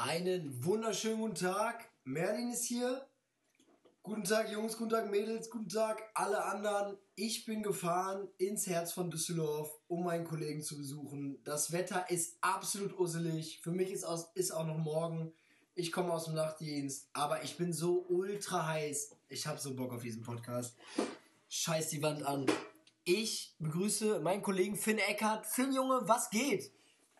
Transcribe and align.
Einen 0.00 0.64
wunderschönen 0.64 1.18
guten 1.18 1.34
Tag. 1.34 1.90
Merlin 2.04 2.52
ist 2.52 2.66
hier. 2.66 3.04
Guten 4.04 4.22
Tag, 4.22 4.48
Jungs, 4.48 4.76
guten 4.76 4.90
Tag, 4.90 5.10
Mädels, 5.10 5.50
guten 5.50 5.68
Tag, 5.68 6.00
alle 6.14 6.44
anderen. 6.44 6.96
Ich 7.16 7.44
bin 7.46 7.64
gefahren 7.64 8.28
ins 8.38 8.68
Herz 8.68 8.92
von 8.92 9.10
Düsseldorf, 9.10 9.68
um 9.88 10.04
meinen 10.04 10.24
Kollegen 10.24 10.62
zu 10.62 10.76
besuchen. 10.76 11.42
Das 11.42 11.72
Wetter 11.72 12.08
ist 12.10 12.38
absolut 12.42 12.96
usselig. 12.96 13.60
Für 13.60 13.72
mich 13.72 13.90
ist, 13.90 14.04
aus, 14.04 14.30
ist 14.36 14.52
auch 14.52 14.64
noch 14.64 14.78
morgen. 14.78 15.32
Ich 15.74 15.90
komme 15.90 16.12
aus 16.12 16.26
dem 16.26 16.34
Nachtdienst, 16.34 17.08
aber 17.12 17.42
ich 17.42 17.56
bin 17.56 17.72
so 17.72 18.06
ultra 18.08 18.68
heiß. 18.68 19.16
Ich 19.28 19.48
habe 19.48 19.58
so 19.58 19.74
Bock 19.74 19.92
auf 19.92 20.02
diesen 20.02 20.22
Podcast. 20.22 20.76
Scheiß 21.48 21.88
die 21.88 22.02
Wand 22.02 22.22
an. 22.22 22.46
Ich 23.02 23.56
begrüße 23.58 24.20
meinen 24.20 24.42
Kollegen 24.42 24.76
Finn 24.76 24.98
Eckert. 24.98 25.44
Finn, 25.44 25.72
Junge, 25.72 26.02
was 26.04 26.30
geht? 26.30 26.70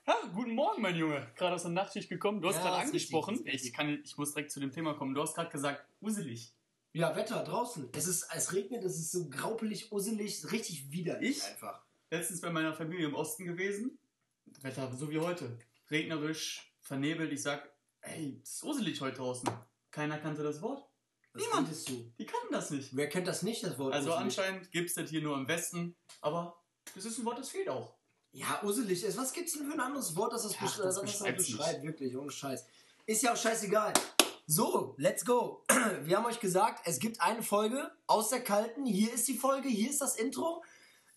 Ja, 0.08 0.16
guten 0.34 0.54
Morgen, 0.54 0.80
mein 0.80 0.96
Junge. 0.96 1.30
Gerade 1.36 1.54
aus 1.56 1.62
der 1.64 1.70
Nachtschicht 1.70 2.08
gekommen. 2.08 2.40
Du 2.40 2.48
hast 2.48 2.56
Ja, 2.56 2.62
gerade 2.62 2.76
ist 2.76 2.86
angesprochen. 2.86 3.34
richtig, 3.34 3.46
ist 3.46 3.52
richtig. 3.54 3.70
ich, 3.72 3.76
kann, 3.76 4.02
ich 4.02 4.16
muss 4.16 4.32
direkt 4.32 4.50
zu 4.50 4.58
dem 4.58 4.72
Thema 4.72 4.94
kommen. 4.94 5.14
Du 5.14 5.20
hast 5.20 5.34
gerade 5.34 5.50
gesagt, 5.50 5.86
uselig. 6.00 6.54
Ja, 6.94 7.14
Wetter 7.14 7.44
draußen. 7.44 7.90
Es, 7.92 8.06
ist, 8.06 8.26
es 8.34 8.54
regnet, 8.54 8.82
es 8.84 8.98
ist 8.98 9.12
so 9.12 9.28
graupelig, 9.28 9.92
usselig, 9.92 10.50
richtig 10.50 10.90
widerlich 10.90 11.36
Ich? 11.36 11.44
einfach. 11.44 11.84
Letztens 12.10 12.40
bei 12.40 12.48
meiner 12.48 12.72
Familie 12.72 13.06
im 13.06 13.14
Osten 13.14 13.44
gewesen. 13.44 13.98
Wetter 14.62 14.90
so 14.94 15.10
wie 15.10 15.18
heute. 15.18 15.58
Regnerisch, 15.90 16.72
vernebelt. 16.80 17.30
Ich 17.30 17.42
sag, 17.42 17.70
ey, 18.00 18.40
es 18.42 18.54
ist 18.54 18.64
uselig 18.64 19.02
heute 19.02 19.18
draußen. 19.18 19.50
Keiner 19.90 20.16
kannte 20.16 20.42
das 20.42 20.62
Wort. 20.62 20.88
Was 21.34 21.42
Niemand. 21.42 21.68
redest 21.68 21.86
du? 21.86 22.10
Die 22.18 22.24
kannten 22.24 22.52
das 22.54 22.70
nicht. 22.70 22.96
Wer 22.96 23.10
kennt 23.10 23.28
das 23.28 23.42
nicht, 23.42 23.62
das 23.62 23.76
Wort? 23.78 23.92
Also 23.92 24.08
usselig? 24.12 24.24
anscheinend 24.38 24.70
gibt 24.72 24.88
es 24.88 24.94
das 24.94 25.10
hier 25.10 25.20
nur 25.20 25.36
im 25.36 25.46
Westen. 25.46 25.94
Aber 26.22 26.64
das 26.94 27.04
ist 27.04 27.18
ein 27.18 27.26
Wort, 27.26 27.38
das 27.38 27.50
fehlt 27.50 27.68
auch. 27.68 27.97
Ja, 28.38 28.60
usselig 28.62 29.02
ist. 29.02 29.18
Was 29.18 29.32
gibt's 29.32 29.54
denn 29.54 29.66
für 29.66 29.72
ein 29.72 29.80
anderes 29.80 30.14
Wort, 30.14 30.32
das 30.32 30.44
das, 30.44 30.54
Ja, 30.54 30.60
besch 30.60 30.76
das 30.76 30.94
das 30.94 31.36
beschreibt? 31.36 31.82
Wirklich, 31.82 32.16
ohne 32.16 32.30
Scheiß. 32.30 32.64
Ist 33.04 33.22
ja 33.22 33.32
auch 33.32 33.36
scheißegal. 33.36 33.92
So, 34.46 34.94
let's 34.96 35.24
go. 35.24 35.64
Wir 36.04 36.16
haben 36.16 36.24
euch 36.26 36.38
gesagt, 36.38 36.82
es 36.86 37.00
gibt 37.00 37.20
eine 37.20 37.42
Folge 37.42 37.90
aus 38.06 38.30
der 38.30 38.40
Kalten. 38.40 38.86
Hier 38.86 39.12
ist 39.12 39.26
die 39.26 39.36
Folge, 39.36 39.68
hier 39.68 39.90
ist 39.90 40.00
das 40.00 40.14
Intro. 40.16 40.62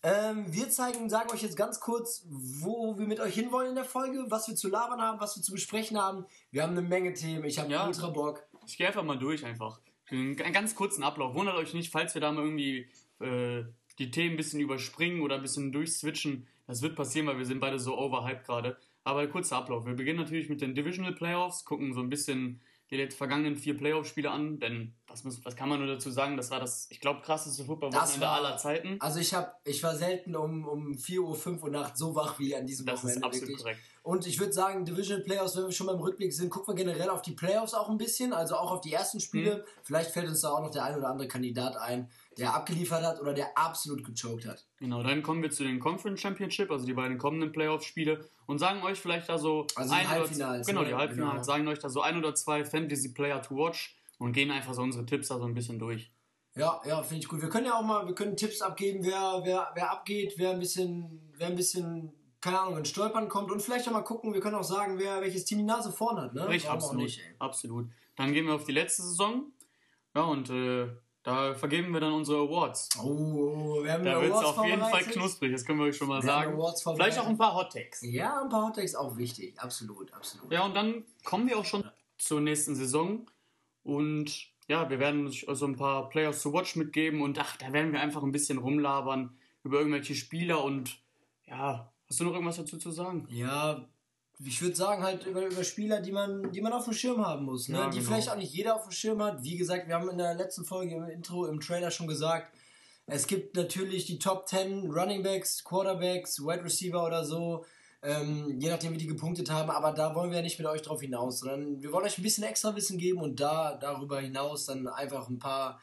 Ähm, 0.02 0.52
wir 0.52 0.68
zeigen, 0.68 1.08
sagen 1.08 1.30
euch 1.30 1.42
jetzt 1.42 1.56
ganz 1.56 1.78
kurz, 1.78 2.26
wo 2.28 2.98
wir 2.98 3.06
mit 3.06 3.20
euch 3.20 3.34
hinwollen 3.34 3.68
in 3.68 3.74
der 3.76 3.84
Folge, 3.84 4.24
was 4.30 4.48
wir 4.48 4.56
zu 4.56 4.68
labern 4.68 5.00
haben, 5.00 5.20
was 5.20 5.36
wir 5.36 5.44
zu 5.44 5.52
besprechen 5.52 5.96
haben. 5.96 6.26
Wir 6.50 6.64
haben 6.64 6.72
eine 6.72 6.82
Menge 6.82 7.14
Themen. 7.14 7.44
Ich 7.44 7.60
habe 7.60 7.70
Ja. 7.70 7.86
ultra 7.86 8.08
Bock. 8.08 8.42
Ich 8.66 8.76
gehe 8.76 8.88
einfach 8.88 9.04
mal 9.04 9.16
durch 9.16 9.44
einfach. 9.44 9.80
Einen 10.10 10.34
ganz 10.36 10.74
kurzen 10.74 11.04
Ablauf. 11.04 11.36
Wundert 11.36 11.54
euch 11.54 11.72
nicht, 11.72 11.92
falls 11.92 12.14
wir 12.14 12.20
da 12.20 12.32
mal 12.32 12.42
irgendwie 12.42 12.90
äh, 13.20 13.62
die 14.00 14.10
Themen 14.10 14.34
ein 14.34 14.36
bisschen 14.36 14.58
überspringen 14.58 15.22
oder 15.22 15.36
ein 15.36 15.42
bisschen 15.42 15.70
durchswitchen. 15.70 16.48
Das 16.72 16.80
wird 16.80 16.96
passieren, 16.96 17.26
weil 17.26 17.36
wir 17.36 17.44
sind 17.44 17.60
beide 17.60 17.78
so 17.78 17.98
overhyped 17.98 18.46
gerade. 18.46 18.78
Aber 19.04 19.26
kurzer 19.26 19.56
Ablauf. 19.56 19.84
Wir 19.84 19.92
beginnen 19.94 20.18
natürlich 20.18 20.48
mit 20.48 20.62
den 20.62 20.74
Divisional 20.74 21.12
Playoffs, 21.12 21.66
gucken 21.66 21.92
so 21.92 22.00
ein 22.00 22.08
bisschen 22.08 22.62
die 22.90 22.96
letzten 22.96 23.18
vergangenen 23.18 23.56
vier 23.56 23.76
Playoff-Spiele 23.76 24.30
an, 24.30 24.58
denn 24.58 24.94
was, 25.06 25.24
muss, 25.24 25.44
was 25.44 25.54
kann 25.54 25.68
man 25.68 25.78
nur 25.78 25.88
dazu 25.88 26.10
sagen? 26.10 26.36
Das 26.36 26.50
war 26.50 26.60
das, 26.60 26.86
ich 26.90 27.00
glaube, 27.00 27.20
krasseste 27.20 27.62
Das 27.62 27.66
Football-Wochenende 27.66 28.28
aller 28.28 28.56
Zeiten. 28.56 28.96
Also 29.00 29.18
ich 29.18 29.34
hab, 29.34 29.60
ich 29.64 29.82
war 29.82 29.96
selten 29.96 30.34
um, 30.34 30.66
um 30.66 30.94
4 30.94 31.22
Uhr, 31.22 31.34
5 31.34 31.62
Uhr 31.62 31.70
Nacht 31.70 31.96
so 31.98 32.14
wach 32.14 32.38
wie 32.38 32.54
an 32.54 32.66
diesem 32.66 32.86
Das 32.86 33.00
ist 33.00 33.04
Wochenende. 33.04 33.26
absolut 33.26 33.48
wirklich. 33.48 33.62
korrekt. 33.64 33.80
Und 34.02 34.26
ich 34.26 34.38
würde 34.40 34.52
sagen, 34.52 34.84
Division 34.84 35.22
Playoffs, 35.22 35.56
wenn 35.56 35.64
wir 35.64 35.72
schon 35.72 35.86
beim 35.86 36.00
Rückblick 36.00 36.32
sind, 36.32 36.50
gucken 36.50 36.76
wir 36.76 36.84
generell 36.84 37.08
auf 37.08 37.22
die 37.22 37.32
Playoffs 37.32 37.72
auch 37.72 37.88
ein 37.88 37.98
bisschen, 37.98 38.32
also 38.32 38.56
auch 38.56 38.72
auf 38.72 38.80
die 38.80 38.92
ersten 38.92 39.20
Spiele. 39.20 39.58
Mhm. 39.58 39.62
Vielleicht 39.84 40.10
fällt 40.10 40.28
uns 40.28 40.40
da 40.40 40.50
auch 40.50 40.60
noch 40.60 40.70
der 40.70 40.84
ein 40.84 40.96
oder 40.96 41.08
andere 41.08 41.28
Kandidat 41.28 41.76
ein, 41.76 42.10
der 42.38 42.54
abgeliefert 42.54 43.02
hat 43.04 43.20
oder 43.20 43.34
der 43.34 43.56
absolut 43.56 44.04
gechoked 44.04 44.46
hat. 44.46 44.66
Genau, 44.78 45.02
dann 45.02 45.22
kommen 45.22 45.42
wir 45.42 45.50
zu 45.50 45.62
den 45.64 45.78
Conference 45.80 46.20
Championship, 46.20 46.70
also 46.70 46.86
die 46.86 46.94
beiden 46.94 47.18
kommenden 47.18 47.52
Playoff-Spiele 47.52 48.24
und 48.46 48.58
sagen 48.58 48.82
euch 48.82 48.98
vielleicht 49.00 49.28
da 49.28 49.38
so 49.38 49.66
Also 49.76 49.92
ein 49.94 50.00
oder- 50.06 50.10
Halbfinals, 50.10 50.66
Genau, 50.66 50.80
ne? 50.82 50.88
die 50.88 50.94
Halbfinals, 50.94 51.32
Genau. 51.32 51.42
sagen 51.42 51.68
euch 51.68 51.78
da 51.78 51.88
so 51.88 52.00
ein 52.00 52.16
oder 52.16 52.34
zwei 52.34 52.64
Fantasy-Player 52.64 53.42
to 53.42 53.56
watch 53.56 53.96
und 54.18 54.32
gehen 54.32 54.50
einfach 54.50 54.74
so 54.74 54.82
unsere 54.82 55.04
Tipps 55.06 55.28
da 55.28 55.38
so 55.38 55.44
ein 55.44 55.54
bisschen 55.54 55.78
durch. 55.78 56.10
Ja, 56.54 56.80
ja, 56.84 57.02
finde 57.02 57.22
ich 57.22 57.28
gut. 57.28 57.40
Wir 57.40 57.48
können 57.48 57.66
ja 57.66 57.78
auch 57.78 57.82
mal, 57.82 58.06
wir 58.06 58.14
können 58.14 58.36
Tipps 58.36 58.60
abgeben, 58.60 59.04
wer, 59.04 59.40
wer, 59.44 59.70
wer 59.74 59.90
abgeht, 59.90 60.34
wer 60.36 60.50
ein 60.50 60.58
bisschen, 60.60 61.32
wer 61.38 61.46
ein 61.46 61.56
bisschen, 61.56 62.12
keine 62.42 62.60
Ahnung, 62.60 62.76
in 62.78 62.84
Stolpern 62.84 63.28
kommt 63.28 63.50
und 63.50 63.62
vielleicht 63.62 63.88
auch 63.88 63.92
mal 63.92 64.02
gucken, 64.02 64.34
wir 64.34 64.40
können 64.40 64.56
auch 64.56 64.62
sagen, 64.64 64.98
wer 64.98 65.20
welches 65.22 65.44
Team 65.46 65.58
die 65.58 65.64
Nase 65.64 65.90
vorn 65.92 66.18
hat, 66.20 66.34
ne? 66.34 66.46
Richtig, 66.48 66.70
absolut. 66.70 67.02
nicht, 67.04 67.20
absolut. 67.38 67.88
Dann 68.16 68.32
gehen 68.34 68.46
wir 68.46 68.54
auf 68.54 68.64
die 68.64 68.72
letzte 68.72 69.02
Saison. 69.02 69.44
Ja, 70.14 70.24
und 70.24 70.50
äh, 70.50 70.88
da 71.22 71.54
vergeben 71.54 71.92
wir 71.92 72.00
dann 72.00 72.12
unsere 72.12 72.38
Awards. 72.38 72.88
Oh, 72.98 73.06
oh, 73.06 73.84
wir 73.84 73.92
haben 73.92 74.04
Da 74.04 74.20
wird 74.20 74.34
es 74.34 74.44
auf 74.44 74.64
jeden 74.64 74.80
Fall 74.80 75.02
knusprig, 75.04 75.52
das 75.52 75.64
können 75.64 75.78
wir 75.78 75.86
euch 75.86 75.96
schon 75.96 76.08
mal 76.08 76.22
Wir 76.22 76.26
sagen. 76.26 76.60
Vielleicht 76.96 77.18
auch 77.18 77.26
ein 77.26 77.38
paar 77.38 77.54
Hot 77.54 77.72
Takes. 77.72 78.02
Ja, 78.02 78.42
ein 78.42 78.48
paar 78.48 78.66
Hottakes 78.66 78.94
auch 78.94 79.16
wichtig, 79.16 79.54
absolut, 79.58 80.12
absolut. 80.12 80.50
Ja, 80.52 80.64
und 80.64 80.74
dann 80.74 81.04
kommen 81.24 81.48
wir 81.48 81.58
auch 81.58 81.64
schon 81.64 81.84
zur 82.18 82.40
nächsten 82.40 82.74
Saison. 82.74 83.26
Und 83.84 84.48
ja, 84.68 84.88
wir 84.88 84.98
werden 84.98 85.26
euch 85.26 85.46
so 85.48 85.66
ein 85.66 85.76
paar 85.76 86.08
Players 86.08 86.42
to 86.42 86.52
Watch 86.52 86.76
mitgeben. 86.76 87.20
Und 87.20 87.38
ach, 87.38 87.56
da 87.56 87.72
werden 87.72 87.92
wir 87.92 88.00
einfach 88.00 88.22
ein 88.22 88.32
bisschen 88.32 88.58
rumlabern 88.58 89.36
über 89.64 89.78
irgendwelche 89.78 90.14
Spieler. 90.14 90.64
Und 90.64 90.98
ja, 91.46 91.92
hast 92.08 92.20
du 92.20 92.24
noch 92.24 92.32
irgendwas 92.32 92.56
dazu 92.56 92.78
zu 92.78 92.90
sagen? 92.90 93.26
Ja, 93.28 93.88
ich 94.44 94.60
würde 94.62 94.74
sagen 94.74 95.02
halt 95.02 95.26
über, 95.26 95.46
über 95.46 95.64
Spieler, 95.64 96.00
die 96.00 96.12
man, 96.12 96.52
die 96.52 96.60
man 96.60 96.72
auf 96.72 96.84
dem 96.84 96.92
Schirm 96.92 97.24
haben 97.24 97.44
muss, 97.44 97.68
ne? 97.68 97.78
Ja, 97.78 97.90
die 97.90 97.98
genau. 97.98 98.10
vielleicht 98.10 98.30
auch 98.30 98.36
nicht 98.36 98.52
jeder 98.52 98.76
auf 98.76 98.84
dem 98.84 98.92
Schirm 98.92 99.22
hat. 99.22 99.42
Wie 99.42 99.56
gesagt, 99.56 99.88
wir 99.88 99.94
haben 99.94 100.08
in 100.08 100.18
der 100.18 100.34
letzten 100.34 100.64
Folge 100.64 100.94
im 100.94 101.04
Intro, 101.04 101.46
im 101.46 101.60
Trailer 101.60 101.90
schon 101.90 102.06
gesagt, 102.06 102.52
es 103.06 103.26
gibt 103.26 103.56
natürlich 103.56 104.06
die 104.06 104.18
Top 104.18 104.48
10 104.48 104.90
Running 104.90 105.22
Backs, 105.22 105.64
Quarterbacks, 105.64 106.40
Wide 106.40 106.64
Receiver 106.64 107.04
oder 107.04 107.24
so, 107.24 107.64
ähm, 108.02 108.58
je 108.58 108.68
nachdem 108.68 108.92
wie 108.92 108.98
die 108.98 109.06
gepunktet 109.06 109.50
haben, 109.50 109.70
aber 109.70 109.92
da 109.92 110.14
wollen 110.14 110.30
wir 110.30 110.38
ja 110.38 110.42
nicht 110.42 110.58
mit 110.58 110.68
euch 110.68 110.82
drauf 110.82 111.00
hinaus, 111.00 111.40
sondern 111.40 111.82
wir 111.82 111.92
wollen 111.92 112.04
euch 112.04 112.18
ein 112.18 112.22
bisschen 112.22 112.44
extra 112.44 112.74
Wissen 112.74 112.98
geben 112.98 113.20
und 113.20 113.40
da 113.40 113.76
darüber 113.76 114.20
hinaus 114.20 114.66
dann 114.66 114.88
einfach 114.88 115.28
ein 115.28 115.38
paar, 115.38 115.80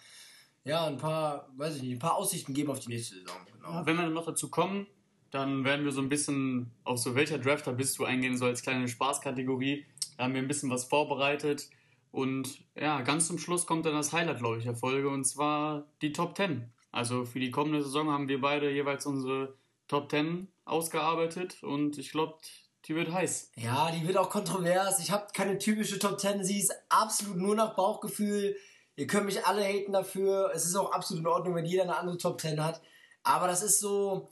ja, 0.64 0.86
ein 0.86 0.98
paar, 0.98 1.50
weiß 1.56 1.78
ich 1.78 1.82
nicht, 1.84 1.94
ein 1.94 2.00
paar 2.00 2.16
Aussichten 2.16 2.54
geben 2.54 2.72
auf 2.72 2.80
die 2.80 2.90
nächste 2.90 3.16
Saison. 3.16 3.38
Genau. 3.54 3.72
Ja, 3.72 3.86
wenn 3.86 3.96
wir 3.96 4.04
dann 4.04 4.14
noch 4.14 4.26
dazu 4.26 4.50
kommen, 4.50 4.88
dann 5.32 5.64
werden 5.64 5.86
wir 5.86 5.92
so 5.92 6.02
ein 6.02 6.10
bisschen 6.10 6.72
auf 6.84 7.00
so 7.00 7.16
welcher 7.16 7.38
Drafter 7.38 7.74
bist 7.74 7.98
du 8.00 8.06
eingehen, 8.06 8.38
so 8.38 8.46
als 8.46 8.62
kleine 8.62 8.88
Spaßkategorie. 8.88 9.86
Da 10.18 10.24
haben 10.24 10.34
wir 10.34 10.42
ein 10.42 10.48
bisschen 10.48 10.70
was 10.70 10.86
vorbereitet. 10.86 11.70
Und 12.12 12.64
ja, 12.76 13.02
ganz 13.02 13.28
zum 13.28 13.38
Schluss 13.38 13.66
kommt 13.66 13.86
dann 13.86 13.94
das 13.94 14.14
Highlight, 14.14 14.40
glaube 14.40 14.58
ich, 14.58 14.64
der 14.64 14.76
Folge, 14.76 15.10
und 15.10 15.26
zwar 15.26 15.86
die 16.02 16.12
Top 16.12 16.36
10. 16.36 16.72
Also 16.92 17.26
für 17.26 17.40
die 17.40 17.52
kommende 17.52 17.84
Saison 17.84 18.10
haben 18.10 18.28
wir 18.28 18.42
beide 18.42 18.72
jeweils 18.72 19.06
unsere 19.06 19.54
Top 19.88 20.10
10 20.10 20.48
ausgearbeitet 20.66 21.62
und 21.64 21.98
ich 21.98 22.12
glaube, 22.12 22.38
die 22.86 22.96
wird 22.96 23.12
heiß. 23.12 23.52
Ja, 23.56 23.92
die 23.92 24.08
wird 24.08 24.18
auch 24.18 24.30
kontrovers. 24.30 25.00
Ich 25.00 25.12
habe 25.12 25.28
keine 25.34 25.58
typische 25.58 26.00
Top 26.00 26.20
10. 26.20 26.44
Sie 26.44 26.60
ist 26.60 26.74
absolut 26.90 27.38
nur 27.38 27.56
nach 27.56 27.76
Bauchgefühl. 27.76 28.56
Ihr 28.96 29.08
könnt 29.08 29.26
mich 29.26 29.46
alle 29.46 29.64
haten 29.64 29.92
dafür. 29.92 30.52
Es 30.54 30.66
ist 30.66 30.76
auch 30.76 30.92
absolut 30.92 31.22
in 31.22 31.28
Ordnung, 31.28 31.56
wenn 31.56 31.66
jeder 31.66 31.84
eine 31.84 31.98
andere 31.98 32.18
Top 32.18 32.42
10 32.42 32.64
hat. 32.64 32.82
Aber 33.24 33.48
das 33.48 33.62
ist 33.62 33.80
so, 33.80 34.30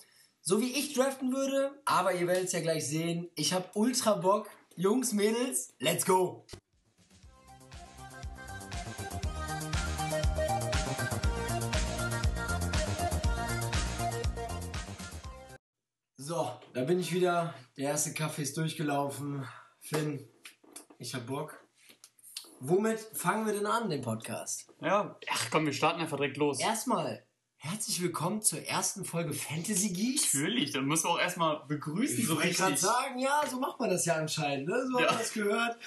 so 0.47 0.61
wie 0.61 0.71
ich 0.71 0.93
draften 0.93 1.33
würde. 1.33 1.77
Aber 1.83 2.13
ihr 2.13 2.25
werdet 2.25 2.45
es 2.45 2.53
ja 2.53 2.61
gleich 2.61 2.87
sehen. 2.87 3.29
Ich 3.35 3.51
habe 3.51 3.69
ultra 3.73 4.15
Bock. 4.15 4.49
Jungs, 4.77 5.11
Mädels, 5.11 5.73
let's 5.79 6.05
go! 6.05 6.45
So, 16.15 16.49
da 16.73 16.83
bin 16.85 17.01
ich 17.01 17.13
wieder. 17.13 17.53
Der 17.75 17.89
erste 17.89 18.13
Kaffee 18.13 18.43
ist 18.43 18.55
durchgelaufen. 18.55 19.45
Finn, 19.81 20.29
ich 20.97 21.13
hab 21.13 21.25
Bock. 21.27 21.61
Womit 22.61 22.99
fangen 22.99 23.45
wir 23.45 23.53
denn 23.53 23.65
an, 23.65 23.89
den 23.89 24.01
Podcast? 24.01 24.73
Ja, 24.79 25.19
ach 25.29 25.51
komm, 25.51 25.65
wir 25.65 25.73
starten 25.73 25.99
einfach 25.99 26.17
direkt 26.17 26.37
los. 26.37 26.61
Erstmal, 26.61 27.26
herzlich 27.57 28.01
willkommen 28.01 28.41
zur 28.41 28.61
ersten 28.65 29.03
Folge 29.05 29.33
Fantasy 29.33 29.89
Geeks. 29.89 30.33
Natürlich, 30.33 30.71
dann 30.71 30.85
müssen 30.85 31.05
wir 31.05 31.09
auch 31.11 31.19
erstmal 31.19 31.61
begrüßen, 31.67 32.19
Ich 32.19 32.27
so 32.27 32.35
wollte 32.35 32.51
gerade 32.53 32.73
richtig. 32.73 32.89
sagen, 32.89 33.19
ja, 33.19 33.41
so 33.49 33.59
macht 33.59 33.79
man 33.79 33.89
das 33.89 34.05
ja 34.05 34.15
anscheinend, 34.15 34.67
ne? 34.67 34.85
So 34.91 34.99
Ja. 34.99 35.05
hat 35.05 35.11
man 35.11 35.19
das 35.19 35.33
gehört. 35.33 35.77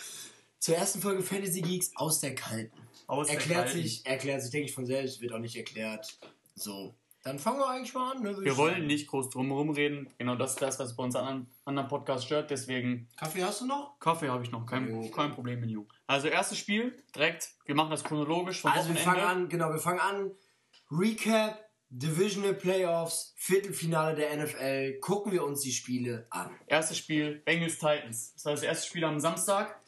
Zur 0.59 0.76
ersten 0.76 1.00
Folge 1.00 1.22
Fantasy 1.22 1.62
Geeks 1.62 1.92
aus 1.97 2.21
der 2.21 2.34
Kalten. 2.34 2.77
Aus 3.06 3.28
der 3.28 3.36
erklärt 3.36 3.66
Kalten. 3.66 3.83
sich, 3.83 4.04
erklärt 4.06 4.42
sich, 4.42 4.50
denke 4.50 4.68
ich 4.68 4.74
von 4.74 4.84
selbst, 4.86 5.21
wird 5.21 5.33
auch 5.33 5.39
nicht 5.39 5.56
erklärt. 5.56 6.18
So, 6.54 6.94
dann 7.22 7.39
fangen 7.39 7.59
wir 7.60 7.68
eigentlich 7.68 7.94
mal 7.94 8.12
an. 8.12 8.22
Ne, 8.22 8.36
Wir 8.39 8.53
ich 8.53 8.56
wollen 8.59 8.74
sagen. 8.74 8.86
nicht 8.86 9.06
groß 9.09 9.30
drumherum 9.30 9.71
reden. 9.71 10.12
Genau 10.18 10.36
das 10.36 10.53
ist 10.53 10.62
das, 10.62 10.78
was 10.78 10.97
bei 10.97 11.03
uns 11.04 11.16
an 11.16 11.47
anderen, 11.65 11.89
Podcasts 11.89 12.27
stört. 12.27 12.50
Deswegen 12.50 13.09
Kaffee 13.16 13.42
hast 13.42 13.62
du 13.62 13.66
noch? 13.66 13.98
Kaffee 14.00 14.28
habe 14.28 14.42
ich 14.44 14.50
noch. 14.50 14.66
Kein, 14.66 14.89
Jo. 14.89 15.09
kein 15.10 15.33
Problem 15.33 15.60
mit 15.60 15.71
you. 15.71 15.86
Also 16.06 16.28
erstes 16.28 16.59
Spiel, 16.59 17.03
direkt. 17.15 17.50
Wir 17.65 17.74
machen 17.74 17.91
das 17.91 18.04
chronologisch 18.04 18.60
vom 18.60 18.71
Also 18.71 18.91
wir 18.91 18.97
Wochenende. 18.97 19.21
fangen 19.22 19.42
an, 19.44 19.48
genau, 19.48 19.71
wir 19.71 19.78
fangen 19.78 20.00
an. 20.00 20.30
Recap, 20.92 21.69
Divisional 21.92 22.54
Playoffs, 22.54 23.34
Viertelfinale 23.37 24.15
der 24.15 24.37
NFL. 24.37 25.01
Gucken 25.01 25.33
wir 25.33 25.45
uns 25.45 25.63
die 25.63 25.72
Spiele 25.72 26.27
an. 26.31 26.51
Erstes 26.69 26.98
Spiel, 26.98 27.42
Bengals 27.45 27.78
Titans. 27.78 28.33
Das 28.34 28.45
war 28.45 28.53
das 28.53 28.63
erste 28.63 28.87
Spiel 28.87 29.04
am 29.04 29.19
Samstag. 29.19 29.81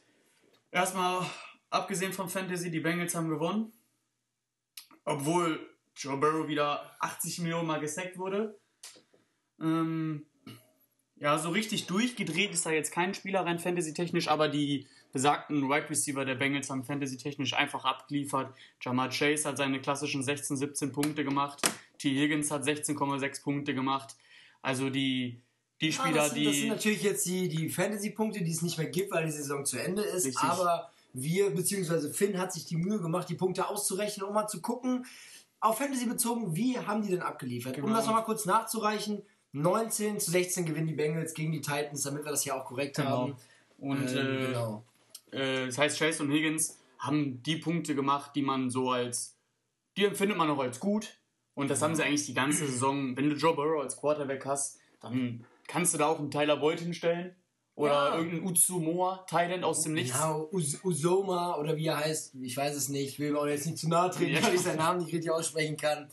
Erstmal, 0.72 1.24
abgesehen 1.70 2.12
von 2.12 2.28
Fantasy, 2.28 2.72
die 2.72 2.80
Bengals 2.80 3.14
haben 3.14 3.28
gewonnen. 3.28 3.72
Obwohl 5.04 5.60
Joe 5.94 6.16
Burrow 6.16 6.48
wieder 6.48 6.96
80 7.00 7.40
Millionen 7.40 7.68
Mal 7.68 7.80
gesackt 7.80 8.18
wurde. 8.18 8.58
Ähm, 9.60 10.26
Ja, 11.16 11.38
so 11.38 11.50
richtig 11.50 11.86
durchgedreht 11.86 12.50
ist 12.50 12.66
da 12.66 12.70
jetzt 12.72 12.90
kein 12.90 13.14
Spieler 13.14 13.46
rein 13.46 13.60
fantasy-technisch, 13.60 14.26
aber 14.26 14.48
die 14.48 14.88
besagten 15.12 15.68
Wide 15.68 15.88
Receiver 15.88 16.24
der 16.24 16.34
Bengals 16.34 16.68
haben 16.68 16.82
fantasy-technisch 16.82 17.52
einfach 17.52 17.84
abgeliefert. 17.84 18.52
Jamal 18.80 19.10
Chase 19.10 19.48
hat 19.48 19.56
seine 19.56 19.80
klassischen 19.80 20.24
16, 20.24 20.56
17 20.56 20.90
Punkte 20.90 21.22
gemacht. 21.22 21.62
T. 22.02 22.10
Higgins 22.10 22.50
hat 22.50 22.64
16,6 22.64 23.42
Punkte 23.42 23.74
gemacht. 23.74 24.16
Also 24.60 24.90
die, 24.90 25.40
die 25.80 25.92
Spieler, 25.92 26.16
ja, 26.16 26.22
das, 26.24 26.34
die. 26.34 26.44
Das 26.44 26.56
sind 26.56 26.68
natürlich 26.68 27.02
jetzt 27.02 27.24
die, 27.26 27.48
die 27.48 27.68
Fantasy-Punkte, 27.68 28.42
die 28.42 28.50
es 28.50 28.62
nicht 28.62 28.76
mehr 28.76 28.88
gibt, 28.88 29.12
weil 29.12 29.26
die 29.26 29.32
Saison 29.32 29.64
zu 29.64 29.78
Ende 29.78 30.02
ist. 30.02 30.26
Richtig. 30.26 30.42
Aber 30.42 30.90
wir, 31.12 31.50
beziehungsweise 31.50 32.12
Finn, 32.12 32.38
hat 32.38 32.52
sich 32.52 32.64
die 32.64 32.76
Mühe 32.76 33.00
gemacht, 33.00 33.28
die 33.28 33.34
Punkte 33.34 33.68
auszurechnen, 33.68 34.26
um 34.26 34.34
mal 34.34 34.48
zu 34.48 34.60
gucken, 34.60 35.06
auf 35.60 35.78
Fantasy 35.78 36.06
bezogen, 36.06 36.56
wie 36.56 36.76
haben 36.76 37.02
die 37.02 37.10
denn 37.10 37.22
abgeliefert? 37.22 37.74
Genau. 37.74 37.86
Um 37.86 37.94
das 37.94 38.06
nochmal 38.06 38.24
kurz 38.24 38.46
nachzureichen, 38.46 39.22
19 39.52 40.18
zu 40.18 40.32
16 40.32 40.66
gewinnen 40.66 40.88
die 40.88 40.94
Bengals 40.94 41.34
gegen 41.34 41.52
die 41.52 41.60
Titans, 41.60 42.02
damit 42.02 42.24
wir 42.24 42.32
das 42.32 42.42
hier 42.42 42.56
auch 42.56 42.64
korrekt 42.64 42.96
genau. 42.96 43.10
haben. 43.10 43.36
Und 43.78 44.10
ähm, 44.10 44.16
äh, 44.16 44.46
genau. 44.46 44.84
äh, 45.30 45.66
das 45.66 45.78
heißt, 45.78 45.98
Chase 45.98 46.22
und 46.22 46.32
Higgins 46.32 46.78
haben 46.98 47.42
die 47.44 47.56
Punkte 47.56 47.94
gemacht, 47.94 48.32
die 48.34 48.42
man 48.42 48.70
so 48.70 48.90
als, 48.90 49.36
die 49.96 50.04
empfindet 50.04 50.36
man 50.36 50.50
auch 50.50 50.58
als 50.58 50.80
gut. 50.80 51.16
Und 51.54 51.70
das 51.70 51.82
haben 51.82 51.94
sie 51.94 52.02
eigentlich 52.02 52.26
die 52.26 52.34
ganze 52.34 52.66
Saison. 52.66 53.16
Wenn 53.16 53.28
du 53.28 53.36
Joe 53.36 53.54
Burrow 53.54 53.82
als 53.82 53.96
Quarterback 53.96 54.44
hast, 54.46 54.78
dann 55.00 55.44
kannst 55.68 55.92
du 55.94 55.98
da 55.98 56.06
auch 56.06 56.18
einen 56.18 56.30
Tyler 56.30 56.56
Boyd 56.56 56.80
hinstellen. 56.80 57.34
Oder 57.74 58.10
ja. 58.10 58.18
irgendein 58.18 58.44
Utsumoa, 58.44 59.24
Thailand 59.28 59.64
aus 59.64 59.82
dem 59.82 59.94
Nichts. 59.94 60.12
Genau, 60.12 60.48
Us 60.52 60.78
Usoma 60.84 61.56
oder 61.56 61.74
wie 61.76 61.86
er 61.86 61.98
heißt, 61.98 62.34
ich 62.42 62.56
weiß 62.56 62.76
es 62.76 62.90
nicht. 62.90 63.12
Ich 63.12 63.18
will 63.18 63.32
mir 63.32 63.38
auch 63.38 63.46
jetzt 63.46 63.64
nicht 63.64 63.78
zu 63.78 63.88
nahe 63.88 64.10
treten, 64.10 64.34
ja. 64.34 64.42
weil 64.42 64.54
ich 64.54 64.60
seinen 64.60 64.76
Namen 64.76 65.00
nicht 65.00 65.12
richtig 65.12 65.30
aussprechen 65.30 65.78
kann. 65.78 66.08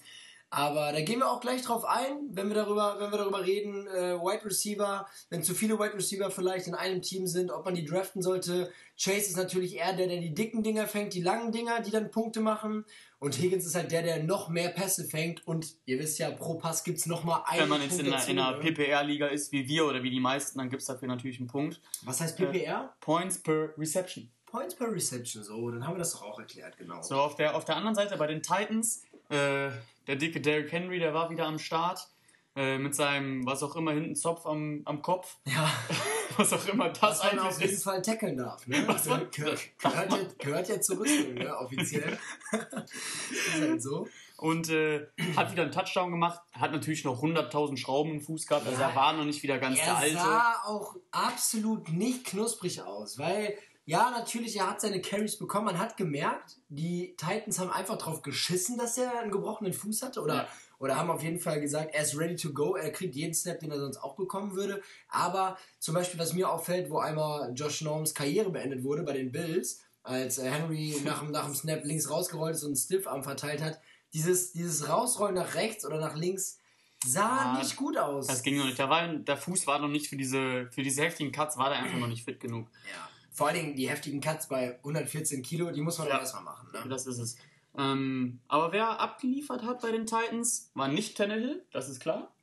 Aber 0.51 0.91
da 0.93 1.01
gehen 1.01 1.19
wir 1.19 1.29
auch 1.29 1.41
gleich 1.41 1.61
drauf 1.61 1.85
ein, 1.85 2.29
wenn 2.31 2.47
wir 2.47 2.55
darüber, 2.55 2.95
wenn 2.99 3.11
wir 3.11 3.19
darüber 3.19 3.45
reden, 3.45 3.85
äh, 3.87 4.15
Wide 4.15 4.45
Receiver, 4.45 5.05
wenn 5.29 5.43
zu 5.43 5.53
viele 5.53 5.77
Wide 5.77 5.93
Receiver 5.93 6.31
vielleicht 6.31 6.65
in 6.65 6.73
einem 6.73 7.03
Team 7.03 7.27
sind, 7.27 7.51
ob 7.51 7.65
man 7.65 7.75
die 7.75 7.85
draften 7.85 8.23
sollte. 8.23 8.71
Chase 8.97 9.27
ist 9.27 9.37
natürlich 9.37 9.75
eher 9.75 9.93
der, 9.93 10.07
der 10.07 10.19
die 10.19 10.33
dicken 10.33 10.63
Dinger 10.63 10.87
fängt, 10.87 11.13
die 11.13 11.21
langen 11.21 11.51
Dinger, 11.51 11.81
die 11.81 11.91
dann 11.91 12.09
Punkte 12.09 12.39
machen. 12.39 12.85
Und 13.19 13.37
Higgins 13.37 13.65
ist 13.65 13.75
halt 13.75 13.91
der, 13.91 14.01
der 14.01 14.23
noch 14.23 14.47
mehr 14.47 14.69
Pässe 14.69 15.03
fängt. 15.03 15.45
Und 15.45 15.75
ihr 15.85 15.99
wisst 15.99 16.19
ja, 16.19 16.31
pro 16.31 16.55
Pass 16.55 16.83
gibt 16.83 16.99
es 16.99 17.05
nochmal 17.05 17.43
einen 17.45 17.63
Wenn 17.63 17.69
man 17.69 17.81
jetzt 17.81 17.89
Punkt 17.91 18.05
in, 18.05 18.11
dazu, 18.11 18.31
in 18.31 18.39
einer 18.39 18.57
ne? 18.57 18.63
PPR-Liga 18.63 19.27
ist, 19.27 19.51
wie 19.51 19.67
wir 19.67 19.85
oder 19.85 20.01
wie 20.03 20.09
die 20.09 20.21
meisten, 20.21 20.57
dann 20.57 20.69
gibt 20.69 20.81
es 20.81 20.87
dafür 20.87 21.07
natürlich 21.09 21.39
einen 21.39 21.47
Punkt. 21.47 21.81
Was 22.03 22.21
heißt 22.21 22.37
PPR? 22.37 22.93
Äh, 22.93 23.03
Points 23.03 23.43
per 23.43 23.77
Reception. 23.77 24.31
Points 24.45 24.73
per 24.73 24.91
Reception, 24.91 25.43
so, 25.43 25.69
dann 25.69 25.85
haben 25.85 25.93
wir 25.93 25.99
das 25.99 26.13
doch 26.13 26.23
auch 26.23 26.39
erklärt, 26.39 26.75
genau. 26.75 27.03
So, 27.03 27.15
auf 27.15 27.35
der, 27.35 27.55
auf 27.55 27.65
der 27.65 27.75
anderen 27.75 27.93
Seite 27.93 28.17
bei 28.17 28.25
den 28.25 28.41
Titans, 28.41 29.03
äh, 29.29 29.69
der 30.07 30.15
dicke 30.15 30.41
Derrick 30.41 30.71
Henry, 30.71 30.97
der 30.97 31.13
war 31.13 31.29
wieder 31.29 31.45
am 31.45 31.59
Start. 31.59 32.09
Äh, 32.55 32.79
mit 32.79 32.95
seinem, 32.95 33.45
was 33.45 33.61
auch 33.61 33.75
immer, 33.75 33.91
hinten 33.91 34.15
Zopf 34.15 34.45
am, 34.45 34.81
am 34.85 35.01
Kopf. 35.01 35.37
Ja. 35.45 35.71
was 36.37 36.53
auch 36.53 36.67
immer 36.67 36.89
das 36.89 37.01
was 37.01 37.23
man 37.23 37.39
auf 37.39 37.59
jeden 37.59 37.73
ist. 37.73 37.83
Fall 37.83 38.01
tackeln 38.01 38.37
darf. 38.37 38.65
Ne? 38.67 38.83
Was 38.87 39.05
man, 39.05 39.29
gehört, 39.31 39.59
gehört, 39.77 40.11
ja, 40.11 40.19
gehört 40.37 40.69
ja 40.69 40.81
zur 40.81 40.99
Rüstung, 40.99 41.33
ne? 41.33 41.57
offiziell. 41.57 42.17
ist 42.51 43.61
halt 43.61 43.81
so. 43.81 44.07
Und 44.37 44.69
äh, 44.69 45.07
hat 45.35 45.51
wieder 45.51 45.63
einen 45.63 45.71
Touchdown 45.71 46.11
gemacht, 46.11 46.39
hat 46.53 46.71
natürlich 46.71 47.03
noch 47.03 47.21
100.000 47.21 47.77
Schrauben 47.77 48.11
im 48.11 48.21
Fuß 48.21 48.47
gehabt, 48.47 48.67
also 48.67 48.81
er 48.81 48.95
war 48.95 49.11
noch 49.13 49.25
nicht 49.25 49.43
wieder 49.43 49.57
ganz 49.57 49.79
er 49.79 49.85
der 49.85 49.97
Alte. 49.97 50.17
Er 50.17 50.23
sah 50.23 50.61
auch 50.65 50.95
absolut 51.11 51.89
nicht 51.89 52.25
knusprig 52.25 52.81
aus, 52.81 53.19
weil 53.19 53.57
ja, 53.89 54.11
natürlich, 54.11 54.55
er 54.55 54.69
hat 54.69 54.81
seine 54.81 55.01
Carries 55.01 55.39
bekommen. 55.39 55.65
Man 55.65 55.79
hat 55.79 55.97
gemerkt, 55.97 56.57
die 56.69 57.15
Titans 57.17 57.57
haben 57.57 57.71
einfach 57.71 57.97
drauf 57.97 58.21
geschissen, 58.21 58.77
dass 58.77 58.99
er 58.99 59.19
einen 59.19 59.31
gebrochenen 59.31 59.73
Fuß 59.73 60.03
hatte. 60.03 60.21
Oder, 60.21 60.35
ja. 60.35 60.47
Oder 60.79 60.95
haben 60.95 61.11
auf 61.11 61.21
jeden 61.21 61.39
Fall 61.39 61.59
gesagt, 61.59 61.93
er 61.93 62.03
ist 62.03 62.17
ready 62.17 62.35
to 62.35 62.53
go. 62.53 62.75
Er 62.75 62.91
kriegt 62.91 63.15
jeden 63.15 63.33
Snap, 63.33 63.59
den 63.59 63.71
er 63.71 63.79
sonst 63.79 63.97
auch 63.97 64.15
bekommen 64.15 64.55
würde. 64.55 64.81
Aber 65.09 65.57
zum 65.79 65.93
Beispiel, 65.93 66.19
was 66.19 66.33
mir 66.33 66.49
auffällt, 66.49 66.89
wo 66.89 66.99
einmal 66.99 67.51
Josh 67.53 67.81
Norms 67.81 68.13
Karriere 68.13 68.49
beendet 68.49 68.83
wurde 68.83 69.03
bei 69.03 69.13
den 69.13 69.31
Bills, 69.31 69.81
als 70.03 70.41
Henry 70.41 70.95
nach, 71.03 71.27
nach 71.29 71.45
dem 71.45 71.53
Snap 71.53 71.83
links 71.83 72.09
rausgerollt 72.09 72.55
ist 72.55 72.63
und 72.63 72.69
einen 72.69 72.77
Stiffarm 72.77 73.23
verteilt 73.23 73.61
hat, 73.61 73.79
dieses, 74.13 74.53
dieses 74.53 74.87
Rausrollen 74.87 75.35
nach 75.35 75.55
rechts 75.55 75.85
oder 75.85 75.99
nach 75.99 76.15
links 76.15 76.59
sah 77.05 77.53
ja, 77.53 77.59
nicht 77.59 77.75
gut 77.75 77.97
aus. 77.97 78.27
Das 78.27 78.41
ging 78.41 78.57
noch 78.57 78.65
nicht. 78.65 78.79
Der, 78.79 78.89
war, 78.89 79.07
der 79.07 79.37
Fuß 79.37 79.67
war 79.67 79.79
noch 79.79 79.87
nicht 79.87 80.07
für 80.07 80.17
diese, 80.17 80.67
für 80.71 80.81
diese 80.81 81.03
heftigen 81.03 81.31
Cuts, 81.31 81.57
war 81.57 81.69
der 81.69 81.79
einfach 81.79 81.97
noch 81.97 82.07
nicht 82.07 82.23
fit 82.23 82.39
genug. 82.39 82.67
Ja. 82.91 83.09
Vor 83.31 83.47
allen 83.47 83.57
Dingen 83.57 83.75
die 83.75 83.89
heftigen 83.89 84.19
Cuts 84.19 84.47
bei 84.47 84.77
114 84.77 85.43
Kilo, 85.43 85.71
die 85.71 85.81
muss 85.81 85.97
man 85.97 86.07
ja. 86.07 86.19
erstmal 86.19 86.43
machen. 86.43 86.69
Ne? 86.73 86.89
Das 86.89 87.05
ist 87.05 87.19
es. 87.19 87.37
Ähm, 87.77 88.39
aber 88.47 88.71
wer 88.71 88.99
abgeliefert 88.99 89.63
hat 89.63 89.81
bei 89.81 89.91
den 89.91 90.05
Titans, 90.05 90.71
war 90.73 90.87
nicht 90.87 91.17
Tannehill, 91.17 91.65
das 91.71 91.89
ist 91.89 91.99
klar. 91.99 92.33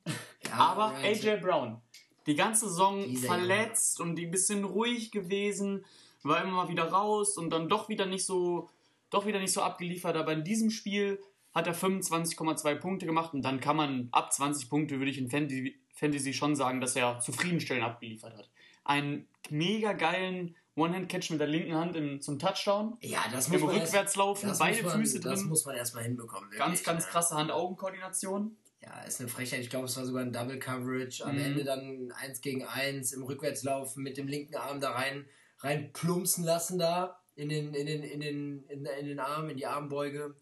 Ja, 0.45 0.53
aber 0.53 0.97
right. 0.97 1.23
AJ 1.23 1.41
Brown. 1.41 1.81
Die 2.25 2.35
ganze 2.35 2.67
Saison 2.67 3.03
Dieser 3.07 3.27
verletzt 3.27 3.99
Junge. 3.99 4.09
und 4.09 4.15
die 4.17 4.25
ein 4.25 4.31
bisschen 4.31 4.63
ruhig 4.63 5.11
gewesen, 5.11 5.85
war 6.23 6.41
immer 6.41 6.51
mal 6.51 6.69
wieder 6.69 6.89
raus 6.89 7.37
und 7.37 7.51
dann 7.51 7.69
doch 7.69 7.89
wieder 7.89 8.05
nicht 8.05 8.25
so, 8.25 8.69
doch 9.09 9.25
wieder 9.25 9.39
nicht 9.39 9.53
so 9.53 9.61
abgeliefert. 9.61 10.15
Aber 10.15 10.33
in 10.33 10.43
diesem 10.43 10.69
Spiel 10.69 11.21
hat 11.53 11.67
er 11.67 11.75
25,2 11.75 12.75
Punkte 12.75 13.05
gemacht 13.05 13.33
und 13.33 13.43
dann 13.43 13.59
kann 13.59 13.75
man 13.75 14.09
ab 14.11 14.33
20 14.33 14.69
Punkte, 14.69 14.99
würde 14.99 15.11
ich 15.11 15.17
in 15.17 15.29
Fantasy, 15.29 15.79
Fantasy 15.93 16.33
schon 16.33 16.55
sagen, 16.55 16.81
dass 16.81 16.95
er 16.95 17.19
zufriedenstellend 17.19 17.85
abgeliefert 17.85 18.37
hat. 18.37 18.49
Einen 18.83 19.27
mega 19.49 19.93
geilen 19.93 20.55
One-Hand-Catch 20.77 21.31
mit 21.31 21.39
der 21.39 21.47
linken 21.47 21.73
Hand 21.73 21.95
im, 21.95 22.21
zum 22.21 22.39
Touchdown. 22.39 22.97
Ja, 23.01 23.23
das 23.31 23.49
muss 23.49 23.61
Im 23.61 23.67
man 23.67 23.77
Rückwärtslaufen, 23.77 24.53
beide 24.57 24.83
man, 24.83 24.99
Füße 24.99 25.19
drin. 25.19 25.31
Das 25.31 25.43
muss 25.43 25.65
man 25.65 25.75
erstmal 25.75 26.03
hinbekommen. 26.03 26.51
Wirklich, 26.51 26.59
ganz, 26.59 26.83
ganz 26.83 27.07
krasse 27.07 27.35
Hand-Augen-Koordination. 27.35 28.55
Ja, 28.81 29.01
ist 29.01 29.19
eine 29.19 29.29
Frechheit. 29.29 29.61
Ich 29.61 29.69
glaube, 29.69 29.85
es 29.85 29.97
war 29.97 30.05
sogar 30.05 30.21
ein 30.21 30.31
Double 30.31 30.59
Coverage. 30.59 31.25
Am 31.25 31.35
mhm. 31.35 31.41
Ende 31.41 31.63
dann 31.63 32.13
eins 32.21 32.41
gegen 32.41 32.63
eins 32.63 33.11
im 33.11 33.23
Rückwärtslaufen 33.23 34.03
mit 34.03 34.17
dem 34.17 34.27
linken 34.27 34.55
Arm 34.55 34.79
da 34.79 34.91
rein, 34.91 35.25
rein 35.59 35.91
plumpsen 35.93 36.43
lassen 36.43 36.77
da 36.77 37.19
in 37.35 37.49
den, 37.49 37.73
in 37.73 37.87
den, 37.87 38.03
in 38.03 38.19
den, 38.19 38.63
in, 38.67 38.85
in 38.85 39.05
den 39.07 39.19
Arm, 39.19 39.49
in 39.49 39.57
die 39.57 39.65
Armbeuge. 39.65 40.35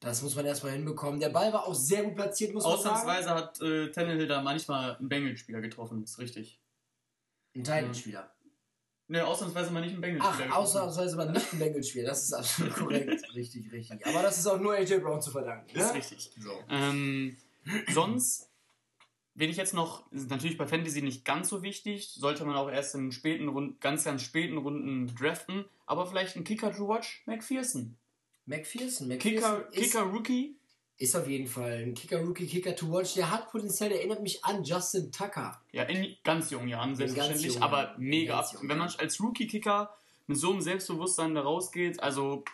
Das 0.00 0.20
muss 0.22 0.34
man 0.34 0.44
erstmal 0.44 0.72
hinbekommen. 0.72 1.20
Der 1.20 1.28
Ball 1.28 1.52
war 1.52 1.66
auch 1.66 1.74
sehr 1.74 2.02
gut 2.02 2.16
platziert, 2.16 2.52
muss 2.52 2.64
man 2.64 2.76
sagen. 2.78 2.96
Ausnahmsweise 2.96 3.30
hat 3.30 3.60
äh, 3.60 3.90
Tannehill 3.90 4.26
da 4.26 4.42
manchmal 4.42 4.96
einen 4.96 5.08
Bengals-Spieler 5.08 5.60
getroffen, 5.60 6.02
ist 6.02 6.18
richtig. 6.18 6.60
Ein 7.54 7.64
Titan-Spieler. 7.64 8.34
Ne, 9.12 9.26
ausnahmsweise 9.26 9.70
mal 9.72 9.82
nicht 9.82 9.94
ein 9.94 10.00
Bengals-Spiel. 10.00 10.46
Ach, 10.48 10.56
ausnahmsweise 10.56 11.16
mal 11.16 11.30
nicht 11.30 11.52
ein 11.52 11.58
Bengals-Spiel. 11.58 12.02
Das 12.02 12.22
ist 12.22 12.32
absolut 12.32 12.72
korrekt. 12.76 13.22
richtig, 13.34 13.70
richtig. 13.70 14.06
Aber 14.06 14.22
das 14.22 14.38
ist 14.38 14.46
auch 14.46 14.58
nur 14.58 14.72
AJ 14.72 15.00
Brown 15.00 15.20
zu 15.20 15.30
verdanken. 15.30 15.76
Ne? 15.76 15.84
Ist 15.84 15.94
richtig. 15.94 16.30
So. 16.38 16.50
Ähm, 16.70 17.36
sonst, 17.92 18.48
wenn 19.34 19.50
ich 19.50 19.58
jetzt 19.58 19.74
noch, 19.74 20.10
ist 20.12 20.30
natürlich 20.30 20.56
bei 20.56 20.66
Fantasy 20.66 21.02
nicht 21.02 21.26
ganz 21.26 21.50
so 21.50 21.62
wichtig, 21.62 22.08
sollte 22.08 22.46
man 22.46 22.56
auch 22.56 22.70
erst 22.70 22.94
in 22.94 23.12
späten 23.12 23.48
Runden, 23.48 23.78
ganz, 23.80 24.04
ganz 24.04 24.22
späten 24.22 24.56
Runden 24.56 25.14
draften, 25.14 25.66
aber 25.84 26.06
vielleicht 26.06 26.36
ein 26.36 26.44
Kicker 26.44 26.74
to 26.74 26.88
watch, 26.88 27.22
McPherson. 27.26 27.98
McPherson, 28.46 29.08
McPherson. 29.08 29.18
Kicker, 29.18 29.70
Kicker 29.72 30.02
Rookie 30.04 30.56
ist 30.98 31.16
auf 31.16 31.26
jeden 31.26 31.46
Fall 31.46 31.72
ein 31.72 31.94
Kicker-Rookie, 31.94 32.46
Kicker 32.46 32.76
to 32.76 32.90
watch. 32.90 33.14
Der 33.14 33.30
hat 33.30 33.50
Potenzial, 33.50 33.90
der 33.90 33.98
erinnert 33.98 34.22
mich 34.22 34.44
an 34.44 34.62
Justin 34.62 35.10
Tucker. 35.10 35.60
Ja, 35.72 35.84
in 35.84 36.16
ganz 36.22 36.50
jungen 36.50 36.68
Jahren, 36.68 36.94
selbstverständlich, 36.94 37.54
jungen, 37.54 37.62
aber 37.62 37.94
mega 37.98 38.38
ab. 38.38 38.54
Wenn 38.62 38.78
man 38.78 38.92
als 38.98 39.20
Rookie-Kicker 39.20 39.94
mit 40.26 40.38
so 40.38 40.52
einem 40.52 40.60
Selbstbewusstsein 40.60 41.34
da 41.34 41.42
rausgeht, 41.42 42.00
also 42.02 42.44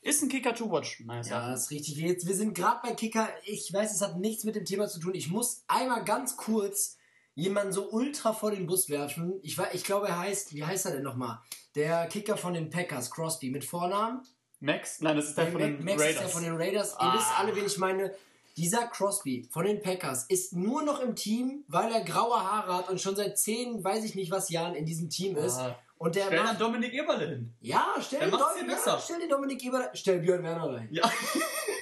ist 0.00 0.22
ein 0.22 0.28
Kicker 0.28 0.54
to 0.54 0.70
watch, 0.70 1.00
meines 1.00 1.28
Ja, 1.28 1.50
das 1.50 1.64
ist 1.64 1.70
richtig. 1.70 1.96
Jetzt, 1.96 2.26
wir 2.26 2.34
sind 2.34 2.54
gerade 2.54 2.80
bei 2.82 2.94
Kicker. 2.94 3.28
Ich 3.44 3.72
weiß, 3.72 3.94
es 3.94 4.00
hat 4.00 4.18
nichts 4.18 4.44
mit 4.44 4.54
dem 4.54 4.64
Thema 4.64 4.88
zu 4.88 5.00
tun. 5.00 5.14
Ich 5.14 5.28
muss 5.28 5.64
einmal 5.66 6.04
ganz 6.04 6.36
kurz 6.36 6.96
jemanden 7.34 7.72
so 7.72 7.90
ultra 7.90 8.32
vor 8.32 8.50
den 8.50 8.66
Bus 8.66 8.88
werfen. 8.88 9.38
Ich, 9.42 9.58
ich 9.72 9.84
glaube, 9.84 10.08
er 10.08 10.18
heißt, 10.18 10.54
wie 10.54 10.64
heißt 10.64 10.86
er 10.86 10.92
denn 10.92 11.02
nochmal? 11.02 11.40
Der 11.74 12.06
Kicker 12.06 12.36
von 12.36 12.54
den 12.54 12.70
Packers, 12.70 13.10
Crosby, 13.10 13.50
mit 13.50 13.64
Vornamen. 13.64 14.22
Max? 14.60 15.00
Nein, 15.00 15.16
das 15.16 15.26
ist 15.26 15.38
der 15.38 15.44
nee, 15.46 15.50
von 15.52 15.60
den 15.60 15.84
Max 15.84 16.02
Raiders. 16.02 16.14
ist 16.14 16.20
der 16.20 16.28
von 16.28 16.42
den 16.42 16.56
Raiders. 16.56 16.94
Ah. 16.96 17.06
Ihr 17.06 17.18
wisst 17.18 17.38
alle, 17.38 17.56
wen 17.56 17.66
ich 17.66 17.78
meine. 17.78 18.14
Dieser 18.56 18.88
Crosby 18.88 19.46
von 19.52 19.64
den 19.64 19.80
Packers 19.80 20.24
ist 20.28 20.52
nur 20.52 20.82
noch 20.82 20.98
im 20.98 21.14
Team, 21.14 21.62
weil 21.68 21.92
er 21.92 22.00
graue 22.00 22.42
Haare 22.42 22.78
hat 22.78 22.90
und 22.90 23.00
schon 23.00 23.14
seit 23.14 23.38
zehn, 23.38 23.84
weiß 23.84 24.02
ich 24.02 24.16
nicht 24.16 24.32
was 24.32 24.50
Jahren 24.50 24.74
in 24.74 24.84
diesem 24.84 25.08
Team 25.08 25.36
ist. 25.36 25.58
Ah. 25.58 25.78
Und 25.98 26.16
der 26.16 26.26
stell 26.26 26.42
macht, 26.42 26.60
Dominik 26.60 26.92
Eberle 26.92 27.28
hin. 27.28 27.54
Ja, 27.60 27.94
stell, 28.00 28.20
den, 28.20 28.30
Dominik, 28.30 28.78
ja, 28.84 28.98
stell 28.98 29.20
den 29.20 29.28
Dominik 29.28 29.64
Eberle. 29.64 29.90
Stell 29.94 30.18
Björn 30.18 30.42
Werner 30.42 30.74
rein. 30.74 30.88
Ja. 30.90 31.04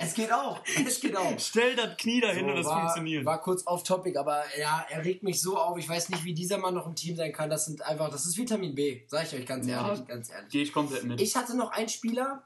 Es 0.00 0.14
geht 0.14 0.32
auch. 0.32 0.60
Es 0.86 1.00
geht 1.00 1.16
auch. 1.16 1.34
Stell 1.38 1.76
das 1.76 1.96
Knie 1.96 2.20
dahin 2.20 2.44
so, 2.44 2.50
und 2.50 2.56
das 2.56 2.66
war, 2.66 2.80
funktioniert. 2.80 3.24
War 3.24 3.40
kurz 3.40 3.66
off 3.66 3.82
topic, 3.82 4.18
aber 4.18 4.42
ja, 4.58 4.86
er 4.88 5.04
regt 5.04 5.22
mich 5.22 5.40
so 5.40 5.58
auf. 5.58 5.78
Ich 5.78 5.88
weiß 5.88 6.08
nicht, 6.08 6.24
wie 6.24 6.34
dieser 6.34 6.58
Mann 6.58 6.74
noch 6.74 6.86
im 6.86 6.94
Team 6.94 7.16
sein 7.16 7.32
kann. 7.32 7.50
Das 7.50 7.66
sind 7.66 7.82
einfach, 7.82 8.10
das 8.10 8.26
ist 8.26 8.36
Vitamin 8.36 8.74
B. 8.74 9.02
Sag 9.06 9.26
ich 9.26 9.34
euch 9.38 9.46
ganz 9.46 9.66
ja, 9.66 9.86
ehrlich, 9.86 10.06
ganz 10.06 10.30
ehrlich. 10.30 10.50
Gehe 10.50 10.62
ich 10.62 10.72
komplett 10.72 11.04
mit. 11.04 11.20
Ich 11.20 11.36
hatte 11.36 11.56
noch 11.56 11.70
einen 11.72 11.88
Spieler, 11.88 12.44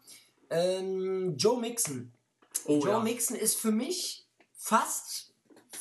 ähm, 0.51 1.37
Joe 1.37 1.61
Mixon. 1.61 2.13
Oh, 2.67 2.81
Joe 2.81 2.91
ja. 2.91 3.01
Mixon 3.01 3.37
ist 3.37 3.57
für 3.57 3.71
mich 3.71 4.27
fast 4.53 5.35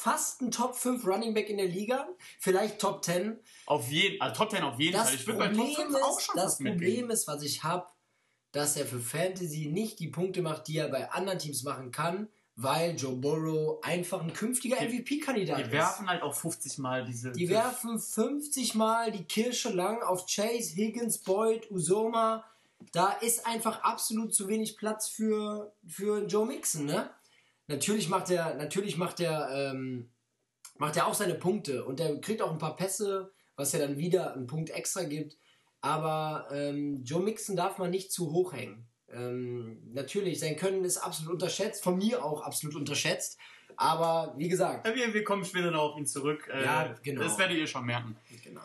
fast 0.04 0.42
ein 0.42 0.52
Top 0.52 0.76
5 0.76 1.06
Running 1.08 1.34
Back 1.34 1.50
in 1.50 1.58
der 1.58 1.68
Liga, 1.68 2.08
vielleicht 2.40 2.80
Top 2.80 3.06
10. 3.06 3.40
Auf 3.66 3.90
jeden, 3.90 4.22
also 4.22 4.36
Top 4.36 4.52
10 4.52 4.64
auf 4.64 4.80
jeden 4.80 4.94
das 4.94 5.10
Fall. 5.10 5.16
Ich 5.16 5.28
würde 5.28 5.40
bei 5.40 5.48
Top 5.50 5.76
5 5.76 5.96
auch 5.96 6.20
schon 6.20 6.36
Das 6.36 6.58
Problem 6.58 6.80
mitgehen. 6.80 7.10
ist, 7.10 7.28
was 7.28 7.42
ich 7.42 7.64
habe, 7.64 7.88
dass 8.54 8.78
er 8.78 8.86
für 8.86 9.00
Fantasy 9.00 9.66
nicht 9.66 10.00
die 10.00 10.08
Punkte 10.08 10.42
macht, 10.42 10.68
die 10.68 10.78
er 10.78 10.88
bei 10.88 11.12
anderen 11.12 11.40
Teams 11.40 11.64
machen 11.64 11.92
kann, 11.92 12.30
weil 12.56 12.96
Joe 12.96 13.16
Burrow 13.16 13.84
einfach 13.84 14.22
ein 14.22 14.32
künftiger 14.32 14.78
MVP-Kandidat 14.80 15.58
Die 15.58 15.64
ist. 15.64 15.72
werfen 15.72 16.08
halt 16.08 16.22
auch 16.22 16.36
50 16.36 16.78
Mal 16.78 17.04
diese. 17.04 17.32
Die 17.32 17.50
werfen 17.50 18.00
50 18.00 18.76
Mal 18.76 19.12
die 19.12 19.24
Kirsche 19.24 19.70
lang 19.70 20.04
auf 20.04 20.28
Chase, 20.28 20.76
Higgins, 20.76 21.18
Boyd, 21.18 21.70
Usoma. 21.72 22.46
Da 22.92 23.14
ist 23.14 23.48
einfach 23.48 23.82
absolut 23.82 24.36
zu 24.36 24.48
wenig 24.48 24.78
Platz 24.78 25.10
für, 25.10 25.74
für 25.88 26.26
Joe 26.28 26.46
Mixon, 26.46 26.86
ne? 26.86 27.10
Natürlich 27.68 28.08
macht 28.08 28.30
er, 28.30 28.54
natürlich 28.56 28.98
macht 28.98 29.20
er, 29.20 29.50
ähm, 29.52 30.12
macht 30.78 30.96
er 30.98 31.08
auch 31.08 31.14
seine 31.16 31.36
Punkte 31.36 31.86
und 31.86 32.00
er 32.00 32.20
kriegt 32.20 32.42
auch 32.42 32.52
ein 32.52 32.58
paar 32.58 32.76
Pässe, 32.76 33.32
was 33.56 33.72
ja 33.72 33.80
dann 33.80 33.98
wieder 33.98 34.34
einen 34.34 34.48
Punkt 34.48 34.70
extra 34.70 35.04
gibt. 35.04 35.38
Aber 35.84 36.48
ähm, 36.52 37.04
Joe 37.04 37.22
Mixon 37.22 37.58
darf 37.58 37.78
man 37.78 37.92
nicht 37.92 38.12
zu 38.12 38.32
hoch 38.32 38.54
hängen. 38.54 38.88
Ähm, 39.12 39.80
natürlich, 39.94 40.40
sein 40.40 40.56
Können 40.56 40.86
ist 40.86 40.98
absolut 40.98 41.34
unterschätzt, 41.34 41.84
von 41.84 41.98
mir 41.98 42.24
auch 42.24 42.42
absolut 42.42 42.76
unterschätzt. 42.78 43.38
Aber 43.76 44.34
wie 44.38 44.48
gesagt, 44.48 44.88
wir, 44.96 45.14
wir 45.14 45.24
kommen 45.26 45.44
später 45.44 45.72
noch 45.72 45.92
auf 45.92 45.98
ihn 45.98 46.06
zurück. 46.06 46.50
Äh, 46.52 46.64
Ja, 46.64 46.96
genau. 47.04 47.22
Das 47.24 47.38
werdet 47.38 47.58
ihr 47.58 47.68
schon 47.68 47.86
merken. 47.86 48.16
genau. 48.44 48.62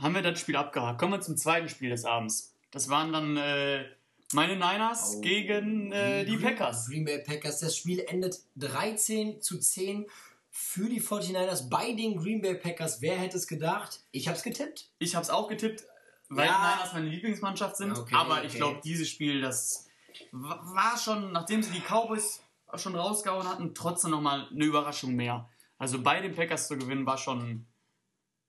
Haben 0.00 0.14
wir 0.14 0.22
das 0.22 0.40
Spiel 0.40 0.56
abgehakt. 0.56 0.98
Kommen 0.98 1.12
wir 1.12 1.20
zum 1.20 1.36
zweiten 1.36 1.68
Spiel 1.68 1.90
des 1.90 2.04
Abends. 2.06 2.54
Das 2.70 2.88
waren 2.88 3.12
dann 3.12 3.36
äh, 3.36 3.84
meine 4.32 4.54
Niners 4.54 5.16
Oh. 5.16 5.20
gegen 5.20 5.92
äh, 5.92 6.24
die 6.24 6.36
Green- 6.36 6.42
Packers. 6.56 6.86
Green 6.88 7.04
Bay 7.04 7.18
Packers. 7.18 7.60
Das 7.60 7.76
Spiel 7.76 8.00
endet 8.08 8.38
13 8.56 9.42
zu 9.42 9.58
10 9.58 10.06
für 10.50 10.88
die 10.88 11.02
49ers 11.02 11.68
bei 11.68 11.92
den 11.92 12.16
Green 12.16 12.40
Bay 12.40 12.54
Packers. 12.54 13.02
Wer 13.02 13.16
hätte 13.18 13.36
es 13.36 13.46
gedacht? 13.46 14.00
Ich 14.10 14.26
habe 14.28 14.38
es 14.38 14.42
getippt. 14.42 14.88
Ich 14.98 15.14
habe 15.14 15.22
es 15.22 15.28
auch 15.30 15.48
getippt, 15.48 15.84
weil 16.28 16.46
Ja. 16.46 16.52
die 16.54 16.74
Niners 16.76 16.92
meine 16.92 17.08
Lieblingsmannschaft 17.08 17.76
sind. 17.76 17.92
Okay, 17.96 18.14
aber 18.14 18.42
ich 18.44 18.50
okay. 18.50 18.58
glaube, 18.58 18.80
dieses 18.84 19.08
Spiel, 19.08 19.40
das 19.40 19.86
wa- 20.32 20.60
war 20.74 20.96
schon, 20.98 21.32
nachdem 21.32 21.62
sie 21.62 21.70
die 21.72 21.80
Cowboys 21.80 22.42
schon 22.74 22.96
rausgehauen 22.96 23.48
hatten, 23.48 23.74
trotzdem 23.74 24.10
nochmal 24.10 24.48
eine 24.50 24.64
Überraschung 24.64 25.14
mehr. 25.14 25.48
Also 25.78 26.02
bei 26.02 26.20
den 26.20 26.34
Packers 26.34 26.68
zu 26.68 26.76
gewinnen, 26.76 27.06
war 27.06 27.18
schon, 27.18 27.66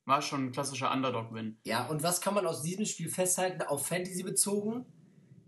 war 0.05 0.21
schon 0.21 0.45
ein 0.45 0.51
klassischer 0.51 0.91
Underdog-Win. 0.91 1.59
Ja, 1.65 1.85
und 1.87 2.01
was 2.03 2.21
kann 2.21 2.33
man 2.33 2.47
aus 2.47 2.61
diesem 2.61 2.85
Spiel 2.85 3.09
festhalten, 3.09 3.61
auf 3.63 3.85
Fantasy 3.87 4.23
bezogen? 4.23 4.85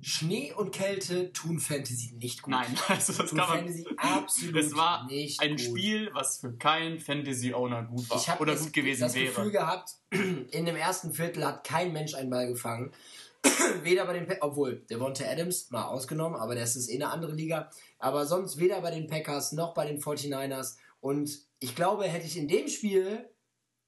Schnee 0.02 0.54
und 0.54 0.72
Kälte 0.72 1.32
tun 1.34 1.60
Fantasy 1.60 2.14
nicht 2.16 2.42
gut. 2.42 2.52
Nein, 2.54 2.74
also 2.88 3.14
das 3.14 3.30
Tun 3.30 3.40
kann 3.40 3.48
man. 3.50 3.58
Fantasy 3.60 3.86
absolut 3.98 4.56
Es 4.56 4.76
war 4.76 5.06
nicht 5.08 5.40
ein 5.42 5.52
gut. 5.52 5.60
Spiel, 5.62 6.10
was 6.14 6.40
für 6.40 6.54
keinen 6.54 7.00
Fantasy-Owner 7.00 7.84
gut 7.84 8.10
war 8.10 8.18
Ich 8.18 8.30
habe 8.30 8.42
oder 8.42 8.54
das, 8.54 8.64
gut 8.64 8.74
gewesen 8.74 9.02
das 9.02 9.16
wäre. 9.16 9.28
Gefühl 9.28 9.52
gehabt, 9.52 9.96
in 10.12 10.66
dem 10.66 10.76
ersten 10.76 11.14
Viertel 11.14 11.46
hat 11.46 11.64
kein 11.64 11.92
Mensch 11.94 12.14
einen 12.16 12.30
Ball 12.30 12.48
gefangen. 12.48 12.92
weder 13.84 14.06
bei 14.06 14.14
den 14.14 14.28
Pa- 14.28 14.36
obwohl 14.42 14.82
Devonta 14.90 15.24
Adams 15.26 15.70
mal 15.72 15.86
ausgenommen, 15.86 16.38
aber 16.40 16.56
das 16.56 16.76
ist 16.76 16.90
eh 16.90 16.96
eine 16.96 17.10
andere 17.10 17.34
Liga. 17.34 17.70
Aber 17.98 18.26
sonst 18.26 18.58
weder 18.60 18.82
bei 18.82 18.92
den 18.92 19.08
Packers 19.08 19.54
noch 19.54 19.74
bei 19.74 19.86
den 19.86 20.02
49ers. 20.02 20.76
Und 21.00 21.40
ich 21.60 21.74
glaube, 21.76 22.04
hätte 22.06 22.26
ich 22.26 22.36
in 22.38 22.48
dem 22.50 22.68
Spiel 22.68 23.30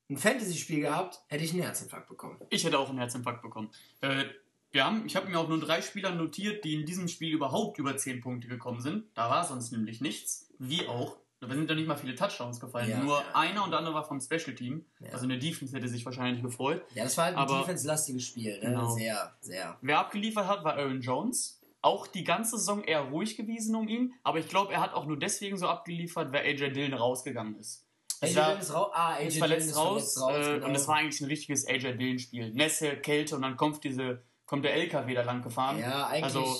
ein 0.09 0.17
Fantasy-Spiel 0.17 0.81
gehabt, 0.81 1.21
hätte 1.27 1.43
ich 1.43 1.51
einen 1.53 1.63
Herzinfarkt 1.63 2.07
bekommen. 2.07 2.37
Ich 2.49 2.63
hätte 2.63 2.79
auch 2.79 2.89
einen 2.89 2.97
Herzinfarkt 2.99 3.41
bekommen. 3.41 3.69
Äh, 4.01 4.25
wir 4.71 4.85
haben, 4.85 5.05
ich 5.05 5.15
habe 5.15 5.29
mir 5.29 5.39
auch 5.39 5.49
nur 5.49 5.59
drei 5.59 5.81
Spieler 5.81 6.15
notiert, 6.15 6.63
die 6.63 6.75
in 6.75 6.85
diesem 6.85 7.07
Spiel 7.07 7.33
überhaupt 7.33 7.77
über 7.77 7.97
10 7.97 8.21
Punkte 8.21 8.47
gekommen 8.47 8.81
sind. 8.81 9.05
Da 9.13 9.29
war 9.29 9.45
sonst 9.45 9.71
nämlich 9.71 10.01
nichts. 10.01 10.49
Wie 10.59 10.87
auch. 10.87 11.17
Da 11.41 11.47
sind 11.47 11.67
ja 11.67 11.75
nicht 11.75 11.87
mal 11.87 11.95
viele 11.95 12.13
Touchdowns 12.13 12.59
gefallen. 12.59 12.89
Ja, 12.89 12.99
nur 12.99 13.17
ja. 13.17 13.25
einer 13.33 13.63
und 13.63 13.71
der 13.71 13.79
andere 13.79 13.95
war 13.95 14.03
vom 14.03 14.21
Special 14.21 14.55
Team. 14.55 14.85
Ja. 14.99 15.09
Also 15.11 15.25
eine 15.25 15.39
Defense 15.39 15.75
hätte 15.75 15.87
sich 15.87 16.05
wahrscheinlich 16.05 16.43
gefreut. 16.43 16.83
Ja, 16.93 17.03
das 17.03 17.17
war 17.17 17.25
halt 17.25 17.35
ein 17.35 17.47
defense-lastiges 17.47 18.23
Spiel. 18.23 18.53
Ne? 18.59 18.69
Genau. 18.69 18.91
Sehr, 18.91 19.35
sehr. 19.41 19.75
Wer 19.81 19.99
abgeliefert 19.99 20.47
hat, 20.47 20.63
war 20.63 20.75
Aaron 20.75 21.01
Jones. 21.01 21.59
Auch 21.81 22.05
die 22.05 22.23
ganze 22.23 22.57
Saison 22.57 22.83
eher 22.83 23.01
ruhig 23.01 23.37
gewesen 23.37 23.75
um 23.75 23.87
ihn. 23.87 24.13
Aber 24.21 24.37
ich 24.37 24.47
glaube, 24.47 24.71
er 24.71 24.81
hat 24.81 24.93
auch 24.93 25.07
nur 25.07 25.17
deswegen 25.17 25.57
so 25.57 25.67
abgeliefert, 25.67 26.31
weil 26.31 26.45
AJ 26.45 26.73
Dillon 26.73 26.93
rausgegangen 26.93 27.55
ist. 27.55 27.87
AJ 28.21 28.33
Dillon 28.33 28.59
ist 28.59 28.73
raus. 28.75 28.91
Ah, 28.93 29.13
AJ 29.15 29.25
ist 29.25 29.33
Dillon 29.33 29.47
verletzt 29.47 29.69
ist 29.69 29.77
raus, 29.77 30.13
verletzt 30.13 30.21
raus. 30.21 30.47
äh, 30.47 30.53
genau. 30.53 30.67
und 30.67 30.75
es 30.75 30.87
war 30.87 30.95
eigentlich 30.97 31.21
ein 31.21 31.27
richtiges 31.27 31.67
AJ 31.67 31.97
Dillon-Spiel. 31.97 32.53
Nässe, 32.53 32.97
Kälte 32.97 33.35
und 33.35 33.41
dann 33.41 33.57
kommt 33.57 33.83
diese, 33.83 34.21
kommt 34.51 34.65
der 34.65 34.73
LKW 34.73 35.13
da 35.13 35.21
lang 35.23 35.41
gefahren. 35.41 35.79
ja, 35.79 36.07
eigentlich. 36.07 36.23
Also, 36.25 36.57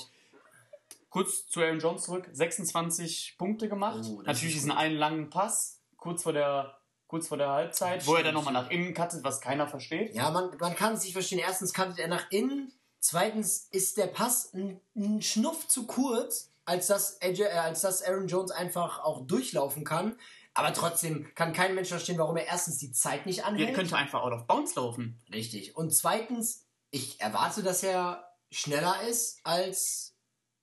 Kurz 1.09 1.45
zu 1.47 1.59
Aaron 1.59 1.79
Jones 1.79 2.03
zurück, 2.03 2.29
26 2.31 3.35
Punkte 3.37 3.67
gemacht. 3.67 3.99
Oh, 4.09 4.19
das 4.19 4.27
Natürlich 4.27 4.55
ist 4.55 4.63
diesen 4.63 4.71
einen 4.71 4.95
langen 4.95 5.29
Pass, 5.29 5.81
kurz 5.97 6.23
vor 6.23 6.31
der, 6.31 6.77
kurz 7.07 7.27
vor 7.27 7.37
der 7.37 7.49
Halbzeit, 7.49 8.07
wo 8.07 8.15
er 8.15 8.23
dann 8.23 8.33
nochmal 8.33 8.53
nach 8.53 8.69
innen 8.69 8.93
cuttet, 8.93 9.21
was 9.25 9.41
keiner 9.41 9.67
versteht. 9.67 10.15
Ja, 10.15 10.31
man, 10.31 10.55
man 10.57 10.73
kann 10.73 10.93
es 10.93 11.03
nicht 11.03 11.11
verstehen. 11.11 11.39
Erstens 11.39 11.73
cuttet 11.73 11.99
er 11.99 12.07
nach 12.07 12.31
innen. 12.31 12.71
Zweitens 13.01 13.67
ist 13.71 13.97
der 13.97 14.07
Pass 14.07 14.53
ein, 14.53 14.79
ein 14.95 15.21
Schnuff 15.21 15.67
zu 15.67 15.85
kurz, 15.85 16.49
als 16.63 16.87
dass, 16.87 17.21
AJ, 17.21 17.41
äh, 17.41 17.47
als 17.49 17.81
dass 17.81 18.01
Aaron 18.03 18.29
Jones 18.29 18.51
einfach 18.51 19.03
auch 19.03 19.27
durchlaufen 19.27 19.83
kann. 19.83 20.15
Aber 20.53 20.71
trotzdem 20.73 21.27
kann 21.35 21.51
kein 21.51 21.75
Mensch 21.75 21.89
verstehen, 21.89 22.17
warum 22.19 22.37
er 22.37 22.47
erstens 22.47 22.77
die 22.77 22.93
Zeit 22.93 23.25
nicht 23.25 23.39
Er 23.39 23.47
anhält. 23.47 23.73
könnte 23.75 23.97
einfach 23.97 24.21
out 24.21 24.31
of 24.31 24.47
bounds 24.47 24.75
laufen. 24.75 25.19
Richtig. 25.33 25.75
Und 25.75 25.93
zweitens, 25.93 26.60
ich 26.91 27.19
erwarte, 27.19 27.63
dass 27.63 27.83
er 27.83 28.23
schneller 28.51 28.95
ist 29.09 29.39
als 29.43 30.13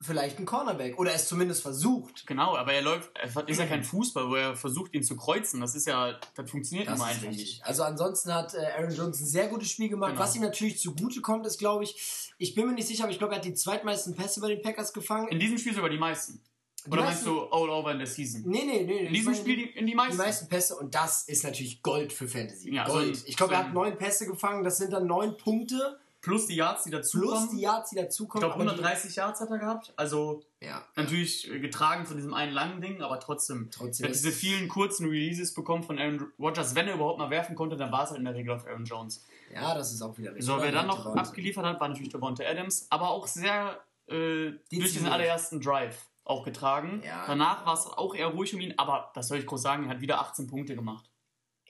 vielleicht 0.00 0.38
ein 0.38 0.47
Cornerback. 0.47 0.97
Oder 0.99 1.12
es 1.12 1.26
zumindest 1.26 1.61
versucht. 1.62 2.25
Genau, 2.26 2.54
aber 2.56 2.73
er 2.73 2.82
läuft, 2.82 3.11
er 3.18 3.49
ist 3.49 3.58
ja 3.58 3.66
kein 3.66 3.82
Fußball, 3.82 4.28
wo 4.30 4.37
er 4.37 4.54
versucht, 4.54 4.94
ihn 4.94 5.02
zu 5.02 5.16
kreuzen. 5.16 5.61
Das 5.61 5.75
ist 5.75 5.88
ja, 5.88 6.20
das 6.37 6.49
funktioniert 6.50 6.87
Das 6.88 6.97
immer 7.00 7.06
einfach 7.06 7.28
nicht. 7.30 7.64
Also 7.64 7.82
ansonsten 7.82 8.32
hat 8.32 8.54
äh, 8.54 8.58
Aaron 8.78 8.94
Jones 8.94 9.20
ein 9.20 9.26
sehr 9.26 9.49
gutes 9.49 9.70
Spiel 9.70 9.88
gemacht. 9.88 10.12
Genau. 10.12 10.23
Was 10.23 10.37
ihm 10.37 10.42
natürlich 10.42 10.78
zugute 10.78 11.20
kommt, 11.20 11.47
ist, 11.47 11.58
glaube 11.58 11.82
ich, 11.82 12.30
ich 12.38 12.54
bin 12.54 12.66
mir 12.68 12.75
nicht 12.75 12.87
sicher, 12.87 13.02
aber 13.04 13.12
ich 13.12 13.18
glaube, 13.18 13.32
er 13.35 13.38
hat 13.38 13.44
die 13.44 13.54
zweitmeisten 13.54 14.14
Pässe 14.14 14.40
bei 14.40 14.49
den 14.49 14.62
Packers 14.62 14.92
gefangen. 14.92 15.26
In 15.28 15.40
diesem 15.40 15.58
Spiel 15.58 15.75
sogar 15.75 15.90
die 15.90 15.99
meisten. 15.99 16.40
Die 16.87 16.92
Oder 16.92 17.02
meisten- 17.02 17.28
meinst 17.35 17.50
du 17.50 17.52
all 17.56 17.68
over 17.68 17.90
in 17.90 17.99
der 17.99 18.06
Season? 18.06 18.42
Nee, 18.47 18.62
nee, 18.64 18.85
nee. 18.85 19.06
In 19.06 19.12
diesem 19.12 19.35
Spiel 19.35 19.56
die, 19.56 19.62
in 19.70 19.85
die 19.85 19.92
die 19.92 19.97
meisten. 19.97 20.16
meisten 20.16 20.49
Pässe 20.49 20.76
und 20.76 20.94
das 20.94 21.25
ist 21.25 21.42
natürlich 21.42 21.82
Gold 21.82 22.12
für 22.12 22.28
Fantasy. 22.28 22.73
Ja, 22.73 22.87
so 22.87 22.92
Gold. 22.92 23.16
ein- 23.16 23.23
ich 23.26 23.37
glaube, 23.37 23.52
so 23.52 23.58
er 23.61 23.66
hat 23.66 23.75
neun 23.75 23.99
Pässe 23.99 24.26
gefangen, 24.26 24.62
das 24.62 24.76
sind 24.78 24.92
dann 24.92 25.08
neun 25.08 25.37
Punkte 25.37 25.99
Plus 26.28 26.47
die 26.47 26.56
Yards, 26.56 26.85
die 26.85 26.90
plus 26.90 27.11
dazukommen. 27.11 27.50
die 27.50 27.61
Yards, 27.62 27.90
die 27.90 27.97
Ich 27.97 28.02
dazukommen. 28.02 28.40
glaube, 28.40 28.54
aber 28.54 28.64
die- 28.64 28.70
130 28.82 29.16
Yards 29.16 29.40
hat 29.40 29.50
er 29.50 29.58
gehabt. 29.58 29.92
Also 29.97 30.42
Ja, 30.61 30.85
natürlich 30.97 31.50
äh, 31.50 31.58
getragen 31.61 32.06
von 32.06 32.16
diesem 32.16 32.35
einen 32.35 32.52
langen 32.52 32.80
Ding, 32.80 33.02
aber 33.02 33.18
trotzdem. 33.20 33.68
trotzdem. 33.70 34.04
Er 34.04 34.08
hat 34.11 34.14
diese 34.16 34.30
vielen 34.32 34.68
kurzen 34.68 35.06
Releases 35.08 35.54
bekommen 35.54 35.82
von 35.82 35.99
Aaron 35.99 36.30
Rodgers. 36.38 36.75
Wenn 36.75 36.87
er 36.88 36.94
überhaupt 36.94 37.18
mal 37.18 37.30
werfen 37.30 37.54
konnte, 37.56 37.76
dann 37.76 37.90
war 37.92 38.04
es 38.04 38.11
halt 38.11 38.18
in 38.18 38.25
der 38.26 38.35
Regel 38.35 38.54
auf 38.54 38.66
Aaron 38.66 38.85
Jones. 38.85 39.25
ja, 39.52 39.75
das 39.75 39.92
ist 39.92 40.02
auch 40.02 40.16
wieder 40.18 40.30
richtig. 40.30 40.44
So, 40.47 40.56
wer 40.58 40.66
dann 40.73 40.87
Ja, 40.87 40.94
noch 40.94 40.99
Devonta. 41.04 41.20
abgeliefert 41.23 41.64
hat, 41.64 41.80
war 41.80 41.88
natürlich 41.88 42.11
Devonta 42.12 42.44
Adams, 42.44 42.87
aber 42.90 43.08
auch 43.11 43.26
sehr 43.26 43.80
äh, 44.08 44.52
durch 44.70 44.92
diesen 44.92 45.06
allerersten 45.08 45.61
Drive 45.61 46.06
auch 46.25 46.44
getragen. 46.44 47.02
Ja. 47.04 47.25
Danach 47.26 47.64
war 47.66 47.75
es 47.75 47.87
auch 47.87 48.14
eher 48.14 48.26
ruhig 48.28 48.54
um 48.54 48.61
ihn, 48.61 48.75
aber 48.78 49.11
was 49.14 49.28
soll 49.28 49.38
ich 49.38 49.47
groß 49.47 49.62
sagen, 49.62 49.85
er 49.85 49.90
hat 49.90 50.00
wieder 50.02 50.20
18 50.20 50.47
Punkte 50.47 50.75
gemacht. 50.75 51.07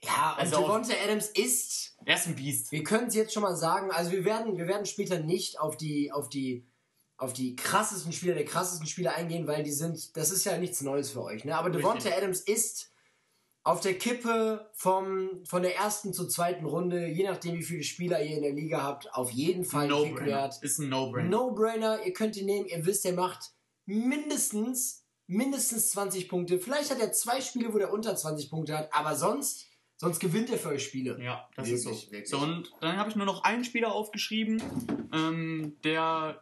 Ja, 0.03 0.33
und 0.33 0.39
Also 0.39 0.57
auf- 0.57 0.65
Devonta 0.65 0.93
Adams 1.03 1.27
ist 1.27 1.95
Er 2.05 2.15
ist 2.15 2.27
ein 2.27 2.35
Biest. 2.35 2.71
Wir 2.71 2.83
können 2.83 3.07
es 3.07 3.15
jetzt 3.15 3.33
schon 3.33 3.43
mal 3.43 3.55
sagen, 3.55 3.91
also 3.91 4.11
wir 4.11 4.23
werden, 4.25 4.57
wir 4.57 4.67
werden 4.67 4.85
später 4.85 5.19
nicht 5.19 5.59
auf 5.59 5.75
die, 5.77 6.11
auf 6.11 6.29
die, 6.29 6.65
auf 7.17 7.33
die 7.33 7.55
krassesten 7.55 8.13
Spieler 8.13 8.33
der 8.35 8.45
krassesten 8.45 8.87
Spieler 8.87 9.13
eingehen, 9.15 9.45
weil 9.47 9.63
die 9.63 9.71
sind, 9.71 10.15
das 10.15 10.31
ist 10.31 10.45
ja 10.45 10.57
nichts 10.57 10.81
Neues 10.81 11.11
für 11.11 11.21
euch. 11.23 11.43
Ne? 11.43 11.55
Aber 11.57 11.69
Devonta. 11.69 12.09
Adams 12.09 12.39
ist 12.39 12.91
auf 13.63 13.81
der 13.81 13.97
Kippe 13.97 14.71
vom, 14.73 15.43
von 15.45 15.61
der 15.61 15.75
ersten 15.75 16.13
zur 16.13 16.29
zweiten 16.29 16.65
Runde, 16.65 17.07
je 17.07 17.25
nachdem 17.25 17.55
wie 17.55 17.63
viele 17.63 17.83
Spieler 17.83 18.23
ihr 18.23 18.37
in 18.37 18.41
der 18.43 18.53
Liga 18.53 18.81
habt, 18.81 19.13
auf 19.13 19.29
jeden 19.31 19.65
Fall 19.65 19.87
No-Brainer. 19.89 20.15
Kickwert. 20.17 20.63
Ist 20.63 20.79
ein 20.79 20.87
No-Brainer. 20.89 21.29
No-Brainer, 21.29 22.05
ihr 22.05 22.13
könnt 22.13 22.37
ihn 22.37 22.45
nehmen, 22.45 22.67
ihr 22.67 22.85
wisst, 22.85 23.05
er 23.05 23.13
macht 23.13 23.51
mindestens, 23.85 25.03
mindestens 25.27 25.91
20 25.91 26.29
Punkte. 26.29 26.57
Vielleicht 26.59 26.89
hat 26.89 26.99
er 26.99 27.11
zwei 27.11 27.41
Spiele, 27.41 27.73
wo 27.73 27.77
er 27.77 27.91
unter 27.93 28.15
20 28.15 28.49
Punkte 28.49 28.77
hat, 28.77 28.93
aber 28.93 29.15
sonst, 29.15 29.65
sonst 29.99 30.19
gewinnt 30.19 30.49
er 30.49 30.57
für 30.57 30.69
euch 30.69 30.83
Spiele. 30.83 31.21
Ja, 31.21 31.47
das 31.55 31.67
Wirklich, 31.67 31.73
ist 31.75 31.83
so. 32.05 32.11
wirklich. 32.11 32.29
So, 32.29 32.37
und 32.39 32.71
dann 32.81 32.97
habe 32.97 33.09
ich 33.09 33.15
nur 33.15 33.25
noch 33.25 33.43
einen 33.43 33.63
Spieler 33.63 33.93
aufgeschrieben, 33.93 34.61
ähm, 35.13 35.75
der 35.83 36.41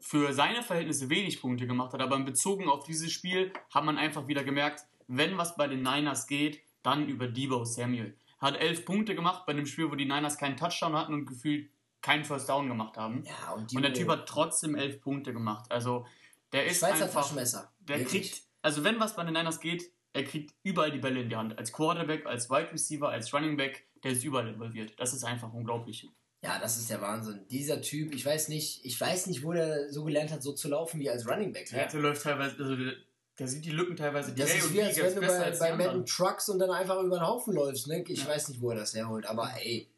für 0.00 0.32
seine 0.32 0.62
Verhältnisse 0.62 1.10
wenig 1.10 1.40
Punkte 1.40 1.66
gemacht 1.66 1.92
hat, 1.92 2.00
aber 2.00 2.16
in 2.16 2.24
Bezug 2.24 2.66
auf 2.66 2.84
dieses 2.84 3.12
Spiel 3.12 3.52
hat 3.72 3.84
man 3.84 3.98
einfach 3.98 4.26
wieder 4.26 4.42
gemerkt, 4.42 4.84
wenn 5.08 5.36
was 5.36 5.56
bei 5.56 5.68
den 5.68 5.82
Niners 5.82 6.26
geht, 6.26 6.60
dann 6.82 7.08
über 7.08 7.28
Debo 7.28 7.64
Samuel. 7.64 8.16
Hat 8.40 8.56
elf 8.56 8.84
Punkte 8.84 9.14
gemacht 9.14 9.46
bei 9.46 9.52
einem 9.52 9.66
Spiel, 9.66 9.90
wo 9.90 9.94
die 9.94 10.04
Niners 10.06 10.38
keinen 10.38 10.56
Touchdown 10.56 10.96
hatten 10.96 11.14
und 11.14 11.26
gefühlt 11.26 11.70
keinen 12.00 12.24
First 12.24 12.48
Down 12.48 12.66
gemacht 12.66 12.96
haben. 12.96 13.22
Ja, 13.24 13.52
und, 13.52 13.72
Und 13.74 13.82
der 13.82 13.94
Typ 13.94 14.08
hat 14.08 14.28
trotzdem 14.28 14.74
elf 14.74 15.00
Punkte 15.00 15.32
gemacht. 15.32 15.70
Also 15.70 16.04
der 16.52 16.66
ist 16.66 16.80
Schweizer 16.80 17.04
einfach, 17.04 17.22
Taschenmesser. 17.22 17.72
der 17.80 18.00
Wirklich. 18.00 18.22
kriegt, 18.32 18.42
also 18.62 18.82
wenn 18.82 18.98
was 18.98 19.14
bei 19.14 19.22
den 19.24 19.34
Niners 19.34 19.60
geht, 19.60 19.90
er 20.12 20.24
kriegt 20.24 20.54
überall 20.62 20.90
die 20.90 20.98
Bälle 20.98 21.20
in 21.20 21.28
die 21.28 21.36
Hand. 21.36 21.58
Als 21.58 21.72
Quarterback, 21.72 22.26
als 22.26 22.50
Wide 22.50 22.72
Receiver, 22.72 23.08
als 23.08 23.32
Running 23.32 23.56
Back, 23.56 23.86
der 24.04 24.12
ist 24.12 24.24
überall 24.24 24.48
involviert. 24.48 24.92
Das 24.98 25.12
ist 25.14 25.24
einfach 25.24 25.52
unglaublich. 25.52 26.08
Ja, 26.44 26.58
das 26.58 26.76
ist 26.76 26.90
der 26.90 27.00
Wahnsinn. 27.00 27.46
Dieser 27.50 27.80
Typ, 27.80 28.12
ich 28.14 28.26
weiß 28.26 28.48
nicht, 28.48 28.84
ich 28.84 29.00
weiß 29.00 29.28
nicht, 29.28 29.44
wo 29.44 29.52
der 29.52 29.92
so 29.92 30.04
gelernt 30.04 30.32
hat, 30.32 30.42
so 30.42 30.52
zu 30.52 30.68
laufen 30.68 30.98
wie 31.00 31.08
als 31.08 31.26
Running 31.28 31.52
Back. 31.52 31.70
Ja, 31.70 31.86
der 31.86 32.00
läuft 32.00 32.22
teilweise, 32.22 32.56
also 32.58 32.74
der, 32.76 32.94
der 33.38 33.48
sieht 33.48 33.64
die 33.64 33.70
Lücken 33.70 33.94
teilweise 33.96 34.32
Das 34.34 34.50
die 34.50 34.58
ist 34.58 34.70
wie, 34.70 34.74
die 34.74 34.82
als 34.82 34.96
wenn 35.00 35.14
du 35.14 35.20
bei, 35.20 35.50
bei. 35.52 35.76
Madden 35.76 36.04
Trucks 36.04 36.48
und 36.48 36.58
dann 36.58 36.70
einfach 36.70 37.00
über 37.00 37.18
den 37.18 37.26
Haufen 37.26 37.54
läufst. 37.54 37.86
Ne? 37.86 38.02
Ich 38.08 38.22
Ja. 38.24 38.28
weiß 38.28 38.48
nicht, 38.48 38.60
wo 38.60 38.70
er 38.70 38.76
das 38.76 38.92
herholt, 38.94 39.24
aber 39.26 39.50
ey, 39.62 39.88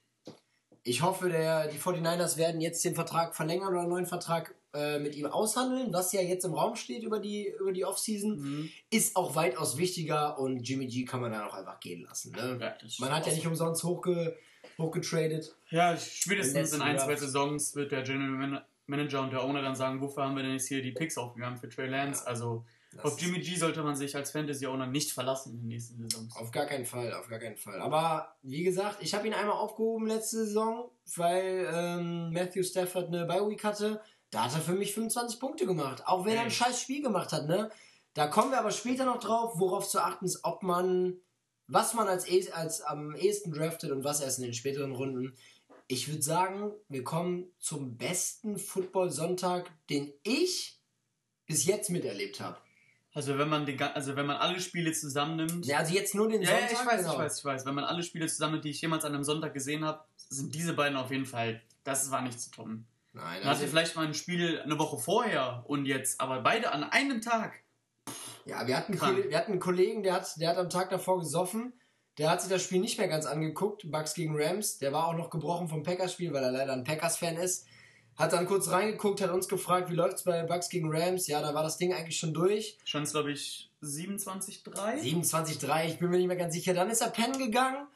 ich 0.83 1.01
hoffe, 1.01 1.31
der, 1.31 1.69
die 1.69 1.79
49ers 1.79 2.37
werden 2.37 2.61
jetzt 2.61 2.85
den 2.85 2.95
Vertrag 2.95 3.35
verlängern 3.35 3.69
oder 3.69 3.81
einen 3.81 3.89
neuen 3.89 4.07
Vertrag 4.07 4.55
äh, 4.75 4.99
mit 4.99 5.15
ihm 5.15 5.27
aushandeln, 5.27 5.93
was 5.93 6.13
ja 6.13 6.21
jetzt 6.21 6.45
im 6.45 6.55
Raum 6.55 6.75
steht 6.77 7.03
über 7.03 7.21
die, 7.21 7.49
über 7.61 7.73
die 7.73 7.85
Offseason, 7.85 8.37
Mhm. 8.39 8.71
ist 8.91 9.17
auch 9.17 9.35
weitaus 9.37 9.77
wichtiger 9.79 10.39
und 10.39 10.59
Jimmy 10.69 10.87
G 10.87 11.05
kann 11.05 11.21
man 11.21 11.33
dann 11.33 11.43
auch 11.43 11.55
einfach 11.55 11.81
gehen 11.81 12.03
lassen. 12.03 12.33
Ne? 12.33 12.59
Ja, 12.61 12.75
Man 12.99 13.13
hat 13.15 13.27
ja 13.27 13.33
nicht 13.33 13.47
umsonst 13.47 13.85
hochge, 13.85 14.37
hochgetradet. 14.79 15.55
Ja, 15.71 15.97
spätestens 15.97 16.73
in 16.73 16.83
ein, 16.83 16.99
zwei. 16.99 17.17
Saisons 17.17 17.75
wird 17.75 17.93
der 17.93 18.03
General 18.03 18.31
Man- 18.31 18.63
Manager 18.87 19.23
und 19.23 19.31
der 19.33 19.43
Owner 19.43 19.63
dann 19.63 19.75
sagen, 19.75 20.01
wofür 20.03 20.25
haben 20.25 20.37
wir 20.37 20.43
denn 20.43 20.53
jetzt 20.53 20.69
hier 20.69 20.83
die 20.83 20.93
Picks 20.93 21.17
aufgegangen 21.17 21.57
für 21.57 21.69
Trey 21.71 21.89
Lance? 21.89 22.23
Ja. 22.25 22.31
Also 22.31 22.67
Das 22.93 23.05
auf 23.07 23.19
Jimmy 23.21 23.41
G 23.41 23.57
sollte 23.57 23.83
man 23.83 23.97
sich 23.97 24.15
als 24.15 24.31
Fantasy-Owner 24.33 24.87
nicht 24.87 25.11
verlassen 25.13 25.55
in 25.55 25.61
den 25.61 25.69
nächsten 25.69 25.99
Saisons. 26.03 26.37
Auf 26.37 26.51
gar 26.51 26.67
keinen 26.67 26.85
Fall, 26.85 27.15
auf 27.15 27.27
gar 27.29 27.39
keinen 27.39 27.57
Fall. 27.57 27.81
Aber 27.81 28.35
wie 28.43 28.63
gesagt, 28.63 28.99
ich 29.01 29.15
habe 29.15 29.27
ihn 29.27 29.33
einmal 29.33 29.57
aufgehoben 29.57 30.07
letzte 30.07 30.45
Saison, 30.45 30.91
weil 31.17 31.67
ähm, 31.73 32.31
Matthew 32.33 32.63
Stafford 32.63 33.09
eine 33.09 33.25
Bye-Week 33.25 33.65
hatte. 33.65 34.01
Da 34.35 34.45
hat 34.45 34.55
er 34.55 34.61
für 34.61 34.73
mich 34.75 34.93
25 34.95 35.39
Punkte 35.39 35.65
gemacht. 35.65 36.03
Auch 36.07 36.25
wenn 36.25 36.35
er 36.37 36.43
ein 36.43 36.51
scheiß 36.51 36.81
Spiel 36.81 37.03
gemacht 37.03 37.33
hat, 37.33 37.47
ne? 37.47 37.71
Da 38.15 38.27
kommen 38.27 38.51
wir 38.51 38.59
aber 38.59 38.71
später 38.73 39.05
noch 39.05 39.19
drauf, 39.21 39.55
worauf 39.59 39.89
zu 39.89 40.01
achten 40.01 40.25
ist, 40.25 40.41
ob 40.45 40.63
man, 40.63 41.17
was 41.69 41.95
man 41.95 42.09
als, 42.09 42.29
eh- 42.29 42.51
als 42.53 42.81
am 42.81 43.15
ehesten 43.15 43.53
draftet 43.53 43.91
und 43.93 44.03
was 44.05 44.21
erst 44.21 44.39
in 44.39 44.45
den 44.45 44.55
späteren 44.55 44.93
Runden. 44.93 45.37
Ich 45.87 46.09
würde 46.09 46.23
sagen, 46.23 46.73
wir 46.89 47.05
kommen 47.05 47.53
zum 47.59 47.97
besten 47.97 48.59
Football-Sonntag, 48.59 49.71
den 49.91 50.13
ich 50.23 50.81
bis 51.47 51.65
jetzt 51.67 51.91
miterlebt 51.91 52.41
habe. 52.41 52.57
Also 53.13 53.39
wenn 53.39 53.49
man 53.49 53.65
den, 53.67 53.81
also 53.81 54.17
wenn 54.17 54.27
man 54.27 54.39
alle 54.39 54.59
Spiele 54.61 54.93
zusammennimmt. 54.93 55.65
Ja, 55.67 55.79
also 55.79 55.95
jetzt 55.95 56.15
nur 56.17 56.29
den 56.29 56.43
Ja, 56.43 56.49
Sonntag. 56.49 56.73
ja, 56.73 56.81
ich 56.81 56.87
weiß, 56.87 57.01
genau. 57.03 57.13
ich 57.13 57.19
weiß, 57.19 57.39
ich 57.39 57.45
weiß. 57.45 57.67
Wenn 57.67 57.75
man 57.77 57.85
alle 57.85 58.03
Spiele 58.03 58.27
zusammennimmt, 58.27 58.65
die 58.65 58.71
ich 58.71 58.81
jemals 58.81 59.05
an 59.05 59.15
einem 59.15 59.23
Sonntag 59.23 59.55
gesehen 59.55 59.85
habe, 59.85 60.05
sind 60.17 60.53
diese 60.55 60.73
beiden 60.73 60.97
auf 60.97 61.13
jeden 61.13 61.27
Fall. 61.27 61.63
Das 61.85 62.11
war 62.11 62.23
nicht 62.23 62.41
zu 62.41 62.51
toppen. 62.51 62.89
Nein, 63.15 63.43
Man 63.43 63.51
hatte 63.51 63.69
vielleicht 63.69 63.95
mal 63.95 64.07
ein 64.07 64.15
Spiel 64.15 64.61
eine 64.61 64.79
Woche 64.79 64.99
vorher 64.99 65.65
und 65.69 65.87
jetzt, 65.87 66.21
aber 66.21 66.41
beide 66.41 66.73
an 66.73 66.83
einem 66.83 67.21
Tag. 67.21 67.53
Ja, 68.45 68.67
wir 68.67 68.77
hatten, 68.77 68.97
Krank. 68.97 69.25
Wir 69.29 69.39
hatten 69.39 69.53
einen 69.53 69.61
Kollegen, 69.61 70.03
der 70.03 70.15
hat, 70.15 70.29
der 70.41 70.51
hat 70.51 70.59
am 70.59 70.69
Tag 70.69 70.91
davor 70.91 71.21
gesoffen. 71.21 71.73
Der 72.19 72.29
hat 72.29 72.43
sich 72.43 72.51
das 72.51 72.63
Spiel 72.63 72.81
nicht 72.81 72.99
mehr 72.99 73.09
ganz 73.09 73.25
angeguckt, 73.25 73.91
Bucks 73.91 74.15
gegen 74.15 74.35
Rams. 74.37 74.79
Der 74.79 74.93
war 74.93 75.07
auch 75.07 75.15
noch 75.15 75.31
gebrochen 75.31 75.69
vom 75.69 75.83
Packers-Spiel, 75.83 76.33
weil 76.33 76.45
er 76.45 76.53
leider 76.53 76.73
ein 76.73 76.85
Packers-Fan 76.85 77.37
ist. 77.37 77.67
Hat 78.17 78.33
dann 78.33 78.47
kurz 78.47 78.69
reingeguckt, 78.71 79.21
hat 79.21 79.31
uns 79.31 79.49
gefragt, 79.49 79.91
wie 79.91 79.95
läuft's 79.95 80.25
bei 80.25 80.43
Bucks 80.43 80.69
gegen 80.69 80.93
Rams. 80.93 81.27
Ja, 81.27 81.41
da 81.41 81.55
war 81.55 81.63
das 81.63 81.79
Ding 81.79 81.93
eigentlich 81.93 82.19
schon 82.19 82.35
durch. 82.35 82.79
Es, 82.93 83.13
glaube 83.13 83.33
ich, 83.33 83.71
27-3. 83.83 85.01
27-3, 85.03 85.87
ich 85.87 85.99
bin 85.99 86.11
mir 86.11 86.19
nicht 86.19 86.29
mehr 86.29 86.37
ganz 86.37 86.55
sicher. 86.55 86.75
Dann 86.75 86.91
ist 86.91 87.01
er 87.01 87.11
pennen 87.11 87.39
gegangen. 87.39 87.87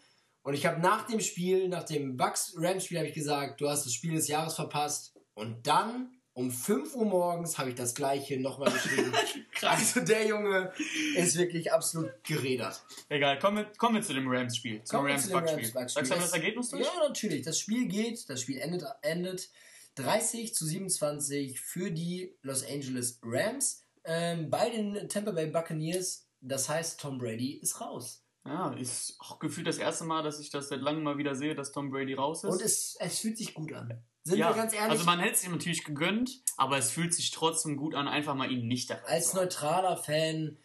Und 0.48 0.54
ich 0.54 0.64
habe 0.64 0.80
nach 0.80 1.06
dem 1.06 1.20
Spiel, 1.20 1.68
nach 1.68 1.84
dem 1.84 2.16
Bucks-Rams-Spiel, 2.16 2.96
habe 2.96 3.08
ich 3.08 3.12
gesagt, 3.12 3.60
du 3.60 3.68
hast 3.68 3.84
das 3.84 3.92
Spiel 3.92 4.14
des 4.14 4.28
Jahres 4.28 4.54
verpasst. 4.54 5.14
Und 5.34 5.66
dann 5.66 6.16
um 6.32 6.50
5 6.50 6.94
Uhr 6.94 7.04
morgens 7.04 7.58
habe 7.58 7.68
ich 7.68 7.74
das 7.74 7.94
gleiche 7.94 8.40
nochmal 8.40 8.72
geschrieben. 8.72 9.12
also 9.60 10.00
der 10.00 10.26
Junge 10.26 10.72
ist 11.16 11.36
wirklich 11.36 11.70
absolut 11.70 12.12
gerädert. 12.24 12.82
Egal, 13.10 13.38
kommen 13.38 13.58
wir, 13.58 13.64
kommen 13.76 13.96
wir 13.96 14.02
zu 14.02 14.14
dem 14.14 14.26
Rams-Spiel. 14.26 14.82
Zum 14.84 15.04
Rams-Bucks-Spiel. 15.04 15.64
Rams-Bucks-Spiel. 15.64 16.06
Sagst 16.06 16.12
du 16.12 16.14
das 16.14 16.32
Ergebnis 16.32 16.70
durch? 16.70 16.82
Ja, 16.82 17.06
natürlich. 17.06 17.42
Das 17.42 17.58
Spiel 17.58 17.86
geht, 17.86 18.26
das 18.30 18.40
Spiel 18.40 18.58
endet, 18.58 18.84
endet 19.02 19.50
30 19.96 20.54
zu 20.54 20.64
27 20.64 21.60
für 21.60 21.90
die 21.90 22.34
Los 22.40 22.64
Angeles 22.66 23.20
Rams 23.22 23.84
ähm, 24.04 24.48
bei 24.48 24.70
den 24.70 25.10
Tampa 25.10 25.32
Bay 25.32 25.48
Buccaneers. 25.48 26.26
Das 26.40 26.70
heißt, 26.70 26.98
Tom 27.00 27.18
Brady 27.18 27.58
ist 27.60 27.82
raus. 27.82 28.24
Ja, 28.48 28.72
ist 28.72 29.16
auch 29.20 29.38
gefühlt 29.38 29.66
das 29.66 29.78
erste 29.78 30.04
Mal, 30.04 30.22
dass 30.22 30.40
ich 30.40 30.50
das 30.50 30.68
seit 30.68 30.80
langem 30.80 31.02
mal 31.02 31.18
wieder 31.18 31.34
sehe, 31.34 31.54
dass 31.54 31.72
Tom 31.72 31.90
Brady 31.90 32.14
raus 32.14 32.44
ist. 32.44 32.50
Und 32.50 32.62
es, 32.62 32.96
es 32.98 33.18
fühlt 33.20 33.38
sich 33.38 33.54
gut 33.54 33.72
an. 33.72 34.02
Sind 34.24 34.38
ja, 34.38 34.50
wir 34.50 34.56
ganz 34.56 34.72
ehrlich? 34.72 34.90
Also 34.90 35.04
man 35.04 35.20
hätte 35.20 35.34
es 35.34 35.44
ihm 35.44 35.52
natürlich 35.52 35.84
gegönnt, 35.84 36.42
aber 36.56 36.78
es 36.78 36.90
fühlt 36.90 37.14
sich 37.14 37.30
trotzdem 37.30 37.76
gut 37.76 37.94
an, 37.94 38.08
einfach 38.08 38.34
mal 38.34 38.50
ihn 38.50 38.66
nicht 38.66 38.90
dabei 38.90 39.04
als 39.04 39.34
neutraler 39.34 39.96
Fan, 39.96 40.58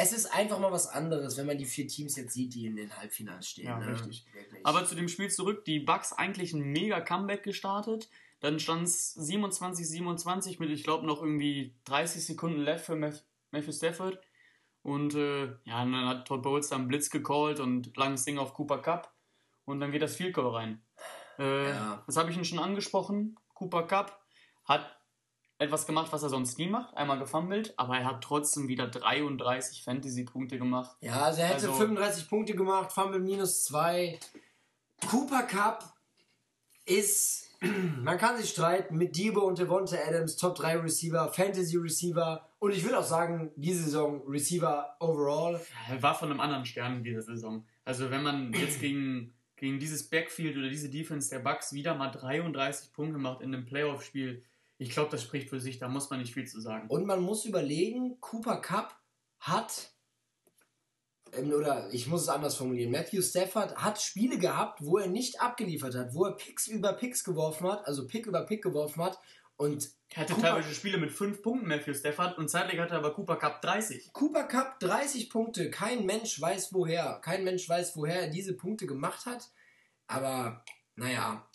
es 0.00 0.12
ist 0.12 0.26
einfach 0.26 0.60
mal 0.60 0.70
was 0.70 0.86
anderes, 0.86 1.36
wenn 1.36 1.46
man 1.46 1.58
die 1.58 1.64
vier 1.64 1.88
Teams 1.88 2.14
jetzt 2.14 2.32
sieht, 2.32 2.54
die 2.54 2.66
in 2.66 2.76
den 2.76 2.96
Halbfinals 2.96 3.48
stehen. 3.48 3.66
Ja, 3.66 3.78
ne? 3.78 3.88
richtig. 3.88 4.26
Wirklich. 4.32 4.64
Aber 4.64 4.84
zu 4.84 4.94
dem 4.94 5.08
Spiel 5.08 5.28
zurück, 5.28 5.64
die 5.64 5.80
Bucks 5.80 6.12
eigentlich 6.12 6.52
ein 6.52 6.62
mega 6.62 7.00
Comeback 7.00 7.42
gestartet. 7.42 8.08
Dann 8.40 8.60
stand 8.60 8.84
es 8.84 9.16
27-27 9.18 10.60
mit, 10.60 10.70
ich 10.70 10.84
glaube, 10.84 11.04
noch 11.04 11.20
irgendwie 11.20 11.74
30 11.86 12.24
Sekunden 12.24 12.60
left 12.60 12.86
für 12.86 12.94
Matthew 12.94 13.72
Stafford. 13.72 14.20
Und 14.88 15.14
äh, 15.14 15.46
ja, 15.64 15.82
und 15.82 15.92
dann 15.92 16.06
hat 16.08 16.26
Todd 16.26 16.42
Bowles 16.42 16.68
da 16.68 16.76
einen 16.76 16.88
Blitz 16.88 17.10
gecallt 17.10 17.60
und 17.60 17.94
langes 17.96 18.24
Ding 18.24 18.38
auf 18.38 18.54
Cooper 18.54 18.78
Cup. 18.78 19.12
Und 19.66 19.80
dann 19.80 19.90
geht 19.92 20.00
das 20.02 20.16
Field 20.16 20.34
Goal 20.34 20.54
rein. 20.54 20.82
Äh, 21.38 21.70
Ja. 21.70 22.02
Das 22.06 22.16
habe 22.16 22.30
ich 22.30 22.36
ihn 22.36 22.44
schon 22.44 22.58
angesprochen. 22.58 23.36
Cooper 23.54 23.82
Cup 23.82 24.18
hat 24.64 24.98
etwas 25.58 25.86
gemacht, 25.86 26.12
was 26.12 26.22
er 26.22 26.28
sonst 26.30 26.56
nie 26.58 26.68
macht. 26.68 26.96
Einmal 26.96 27.18
gefummelt, 27.18 27.74
aber 27.76 27.98
er 27.98 28.04
hat 28.06 28.22
trotzdem 28.24 28.68
wieder 28.68 28.86
33 28.88 29.82
Fantasy-Punkte 29.82 30.56
gemacht. 30.58 30.96
Ja, 31.00 31.22
also 31.24 31.40
er 31.42 31.48
hätte 31.48 31.66
Also- 31.68 31.72
35 31.74 32.28
Punkte 32.28 32.54
gemacht, 32.54 32.90
Fumble 32.92 33.20
minus 33.20 33.64
2. 33.64 34.18
Cooper 35.10 35.42
Cup 35.42 35.84
ist, 36.86 37.50
man 37.60 38.16
kann 38.18 38.36
sich 38.38 38.50
streiten 38.50 38.96
mit 38.96 39.16
Debo 39.16 39.40
und 39.42 39.58
Devonta 39.58 39.96
Adams, 40.06 40.36
Top 40.36 40.54
3 40.54 40.78
Receiver, 40.78 41.30
Fantasy 41.32 41.76
Receiver 41.76 42.47
und 42.60 42.72
ich 42.72 42.82
würde 42.82 42.98
auch 42.98 43.04
sagen, 43.04 43.52
diese 43.56 43.84
Saison 43.84 44.22
Receiver 44.26 44.96
overall. 44.98 45.60
Er 45.88 46.02
war 46.02 46.14
von 46.14 46.30
einem 46.30 46.40
anderen 46.40 46.64
Stern 46.64 46.98
in 46.98 47.04
dieser 47.04 47.22
Saison. 47.22 47.64
Also 47.84 48.10
wenn 48.10 48.22
man 48.22 48.52
jetzt 48.52 48.80
gegen, 48.80 49.34
gegen 49.56 49.78
dieses 49.78 50.08
Backfield 50.08 50.56
oder 50.56 50.68
diese 50.68 50.90
Defense 50.90 51.30
der 51.30 51.38
Bucks 51.38 51.72
wieder 51.72 51.94
mal 51.94 52.10
33 52.10 52.92
Punkte 52.92 53.18
macht 53.18 53.42
in 53.42 53.54
einem 53.54 53.64
Playoff-Spiel, 53.64 54.42
ich 54.78 54.90
glaube, 54.90 55.10
das 55.10 55.22
spricht 55.22 55.50
für 55.50 55.60
sich, 55.60 55.78
da 55.78 55.88
muss 55.88 56.10
man 56.10 56.20
nicht 56.20 56.34
viel 56.34 56.46
zu 56.46 56.60
sagen. 56.60 56.88
Und 56.88 57.06
man 57.06 57.20
muss 57.20 57.44
überlegen, 57.44 58.20
Cooper 58.20 58.60
Cup 58.60 58.96
hat, 59.40 59.92
ähm, 61.32 61.52
oder 61.52 61.92
ich 61.92 62.06
muss 62.06 62.22
es 62.22 62.28
anders 62.28 62.56
formulieren, 62.56 62.92
Matthew 62.92 63.22
Stafford 63.22 63.76
hat 63.76 64.00
Spiele 64.00 64.38
gehabt, 64.38 64.84
wo 64.84 64.98
er 64.98 65.08
nicht 65.08 65.40
abgeliefert 65.40 65.94
hat, 65.96 66.14
wo 66.14 66.24
er 66.24 66.36
Picks 66.36 66.68
über 66.68 66.92
Picks 66.92 67.24
geworfen 67.24 67.68
hat, 67.68 67.86
also 67.86 68.06
Pick 68.06 68.26
über 68.26 68.46
Pick 68.46 68.62
geworfen 68.62 69.02
hat 69.02 69.18
und 69.58 69.90
Er 70.10 70.22
hatte 70.22 70.32
Cooper- 70.32 70.48
teilweise 70.48 70.74
Spiele 70.74 70.96
mit 70.96 71.12
5 71.12 71.42
Punkten, 71.42 71.68
Matthew 71.68 71.92
Stafford, 71.92 72.38
und 72.38 72.48
zeitlich 72.48 72.80
hatte 72.80 72.94
aber 72.94 73.12
Cooper 73.12 73.36
Cup 73.36 73.60
30. 73.60 74.10
Cooper 74.14 74.44
Cup 74.44 74.80
30 74.80 75.28
Punkte. 75.28 75.70
Kein 75.70 76.06
Mensch 76.06 76.40
weiß 76.40 76.72
woher. 76.72 77.20
Kein 77.22 77.44
Mensch 77.44 77.68
weiß, 77.68 77.94
woher 77.96 78.22
er 78.22 78.28
diese 78.30 78.54
Punkte 78.56 78.86
gemacht 78.86 79.26
hat. 79.26 79.50
Aber, 80.06 80.64
naja. 80.96 81.46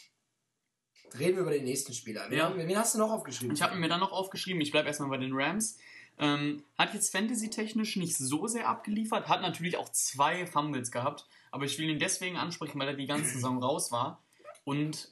Reden 1.17 1.35
wir 1.35 1.41
über 1.43 1.51
den 1.51 1.63
nächsten 1.63 1.93
Spieler. 1.93 2.25
Wen, 2.29 2.37
Ja. 2.37 2.55
wen 2.55 2.77
hast 2.77 2.95
du 2.95 2.99
noch 2.99 3.11
aufgeschrieben? 3.11 3.55
Ich 3.55 3.61
habe 3.61 3.75
mir 3.75 3.87
dann 3.89 3.99
noch 3.99 4.11
aufgeschrieben, 4.11 4.61
ich 4.61 4.71
bleibe 4.71 4.87
erstmal 4.87 5.09
bei 5.09 5.17
den 5.17 5.31
Rams. 5.33 5.77
Ähm, 6.19 6.63
hat 6.77 6.93
jetzt 6.93 7.11
Fantasy-technisch 7.11 7.95
nicht 7.95 8.15
so 8.15 8.45
sehr 8.47 8.67
abgeliefert, 8.67 9.27
hat 9.27 9.41
natürlich 9.41 9.77
auch 9.77 9.89
zwei 9.89 10.45
Fumbles 10.45 10.91
gehabt, 10.91 11.25
aber 11.51 11.65
ich 11.65 11.77
will 11.79 11.89
ihn 11.89 11.97
deswegen 11.97 12.37
ansprechen, 12.37 12.79
weil 12.79 12.89
er 12.89 12.93
die 12.93 13.07
ganze 13.07 13.31
Saison 13.33 13.61
raus 13.63 13.91
war 13.91 14.23
und 14.63 15.09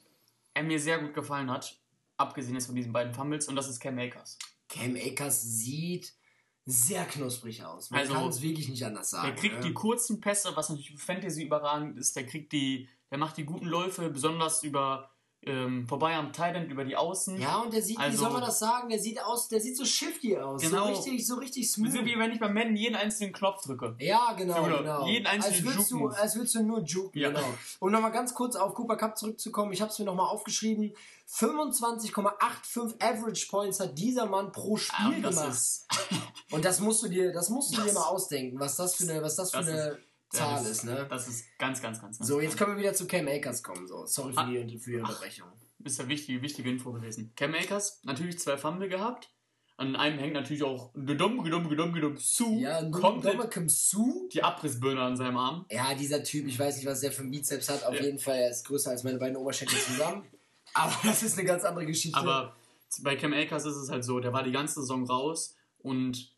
er 0.54 0.62
mir 0.64 0.80
sehr 0.80 1.00
gut 1.00 1.16
gefallen 1.16 1.50
hat, 1.50 1.80
abgesehen 2.22 2.56
jetzt 2.56 2.68
von 2.68 2.76
diesen 2.76 2.94
beiden 2.94 3.14
Fumbles, 3.14 3.48
und 3.48 3.56
das 3.56 3.68
ist 3.68 3.80
Cam 3.80 3.98
Akers. 4.00 4.38
Cam 4.70 4.96
Akers 4.96 5.42
sieht 5.42 6.14
sehr 6.66 7.06
knusprig 7.06 7.64
aus. 7.64 7.90
Man 7.90 8.02
Also, 8.02 8.14
kann 8.14 8.28
es 8.28 8.42
wirklich 8.42 8.70
nicht 8.70 8.86
anders 8.86 9.10
sagen. 9.10 9.28
Der 9.28 9.36
kriegt 9.36 9.56
ne? 9.56 9.62
die 9.62 9.74
kurzen 9.74 10.22
Pässe, 10.22 10.56
was 10.56 10.70
natürlich 10.70 10.92
für 10.92 10.98
Fantasy 10.98 11.44
überragend 11.44 11.98
ist, 11.98 12.16
der 12.16 12.26
kriegt 12.26 12.52
die, 12.52 12.88
der 13.10 13.18
macht 13.18 13.38
die 13.38 13.46
guten 13.46 13.66
Läufe, 13.66 14.10
besonders 14.10 14.64
über 14.64 15.11
ähm, 15.44 15.88
vorbei 15.88 16.14
am 16.16 16.32
Thailand, 16.32 16.70
über 16.72 16.84
die 16.86 16.96
Außen. 16.96 17.40
Ja, 17.42 17.58
und 17.62 17.74
der 17.74 17.82
sieht, 17.82 17.98
wie 17.98 18.02
Also- 18.04 18.20
soll 18.26 18.32
man 18.34 18.42
das 18.42 18.60
sagen? 18.60 18.90
Der 18.90 19.00
sieht 19.00 19.20
aus, 19.24 19.48
der 19.48 19.60
sieht 19.60 19.76
so 19.76 19.86
shifty 19.86 20.38
aus. 20.38 20.62
Genau. 20.62 20.86
So 20.86 20.92
richtig, 20.92 21.26
so 21.26 21.36
richtig 21.36 21.72
smooth. 21.72 21.92
So 21.92 22.06
wie 22.06 22.18
wenn 22.20 22.32
ich 22.32 22.40
beim 22.40 22.54
Madden 22.54 22.76
jeden 22.76 22.96
einzigen 22.96 23.34
Knopf 23.34 23.64
drücke. 23.64 23.96
Ja, 24.00 24.34
genau, 24.34 24.64
So, 24.70 24.78
genau. 24.78 25.08
Jeden 25.08 25.26
einzelnen 25.26 25.56
als 25.56 25.64
würdest, 25.76 25.92
du, 25.92 26.08
als 26.10 26.36
würdest 26.36 26.56
du 26.56 26.64
nur 26.64 26.82
juken, 26.84 27.20
Ja. 27.20 27.30
genau. 27.30 27.44
Um 27.80 27.92
nochmal 27.92 28.12
ganz 28.12 28.36
kurz 28.36 28.56
auf 28.56 28.76
Cooper 28.76 28.98
Cup 28.98 29.18
zurückzukommen, 29.18 29.74
ich 29.74 29.82
habe 29.82 29.92
es 29.92 29.98
mir 29.98 30.06
nochmal 30.06 30.28
aufgeschrieben. 30.28 30.94
25,85 31.28 33.02
Average 33.02 33.48
Points 33.50 33.80
hat 33.80 33.98
dieser 33.98 34.26
Mann 34.26 34.52
pro 34.52 34.76
Ah, 34.76 34.78
Spiel 34.78 35.22
das 35.22 35.36
gemacht. 35.36 35.52
ist, 35.54 35.88
und 36.52 36.66
das 36.66 36.80
musst 36.80 37.04
du 37.04 37.08
dir, 37.08 37.32
das 37.32 37.50
musst 37.50 37.72
du 37.72 37.78
dir 37.82 37.86
Das- 37.86 37.94
mal 37.96 38.04
ausdenken, 38.06 38.60
was 38.60 38.76
das 38.76 38.96
für 38.96 39.10
eine, 39.10 39.22
was 39.22 39.36
das 39.36 39.52
für 39.52 39.58
Das 39.58 39.68
eine 39.68 39.98
Zahl 40.32 40.56
das 40.60 40.70
ist, 40.70 40.84
ne? 40.86 41.06
Das 41.10 41.28
ist 41.28 41.46
ganz, 41.58 41.82
ganz, 41.82 42.00
ganz, 42.02 42.18
ganz 42.20 42.28
So, 42.28 42.40
jetzt 42.40 42.58
können 42.58 42.72
wir 42.76 42.80
wieder 42.80 42.94
zu 42.94 43.06
Cam 43.08 43.28
Akers 43.28 43.62
kommen. 43.64 43.88
So, 43.88 44.06
sorry 44.06 44.34
für 44.34 44.40
Ah. 44.40 44.46
die, 44.46 44.78
für 44.78 44.92
die 44.92 44.98
Unterbrechung. 44.98 45.48
ist 45.84 46.00
ja 46.00 46.08
wichtige, 46.08 46.42
wichtige 46.42 46.70
Info 46.70 46.92
gewesen. 46.92 47.34
Cam 47.36 47.54
Akers, 47.54 48.00
natürlich 48.04 48.40
zwei 48.40 48.58
Fumble 48.58 48.88
gehabt. 48.90 49.30
An 49.78 49.96
einem 49.96 50.20
hängt 50.20 50.34
natürlich 50.34 50.62
auch 50.64 50.94
Gedum, 50.94 51.44
Gedum, 51.44 51.68
Gedum, 51.68 51.92
Gedum, 51.92 52.16
zu. 52.18 52.60
Ja, 52.60 52.84
Dominic 52.84 53.52
Su. 53.68 54.30
die 54.32 54.44
Abrissbirne 54.44 55.02
an 55.02 55.18
seinem 55.18 55.38
Arm. 55.38 55.66
Ja, 55.72 55.96
dieser 55.96 56.24
Typ, 56.24 56.46
ich 56.48 56.60
weiß 56.60 56.78
nicht, 56.78 56.86
was 56.86 57.00
der 57.02 57.12
für 57.12 57.24
einen 57.24 57.32
Bizeps 57.32 57.68
hat. 57.70 57.84
Auf 57.84 57.96
Ja. 57.96 58.04
jeden 58.04 58.20
Fall, 58.20 58.38
er 58.38 58.52
ist 58.52 58.66
größer 58.68 58.92
als 58.92 59.04
meine 59.04 59.18
beiden 59.18 59.36
Oberschenkel 59.38 59.80
zusammen. 59.80 60.24
Aber 60.76 60.94
das 61.04 61.24
ist 61.24 61.38
eine 61.38 61.48
ganz 61.48 61.64
andere 61.64 61.86
Geschichte. 61.88 62.18
Aber 62.20 62.56
bei 63.02 63.16
Cam 63.16 63.34
Akers 63.34 63.66
ist 63.66 63.76
es 63.76 63.90
halt 63.90 64.06
so, 64.06 64.20
der 64.20 64.32
war 64.34 64.44
die 64.44 64.52
ganze 64.52 64.82
Saison 64.82 65.04
raus 65.06 65.56
und 65.80 66.31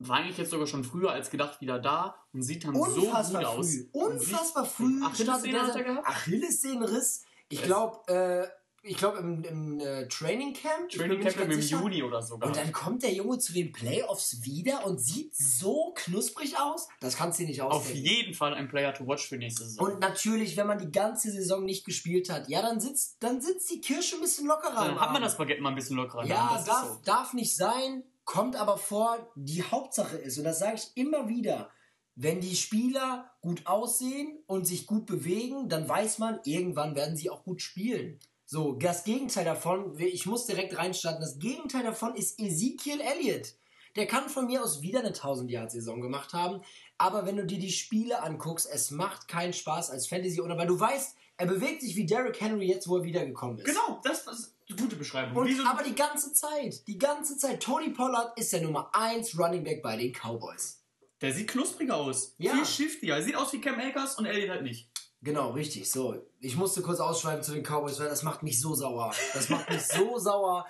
war 0.00 0.16
eigentlich 0.16 0.38
jetzt 0.38 0.50
sogar 0.50 0.66
schon 0.66 0.82
früher 0.84 1.12
als 1.12 1.30
gedacht 1.30 1.60
wieder 1.60 1.78
da 1.78 2.16
und 2.32 2.42
sieht 2.42 2.64
dann 2.64 2.74
so 2.74 2.80
gut 2.84 2.96
Unfassbar 3.04 3.48
aus. 3.48 3.56
früh. 3.56 3.64
Sieht- 3.64 3.94
Unfassbar 3.94 4.64
früh. 4.64 5.00
Er? 5.02 6.08
Achillessehnenriss 6.08 7.24
Ich 7.48 7.62
glaube, 7.62 8.12
äh, 8.12 8.48
ich 8.82 8.96
glaube 8.96 9.18
im, 9.18 9.44
im 9.44 9.78
äh, 9.80 10.08
Training 10.08 10.54
Camp. 10.54 10.88
Training 10.88 11.20
Camp 11.20 11.36
im 11.52 11.60
sicher. 11.60 11.80
Juni 11.80 12.02
oder 12.02 12.22
so. 12.22 12.36
Und 12.36 12.56
dann 12.56 12.72
kommt 12.72 13.02
der 13.02 13.12
Junge 13.12 13.36
zu 13.38 13.52
den 13.52 13.72
Playoffs 13.72 14.42
wieder 14.42 14.86
und 14.86 14.98
sieht 14.98 15.36
so 15.36 15.92
knusprig 15.94 16.58
aus. 16.58 16.88
Das 16.98 17.14
kannst 17.16 17.38
du 17.38 17.42
dir 17.42 17.50
nicht 17.50 17.60
Auf 17.60 17.72
ausdenken. 17.72 18.02
jeden 18.06 18.32
Fall 18.34 18.54
ein 18.54 18.68
Player 18.68 18.94
to 18.94 19.06
watch 19.06 19.28
für 19.28 19.36
nächste 19.36 19.64
Saison. 19.64 19.86
Und 19.86 20.00
natürlich, 20.00 20.56
wenn 20.56 20.66
man 20.66 20.78
die 20.78 20.90
ganze 20.90 21.30
Saison 21.30 21.62
nicht 21.66 21.84
gespielt 21.84 22.30
hat, 22.30 22.48
ja, 22.48 22.62
dann 22.62 22.80
sitzt, 22.80 23.22
dann 23.22 23.42
sitzt 23.42 23.70
die 23.70 23.82
Kirsche 23.82 24.14
ein 24.16 24.22
bisschen 24.22 24.46
lockerer. 24.46 24.86
dann 24.86 24.98
hat 24.98 25.12
man 25.12 25.20
das 25.20 25.36
Baguette 25.36 25.60
mal 25.60 25.68
ein 25.70 25.74
bisschen 25.74 25.96
lockerer. 25.96 26.24
Ja, 26.24 26.52
das 26.54 26.64
darf, 26.64 26.86
so. 26.88 27.00
darf 27.04 27.34
nicht 27.34 27.54
sein, 27.54 28.02
kommt 28.24 28.56
aber 28.56 28.78
vor, 28.78 29.30
die 29.34 29.62
Hauptsache 29.62 30.16
ist, 30.16 30.38
und 30.38 30.44
das 30.44 30.58
sage 30.58 30.76
ich 30.76 30.96
immer 30.96 31.28
wieder, 31.28 31.70
wenn 32.14 32.40
die 32.40 32.56
Spieler 32.56 33.30
gut 33.40 33.66
aussehen 33.66 34.42
und 34.46 34.66
sich 34.66 34.86
gut 34.86 35.06
bewegen, 35.06 35.68
dann 35.68 35.88
weiß 35.88 36.18
man, 36.18 36.40
irgendwann 36.44 36.94
werden 36.94 37.16
sie 37.16 37.30
auch 37.30 37.44
gut 37.44 37.62
spielen. 37.62 38.18
So, 38.44 38.72
das 38.72 39.04
Gegenteil 39.04 39.44
davon, 39.44 39.96
ich 39.98 40.26
muss 40.26 40.46
direkt 40.46 40.76
reinstarten, 40.76 41.20
das 41.20 41.38
Gegenteil 41.38 41.84
davon 41.84 42.14
ist 42.14 42.38
Ezekiel 42.40 43.00
Elliott. 43.00 43.54
Der 43.96 44.06
kann 44.06 44.28
von 44.28 44.46
mir 44.46 44.62
aus 44.62 44.82
wieder 44.82 45.00
eine 45.00 45.12
1000-Yard-Saison 45.12 46.00
gemacht 46.00 46.32
haben, 46.32 46.60
aber 46.98 47.26
wenn 47.26 47.36
du 47.36 47.46
dir 47.46 47.58
die 47.58 47.72
Spiele 47.72 48.22
anguckst, 48.22 48.68
es 48.70 48.90
macht 48.90 49.26
keinen 49.26 49.52
Spaß 49.52 49.90
als 49.90 50.06
Fantasy, 50.06 50.40
oder 50.40 50.58
weil 50.58 50.66
du 50.66 50.78
weißt, 50.78 51.16
er 51.38 51.46
bewegt 51.46 51.80
sich 51.80 51.96
wie 51.96 52.06
Derrick 52.06 52.40
Henry 52.40 52.66
jetzt, 52.66 52.86
wo 52.86 52.98
er 52.98 53.04
wiedergekommen 53.04 53.58
ist. 53.58 53.64
Genau, 53.64 54.00
das, 54.04 54.26
eine 54.26 54.52
gute 54.76 54.96
Beschreibung. 54.96 55.36
Und, 55.36 55.56
so- 55.56 55.64
aber 55.66 55.82
die 55.82 55.94
ganze 55.94 56.32
Zeit, 56.32 56.86
die 56.86 56.98
ganze 56.98 57.36
Zeit. 57.36 57.62
Tony 57.62 57.90
Pollard 57.90 58.38
ist 58.38 58.52
der 58.52 58.62
Nummer 58.62 58.90
1 58.94 59.38
Running 59.38 59.64
Back 59.64 59.82
bei 59.82 59.96
den 59.96 60.12
Cowboys. 60.12 60.82
der 61.20 61.32
sieht 61.34 61.48
knuspriger 61.48 61.96
aus. 61.96 62.34
Ja. 62.38 62.52
Viel 62.52 62.64
shiftier. 62.64 63.22
Sieht 63.22 63.36
aus 63.36 63.52
wie 63.52 63.60
Cam 63.60 63.78
Akers 63.78 64.16
und 64.18 64.24
Elliot 64.26 64.48
halt 64.50 64.62
nicht. 64.62 64.88
Genau, 65.22 65.50
richtig. 65.50 65.90
So, 65.90 66.16
ich 66.40 66.56
musste 66.56 66.80
kurz 66.80 66.98
ausschweifen 66.98 67.42
zu 67.42 67.52
den 67.52 67.62
Cowboys, 67.62 68.00
weil 68.00 68.08
das 68.08 68.22
macht 68.22 68.42
mich 68.42 68.58
so 68.58 68.74
sauer. 68.74 69.14
Das 69.34 69.50
macht 69.50 69.68
mich 69.68 69.82
so 69.86 70.18
sauer, 70.18 70.64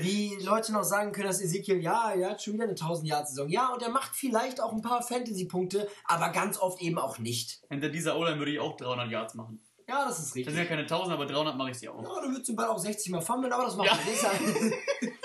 wie 0.00 0.34
Leute 0.40 0.72
noch 0.72 0.82
sagen 0.82 1.12
können, 1.12 1.28
dass 1.28 1.40
Ezekiel, 1.40 1.80
ja, 1.80 2.12
er 2.12 2.30
hat 2.30 2.42
schon 2.42 2.54
wieder 2.54 2.64
eine 2.64 2.74
1000-Yard-Saison. 2.74 3.48
Ja, 3.48 3.68
und 3.72 3.82
er 3.82 3.90
macht 3.90 4.16
vielleicht 4.16 4.60
auch 4.60 4.72
ein 4.72 4.82
paar 4.82 5.00
Fantasy-Punkte, 5.02 5.88
aber 6.06 6.30
ganz 6.30 6.58
oft 6.58 6.82
eben 6.82 6.98
auch 6.98 7.18
nicht. 7.18 7.60
Hinter 7.70 7.88
dieser 7.88 8.16
O-Line 8.18 8.38
würde 8.38 8.50
ich 8.52 8.58
auch 8.58 8.76
300 8.76 9.08
Yards 9.10 9.34
machen. 9.34 9.63
Ja, 9.88 10.06
das 10.06 10.18
ist 10.18 10.28
Das 10.28 10.34
richtig. 10.36 10.54
sind 10.54 10.62
ja 10.62 10.68
keine 10.68 10.82
1000, 10.82 11.12
aber 11.12 11.26
300 11.26 11.56
mache 11.56 11.70
ich 11.70 11.78
sie 11.78 11.88
auch. 11.88 12.02
Ja, 12.02 12.22
du 12.22 12.28
würdest 12.30 12.48
den 12.48 12.56
Ball 12.56 12.68
auch 12.68 12.78
60 12.78 13.12
Mal 13.12 13.20
fummeln, 13.20 13.52
aber 13.52 13.64
das 13.64 13.76
macht 13.76 13.88
Ja. 13.88 13.98
er 13.98 14.40
nicht. 14.40 14.74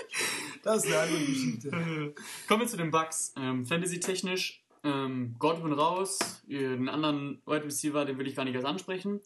Das 0.62 0.84
ist 0.84 0.88
eine 0.92 1.00
andere 1.00 1.20
Geschichte. 1.26 1.70
Kommen 2.48 2.62
wir 2.62 2.68
zu 2.68 2.76
den 2.76 2.92
Bucks. 2.92 3.34
Ähm, 3.38 3.66
Fantasy-technisch, 3.66 4.66
ähm, 4.84 5.36
Godwin 5.40 5.72
raus, 5.72 6.20
den 6.48 6.90
anderen 6.90 7.42
Wide 7.46 7.64
Receiver, 7.64 8.04
den 8.04 8.18
will 8.18 8.28
ich 8.28 8.36
gar 8.36 8.44
nicht 8.44 8.56
erst 8.56 8.68
ansprechen. 8.68 9.22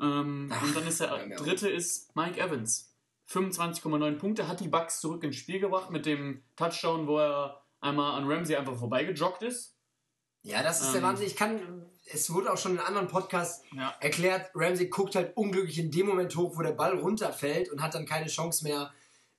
Ähm, 0.00 0.48
Ach, 0.54 0.62
und 0.62 0.76
dann 0.76 0.86
ist 0.86 1.00
der 1.00 1.26
ja, 1.28 1.36
dritte 1.36 1.68
ist 1.68 2.14
Mike 2.14 2.40
Evans. 2.40 2.94
25,9 3.28 4.18
Punkte, 4.18 4.46
hat 4.46 4.60
die 4.60 4.68
Bucks 4.68 5.00
zurück 5.00 5.24
ins 5.24 5.34
Spiel 5.36 5.58
gebracht 5.58 5.90
mit 5.90 6.06
dem 6.06 6.44
Touchdown, 6.54 7.08
wo 7.08 7.18
er 7.18 7.64
einmal 7.80 8.14
an 8.14 8.30
Ramsey 8.30 8.54
einfach 8.54 8.76
vorbeigejoggt 8.76 9.42
ist. 9.42 9.76
Ja, 10.42 10.62
das 10.62 10.80
ist 10.80 10.92
der 10.92 11.00
Ähm. 11.00 11.08
Wahnsinn. 11.08 11.26
Ich 11.26 11.34
kann, 11.36 11.86
es 12.06 12.32
wurde 12.32 12.52
auch 12.52 12.58
schon 12.58 12.72
in 12.72 12.78
anderen 12.80 13.08
Podcasts 13.08 13.64
Ja. 13.72 13.94
erklärt, 14.00 14.50
Ramsey 14.54 14.88
guckt 14.88 15.14
halt 15.14 15.36
unglücklich 15.36 15.78
in 15.78 15.90
dem 15.90 16.06
Moment 16.06 16.34
hoch, 16.36 16.56
wo 16.56 16.62
der 16.62 16.72
Ball 16.72 16.98
runterfällt 16.98 17.70
und 17.70 17.82
hat 17.82 17.94
dann 17.94 18.06
keine 18.06 18.26
Chance 18.26 18.64
mehr. 18.64 18.90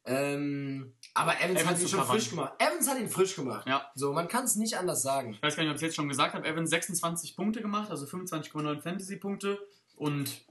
Ähm, 0.05 0.93
aber 1.13 1.37
Evans, 1.39 1.61
Evans 1.61 1.69
hat 1.69 1.79
ihn 1.79 1.87
schon 1.87 1.99
covern. 2.01 2.15
frisch 2.15 2.29
gemacht. 2.29 2.53
Evans 2.59 2.89
hat 2.89 2.99
ihn 2.99 3.09
frisch 3.09 3.35
gemacht. 3.35 3.67
Ja. 3.67 3.89
So, 3.95 4.11
man 4.11 4.27
kann 4.27 4.43
es 4.43 4.55
nicht 4.55 4.77
anders 4.77 5.01
sagen. 5.01 5.33
Ich 5.33 5.41
weiß 5.41 5.55
gar 5.55 5.63
nicht, 5.63 5.69
ob 5.71 5.75
ich 5.77 5.81
es 5.81 5.87
jetzt 5.87 5.95
schon 5.95 6.09
gesagt 6.09 6.33
habe. 6.33 6.45
Evans 6.47 6.69
26 6.69 7.35
Punkte 7.37 7.61
gemacht, 7.61 7.89
also 7.89 8.05
25,9 8.05 8.81
Fantasy-Punkte. 8.81 9.59
Und 9.95 10.45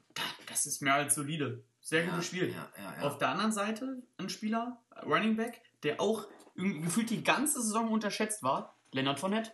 das 0.48 0.64
ist 0.66 0.80
mehr 0.80 0.94
als 0.94 1.14
solide. 1.14 1.62
Sehr 1.82 2.04
gut 2.04 2.16
gespielt. 2.16 2.54
Ja, 2.54 2.68
ja, 3.00 3.06
Auf 3.06 3.18
der 3.18 3.28
anderen 3.28 3.52
Seite 3.52 4.02
ein 4.16 4.28
Spieler, 4.30 4.78
Running 5.04 5.36
Back, 5.36 5.60
der 5.82 6.00
auch 6.00 6.28
gefühlt 6.54 7.10
die 7.10 7.24
ganze 7.24 7.60
Saison 7.60 7.90
unterschätzt 7.90 8.42
war. 8.42 8.76
Leonard 8.92 9.18
Fournette. 9.20 9.50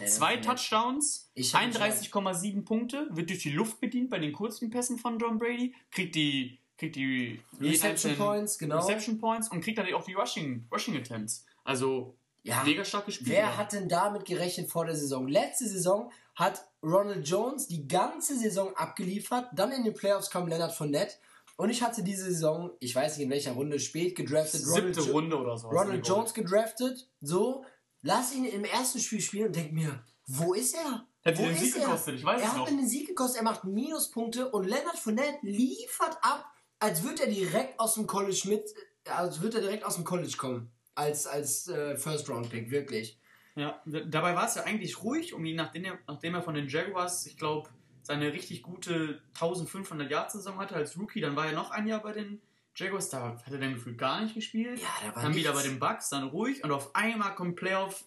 Ja, 0.00 0.06
Zwei 0.06 0.36
Touchdowns, 0.36 1.30
Ich 1.34 1.52
hab 1.54 1.62
ihn 1.64 1.72
31,7 1.72 2.64
Punkte, 2.64 3.08
wird 3.10 3.28
durch 3.30 3.40
die 3.42 3.50
Luft 3.50 3.80
bedient 3.80 4.08
bei 4.10 4.18
den 4.20 4.32
kurzen 4.32 4.70
Pässen 4.70 4.98
von 4.98 5.18
John 5.18 5.38
Brady, 5.38 5.74
kriegt 5.90 6.14
die, 6.14 6.60
kriegt 6.78 6.94
die 6.96 7.40
Reception 7.60 8.16
Points, 8.16 8.56
genau. 8.58 8.76
Reception 8.78 9.18
Points 9.18 9.50
und 9.50 9.62
kriegt 9.62 9.78
dann 9.78 9.92
auch 9.94 10.04
die 10.04 10.14
Rushing, 10.14 10.66
Rushing 10.72 10.96
Attempts. 10.96 11.44
Also 11.64 12.14
Ja. 12.44 12.62
mega 12.64 12.84
stark 12.84 13.06
gespielt. 13.06 13.30
Wer 13.30 13.56
hat 13.56 13.72
denn 13.72 13.88
damit 13.88 14.24
gerechnet 14.26 14.70
vor 14.70 14.84
der 14.84 14.94
Saison? 14.94 15.26
Letzte 15.26 15.66
Saison 15.66 16.12
hat 16.36 16.62
Ronald 16.82 17.26
Jones 17.28 17.66
die 17.66 17.88
ganze 17.88 18.36
Saison 18.38 18.76
abgeliefert. 18.76 19.48
Dann 19.54 19.72
in 19.72 19.82
den 19.84 19.94
Playoffs 19.94 20.30
kam 20.30 20.46
Leonard 20.46 20.72
Fournette. 20.74 21.14
Und 21.56 21.70
ich 21.70 21.82
hatte 21.82 22.02
diese 22.02 22.24
Saison, 22.24 22.70
ich 22.80 22.94
weiß 22.94 23.16
nicht 23.16 23.24
in 23.26 23.30
welcher 23.30 23.52
Runde, 23.52 23.78
spät 23.78 24.16
gedraftet. 24.16 24.60
Siebte 24.62 25.00
Jo- 25.00 25.12
Runde 25.12 25.38
oder 25.38 25.56
so. 25.56 25.68
Ronald 25.68 26.06
Jones 26.06 26.34
gedraftet. 26.34 27.08
So, 27.20 27.64
lass 28.04 28.32
ihn 28.34 28.44
im 28.44 28.64
ersten 28.64 29.00
Spiel 29.00 29.20
spielen 29.20 29.48
und 29.48 29.56
denk 29.56 29.72
mir, 29.72 30.04
wo 30.26 30.54
ist 30.54 30.74
er? 30.74 31.06
Hätte 31.22 31.38
Wo 31.42 31.46
den 31.46 31.56
Sieg 31.56 31.74
er? 31.76 31.80
gekostet, 31.86 32.14
ich 32.16 32.24
weiß 32.24 32.40
er 32.40 32.46
es 32.46 32.52
hat 32.52 32.58
noch. 32.58 32.70
mir 32.70 32.76
den 32.76 32.88
Sieg 32.88 33.08
gekostet, 33.08 33.38
er 33.38 33.44
macht 33.44 33.64
Minuspunkte 33.64 34.50
und 34.50 34.64
Leonard 34.64 34.98
Fournette 34.98 35.38
liefert 35.42 36.16
ab, 36.22 36.44
als 36.78 37.02
würde 37.02 37.22
er 37.24 37.30
direkt 37.30 37.80
aus 37.80 37.94
dem 37.94 38.06
College 38.06 38.42
mit, 38.44 38.62
als 39.08 39.40
würde 39.40 39.56
er 39.58 39.62
direkt 39.62 39.84
aus 39.84 39.94
dem 39.96 40.04
College 40.04 40.36
kommen. 40.36 40.70
Als, 40.94 41.26
als 41.26 41.66
äh, 41.68 41.96
First-Round-Pick, 41.96 42.70
wirklich. 42.70 43.18
Ja, 43.56 43.80
dabei 43.86 44.34
war 44.34 44.46
es 44.46 44.54
ja 44.56 44.64
eigentlich 44.64 45.02
ruhig, 45.02 45.32
um 45.32 45.44
ihn, 45.44 45.56
nachdem 45.56 45.84
er, 45.84 45.98
nachdem 46.06 46.34
er 46.34 46.42
von 46.42 46.54
den 46.54 46.68
Jaguars, 46.68 47.24
ich 47.26 47.36
glaube, 47.36 47.70
seine 48.02 48.32
richtig 48.32 48.62
gute 48.62 49.22
1500 49.34 50.10
Yard 50.10 50.30
Saison 50.30 50.58
hatte 50.58 50.74
als 50.74 50.98
Rookie, 50.98 51.20
dann 51.20 51.36
war 51.36 51.46
er 51.46 51.52
noch 51.52 51.70
ein 51.70 51.86
Jahr 51.86 52.02
bei 52.02 52.12
den 52.12 52.42
Jaguars, 52.76 53.08
da 53.08 53.36
hat 53.44 53.52
er 53.52 53.58
dann 53.58 53.74
gefühlt 53.74 53.98
gar 53.98 54.20
nicht 54.20 54.34
gespielt. 54.34 54.80
Ja, 54.80 54.88
da 55.06 55.14
war 55.14 55.22
dann 55.22 55.34
wieder 55.34 55.52
bei 55.52 55.58
nichts. 55.58 55.70
den 55.70 55.78
Bucks, 55.78 56.08
dann 56.08 56.28
ruhig 56.28 56.64
und 56.64 56.72
auf 56.72 56.94
einmal 56.94 57.34
kommt 57.34 57.56
Playoff, 57.56 58.04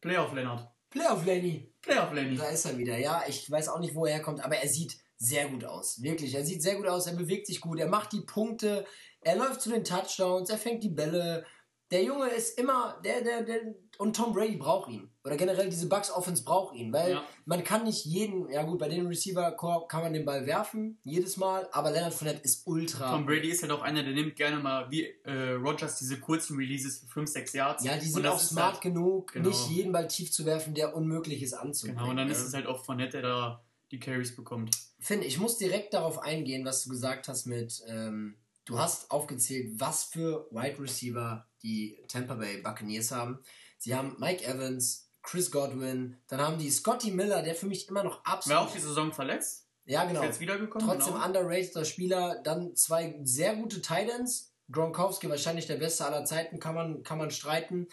Playoff 0.00 0.32
Leonard. 0.32 0.68
Playoff 0.90 1.24
Lenny. 1.24 1.72
Playoff 1.80 2.12
Lenny. 2.12 2.36
Da 2.36 2.48
ist 2.48 2.66
er 2.66 2.76
wieder. 2.76 2.98
Ja, 2.98 3.24
ich 3.26 3.50
weiß 3.50 3.68
auch 3.68 3.80
nicht, 3.80 3.94
wo 3.94 4.04
er 4.04 4.14
herkommt, 4.14 4.44
aber 4.44 4.56
er 4.56 4.68
sieht 4.68 4.98
sehr 5.16 5.48
gut 5.48 5.64
aus. 5.64 6.02
Wirklich, 6.02 6.34
er 6.34 6.44
sieht 6.44 6.62
sehr 6.62 6.76
gut 6.76 6.86
aus, 6.86 7.06
er 7.06 7.16
bewegt 7.16 7.46
sich 7.46 7.60
gut, 7.60 7.78
er 7.78 7.88
macht 7.88 8.12
die 8.12 8.20
Punkte, 8.20 8.84
er 9.20 9.36
läuft 9.36 9.62
zu 9.62 9.70
den 9.70 9.84
Touchdowns, 9.84 10.50
er 10.50 10.58
fängt 10.58 10.82
die 10.82 10.90
Bälle. 10.90 11.46
Der 11.90 12.02
Junge 12.02 12.28
ist 12.28 12.58
immer, 12.58 13.00
der, 13.04 13.22
der, 13.22 13.42
der, 13.42 13.60
und 13.98 14.16
Tom 14.16 14.32
Brady 14.32 14.56
braucht 14.56 14.90
ihn. 14.90 15.08
Oder 15.24 15.36
generell 15.36 15.68
diese 15.70 15.88
Bucks 15.88 16.10
Offense 16.10 16.42
braucht 16.42 16.74
ihn, 16.74 16.92
weil 16.92 17.12
Ja. 17.12 17.24
man 17.44 17.62
kann 17.62 17.84
nicht 17.84 18.04
jeden, 18.04 18.48
ja 18.50 18.62
gut, 18.64 18.78
bei 18.78 18.88
den 18.88 19.06
Receiver 19.06 19.52
Core 19.52 19.86
kann 19.86 20.02
man 20.02 20.12
den 20.12 20.24
Ball 20.24 20.46
werfen, 20.46 20.98
jedes 21.04 21.36
Mal, 21.36 21.68
aber 21.72 21.90
Leonard 21.92 22.12
Fournette 22.14 22.40
ist 22.42 22.66
ultra. 22.66 23.10
Tom 23.10 23.26
Brady 23.26 23.50
ist 23.50 23.62
ja 23.62 23.68
doch 23.68 23.82
einer, 23.82 24.02
der 24.02 24.14
nimmt 24.14 24.34
gerne 24.34 24.58
mal 24.58 24.90
wie 24.90 25.04
äh, 25.24 25.52
Rogers 25.52 25.98
diese 25.98 26.18
kurzen 26.18 26.56
Releases 26.56 26.98
für 27.00 27.06
5, 27.06 27.30
6 27.30 27.52
Yards. 27.52 27.84
ja, 27.84 27.96
die 27.96 28.06
sind 28.08 28.26
auch 28.26 28.40
smart 28.40 28.72
halt, 28.74 28.82
genug, 28.82 29.32
genau. 29.32 29.48
nicht 29.48 29.68
jeden 29.70 29.92
Ball 29.92 30.08
tief 30.08 30.32
zu 30.32 30.44
werfen, 30.44 30.74
der 30.74 30.96
unmöglich 30.96 31.42
ist 31.42 31.52
anzubringen. 31.54 31.98
Genau, 31.98 32.10
und 32.10 32.16
dann 32.16 32.28
ist 32.30 32.42
es 32.42 32.54
halt 32.54 32.66
auch 32.66 32.84
von 32.84 32.96
nett, 32.96 33.12
der 33.12 33.22
da 33.22 33.64
die 33.92 34.00
Carries 34.00 34.34
bekommt. 34.34 34.76
Finn, 34.98 35.22
ich 35.22 35.38
muss 35.38 35.58
direkt 35.58 35.94
darauf 35.94 36.18
eingehen, 36.18 36.64
was 36.64 36.82
du 36.82 36.90
gesagt 36.90 37.28
hast 37.28 37.46
mit, 37.46 37.82
ähm, 37.88 38.36
du 38.64 38.78
hast 38.78 39.10
aufgezählt, 39.10 39.78
was 39.78 40.04
für 40.04 40.46
Wide 40.50 40.80
Receiver 40.80 41.46
die 41.62 41.98
Tampa 42.08 42.34
Bay 42.34 42.60
Buccaneers 42.62 43.10
haben. 43.12 43.38
Sie 43.82 43.96
haben 43.96 44.14
Mike 44.20 44.44
Evans, 44.44 45.10
Chris 45.22 45.50
Godwin, 45.50 46.16
dann 46.28 46.40
haben 46.40 46.56
die 46.56 46.70
Scotty 46.70 47.10
Miller, 47.10 47.42
der 47.42 47.56
für 47.56 47.66
mich 47.66 47.88
immer 47.88 48.04
noch 48.04 48.24
absolut... 48.24 48.60
War 48.60 48.68
auch 48.68 48.72
die 48.72 48.78
Saison 48.78 49.12
verletzt, 49.12 49.66
ja, 49.86 50.02
ist 50.02 50.08
genau. 50.10 50.22
jetzt 50.22 50.38
wiedergekommen. 50.38 50.86
Trotzdem 50.86 51.14
genau. 51.14 51.26
underrateder 51.26 51.84
Spieler, 51.84 52.40
dann 52.44 52.76
zwei 52.76 53.18
sehr 53.24 53.56
gute 53.56 53.82
Titans. 53.82 54.54
Gronkowski 54.70 55.28
wahrscheinlich 55.28 55.66
der 55.66 55.78
beste 55.78 56.06
aller 56.06 56.24
Zeiten, 56.24 56.60
kann 56.60 56.76
man, 56.76 57.02
kann 57.02 57.18
man 57.18 57.32
streiten. 57.32 57.88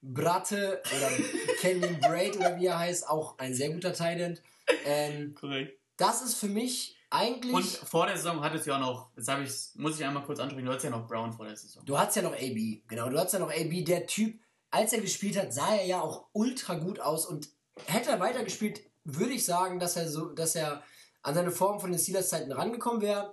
Bratte 0.00 0.80
oder 0.96 1.10
Kenyon 1.60 2.00
Braid 2.00 2.36
oder 2.36 2.56
wie 2.56 2.66
er 2.66 2.78
heißt, 2.78 3.06
auch 3.06 3.36
ein 3.36 3.52
sehr 3.52 3.68
guter 3.68 3.92
Titan. 3.92 4.38
Ähm, 4.86 5.34
Korrekt. 5.34 5.78
das 5.98 6.22
ist 6.22 6.36
für 6.36 6.48
mich 6.48 6.96
eigentlich... 7.10 7.52
Und 7.52 7.66
vor 7.66 8.06
der 8.06 8.16
Saison 8.16 8.42
hattest 8.42 8.64
du 8.64 8.70
ja 8.70 8.76
auch 8.76 8.80
noch, 8.80 9.10
jetzt 9.14 9.28
habe 9.28 9.42
ich, 9.42 9.52
muss 9.74 10.00
ich 10.00 10.04
einmal 10.06 10.24
kurz 10.24 10.40
ansprechen, 10.40 10.64
du 10.64 10.72
hattest 10.72 10.84
ja 10.86 10.90
noch 10.90 11.06
Brown 11.06 11.30
vor 11.30 11.44
der 11.44 11.56
Saison. 11.56 11.84
Du 11.84 11.98
hattest 11.98 12.16
ja 12.16 12.22
noch 12.22 12.32
AB, 12.32 12.88
genau. 12.88 13.10
Du 13.10 13.18
hattest 13.18 13.34
ja 13.34 13.40
noch 13.40 13.52
AB, 13.52 13.84
der 13.84 14.06
Typ, 14.06 14.40
als 14.70 14.92
er 14.92 15.00
gespielt 15.00 15.38
hat, 15.38 15.52
sah 15.52 15.74
er 15.74 15.86
ja 15.86 16.00
auch 16.00 16.28
ultra 16.32 16.74
gut 16.74 17.00
aus 17.00 17.26
und 17.26 17.48
hätte 17.86 18.10
er 18.10 18.20
weitergespielt, 18.20 18.82
würde 19.04 19.32
ich 19.32 19.44
sagen, 19.44 19.78
dass 19.78 19.96
er 19.96 20.08
so, 20.08 20.30
dass 20.30 20.54
er 20.54 20.82
an 21.22 21.34
seine 21.34 21.50
Form 21.50 21.80
von 21.80 21.90
den 21.90 21.98
Steelers 21.98 22.28
Zeiten 22.28 22.52
rangekommen 22.52 23.02
wäre. 23.02 23.32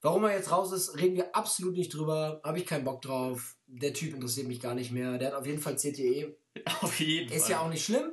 Warum 0.00 0.24
er 0.24 0.36
jetzt 0.36 0.50
raus 0.50 0.72
ist, 0.72 0.98
reden 0.98 1.16
wir 1.16 1.34
absolut 1.34 1.74
nicht 1.74 1.92
drüber. 1.92 2.40
Habe 2.44 2.58
ich 2.58 2.66
keinen 2.66 2.84
Bock 2.84 3.02
drauf. 3.02 3.56
Der 3.66 3.92
Typ 3.92 4.14
interessiert 4.14 4.46
mich 4.46 4.60
gar 4.60 4.74
nicht 4.74 4.92
mehr. 4.92 5.18
Der 5.18 5.28
hat 5.28 5.34
auf 5.34 5.46
jeden 5.46 5.60
Fall 5.60 5.76
CTE. 5.76 6.36
Auf 6.80 7.00
jeden 7.00 7.30
Ist 7.30 7.42
Fall. 7.42 7.50
ja 7.50 7.60
auch 7.60 7.68
nicht 7.68 7.84
schlimm. 7.84 8.12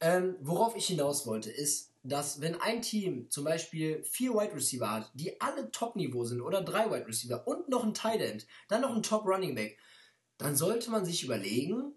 Ähm, 0.00 0.36
worauf 0.40 0.74
ich 0.74 0.86
hinaus 0.86 1.26
wollte, 1.28 1.50
ist, 1.50 1.92
dass 2.02 2.40
wenn 2.40 2.60
ein 2.60 2.82
Team 2.82 3.30
zum 3.30 3.44
Beispiel 3.44 4.02
vier 4.02 4.34
Wide 4.34 4.54
Receiver 4.54 4.90
hat, 4.90 5.10
die 5.14 5.40
alle 5.40 5.70
Top-Niveau 5.70 6.24
sind 6.24 6.40
oder 6.40 6.62
drei 6.62 6.90
Wide 6.90 7.06
Receiver 7.06 7.46
und 7.46 7.68
noch 7.68 7.84
ein 7.84 7.94
Tight 7.94 8.20
End, 8.20 8.46
dann 8.68 8.80
noch 8.80 8.94
ein 8.94 9.02
Top 9.02 9.24
Running 9.26 9.54
Back, 9.54 9.78
dann 10.36 10.56
sollte 10.56 10.90
man 10.90 11.04
sich 11.04 11.22
überlegen, 11.22 11.94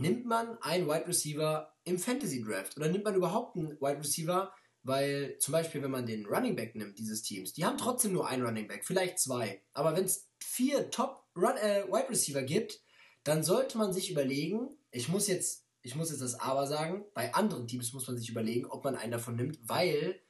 nimmt 0.00 0.26
man 0.26 0.58
einen 0.60 0.86
Wide 0.86 1.06
Receiver 1.06 1.72
im 1.84 1.98
Fantasy 1.98 2.42
Draft 2.42 2.76
oder 2.76 2.88
nimmt 2.88 3.04
man 3.04 3.14
überhaupt 3.14 3.56
einen 3.56 3.80
Wide 3.80 3.98
Receiver 3.98 4.52
weil 4.84 5.38
zum 5.38 5.52
Beispiel, 5.52 5.82
wenn 5.82 5.90
man 5.90 6.06
den 6.06 6.26
Running 6.26 6.54
Back 6.54 6.74
nimmt, 6.76 6.98
dieses 6.98 7.22
Teams, 7.22 7.54
die 7.54 7.64
haben 7.64 7.78
trotzdem 7.78 8.12
nur 8.12 8.28
einen 8.28 8.44
Running 8.44 8.68
Back, 8.68 8.84
vielleicht 8.84 9.18
zwei. 9.18 9.62
Aber 9.72 9.96
wenn 9.96 10.04
es 10.04 10.28
vier 10.38 10.90
Top 10.90 11.24
Run, 11.34 11.56
äh, 11.56 11.84
Wide 11.88 12.10
Receiver 12.10 12.42
gibt, 12.42 12.80
dann 13.24 13.42
sollte 13.42 13.78
man 13.78 13.92
sich 13.92 14.10
überlegen, 14.10 14.68
ich 14.90 15.08
muss 15.08 15.26
jetzt, 15.26 15.64
ich 15.80 15.96
muss 15.96 16.10
jetzt 16.10 16.20
das 16.20 16.38
Aber 16.38 16.66
sagen, 16.66 17.04
bei 17.14 17.34
anderen 17.34 17.66
Teams 17.66 17.94
muss 17.94 18.06
man 18.06 18.18
sich 18.18 18.28
überlegen, 18.28 18.66
ob 18.66 18.84
man 18.84 18.94
einen 18.94 19.12
davon 19.12 19.36
nimmt, 19.36 19.58
weil 19.62 20.20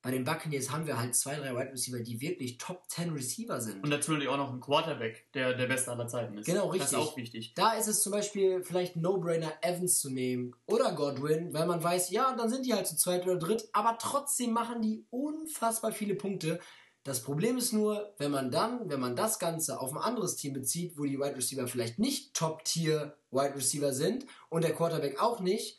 bei 0.00 0.12
den 0.12 0.24
Buccaneers 0.24 0.70
haben 0.70 0.86
wir 0.86 0.98
halt 0.98 1.14
zwei, 1.16 1.36
drei 1.36 1.54
Wide 1.54 1.72
Receiver, 1.72 1.98
die 1.98 2.20
wirklich 2.20 2.58
Top 2.58 2.88
10 2.88 3.10
Receiver 3.10 3.60
sind. 3.60 3.82
Und 3.82 3.90
natürlich 3.90 4.28
auch 4.28 4.36
noch 4.36 4.52
ein 4.52 4.60
Quarterback, 4.60 5.26
der 5.34 5.54
der 5.54 5.66
beste 5.66 5.90
aller 5.90 6.06
Zeiten 6.06 6.38
ist. 6.38 6.46
Genau, 6.46 6.68
richtig. 6.68 6.90
Das 6.90 6.92
ist 6.92 6.98
auch 6.98 7.16
wichtig. 7.16 7.54
Da 7.54 7.72
ist 7.72 7.88
es 7.88 8.02
zum 8.02 8.12
Beispiel 8.12 8.62
vielleicht 8.62 8.94
No-Brainer, 8.94 9.52
Evans 9.60 9.98
zu 9.98 10.10
nehmen 10.10 10.54
oder 10.66 10.92
Godwin, 10.92 11.52
weil 11.52 11.66
man 11.66 11.82
weiß, 11.82 12.10
ja, 12.10 12.34
dann 12.36 12.48
sind 12.48 12.64
die 12.64 12.74
halt 12.74 12.86
zu 12.86 12.96
zweit 12.96 13.24
oder 13.24 13.36
dritt, 13.36 13.68
aber 13.72 13.98
trotzdem 14.00 14.52
machen 14.52 14.82
die 14.82 15.04
unfassbar 15.10 15.90
viele 15.90 16.14
Punkte. 16.14 16.60
Das 17.02 17.22
Problem 17.22 17.56
ist 17.56 17.72
nur, 17.72 18.14
wenn 18.18 18.30
man 18.30 18.50
dann, 18.50 18.88
wenn 18.90 19.00
man 19.00 19.16
das 19.16 19.38
Ganze 19.38 19.80
auf 19.80 19.92
ein 19.92 19.98
anderes 19.98 20.36
Team 20.36 20.52
bezieht, 20.52 20.96
wo 20.96 21.04
die 21.04 21.18
Wide 21.18 21.36
Receiver 21.36 21.66
vielleicht 21.66 21.98
nicht 21.98 22.34
Top-Tier 22.34 23.16
Wide 23.30 23.56
Receiver 23.56 23.92
sind 23.92 24.26
und 24.48 24.62
der 24.62 24.74
Quarterback 24.74 25.20
auch 25.20 25.40
nicht, 25.40 25.78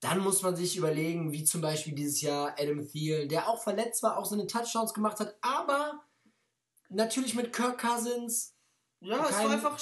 dann 0.00 0.20
muss 0.20 0.42
man 0.42 0.54
sich 0.54 0.76
überlegen, 0.76 1.32
wie 1.32 1.44
zum 1.44 1.60
Beispiel 1.60 1.94
dieses 1.94 2.20
Jahr 2.20 2.54
Adam 2.58 2.86
Thielen, 2.86 3.28
der 3.28 3.48
auch 3.48 3.62
verletzt 3.62 4.02
war, 4.02 4.16
auch 4.16 4.24
seine 4.24 4.46
Touchdowns 4.46 4.94
gemacht 4.94 5.18
hat, 5.18 5.36
aber 5.40 6.00
natürlich 6.88 7.34
mit 7.34 7.52
Kirk 7.52 7.78
Cousins. 7.80 8.54
Ja, 9.00 9.28
es 9.28 9.36
war 9.38 9.50
einfach 9.50 9.78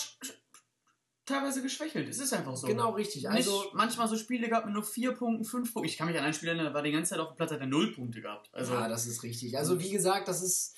teilweise 1.26 1.60
geschwächelt. 1.60 2.08
Es 2.08 2.18
ist 2.18 2.32
einfach 2.32 2.56
so. 2.56 2.66
Genau 2.66 2.90
richtig. 2.90 3.28
Also 3.28 3.60
Also 3.60 3.70
manchmal 3.74 4.08
so 4.08 4.16
Spiele 4.16 4.48
gehabt 4.48 4.66
mit 4.66 4.74
nur 4.74 4.84
vier 4.84 5.12
Punkten, 5.12 5.44
fünf 5.44 5.72
Punkten. 5.72 5.88
Ich 5.88 5.98
kann 5.98 6.06
mich 6.06 6.16
an 6.16 6.24
einen 6.24 6.34
Spieler 6.34 6.52
erinnern, 6.52 6.66
der 6.66 6.74
war 6.74 6.82
die 6.82 6.92
ganze 6.92 7.10
Zeit 7.10 7.18
auf 7.18 7.28
dem 7.28 7.36
Platz, 7.36 7.50
hat 7.50 7.60
er 7.60 7.66
null 7.66 7.92
Punkte 7.92 8.20
gehabt. 8.20 8.48
Also 8.52 8.74
ja, 8.74 8.88
das 8.88 9.06
ist 9.06 9.22
richtig. 9.22 9.58
Also 9.58 9.80
wie 9.80 9.90
gesagt, 9.90 10.28
das 10.28 10.42
ist 10.42 10.76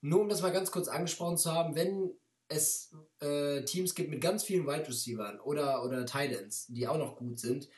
nur 0.00 0.20
um 0.20 0.28
das 0.28 0.42
mal 0.42 0.52
ganz 0.52 0.70
kurz 0.70 0.88
angesprochen 0.88 1.36
zu 1.36 1.52
haben, 1.52 1.74
wenn 1.74 2.12
es 2.48 2.94
äh, 3.20 3.64
Teams 3.64 3.94
gibt 3.94 4.10
mit 4.10 4.20
ganz 4.20 4.44
vielen 4.44 4.66
Wide 4.66 4.88
Receivern 4.88 5.40
oder 5.40 5.84
oder 5.84 6.06
Tight 6.06 6.32
Ends, 6.32 6.66
die 6.68 6.86
auch 6.86 6.96
noch 6.96 7.16
gut 7.16 7.38
sind, 7.38 7.68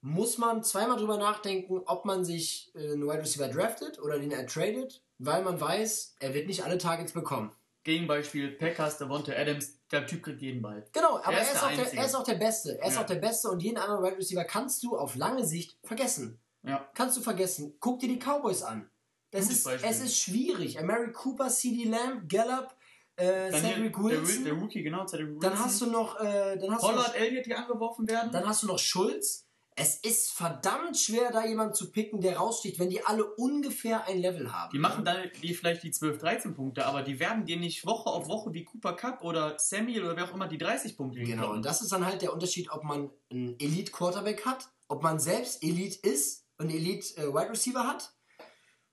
muss 0.00 0.38
man 0.38 0.62
zweimal 0.62 0.96
drüber 0.98 1.16
nachdenken, 1.18 1.80
ob 1.86 2.04
man 2.04 2.24
sich 2.24 2.70
äh, 2.74 2.92
einen 2.92 3.02
Wide 3.06 3.18
Receiver 3.22 3.48
draftet 3.48 3.98
oder 4.00 4.18
den 4.18 4.30
er 4.30 4.46
tradet, 4.46 5.02
weil 5.18 5.42
man 5.42 5.60
weiß, 5.60 6.16
er 6.20 6.34
wird 6.34 6.46
nicht 6.46 6.64
alle 6.64 6.78
Targets 6.78 7.12
bekommen. 7.12 7.50
Gegenbeispiel 7.84 8.50
Packers, 8.52 8.98
Devonta 8.98 9.32
Adams, 9.32 9.78
der 9.92 10.06
Typ 10.06 10.22
kriegt 10.24 10.42
jeden 10.42 10.60
Ball. 10.60 10.84
Genau, 10.92 11.18
aber 11.18 11.32
Er 11.32 11.38
er 11.38 11.42
ist 11.42 11.52
ist, 11.52 11.54
der 11.62 11.68
auch 11.68 11.72
der, 11.76 11.94
er 11.94 12.04
ist 12.06 12.14
auch 12.16 12.24
der 12.24 12.34
Beste. 12.34 12.78
Er 12.80 12.88
ist 12.88 12.94
Ja. 12.96 13.02
auch 13.02 13.06
der 13.06 13.14
Beste 13.16 13.48
und 13.48 13.60
jeden 13.62 13.78
anderen 13.78 14.02
Wide 14.04 14.16
Receiver 14.18 14.44
kannst 14.44 14.82
du 14.82 14.96
auf 14.98 15.14
lange 15.14 15.44
Sicht 15.46 15.78
vergessen. 15.84 16.40
Ja. 16.64 16.88
Kannst 16.94 17.16
du 17.16 17.20
vergessen. 17.20 17.76
Guck 17.78 18.00
dir 18.00 18.08
die 18.08 18.18
Cowboys 18.18 18.62
an. 18.64 18.90
Das 19.30 19.42
Gutes 19.42 19.58
ist, 19.58 19.64
Beispiel. 19.64 19.90
es 19.90 20.00
ist 20.00 20.18
schwierig. 20.18 20.80
Mary 20.82 21.12
Cooper, 21.12 21.48
CD 21.48 21.84
Lamb, 21.84 22.28
Gallup, 22.28 22.74
äh, 23.14 23.52
Cedric 23.52 23.92
der, 23.94 24.02
Wilson. 24.02 24.44
der 24.44 24.52
Rookie, 24.54 24.82
genau, 24.82 25.06
Cedric 25.06 25.26
Wilson. 25.28 25.40
dann 25.40 25.58
hast 25.58 25.80
du 25.80 25.86
noch, 25.86 26.20
äh, 26.20 26.56
dann 26.58 26.72
hast 26.74 26.82
du 26.82 26.86
Pollard, 26.88 27.08
noch, 27.08 27.14
Elliott, 27.14 27.46
die 27.46 27.54
angeworfen 27.54 28.08
werden. 28.08 28.32
dann 28.32 28.46
hast 28.48 28.64
du 28.64 28.66
noch 28.66 28.78
Schulz. 28.80 29.45
Es 29.78 29.96
ist 29.98 30.32
verdammt 30.32 30.96
schwer, 30.98 31.30
da 31.30 31.44
jemanden 31.44 31.74
zu 31.74 31.92
picken, 31.92 32.22
der 32.22 32.38
raussticht, 32.38 32.78
wenn 32.78 32.88
die 32.88 33.04
alle 33.04 33.26
ungefähr 33.34 34.06
ein 34.06 34.18
Level 34.18 34.50
haben. 34.50 34.70
die 34.72 34.78
machen 34.78 35.04
dann 35.04 35.30
die 35.42 35.52
vielleicht 35.54 35.82
die 35.82 35.90
12, 35.90 36.16
13 36.18 36.54
Punkte, 36.54 36.86
aber 36.86 37.02
die 37.02 37.20
werden 37.20 37.44
dir 37.44 37.58
nicht 37.58 37.84
Woche 37.84 38.08
auf 38.08 38.26
Woche 38.26 38.54
wie 38.54 38.64
Cooper 38.64 38.94
Cup 38.94 39.22
oder 39.22 39.58
Samuel 39.58 40.04
oder 40.04 40.16
wer 40.16 40.24
auch 40.24 40.34
immer 40.34 40.48
die 40.48 40.56
30 40.56 40.96
Punkte 40.96 41.18
Genau, 41.18 41.28
hinklauen. 41.28 41.56
und 41.56 41.66
das 41.66 41.82
ist 41.82 41.92
dann 41.92 42.06
halt 42.06 42.22
der 42.22 42.32
Unterschied, 42.32 42.70
ob 42.70 42.84
man 42.84 43.10
einen 43.30 43.58
Elite-Quarterback 43.60 44.46
hat, 44.46 44.66
ob 44.88 45.02
man 45.02 45.20
selbst 45.20 45.62
Elite 45.62 45.98
ist 46.08 46.46
und 46.56 46.70
Elite-Wide 46.70 47.50
Receiver 47.50 47.86
hat. 47.86 48.14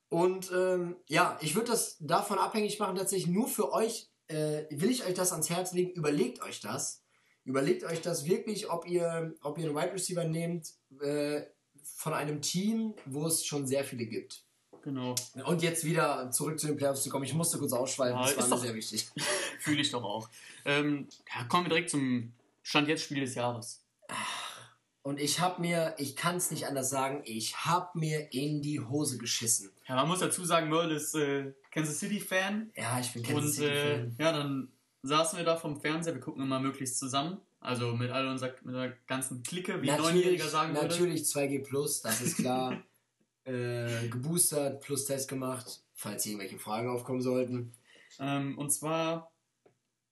Und 0.09 0.51
ähm, 0.53 0.97
ja, 1.07 1.37
ich 1.41 1.55
würde 1.55 1.71
das 1.71 1.95
davon 2.01 2.37
abhängig 2.39 2.77
machen, 2.77 2.97
tatsächlich 2.97 3.27
nur 3.33 3.47
für 3.47 3.71
euch, 3.71 4.11
äh, 4.27 4.65
will 4.69 4.91
ich 4.91 5.05
euch 5.05 5.13
das 5.13 5.31
ans 5.31 5.49
Herz 5.49 5.71
legen, 5.71 5.91
überlegt 5.91 6.41
euch 6.43 6.59
das. 6.59 7.02
Überlegt 7.45 7.83
euch 7.83 8.01
das 8.01 8.25
wirklich, 8.25 8.69
ob 8.69 8.87
ihr, 8.87 9.33
ob 9.41 9.57
ihr 9.57 9.65
einen 9.65 9.75
Wide 9.75 9.93
Receiver 9.93 10.23
nehmt 10.23 10.69
äh, 11.01 11.41
von 11.97 12.13
einem 12.13 12.41
Team, 12.41 12.93
wo 13.05 13.27
es 13.27 13.45
schon 13.45 13.67
sehr 13.67 13.83
viele 13.83 14.05
gibt. 14.05 14.43
Genau, 14.83 15.15
Und 15.45 15.61
jetzt 15.61 15.85
wieder 15.85 16.29
zurück 16.31 16.59
zu 16.59 16.67
den 16.67 16.75
Playoffs 16.75 17.03
zu 17.03 17.09
kommen. 17.09 17.23
Ich 17.23 17.33
musste 17.33 17.57
kurz 17.57 17.71
ausschweifen, 17.71 18.19
Ja, 18.19 18.25
das 18.25 18.37
war 18.37 18.43
mir 18.47 18.55
doch- 18.55 18.61
sehr 18.61 18.75
wichtig. 18.75 19.07
fühle 19.59 19.81
ich 19.81 19.91
doch 19.91 20.03
auch. 20.03 20.29
Ähm, 20.65 21.07
ja, 21.33 21.45
kommen 21.45 21.65
wir 21.65 21.69
direkt 21.69 21.89
zum 21.89 22.33
Stand 22.63 22.87
jetzt 22.89 23.03
Spiel 23.03 23.21
des 23.21 23.35
Jahres. 23.35 23.81
Und 25.01 25.19
ich 25.19 25.39
habe 25.41 25.59
mir, 25.61 25.95
ich 25.97 26.15
kann 26.15 26.37
es 26.37 26.49
nicht 26.51 26.65
anders 26.67 26.89
sagen, 26.89 27.21
ich 27.25 27.57
habe 27.65 27.97
mir 27.99 28.31
in 28.33 28.61
die 28.61 28.79
Hose 28.79 29.17
geschissen. 29.17 29.69
Ja, 29.87 29.95
man 29.95 30.07
muss 30.07 30.19
dazu 30.19 30.45
sagen, 30.45 30.69
Merle 30.69 30.95
ist 30.95 31.13
äh, 31.15 31.51
Kansas 31.71 31.99
City 31.99 32.19
Fan 32.21 32.71
Ja, 32.75 32.99
ich 32.99 33.11
bin 33.11 33.21
Kansas 33.23 33.57
und 33.59 33.65
äh, 33.65 33.67
City-Fan. 33.67 34.15
ja, 34.19 34.31
dann 34.31 34.71
saßen 35.03 35.37
wir 35.37 35.45
da 35.45 35.55
vom 35.55 35.79
Fernseher, 35.79 36.15
wir 36.15 36.21
gucken 36.21 36.43
immer 36.43 36.59
möglichst 36.59 36.97
zusammen, 36.97 37.39
also 37.59 37.93
mit 37.93 38.09
all 38.11 38.27
unserer, 38.27 38.53
mit 38.63 38.75
der 38.75 38.97
ganzen 39.07 39.43
Clique, 39.43 39.81
wie 39.81 39.91
ein 39.91 39.99
Neunjähriger 39.99 40.47
sagen 40.47 40.73
würde. 40.73 40.87
natürlich 40.87 41.23
2G 41.23 41.63
Plus, 41.63 42.01
das 42.01 42.21
ist 42.21 42.37
klar. 42.37 42.81
äh, 43.45 44.07
geboostert, 44.07 44.81
plus 44.81 45.05
Test 45.05 45.27
gemacht, 45.27 45.81
falls 45.93 46.25
irgendwelche 46.25 46.57
Fragen 46.57 46.89
aufkommen 46.89 47.21
sollten. 47.21 47.73
Ähm, 48.19 48.57
und 48.57 48.71
zwar 48.71 49.31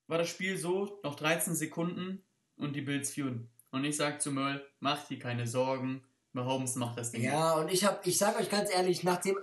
war 0.08 0.18
das 0.18 0.30
Spiel 0.30 0.58
so, 0.58 1.00
noch 1.04 1.16
13 1.16 1.56
Sekunden 1.56 2.24
und 2.58 2.76
die 2.76 2.82
Bills 2.82 3.12
führen. 3.12 3.50
Und 3.72 3.86
ich 3.86 3.96
sag 3.96 4.22
zu 4.22 4.32
Merle, 4.32 4.66
mach 4.80 5.08
dir 5.08 5.18
keine 5.18 5.48
Sorgen, 5.48 6.04
Mahomes 6.34 6.76
macht 6.76 6.98
das 6.98 7.12
Ding. 7.12 7.24
Ja, 7.24 7.54
und 7.54 7.72
ich 7.72 7.86
habe, 7.86 8.00
ich 8.04 8.18
sage 8.18 8.40
euch 8.40 8.50
ganz 8.50 8.70
ehrlich, 8.74 9.04
nach 9.04 9.22
dem 9.22 9.38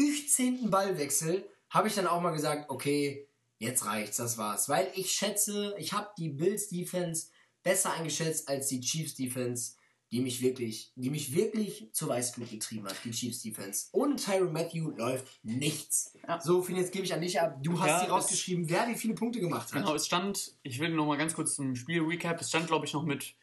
18. 0.00 0.70
Ballwechsel 0.70 1.46
habe 1.68 1.88
ich 1.88 1.94
dann 1.94 2.06
auch 2.06 2.20
mal 2.20 2.30
gesagt, 2.30 2.70
okay, 2.70 3.28
jetzt 3.62 3.86
reicht's, 3.86 4.16
das 4.16 4.38
war's. 4.38 4.68
Weil 4.68 4.90
ich 4.94 5.12
schätze, 5.12 5.74
ich 5.78 5.92
habe 5.92 6.08
die 6.18 6.28
Bills 6.28 6.68
Defense 6.68 7.28
besser 7.62 7.92
eingeschätzt 7.94 8.48
als 8.48 8.68
die 8.68 8.80
Chiefs 8.80 9.14
Defense, 9.14 9.74
die 10.10 10.20
mich 10.20 10.42
wirklich, 10.42 10.92
die 10.96 11.08
mich 11.08 11.34
wirklich 11.34 11.88
zur 11.92 12.08
Weißglut 12.08 12.50
getrieben 12.50 12.86
hat, 12.86 12.96
die 13.04 13.12
Chiefs 13.12 13.40
Defense. 13.42 13.86
Ohne 13.92 14.16
Tyron 14.16 14.52
Matthew 14.52 14.90
läuft 14.90 15.26
nichts. 15.42 16.12
Ja. 16.26 16.40
So, 16.40 16.60
Finn, 16.62 16.76
jetzt 16.76 16.92
gebe 16.92 17.04
ich 17.04 17.14
an 17.14 17.22
dich 17.22 17.40
ab. 17.40 17.62
Du 17.62 17.80
hast 17.80 17.88
Ja, 17.88 18.04
rausgeschrieben, 18.10 18.68
wer 18.68 18.88
wie 18.88 18.96
viele 18.96 19.14
Punkte 19.14 19.40
gemacht 19.40 19.72
hat. 19.72 19.80
Genau, 19.80 19.94
es 19.94 20.06
stand, 20.06 20.54
ich 20.62 20.80
will 20.80 20.90
noch 20.90 21.06
mal 21.06 21.16
ganz 21.16 21.34
kurz 21.34 21.54
zum 21.54 21.74
Spiel 21.76 22.02
recap, 22.02 22.40
es 22.40 22.48
stand 22.48 22.66
glaube 22.66 22.84
ich 22.84 22.92
noch 22.92 23.04
mit 23.04 23.34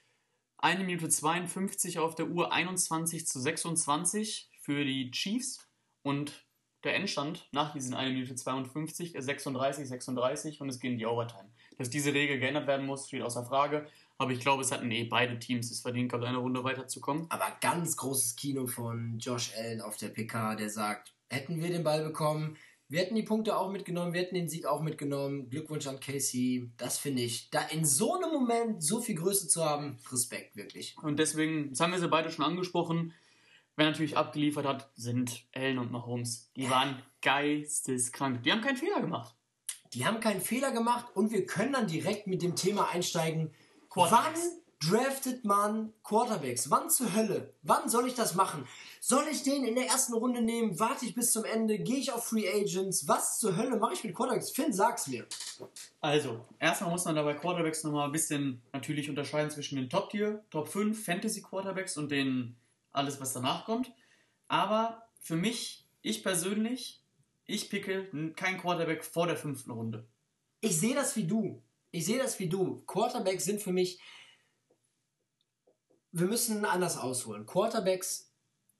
1 0.57 0.79
Minute 0.79 1.09
52 1.09 1.97
auf 1.97 2.15
der 2.15 2.27
Uhr 2.27 2.51
21 2.51 3.25
zu 3.25 3.39
26 3.39 4.49
für 4.59 4.83
die 4.83 5.09
Chiefs 5.11 5.65
und 6.03 6.45
der 6.83 6.95
Endstand 6.95 7.47
nach 7.51 7.73
diesen 7.73 7.93
1 7.93 8.13
Minute 8.13 8.35
52 8.35 9.15
ist 9.15 9.25
36, 9.25 9.87
36 9.87 10.61
und 10.61 10.69
es 10.69 10.79
geht 10.79 10.91
in 10.91 10.97
die 10.97 11.05
Overtime. 11.05 11.49
Dass 11.77 11.89
diese 11.89 12.13
Regel 12.13 12.39
geändert 12.39 12.67
werden 12.67 12.85
muss, 12.85 13.07
steht 13.07 13.21
außer 13.21 13.45
Frage, 13.45 13.87
aber 14.17 14.31
ich 14.31 14.39
glaube, 14.39 14.63
es 14.63 14.71
hatten 14.71 14.91
eh 14.91 15.05
beide 15.05 15.39
Teams 15.39 15.71
es 15.71 15.81
verdient 15.81 16.09
gehabt, 16.09 16.25
eine 16.25 16.37
Runde 16.37 16.63
weiterzukommen. 16.63 17.25
Aber 17.29 17.47
ganz 17.61 17.95
großes 17.95 18.35
Kino 18.35 18.67
von 18.67 19.17
Josh 19.19 19.53
Allen 19.57 19.81
auf 19.81 19.97
der 19.97 20.09
PK, 20.09 20.55
der 20.55 20.69
sagt, 20.69 21.13
hätten 21.29 21.61
wir 21.61 21.69
den 21.69 21.83
Ball 21.83 22.03
bekommen, 22.03 22.57
wir 22.91 23.01
hätten 23.01 23.13
die 23.13 23.21
Punkte 23.21 23.55
auch 23.55 23.71
mitgenommen, 23.71 24.13
wir 24.13 24.21
hätten 24.21 24.33
den 24.33 24.49
Sieg 24.49 24.65
auch 24.65 24.81
mitgenommen. 24.81 25.47
Glückwunsch 25.51 25.85
an 25.85 25.99
Casey. 25.99 26.71
Das 26.77 26.97
finde 26.97 27.21
ich, 27.21 27.51
da 27.51 27.61
in 27.67 27.85
so 27.85 28.15
einem 28.15 28.31
Moment 28.31 28.83
so 28.83 28.99
viel 28.99 29.13
Größe 29.13 29.47
zu 29.47 29.63
haben, 29.63 29.99
Respekt 30.11 30.55
wirklich. 30.55 30.95
Und 31.03 31.19
deswegen, 31.19 31.69
das 31.69 31.81
haben 31.81 31.91
wir 31.91 31.99
sie 31.99 32.07
beide 32.07 32.31
schon 32.31 32.43
angesprochen, 32.43 33.13
wer 33.79 33.87
natürlich 33.87 34.17
abgeliefert 34.17 34.65
hat, 34.65 34.91
sind 34.95 35.47
Allen 35.55 35.79
und 35.79 35.91
Mahomes. 35.91 36.51
Die 36.55 36.69
waren 36.69 37.01
geisteskrank. 37.21 38.43
Die 38.43 38.51
haben 38.51 38.61
keinen 38.61 38.77
Fehler 38.77 39.01
gemacht. 39.01 39.35
Die 39.93 40.05
haben 40.05 40.19
keinen 40.19 40.41
Fehler 40.41 40.71
gemacht 40.71 41.07
und 41.15 41.31
wir 41.31 41.45
können 41.45 41.73
dann 41.73 41.87
direkt 41.87 42.27
mit 42.27 42.43
dem 42.43 42.55
Thema 42.55 42.89
einsteigen. 42.89 43.51
Wann 43.95 44.09
Quarterbacks. 44.09 44.51
draftet 44.79 45.45
man 45.45 45.93
Quarterbacks? 46.03 46.69
Wann 46.69 46.91
zur 46.91 47.15
Hölle? 47.15 47.55
Wann 47.63 47.89
soll 47.89 48.05
ich 48.05 48.13
das 48.13 48.35
machen? 48.35 48.67
Soll 48.99 49.25
ich 49.31 49.41
den 49.41 49.63
in 49.63 49.73
der 49.73 49.87
ersten 49.87 50.13
Runde 50.13 50.41
nehmen? 50.41 50.79
Warte 50.79 51.05
ich 51.05 51.15
bis 51.15 51.31
zum 51.31 51.43
Ende? 51.43 51.79
Gehe 51.79 51.97
ich 51.97 52.11
auf 52.11 52.27
Free 52.27 52.47
Agents? 52.47 53.07
Was 53.07 53.39
zur 53.39 53.57
Hölle 53.57 53.77
mache 53.77 53.93
ich 53.93 54.03
mit 54.03 54.13
Quarterbacks? 54.13 54.51
Finn, 54.51 54.71
sag's 54.71 55.07
mir. 55.07 55.25
Also, 56.01 56.45
erstmal 56.59 56.91
muss 56.91 57.05
man 57.05 57.15
dabei 57.15 57.33
Quarterbacks 57.33 57.83
nochmal 57.83 58.05
ein 58.05 58.11
bisschen 58.11 58.61
natürlich 58.73 59.09
unterscheiden 59.09 59.49
zwischen 59.49 59.77
den 59.77 59.89
Top-Tier, 59.89 60.43
Top 60.51 60.67
5 60.67 61.03
Fantasy-Quarterbacks 61.03 61.97
und 61.97 62.11
den 62.11 62.55
alles, 62.91 63.19
was 63.19 63.33
danach 63.33 63.65
kommt. 63.65 63.91
Aber 64.47 65.07
für 65.21 65.35
mich, 65.35 65.87
ich 66.01 66.23
persönlich, 66.23 67.03
ich 67.45 67.69
picke 67.69 68.33
kein 68.35 68.59
Quarterback 68.59 69.03
vor 69.03 69.27
der 69.27 69.37
fünften 69.37 69.71
Runde. 69.71 70.07
Ich 70.61 70.79
sehe 70.79 70.95
das 70.95 71.15
wie 71.15 71.25
du. 71.25 71.63
Ich 71.91 72.05
sehe 72.05 72.19
das 72.19 72.39
wie 72.39 72.49
du. 72.49 72.83
Quarterbacks 72.85 73.45
sind 73.45 73.61
für 73.61 73.71
mich. 73.71 73.99
Wir 76.11 76.27
müssen 76.27 76.65
anders 76.65 76.97
ausholen. 76.97 77.45
Quarterbacks 77.45 78.31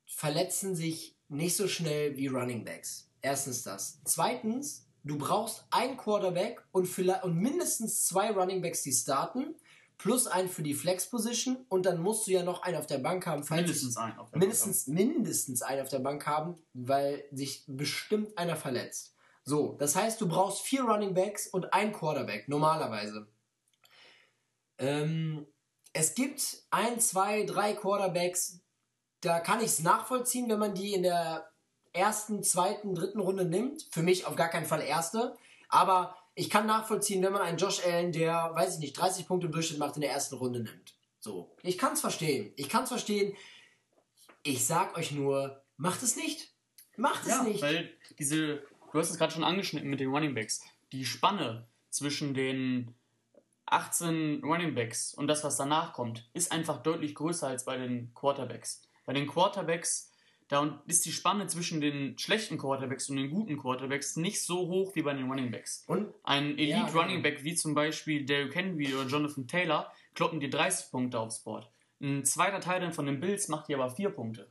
verletzen 0.06 0.74
sich 0.74 1.16
nicht 1.28 1.56
so 1.56 1.68
schnell 1.68 2.16
wie 2.16 2.26
Runningbacks. 2.26 3.08
Erstens 3.22 3.62
das. 3.62 4.00
Zweitens, 4.04 4.86
du 5.04 5.16
brauchst 5.18 5.64
einen 5.70 5.96
Quarterback 5.96 6.62
und, 6.72 6.86
vielleicht, 6.86 7.24
und 7.24 7.36
mindestens 7.36 8.04
zwei 8.04 8.30
Runningbacks, 8.30 8.82
die 8.82 8.92
starten, 8.92 9.54
plus 10.00 10.26
einen 10.26 10.48
für 10.48 10.62
die 10.62 10.74
Flex-Position 10.74 11.66
und 11.68 11.84
dann 11.84 12.00
musst 12.00 12.26
du 12.26 12.30
ja 12.30 12.42
noch 12.42 12.62
einen 12.62 12.78
auf 12.78 12.86
der 12.86 12.98
Bank 12.98 13.26
haben. 13.26 13.44
Falls 13.44 13.62
Mindestens 13.62 13.96
einen 13.98 14.18
auf 14.18 14.30
der 14.30 14.38
mindestens, 14.38 14.86
mindestens 14.86 15.62
einen 15.62 15.82
auf 15.82 15.88
der 15.88 15.98
Bank 15.98 16.26
haben, 16.26 16.56
weil 16.72 17.24
sich 17.32 17.64
bestimmt 17.66 18.36
einer 18.38 18.56
verletzt. 18.56 19.14
So, 19.44 19.76
das 19.78 19.96
heißt, 19.96 20.20
du 20.20 20.28
brauchst 20.28 20.62
vier 20.62 20.84
Running 20.84 21.12
Backs 21.12 21.48
und 21.48 21.74
ein 21.74 21.92
Quarterback, 21.92 22.48
normalerweise. 22.48 23.28
Ähm, 24.78 25.46
es 25.92 26.14
gibt 26.14 26.62
ein, 26.70 26.98
zwei, 27.00 27.44
drei 27.44 27.74
Quarterbacks, 27.74 28.60
da 29.20 29.40
kann 29.40 29.58
ich 29.60 29.66
es 29.66 29.80
nachvollziehen, 29.80 30.48
wenn 30.48 30.58
man 30.58 30.74
die 30.74 30.94
in 30.94 31.02
der 31.02 31.50
ersten, 31.92 32.42
zweiten, 32.42 32.94
dritten 32.94 33.20
Runde 33.20 33.44
nimmt. 33.44 33.86
Für 33.90 34.02
mich 34.02 34.26
auf 34.26 34.36
gar 34.36 34.48
keinen 34.48 34.66
Fall 34.66 34.80
erste. 34.80 35.36
Aber 35.68 36.16
ich 36.40 36.48
kann 36.48 36.66
nachvollziehen, 36.66 37.22
wenn 37.22 37.34
man 37.34 37.42
einen 37.42 37.58
Josh 37.58 37.84
Allen, 37.84 38.12
der, 38.12 38.52
weiß 38.54 38.74
ich 38.74 38.80
nicht, 38.80 38.98
30 38.98 39.26
Punkte 39.26 39.46
im 39.46 39.52
Durchschnitt 39.52 39.78
macht, 39.78 39.96
in 39.96 40.00
der 40.00 40.10
ersten 40.10 40.36
Runde 40.36 40.60
nimmt. 40.60 40.94
So. 41.18 41.54
Ich 41.62 41.76
kann 41.76 41.92
es 41.92 42.00
verstehen. 42.00 42.54
Ich 42.56 42.70
kann 42.70 42.84
es 42.84 42.88
verstehen. 42.88 43.36
Ich 44.42 44.64
sag 44.64 44.96
euch 44.96 45.12
nur, 45.12 45.62
macht 45.76 46.02
es 46.02 46.16
nicht. 46.16 46.54
Macht 46.96 47.24
es 47.24 47.28
ja, 47.28 47.42
nicht. 47.42 47.60
Weil 47.60 47.92
diese, 48.18 48.62
du 48.90 48.98
hast 48.98 49.10
es 49.10 49.18
gerade 49.18 49.34
schon 49.34 49.44
angeschnitten 49.44 49.90
mit 49.90 50.00
den 50.00 50.08
Running 50.08 50.34
Backs. 50.34 50.62
Die 50.92 51.04
Spanne 51.04 51.68
zwischen 51.90 52.32
den 52.32 52.94
18 53.66 54.40
Running 54.42 54.74
Backs 54.74 55.12
und 55.12 55.28
das, 55.28 55.44
was 55.44 55.58
danach 55.58 55.92
kommt, 55.92 56.30
ist 56.32 56.52
einfach 56.52 56.82
deutlich 56.82 57.14
größer 57.14 57.48
als 57.48 57.66
bei 57.66 57.76
den 57.76 58.14
Quarterbacks. 58.14 58.80
Bei 59.04 59.12
den 59.12 59.26
Quarterbacks, 59.26 60.09
da 60.50 60.82
ist 60.88 61.06
die 61.06 61.12
Spanne 61.12 61.46
zwischen 61.46 61.80
den 61.80 62.18
schlechten 62.18 62.58
Quarterbacks 62.58 63.08
und 63.08 63.16
den 63.16 63.30
guten 63.30 63.56
Quarterbacks 63.56 64.16
nicht 64.16 64.42
so 64.42 64.66
hoch 64.66 64.96
wie 64.96 65.02
bei 65.02 65.14
den 65.14 65.30
Running 65.30 65.52
Backs. 65.52 65.84
Und 65.86 66.12
Ein 66.24 66.58
Elite 66.58 66.70
Ja, 66.70 66.86
genau. 66.86 67.00
Running 67.00 67.22
Back 67.22 67.44
wie 67.44 67.54
zum 67.54 67.72
Beispiel 67.74 68.24
Derrick 68.26 68.54
Henry 68.56 68.92
oder 68.92 69.06
Jonathan 69.08 69.46
Taylor 69.46 69.92
kloppen 70.14 70.40
dir 70.40 70.50
30 70.50 70.90
Punkte 70.90 71.20
aufs 71.20 71.44
Board. 71.44 71.70
Ein 72.00 72.24
zweiter 72.24 72.60
Teil 72.60 72.80
dann 72.80 72.92
von 72.92 73.06
den 73.06 73.20
Bills 73.20 73.46
macht 73.46 73.68
dir 73.68 73.76
aber 73.78 73.90
4 73.90 74.10
Punkte. 74.10 74.50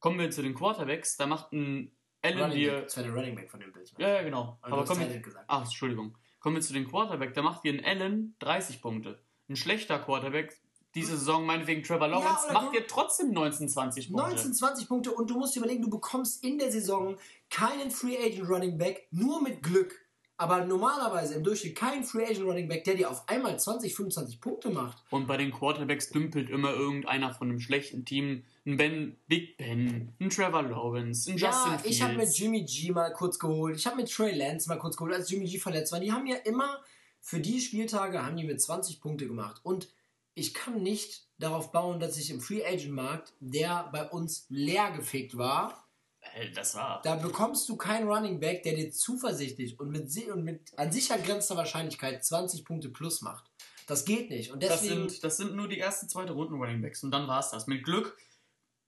Kommen 0.00 0.18
wir 0.18 0.32
zu 0.32 0.42
den 0.42 0.54
Quarterbacks, 0.54 1.16
da 1.16 1.26
macht 1.26 1.52
ein 1.52 1.92
Allen 2.20 2.50
dir. 2.50 2.82
Das 2.82 2.96
war 2.96 3.04
der 3.04 3.12
Running 3.12 3.36
Back 3.36 3.50
von 3.50 3.60
den 3.60 3.72
Bills. 3.72 3.94
Ja, 3.98 4.08
ja, 4.08 4.22
genau. 4.22 4.58
Aber 4.62 4.72
Aber 4.72 4.82
hast 4.82 4.88
kommen 4.88 5.08
wir, 5.08 5.20
gesagt. 5.20 5.44
ach, 5.46 5.62
Entschuldigung. 5.62 6.16
Kommen 6.40 6.56
wir 6.56 6.62
zu 6.62 6.72
den 6.72 6.88
Quarterback, 6.88 7.34
da 7.34 7.42
macht 7.42 7.62
dir 7.62 7.72
ein 7.72 7.84
Allen 7.84 8.34
30 8.40 8.82
Punkte. 8.82 9.22
Ein 9.48 9.54
schlechter 9.54 10.00
Quarterback, 10.00 10.58
diese 10.94 11.16
Saison 11.16 11.44
meinetwegen 11.44 11.82
Trevor 11.82 12.08
Lawrence, 12.08 12.46
oder 12.46 12.54
macht 12.54 12.74
dir 12.74 12.86
trotzdem 12.86 13.32
19, 13.32 13.68
20 13.68 14.12
Punkte. 14.12 14.30
19, 14.30 14.54
20 14.54 14.88
Punkte 14.88 15.12
und 15.12 15.28
du 15.30 15.38
musst 15.38 15.54
dir 15.54 15.60
überlegen, 15.60 15.82
du 15.82 15.90
bekommst 15.90 16.42
in 16.42 16.58
der 16.58 16.72
Saison 16.72 17.16
keinen 17.50 17.90
Free 17.90 18.16
Agent 18.16 18.48
Running 18.48 18.78
Back, 18.78 19.06
nur 19.10 19.42
mit 19.42 19.62
Glück. 19.62 19.94
Aber 20.40 20.64
normalerweise 20.64 21.34
im 21.34 21.42
Durchschnitt 21.42 21.74
kein 21.74 22.04
Free 22.04 22.24
Agent 22.24 22.44
Running 22.44 22.68
Back, 22.68 22.84
der 22.84 22.94
dir 22.94 23.10
auf 23.10 23.28
einmal 23.28 23.58
20, 23.58 23.92
25 23.92 24.40
Punkte 24.40 24.70
macht. 24.70 25.02
Und 25.10 25.26
bei 25.26 25.36
den 25.36 25.50
Quarterbacks 25.50 26.10
dümpelt 26.10 26.48
immer 26.48 26.72
irgendeiner 26.72 27.34
von 27.34 27.48
einem 27.48 27.58
schlechten 27.58 28.04
Team. 28.04 28.44
Ein 28.64 28.76
Ben, 28.76 29.16
Big 29.26 29.56
Ben, 29.56 30.14
ein 30.20 30.30
Trevor 30.30 30.62
Lawrence, 30.62 31.28
ein 31.28 31.38
Justin 31.38 31.72
ja, 31.72 31.78
Fields. 31.78 31.96
ich 31.96 32.02
habe 32.02 32.14
mit 32.14 32.38
Jimmy 32.38 32.62
G 32.64 32.92
mal 32.92 33.12
kurz 33.12 33.40
geholt. 33.40 33.76
Ich 33.76 33.86
habe 33.88 33.96
mit 33.96 34.12
Trey 34.12 34.32
Lance 34.32 34.68
mal 34.68 34.78
kurz 34.78 34.96
geholt, 34.96 35.12
als 35.12 35.28
Jimmy 35.28 35.44
G 35.46 35.58
verletzt 35.58 35.90
war. 35.90 35.98
Die 35.98 36.12
haben 36.12 36.26
ja 36.28 36.36
immer, 36.36 36.78
für 37.20 37.40
die 37.40 37.60
Spieltage 37.60 38.24
haben 38.24 38.36
die 38.36 38.44
mit 38.44 38.62
20 38.62 39.00
Punkte 39.00 39.26
gemacht. 39.26 39.60
Und 39.64 39.88
ich 40.38 40.54
kann 40.54 40.82
nicht 40.82 41.26
darauf 41.38 41.72
bauen, 41.72 42.00
dass 42.00 42.16
ich 42.16 42.30
im 42.30 42.40
Free 42.40 42.64
Agent 42.64 42.92
Markt, 42.92 43.32
der 43.40 43.88
bei 43.92 44.08
uns 44.08 44.46
leer 44.48 44.90
gefegt 44.92 45.36
war, 45.36 45.84
Äh, 46.34 46.50
Das 46.52 46.74
war. 46.74 47.00
da 47.02 47.14
bekommst 47.16 47.68
du 47.68 47.76
keinen 47.76 48.08
Running 48.08 48.40
Back, 48.40 48.62
der 48.64 48.74
dir 48.74 48.90
zuversichtlich 48.90 49.78
und 49.78 49.90
mit, 49.90 50.08
und 50.32 50.42
mit 50.44 50.76
an 50.78 50.90
sich 50.92 51.08
grenzender 51.08 51.56
Wahrscheinlichkeit 51.58 52.24
20 52.24 52.64
Punkte 52.64 52.88
plus 52.88 53.22
macht. 53.22 53.44
Das 53.86 54.04
geht 54.04 54.28
nicht. 54.30 54.50
Und 54.52 54.62
Das 54.62 54.80
deswegen, 54.82 55.08
sind, 55.08 55.24
das 55.24 55.36
sind 55.38 55.54
nur 55.54 55.68
die 55.68 55.78
ersten, 55.78 56.08
zweite 56.08 56.32
Runden 56.32 56.54
Running 56.54 56.82
Backs. 56.82 57.02
Und 57.02 57.10
dann 57.10 57.26
war's 57.28 57.50
das. 57.50 57.66
Mit 57.66 57.84
Glück. 57.84 58.16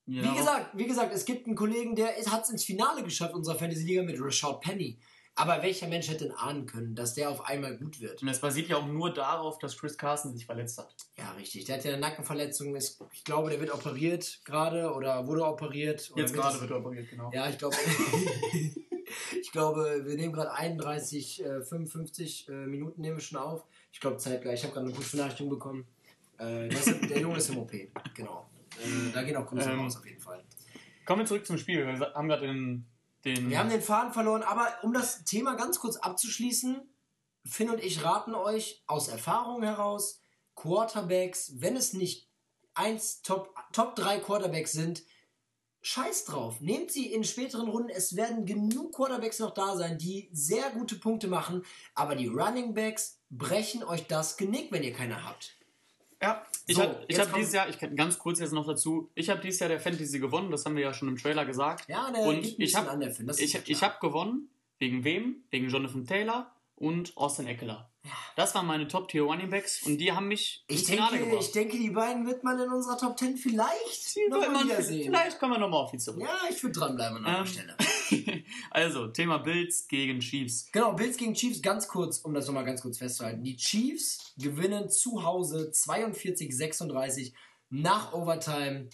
Ja, 0.06 0.24
wie 0.24 0.36
gesagt, 0.36 0.76
wie 0.76 0.86
gesagt, 0.86 1.14
es 1.14 1.24
gibt 1.24 1.46
einen 1.46 1.54
Kollegen, 1.56 1.94
der 1.94 2.08
hat 2.26 2.42
es 2.42 2.50
ins 2.50 2.64
Finale 2.64 3.02
geschafft 3.04 3.32
unserer 3.34 3.56
Fantasy 3.56 3.84
Liga 3.84 4.02
mit 4.02 4.16
Rashad 4.20 4.60
Penny. 4.60 4.98
Aber 5.36 5.62
welcher 5.62 5.88
Mensch 5.88 6.08
hätte 6.08 6.24
denn 6.24 6.34
ahnen 6.34 6.66
können, 6.66 6.94
dass 6.94 7.14
der 7.14 7.30
auf 7.30 7.46
einmal 7.46 7.76
gut 7.76 8.00
wird? 8.00 8.20
Und 8.20 8.28
das 8.28 8.40
basiert 8.40 8.68
ja 8.68 8.76
auch 8.76 8.86
nur 8.86 9.12
darauf, 9.12 9.58
dass 9.58 9.78
Chris 9.78 9.96
Carson 9.96 10.32
sich 10.34 10.44
verletzt 10.44 10.78
hat. 10.78 10.94
Ja, 11.16 11.32
richtig. 11.32 11.64
Der 11.64 11.76
hat 11.76 11.84
ja 11.84 11.92
eine 11.92 12.00
Nackenverletzung. 12.00 12.76
Ich 12.76 13.24
glaube, 13.24 13.48
der 13.48 13.60
wird 13.60 13.72
operiert 13.72 14.40
gerade 14.44 14.92
oder 14.92 15.26
wurde 15.26 15.44
operiert. 15.46 16.10
Oder 16.12 16.22
Jetzt 16.22 16.34
wird 16.34 16.42
gerade 16.42 16.60
wird 16.60 16.70
er 16.70 16.78
operiert, 16.78 17.08
genau. 17.08 17.30
Ja, 17.32 17.48
ich 17.48 17.56
glaube, 17.56 17.76
ich 19.40 19.52
glaube, 19.52 20.02
wir 20.04 20.16
nehmen 20.16 20.32
gerade 20.32 20.52
31, 20.52 21.44
äh, 21.44 21.62
55 21.62 22.48
äh, 22.48 22.52
Minuten 22.52 23.00
nehmen 23.00 23.16
wir 23.16 23.22
schon 23.22 23.38
auf. 23.38 23.64
Ich 23.92 24.00
glaube 24.00 24.18
zeitgleich. 24.18 24.60
Ich 24.60 24.64
habe 24.64 24.74
gerade 24.74 24.86
eine 24.86 24.94
gute 24.94 25.10
Benachrichtigung 25.10 25.50
bekommen. 25.50 25.86
Äh, 26.38 26.68
ist, 26.68 26.86
der 27.08 27.20
Junge 27.20 27.36
ist 27.36 27.48
im 27.50 27.58
OP. 27.58 27.72
Genau. 28.14 28.46
Äh, 28.78 29.12
da 29.12 29.22
gehen 29.22 29.36
auch 29.36 29.46
Grüße 29.46 29.70
Ähm, 29.70 29.80
raus 29.80 29.96
auf 29.96 30.06
jeden 30.06 30.20
Fall. 30.20 30.42
Kommen 31.04 31.22
wir 31.22 31.26
zurück 31.26 31.46
zum 31.46 31.58
Spiel. 31.58 31.86
Wir 31.86 32.14
haben 32.14 32.28
gerade 32.28 32.46
den, 32.46 32.86
den. 33.24 33.50
Wir 33.50 33.58
haben 33.58 33.70
den 33.70 33.82
Faden 33.82 34.12
verloren, 34.12 34.42
aber 34.42 34.68
um 34.82 34.92
das 34.92 35.24
Thema 35.24 35.54
ganz 35.54 35.78
kurz 35.78 35.96
abzuschließen, 35.96 36.80
Finn 37.44 37.70
und 37.70 37.82
ich 37.82 38.04
raten 38.04 38.34
euch 38.34 38.82
aus 38.86 39.08
Erfahrung 39.08 39.62
heraus, 39.62 40.20
Quarterbacks, 40.54 41.52
wenn 41.56 41.76
es 41.76 41.92
nicht 41.92 42.28
eins 42.74 43.22
Top, 43.22 43.54
Top 43.72 43.96
3 43.96 44.20
Quarterbacks 44.20 44.72
sind, 44.72 45.02
scheiß 45.82 46.26
drauf. 46.26 46.60
Nehmt 46.60 46.90
sie 46.90 47.12
in 47.12 47.24
späteren 47.24 47.68
Runden. 47.68 47.88
Es 47.88 48.16
werden 48.16 48.44
genug 48.44 48.94
Quarterbacks 48.94 49.38
noch 49.38 49.54
da 49.54 49.76
sein, 49.76 49.98
die 49.98 50.28
sehr 50.32 50.70
gute 50.70 50.96
Punkte 50.96 51.28
machen, 51.28 51.64
aber 51.94 52.14
die 52.14 52.26
Running 52.26 52.74
Backs 52.74 53.20
brechen 53.30 53.82
euch 53.84 54.06
das 54.06 54.36
Genick, 54.36 54.70
wenn 54.72 54.82
ihr 54.82 54.92
keine 54.92 55.24
habt. 55.24 55.56
Ja, 56.22 56.44
ich 56.66 56.76
So, 56.76 56.82
habe 56.82 57.06
hab 57.10 57.34
dieses 57.34 57.52
Jahr, 57.54 57.68
ich 57.68 57.78
kann 57.78 57.96
ganz 57.96 58.18
kurz 58.18 58.40
jetzt 58.40 58.52
noch 58.52 58.66
dazu, 58.66 59.10
ich 59.14 59.30
habe 59.30 59.40
dieses 59.40 59.60
Jahr 59.60 59.68
der 59.70 59.80
Fantasy 59.80 60.18
gewonnen, 60.18 60.50
das 60.50 60.66
haben 60.66 60.76
wir 60.76 60.82
ja 60.82 60.92
schon 60.92 61.08
im 61.08 61.16
Trailer 61.16 61.44
gesagt. 61.46 61.88
Ja, 61.88 62.10
der 62.10 62.22
Und 62.24 62.44
ich 62.44 62.56
bisschen 62.58 62.80
hab- 62.80 62.90
an 62.92 63.00
der 63.00 63.10
Finn. 63.10 63.26
Das 63.26 63.38
ist 63.38 63.44
Ich, 63.44 63.52
ja 63.54 63.60
ich 63.64 63.82
habe 63.82 63.94
gewonnen, 64.00 64.50
wegen 64.78 65.02
wem? 65.04 65.44
Wegen 65.50 65.68
Jonathan 65.70 66.06
Taylor 66.06 66.50
und 66.76 67.16
Austin 67.16 67.46
Eckler. 67.46 67.90
Das 68.36 68.54
waren 68.54 68.66
meine 68.66 68.88
Top-Tier 68.88 69.22
Running 69.24 69.50
Backs 69.50 69.82
und 69.82 69.98
die 69.98 70.12
haben 70.12 70.28
mich 70.28 70.64
ich 70.68 70.78
ins 70.80 70.88
Finale 70.90 71.18
gebracht. 71.18 71.42
ich 71.42 71.52
denke, 71.52 71.76
die 71.76 71.90
beiden 71.90 72.26
wird 72.26 72.42
man 72.44 72.58
in 72.58 72.70
unserer 72.70 72.96
Top 72.96 73.18
10 73.18 73.36
vielleicht 73.36 74.16
noch 74.30 74.40
Wenn 74.40 74.52
mal 74.52 74.58
man- 74.60 74.64
wiedersehen. 74.68 75.04
Vielleicht 75.12 75.38
kommen 75.38 75.52
wir 75.54 75.58
nochmal 75.58 75.84
auf 75.84 75.90
die 75.90 75.98
zurück. 75.98 76.22
Ja, 76.22 76.38
ich 76.50 76.62
würde 76.62 76.78
dranbleiben 76.78 77.24
an 77.26 77.40
Ähm, 77.40 77.46
Stelle. 77.46 77.76
also, 78.70 79.08
Thema 79.08 79.38
Bills 79.38 79.86
gegen 79.88 80.20
Chiefs. 80.20 80.70
Genau, 80.72 80.92
Bills 80.94 81.16
gegen 81.16 81.34
Chiefs, 81.34 81.62
ganz 81.62 81.88
kurz, 81.88 82.18
um 82.18 82.34
das 82.34 82.46
nochmal 82.46 82.64
ganz 82.64 82.82
kurz 82.82 82.98
festzuhalten. 82.98 83.42
Die 83.42 83.56
Chiefs 83.56 84.32
gewinnen 84.38 84.88
zu 84.88 85.24
Hause 85.24 85.70
42-36 85.72 87.32
nach 87.70 88.12
Overtime. 88.12 88.88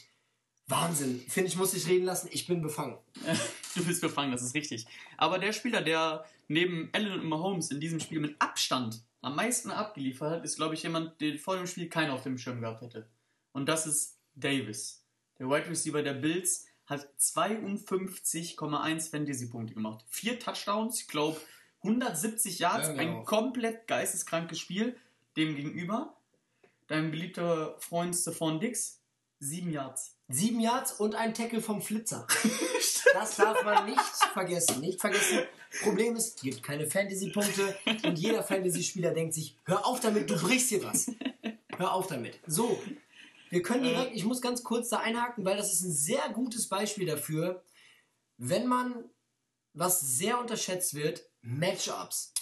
Wahnsinn. 0.69 1.21
Finde 1.29 1.49
ich, 1.49 1.57
muss 1.57 1.75
ich 1.75 1.87
reden 1.87 2.05
lassen. 2.05 2.29
Ich 2.33 2.47
bin 2.47 2.61
befangen. 2.63 2.99
Du 3.77 3.85
bist 3.85 4.01
befangen, 4.01 4.33
das 4.33 4.41
ist 4.41 4.55
richtig. 4.55 4.87
Aber 5.19 5.39
der 5.39 5.53
Spieler, 5.53 5.83
der 5.83 6.25
neben 6.49 6.89
Allen 6.95 7.13
und 7.13 7.27
Mahomes 7.27 7.71
in 7.71 7.79
diesem 7.79 8.01
Spiel 8.01 8.21
mit 8.21 8.35
Abstand 8.39 9.05
am 9.21 9.37
meisten 9.37 9.71
abgeliefert 9.71 10.31
hat, 10.31 10.45
ist, 10.47 10.57
glaube 10.57 10.75
ich, 10.75 10.83
jemand, 10.83 11.21
der 11.21 11.37
vor 11.37 11.57
dem 11.57 11.67
Spiel 11.67 11.91
keinen 11.91 12.11
auf 12.11 12.23
dem 12.23 12.39
Schirm 12.39 12.63
gehabt 12.63 12.81
hätte. 12.81 13.07
Und 13.53 13.69
das 13.69 13.87
ist 13.87 14.19
Davis. 14.35 15.05
Der 15.39 15.49
Wide 15.49 15.69
Receiver 15.69 16.03
der 16.03 16.15
Bills 16.15 16.67
hat 16.87 17.09
52,1 17.21 19.11
Fantasy-Punkte 19.11 19.75
gemacht. 19.75 20.05
Vier 20.09 20.39
Touchdowns, 20.39 21.01
ich 21.01 21.09
glaube 21.09 21.41
170 21.83 22.59
Yards, 22.59 22.89
Ja, 22.89 22.95
genau. 22.95 23.19
ein 23.21 23.25
komplett 23.25 23.87
geisteskrankes 23.87 24.59
Spiel. 24.59 24.97
Dem 25.37 25.55
gegenüber 25.55 26.15
dein 26.89 27.11
beliebter 27.11 27.77
Freund 27.81 28.15
Stephon 28.15 28.61
Dix, 28.61 29.01
sieben 29.41 29.71
Yards. 29.71 30.15
Sieben 30.29 30.61
Yards 30.61 30.93
und 30.93 31.15
ein 31.15 31.35
Tackle 31.35 31.61
vom 31.61 31.83
Flitzer. 31.83 32.27
Das 33.13 33.37
darf 33.37 33.65
man 33.65 33.87
nicht 33.87 33.99
vergessen. 34.35 34.81
Nicht 34.81 35.01
vergessen. 35.01 35.39
Problem 35.83 36.17
ist, 36.17 36.37
es 36.37 36.43
gibt 36.43 36.63
keine 36.63 36.87
Fantasy-Punkte 36.87 37.75
und 38.05 38.19
jeder 38.19 38.43
Fantasy-Spieler 38.43 39.13
denkt 39.15 39.33
sich, 39.33 39.57
hör 39.65 39.87
auf 39.87 40.01
damit, 40.01 40.29
du 40.29 40.39
brichst 40.39 40.69
hier 40.69 40.85
was. 40.85 41.11
Hör 41.79 41.95
auf 41.95 42.09
damit. 42.09 42.39
So, 42.47 42.79
wir 43.57 43.63
können 43.63 43.85
direkt, 43.85 44.15
ich 44.15 44.27
muss 44.27 44.43
ganz 44.43 44.63
kurz 44.63 44.91
da 44.91 44.99
einhaken, 44.99 45.47
weil 45.47 45.57
das 45.57 45.73
ist 45.73 45.81
ein 45.81 45.91
sehr 45.91 46.29
gutes 46.35 46.69
Beispiel 46.69 47.07
dafür, 47.07 47.65
wenn 48.37 48.67
man, 48.67 49.09
was 49.73 49.99
sehr 49.99 50.39
unterschätzt 50.39 50.93
wird, 50.93 51.27
Matchups. 51.41 52.35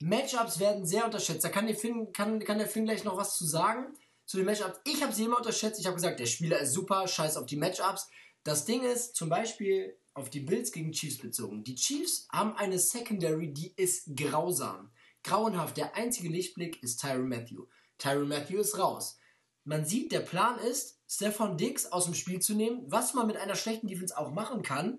Matchups 0.00 0.58
werden 0.60 0.86
sehr 0.86 1.04
unterschätzt. 1.04 1.44
Da 1.44 1.50
kann 1.50 1.66
der 1.66 1.76
Finn, 1.76 2.14
kann, 2.14 2.42
kann 2.42 2.56
der 2.56 2.66
Finn 2.66 2.86
gleich 2.86 3.04
noch 3.04 3.18
was 3.18 3.36
zu 3.36 3.44
sagen. 3.44 3.94
Zu 4.24 4.38
den 4.38 4.46
Matchups. 4.46 4.80
Ich 4.84 5.02
habe 5.02 5.12
sie 5.12 5.24
immer 5.24 5.36
unterschätzt. 5.36 5.78
Ich 5.78 5.84
habe 5.84 5.96
gesagt, 5.96 6.18
der 6.18 6.24
Spieler 6.24 6.58
ist 6.60 6.72
super, 6.72 7.06
scheiß 7.06 7.36
auf 7.36 7.44
die 7.44 7.58
Matchups. 7.58 8.08
Das 8.42 8.64
Ding 8.64 8.82
ist, 8.82 9.16
zum 9.16 9.28
Beispiel 9.28 9.98
auf 10.14 10.30
die 10.30 10.40
Bills 10.40 10.72
gegen 10.72 10.92
Chiefs 10.92 11.18
bezogen. 11.18 11.62
Die 11.62 11.74
Chiefs 11.74 12.26
haben 12.32 12.56
eine 12.56 12.78
Secondary, 12.78 13.52
die 13.52 13.74
ist 13.76 14.16
grausam. 14.16 14.92
Grauenhaft. 15.24 15.76
Der 15.76 15.94
einzige 15.94 16.30
Lichtblick 16.30 16.82
ist 16.82 17.02
Tyron 17.02 17.28
Matthew. 17.28 17.66
Tyron 17.98 18.28
Matthew 18.28 18.60
ist 18.60 18.78
raus. 18.78 19.18
Man 19.64 19.84
sieht, 19.84 20.12
der 20.12 20.20
Plan 20.20 20.58
ist, 20.58 21.00
Stefan 21.08 21.56
Diggs 21.56 21.86
aus 21.86 22.04
dem 22.04 22.14
Spiel 22.14 22.40
zu 22.40 22.54
nehmen, 22.54 22.82
was 22.86 23.14
man 23.14 23.26
mit 23.26 23.36
einer 23.36 23.54
schlechten 23.54 23.86
Defense 23.86 24.16
auch 24.16 24.30
machen 24.32 24.62
kann. 24.62 24.98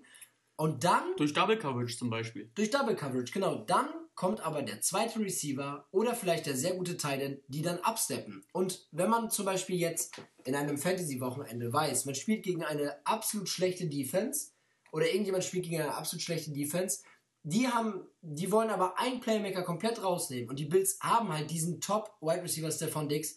Und 0.56 0.84
dann. 0.84 1.14
Durch 1.16 1.32
Double 1.32 1.58
Coverage 1.58 1.96
zum 1.96 2.10
Beispiel. 2.10 2.50
Durch 2.54 2.70
Double 2.70 2.96
Coverage, 2.96 3.32
genau. 3.32 3.56
Dann 3.56 3.88
kommt 4.14 4.40
aber 4.40 4.62
der 4.62 4.80
zweite 4.80 5.20
Receiver 5.20 5.86
oder 5.92 6.14
vielleicht 6.14 6.46
der 6.46 6.56
sehr 6.56 6.74
gute 6.74 6.96
Titan, 6.96 7.38
die 7.48 7.62
dann 7.62 7.78
absteppen. 7.80 8.44
Und 8.52 8.88
wenn 8.90 9.10
man 9.10 9.30
zum 9.30 9.44
Beispiel 9.44 9.76
jetzt 9.76 10.20
in 10.44 10.54
einem 10.54 10.78
Fantasy-Wochenende 10.78 11.72
weiß, 11.72 12.06
man 12.06 12.14
spielt 12.14 12.42
gegen 12.42 12.64
eine 12.64 13.06
absolut 13.06 13.48
schlechte 13.48 13.86
Defense 13.86 14.52
oder 14.90 15.06
irgendjemand 15.06 15.44
spielt 15.44 15.64
gegen 15.64 15.82
eine 15.82 15.94
absolut 15.94 16.22
schlechte 16.22 16.50
Defense, 16.50 17.02
die 17.42 17.68
haben, 17.68 18.06
die 18.22 18.50
wollen 18.50 18.70
aber 18.70 18.98
einen 18.98 19.20
Playmaker 19.20 19.62
komplett 19.62 20.02
rausnehmen 20.02 20.48
und 20.48 20.58
die 20.58 20.64
Bills 20.64 20.98
haben 21.00 21.32
halt 21.32 21.50
diesen 21.50 21.80
Top 21.82 22.16
Wide 22.20 22.42
Receiver 22.42 22.72
Stefan 22.72 23.10
Dix, 23.10 23.36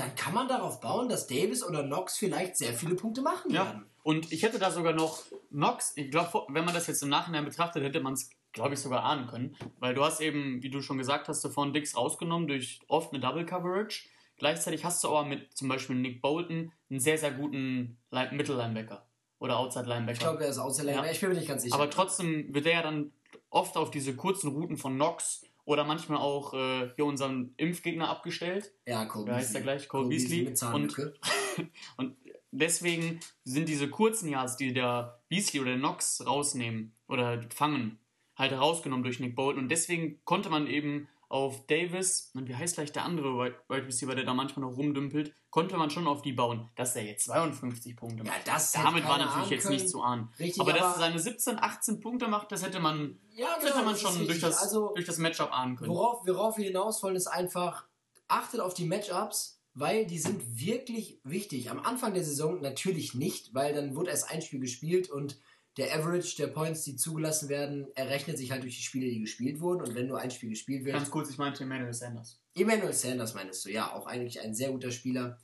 dann 0.00 0.14
kann 0.16 0.34
man 0.34 0.48
darauf 0.48 0.80
bauen, 0.80 1.08
dass 1.08 1.26
Davis 1.26 1.62
oder 1.64 1.82
Knox 1.84 2.16
vielleicht 2.16 2.56
sehr 2.56 2.72
viele 2.72 2.94
Punkte 2.94 3.22
machen 3.22 3.50
Ja, 3.52 3.64
werden. 3.66 3.86
und 4.02 4.32
ich 4.32 4.42
hätte 4.42 4.58
da 4.58 4.70
sogar 4.70 4.92
noch 4.92 5.22
Knox, 5.50 5.92
ich 5.96 6.10
glaube, 6.10 6.46
wenn 6.48 6.64
man 6.64 6.74
das 6.74 6.86
jetzt 6.86 7.02
im 7.02 7.08
Nachhinein 7.08 7.44
betrachtet, 7.44 7.82
hätte 7.82 8.00
man 8.00 8.14
es, 8.14 8.30
glaube 8.52 8.74
ich, 8.74 8.80
sogar 8.80 9.04
ahnen 9.04 9.26
können. 9.28 9.56
Weil 9.78 9.94
du 9.94 10.04
hast 10.04 10.20
eben, 10.20 10.62
wie 10.62 10.70
du 10.70 10.80
schon 10.82 10.98
gesagt 10.98 11.28
hast, 11.28 11.46
von 11.48 11.72
Dix 11.72 11.96
rausgenommen 11.96 12.48
durch 12.48 12.80
oft 12.88 13.12
eine 13.12 13.20
Double 13.20 13.44
Coverage. 13.46 14.08
Gleichzeitig 14.38 14.84
hast 14.84 15.04
du 15.04 15.08
aber 15.08 15.24
mit 15.28 15.56
zum 15.56 15.68
Beispiel 15.68 15.96
Nick 15.96 16.22
Bolton 16.22 16.72
einen 16.88 16.98
sehr, 17.00 17.18
sehr 17.18 17.30
guten 17.32 17.98
Line- 18.10 18.32
Mittellinebacker 18.32 19.04
oder 19.38 19.58
Outside 19.58 19.86
Linebacker. 19.86 20.12
Ich 20.12 20.18
glaube, 20.20 20.44
er 20.44 20.50
ist 20.50 20.58
Außerländer, 20.58 21.04
Ja. 21.04 21.10
ich 21.12 21.20
bin 21.20 21.28
mir 21.30 21.34
nicht 21.36 21.48
ganz 21.48 21.62
sicher. 21.62 21.74
Aber 21.74 21.90
trotzdem 21.90 22.52
wird 22.54 22.66
er 22.66 22.72
ja 22.72 22.82
dann 22.82 23.12
oft 23.50 23.76
auf 23.76 23.90
diese 23.90 24.14
kurzen 24.16 24.48
Routen 24.48 24.76
von 24.76 24.94
Knox 24.94 25.44
oder 25.70 25.84
manchmal 25.84 26.18
auch 26.18 26.52
äh, 26.52 26.90
hier 26.96 27.04
unseren 27.04 27.54
Impfgegner 27.56 28.08
abgestellt. 28.08 28.72
ja, 28.88 29.04
Cole 29.04 29.32
heißt 29.32 29.54
der 29.54 29.62
gleich? 29.62 29.86
Cole, 29.86 30.08
Beasley. 30.08 30.42
mit 30.42 30.58
Zahnlücke. 30.58 31.14
Und 31.96 32.16
deswegen 32.50 33.20
sind 33.44 33.68
diese 33.68 33.88
kurzen 33.88 34.28
Yards, 34.28 34.56
die 34.56 34.72
der 34.72 35.22
Beasley 35.28 35.60
oder 35.60 35.70
der 35.70 35.78
Knox 35.78 36.26
rausnehmen 36.26 36.96
oder 37.06 37.40
fangen, 37.54 38.00
halt 38.34 38.50
rausgenommen 38.50 39.04
durch 39.04 39.20
Nick 39.20 39.36
Bolton. 39.36 39.62
Und 39.62 39.68
deswegen 39.68 40.20
konnte 40.24 40.50
man 40.50 40.66
eben 40.66 41.06
auf 41.30 41.64
Davis, 41.68 42.32
und 42.34 42.48
wie 42.48 42.56
heißt 42.56 42.74
gleich 42.74 42.90
der 42.92 43.04
andere 43.04 43.28
Wide 43.38 43.54
Wide 43.68 43.86
Receiver, 43.86 44.14
der 44.16 44.24
da 44.24 44.34
manchmal 44.34 44.68
noch 44.68 44.76
rumdümpelt, 44.76 45.32
konnte 45.48 45.76
man 45.76 45.88
schon 45.88 46.06
auf 46.08 46.22
die 46.22 46.32
bauen, 46.32 46.68
dass 46.76 46.96
er 46.96 47.04
jetzt 47.04 47.24
52 47.26 47.96
Punkte 47.96 48.24
Ja, 48.24 48.30
macht. 48.32 48.46
das 48.48 48.74
hätte 48.74 48.84
Damit 48.84 49.04
war 49.08 49.16
natürlich 49.16 49.50
jetzt 49.50 49.62
können. 49.62 49.74
nicht 49.76 49.88
zu 49.88 50.02
ahnen. 50.02 50.28
Richtig, 50.40 50.60
aber 50.60 50.72
dass 50.72 50.82
aber- 50.82 50.94
er 50.94 50.98
seine 50.98 51.18
17, 51.20 51.58
18 51.58 52.00
Punkte 52.00 52.26
macht, 52.28 52.50
das 52.52 52.64
hätte 52.64 52.80
man, 52.80 53.18
Ja, 53.30 53.46
das 53.56 53.64
hätte 53.70 53.84
man 53.84 53.92
das 53.94 54.00
schon 54.02 54.26
durch 54.26 54.40
das, 54.40 54.58
Also, 54.58 54.92
durch 54.94 55.06
das 55.06 55.18
Matchup 55.18 55.52
ahnen 55.56 55.76
können. 55.76 55.90
Worauf, 55.90 56.26
worauf 56.26 56.58
wir 56.58 56.64
hinaus 56.66 57.02
wollen, 57.02 57.14
ist 57.16 57.28
einfach, 57.28 57.86
achtet 58.28 58.58
auf 58.60 58.74
die 58.74 58.84
Matchups, 58.84 59.62
weil 59.74 60.06
die 60.06 60.18
sind 60.18 60.58
wirklich 60.58 61.20
wichtig. 61.22 61.70
Am 61.70 61.78
Anfang 61.78 62.12
der 62.12 62.24
Saison 62.24 62.60
natürlich 62.60 63.14
nicht, 63.14 63.54
weil 63.54 63.72
dann 63.72 63.94
wurde 63.94 64.10
erst 64.10 64.28
ein 64.30 64.42
Spiel 64.42 64.58
gespielt 64.58 65.08
und 65.08 65.38
der 65.80 65.98
Average 65.98 66.36
der 66.36 66.48
Points, 66.48 66.82
die 66.82 66.94
zugelassen 66.94 67.48
werden, 67.48 67.88
errechnet 67.94 68.36
sich 68.36 68.50
halt 68.50 68.62
durch 68.62 68.76
die 68.76 68.82
Spiele, 68.82 69.06
die 69.06 69.20
gespielt 69.20 69.60
wurden. 69.60 69.80
Und 69.80 69.94
wenn 69.94 70.06
nur 70.06 70.18
ein 70.18 70.30
Spiel 70.30 70.50
gespielt 70.50 70.84
wird, 70.84 70.94
Ganz 70.94 71.10
kurz, 71.10 71.30
ich 71.30 71.38
meinte 71.38 71.64
Emmanuel 71.64 71.94
Sanders. 71.94 72.38
Emmanuel 72.54 72.92
Sanders 72.92 73.32
meinst 73.32 73.64
du, 73.64 73.70
ja, 73.70 73.90
auch 73.94 74.06
eigentlich 74.06 74.40
ein 74.42 74.54
sehr 74.54 74.70
guter 74.72 74.90
Spieler. 74.90 75.38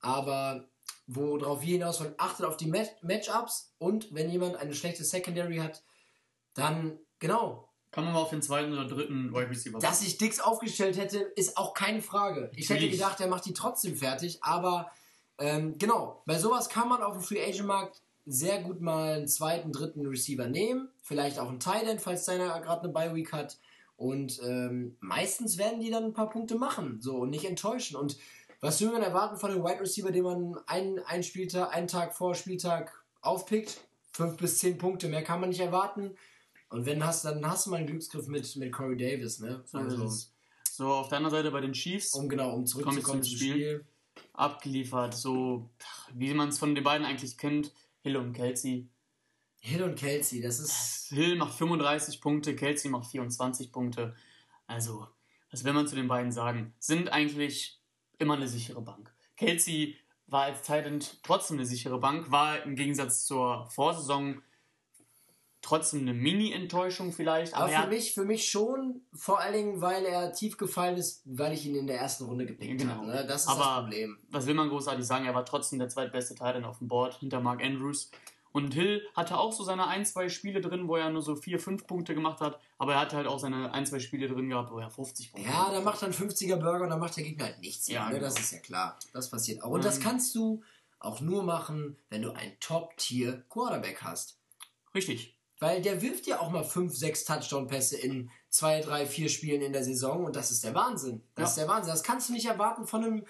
Aber 0.00 0.66
worauf 1.06 1.60
wir 1.60 1.74
hinaus 1.74 2.00
wollen, 2.00 2.14
achtet 2.16 2.46
auf 2.46 2.56
die 2.56 2.68
Mat 2.68 3.02
Matchups 3.02 3.74
und 3.76 4.14
wenn 4.14 4.30
jemand 4.30 4.56
eine 4.56 4.74
schlechte 4.74 5.04
Secondary 5.04 5.58
hat, 5.58 5.84
dann, 6.54 6.98
genau, 7.18 7.68
Kann 7.90 8.04
man 8.04 8.14
mal 8.14 8.20
auf 8.20 8.30
den 8.30 8.40
zweiten 8.40 8.72
oder 8.72 8.86
dritten 8.86 9.34
Wide 9.34 9.50
Receiver 9.50 9.78
dass 9.78 10.00
ich 10.00 10.16
Dix 10.16 10.40
aufgestellt 10.40 10.96
hätte, 10.96 11.18
ist 11.18 11.58
auch 11.58 11.74
keine 11.74 12.00
Frage. 12.00 12.50
Ich 12.56 12.70
hätte 12.70 12.88
gedacht, 12.88 13.20
er 13.20 13.28
macht 13.28 13.44
die 13.44 13.52
trotzdem 13.52 13.94
fertig, 13.94 14.42
aber 14.42 14.90
ähm, 15.36 15.76
genau, 15.76 16.22
bei 16.24 16.38
sowas 16.38 16.70
kann 16.70 16.88
man 16.88 17.02
auf 17.02 17.12
dem 17.12 17.22
Free 17.22 17.44
Agent 17.44 17.66
Markt 17.66 18.02
sehr 18.24 18.62
gut 18.62 18.80
mal 18.80 19.14
einen 19.14 19.28
zweiten, 19.28 19.72
dritten 19.72 20.06
Receiver 20.06 20.46
nehmen, 20.46 20.88
vielleicht 21.02 21.38
auch 21.38 21.48
einen 21.48 21.60
Tight 21.60 21.88
End, 21.88 22.00
falls 22.00 22.24
deiner 22.24 22.60
gerade 22.60 22.84
eine 22.84 22.92
Bye 22.92 23.14
Week 23.14 23.32
hat 23.32 23.58
und 23.96 24.40
ähm, 24.44 24.96
meistens 25.00 25.58
werden 25.58 25.80
die 25.80 25.90
dann 25.90 26.04
ein 26.04 26.12
paar 26.12 26.30
Punkte 26.30 26.56
machen, 26.56 27.00
so 27.00 27.16
und 27.18 27.30
nicht 27.30 27.44
enttäuschen 27.44 27.96
und 27.96 28.16
was 28.62 28.80
will 28.80 28.92
man 28.92 29.02
erwarten 29.02 29.36
von 29.36 29.50
einem 29.50 29.64
Wide 29.64 29.80
Receiver, 29.80 30.12
den 30.12 30.22
man 30.22 30.56
einen, 30.66 31.00
einen 31.00 31.24
Spieltag, 31.24 31.74
einen 31.74 31.88
Tag 31.88 32.14
vor 32.14 32.36
Spieltag 32.36 32.92
aufpickt? 33.20 33.80
Fünf 34.12 34.36
bis 34.36 34.58
zehn 34.58 34.78
Punkte, 34.78 35.08
mehr 35.08 35.24
kann 35.24 35.40
man 35.40 35.48
nicht 35.48 35.60
erwarten. 35.60 36.12
Und 36.68 36.86
wenn 36.86 37.04
hast, 37.04 37.24
dann 37.24 37.44
hast 37.44 37.66
du 37.66 37.70
mal 37.70 37.78
einen 37.78 37.88
Glücksgriff 37.88 38.28
mit, 38.28 38.54
mit 38.56 38.72
Corey 38.72 38.96
Davis, 38.96 39.40
ne? 39.40 39.62
So, 39.66 39.78
es. 39.78 40.32
so, 40.70 40.92
auf 40.92 41.08
der 41.08 41.18
anderen 41.18 41.36
Seite 41.36 41.50
bei 41.50 41.60
den 41.60 41.72
Chiefs 41.72 42.14
um 42.14 42.28
genau, 42.28 42.50
um 42.50 42.58
Komm 42.58 42.66
zurückzukommen 42.66 43.22
zum 43.24 43.36
Spiel. 43.36 43.52
Spiel. 43.52 43.84
abgeliefert, 44.32 45.14
so 45.14 45.68
wie 46.14 46.32
man 46.32 46.50
es 46.50 46.58
von 46.60 46.76
den 46.76 46.84
beiden 46.84 47.04
eigentlich 47.04 47.36
kennt. 47.36 47.72
Hill 48.02 48.16
und 48.16 48.32
Kelsey. 48.32 48.88
Hill 49.58 49.82
und 49.82 49.96
Kelsey, 49.96 50.40
das 50.40 50.58
ist. 50.58 51.08
Hill 51.10 51.36
macht 51.36 51.54
35 51.54 52.20
Punkte, 52.20 52.56
Kelsey 52.56 52.90
macht 52.90 53.10
24 53.10 53.72
Punkte. 53.72 54.14
Also, 54.66 55.06
was 55.50 55.64
will 55.64 55.72
man 55.72 55.86
zu 55.86 55.94
den 55.94 56.08
beiden 56.08 56.32
sagen? 56.32 56.74
Sind 56.78 57.10
eigentlich 57.10 57.80
immer 58.18 58.34
eine 58.34 58.48
sichere 58.48 58.82
Bank. 58.82 59.14
Kelsey 59.36 59.96
war 60.26 60.44
als 60.44 60.62
Titan 60.62 61.00
trotzdem 61.22 61.58
eine 61.58 61.66
sichere 61.66 61.98
Bank, 61.98 62.30
war 62.30 62.62
im 62.64 62.74
Gegensatz 62.74 63.24
zur 63.24 63.66
Vorsaison 63.66 64.42
trotzdem 65.62 66.00
eine 66.00 66.12
Mini-Enttäuschung 66.12 67.12
vielleicht. 67.12 67.54
Aber 67.54 67.64
Aber, 67.74 67.82
für 67.84 67.88
mich, 67.88 68.14
für 68.14 68.24
mich 68.24 68.50
schon, 68.50 69.02
vor 69.14 69.40
allen 69.40 69.54
Dingen, 69.54 69.80
weil 69.80 70.04
er 70.04 70.32
tief 70.32 70.56
gefallen 70.58 70.96
ist, 70.96 71.22
weil 71.24 71.52
ich 71.52 71.64
ihn 71.64 71.74
in 71.76 71.86
der 71.86 71.98
ersten 72.00 72.24
Runde 72.24 72.44
gepickt 72.46 72.80
Genau. 72.80 72.94
habe. 72.94 73.06
Ne? 73.06 73.26
Das 73.26 73.42
ist 73.42 73.48
Aber- 73.48 73.58
das 73.64 73.74
Problem. 73.84 74.18
was 74.30 74.46
will 74.46 74.54
man 74.54 74.68
großartig 74.68 75.04
sagen, 75.06 75.24
er 75.24 75.34
war 75.34 75.44
trotzdem 75.44 75.78
der 75.78 75.88
zweitbeste 75.88 76.34
Titan 76.34 76.64
auf 76.64 76.78
dem 76.78 76.88
Board 76.88 77.14
hinter 77.14 77.40
Mark 77.40 77.62
Andrews. 77.64 78.10
Und 78.54 78.74
Hill 78.74 79.00
hatte 79.16 79.38
auch 79.38 79.50
so 79.50 79.64
seine 79.64 79.86
ein, 79.86 80.04
zwei 80.04 80.28
Spiele 80.28 80.60
drin, 80.60 80.86
wo 80.86 80.96
er 80.96 81.08
nur 81.08 81.22
so 81.22 81.36
vier, 81.36 81.58
fünf 81.58 81.86
Punkte 81.86 82.14
gemacht 82.14 82.42
hat, 82.42 82.58
aber 82.76 82.92
er 82.92 83.00
hatte 83.00 83.16
halt 83.16 83.26
auch 83.26 83.38
seine 83.38 83.72
ein, 83.72 83.86
zwei 83.86 83.98
Spiele 83.98 84.28
drin 84.28 84.50
gehabt, 84.50 84.70
wo 84.70 84.78
er 84.78 84.90
50 84.90 85.32
Punkte 85.32 85.48
Ja, 85.50 85.70
da 85.72 85.80
macht 85.80 86.02
er 86.02 86.06
einen 86.08 86.12
50er 86.14 86.56
Burger 86.56 86.82
und 86.84 86.90
dann 86.90 87.00
macht 87.00 87.16
der 87.16 87.24
Gegner 87.24 87.46
halt 87.46 87.60
nichts. 87.60 87.88
Ja, 87.88 88.04
mehr, 88.10 88.14
ne? 88.16 88.20
Das 88.20 88.34
genau. 88.34 88.44
ist 88.44 88.52
ja 88.52 88.58
klar. 88.58 88.98
Das 89.14 89.30
passiert 89.30 89.62
auch. 89.62 89.70
Und 89.70 89.82
das 89.86 89.96
Ähm. 89.96 90.02
kannst 90.02 90.34
du 90.34 90.62
auch 90.98 91.22
nur 91.22 91.42
machen, 91.44 91.96
wenn 92.10 92.20
du 92.20 92.32
einen 92.32 92.52
Top-Tier-Quarterback 92.60 94.02
hast. 94.02 94.38
Richtig. 94.94 95.34
Weil 95.62 95.80
der 95.80 96.02
wirft 96.02 96.26
ja 96.26 96.40
auch 96.40 96.50
mal 96.50 96.64
5, 96.64 96.92
6 96.92 97.24
Touchdown-Pässe 97.24 97.96
in 97.96 98.30
2, 98.48 98.80
3, 98.80 99.06
4 99.06 99.28
Spielen 99.28 99.62
in 99.62 99.72
der 99.72 99.84
Saison 99.84 100.24
und 100.24 100.34
das 100.34 100.50
ist 100.50 100.64
der 100.64 100.74
Wahnsinn. 100.74 101.22
Das 101.36 101.42
Ja. 101.42 101.48
ist 101.50 101.54
der 101.58 101.68
Wahnsinn. 101.68 101.92
Das 101.92 102.02
kannst 102.02 102.28
du 102.28 102.32
nicht 102.32 102.46
erwarten 102.46 102.84
von 102.86 103.04
einem 103.04 103.24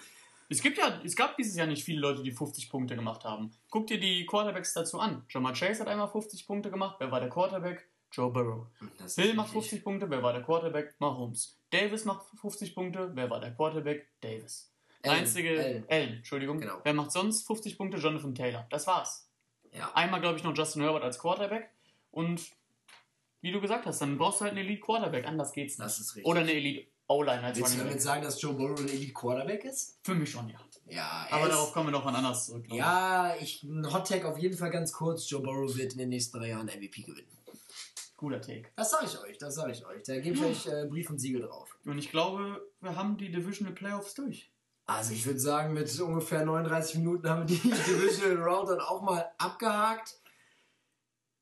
Es 0.49 0.61
gibt 0.61 0.77
ja, 0.79 0.99
es 1.05 1.15
gab 1.15 1.37
dieses 1.37 1.55
Jahr 1.55 1.67
nicht 1.67 1.83
viele 1.83 1.99
Leute, 2.01 2.21
die 2.23 2.31
50 2.31 2.69
Punkte 2.69 2.95
gemacht 2.95 3.23
haben. 3.23 3.51
Guck 3.69 3.85
dir 3.87 3.99
die 3.99 4.25
Quarterbacks 4.25 4.73
dazu 4.73 4.99
an. 4.99 5.23
Jamar 5.29 5.53
Chase 5.53 5.79
hat 5.81 5.87
einmal 5.87 6.07
50 6.09 6.45
Punkte 6.47 6.69
gemacht. 6.71 6.95
Wer 6.99 7.11
war 7.11 7.19
der 7.19 7.29
Quarterback? 7.29 7.87
Joe 8.11 8.31
Burrow. 8.31 8.65
Das 8.99 9.15
Hill 9.15 9.33
macht 9.35 9.49
wirklich- 9.53 9.69
50 9.69 9.83
Punkte. 9.83 10.09
Wer 10.09 10.21
war 10.23 10.33
der 10.33 10.41
Quarterback? 10.43 10.95
Mahomes. 10.99 11.57
Davis 11.71 12.03
macht 12.05 12.25
50 12.41 12.73
Punkte. 12.75 13.11
Wer 13.13 13.29
war 13.29 13.39
der 13.39 13.53
Quarterback? 13.55 14.07
Davis. 14.21 14.71
Der 15.03 15.11
Allen, 15.11 15.21
einzige, 15.21 15.49
Allen. 15.59 15.85
Allen, 15.89 16.13
Entschuldigung. 16.17 16.59
Genau. 16.59 16.79
Wer 16.83 16.93
macht 16.93 17.11
sonst 17.11 17.45
50 17.47 17.77
Punkte? 17.77 17.97
Jonathan 17.97 18.35
Taylor. 18.35 18.65
Das 18.71 18.85
war's. 18.87 19.29
Ja. 19.71 19.91
Einmal, 19.95 20.19
glaube 20.21 20.37
ich, 20.37 20.43
noch 20.43 20.55
Justin 20.55 20.81
Herbert 20.83 21.03
als 21.03 21.17
Quarterback. 21.19 21.69
Und 22.13 22.41
wie 23.41 23.51
du 23.51 23.59
gesagt 23.59 23.85
hast, 23.85 23.99
dann 23.99 24.17
brauchst 24.17 24.39
du 24.39 24.45
halt 24.45 24.53
einen 24.53 24.65
Elite 24.65 24.81
Quarterback. 24.81 25.27
Anders 25.27 25.51
geht's 25.51 25.77
nicht. 25.77 25.85
Das 25.85 25.99
ist 25.99 26.15
richtig. 26.15 26.25
Oder 26.25 26.41
eine 26.41 26.53
Elite 26.53 26.87
O-Line 27.07 27.43
als 27.43 27.57
Willst 27.57 27.75
du 27.75 27.79
damit 27.79 28.01
sagen, 28.01 28.23
dass 28.23 28.41
Joe 28.41 28.53
Burrow 28.53 28.79
ein 28.79 28.87
Elite-Quarterback 28.87 29.65
ist? 29.65 29.99
Für 30.03 30.15
mich 30.15 30.31
schon, 30.31 30.47
ja. 30.49 30.57
Ja, 30.87 31.27
er 31.29 31.33
Aber 31.33 31.49
darauf 31.49 31.73
kommen 31.73 31.87
wir 31.87 31.91
noch 31.91 32.05
mal 32.05 32.15
anders 32.15 32.45
zurück. 32.45 32.65
Ja, 32.69 33.35
ich, 33.41 33.63
ein 33.63 33.91
Hot-Tag 33.91 34.25
auf 34.25 34.37
jeden 34.37 34.57
Fall 34.57 34.71
ganz 34.71 34.93
kurz. 34.93 35.29
Joe 35.29 35.41
Burrow 35.41 35.75
wird 35.75 35.93
in 35.93 35.99
den 35.99 36.09
nächsten 36.09 36.37
drei 36.37 36.49
Jahren 36.49 36.67
MVP 36.67 37.03
gewinnen. 37.03 37.27
Guter 38.15 38.41
Take. 38.41 38.69
Das 38.75 38.91
sage 38.91 39.05
ich 39.05 39.19
euch, 39.19 39.37
das 39.37 39.55
sage 39.55 39.73
ich 39.73 39.85
euch. 39.85 40.03
Da 40.03 40.17
gebe 40.19 40.35
ich 40.35 40.43
euch 40.43 40.67
äh, 40.67 40.85
Brief 40.85 41.09
und 41.09 41.19
Siegel 41.19 41.41
drauf. 41.41 41.77
Und 41.83 41.97
ich 41.97 42.09
glaube, 42.09 42.65
wir 42.79 42.95
haben 42.95 43.17
die 43.17 43.29
Divisional 43.31 43.73
Playoffs 43.73 44.13
durch. 44.13 44.49
Also 44.85 45.13
ich 45.13 45.25
würde 45.25 45.39
sagen, 45.39 45.73
mit 45.73 45.99
ungefähr 45.99 46.45
39 46.45 46.95
Minuten 46.95 47.29
haben 47.29 47.47
wir 47.47 47.57
die 47.57 47.69
Divisional 47.69 48.41
Round 48.43 48.69
dann 48.69 48.79
auch 48.79 49.01
mal 49.01 49.29
abgehakt. 49.37 50.21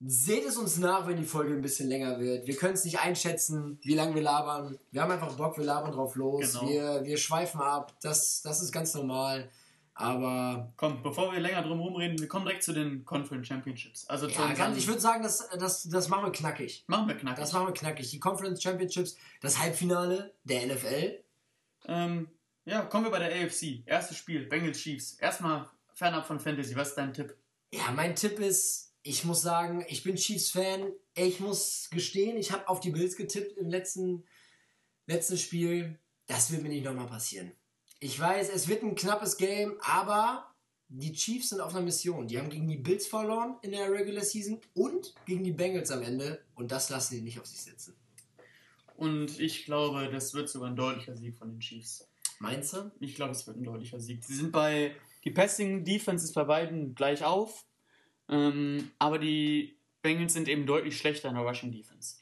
Seht 0.03 0.45
es 0.45 0.57
uns 0.57 0.77
nach, 0.77 1.07
wenn 1.07 1.17
die 1.17 1.25
Folge 1.25 1.53
ein 1.53 1.61
bisschen 1.61 1.87
länger 1.87 2.19
wird. 2.19 2.47
Wir 2.47 2.55
können 2.55 2.73
es 2.73 2.83
nicht 2.85 2.99
einschätzen, 2.99 3.79
wie 3.83 3.93
lange 3.93 4.15
wir 4.15 4.21
labern. 4.23 4.77
Wir 4.91 5.01
haben 5.03 5.11
einfach 5.11 5.35
Bock, 5.35 5.57
wir 5.57 5.65
labern 5.65 5.91
drauf 5.91 6.15
los. 6.15 6.53
Genau. 6.53 6.67
Wir, 6.67 7.05
wir 7.05 7.17
schweifen 7.17 7.61
ab. 7.61 7.93
Das, 8.01 8.41
das 8.41 8.61
ist 8.61 8.71
ganz 8.71 8.93
normal. 8.95 9.49
Aber 9.93 10.73
Komm, 10.77 11.03
bevor 11.03 11.31
wir 11.31 11.39
länger 11.39 11.61
drum 11.61 11.79
rumreden, 11.79 12.17
wir 12.19 12.27
kommen 12.27 12.45
direkt 12.45 12.63
zu 12.63 12.73
den 12.73 13.05
Conference 13.05 13.47
Championships. 13.47 14.07
Also 14.07 14.27
ja, 14.27 14.53
ganz, 14.53 14.77
ich 14.77 14.87
würde 14.87 14.99
sagen, 15.01 15.21
das, 15.21 15.47
das, 15.59 15.83
das 15.83 16.07
machen 16.07 16.25
wir 16.25 16.31
knackig. 16.31 16.83
machen 16.87 17.07
wir 17.07 17.15
knackig. 17.15 17.39
Das 17.39 17.53
machen 17.53 17.67
wir 17.67 17.73
knackig. 17.73 18.09
Die 18.09 18.19
Conference 18.19 18.63
Championships, 18.63 19.17
das 19.41 19.59
Halbfinale 19.59 20.33
der 20.43 20.65
NFL. 20.65 21.23
ähm, 21.87 22.27
ja, 22.65 22.81
kommen 22.81 23.05
wir 23.05 23.11
bei 23.11 23.19
der 23.19 23.45
AFC. 23.45 23.83
Erstes 23.85 24.17
Spiel, 24.17 24.45
Bengals 24.47 24.79
Chiefs. 24.79 25.13
Erstmal 25.19 25.69
fernab 25.93 26.25
von 26.25 26.39
Fantasy. 26.39 26.75
Was 26.75 26.89
ist 26.89 26.95
dein 26.97 27.13
Tipp? 27.13 27.35
Ja, 27.73 27.91
mein 27.91 28.15
Tipp 28.15 28.39
ist, 28.39 28.90
ich 29.03 29.23
muss 29.25 29.41
sagen, 29.41 29.85
ich 29.87 30.03
bin 30.03 30.15
Chiefs-Fan. 30.15 30.91
Ich 31.15 31.39
muss 31.39 31.89
gestehen, 31.91 32.37
ich 32.37 32.51
habe 32.51 32.67
auf 32.67 32.79
die 32.79 32.91
Bills 32.91 33.15
getippt 33.15 33.57
im 33.57 33.69
letzten, 33.69 34.23
letzten 35.07 35.37
Spiel. 35.37 35.99
Das 36.27 36.51
wird 36.51 36.63
mir 36.63 36.69
nicht 36.69 36.85
nochmal 36.85 37.07
passieren. 37.07 37.51
Ich 37.99 38.19
weiß, 38.19 38.49
es 38.49 38.67
wird 38.67 38.83
ein 38.83 38.95
knappes 38.95 39.37
Game, 39.37 39.75
aber 39.81 40.53
die 40.87 41.13
Chiefs 41.13 41.49
sind 41.49 41.61
auf 41.61 41.73
einer 41.73 41.85
Mission. 41.85 42.27
Die 42.27 42.37
haben 42.37 42.49
gegen 42.49 42.67
die 42.67 42.77
Bills 42.77 43.07
verloren 43.07 43.57
in 43.61 43.71
der 43.71 43.91
Regular 43.91 44.23
Season 44.23 44.59
und 44.73 45.13
gegen 45.25 45.43
die 45.43 45.51
Bengals 45.51 45.91
am 45.91 46.01
Ende. 46.01 46.43
Und 46.55 46.71
das 46.71 46.89
lassen 46.89 47.15
die 47.15 47.21
nicht 47.21 47.39
auf 47.39 47.45
sich 47.45 47.61
sitzen. 47.61 47.95
Und 48.97 49.39
ich 49.39 49.65
glaube, 49.65 50.09
das 50.11 50.33
wird 50.33 50.49
sogar 50.49 50.69
ein 50.69 50.75
deutlicher 50.75 51.15
Sieg 51.15 51.35
von 51.35 51.49
den 51.49 51.59
Chiefs. 51.59 52.07
Meinst 52.39 52.73
du? 52.73 52.91
Ich 52.99 53.15
glaube, 53.15 53.31
es 53.31 53.45
wird 53.47 53.57
ein 53.57 53.63
deutlicher 53.63 53.99
Sieg. 53.99 54.23
Sie 54.23 54.35
sind 54.35 54.51
bei, 54.51 54.95
die 55.23 55.31
Passing 55.31 55.83
Defense 55.83 56.25
ist 56.25 56.33
bei 56.33 56.43
beiden 56.43 56.93
gleich 56.93 57.23
auf, 57.23 57.65
ähm, 58.32 58.89
aber 58.97 59.19
die 59.19 59.77
Bengals 60.01 60.34
sind 60.34 60.47
eben 60.47 60.65
deutlich 60.65 60.97
schlechter 60.97 61.29
in 61.29 61.36
der 61.36 61.43
Rushing 61.43 61.71
Defense. 61.71 62.15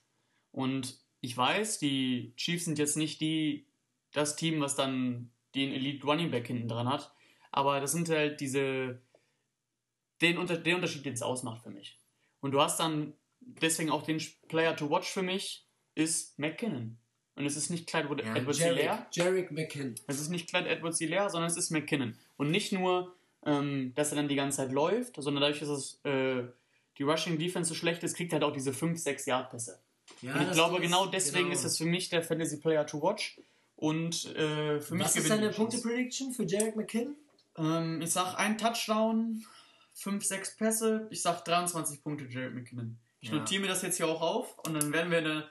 Und 0.52 1.00
ich 1.22 1.38
weiß, 1.38 1.80
die 1.80 2.34
Chiefs 2.36 2.66
sind 2.66 2.80
jetzt 2.80 2.98
nicht 2.98 3.22
die, 3.22 3.68
das 4.12 4.36
Team, 4.36 4.60
was 4.60 4.76
dann 4.76 5.32
den 5.56 5.72
Elite 5.72 6.06
Running 6.06 6.32
Back 6.32 6.48
hinten 6.48 6.68
dran 6.68 6.90
hat, 6.90 7.14
aber 7.52 7.80
das 7.80 7.92
sind 7.92 8.10
halt 8.10 8.42
diese, 8.42 9.02
den, 10.22 10.38
Unter 10.38 10.58
den 10.58 10.76
Unterschied, 10.76 11.06
den 11.06 11.14
es 11.14 11.22
ausmacht 11.22 11.64
für 11.64 11.72
mich. 11.72 12.00
Und 12.42 12.52
du 12.52 12.62
hast 12.62 12.80
dann 12.80 13.14
deswegen 13.40 13.90
auch 13.90 14.04
den 14.04 14.22
Player 14.48 14.76
to 14.76 14.90
watch 14.90 15.10
für 15.10 15.24
mich, 15.24 15.66
ist 15.96 16.38
McKinnon. 16.38 16.98
Und 17.36 17.46
es 17.46 17.56
ist 17.56 17.70
nicht 17.70 17.88
Clyde 17.88 18.24
Ja, 18.24 18.36
Edwards 18.36 18.60
Hilaire. 18.60 19.08
Jarek 19.12 19.52
McKinn. 19.52 19.96
Es 20.08 20.20
ist 20.20 20.30
nicht 20.30 20.50
Clyde 20.50 20.70
Edwards 20.70 21.00
Hilaire, 21.00 21.30
sondern 21.30 21.50
es 21.50 21.58
ist 21.58 21.70
McKinnon. 21.70 22.18
Und 22.36 22.52
nicht 22.52 22.74
nur, 22.74 23.16
ähm, 23.46 23.94
dass 23.96 24.12
er 24.12 24.18
dann 24.18 24.28
die 24.28 24.36
ganze 24.36 24.58
Zeit 24.58 24.72
läuft, 24.72 25.16
sondern 25.22 25.42
dadurch, 25.42 25.60
dass 25.60 25.70
es, 25.70 26.00
äh, 26.04 26.44
die 26.98 27.04
Rushing 27.04 27.38
Defense 27.40 27.70
so 27.70 27.76
schlecht 27.76 28.04
ist, 28.04 28.16
kriegt 28.16 28.34
er 28.34 28.40
halt 28.40 28.44
auch 28.44 28.54
diese 28.54 28.72
5-6 28.72 29.28
Yard 29.28 29.50
Pässe. 29.50 29.80
Ja, 30.22 30.34
und 30.34 30.42
ich 30.42 30.52
glaube, 30.52 30.82
genau 30.82 31.06
deswegen 31.06 31.46
genau. 31.46 31.56
ist 31.56 31.64
es 31.64 31.78
für 31.78 31.86
mich 31.86 32.10
der 32.10 32.24
Fantasy 32.24 32.58
Player 32.58 32.86
to 32.86 33.02
watch. 33.02 33.40
Und 33.76 34.36
äh, 34.36 34.82
für 34.82 34.96
mich 34.96 35.06
Was 35.06 35.16
ist 35.16 35.30
deine. 35.30 35.52
Punkte-Prediction 35.52 36.34
für 36.34 36.44
Jarek 36.44 36.76
McKinn? 36.76 37.16
Ähm, 37.58 38.02
ich 38.02 38.12
sag 38.12 38.36
ein 38.38 38.58
Touchdown, 38.58 39.46
5, 39.94 40.26
6 40.26 40.58
Pässe. 40.58 41.08
Ich 41.12 41.22
sag 41.22 41.44
23 41.46 42.04
Punkte 42.04 42.26
Jared 42.26 42.54
McKinnon. 42.54 42.98
Ich 43.22 43.30
Ja. 43.30 43.36
notiere 43.36 43.62
mir 43.62 43.68
das 43.68 43.82
jetzt 43.82 43.98
hier 43.98 44.08
auch 44.08 44.22
auf 44.22 44.58
und 44.60 44.74
dann 44.74 44.92
werden 44.94 45.12
wir 45.12 45.20
in 45.20 45.26
der 45.26 45.50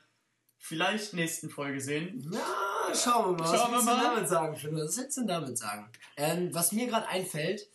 vielleicht 0.58 1.14
nächsten 1.14 1.50
Folge 1.50 1.80
sehen. 1.80 2.26
Na, 2.30 2.94
schauen 2.94 3.36
wir 3.36 3.44
mal. 3.44 3.56
Schauen 3.58 3.72
was 3.72 3.86
willst 3.86 3.88
du 3.88 4.02
damit 4.02 4.28
sagen? 4.28 4.52
Was 4.54 4.96
willst 4.96 5.16
du 5.16 5.26
damit 5.26 5.58
sagen? 5.58 5.90
Ähm, 6.16 6.54
was 6.54 6.72
mir 6.72 6.86
gerade 6.86 7.06
einfällt, 7.08 7.68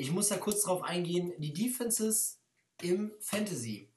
ich 0.00 0.10
muss 0.10 0.28
da 0.28 0.38
kurz 0.38 0.62
drauf 0.62 0.82
eingehen, 0.82 1.32
die 1.38 1.52
Defenses 1.52 2.40
im 2.80 3.12
Fantasy. 3.20 3.92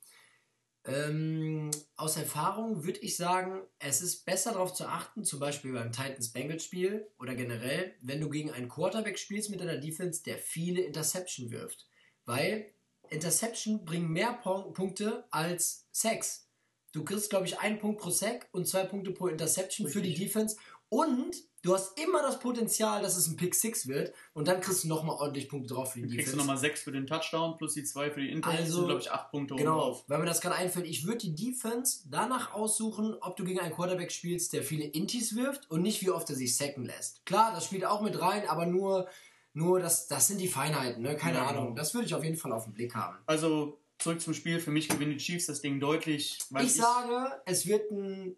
Ähm, 0.85 1.71
aus 1.95 2.17
Erfahrung 2.17 2.83
würde 2.83 2.99
ich 2.99 3.15
sagen, 3.15 3.61
es 3.79 4.01
ist 4.01 4.25
besser 4.25 4.51
darauf 4.51 4.73
zu 4.73 4.85
achten, 4.85 5.23
zum 5.23 5.39
Beispiel 5.39 5.71
beim 5.71 5.93
Titans-Bengals-Spiel 5.93 7.07
oder 7.19 7.35
generell, 7.35 7.95
wenn 8.01 8.19
du 8.19 8.29
gegen 8.29 8.51
einen 8.51 8.67
Quarterback 8.67 9.17
spielst 9.17 9.49
mit 9.49 9.61
einer 9.61 9.77
Defense, 9.77 10.23
der 10.23 10.37
viele 10.37 10.81
Interception 10.81 11.51
wirft. 11.51 11.87
Weil 12.25 12.73
Interception 13.09 13.85
bringen 13.85 14.09
mehr 14.09 14.33
Punkte 14.33 15.23
als 15.31 15.87
Sacks. 15.91 16.49
Du 16.91 17.05
kriegst, 17.05 17.29
glaube 17.29 17.45
ich, 17.45 17.59
einen 17.59 17.79
Punkt 17.79 18.01
pro 18.01 18.09
Sack 18.09 18.49
und 18.51 18.67
zwei 18.67 18.83
Punkte 18.83 19.11
pro 19.11 19.27
Interception 19.27 19.87
für 19.87 20.01
die 20.01 20.09
Richtig. 20.09 20.27
Defense. 20.27 20.57
Und 20.89 21.37
du 21.63 21.73
hast 21.73 21.99
immer 21.99 22.21
das 22.21 22.39
Potenzial, 22.39 23.01
dass 23.01 23.17
es 23.17 23.27
ein 23.27 23.35
Pick 23.37 23.55
6 23.55 23.87
wird. 23.87 24.13
Und 24.33 24.47
dann 24.47 24.61
kriegst 24.61 24.83
du 24.83 24.87
nochmal 24.87 25.15
ordentlich 25.15 25.49
Punkte 25.49 25.73
drauf 25.73 25.93
für 25.93 25.99
die 25.99 26.05
Dann 26.07 26.11
kriegst 26.11 26.27
du 26.27 26.31
Defense. 26.33 26.37
nochmal 26.37 26.57
6 26.57 26.81
für 26.83 26.91
den 26.91 27.07
Touchdown 27.07 27.57
plus 27.57 27.73
die 27.73 27.83
2 27.83 28.11
für 28.11 28.21
die 28.21 28.29
Inter. 28.31 28.49
Also, 28.51 28.75
sind, 28.79 28.85
glaube 28.87 29.01
ich, 29.01 29.09
8 29.11 29.31
Punkte 29.31 29.55
Genau, 29.55 29.79
drauf. 29.79 30.03
weil 30.07 30.19
mir 30.19 30.25
das 30.25 30.41
gerade 30.41 30.55
einfällt. 30.55 30.85
Ich 30.85 31.07
würde 31.07 31.17
die 31.19 31.33
Defense 31.33 32.03
danach 32.09 32.53
aussuchen, 32.53 33.15
ob 33.21 33.35
du 33.37 33.43
gegen 33.43 33.59
einen 33.59 33.73
Quarterback 33.73 34.11
spielst, 34.11 34.53
der 34.53 34.61
viele 34.63 34.83
Intis 34.83 35.35
wirft 35.35 35.71
und 35.71 35.81
nicht 35.81 36.01
wie 36.01 36.11
oft 36.11 36.29
er 36.29 36.35
sich 36.35 36.55
sacken 36.55 36.85
lässt. 36.85 37.25
Klar, 37.25 37.51
das 37.53 37.65
spielt 37.65 37.85
auch 37.85 38.01
mit 38.01 38.19
rein, 38.21 38.47
aber 38.47 38.65
nur, 38.65 39.07
nur 39.53 39.79
das, 39.79 40.07
das 40.07 40.27
sind 40.27 40.39
die 40.41 40.47
Feinheiten, 40.49 41.01
ne? 41.01 41.15
keine 41.15 41.37
Ja, 41.37 41.47
Ahnung. 41.47 41.63
genau. 41.67 41.75
Das 41.75 41.93
würde 41.93 42.05
ich 42.07 42.13
auf 42.13 42.23
jeden 42.23 42.37
Fall 42.37 42.51
auf 42.51 42.65
den 42.65 42.73
Blick 42.73 42.93
haben. 42.95 43.17
Also, 43.25 43.79
zurück 43.99 44.19
zum 44.19 44.33
Spiel. 44.33 44.59
Für 44.59 44.71
mich 44.71 44.89
gewinnen 44.89 45.11
die 45.11 45.17
Chiefs 45.17 45.45
das 45.45 45.61
Ding 45.61 45.79
deutlich. 45.79 46.39
Weil 46.49 46.65
ich 46.65 46.73
sage, 46.75 47.31
es 47.45 47.65
wird 47.67 47.89
ein 47.91 48.35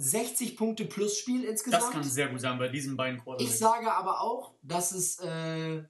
60 0.00 0.56
Punkte 0.56 0.86
plus 0.86 1.18
Spiel 1.18 1.44
insgesamt. 1.44 1.82
das 1.82 1.90
kann 1.90 2.04
sehr 2.04 2.28
gut 2.28 2.40
sein 2.40 2.58
bei 2.58 2.68
diesen 2.68 2.96
beiden 2.96 3.20
Quarterbacks. 3.20 3.52
Ich 3.52 3.58
sage 3.58 3.92
aber 3.92 4.20
auch, 4.22 4.54
dass 4.62 4.92
es, 4.92 5.18
äh, 5.20 5.82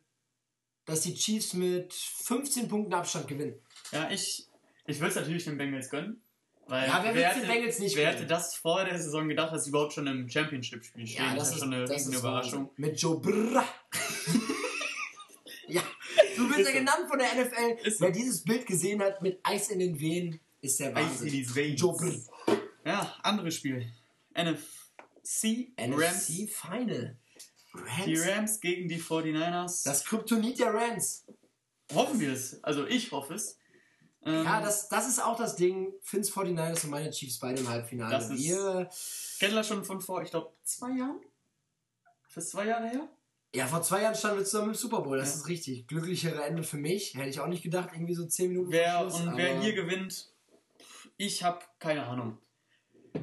dass 0.84 1.02
die 1.02 1.14
Chiefs 1.14 1.54
mit 1.54 1.92
15 1.94 2.68
Punkten 2.68 2.92
Abstand 2.92 3.28
gewinnen. 3.28 3.54
Ja, 3.92 4.10
ich, 4.10 4.48
ich 4.86 4.98
würde 4.98 5.10
es 5.10 5.16
natürlich 5.16 5.44
den 5.44 5.56
Bengals 5.58 5.90
gönnen. 5.90 6.20
Weil 6.66 6.88
Ja, 6.88 7.00
wer 7.02 7.12
den 7.12 7.24
hätte, 7.24 7.46
Bengals 7.46 7.78
nicht 7.78 7.96
wer 7.96 8.12
hätte 8.12 8.26
das 8.26 8.54
vor 8.54 8.84
der 8.84 8.98
Saison 8.98 9.28
gedacht, 9.28 9.52
dass 9.52 9.64
sie 9.64 9.70
überhaupt 9.70 9.92
schon 9.92 10.06
im 10.06 10.28
Championship-Spiel 10.28 11.06
stehen? 11.06 11.36
das 11.36 11.48
ist 11.48 11.54
ja 11.54 11.58
schon 11.60 11.74
eine 11.74 11.88
riesen 11.88 12.12
Überraschung. 12.14 12.70
Mit 12.76 13.00
Joe 13.00 13.18
Brrra. 13.20 13.64
ja, 15.68 15.82
du 16.36 16.48
wirst 16.48 16.58
Ist 16.60 16.66
ja 16.66 16.72
so. 16.72 16.78
genannt 16.78 17.06
von 17.08 17.18
der 17.18 17.28
NFL. 17.44 17.86
Ist 17.86 17.98
so. 17.98 18.04
Wer 18.04 18.12
dieses 18.12 18.42
Bild 18.44 18.66
gesehen 18.66 19.00
hat 19.02 19.20
mit 19.22 19.40
Eis 19.42 19.68
in 19.70 19.78
den 19.80 19.98
Venen, 19.98 20.40
ist 20.60 20.78
der 20.80 20.96
Eis 20.96 21.06
Wahnsinn. 21.06 21.26
in 21.28 21.32
die 21.32 21.54
Veins. 21.56 21.80
Joe 21.80 21.96
Brrr. 21.96 22.58
Ja, 22.84 23.14
anderes 23.22 23.54
Spiel. 23.56 23.86
NFC, 24.44 25.72
Rams. 25.78 26.28
NFC 26.28 26.48
Final. 26.48 27.18
Die 28.04 28.14
Rams. 28.16 28.26
Rams 28.28 28.60
gegen 28.60 28.88
die 28.88 29.00
49ers. 29.00 29.84
Das 29.84 30.04
Kryptonit 30.04 30.58
der 30.58 30.74
Rams. 30.74 31.24
hoffen 31.92 32.18
wir 32.20 32.32
es. 32.32 32.62
Also 32.64 32.86
ich 32.86 33.10
hoffe 33.12 33.34
es. 33.34 33.58
Ähm, 34.24 34.44
Ja, 34.44 34.60
das, 34.60 34.88
das 34.88 35.08
ist 35.08 35.22
auch 35.22 35.36
das 35.36 35.56
Ding. 35.56 35.92
Finns 36.02 36.30
49ers 36.32 36.84
und 36.84 36.90
meine 36.90 37.10
Chiefs 37.10 37.38
beide 37.38 37.60
im 37.60 37.68
Halbfinale. 37.68 38.10
Das 38.10 38.28
ist- 38.30 38.38
Wir, 38.42 38.88
wir 39.40 39.64
schon 39.64 39.84
von 39.84 40.00
vor, 40.00 40.22
ich 40.22 40.30
glaube, 40.30 40.52
zwei 40.64 40.90
Jahren? 40.90 41.20
Ist 42.34 42.50
zwei 42.50 42.66
Jahre 42.66 42.88
her? 42.88 43.08
ja, 43.54 43.66
vor 43.66 43.82
zwei 43.82 44.02
Jahren 44.02 44.14
standen 44.14 44.38
wir 44.38 44.44
zusammen 44.44 44.68
im 44.68 44.74
Super 44.74 45.00
Bowl. 45.00 45.18
Das 45.18 45.30
Ja. 45.30 45.34
ist 45.36 45.48
richtig. 45.48 45.88
Glücklichere 45.88 46.44
Ende 46.44 46.62
für 46.62 46.76
mich. 46.76 47.14
Hätte 47.16 47.28
ich 47.30 47.40
auch 47.40 47.48
nicht 47.48 47.62
gedacht. 47.64 47.90
Irgendwie 47.92 48.14
so 48.14 48.24
10 48.26 48.48
Minuten 48.50 48.70
Wer, 48.70 49.00
Schluss, 49.00 49.14
und 49.20 49.36
wer 49.36 49.60
hier 49.60 49.72
gewinnt, 49.74 50.30
ich 51.16 51.42
habe 51.42 51.60
keine 51.80 52.06
Ahnung. 52.06 52.38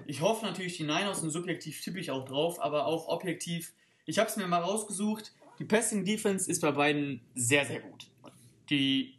Ich 0.05 0.21
hoffe 0.21 0.45
natürlich 0.45 0.77
die 0.77 0.83
Niners 0.83 1.21
und 1.21 1.29
subjektiv 1.29 1.81
tippe 1.81 1.99
ich 1.99 2.11
auch 2.11 2.25
drauf, 2.25 2.61
aber 2.61 2.85
auch 2.85 3.07
objektiv. 3.07 3.73
Ich 4.05 4.19
habe 4.19 4.29
es 4.29 4.35
mir 4.37 4.47
mal 4.47 4.59
rausgesucht. 4.61 5.33
Die 5.59 5.65
Passing 5.65 6.05
Defense 6.05 6.49
ist 6.49 6.61
bei 6.61 6.71
beiden 6.71 7.21
sehr, 7.35 7.65
sehr 7.65 7.79
gut. 7.81 8.07
Die 8.69 9.15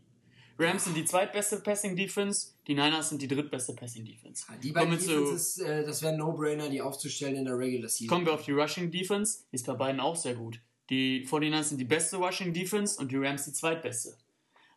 Rams 0.59 0.85
sind 0.85 0.97
die 0.97 1.05
zweitbeste 1.05 1.61
Passing 1.61 1.95
Defense, 1.97 2.49
die 2.67 2.75
Niners 2.75 3.11
sind 3.11 3.23
die 3.23 3.29
drittbeste 3.29 3.75
Passing 3.75 4.05
Defense. 4.05 4.45
Die 4.63 4.73
beiden 4.73 4.91
Kommen 4.91 5.01
zu- 5.01 5.11
Defenses, 5.21 5.59
äh, 5.59 5.85
das 5.85 6.03
wären 6.03 6.17
No-Brainer, 6.17 6.69
die 6.69 6.81
aufzustellen 6.83 7.37
in 7.37 7.45
der 7.45 7.57
Regular 7.57 7.89
Season. 7.89 8.09
Kommen 8.09 8.27
wir 8.27 8.35
auf 8.35 8.45
die 8.45 8.53
Rushing 8.53 8.91
Defense, 8.91 9.41
ist 9.53 9.67
bei 9.67 9.75
beiden 9.75 10.01
auch 10.01 10.17
sehr 10.17 10.35
gut. 10.35 10.61
Die 10.91 11.25
49ers 11.27 11.65
sind 11.71 11.79
die 11.79 11.85
beste 11.85 12.17
Rushing 12.17 12.53
Defense 12.53 12.99
und 13.01 13.13
die 13.13 13.17
Rams 13.17 13.45
die 13.45 13.53
zweitbeste. 13.53 14.17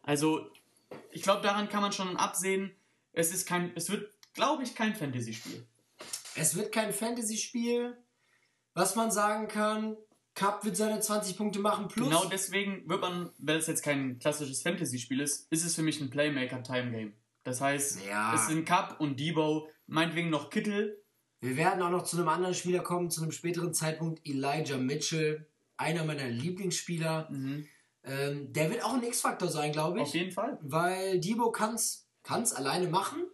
Also, 0.04 0.48
ich 1.12 1.22
glaube, 1.24 1.42
daran 1.42 1.68
kann 1.70 1.82
man 1.82 1.92
schon 1.92 2.16
absehen, 2.18 2.72
es 3.14 3.34
ist 3.34 3.48
kein, 3.48 3.72
es 3.76 3.90
wird, 3.90 4.12
glaube 4.34 4.64
ich, 4.64 4.76
kein 4.76 4.94
Fantasy-Spiel. 4.96 5.66
Es 6.36 6.56
wird 6.56 6.72
kein 6.72 6.94
Fantasy-Spiel. 6.94 7.98
Was 8.74 8.96
man 8.96 9.12
sagen 9.12 9.48
kann, 9.48 9.98
Cup 10.34 10.64
wird 10.64 10.78
seine 10.78 11.00
20 11.00 11.36
Punkte 11.38 11.60
machen 11.60 11.88
plus. 11.90 12.08
Genau 12.08 12.26
deswegen 12.26 12.88
wird 12.88 13.02
man, 13.02 13.32
weil 13.38 13.58
es 13.58 13.68
jetzt 13.68 13.84
kein 13.84 14.18
klassisches 14.20 14.62
Fantasy-Spiel 14.62 15.20
ist, 15.20 15.52
ist 15.52 15.66
es 15.66 15.76
für 15.76 15.82
mich 15.84 16.00
ein 16.00 16.10
Playmaker-Time-Game. 16.10 17.14
Das 17.44 17.60
heißt, 17.60 18.06
Ja. 18.08 18.34
es 18.34 18.48
sind 18.48 18.66
Cup 18.66 18.96
und 19.00 19.20
Debo, 19.20 19.68
meinetwegen 19.88 20.30
noch 20.30 20.50
Kittel. 20.50 21.04
Wir 21.42 21.58
werden 21.58 21.82
auch 21.82 21.90
noch 21.90 22.04
zu 22.04 22.18
einem 22.18 22.30
anderen 22.30 22.54
Spieler 22.54 22.80
kommen, 22.82 23.10
zu 23.10 23.22
einem 23.24 23.32
späteren 23.32 23.74
Zeitpunkt. 23.74 24.22
Elijah 24.26 24.78
Mitchell, 24.78 25.48
einer 25.76 26.06
meiner 26.06 26.30
Lieblingsspieler. 26.30 27.30
Ähm, 28.04 28.54
der 28.54 28.70
wird 28.70 28.86
auch 28.86 28.94
ein 28.94 29.04
X-Faktor 29.04 29.50
sein, 29.50 29.72
glaube 29.72 29.98
ich. 30.00 30.04
Auf 30.04 30.14
jeden 30.14 30.32
Fall. 30.32 30.60
Weil 30.62 31.20
Debo 31.20 31.52
kann 31.52 31.74
es 31.76 32.08
alleine 32.54 32.88
machen. 32.88 33.26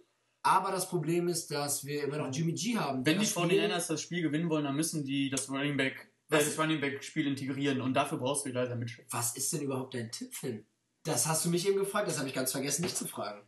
Aber 0.48 0.72
das 0.72 0.88
Problem 0.88 1.28
ist, 1.28 1.52
dass 1.52 1.86
wir 1.86 2.06
immer 2.06 2.18
noch 2.20 2.34
Jimmy 2.34 2.54
G 2.54 2.78
haben. 2.78 3.06
Wenn 3.06 3.20
die 3.20 3.26
Spiel- 3.26 3.44
49ers 3.44 3.88
das 3.88 4.02
Spiel 4.02 4.22
gewinnen 4.22 4.50
wollen, 4.50 4.64
dann 4.64 4.78
müssen 4.78 5.04
die 5.04 5.30
das 5.30 5.50
Running 5.50 5.76
Back, 5.76 6.10
äh, 6.30 6.38
das 6.38 6.58
Running 6.58 6.80
Back-Spiel 6.80 7.28
integrieren 7.28 7.82
und 7.82 7.94
dafür 7.94 8.18
brauchst 8.18 8.46
du 8.46 8.50
Elijah 8.50 8.76
Mitchell. 8.76 9.06
Was 9.10 9.36
ist 9.36 9.52
denn 9.52 9.62
überhaupt 9.62 9.94
dein 9.94 10.10
Tipp, 10.10 10.34
Finn? 10.34 10.66
Das 11.04 11.28
hast 11.28 11.44
du 11.44 11.50
mich 11.50 11.68
eben 11.68 11.78
gefragt, 11.78 12.08
das 12.08 12.18
habe 12.18 12.30
ich 12.30 12.34
ganz 12.34 12.54
vergessen, 12.54 12.84
nicht 12.84 12.96
zu 12.96 13.06
fragen. 13.08 13.42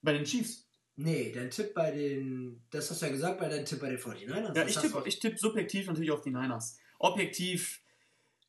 Bei 0.00 0.12
den 0.12 0.24
Chiefs. 0.24 0.68
Nee, 0.94 1.32
dein 1.32 1.50
Tipp 1.50 1.74
bei 1.74 1.90
den. 1.90 2.62
Das 2.70 2.90
hast 2.90 3.02
du 3.02 3.06
ja 3.06 3.12
gesagt, 3.12 3.40
bei 3.40 3.48
deinem 3.48 3.64
Tipp 3.64 3.80
bei 3.80 3.90
den 3.90 3.98
49ers. 3.98 4.54
Ja, 4.54 4.66
ich 4.66 4.76
tippe 4.76 5.02
ich 5.06 5.18
tipp 5.18 5.38
subjektiv 5.38 5.86
natürlich 5.86 6.10
auf 6.12 6.20
die 6.22 6.30
Niners. 6.30 6.78
Objektiv, 6.98 7.80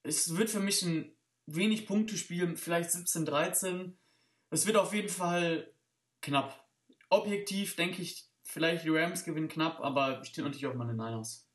es 0.04 0.36
wird 0.36 0.50
für 0.50 0.60
mich 0.60 0.82
ein 0.84 1.12
wenig 1.48 1.88
Punktespiel, 1.88 2.56
vielleicht 2.56 2.92
17, 2.92 3.26
13. 3.26 3.98
Es 4.52 4.68
wird 4.68 4.78
auf 4.78 4.94
jeden 4.94 5.10
Fall 5.10 5.74
knapp. 6.22 6.66
Objektiv 7.10 7.76
denke 7.76 8.02
ich, 8.02 8.30
vielleicht 8.44 8.86
die 8.86 8.90
Rams 8.90 9.24
gewinnen 9.24 9.48
knapp, 9.48 9.80
aber 9.82 10.22
ich 10.24 10.32
tippe 10.32 10.48
natürlich 10.48 10.68
auf 10.68 10.76
meine 10.76 10.94
Niners. 10.94 11.48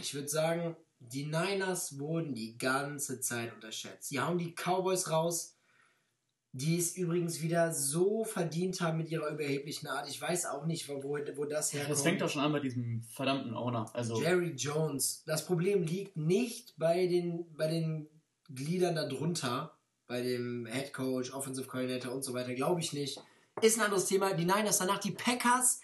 Ich 0.00 0.14
würde 0.14 0.28
sagen, 0.28 0.76
die 0.98 1.26
Niners 1.26 1.98
wurden 1.98 2.34
die 2.34 2.56
ganze 2.56 3.20
Zeit 3.20 3.54
unterschätzt. 3.54 4.08
Sie 4.08 4.20
hauen 4.20 4.38
die 4.38 4.54
Cowboys 4.54 5.10
raus, 5.10 5.58
die 6.52 6.78
es 6.78 6.96
übrigens 6.96 7.42
wieder 7.42 7.74
so 7.74 8.24
verdient 8.24 8.80
haben 8.80 8.98
mit 8.98 9.10
ihrer 9.10 9.28
überheblichen 9.28 9.88
Art. 9.88 10.08
Ich 10.08 10.20
weiß 10.20 10.46
auch 10.46 10.66
nicht, 10.66 10.88
wo, 10.88 11.02
wo 11.02 11.18
wo 11.36 11.44
das 11.44 11.72
herkommt. 11.72 11.92
Das 11.92 12.02
fängt 12.02 12.20
doch 12.20 12.30
schon 12.30 12.42
an 12.42 12.52
bei 12.52 12.60
diesem 12.60 13.02
verdammten 13.02 13.54
Owner. 13.54 13.90
Also, 13.92 14.22
Jerry 14.22 14.52
Jones. 14.54 15.24
Das 15.26 15.44
Problem 15.44 15.82
liegt 15.82 16.16
nicht 16.16 16.74
bei 16.78 17.06
den, 17.08 17.52
bei 17.56 17.66
den 17.66 18.08
Gliedern 18.48 18.94
darunter, 18.94 19.76
bei 20.06 20.22
dem 20.22 20.66
Head 20.66 20.92
Coach, 20.92 21.32
Offensive 21.32 21.66
Coordinator 21.66 22.12
und 22.12 22.22
so 22.22 22.34
weiter, 22.34 22.54
glaube 22.54 22.80
ich 22.80 22.92
nicht. 22.92 23.20
Ist 23.60 23.78
ein 23.78 23.84
anderes 23.84 24.06
Thema. 24.06 24.34
Die 24.34 24.44
Niners 24.44 24.78
danach, 24.78 24.98
die 24.98 25.12
Packers, 25.12 25.80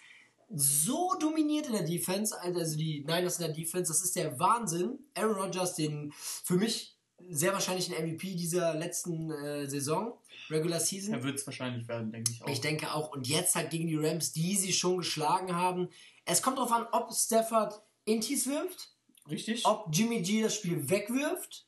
so 0.53 1.13
dominiert 1.19 1.67
in 1.67 1.73
der 1.73 1.83
Defense, 1.83 2.39
also 2.39 2.77
die 2.77 3.01
Niners 3.05 3.39
in 3.39 3.45
der 3.45 3.55
Defense, 3.55 3.91
das 3.91 4.03
ist 4.03 4.15
der 4.15 4.37
Wahnsinn. 4.39 4.99
Aaron 5.13 5.35
Rodgers, 5.35 5.75
den 5.75 6.11
für 6.13 6.55
mich 6.55 6.97
sehr 7.29 7.53
wahrscheinlich 7.53 7.95
ein 7.95 8.13
MVP 8.13 8.35
dieser 8.35 8.73
letzten 8.73 9.31
äh, 9.31 9.69
Saison, 9.69 10.17
Regular 10.49 10.79
Season. 10.79 11.13
Er 11.13 11.23
wird 11.23 11.39
es 11.39 11.45
wahrscheinlich 11.45 11.87
werden, 11.87 12.11
denke 12.11 12.31
ich 12.31 12.43
auch. 12.43 12.47
Ich 12.49 12.61
denke 12.61 12.93
auch. 12.93 13.11
Und 13.11 13.27
jetzt 13.27 13.55
halt 13.55 13.69
gegen 13.69 13.87
die 13.87 13.95
Rams, 13.95 14.31
die 14.31 14.55
sie 14.55 14.73
schon 14.73 14.97
geschlagen 14.97 15.55
haben. 15.55 15.89
Es 16.25 16.41
kommt 16.41 16.57
darauf 16.57 16.71
an, 16.71 16.87
ob 16.91 17.13
Stafford 17.13 17.81
Intis 18.05 18.47
wirft, 18.47 18.93
Richtig? 19.29 19.65
ob 19.65 19.87
Jimmy 19.91 20.21
G 20.21 20.41
das 20.41 20.55
Spiel 20.55 20.89
wegwirft. 20.89 21.67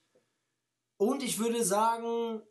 Und 0.97 1.23
ich 1.23 1.39
würde 1.39 1.63
sagen, 1.63 2.41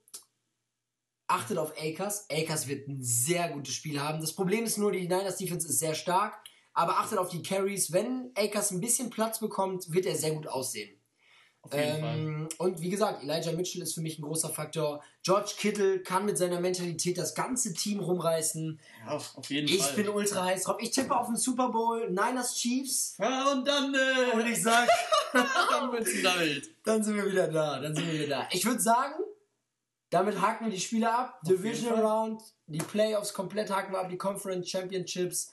achtet 1.32 1.58
auf 1.58 1.72
Akers. 1.80 2.26
Akers 2.30 2.68
wird 2.68 2.88
ein 2.88 2.98
sehr 3.02 3.48
gutes 3.50 3.74
Spiel 3.74 4.00
haben. 4.00 4.20
Das 4.20 4.32
Problem 4.34 4.64
ist 4.64 4.78
nur, 4.78 4.92
die 4.92 5.00
Niners 5.08 5.36
Defense 5.36 5.66
ist 5.68 5.78
sehr 5.78 5.94
stark. 5.94 6.34
Aber 6.74 6.98
achtet 6.98 7.18
auf 7.18 7.28
die 7.28 7.42
Carries. 7.42 7.92
Wenn 7.92 8.30
Akers 8.36 8.70
ein 8.70 8.80
bisschen 8.80 9.10
Platz 9.10 9.40
bekommt, 9.40 9.92
wird 9.92 10.06
er 10.06 10.16
sehr 10.16 10.32
gut 10.32 10.46
aussehen. 10.46 10.98
Auf 11.64 11.72
jeden 11.74 12.00
Fall. 12.00 12.18
Ähm, 12.18 12.48
und 12.58 12.80
wie 12.80 12.90
gesagt, 12.90 13.22
Elijah 13.22 13.52
Mitchell 13.52 13.82
ist 13.82 13.94
für 13.94 14.00
mich 14.00 14.18
ein 14.18 14.22
großer 14.22 14.48
Faktor. 14.48 15.00
George 15.22 15.52
Kittle 15.58 16.00
kann 16.00 16.24
mit 16.24 16.36
seiner 16.36 16.60
Mentalität 16.60 17.18
das 17.18 17.34
ganze 17.36 17.72
Team 17.72 18.00
rumreißen. 18.00 18.80
Ja, 19.06 19.12
auf 19.16 19.48
jeden 19.48 19.68
Ich 19.68 19.80
Fall. 19.80 19.94
bin 19.94 20.08
ultra 20.08 20.44
heiß 20.46 20.64
drauf. 20.64 20.78
Ich 20.80 20.90
tippe 20.90 21.14
auf 21.16 21.26
den 21.28 21.36
Super 21.36 21.68
Bowl, 21.68 22.08
Niners 22.10 22.56
Chiefs. 22.56 23.14
ja, 23.18 23.52
und 23.52 23.68
dann, 23.68 23.94
äh, 23.94 24.34
Und 24.34 24.46
ich 24.48 24.60
sag, 24.60 24.88
dann 25.32 25.92
wild. 25.92 26.74
dann 26.84 27.02
sind 27.04 27.16
wir 27.16 27.30
wieder 27.30 27.46
da. 27.48 27.78
Dann 27.80 27.94
sind 27.94 28.06
wir 28.10 28.14
wieder 28.14 28.28
da. 28.38 28.48
Ich 28.50 28.64
würde 28.66 28.80
sagen, 28.80 29.14
damit 30.12 30.40
haken 30.40 30.66
wir 30.66 30.72
die 30.72 30.80
Spiele 30.80 31.12
ab. 31.12 31.40
Auf 31.42 31.48
Division. 31.48 31.98
Round, 31.98 32.42
die 32.66 32.78
Playoffs 32.78 33.32
komplett 33.32 33.70
haken 33.70 33.92
wir 33.92 34.00
ab, 34.00 34.10
die 34.10 34.18
Conference 34.18 34.68
Championships. 34.68 35.50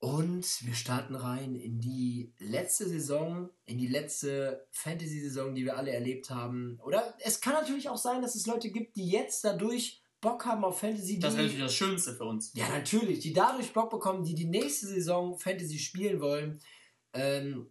Und 0.00 0.44
wir 0.66 0.74
starten 0.74 1.14
rein 1.14 1.54
in 1.54 1.80
die 1.80 2.34
letzte 2.38 2.88
Saison, 2.88 3.48
in 3.66 3.78
die 3.78 3.86
letzte 3.86 4.66
Fantasy-Saison, 4.72 5.54
die 5.54 5.64
wir 5.64 5.78
alle 5.78 5.92
erlebt 5.92 6.28
haben. 6.28 6.78
Oder 6.82 7.14
es 7.20 7.40
kann 7.40 7.54
natürlich 7.54 7.88
auch 7.88 7.96
sein, 7.96 8.20
dass 8.20 8.34
es 8.34 8.46
Leute 8.46 8.70
gibt, 8.70 8.96
die 8.96 9.08
jetzt 9.08 9.44
dadurch 9.44 10.02
Bock 10.20 10.44
haben 10.44 10.64
auf 10.64 10.80
Fantasy, 10.80 11.20
Das 11.20 11.34
wäre 11.34 11.44
natürlich 11.44 11.62
das 11.62 11.74
Schönste 11.74 12.14
für 12.14 12.24
uns. 12.24 12.52
Ja, 12.54 12.68
natürlich. 12.68 13.20
Die 13.20 13.32
dadurch 13.32 13.72
Bock 13.72 13.90
bekommen, 13.90 14.24
die 14.24 14.34
die 14.34 14.46
nächste 14.46 14.86
Saison 14.86 15.38
Fantasy 15.38 15.78
spielen 15.78 16.20
wollen. 16.20 16.60
Ähm, 17.12 17.70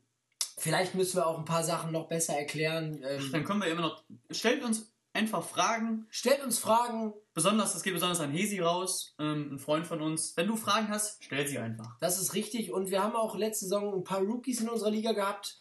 vielleicht 0.57 0.95
müssen 0.95 1.17
wir 1.17 1.27
auch 1.27 1.37
ein 1.37 1.45
paar 1.45 1.63
Sachen 1.63 1.91
noch 1.91 2.07
besser 2.07 2.33
erklären. 2.33 3.03
Ähm, 3.03 3.29
Dann 3.31 3.43
können 3.43 3.61
wir 3.61 3.67
immer 3.67 3.81
noch. 3.81 4.03
Stellt 4.31 4.63
uns 4.63 4.92
einfach 5.13 5.45
Fragen. 5.47 6.07
stellt 6.09 6.43
uns 6.43 6.59
Fragen. 6.59 7.13
Besonders, 7.33 7.73
das 7.73 7.83
geht 7.83 7.93
besonders 7.93 8.19
an 8.19 8.31
Hesi 8.31 8.59
raus, 8.59 9.15
ähm, 9.19 9.53
ein 9.53 9.59
Freund 9.59 9.85
von 9.87 10.01
uns. 10.01 10.35
Wenn 10.37 10.47
du 10.47 10.55
Fragen 10.55 10.89
hast, 10.89 11.23
stell 11.23 11.47
sie 11.47 11.57
einfach. 11.59 11.97
Das 11.99 12.19
ist 12.19 12.33
richtig. 12.33 12.71
Und 12.71 12.89
wir 12.91 13.03
haben 13.03 13.15
auch 13.15 13.35
letzte 13.35 13.65
Saison 13.65 13.93
ein 13.93 14.03
paar 14.03 14.19
Rookies 14.21 14.61
in 14.61 14.69
unserer 14.69 14.91
Liga 14.91 15.11
gehabt. 15.13 15.59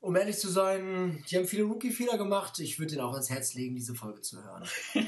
Um 0.00 0.14
ehrlich 0.14 0.38
zu 0.38 0.48
sein, 0.48 1.24
die 1.30 1.36
haben 1.36 1.46
viele 1.48 1.64
Rookie-Fehler 1.64 2.16
gemacht. 2.18 2.58
Ich 2.60 2.78
würde 2.78 2.92
ihnen 2.94 3.02
auch 3.02 3.12
ans 3.12 3.30
Herz 3.30 3.54
legen, 3.54 3.74
diese 3.74 3.94
Folge 3.94 4.20
zu 4.20 4.42
hören. 4.42 4.64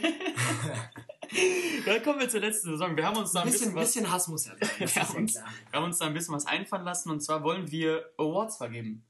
Dann 1.86 2.02
kommen 2.02 2.20
wir 2.20 2.28
zur 2.28 2.40
letzten 2.40 2.70
Saison. 2.70 2.96
Wir 2.96 3.06
haben 3.06 3.16
uns 3.18 3.32
da 3.32 3.40
Ein 3.42 3.46
bisschen, 3.50 3.74
bisschen, 3.74 3.76
was, 3.76 3.86
bisschen 3.92 4.10
Hass 4.12 4.28
muss 4.28 4.46
ja 4.46 4.52
sein. 4.60 4.88
Ja 4.94 5.08
und- 5.16 5.30
klar. 5.30 5.44
wir 5.70 5.78
haben 5.80 5.84
uns 5.86 5.98
da 5.98 6.06
ein 6.06 6.14
bisschen 6.14 6.34
was 6.34 6.46
einfallen 6.46 6.84
lassen 6.84 7.10
und 7.10 7.20
zwar 7.20 7.42
wollen 7.42 7.70
wir 7.70 8.04
Awards 8.16 8.56
vergeben. 8.56 9.04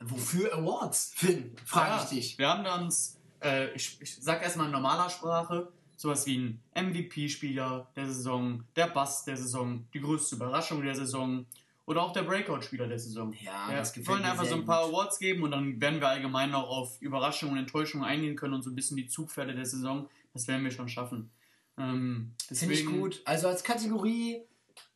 Wofür 0.00 0.54
Awards? 0.54 1.12
Finn, 1.16 1.56
frage 1.64 1.90
Ja, 1.90 2.02
ich 2.04 2.08
dich. 2.10 2.38
Wir 2.38 2.48
haben 2.48 2.64
da 2.64 2.76
uns, 2.80 3.17
äh, 3.42 3.72
ich, 3.72 4.00
ich 4.00 4.16
sag 4.16 4.42
erstmal 4.42 4.66
in 4.66 4.72
normaler 4.72 5.10
Sprache, 5.10 5.72
sowas 5.96 6.26
wie 6.26 6.38
ein 6.38 6.62
MVP-Spieler 6.74 7.90
der 7.96 8.06
Saison, 8.06 8.64
der 8.76 8.88
Bass 8.88 9.24
der 9.24 9.36
Saison, 9.36 9.86
die 9.92 10.00
größte 10.00 10.36
Überraschung 10.36 10.82
der 10.82 10.94
Saison 10.94 11.44
oder 11.86 12.02
auch 12.02 12.12
der 12.12 12.22
Breakout-Spieler 12.22 12.86
der 12.86 12.98
Saison. 12.98 13.32
Ja, 13.40 13.70
Ja, 13.70 13.78
das 13.78 13.96
wir 13.96 14.06
wollen 14.06 14.22
mir 14.22 14.30
einfach 14.30 14.44
so 14.44 14.56
ein 14.56 14.64
paar 14.64 14.84
gut. 14.84 14.94
Awards 14.94 15.18
geben 15.18 15.42
und 15.42 15.52
dann 15.52 15.80
werden 15.80 16.00
wir 16.00 16.08
allgemein 16.08 16.50
noch 16.50 16.68
auf 16.68 17.00
Überraschungen 17.00 17.54
und 17.54 17.60
Enttäuschungen 17.60 18.06
eingehen 18.06 18.36
können 18.36 18.54
und 18.54 18.62
so 18.62 18.70
ein 18.70 18.76
bisschen 18.76 18.96
die 18.96 19.08
Zugpferde 19.08 19.54
der 19.54 19.64
Saison. 19.64 20.08
Das 20.34 20.46
werden 20.46 20.62
wir 20.64 20.70
schon 20.70 20.88
schaffen. 20.88 21.30
Ähm, 21.78 22.34
Finde 22.52 22.74
ich 22.74 22.84
gut. 22.84 23.22
Also 23.24 23.48
als 23.48 23.64
Kategorie, 23.64 24.42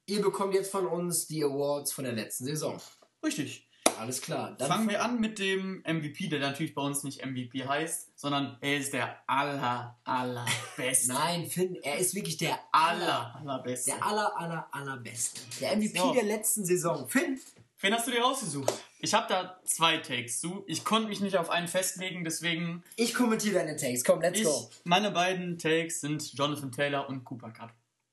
ihr 0.06 0.20
bekommt 0.20 0.54
jetzt 0.54 0.70
von 0.70 0.86
uns 0.86 1.26
die 1.26 1.42
Awards 1.42 1.92
von 1.92 2.04
der 2.04 2.12
letzten 2.12 2.44
Saison. 2.44 2.80
Richtig. 3.24 3.66
Alles 4.02 4.20
klar. 4.20 4.54
Dann 4.58 4.68
Fangen 4.68 4.88
wir 4.88 5.02
an 5.02 5.20
mit 5.20 5.38
dem 5.38 5.82
MVP, 5.86 6.28
der 6.28 6.40
natürlich 6.40 6.74
bei 6.74 6.82
uns 6.82 7.02
nicht 7.04 7.24
MVP 7.24 7.66
heißt, 7.66 8.18
sondern 8.18 8.58
er 8.60 8.76
ist 8.78 8.92
der 8.92 9.16
aller, 9.26 9.96
allerbeste. 10.04 11.12
Nein, 11.12 11.46
Finn, 11.46 11.76
er 11.82 11.98
ist 11.98 12.14
wirklich 12.14 12.36
der 12.36 12.58
aller, 12.72 13.34
allerbeste. 13.36 13.92
Der 13.92 14.04
aller, 14.04 14.36
aller, 14.38 14.68
allerbeste. 14.72 15.40
Der 15.60 15.76
MVP 15.76 15.98
So. 15.98 16.12
der 16.12 16.24
letzten 16.24 16.64
Saison. 16.64 17.08
Finn, 17.08 17.40
Wen 17.80 17.92
hast 17.94 18.06
du 18.06 18.12
dir 18.12 18.22
rausgesucht? 18.22 18.72
Ich 19.00 19.12
habe 19.12 19.26
da 19.28 19.58
zwei 19.64 19.96
Takes. 19.96 20.40
Du, 20.40 20.62
ich 20.68 20.84
konnte 20.84 21.08
mich 21.08 21.20
nicht 21.20 21.36
auf 21.36 21.50
einen 21.50 21.66
festlegen, 21.66 22.22
deswegen 22.22 22.84
ich 22.94 23.12
kommentiere 23.12 23.54
deine 23.54 23.74
Takes. 23.76 24.04
Komm, 24.04 24.20
let's 24.20 24.38
ich, 24.38 24.44
go. 24.44 24.70
meine 24.84 25.10
beiden 25.10 25.58
Takes 25.58 26.00
sind 26.00 26.32
Jonathan 26.34 26.70
Taylor 26.70 27.08
und 27.08 27.24
Cooper 27.24 27.50
Cup. 27.50 27.72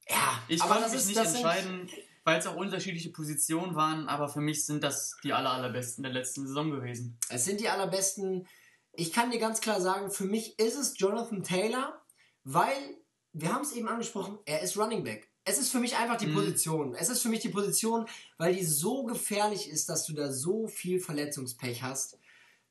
Ja, 0.10 0.42
Ich 0.48 0.60
konnte 0.60 0.90
mich 0.90 1.06
nicht 1.06 1.16
das 1.16 1.34
sind- 1.34 1.36
entscheiden, 1.46 1.90
weil 2.30 2.40
es 2.40 2.46
auch 2.46 2.56
unterschiedliche 2.56 3.10
Positionen 3.10 3.74
waren, 3.76 4.08
aber 4.08 4.30
für 4.30 4.40
mich 4.40 4.64
sind 4.64 4.84
das 4.84 5.18
die 5.24 5.34
aller, 5.34 5.50
allerbesten 5.50 6.04
der 6.04 6.14
letzten 6.14 6.46
Saison 6.46 6.70
gewesen. 6.70 7.18
Es 7.30 7.44
sind 7.46 7.60
die 7.60 7.70
allerbesten. 7.70 8.48
Ich 8.94 9.12
kann 9.12 9.32
dir 9.32 9.40
ganz 9.40 9.62
klar 9.62 9.82
sagen, 9.82 10.12
für 10.12 10.26
mich 10.26 10.60
ist 10.60 10.76
es 10.78 11.00
Jonathan 11.00 11.42
Taylor, 11.42 12.00
weil, 12.44 12.98
wir 13.34 13.52
haben 13.52 13.64
es 13.64 13.72
eben 13.72 13.88
angesprochen, 13.88 14.38
er 14.46 14.62
ist 14.62 14.78
Running 14.78 15.04
Back. 15.04 15.28
Es 15.44 15.58
ist 15.58 15.72
für 15.72 15.80
mich 15.80 15.98
einfach 15.98 16.18
die 16.18 16.28
Mhm. 16.28 16.36
Position. 16.36 16.94
Es 16.94 17.10
ist 17.10 17.24
für 17.24 17.30
mich 17.30 17.40
die 17.40 17.50
Position, 17.50 18.06
weil 18.38 18.54
die 18.54 18.64
so 18.64 19.06
gefährlich 19.06 19.68
ist, 19.68 19.90
dass 19.90 20.06
du 20.06 20.14
da 20.14 20.32
so 20.32 20.68
viel 20.68 21.00
Verletzungspech 21.00 21.82
hast. 21.82 22.20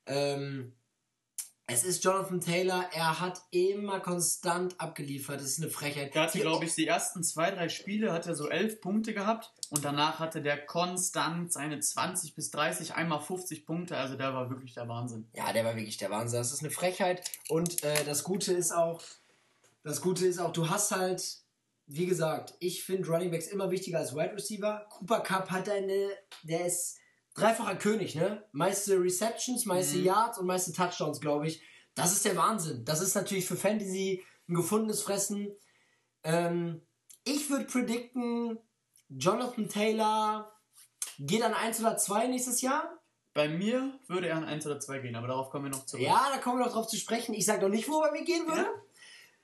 Ähm, 0.05 0.73
es 1.69 1.83
ist 1.83 2.03
Jonathan 2.03 2.41
Taylor, 2.41 2.89
er 2.91 3.19
hat 3.19 3.41
immer 3.51 3.99
konstant 3.99 4.79
abgeliefert. 4.79 5.39
Das 5.39 5.47
ist 5.47 5.61
eine 5.61 5.69
Frechheit. 5.69 6.13
Der 6.15 6.23
hatte, 6.23 6.39
glaube 6.39 6.65
ich, 6.65 6.73
die 6.73 6.87
ersten 6.87 7.23
zwei, 7.23 7.51
drei 7.51 7.69
Spiele 7.69 8.11
hat 8.11 8.27
er 8.27 8.35
so 8.35 8.49
elf 8.49 8.81
Punkte 8.81 9.13
gehabt 9.13 9.53
und 9.69 9.85
danach 9.85 10.19
hatte 10.19 10.41
der 10.41 10.65
konstant 10.65 11.53
seine 11.53 11.79
20 11.79 12.35
bis 12.35 12.51
30, 12.51 12.95
einmal 12.95 13.21
50 13.21 13.65
Punkte. 13.65 13.97
Also 13.97 14.15
der 14.15 14.33
war 14.33 14.49
wirklich 14.49 14.73
der 14.73 14.87
Wahnsinn. 14.87 15.29
Ja, 15.35 15.53
der 15.53 15.63
war 15.63 15.75
wirklich 15.75 15.97
der 15.97 16.09
Wahnsinn. 16.09 16.39
Das 16.39 16.51
ist 16.51 16.61
eine 16.61 16.71
Frechheit. 16.71 17.29
Und 17.49 17.83
äh, 17.83 18.03
das 18.03 18.23
Gute 18.23 18.53
ist 18.53 18.71
auch, 18.71 19.01
das 19.83 20.01
Gute 20.01 20.25
ist 20.25 20.39
auch, 20.39 20.51
du 20.51 20.69
hast 20.69 20.91
halt, 20.91 21.37
wie 21.85 22.05
gesagt, 22.05 22.55
ich 22.59 22.83
finde 22.83 23.07
Running 23.09 23.31
Backs 23.31 23.47
immer 23.47 23.71
wichtiger 23.71 23.99
als 23.99 24.15
Wide 24.15 24.33
Receiver. 24.33 24.85
Cooper 24.89 25.21
Cup 25.21 25.51
hat 25.51 25.69
eine, 25.69 26.09
der 26.43 26.65
ist 26.65 26.98
dreifacher 27.39 27.75
König, 27.75 28.15
ne? 28.15 28.45
Meiste 28.51 28.99
Receptions, 28.99 29.65
meiste 29.65 29.97
Mhm. 29.97 30.05
Yards 30.05 30.37
und 30.37 30.45
meiste 30.45 30.73
Touchdowns, 30.73 31.19
glaube 31.19 31.47
ich. 31.47 31.61
Das 31.95 32.11
ist 32.11 32.25
der 32.25 32.35
Wahnsinn. 32.37 32.85
Das 32.85 33.01
ist 33.01 33.15
natürlich 33.15 33.45
für 33.45 33.55
Fantasy 33.57 34.23
ein 34.47 34.55
gefundenes 34.55 35.01
Fressen. 35.01 35.51
Ähm, 36.23 36.81
ich 37.23 37.49
würde 37.49 37.65
predikten, 37.65 38.57
Jonathan 39.09 39.67
Taylor 39.69 40.51
geht 41.19 41.43
an 41.43 41.53
1 41.53 41.79
oder 41.81 41.97
2 41.97 42.27
nächstes 42.27 42.61
Jahr. 42.61 42.99
Bei 43.33 43.47
mir 43.47 43.99
würde 44.07 44.27
er 44.27 44.37
an 44.37 44.43
1 44.45 44.65
oder 44.65 44.79
2 44.79 44.99
gehen, 44.99 45.15
aber 45.15 45.27
darauf 45.27 45.49
kommen 45.49 45.65
wir 45.65 45.71
noch 45.71 45.85
zurück. 45.85 46.03
Ja, 46.03 46.29
da 46.33 46.39
kommen 46.39 46.59
wir 46.59 46.65
noch 46.65 46.73
drauf 46.73 46.87
zu 46.87 46.97
sprechen. 46.97 47.33
Ich 47.33 47.45
sage 47.45 47.61
noch 47.61 47.69
nicht, 47.69 47.87
wo 47.87 48.01
er 48.01 48.11
bei 48.11 48.19
mir 48.19 48.25
gehen 48.25 48.47
würde. 48.47 48.67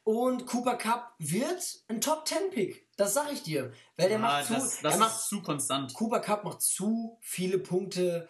Und 0.03 0.45
Cooper 0.45 0.75
Cup 0.77 1.13
wird 1.17 1.83
ein 1.87 1.99
Top 2.01 2.27
10 2.27 2.51
Pick. 2.51 2.84
Das 2.97 3.13
sage 3.13 3.31
ich 3.33 3.43
dir. 3.43 3.71
Weil 3.97 4.07
der 4.09 4.17
Ja, 4.17 4.17
macht 4.19 4.45
zu, 4.45 4.53
das, 4.53 4.79
das 4.81 4.93
er 4.93 4.99
macht, 4.99 5.19
zu 5.21 5.41
konstant. 5.41 5.93
Cooper 5.93 6.19
Cup 6.21 6.43
macht 6.45 6.61
zu 6.61 7.17
viele 7.21 7.59
Punkte. 7.59 8.27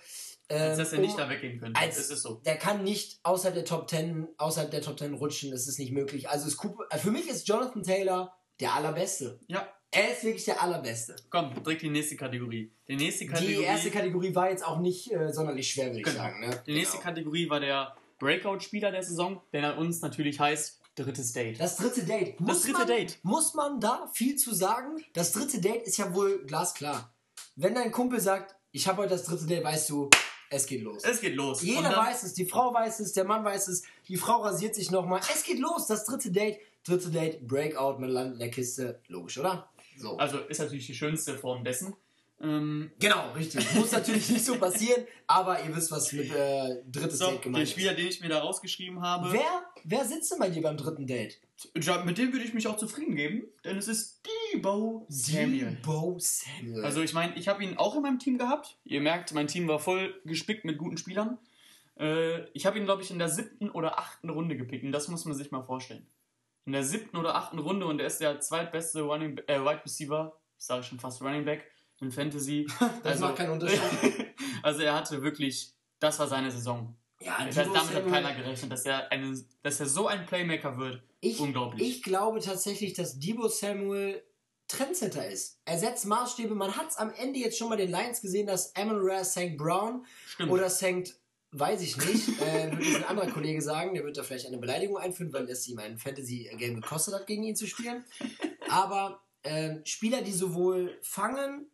Als 0.47 0.74
ähm, 0.74 0.78
dass 0.78 0.93
er 0.93 0.99
nicht 0.99 1.11
um- 1.11 1.18
da 1.18 1.30
weggehen 1.30 1.59
könnte. 1.59 1.80
als- 1.80 1.97
Es 1.97 2.09
ist 2.11 2.22
so. 2.22 2.36
Der 2.45 2.57
kann 2.57 2.84
nicht 2.84 3.20
außerhalb 3.24 3.55
der 3.55 3.66
Top 3.66 3.89
10, 3.89 4.28
außerhalb 4.38 4.70
der 4.70 4.82
Top 4.82 4.97
10 4.99 5.13
rutschen. 5.16 5.49
Das 5.51 5.68
ist 5.68 5.80
nicht 5.80 5.91
möglich. 5.91 6.30
Also 6.30 6.47
ist 6.47 6.57
Cooper, 6.57 6.84
äh, 6.91 6.97
für 6.99 7.09
mich 7.11 7.28
ist 7.28 7.47
Jonathan 7.47 7.82
Taylor 7.84 8.32
der 8.59 8.74
allerbeste. 8.74 9.39
Ja, 9.47 9.68
Er 9.91 10.11
ist 10.11 10.24
wirklich 10.24 10.45
der 10.45 10.61
allerbeste. 10.61 11.16
komm, 11.30 11.53
direkt 11.63 11.82
die 11.82 11.89
nächste 11.89 12.16
Kategorie. 12.16 12.72
Die 12.88 12.95
nächste 12.95 13.26
Kategorie, 13.26 13.55
Die 13.57 13.63
erste 13.63 13.89
Kategorie 13.91 14.36
war 14.36 14.49
jetzt 14.49 14.66
auch 14.66 14.80
nicht 14.80 15.11
äh, 15.11 15.32
sonderlich 15.34 15.70
schwer, 15.72 15.88
würde 15.88 15.99
ich 15.99 16.03
Genau. 16.05 16.18
sagen. 16.18 16.39
Ne? 16.41 16.63
die 16.68 16.74
nächste 16.74 16.97
Genau. 16.97 17.09
Kategorie 17.09 17.49
war 17.49 17.59
der 17.59 17.95
Breakout-Spieler 18.20 18.91
der 18.91 19.03
Saison, 19.03 19.41
der 19.53 19.78
uns 19.78 20.01
natürlich 20.01 20.39
heißt 20.39 20.80
drittes 20.95 21.33
Date. 21.33 21.59
Das 21.59 21.77
dritte 21.77 22.03
Date. 22.03 22.39
Muss 22.39 22.63
dritte 22.63 22.77
man, 22.79 22.87
Date. 22.87 23.19
Muss 23.23 23.53
man 23.53 23.79
da 23.79 24.09
viel 24.13 24.35
zu 24.37 24.53
sagen? 24.53 25.03
Das 25.13 25.31
dritte 25.33 25.59
Date 25.59 25.83
ist 25.83 25.97
ja 25.97 26.13
wohl 26.13 26.45
glasklar. 26.45 27.13
Wenn 27.55 27.75
dein 27.75 27.91
Kumpel 27.91 28.19
sagt, 28.19 28.55
ich 28.71 28.87
habe 28.87 28.99
heute 29.03 29.09
das 29.11 29.23
dritte 29.23 29.45
Date, 29.45 29.63
weißt 29.63 29.89
du, 29.89 30.09
es 30.49 30.65
geht 30.65 30.83
los. 30.83 31.03
Es 31.03 31.19
geht 31.21 31.35
los. 31.35 31.61
Jeder 31.61 31.83
dann- 31.89 32.05
weiß 32.07 32.23
es, 32.23 32.33
die 32.33 32.45
Frau 32.45 32.73
weiß 32.73 32.99
es, 32.99 33.13
der 33.13 33.25
Mann 33.25 33.43
weiß 33.43 33.67
es, 33.67 33.83
die 34.07 34.17
Frau 34.17 34.41
rasiert 34.41 34.75
sich 34.75 34.91
nochmal. 34.91 35.19
Es 35.33 35.43
geht 35.43 35.59
los, 35.59 35.87
das 35.87 36.05
dritte 36.05 36.31
Date. 36.31 36.59
Dritte 36.83 37.09
Date, 37.09 37.47
Breakout, 37.47 37.99
man 37.99 38.09
landet 38.09 38.33
in 38.33 38.39
der 38.39 38.51
Kiste. 38.51 39.01
Logisch, 39.07 39.37
oder? 39.39 39.69
So. 39.97 40.17
Also 40.17 40.39
ist 40.39 40.59
natürlich 40.59 40.85
die 40.85 40.93
schönste 40.93 41.37
Form 41.37 41.63
dessen. 41.63 41.95
Ähm, 42.41 42.91
Genau, 42.99 43.31
richtig. 43.31 43.73
Muss 43.75 43.91
natürlich 43.91 44.29
nicht 44.29 44.45
so 44.45 44.55
passieren, 44.59 45.05
aber 45.27 45.63
ihr 45.63 45.75
wisst, 45.75 45.91
was 45.91 46.11
mit 46.11 46.31
äh, 46.31 46.83
drittes 46.91 47.19
so, 47.19 47.25
Date 47.25 47.36
der 47.36 47.41
gemeint 47.41 47.63
ist. 47.63 47.71
Spieler, 47.71 47.93
den 47.93 48.07
ich 48.07 48.21
mir 48.21 48.29
da 48.29 48.39
rausgeschrieben 48.39 49.01
habe, 49.01 49.31
Wer, 49.31 49.65
wer 49.83 50.05
sitzt 50.05 50.31
denn 50.31 50.39
bei 50.39 50.49
dir 50.49 50.61
beim 50.61 50.77
dritten 50.77 51.07
Date? 51.07 51.39
ja, 51.79 52.03
mit 52.03 52.17
dem 52.17 52.33
würde 52.33 52.43
ich 52.45 52.53
mich 52.53 52.67
auch 52.67 52.75
zufrieden 52.75 53.15
geben, 53.15 53.43
denn 53.63 53.77
es 53.77 53.88
ist 53.88 54.21
Debo 54.53 55.05
Samuel. 55.07 55.77
Debo 55.81 56.17
Samuel. 56.19 56.83
Also 56.83 57.01
ich 57.01 57.13
meine, 57.13 57.36
ich 57.36 57.47
habe 57.47 57.63
ihn 57.63 57.77
auch 57.77 57.95
in 57.95 58.01
meinem 58.01 58.19
Team 58.19 58.38
gehabt. 58.38 58.77
Ihr 58.83 58.99
merkt, 58.99 59.33
mein 59.33 59.47
Team 59.47 59.67
war 59.69 59.79
voll 59.79 60.13
gespickt 60.25 60.65
mit 60.65 60.77
guten 60.77 60.97
Spielern. 60.97 61.38
Äh, 61.97 62.41
ich 62.51 62.65
habe 62.65 62.77
ihn, 62.77 62.83
glaube 62.83 63.03
ich, 63.03 63.11
in 63.11 63.19
der 63.19 63.29
siebten 63.29 63.69
oder 63.69 63.97
achten 63.97 64.29
Runde 64.29 64.57
gepickt. 64.57 64.83
Und 64.83 64.91
das 64.91 65.07
muss 65.07 65.23
man 65.23 65.33
sich 65.33 65.51
mal 65.51 65.63
vorstellen. 65.63 66.05
In 66.65 66.73
der 66.73 66.83
siebten 66.83 67.15
oder 67.15 67.36
achten 67.36 67.59
Runde 67.59 67.86
und 67.86 68.01
er 68.01 68.07
ist 68.07 68.19
der 68.19 68.41
zweitbeste 68.41 69.01
Running, 69.03 69.38
äh, 69.47 69.61
Wide 69.61 69.81
Receiver, 69.86 70.36
ich 70.57 70.65
sage 70.65 70.83
schon 70.83 70.99
fast 70.99 71.21
Running 71.21 71.45
Back 71.45 71.71
in 72.01 72.11
Fantasy. 72.11 72.67
das 73.03 73.19
macht 73.19 73.37
keinen 73.37 73.51
Unterschied. 73.51 73.79
also 74.63 74.81
er 74.81 74.95
hatte 74.95 75.21
wirklich, 75.21 75.73
das 75.99 76.19
war 76.19 76.27
seine 76.27 76.51
Saison. 76.51 76.95
ja, 77.19 77.37
Das 77.45 77.57
heißt, 77.57 77.69
damit 77.73 77.93
hat 77.95 78.07
keiner 78.07 78.33
gerechnet, 78.33 78.71
dass 78.71 78.85
er, 78.85 79.11
eine, 79.11 79.37
dass 79.63 79.79
er 79.79 79.85
so 79.87 80.07
ein 80.07 80.25
Playmaker 80.25 80.77
wird. 80.77 81.01
Ich, 81.21 81.39
Unglaublich. 81.39 81.87
Ich 81.87 82.03
glaube 82.03 82.39
tatsächlich, 82.39 82.93
dass 82.93 83.19
Debo 83.19 83.47
Samuel 83.47 84.21
Trendsetter 84.67 85.27
ist. 85.27 85.59
Er 85.65 85.77
setzt 85.77 86.05
Maßstäbe. 86.05 86.55
Man 86.55 86.75
hat 86.75 86.89
es 86.89 86.97
am 86.97 87.11
Ende 87.11 87.39
jetzt 87.39 87.57
schon 87.57 87.69
mal 87.69 87.77
den 87.77 87.91
Lions 87.91 88.21
gesehen, 88.21 88.47
dass 88.47 88.75
Amon 88.75 88.97
Ra 88.99 89.23
St. 89.23 89.57
Brown 89.57 90.05
Stimmt. 90.27 90.51
oder 90.51 90.69
St. 90.69 91.19
Weiß 91.51 91.81
ich 91.81 91.95
nicht, 91.97 92.41
äh, 92.41 92.71
würde 92.71 92.83
jetzt 92.83 92.97
ein 92.97 93.05
anderer 93.05 93.31
Kollege 93.31 93.61
sagen, 93.61 93.93
der 93.93 94.03
wird 94.03 94.17
da 94.17 94.23
vielleicht 94.23 94.47
eine 94.47 94.57
Beleidigung 94.57 94.97
einführen, 94.97 95.31
weil 95.31 95.47
es 95.49 95.65
ihm 95.67 95.79
ein 95.79 95.97
Fantasy-Game 95.97 96.81
gekostet 96.81 97.13
hat, 97.13 97.27
gegen 97.27 97.43
ihn 97.43 97.55
zu 97.55 97.65
spielen. 97.65 98.03
Aber 98.69 99.21
ähm, 99.43 99.81
Spieler, 99.85 100.21
die 100.21 100.33
sowohl 100.33 100.97
fangen 101.01 101.67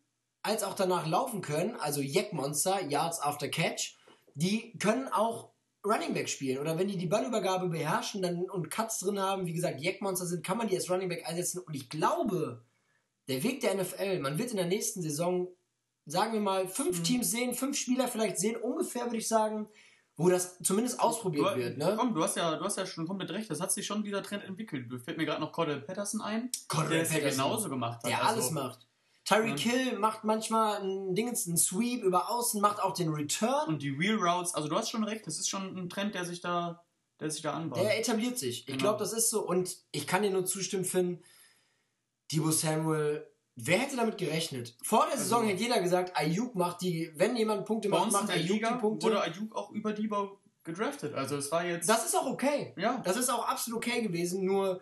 als 0.44 0.64
auch 0.64 0.74
danach 0.76 1.08
laufen 1.08 1.42
können, 1.42 1.76
also 1.76 2.02
Jack-Monster, 2.02 2.82
Yards 2.90 3.20
after 3.22 3.48
Catch, 3.48 3.96
die 4.34 4.78
können 4.80 5.08
auch 5.08 5.52
Running 5.86 6.14
Back 6.14 6.30
spielen. 6.30 6.60
Oder 6.60 6.78
wenn 6.78 6.88
die 6.88 6.98
die 6.98 7.08
Ballübergabe 7.08 7.68
beherrschen 7.70 8.22
dann, 8.22 8.50
und 8.50 8.70
Cuts 8.72 9.00
drin 9.00 9.20
haben, 9.20 9.46
wie 9.46 9.54
gesagt, 9.54 9.82
Jack-Monster 9.82 10.26
sind, 10.26 10.44
kann 10.46 10.58
man 10.58 10.68
die 10.68 10.76
als 10.76 10.90
Running 10.90 11.10
Back 11.10 11.28
einsetzen. 11.28 11.60
Und 11.60 11.74
ich 11.74 11.90
glaube, 11.90 12.64
der 13.28 13.44
Weg 13.44 13.62
der 13.62 13.76
NFL, 13.76 14.20
man 14.20 14.38
wird 14.38 14.52
in 14.52 14.58
der 14.58 14.66
nächsten 14.68 15.02
Saison, 15.02 15.48
sagen 16.06 16.34
wir 16.34 16.40
mal, 16.40 16.68
fünf 16.68 17.00
Mhm. 17.00 17.04
Teams 17.04 17.32
sehen, 17.32 17.54
fünf 17.54 17.78
Spieler 17.78 18.08
vielleicht 18.08 18.40
sehen, 18.40 18.56
ungefähr 18.58 19.06
würde 19.06 19.18
ich 19.18 19.28
sagen, 19.28 19.68
wo 20.18 20.30
das 20.30 20.60
zumindest 20.62 21.00
ausprobiert 21.00 21.56
du, 21.56 21.60
wird. 21.60 21.78
Ne? 21.78 21.96
Komm, 21.98 22.14
du 22.14 22.24
hast, 22.24 22.36
ja, 22.38 22.56
du 22.56 22.64
hast 22.64 22.78
ja 22.78 22.86
schon 22.86 23.08
komplett 23.08 23.32
recht. 23.32 23.50
Das 23.50 23.60
hat 23.62 23.72
sich 23.72 23.86
schon 23.86 24.04
dieser 24.04 24.22
Trend 24.22 24.44
entwickelt. 24.44 24.92
Du 24.92 25.00
fällt 25.00 25.18
mir 25.18 25.26
gerade 25.26 25.42
noch 25.42 25.52
Cordell 25.52 25.82
Patterson 25.82 26.22
ein, 26.22 26.52
Cordell 26.68 26.90
der 26.92 27.02
es 27.04 27.10
ja 27.10 27.20
Patterson. 27.20 27.46
genauso 27.46 27.70
gemacht 27.70 28.04
hat. 28.04 28.06
Der 28.10 28.20
Also, 28.20 28.30
alles 28.34 28.52
macht. 28.52 28.88
Tyreek 29.26 29.64
Ja. 29.66 29.72
Hill 29.72 30.00
macht 30.00 30.24
manchmal 30.24 30.82
ein 30.82 31.14
Dingens, 31.16 31.48
einen 31.48 31.58
Sweep 31.58 32.04
über 32.04 32.30
außen, 32.32 32.60
macht 32.60 32.82
auch 32.82 32.94
den 32.94 33.10
Return. 33.10 33.68
Und 33.68 33.82
die 33.82 33.98
Wheel 34.00 34.16
Routes, 34.16 34.56
also 34.56 34.68
du 34.68 34.76
hast 34.76 34.90
schon 34.90 35.04
recht, 35.04 35.28
das 35.28 35.38
ist 35.40 35.48
schon 35.50 35.78
ein 35.78 35.90
Trend, 35.90 36.16
der 36.16 36.26
sich 36.26 36.42
da, 36.42 36.84
der 37.20 37.30
sich 37.30 37.42
da 37.44 37.54
anbaut. 37.54 37.80
Der 37.80 38.00
etabliert 38.00 38.40
sich. 38.40 38.62
Ich 38.62 38.66
Genau. 38.66 38.80
glaube, 38.80 39.00
das 39.00 39.14
ist 39.14 39.30
so. 39.30 39.46
Und 39.46 39.76
ich 39.92 40.08
kann 40.08 40.24
dir 40.24 40.32
nur 40.32 40.46
zustimmen, 40.46 40.86
Finn. 40.86 41.24
Debo 42.32 42.50
Samuel, 42.52 43.28
wer 43.56 43.78
hätte 43.80 43.96
damit 43.98 44.18
gerechnet? 44.18 44.76
Vor 44.84 45.06
der 45.08 45.18
Saison 45.18 45.42
Also- 45.42 45.52
hätte 45.52 45.64
jeder 45.64 45.82
gesagt, 45.82 46.16
Ayuk 46.18 46.56
macht 46.56 46.82
die, 46.82 47.12
wenn 47.16 47.36
jemand 47.36 47.66
Punkte 47.66 47.90
macht, 47.90 48.12
macht 48.12 48.30
Ayuk 48.30 48.60
die 48.60 48.76
Punkte. 48.80 49.06
wurde 49.08 49.22
Ayuk 49.22 49.56
auch 49.56 49.70
über 49.72 49.94
Debo 49.94 50.40
gedraftet. 50.64 51.14
Also 51.14 51.38
es 51.38 51.52
war 51.52 51.66
jetzt... 51.66 51.90
Das 51.90 52.06
ist 52.06 52.16
auch 52.16 52.26
okay. 52.28 52.74
ja, 52.78 52.98
Das 53.04 53.18
ist 53.18 53.30
auch 53.30 53.48
absolut 53.48 53.78
okay 53.86 54.02
gewesen, 54.02 54.46
nur 54.46 54.82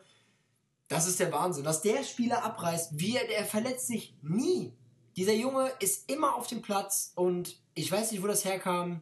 das 0.89 1.07
ist 1.07 1.19
der 1.19 1.31
Wahnsinn. 1.31 1.63
Was 1.63 1.81
der 1.81 2.03
Spieler 2.03 2.43
abreißt, 2.43 2.99
wie 2.99 3.15
er, 3.15 3.27
der 3.27 3.45
verletzt 3.45 3.87
sich 3.87 4.15
nie. 4.21 4.73
Dieser 5.15 5.33
Junge 5.33 5.71
ist 5.79 6.11
immer 6.11 6.35
auf 6.35 6.47
dem 6.47 6.61
Platz 6.61 7.13
und 7.15 7.57
ich 7.75 7.91
weiß 7.91 8.11
nicht, 8.11 8.21
wo 8.21 8.27
das 8.27 8.43
herkam. 8.43 9.01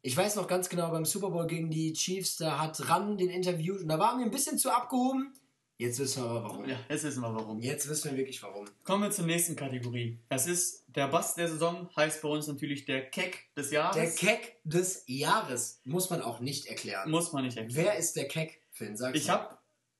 Ich 0.00 0.16
weiß 0.16 0.36
noch 0.36 0.46
ganz 0.46 0.68
genau, 0.68 0.90
beim 0.90 1.04
Super 1.04 1.30
Bowl 1.30 1.46
gegen 1.46 1.70
die 1.70 1.92
Chiefs, 1.92 2.36
da 2.36 2.58
hat 2.58 2.88
Ran 2.88 3.18
den 3.18 3.30
interviewt 3.30 3.82
und 3.82 3.88
da 3.88 3.98
waren 3.98 4.18
wir 4.18 4.24
ein 4.24 4.30
bisschen 4.30 4.58
zu 4.58 4.70
abgehoben. 4.70 5.34
Jetzt 5.76 5.98
wissen 6.00 6.24
wir 6.24 6.30
aber 6.30 6.42
warum. 6.42 6.68
ja, 6.68 6.76
jetzt 6.88 7.04
wissen 7.04 7.20
wir 7.20 7.34
warum. 7.34 7.60
Jetzt 7.60 7.88
wissen 7.88 8.10
wir 8.10 8.18
wirklich 8.18 8.42
warum. 8.42 8.66
Kommen 8.84 9.04
wir 9.04 9.10
zur 9.10 9.26
nächsten 9.26 9.54
Kategorie. 9.54 10.18
Das 10.28 10.46
ist 10.46 10.84
der 10.88 11.08
Bass 11.08 11.34
der 11.34 11.48
Saison, 11.48 11.88
heißt 11.96 12.22
bei 12.22 12.28
uns 12.28 12.46
natürlich 12.48 12.84
der 12.84 13.08
Keck 13.10 13.46
des 13.56 13.70
Jahres. 13.70 13.94
Der 13.96 14.10
Keck 14.10 14.56
des 14.64 15.04
Jahres 15.06 15.80
muss 15.84 16.10
man 16.10 16.20
auch 16.22 16.40
nicht 16.40 16.66
erklären. 16.66 17.10
Muss 17.10 17.32
man 17.32 17.44
nicht 17.44 17.56
erklären. 17.56 17.86
Wer 17.86 17.96
ist 17.96 18.16
der 18.16 18.26
Keck, 18.26 18.60
Finn? 18.72 18.96
Sag's 18.96 19.18
Ich 19.18 19.30
habe, 19.30 19.57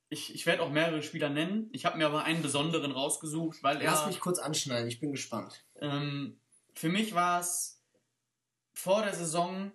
ich, 0.09 0.33
ich 0.33 0.45
werde 0.45 0.63
auch 0.63 0.71
mehrere 0.71 1.03
Spieler 1.03 1.29
nennen. 1.29 1.69
Ich 1.71 1.85
habe 1.85 1.97
mir 1.97 2.07
aber 2.07 2.23
einen 2.23 2.41
besonderen 2.41 2.91
rausgesucht, 2.91 3.61
weil 3.61 3.77
er... 3.77 3.91
Lass 3.91 4.07
mich 4.07 4.19
kurz 4.19 4.39
anschneiden, 4.39 4.87
ich 4.87 4.99
bin 4.99 5.11
gespannt. 5.11 5.63
Ähm, 5.79 6.39
für 6.73 6.89
mich 6.89 7.13
war 7.13 7.39
es 7.39 7.83
vor 8.73 9.03
der 9.03 9.13
Saison 9.13 9.71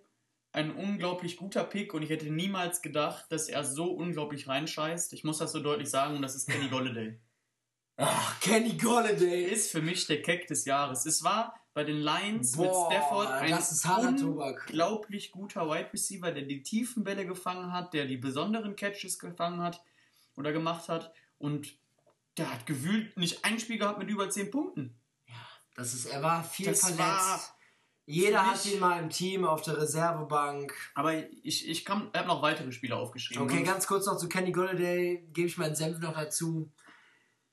ein 0.52 0.74
unglaublich 0.74 1.36
guter 1.36 1.64
Pick 1.64 1.94
und 1.94 2.02
ich 2.02 2.10
hätte 2.10 2.30
niemals 2.30 2.82
gedacht, 2.82 3.26
dass 3.30 3.48
er 3.48 3.64
so 3.64 3.92
unglaublich 3.92 4.48
reinscheißt. 4.48 5.12
Ich 5.12 5.24
muss 5.24 5.38
das 5.38 5.52
so 5.52 5.60
deutlich 5.60 5.90
sagen 5.90 6.16
und 6.16 6.22
das 6.22 6.34
ist 6.34 6.48
Kenny 6.48 6.68
Golladay. 6.68 7.20
Ach, 7.96 8.40
Kenny 8.40 8.76
Golladay. 8.76 9.44
ist 9.44 9.70
für 9.70 9.82
mich 9.82 10.06
der 10.06 10.22
Keck 10.22 10.46
des 10.48 10.64
Jahres. 10.64 11.06
Es 11.06 11.22
war 11.22 11.54
bei 11.74 11.84
den 11.84 11.98
Lions 11.98 12.52
Boah, 12.56 12.88
mit 12.88 12.96
Stafford 12.96 13.28
ein 13.28 14.24
unglaublich 14.24 15.32
guter 15.32 15.68
Wide 15.68 15.92
Receiver, 15.92 16.30
der 16.30 16.44
die 16.44 16.62
tiefen 16.62 17.02
Bälle 17.04 17.26
gefangen 17.26 17.72
hat, 17.72 17.92
der 17.94 18.06
die 18.06 18.16
besonderen 18.16 18.76
Catches 18.76 19.18
gefangen 19.18 19.60
hat 19.60 19.82
oder 20.36 20.52
gemacht 20.52 20.88
hat 20.88 21.12
und 21.38 21.78
der 22.36 22.52
hat 22.52 22.66
gewühlt 22.66 23.16
nicht 23.16 23.44
ein 23.44 23.60
Spiel 23.60 23.78
gehabt 23.78 23.98
mit 23.98 24.08
über 24.08 24.28
10 24.28 24.50
Punkten. 24.50 24.98
Das 25.76 25.92
ist, 25.94 26.06
er 26.06 26.22
war 26.22 26.42
viel 26.44 26.66
Das 26.66 26.80
verletzt. 26.80 27.00
war 27.00 27.40
Jeder 28.06 28.46
hat 28.46 28.64
ihn 28.66 28.80
mal 28.80 29.00
im 29.02 29.10
Team 29.10 29.44
auf 29.44 29.62
der 29.62 29.78
Reservebank. 29.78 30.74
Aber 30.94 31.14
ich, 31.42 31.68
ich 31.68 31.86
habe 31.88 32.26
noch 32.26 32.42
weitere 32.42 32.70
Spieler 32.70 32.98
aufgeschrieben. 32.98 33.42
Okay, 33.42 33.62
ganz 33.62 33.86
kurz 33.86 34.06
noch 34.06 34.18
zu 34.18 34.28
Kenny 34.28 34.52
Golladay, 34.52 35.26
gebe 35.32 35.48
ich 35.48 35.56
meinen 35.56 35.74
Senf 35.74 35.98
noch 36.00 36.14
dazu. 36.14 36.70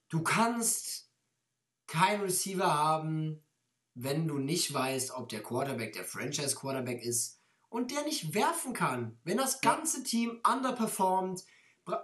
Du 0.10 0.22
kannst 0.24 1.10
keinen 1.88 2.22
Receiver 2.22 2.74
haben, 2.74 3.42
wenn 3.94 4.28
du 4.28 4.38
nicht 4.38 4.74
weißt, 4.74 5.12
ob 5.12 5.30
der 5.30 5.42
Quarterback 5.42 5.94
der 5.94 6.04
Franchise 6.04 6.56
Quarterback 6.56 7.02
ist 7.02 7.40
und 7.70 7.92
der 7.92 8.04
nicht 8.04 8.34
werfen 8.34 8.74
kann. 8.74 9.18
Wenn 9.24 9.38
das 9.38 9.62
ganze 9.62 10.04
Team 10.04 10.42
underperformt, 10.46 11.44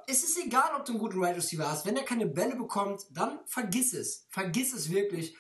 es 0.07 0.23
ist 0.23 0.38
egal, 0.43 0.71
ob 0.75 0.86
du 0.86 0.93
einen 0.93 0.99
guten 0.99 1.21
Wide 1.21 1.36
Receiver 1.36 1.69
hast. 1.69 1.86
Wenn 1.86 1.97
er 1.97 2.03
keine 2.03 2.25
Bälle 2.25 2.55
bekommt, 2.55 3.03
dann 3.11 3.39
vergiss 3.45 3.93
es. 3.93 4.25
Vergiss 4.30 4.73
es 4.73 4.89
wirklich. 4.89 5.36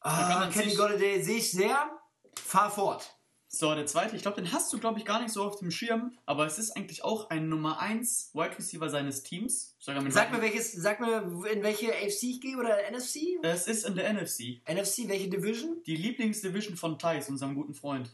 Ah, 0.00 0.48
Kenny 0.52 0.74
Golladay 0.74 1.22
sehe 1.22 1.38
ich 1.38 1.50
sehr. 1.50 1.90
Fahr 2.34 2.70
fort. 2.70 3.16
So, 3.56 3.72
der 3.74 3.86
zweite, 3.86 4.16
ich 4.16 4.22
glaube, 4.22 4.42
den 4.42 4.52
hast 4.52 4.72
du, 4.72 4.78
glaube 4.78 4.98
ich, 4.98 5.04
gar 5.04 5.22
nicht 5.22 5.32
so 5.32 5.44
auf 5.44 5.58
dem 5.60 5.70
Schirm, 5.70 6.18
aber 6.26 6.44
es 6.44 6.58
ist 6.58 6.76
eigentlich 6.76 7.04
auch 7.04 7.30
ein 7.30 7.48
Nummer 7.48 7.78
1 7.78 8.30
Wide 8.34 8.58
Receiver 8.58 8.88
seines 8.88 9.22
Teams. 9.22 9.76
Mit 9.86 10.12
Sag 10.12 10.32
mir 10.32 10.42
welches, 10.42 10.72
sag 10.72 10.98
mir, 10.98 11.22
in 11.50 11.62
welche 11.62 11.92
AFC 11.94 12.24
ich 12.24 12.40
gehe 12.40 12.56
oder 12.56 12.76
NFC? 12.90 13.38
Es 13.42 13.68
ist 13.68 13.86
in 13.86 13.94
der 13.94 14.12
NFC. 14.12 14.60
NFC, 14.68 15.08
welche 15.08 15.28
Division? 15.28 15.80
Die 15.86 15.96
Lieblingsdivision 15.96 16.76
von 16.76 16.98
Thais, 16.98 17.28
unserem 17.28 17.54
guten 17.54 17.74
Freund. 17.74 18.10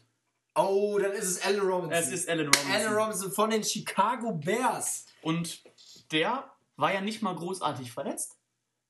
Oh, 0.55 0.99
dann 0.99 1.13
ist 1.13 1.27
es 1.27 1.43
Allen 1.43 1.61
Robinson. 1.61 1.93
Es 1.93 2.09
ist 2.09 2.29
Allen 2.29 2.47
Robinson. 2.47 2.73
Allen 2.73 2.93
Robinson 2.95 3.33
von 3.33 3.51
den 3.51 3.65
Chicago 3.65 4.33
Bears. 4.33 5.07
Und 5.23 5.63
der 6.13 6.51
war 6.77 6.93
ja 6.93 7.01
nicht 7.01 7.23
mal 7.23 7.35
großartig 7.35 7.93
verletzt. 7.93 8.37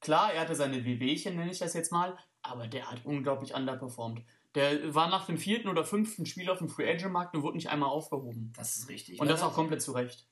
Klar, 0.00 0.32
er 0.32 0.42
hatte 0.42 0.54
seine 0.54 0.84
Wehwehchen, 0.84 1.36
nenne 1.36 1.50
ich 1.50 1.58
das 1.58 1.74
jetzt 1.74 1.92
mal, 1.92 2.16
aber 2.42 2.66
der 2.66 2.90
hat 2.90 3.04
unglaublich 3.04 3.54
underperformed. 3.54 4.24
Der 4.54 4.94
war 4.94 5.08
nach 5.08 5.26
dem 5.26 5.38
vierten 5.38 5.68
oder 5.68 5.84
fünften 5.84 6.26
Spiel 6.26 6.50
auf 6.50 6.58
dem 6.58 6.68
Free 6.68 6.90
Agent 6.90 7.12
Markt 7.12 7.34
und 7.34 7.42
wurde 7.42 7.56
nicht 7.56 7.68
einmal 7.68 7.90
aufgehoben. 7.90 8.52
Das 8.56 8.76
ist 8.76 8.88
richtig. 8.88 9.20
Und 9.20 9.28
das 9.28 9.42
auch 9.42 9.54
komplett 9.54 9.82
zu 9.82 9.92
Recht. 9.92 10.26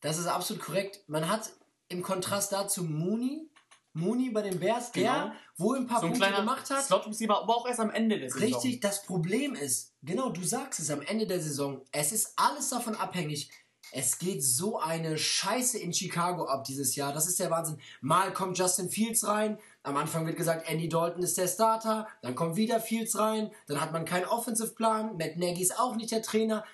Das 0.00 0.18
ist 0.18 0.26
absolut 0.26 0.62
korrekt. 0.62 1.00
Man 1.06 1.28
hat 1.28 1.52
im 1.88 2.02
Kontrast 2.02 2.52
dazu 2.52 2.84
Mooney, 2.84 3.48
Mooney 3.96 4.30
bei 4.30 4.42
den 4.42 4.60
Bears, 4.60 4.92
der 4.92 5.12
Genau. 5.12 5.32
wohl 5.56 5.76
ein 5.78 5.86
paar 5.86 6.00
So 6.00 6.06
ein 6.06 6.12
Punkte 6.12 6.28
kleiner 6.28 6.44
gemacht 6.44 6.70
hat. 6.70 6.84
Slot 6.84 7.06
Receiver, 7.06 7.42
aber 7.42 7.56
auch 7.56 7.66
erst 7.66 7.80
am 7.80 7.90
Ende 7.90 8.18
der 8.18 8.30
Saison. 8.30 8.48
Richtig, 8.48 8.80
das 8.80 9.02
Problem 9.02 9.54
ist, 9.54 9.92
genau, 10.02 10.28
du 10.30 10.42
sagst 10.44 10.80
es 10.80 10.90
am 10.90 11.02
Ende 11.02 11.26
der 11.26 11.40
Saison, 11.40 11.80
es 11.92 12.12
ist 12.12 12.34
alles 12.36 12.68
davon 12.68 12.94
abhängig. 12.94 13.50
Es 13.92 14.18
geht 14.18 14.42
so 14.42 14.80
eine 14.80 15.16
Scheiße 15.16 15.78
in 15.78 15.94
Chicago 15.94 16.46
ab 16.46 16.64
dieses 16.64 16.96
Jahr. 16.96 17.12
Das 17.12 17.28
ist 17.28 17.38
der 17.38 17.50
Wahnsinn. 17.52 17.78
Mal 18.00 18.32
kommt 18.32 18.58
Justin 18.58 18.90
Fields 18.90 19.26
rein. 19.26 19.58
Am 19.84 19.96
Anfang 19.96 20.26
wird 20.26 20.36
gesagt, 20.36 20.68
Andy 20.68 20.88
Dalton 20.88 21.22
ist 21.22 21.38
der 21.38 21.46
Starter. 21.46 22.08
Dann 22.20 22.34
kommt 22.34 22.56
wieder 22.56 22.80
Fields 22.80 23.16
rein. 23.16 23.52
Dann 23.68 23.80
hat 23.80 23.92
man 23.92 24.04
keinen 24.04 24.24
Offensive-Plan. 24.24 25.16
Matt 25.16 25.36
Nagy 25.36 25.62
ist 25.62 25.78
auch 25.78 25.94
nicht 25.94 26.10
der 26.10 26.22
Trainer. 26.22 26.64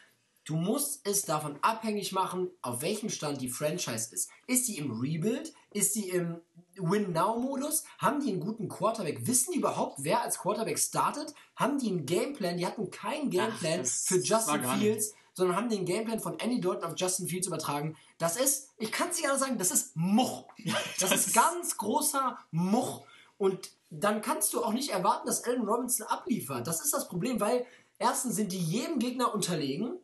Du 0.45 0.57
musst 0.57 1.07
es 1.07 1.23
davon 1.23 1.59
abhängig 1.61 2.13
machen, 2.13 2.49
auf 2.63 2.81
welchem 2.81 3.11
Stand 3.11 3.43
die 3.43 3.51
Franchise 3.51 4.13
ist. 4.13 4.31
Ist 4.47 4.67
die 4.69 4.79
im 4.79 4.91
Rebuild? 4.91 5.53
Ist 5.75 5.95
die 5.95 6.09
im 6.11 6.41
Win-Now-Modus? 6.77 7.85
Haben 7.99 8.21
die 8.21 8.31
einen 8.31 8.41
guten 8.41 8.69
Quarterback? 8.69 9.27
Wissen 9.27 9.53
die 9.53 9.59
überhaupt, 9.59 9.99
wer 10.05 10.23
als 10.23 10.39
Quarterback 10.39 10.79
startet? 10.79 11.35
Haben 11.57 11.79
die 11.79 11.89
einen 11.89 12.07
Gameplan? 12.07 12.57
Die 12.57 12.67
hatten 12.67 12.91
keinen 12.91 13.31
Gameplan 13.31 13.79
das 13.79 14.05
für 14.07 14.19
Justin. 14.19 14.65
Fields, 14.79 15.15
sondern 15.35 15.57
haben 15.57 15.69
den 15.69 15.85
Gameplan 15.85 16.21
von 16.21 16.39
Andy 16.39 16.61
Dalton 16.61 16.85
auf 16.85 16.95
Justin 16.97 17.27
Fields 17.29 17.47
übertragen. 17.47 17.97
Das 18.19 18.37
ist, 18.37 18.69
ich 18.79 18.93
kann 18.93 19.09
es 19.11 19.17
nicht 19.17 19.27
anders 19.27 19.41
sagen, 19.41 19.59
das 19.59 19.71
ist 19.71 19.97
Much. 19.97 20.45
Das, 20.65 20.75
das 21.01 21.13
ist 21.13 21.27
ist- 21.29 21.35
ganz 21.35 21.77
großer 21.77 22.39
Much. 22.51 23.03
Und 23.39 23.71
dann 23.91 24.23
kannst 24.23 24.53
du 24.55 24.63
auch 24.65 24.73
nicht 24.73 24.91
erwarten, 24.91 25.27
dass 25.27 25.45
Allen 25.45 25.63
Robinson 25.69 26.07
abliefert. 26.07 26.67
Das 26.67 26.83
ist 26.85 26.93
das 26.95 27.09
Problem, 27.09 27.41
weil 27.41 27.67
erstens 27.99 28.37
sind 28.37 28.53
die 28.53 28.59
jedem 28.59 28.99
Gegner 28.99 29.35
unterlegen. 29.35 29.99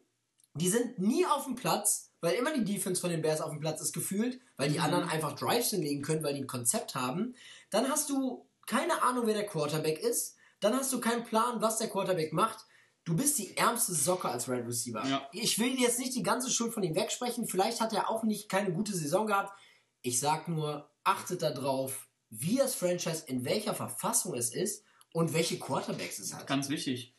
Die 0.55 0.69
sind 0.69 0.99
nie 0.99 1.25
auf 1.25 1.45
dem 1.45 1.55
Platz, 1.55 2.08
weil 2.21 2.35
immer 2.35 2.53
die 2.53 2.65
Defense 2.65 3.01
von 3.01 3.11
den 3.11 3.23
Bears 3.23 3.41
auf 3.41 3.51
dem 3.51 3.61
Platz 3.61 3.81
ist 3.81 3.93
gefühlt, 3.93 4.41
weil 4.57 4.69
die 4.71 4.79
Mhm. 4.79 4.85
anderen 4.85 5.09
einfach 5.09 5.35
Drives 5.35 5.71
hinlegen 5.71 6.03
können, 6.03 6.23
weil 6.23 6.35
die 6.35 6.41
ein 6.43 6.47
Konzept 6.47 6.95
haben. 6.95 7.35
Dann 7.71 7.89
hast 7.89 8.09
du 8.11 8.47
keine 8.67 9.03
Ahnung, 9.03 9.27
wer 9.27 9.35
der 9.35 9.47
Quarterback 9.47 9.99
ist. 10.01 10.37
Dann 10.61 10.75
hast 10.75 10.93
du 10.93 11.01
keinen 11.01 11.25
Plan, 11.25 11.61
was 11.63 11.79
der 11.79 11.89
Quarterback 11.89 12.33
macht. 12.33 12.59
Du 13.05 13.17
bist 13.17 13.39
die 13.39 13.57
ärmste 13.57 13.95
Socke 13.95 14.29
als 14.29 14.49
Red 14.49 14.67
Receiver. 14.67 15.07
Ja. 15.07 15.27
Ich 15.33 15.59
will 15.59 15.81
jetzt 15.81 15.99
nicht 15.99 16.15
die 16.15 16.23
ganze 16.23 16.51
Schuld 16.51 16.75
von 16.75 16.83
ihm 16.83 16.95
wegsprechen. 16.95 17.47
Vielleicht 17.49 17.81
hat 17.81 17.93
er 17.95 18.11
auch 18.11 18.25
nicht 18.25 18.49
keine 18.51 18.73
gute 18.73 18.95
Saison 18.95 19.27
gehabt. 19.27 19.53
Ich 20.03 20.21
sag 20.21 20.49
nur, 20.49 20.91
achtet 21.05 21.41
darauf, 21.43 22.09
wie 22.29 22.57
das 22.57 22.75
Franchise, 22.75 23.25
in 23.27 23.45
welcher 23.47 23.75
Verfassung 23.75 24.35
es 24.35 24.51
ist 24.55 24.85
und 25.15 25.33
welche 25.33 25.59
Quarterbacks 25.59 26.19
es 26.19 26.35
hat. 26.35 26.47
Ganz 26.47 26.69
wichtig. 26.69 27.15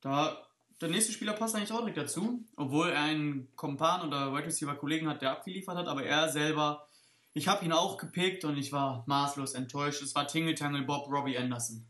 Da, 0.00 0.45
der 0.80 0.88
nächste 0.90 1.12
Spieler 1.12 1.32
passt 1.32 1.54
eigentlich 1.54 1.72
auch 1.72 1.78
direkt 1.80 1.96
dazu, 1.98 2.44
obwohl 2.56 2.90
er 2.90 3.00
einen 3.02 3.54
Kompan 3.56 4.06
oder 4.06 4.32
Wide 4.34 4.46
Receiver 4.46 4.74
Kollegen 4.74 5.08
hat, 5.08 5.22
der 5.22 5.32
abgeliefert 5.32 5.76
hat, 5.76 5.88
aber 5.88 6.04
er 6.04 6.28
selber, 6.30 6.86
ich 7.32 7.48
habe 7.48 7.64
ihn 7.64 7.72
auch 7.72 7.96
gepickt 7.96 8.44
und 8.44 8.56
ich 8.58 8.72
war 8.72 9.04
maßlos 9.06 9.54
enttäuscht. 9.54 10.02
Es 10.02 10.14
war 10.14 10.26
Tingle 10.26 10.54
Tangle 10.54 10.82
Bob 10.82 11.10
Robbie 11.10 11.36
Anderson. 11.38 11.86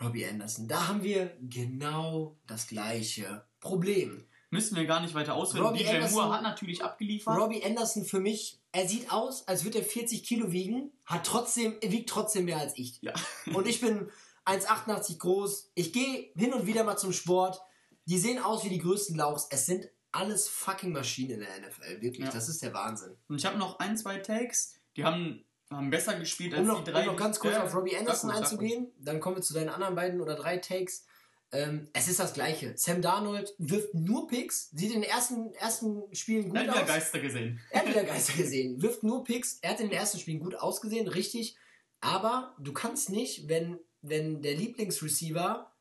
Robbie 0.00 0.26
Anderson. 0.26 0.66
Da 0.66 0.88
haben 0.88 1.02
wir 1.02 1.36
genau 1.40 2.36
das 2.46 2.66
gleiche 2.66 3.44
Problem. 3.60 4.26
Müssen 4.50 4.76
wir 4.76 4.86
gar 4.86 5.00
nicht 5.00 5.14
weiter 5.14 5.34
ausführen. 5.34 5.66
Robbie 5.66 5.80
DJ 5.80 5.96
Anderson- 5.96 6.14
Moore 6.14 6.34
hat 6.34 6.42
natürlich 6.42 6.84
abgeliefert. 6.84 7.36
Robbie 7.38 7.64
Anderson 7.64 8.04
für 8.04 8.20
mich, 8.20 8.60
er 8.72 8.88
sieht 8.88 9.12
aus, 9.12 9.46
als 9.48 9.64
würde 9.64 9.78
er 9.78 9.84
40 9.84 10.22
Kilo 10.24 10.52
wiegen, 10.52 10.92
hat 11.04 11.26
trotzdem, 11.26 11.74
er 11.80 11.90
wiegt 11.92 12.08
trotzdem 12.08 12.44
mehr 12.44 12.58
als 12.58 12.76
ich. 12.76 12.98
Ja. 13.02 13.12
Und 13.52 13.66
ich 13.66 13.80
bin 13.80 14.08
1,88 14.44 15.18
groß. 15.18 15.70
Ich 15.74 15.92
gehe 15.92 16.30
hin 16.36 16.52
und 16.52 16.66
wieder 16.66 16.84
mal 16.84 16.96
zum 16.96 17.12
Sport. 17.12 17.60
Die 18.06 18.18
sehen 18.18 18.38
aus 18.42 18.64
wie 18.64 18.68
die 18.68 18.78
größten 18.78 19.16
Lauchs. 19.16 19.46
Es 19.50 19.66
sind 19.66 19.88
alles 20.12 20.48
fucking 20.48 20.92
Maschinen 20.92 21.30
in 21.32 21.40
der 21.40 21.48
NFL. 21.68 22.00
Wirklich, 22.02 22.26
Ja. 22.26 22.30
das 22.30 22.48
ist 22.48 22.62
der 22.62 22.72
Wahnsinn. 22.74 23.16
Und 23.28 23.36
ich 23.38 23.46
habe 23.46 23.58
noch 23.58 23.78
ein, 23.80 23.96
zwei 23.96 24.18
Takes, 24.18 24.74
die 24.96 25.04
haben, 25.04 25.44
haben 25.70 25.90
besser 25.90 26.18
gespielt 26.18 26.52
als 26.54 26.60
Um 26.62 26.66
noch, 26.68 26.84
die 26.84 26.90
drei. 26.92 27.00
um 27.00 27.06
noch 27.06 27.16
ganz 27.16 27.40
kurz 27.40 27.56
auf 27.56 27.74
Robbie 27.74 27.96
Anderson 27.96 28.30
ruhig. 28.30 28.40
einzugehen, 28.42 28.92
dann 29.00 29.18
kommen 29.20 29.36
wir 29.36 29.42
zu 29.42 29.54
deinen 29.54 29.70
anderen 29.70 29.94
beiden 29.96 30.20
oder 30.20 30.34
drei 30.36 30.58
Takes. 30.58 31.06
Ähm, 31.50 31.88
es 31.92 32.08
ist 32.08 32.18
das 32.20 32.32
Gleiche. 32.34 32.74
Sam 32.76 33.00
Darnold 33.02 33.54
wirft 33.58 33.94
nur 33.94 34.26
Picks, 34.28 34.70
sieht 34.70 34.92
in 34.92 35.02
den 35.02 35.10
ersten, 35.10 35.52
ersten 35.54 36.02
Spielen 36.14 36.48
gut 36.48 36.56
Er 36.56 36.62
hat 36.62 36.68
wieder 36.74 36.82
aus. 36.82 36.88
Geister 36.88 37.18
gesehen. 37.20 37.60
Er 37.70 37.80
hat 37.80 37.88
wieder 37.88 38.04
Geister 38.04 38.32
gesehen, 38.34 38.82
wirft 38.82 39.02
nur 39.02 39.24
Picks. 39.24 39.58
Er 39.62 39.70
hat 39.70 39.80
in 39.80 39.88
den 39.88 39.96
ersten 39.98 40.18
Spielen 40.18 40.40
gut 40.40 40.54
ausgesehen, 40.56 41.06
richtig. 41.08 41.56
Aber 42.00 42.54
du 42.58 42.72
kannst 42.72 43.08
nicht, 43.10 43.48
wenn, 43.48 43.78
wenn 44.02 44.42
der 44.42 44.54
Lieblingsreceiver 44.54 45.72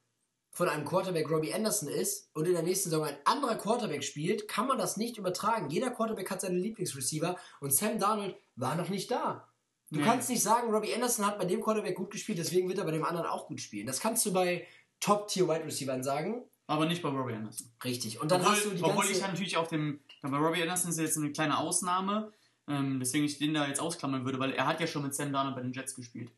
von 0.53 0.69
einem 0.69 0.85
Quarterback 0.85 1.29
Robbie 1.29 1.53
Anderson 1.53 1.89
ist 1.89 2.29
und 2.33 2.45
in 2.47 2.53
der 2.53 2.61
nächsten 2.63 2.89
Saison 2.91 3.05
ein 3.05 3.17
anderer 3.25 3.55
Quarterback 3.55 4.03
spielt, 4.03 4.47
kann 4.47 4.67
man 4.67 4.77
das 4.77 4.97
nicht 4.97 5.17
übertragen. 5.17 5.69
Jeder 5.69 5.89
Quarterback 5.89 6.29
hat 6.29 6.41
seine 6.41 6.57
Lieblingsreceiver 6.59 7.37
und 7.59 7.73
Sam 7.73 7.99
Darnold 7.99 8.35
war 8.55 8.75
noch 8.75 8.89
nicht 8.89 9.09
da. 9.09 9.47
Du 9.89 9.99
Nee. 9.99 10.05
kannst 10.05 10.29
nicht 10.29 10.41
sagen, 10.43 10.71
Robbie 10.71 10.93
Anderson 10.93 11.25
hat 11.25 11.37
bei 11.39 11.45
dem 11.45 11.61
Quarterback 11.61 11.95
gut 11.95 12.11
gespielt, 12.11 12.37
deswegen 12.37 12.67
wird 12.69 12.77
er 12.77 12.85
bei 12.85 12.91
dem 12.91 13.03
anderen 13.03 13.27
auch 13.27 13.47
gut 13.47 13.61
spielen. 13.61 13.87
Das 13.87 13.99
kannst 13.99 14.25
du 14.25 14.31
bei 14.33 14.65
Top-Tier-Wide-Receivern 14.99 16.03
sagen. 16.03 16.43
Aber 16.67 16.85
nicht 16.85 17.01
bei 17.01 17.09
Robbie 17.09 17.33
Anderson. 17.33 17.67
Richtig. 17.83 18.21
Und 18.21 18.31
dann 18.31 18.41
obwohl, 18.41 18.55
hast 18.55 18.65
du 18.65 18.69
die 18.71 18.83
obwohl 18.83 19.05
ich 19.05 19.21
natürlich 19.21 19.57
auf 19.57 19.67
dem. 19.67 19.99
Bei 20.21 20.37
Robbie 20.37 20.61
Anderson 20.61 20.91
ist 20.91 20.99
jetzt 20.99 21.17
eine 21.17 21.31
kleine 21.31 21.57
Ausnahme. 21.57 22.31
Ähm, 22.69 22.99
deswegen 22.99 23.25
ich 23.25 23.37
den 23.37 23.53
da 23.53 23.67
jetzt 23.67 23.81
ausklammern 23.81 24.23
würde, 24.23 24.39
weil 24.39 24.53
er 24.53 24.65
hat 24.65 24.79
ja 24.79 24.87
schon 24.87 25.03
mit 25.03 25.13
Sam 25.13 25.33
Darnold 25.33 25.55
bei 25.55 25.61
den 25.61 25.73
Jets 25.73 25.93
gespielt. 25.95 26.31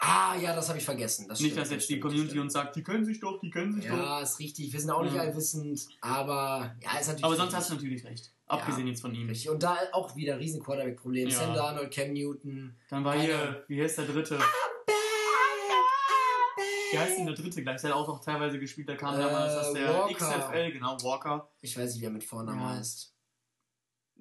Ah, 0.00 0.34
ja, 0.36 0.54
das 0.54 0.68
habe 0.68 0.78
ich 0.78 0.84
vergessen. 0.84 1.28
Das 1.28 1.38
nicht, 1.40 1.52
stimmt, 1.52 1.62
dass 1.62 1.70
jetzt 1.70 1.88
die 1.88 2.00
Community 2.00 2.38
uns 2.38 2.52
sagt, 2.52 2.74
die 2.76 2.82
können 2.82 3.04
sich 3.04 3.20
doch, 3.20 3.38
die 3.40 3.50
können 3.50 3.72
sich 3.72 3.86
doch. 3.86 3.96
Ja, 3.96 4.20
ist 4.20 4.38
richtig. 4.38 4.72
Wir 4.72 4.80
sind 4.80 4.90
auch 4.90 5.02
nicht 5.02 5.14
Ja. 5.14 5.22
allwissend, 5.22 5.86
aber 6.00 6.74
ja, 6.82 6.98
ist 6.98 7.06
natürlich. 7.08 7.24
Aber 7.24 7.36
sonst 7.36 7.46
richtig. 7.48 7.58
hast 7.58 7.70
du 7.70 7.74
natürlich 7.74 8.04
recht. 8.04 8.32
Abgesehen 8.46 8.86
jetzt 8.88 9.00
von 9.00 9.14
ihm. 9.14 9.28
Richtig. 9.28 9.48
Und 9.48 9.62
da 9.62 9.76
auch 9.92 10.16
wieder 10.16 10.38
riesen 10.40 10.60
Quarterback-Problem. 10.62 11.28
Ja. 11.28 11.36
Sam 11.38 11.54
Darnold, 11.54 11.92
Cam 11.94 12.12
Newton. 12.12 12.76
Dann 12.88 13.04
war 13.04 13.16
hier, 13.18 13.64
wie 13.68 13.80
heißt 13.80 13.98
der 13.98 14.06
dritte? 14.06 14.38
Wie 16.92 16.98
heißt 16.98 17.18
denn 17.18 17.26
der 17.26 17.36
dritte 17.36 17.62
gleich? 17.62 17.80
Der 17.80 17.90
hat 17.90 17.96
auch 17.96 18.08
noch 18.08 18.20
teilweise 18.24 18.58
gespielt, 18.58 18.88
der 18.88 18.96
kam 18.96 19.14
Äh, 19.14 19.18
damals 19.18 19.54
aus 19.54 19.72
der 19.72 19.88
Walker. 19.94 20.14
XFL, 20.14 20.72
genau, 20.72 20.96
Walker. 21.02 21.48
Ich 21.60 21.78
weiß 21.78 21.92
nicht, 21.92 22.00
wie 22.00 22.06
er 22.06 22.10
mit 22.10 22.24
Vornamen 22.24 22.60
Ja. 22.60 22.70
heißt. 22.70 23.14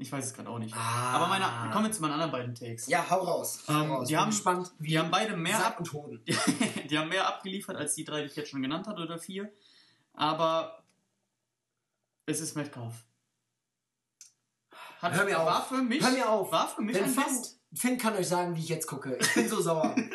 Ich 0.01 0.09
weiß 0.11 0.25
es 0.27 0.33
gerade 0.33 0.49
auch 0.49 0.59
nicht. 0.59 0.73
Ah. 0.75 1.11
Aber 1.15 1.27
meine, 1.27 1.45
kommen 1.73 1.85
wir 1.85 1.91
zu 1.91 2.01
meinen 2.01 2.13
anderen 2.13 2.31
beiden 2.31 2.55
Takes. 2.55 2.87
Ja, 2.87 3.05
hau 3.09 3.19
raus. 3.21 3.63
Hau 3.67 3.73
Ähm, 3.83 3.91
raus. 3.91 4.07
die 4.07 4.13
Bin 4.13 4.21
haben- 4.21 4.29
gespannt, 4.29 4.71
Die 4.79 4.97
haben 4.97 5.11
beide 5.11 5.35
mehr 5.35 5.57
Sack 5.57 5.77
ab, 5.81 5.93
und 5.93 6.21
die 6.89 6.97
haben 6.97 7.09
mehr 7.09 7.27
abgeliefert 7.27 7.75
als 7.75 7.95
die 7.95 8.05
drei, 8.05 8.21
die 8.21 8.27
ich 8.27 8.35
jetzt 8.37 8.49
schon 8.49 8.61
genannt 8.61 8.87
hatte, 8.87 9.01
oder 9.01 9.19
vier. 9.19 9.51
Aber 10.13 10.83
es 12.25 12.39
ist 12.39 12.55
Metcalf. 12.55 13.03
Hat, 15.01 15.13
Hör 15.13 15.25
mir 15.25 15.39
auf. 15.39 15.45
War 15.45 15.65
für 15.65 15.81
mich, 15.83 16.01
Hör 16.03 16.11
mir 16.11 16.29
auf. 16.29 16.51
War 16.51 16.67
für 16.67 16.81
mich 16.81 16.95
Wenn 16.95 17.03
ein 17.05 17.09
Finn, 17.09 17.23
Fest. 17.23 17.59
Finn 17.73 17.97
kann 17.97 18.15
euch 18.15 18.27
sagen, 18.27 18.55
wie 18.55 18.59
ich 18.61 18.69
jetzt 18.69 18.87
gucke. 18.87 19.17
Ich 19.19 19.33
bin 19.33 19.47
so 19.49 19.61
sauer. 19.61 19.95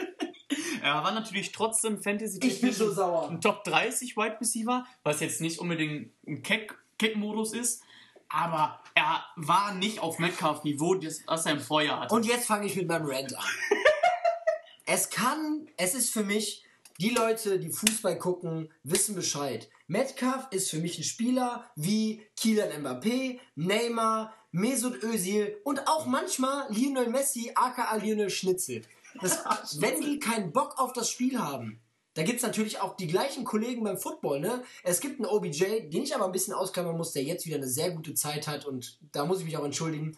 Er 0.83 1.03
war 1.03 1.13
natürlich 1.13 1.51
trotzdem 1.51 2.03
fantasy 2.03 2.39
ich 2.43 2.61
bin 2.61 2.71
so 2.71 2.93
sauer. 2.93 3.31
ein 3.31 3.41
Top 3.41 3.65
30 3.65 4.19
Wide 4.19 4.37
Receiver, 4.39 4.85
was 5.03 5.21
jetzt 5.21 5.41
nicht 5.41 5.59
unbedingt 5.59 6.13
ein 6.27 6.43
Kick-Modus 6.43 7.55
ist, 7.55 7.83
aber 8.29 8.81
er 8.95 9.25
war 9.37 9.75
nicht 9.75 10.01
auf 10.01 10.19
Metcalf-Niveau, 10.19 10.95
das, 10.95 11.25
das 11.27 11.47
er 11.47 11.53
im 11.53 11.61
Vorjahr 11.61 12.01
hatte. 12.01 12.15
Und 12.15 12.27
jetzt 12.27 12.47
fange 12.47 12.67
ich 12.67 12.77
mit 12.77 12.89
meinem 12.89 13.07
Rant 13.07 13.37
an. 13.37 13.45
es 14.87 15.11
kann, 15.11 15.69
es 15.77 15.95
ist 15.95 16.11
für 16.11 16.25
mich, 16.25 16.65
die 17.01 17.11
Leute, 17.11 17.59
die 17.59 17.73
Fußball 17.73 18.19
gucken, 18.19 18.73
wissen 18.85 19.15
Bescheid. 19.15 19.69
Metcalf 19.89 20.47
ist 20.51 20.71
für 20.71 20.79
mich 20.79 20.99
ein 20.99 21.05
Spieler 21.05 21.71
wie 21.75 22.25
Kylian 22.41 22.85
Mbappé, 22.85 23.41
Neymar, 23.57 24.33
Mesut 24.53 25.03
Özil 25.03 25.57
und 25.65 25.89
auch 25.89 26.07
manchmal 26.07 26.67
Lionel 26.71 27.09
Messi, 27.09 27.51
aka 27.55 27.97
Lionel 27.97 28.31
Schnitzel. 28.31 28.83
Das, 29.21 29.43
wenn 29.81 30.01
die 30.01 30.21
keinen 30.21 30.53
Bock 30.53 30.79
auf 30.79 30.93
das 30.93 31.11
Spiel 31.11 31.41
haben, 31.41 31.81
da 32.15 32.23
gibt 32.23 32.37
es 32.39 32.43
natürlich 32.43 32.81
auch 32.81 32.97
die 32.97 33.07
gleichen 33.07 33.45
Kollegen 33.45 33.85
beim 33.85 33.99
Football, 33.99 34.41
ne? 34.41 34.63
Es 34.83 35.01
gibt 35.01 35.21
einen 35.21 35.27
OBJ, 35.29 35.89
den 35.91 36.03
ich 36.05 36.15
aber 36.15 36.25
ein 36.27 36.33
bisschen 36.33 36.55
ausklammern 36.55 36.97
muss, 36.97 37.13
der 37.13 37.25
jetzt 37.25 37.45
wieder 37.47 37.57
eine 37.57 37.69
sehr 37.69 37.91
gute 37.91 38.15
Zeit 38.15 38.47
hat 38.47 38.67
und 38.67 38.99
da 39.13 39.25
muss 39.25 39.41
ich 39.41 39.45
mich 39.45 39.57
auch 39.57 39.65
entschuldigen. 39.65 40.17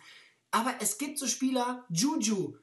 Aber 0.50 0.74
es 0.80 0.98
gibt 0.98 1.18
so 1.18 1.26
Spieler, 1.26 1.84
Juju. 1.88 2.54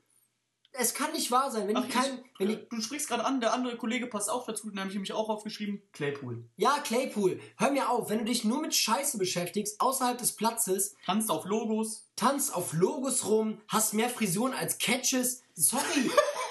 Es 0.75 0.95
kann 0.95 1.11
nicht 1.11 1.29
wahr 1.29 1.51
sein, 1.51 1.67
wenn 1.67 1.77
Ach, 1.77 1.85
die 1.85 1.91
kein, 1.91 2.13
ich, 2.15 2.39
wenn 2.39 2.47
die, 2.47 2.67
du 2.67 2.81
sprichst 2.81 3.07
gerade 3.07 3.23
an, 3.25 3.39
der 3.39 3.53
andere 3.53 3.77
Kollege 3.77 4.07
passt 4.07 4.27
auch 4.27 4.43
dazu, 4.43 4.71
den 4.71 4.79
habe 4.79 4.89
ich 4.89 4.95
nämlich 4.95 5.13
auch 5.13 5.29
aufgeschrieben, 5.29 5.83
Claypool. 5.91 6.43
ja, 6.55 6.79
Claypool, 6.83 7.39
hör 7.57 7.69
mir 7.71 7.89
auf, 7.89 8.09
wenn 8.09 8.17
du 8.19 8.25
dich 8.25 8.43
nur 8.43 8.59
mit 8.59 8.73
Scheiße 8.73 9.19
beschäftigst, 9.19 9.79
außerhalb 9.79 10.17
des 10.17 10.31
Platzes, 10.31 10.95
Tanzt 11.05 11.29
auf 11.29 11.45
Logos. 11.45 12.07
tanzt 12.15 12.55
auf 12.55 12.73
Logos 12.73 13.27
rum, 13.27 13.61
hast 13.67 13.93
mehr 13.93 14.09
Frisuren 14.09 14.53
als 14.53 14.79
Catches, 14.79 15.43
sorry, 15.53 16.09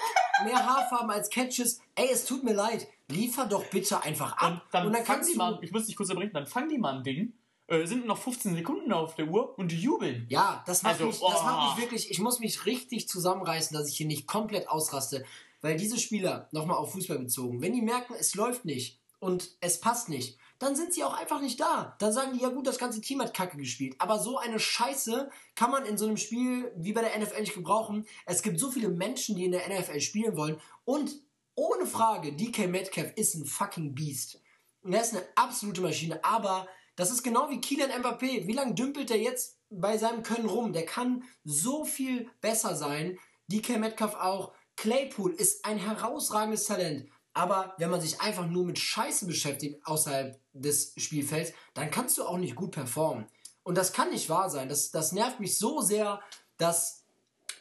mehr 0.43 0.65
Haarfarben 0.65 1.11
als 1.11 1.29
Catches, 1.29 1.79
ey, 1.95 2.09
es 2.11 2.25
tut 2.25 2.43
mir 2.43 2.53
leid, 2.53 2.87
liefer 3.07 3.45
doch 3.45 3.65
bitte 3.65 4.01
einfach 4.03 4.33
Und 4.41 4.47
ab. 4.57 4.67
dann, 4.71 4.87
und 4.87 4.93
dann 4.93 5.05
fangen 5.05 5.17
kannst 5.17 5.29
die 5.29 5.33
du, 5.33 5.39
mal, 5.39 5.59
ich 5.61 5.71
muss 5.71 5.85
dich 5.85 5.95
kurz 5.95 6.09
erbringen, 6.09 6.33
dann 6.33 6.47
fangen 6.47 6.69
die 6.69 6.77
mal 6.77 6.97
ein 6.97 7.03
Ding, 7.03 7.33
äh, 7.67 7.85
sind 7.85 8.05
noch 8.05 8.17
15 8.17 8.55
Sekunden 8.55 8.91
auf 8.91 9.15
der 9.15 9.27
Uhr 9.27 9.57
und 9.57 9.71
die 9.71 9.79
jubeln. 9.79 10.25
Ja, 10.29 10.63
das 10.65 10.83
macht, 10.83 10.93
Also, 10.93 11.05
mich, 11.05 11.19
das 11.19 11.41
oh. 11.41 11.43
macht 11.43 11.75
mich 11.77 11.83
wirklich, 11.83 12.11
ich 12.11 12.19
muss 12.19 12.39
mich 12.39 12.65
richtig 12.65 13.07
zusammenreißen, 13.07 13.77
dass 13.77 13.89
ich 13.89 13.97
hier 13.97 14.07
nicht 14.07 14.27
komplett 14.27 14.67
ausraste. 14.67 15.23
Weil 15.61 15.77
diese 15.77 15.97
Spieler, 15.97 16.49
nochmal 16.51 16.77
auf 16.77 16.91
Fußball 16.91 17.19
bezogen, 17.19 17.61
wenn 17.61 17.73
die 17.73 17.81
merken, 17.81 18.15
es 18.19 18.35
läuft 18.35 18.65
nicht 18.65 18.99
und 19.19 19.51
es 19.61 19.79
passt 19.79 20.09
nicht, 20.09 20.37
dann 20.63 20.75
sind 20.75 20.93
sie 20.93 21.03
auch 21.03 21.13
einfach 21.13 21.41
nicht 21.41 21.59
da. 21.59 21.95
Dann 21.99 22.13
sagen 22.13 22.33
die, 22.33 22.41
ja 22.41 22.49
gut, 22.49 22.67
das 22.67 22.77
ganze 22.77 23.01
Team 23.01 23.21
hat 23.21 23.33
Kacke 23.33 23.57
gespielt. 23.57 23.95
Aber 23.99 24.19
so 24.19 24.37
eine 24.37 24.59
Scheiße 24.59 25.29
kann 25.55 25.71
man 25.71 25.85
in 25.85 25.97
so 25.97 26.05
einem 26.05 26.17
Spiel 26.17 26.71
wie 26.75 26.93
bei 26.93 27.01
der 27.01 27.19
NFL 27.19 27.41
nicht 27.41 27.53
gebrauchen. 27.53 28.05
Es 28.25 28.41
gibt 28.41 28.59
so 28.59 28.71
viele 28.71 28.89
Menschen, 28.89 29.35
die 29.35 29.45
in 29.45 29.51
der 29.51 29.67
NFL 29.67 29.99
spielen 29.99 30.37
wollen. 30.37 30.59
Und 30.85 31.19
ohne 31.55 31.85
Frage, 31.85 32.33
DK 32.33 32.67
Metcalf 32.67 33.13
ist 33.15 33.35
ein 33.35 33.45
fucking 33.45 33.93
Beast. 33.93 34.41
Und 34.81 34.93
er 34.93 35.01
ist 35.01 35.13
eine 35.13 35.25
absolute 35.35 35.81
Maschine. 35.81 36.23
Aber 36.23 36.67
das 36.95 37.11
ist 37.11 37.23
genau 37.23 37.49
wie 37.49 37.61
Kylian 37.61 37.91
Mbappé. 37.91 38.47
Wie 38.47 38.53
lange 38.53 38.73
dümpelt 38.73 39.11
er 39.11 39.19
jetzt 39.19 39.59
bei 39.69 39.97
seinem 39.97 40.23
Können 40.23 40.47
rum? 40.47 40.73
Der 40.73 40.85
kann 40.85 41.23
so 41.43 41.85
viel 41.85 42.29
besser 42.41 42.75
sein. 42.75 43.17
DK 43.47 43.79
Metcalf 43.79 44.15
auch. 44.15 44.53
Claypool 44.75 45.31
ist 45.31 45.65
ein 45.65 45.77
herausragendes 45.77 46.65
Talent. 46.65 47.09
Aber 47.33 47.73
wenn 47.77 47.89
man 47.89 48.01
sich 48.01 48.21
einfach 48.21 48.47
nur 48.47 48.65
mit 48.65 48.79
Scheiße 48.79 49.25
beschäftigt 49.25 49.85
außerhalb 49.85 50.39
des 50.53 50.93
Spielfelds, 50.97 51.53
dann 51.73 51.91
kannst 51.91 52.17
du 52.17 52.23
auch 52.25 52.37
nicht 52.37 52.55
gut 52.55 52.71
performen. 52.71 53.25
Und 53.63 53.75
das 53.77 53.93
kann 53.93 54.09
nicht 54.11 54.29
wahr 54.29 54.49
sein. 54.49 54.69
Das, 54.69 54.91
das 54.91 55.11
nervt 55.11 55.39
mich 55.39 55.57
so 55.57 55.81
sehr, 55.81 56.21
dass 56.57 57.05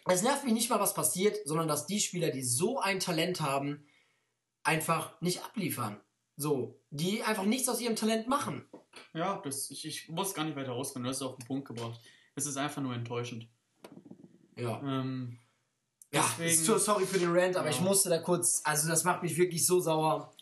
es 0.07 0.22
nervt 0.22 0.45
mich 0.45 0.53
nicht 0.53 0.68
mal, 0.70 0.80
was 0.80 0.95
passiert, 0.95 1.36
sondern 1.47 1.68
dass 1.68 1.86
die 1.86 2.01
Spieler, 2.01 2.30
die 2.30 2.43
so 2.43 2.80
ein 2.80 2.99
Talent 3.01 3.40
haben, 3.40 3.86
einfach 4.64 5.20
nicht 5.20 5.45
abliefern. 5.45 6.01
So, 6.36 6.80
die 6.90 7.22
einfach 7.22 7.45
nichts 7.45 7.68
aus 7.68 7.80
ihrem 7.80 7.95
Talent 7.95 8.26
machen. 8.26 8.64
Ja, 9.14 9.40
das, 9.45 9.70
ich, 9.70 9.84
ich 9.86 10.09
muss 10.09 10.34
gar 10.34 10.45
nicht 10.45 10.57
weiter 10.57 10.72
rausfinden, 10.72 11.05
du 11.05 11.11
hast 11.11 11.16
es 11.18 11.22
auf 11.22 11.36
den 11.36 11.47
Punkt 11.47 11.68
gebracht. 11.68 12.01
Es 12.34 12.47
ist 12.47 12.57
einfach 12.57 12.82
nur 12.82 12.95
enttäuschend. 12.95 13.47
Ja. 14.57 14.80
Ähm, 14.80 15.38
Ja, 16.12 16.24
Deswegen- 16.38 16.64
so 16.64 16.78
sorry 16.78 17.07
für 17.07 17.18
den 17.18 17.34
Rant, 17.34 17.57
aber 17.57 17.68
Ja. 17.70 17.74
ich 17.74 17.80
musste 17.80 18.09
da 18.11 18.18
kurz, 18.18 18.61
also 18.64 18.88
das 18.88 19.05
macht 19.05 19.22
mich 19.22 19.36
wirklich 19.36 19.64
so 19.66 19.80
sauer. 19.80 20.34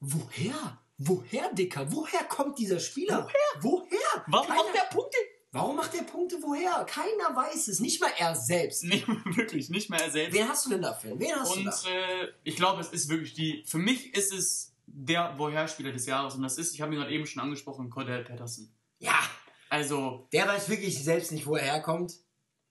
Woher? 0.00 0.78
Woher, 0.98 1.52
Dicker? 1.52 1.86
Woher 1.92 2.24
kommt 2.24 2.58
dieser 2.58 2.80
Spieler? 2.80 3.28
Woher? 3.60 3.62
Woher? 3.62 4.24
Warum 4.26 4.48
Keiner- 4.48 4.64
macht 4.64 4.74
der 4.74 4.88
Punkte? 4.96 5.18
Warum 5.54 5.76
macht 5.76 5.94
der 5.94 6.02
Punkte 6.02 6.36
woher? 6.42 6.84
Keiner 6.84 7.34
weiß 7.34 7.68
es. 7.68 7.80
Nicht 7.80 8.00
mal 8.00 8.10
er 8.18 8.34
selbst. 8.34 8.82
Nee, 8.84 9.04
wirklich, 9.24 9.70
nicht 9.70 9.88
mehr 9.88 10.00
er 10.02 10.10
selbst. 10.10 10.34
Wen 10.36 10.48
hast 10.48 10.66
du 10.66 10.70
denn 10.70 10.82
da, 10.82 10.92
Finn? 10.92 11.18
Wen 11.18 11.34
hast 11.34 11.54
du 11.54 11.58
Und 11.60 11.64
da? 11.66 11.70
äh, 11.90 12.28
ich 12.42 12.56
glaube, 12.56 12.80
es 12.80 12.88
ist 12.88 13.08
wirklich 13.08 13.34
die, 13.34 13.62
für 13.66 13.78
mich 13.78 14.14
ist 14.14 14.32
es 14.32 14.72
der 14.86 15.38
Woher-Spieler 15.38 15.92
des 15.92 16.06
Jahres 16.06 16.34
und 16.34 16.42
das 16.42 16.58
ist, 16.58 16.74
ich 16.74 16.80
habe 16.82 16.92
ihn 16.92 16.98
gerade 17.00 17.12
eben 17.12 17.26
schon 17.26 17.42
angesprochen, 17.42 17.88
Cordell 17.88 18.24
Patterson. 18.24 18.68
Ja, 18.98 19.18
Also, 19.70 20.28
der 20.32 20.46
weiß 20.46 20.68
wirklich 20.68 21.02
selbst 21.02 21.32
nicht, 21.32 21.46
wo 21.46 21.56
er 21.56 21.64
herkommt. 21.64 22.14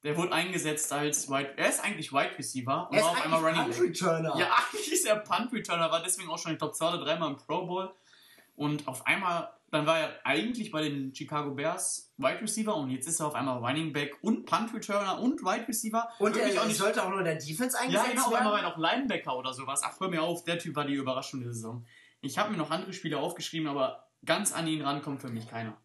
der 0.03 0.15
wurde 0.17 0.31
eingesetzt 0.33 0.91
als 0.91 1.29
Wide, 1.29 1.53
er 1.57 1.69
ist 1.69 1.81
eigentlich 1.83 2.11
Wide 2.11 2.37
Receiver 2.37 2.87
und 2.89 2.95
Er 2.95 2.99
ist 2.99 3.05
war 3.05 3.11
auf 3.11 3.23
einmal 3.23 3.39
Running 3.45 3.71
Punt. 3.71 3.81
Returner. 3.81 4.35
Ja, 4.37 4.51
eigentlich 4.73 4.91
ist 4.91 5.05
er 5.05 5.15
Punt 5.17 5.51
Returner, 5.53 5.89
war 5.89 6.03
deswegen 6.03 6.29
auch 6.29 6.37
schon, 6.37 6.51
ich 6.51 6.57
glaube, 6.59 6.73
zwei 6.73 6.89
oder 6.89 7.03
dreimal 7.05 7.31
im 7.31 7.37
Pro 7.37 7.65
Bowl. 7.65 7.93
Und 8.55 8.87
auf 8.87 9.05
einmal, 9.07 9.49
dann 9.73 9.87
war 9.87 9.99
er 9.99 10.25
eigentlich 10.25 10.69
bei 10.71 10.83
den 10.83 11.15
Chicago 11.15 11.55
Bears 11.55 12.13
Wide 12.17 12.41
Receiver 12.41 12.75
und 12.75 12.91
jetzt 12.91 13.07
ist 13.07 13.19
er 13.19 13.25
auf 13.25 13.33
einmal 13.33 13.57
Running 13.57 13.91
Back 13.91 14.15
und 14.21 14.45
Punt 14.45 14.71
Returner 14.71 15.19
und 15.19 15.41
Wide 15.41 15.67
Receiver. 15.67 16.07
Und 16.19 16.37
er 16.37 16.61
auch 16.61 16.67
nicht 16.67 16.77
sollte 16.77 17.03
auch 17.03 17.09
noch 17.09 17.17
in 17.17 17.25
der 17.25 17.35
Defense 17.37 17.75
Ja, 17.75 17.81
eingesetzt 17.83 18.11
genau, 18.11 18.25
auf 18.27 18.33
einmal 18.35 18.53
war 18.53 18.61
werden. 18.61 18.65
er 18.65 18.69
noch 18.69 18.77
Linebacker 18.77 19.35
oder 19.35 19.51
sowas. 19.51 19.81
Ach, 19.83 19.99
hör 19.99 20.09
mir 20.09 20.21
auf, 20.21 20.43
der 20.43 20.59
Typ 20.59 20.75
war 20.75 20.85
die 20.85 20.93
Überraschung 20.93 21.41
der 21.41 21.53
Saison. 21.53 21.83
Ich 22.21 22.37
habe 22.37 22.51
mir 22.51 22.57
noch 22.57 22.69
andere 22.69 22.93
Spieler 22.93 23.17
aufgeschrieben, 23.19 23.67
aber 23.67 24.07
ganz 24.23 24.53
an 24.53 24.67
ihn 24.67 24.83
rankommt 24.83 25.21
für 25.21 25.29
mich 25.29 25.47
keiner. 25.47 25.75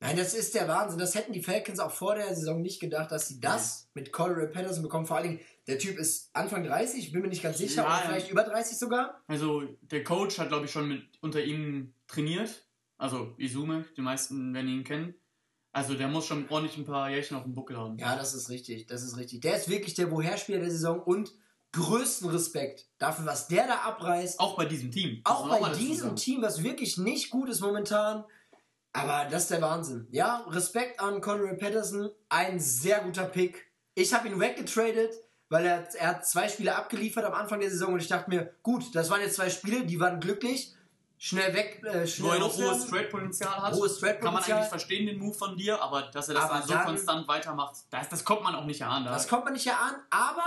Nein, 0.00 0.16
das 0.16 0.34
ist 0.34 0.54
der 0.54 0.68
Wahnsinn. 0.68 0.98
Das 0.98 1.14
hätten 1.14 1.32
die 1.32 1.42
Falcons 1.42 1.78
auch 1.78 1.92
vor 1.92 2.16
der 2.16 2.34
Saison 2.34 2.60
nicht 2.60 2.80
gedacht, 2.80 3.10
dass 3.12 3.28
sie 3.28 3.40
das 3.40 3.88
mit 3.94 4.12
Cordell 4.12 4.48
Patterson 4.48 4.82
bekommen. 4.82 5.06
Vor 5.06 5.16
allen 5.16 5.28
Dingen, 5.28 5.40
der 5.68 5.78
Typ 5.78 5.96
ist 5.96 6.28
Anfang 6.34 6.64
30, 6.64 6.98
ich 7.06 7.12
bin 7.12 7.22
mir 7.22 7.28
nicht 7.28 7.42
ganz 7.42 7.56
sicher, 7.58 7.82
Ja, 7.84 7.88
ja. 7.88 7.96
vielleicht 8.08 8.30
über 8.30 8.42
30 8.42 8.76
sogar. 8.76 9.22
Also, 9.26 9.62
der 9.80 10.04
Coach 10.04 10.38
hat, 10.38 10.48
glaube 10.48 10.66
ich, 10.66 10.72
schon 10.72 10.88
mit 10.88 11.02
unter 11.22 11.42
ihm 11.42 11.94
trainiert. 12.08 12.65
Also, 12.98 13.34
Izume, 13.36 13.84
die 13.96 14.00
meisten 14.00 14.54
werden 14.54 14.68
ihn 14.68 14.84
kennen. 14.84 15.14
Also, 15.72 15.94
der 15.94 16.08
muss 16.08 16.26
schon 16.26 16.48
ordentlich 16.48 16.78
ein 16.78 16.86
paar 16.86 17.10
Jährchen 17.10 17.36
auf 17.36 17.42
dem 17.42 17.54
Buckel 17.54 17.76
haben. 17.76 17.98
Ja, 17.98 18.16
das 18.16 18.34
ist 18.34 18.48
richtig, 18.48 18.86
das 18.86 19.02
ist 19.02 19.16
richtig. 19.16 19.40
Der 19.42 19.56
ist 19.56 19.68
wirklich 19.68 19.94
der 19.94 20.10
Woherspieler 20.10 20.60
der 20.60 20.70
Saison 20.70 21.00
und 21.00 21.32
größten 21.72 22.30
Respekt 22.30 22.86
dafür, 22.98 23.26
was 23.26 23.48
der 23.48 23.66
da 23.66 23.76
abreißt. 23.80 24.40
Auch 24.40 24.56
bei 24.56 24.64
diesem 24.64 24.90
Team. 24.90 25.20
Auch 25.24 25.48
bei 25.48 25.60
dazu 25.60 25.78
diesem. 25.78 26.16
Team, 26.16 26.42
was 26.42 26.62
wirklich 26.62 26.96
nicht 26.96 27.30
gut 27.30 27.48
ist 27.50 27.60
momentan. 27.60 28.24
Aber 28.92 29.28
das 29.30 29.42
ist 29.42 29.50
der 29.50 29.60
Wahnsinn. 29.60 30.08
Ja, 30.10 30.46
Respekt 30.48 31.00
an 31.00 31.20
Conrad 31.20 31.58
Patterson. 31.58 32.10
Ein 32.30 32.58
sehr 32.58 33.00
guter 33.00 33.24
Pick. 33.24 33.70
Ich 33.94 34.14
habe 34.14 34.28
ihn 34.28 34.40
weggetradet, 34.40 35.12
weil 35.50 35.66
er, 35.66 35.86
er 35.96 36.08
hat 36.08 36.26
zwei 36.26 36.48
Spiele 36.48 36.74
abgeliefert 36.74 37.24
am 37.24 37.34
Anfang 37.34 37.60
der 37.60 37.70
Saison 37.70 37.92
und 37.92 38.00
ich 38.00 38.08
dachte 38.08 38.30
mir, 38.30 38.54
gut, 38.62 38.94
das 38.94 39.10
waren 39.10 39.20
jetzt 39.20 39.36
zwei 39.36 39.50
Spiele, 39.50 39.84
die 39.84 40.00
waren 40.00 40.20
glücklich. 40.20 40.74
Schnell 41.26 41.52
weg, 41.54 41.80
äh, 41.82 41.86
Wo 41.86 41.88
er 41.98 42.06
schnell 42.06 42.38
noch 42.38 42.56
hohes 42.56 42.86
Trade-Potenzial 42.86 43.60
hat. 43.60 43.74
Hohes 43.74 44.00
Kann 44.00 44.32
man 44.32 44.36
eigentlich 44.44 44.68
verstehen, 44.68 45.06
den 45.06 45.18
Move 45.18 45.34
von 45.34 45.56
dir, 45.56 45.82
aber 45.82 46.02
dass 46.02 46.28
er 46.28 46.34
das 46.36 46.48
dann 46.48 46.62
so 46.62 46.68
dann- 46.72 46.84
konstant 46.84 47.26
weitermacht, 47.26 47.78
das, 47.90 48.08
das 48.08 48.24
kommt 48.24 48.44
man 48.44 48.54
auch 48.54 48.64
nicht 48.64 48.80
erahnen. 48.80 49.06
Das 49.06 49.26
kommt 49.26 49.44
man 49.44 49.54
nicht 49.54 49.66
erahnen, 49.66 49.96
aber 50.10 50.44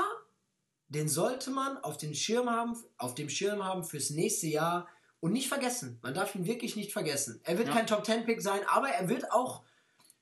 den 0.88 1.09
sollte 1.09 1.51
man 1.51 1.77
auf, 1.80 1.97
den 1.97 2.15
Schirm 2.15 2.49
haben, 2.49 2.77
auf 2.97 3.13
dem 3.13 3.27
Schirm 3.27 3.61
haben 3.65 3.84
fürs 3.84 4.09
nächste 4.11 4.47
Jahr 4.47 4.88
und 5.19 5.34
nicht 5.34 5.49
vergessen. 5.49 5.99
Man 6.01 6.13
darf 6.13 6.34
ihn 6.36 6.45
wirklich 6.45 6.77
nicht 6.77 6.93
vergessen. 6.93 7.41
Er 7.43 7.57
wird 7.57 7.67
Ja. 7.67 7.73
kein 7.73 7.86
Top 7.86 8.05
10 8.05 8.23
Pick 8.23 8.41
sein, 8.41 8.61
aber 8.69 8.88
er 8.88 9.09
wird 9.09 9.34
auch 9.34 9.63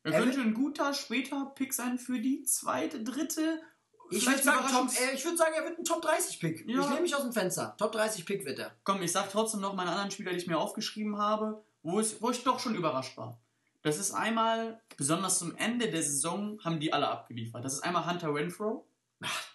Er 0.03 0.13
Er 0.13 0.21
könnte 0.23 0.39
ein 0.39 0.55
guter 0.55 0.93
später 0.95 1.51
Pick 1.53 1.71
sein 1.73 1.99
für 1.99 2.19
die 2.19 2.41
zweite, 2.43 3.03
dritte. 3.03 3.61
Ich 4.09 4.25
würde 4.25 4.41
sagen, 4.41 4.65
Top, 4.69 4.89
äh, 4.89 5.15
ich 5.15 5.25
würd 5.25 5.37
sagen, 5.37 5.53
er 5.55 5.63
wird 5.63 5.79
ein 5.79 5.83
Top 5.83 6.01
30 6.01 6.39
Pick. 6.39 6.67
Ja. 6.67 6.81
Ich 6.81 6.89
nehme 6.89 7.01
mich 7.01 7.15
aus 7.15 7.23
dem 7.23 7.33
Fenster. 7.33 7.75
Top 7.77 7.91
30 7.91 8.25
Pick 8.25 8.45
wird 8.45 8.59
er. 8.59 8.71
Komm, 8.83 9.01
ich 9.01 9.11
sag 9.11 9.31
trotzdem 9.31 9.61
noch 9.61 9.73
meine 9.73 9.91
anderen 9.91 10.11
Spieler, 10.11 10.31
die 10.31 10.37
ich 10.37 10.47
mir 10.47 10.57
aufgeschrieben 10.57 11.17
habe, 11.17 11.63
wo, 11.83 11.99
es, 11.99 12.21
wo 12.21 12.31
ich 12.31 12.43
doch 12.43 12.59
schon 12.59 12.75
überrascht 12.75 13.17
war. 13.17 13.39
Das 13.81 13.99
ist 13.99 14.11
einmal, 14.11 14.81
besonders 14.97 15.39
zum 15.39 15.55
Ende 15.55 15.89
der 15.89 16.03
Saison, 16.03 16.59
haben 16.63 16.79
die 16.79 16.91
alle 16.91 17.07
abgeliefert. 17.07 17.63
Das 17.63 17.73
ist 17.73 17.81
einmal 17.81 18.09
Hunter 18.09 18.33
Renfro. 18.33 18.85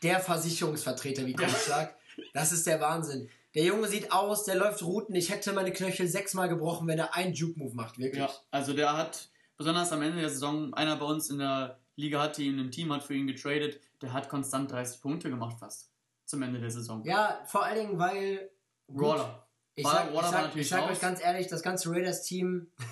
Der 0.03 0.21
Versicherungsvertreter, 0.21 1.27
wie 1.27 1.35
Coach 1.35 1.67
sagt. 1.67 1.97
Das 2.33 2.53
ist 2.53 2.67
der 2.67 2.81
Wahnsinn. 2.81 3.29
Der 3.55 3.65
Junge 3.65 3.87
sieht 3.89 4.11
aus, 4.11 4.45
der 4.45 4.55
läuft 4.57 4.83
Routen. 4.83 5.15
Ich 5.15 5.31
hätte 5.31 5.53
meine 5.53 5.73
Knöchel 5.73 6.09
sechsmal 6.09 6.49
gebrochen, 6.49 6.89
wenn 6.89 6.99
er 6.99 7.15
einen 7.15 7.35
Juke-Move 7.35 7.75
macht. 7.75 7.99
Wirklich. 7.99 8.21
Ja, 8.21 8.31
also 8.51 8.73
der 8.73 8.97
hat, 8.97 9.29
besonders 9.57 9.93
am 9.93 10.03
Ende 10.03 10.21
der 10.21 10.31
Saison, 10.31 10.73
einer 10.75 10.97
bei 10.97 11.05
uns 11.05 11.29
in 11.31 11.39
der 11.39 11.79
Liga 11.97 12.23
hat, 12.23 12.39
die 12.39 12.47
ihn 12.47 12.59
im 12.59 12.71
Team 12.71 12.93
hat 12.93 13.05
für 13.05 13.15
ihn 13.15 13.27
getradet, 13.27 13.81
der 14.03 14.13
hat 14.13 14.29
konstant 14.29 14.71
30 14.71 15.01
Punkte 15.01 15.31
gemacht 15.31 15.59
fast. 15.59 15.91
Zum 16.25 16.43
Ende 16.43 16.61
der 16.61 16.71
Saison. 16.71 17.05
Ja, 17.05 17.41
vor 17.47 17.65
allen 17.65 17.79
Dingen, 17.79 17.99
weil. 17.99 18.51
Waller. 18.89 19.47
Ich 19.75 19.87
sag, 19.87 20.09
ich 20.09 20.15
Waller 20.15 20.25
war 20.25 20.31
sag, 20.33 20.43
natürlich 20.43 20.67
ich 20.67 20.69
sag 20.71 20.91
euch 20.91 21.01
ganz 21.01 21.23
ehrlich, 21.23 21.47
das 21.47 21.63
ganze 21.63 21.91
Raiders-Team. 21.91 22.71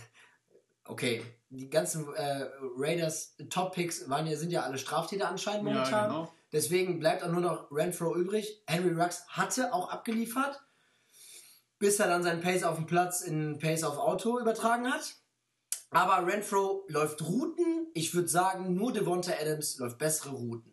Okay, 0.85 1.23
die 1.51 1.71
ganzen 1.71 2.13
äh, 2.15 2.47
Raiders 2.77 3.37
Top-Picks 3.49 4.11
waren 4.11 4.27
ja, 4.27 4.37
sind 4.37 4.51
ja 4.51 4.63
alle 4.65 4.77
Straftäter 4.77 5.29
anscheinend 5.29 5.69
Ja, 5.69 5.75
momentan. 5.75 6.09
genau. 6.09 6.33
Deswegen 6.53 6.99
bleibt 6.99 7.23
auch 7.23 7.31
nur 7.31 7.43
noch 7.43 7.71
Renfro 7.71 8.17
übrig. 8.17 8.61
Henry 8.67 9.01
Rux 9.01 9.25
hatte 9.29 9.73
auch 9.73 9.89
abgeliefert, 9.91 10.61
bis 11.79 12.01
er 12.01 12.09
dann 12.09 12.25
seinen 12.25 12.41
Pace 12.41 12.65
auf 12.65 12.75
dem 12.75 12.87
Platz 12.87 13.21
in 13.21 13.59
Pace 13.61 13.85
auf 13.85 13.99
Auto 13.99 14.41
übertragen 14.41 14.93
hat. 14.93 15.15
Aber 15.91 16.27
Renfro 16.27 16.85
läuft 16.89 17.23
Routen. 17.23 17.87
Ich 17.95 18.13
würde 18.13 18.29
sagen, 18.29 18.75
nur 18.75 18.93
Devonta 18.93 19.33
Adams 19.41 19.79
läuft 19.79 19.99
bessere 19.99 20.31
Routen. 20.31 20.70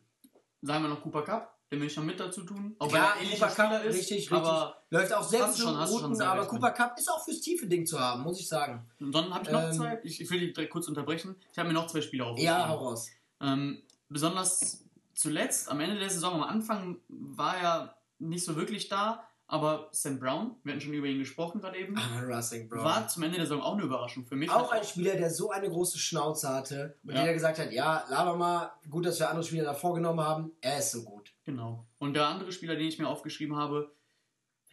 Sagen 0.61 0.83
wir 0.83 0.89
noch 0.89 1.01
Cooper 1.01 1.21
Cup, 1.23 1.53
den 1.71 1.79
will 1.81 1.87
ich 1.87 1.95
noch 1.95 2.03
mit 2.03 2.19
dazu 2.19 2.43
tun. 2.43 2.75
Auch 2.79 2.87
ja, 2.87 2.93
wenn 2.93 3.01
er 3.01 3.21
ähnlicher 3.21 3.47
Cooper 3.47 3.69
Cup, 3.69 3.83
ist. 3.85 3.95
richtig, 3.95 4.17
richtig. 4.17 4.31
Aber 4.31 4.81
läuft 4.89 5.13
auch 5.13 5.23
selbst 5.23 5.59
schon- 5.59 5.73
schon 5.75 5.83
Routen, 5.83 6.15
sehr 6.15 6.31
aber 6.31 6.45
Cooper 6.47 6.71
Cup 6.71 6.97
ist 6.97 7.09
auch 7.11 7.23
fürs 7.23 7.41
tiefe 7.41 7.67
Ding 7.67 7.85
zu 7.85 7.99
haben, 7.99 8.23
muss 8.23 8.39
ich 8.39 8.47
sagen. 8.47 8.89
Und 8.99 9.13
dann 9.13 9.33
habe 9.33 9.43
ich 9.45 9.51
noch 9.51 9.63
Ähm, 9.63 9.73
zwei. 9.73 9.99
Ich, 10.03 10.19
ich 10.21 10.29
will 10.29 10.39
die 10.39 10.53
direkt 10.53 10.71
kurz 10.71 10.87
unterbrechen. 10.87 11.35
Ich 11.51 11.59
habe 11.59 11.67
mir 11.67 11.73
noch 11.73 11.87
zwei 11.87 12.01
Spiele 12.01 12.25
aufgeschrieben. 12.25 12.53
Ja, 12.59 12.67
hau 12.69 12.77
raus. 12.77 13.09
Ähm, 13.41 13.81
besonders 14.09 14.83
zuletzt, 15.13 15.69
am 15.69 15.79
Ende 15.79 15.99
der 15.99 16.09
Saison, 16.09 16.35
am 16.35 16.43
Anfang 16.43 16.97
war 17.09 17.57
er 17.57 17.95
nicht 18.19 18.43
so 18.45 18.55
wirklich 18.55 18.87
da, 18.89 19.26
aber 19.47 19.87
Sam 19.91 20.19
Brown, 20.19 20.55
wir 20.63 20.73
hatten 20.73 20.81
schon 20.81 20.93
über 20.93 21.07
ihn 21.07 21.19
gesprochen 21.19 21.61
gerade 21.61 21.77
eben, 21.79 21.97
Ah, 21.97 22.21
war 22.27 23.07
zum 23.07 23.23
Ende 23.23 23.37
der 23.37 23.45
Saison 23.45 23.61
auch 23.61 23.73
eine 23.73 23.83
Überraschung 23.83 24.25
für 24.25 24.35
mich. 24.35 24.49
Auch 24.51 24.71
ein 24.71 24.83
Spieler, 24.83 25.15
der 25.15 25.29
so 25.29 25.49
eine 25.51 25.69
große 25.69 25.97
Schnauze 25.97 26.49
hatte 26.49 26.97
und 27.03 27.15
Ja. 27.15 27.23
der 27.23 27.33
gesagt 27.33 27.57
hat, 27.59 27.71
ja, 27.71 28.05
laber 28.09 28.35
mal, 28.35 28.71
gut, 28.89 29.05
dass 29.05 29.19
wir 29.19 29.29
andere 29.29 29.45
Spieler 29.45 29.63
davor 29.63 29.95
genommen 29.95 30.19
haben, 30.21 30.51
er 30.61 30.79
ist 30.79 30.91
so 30.91 31.03
gut. 31.03 31.33
Genau. 31.45 31.87
Und 31.97 32.13
der 32.13 32.27
andere 32.27 32.51
Spieler, 32.51 32.75
den 32.75 32.87
ich 32.87 32.99
mir 32.99 33.07
aufgeschrieben 33.07 33.55
habe, 33.55 33.95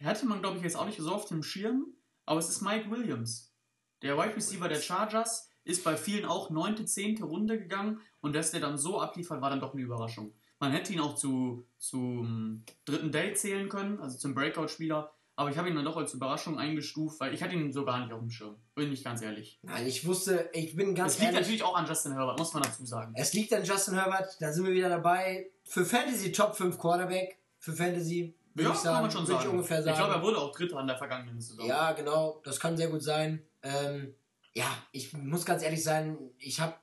hatte 0.03 0.25
man, 0.25 0.41
glaube 0.41 0.57
ich, 0.57 0.63
jetzt 0.63 0.75
auch 0.75 0.85
nicht 0.85 0.99
so 0.99 1.13
auf 1.13 1.25
dem 1.25 1.41
Schirm, 1.41 1.87
aber 2.25 2.39
es 2.39 2.49
ist 2.49 2.61
Mike 2.61 2.91
Williams. 2.91 3.53
Der 4.01 4.17
Wide 4.17 4.35
Receiver 4.35 4.67
der 4.67 4.81
Chargers 4.81 5.49
ist 5.63 5.83
bei 5.83 5.95
vielen 5.95 6.25
auch 6.25 6.49
neunte, 6.49 6.85
zehnte 6.85 7.23
Runde 7.23 7.57
gegangen 7.57 8.01
und 8.19 8.35
dass 8.35 8.51
der 8.51 8.59
dann 8.59 8.77
so 8.77 8.99
abliefert, 8.99 9.41
war 9.41 9.49
dann 9.49 9.61
doch 9.61 9.73
eine 9.73 9.81
Überraschung. 9.81 10.33
Man 10.65 10.73
hätte 10.73 10.93
ihn 10.93 10.99
auch 10.99 11.13
zu, 11.13 11.67
zum 11.77 12.63
dritten 12.85 13.11
Date 13.11 13.37
zählen 13.37 13.69
können, 13.69 13.99
also 13.99 14.17
zum 14.17 14.33
Breakout-Spieler, 14.33 15.13
aber 15.35 15.51
ich 15.51 15.59
habe 15.59 15.69
ihn 15.69 15.75
dann 15.75 15.85
doch 15.85 15.95
als 15.95 16.15
Überraschung 16.15 16.57
eingestuft, 16.57 17.19
weil 17.19 17.35
ich 17.35 17.43
hatte 17.43 17.53
ihn 17.53 17.71
so 17.71 17.85
gar 17.85 17.99
nicht 17.99 18.11
auf 18.11 18.19
dem 18.19 18.31
Schirm. 18.31 18.55
Bin 18.73 18.91
ich 18.91 19.03
ganz 19.03 19.21
ehrlich. 19.21 19.59
Nein, 19.61 19.85
ich 19.85 20.07
wusste, 20.07 20.49
ich 20.53 20.75
bin 20.75 20.95
ganz 20.95 21.13
Das 21.13 21.19
liegt 21.19 21.33
ehrlich, 21.33 21.41
natürlich 21.41 21.63
auch 21.63 21.75
an 21.75 21.85
Justin 21.85 22.13
Herbert, 22.13 22.39
muss 22.39 22.51
man 22.55 22.63
dazu 22.63 22.83
sagen. 22.83 23.13
es 23.15 23.33
liegt 23.33 23.53
an 23.53 23.63
Justin 23.63 23.93
Herbert, 23.93 24.37
da 24.39 24.51
sind 24.51 24.65
wir 24.65 24.73
wieder 24.73 24.89
dabei. 24.89 25.51
Für 25.65 25.85
Fantasy 25.85 26.31
Top 26.31 26.55
5 26.55 26.79
Quarterback, 26.79 27.37
für 27.59 27.73
Fantasy 27.73 28.33
würde 28.55 28.71
ich 28.71 28.77
sagen, 28.77 29.13
würde 29.13 29.43
ich 29.43 29.47
ungefähr 29.47 29.83
sagen. 29.83 29.91
Ich 29.91 29.97
glaube, 29.97 30.13
er 30.15 30.21
wurde 30.23 30.37
auch 30.39 30.51
Dritter 30.51 30.77
an 30.77 30.87
der 30.87 30.97
vergangenen 30.97 31.39
Saison. 31.39 31.67
Ja, 31.67 31.91
genau, 31.91 32.41
das 32.43 32.59
kann 32.59 32.75
sehr 32.75 32.87
gut 32.87 33.03
sein. 33.03 33.45
Ähm, 33.61 34.15
ja, 34.55 34.65
ich 34.91 35.13
muss 35.13 35.45
ganz 35.45 35.61
ehrlich 35.61 35.83
sein, 35.83 36.17
ich 36.39 36.59
habe 36.59 36.73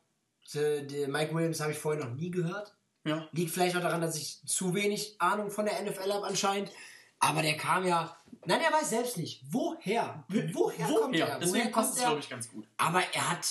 Mike 0.55 1.35
Williams 1.35 1.61
habe 1.61 1.73
ich 1.73 1.79
vorher 1.79 2.05
noch 2.05 2.15
nie 2.15 2.31
gehört. 2.31 2.77
Ja. 3.05 3.29
Liegt 3.33 3.51
vielleicht 3.51 3.77
auch 3.77 3.81
daran, 3.81 4.01
dass 4.01 4.17
ich 4.17 4.41
zu 4.47 4.75
wenig 4.75 5.21
Ahnung 5.21 5.51
von 5.51 5.65
der 5.67 5.81
NFL 5.83 6.13
habe 6.13 6.27
anscheinend. 6.27 6.71
Aber 7.19 7.43
der 7.43 7.57
kam 7.57 7.87
ja. 7.87 8.17
Nein, 8.47 8.61
er 8.61 8.73
weiß 8.73 8.91
selbst 8.91 9.17
nicht. 9.17 9.43
Woher? 9.51 10.25
Woher, 10.29 10.87
kommt 10.87 11.15
Woher? 11.15 11.29
er? 11.29 11.39
Deswegen 11.39 11.65
Woher 11.67 11.73
passt 11.73 11.89
kommt 11.91 11.97
es, 11.97 12.03
er? 12.03 12.07
glaube 12.07 12.21
ich, 12.21 12.29
ganz 12.31 12.51
gut. 12.51 12.67
Aber 12.77 13.03
er 13.13 13.31
hat. 13.31 13.47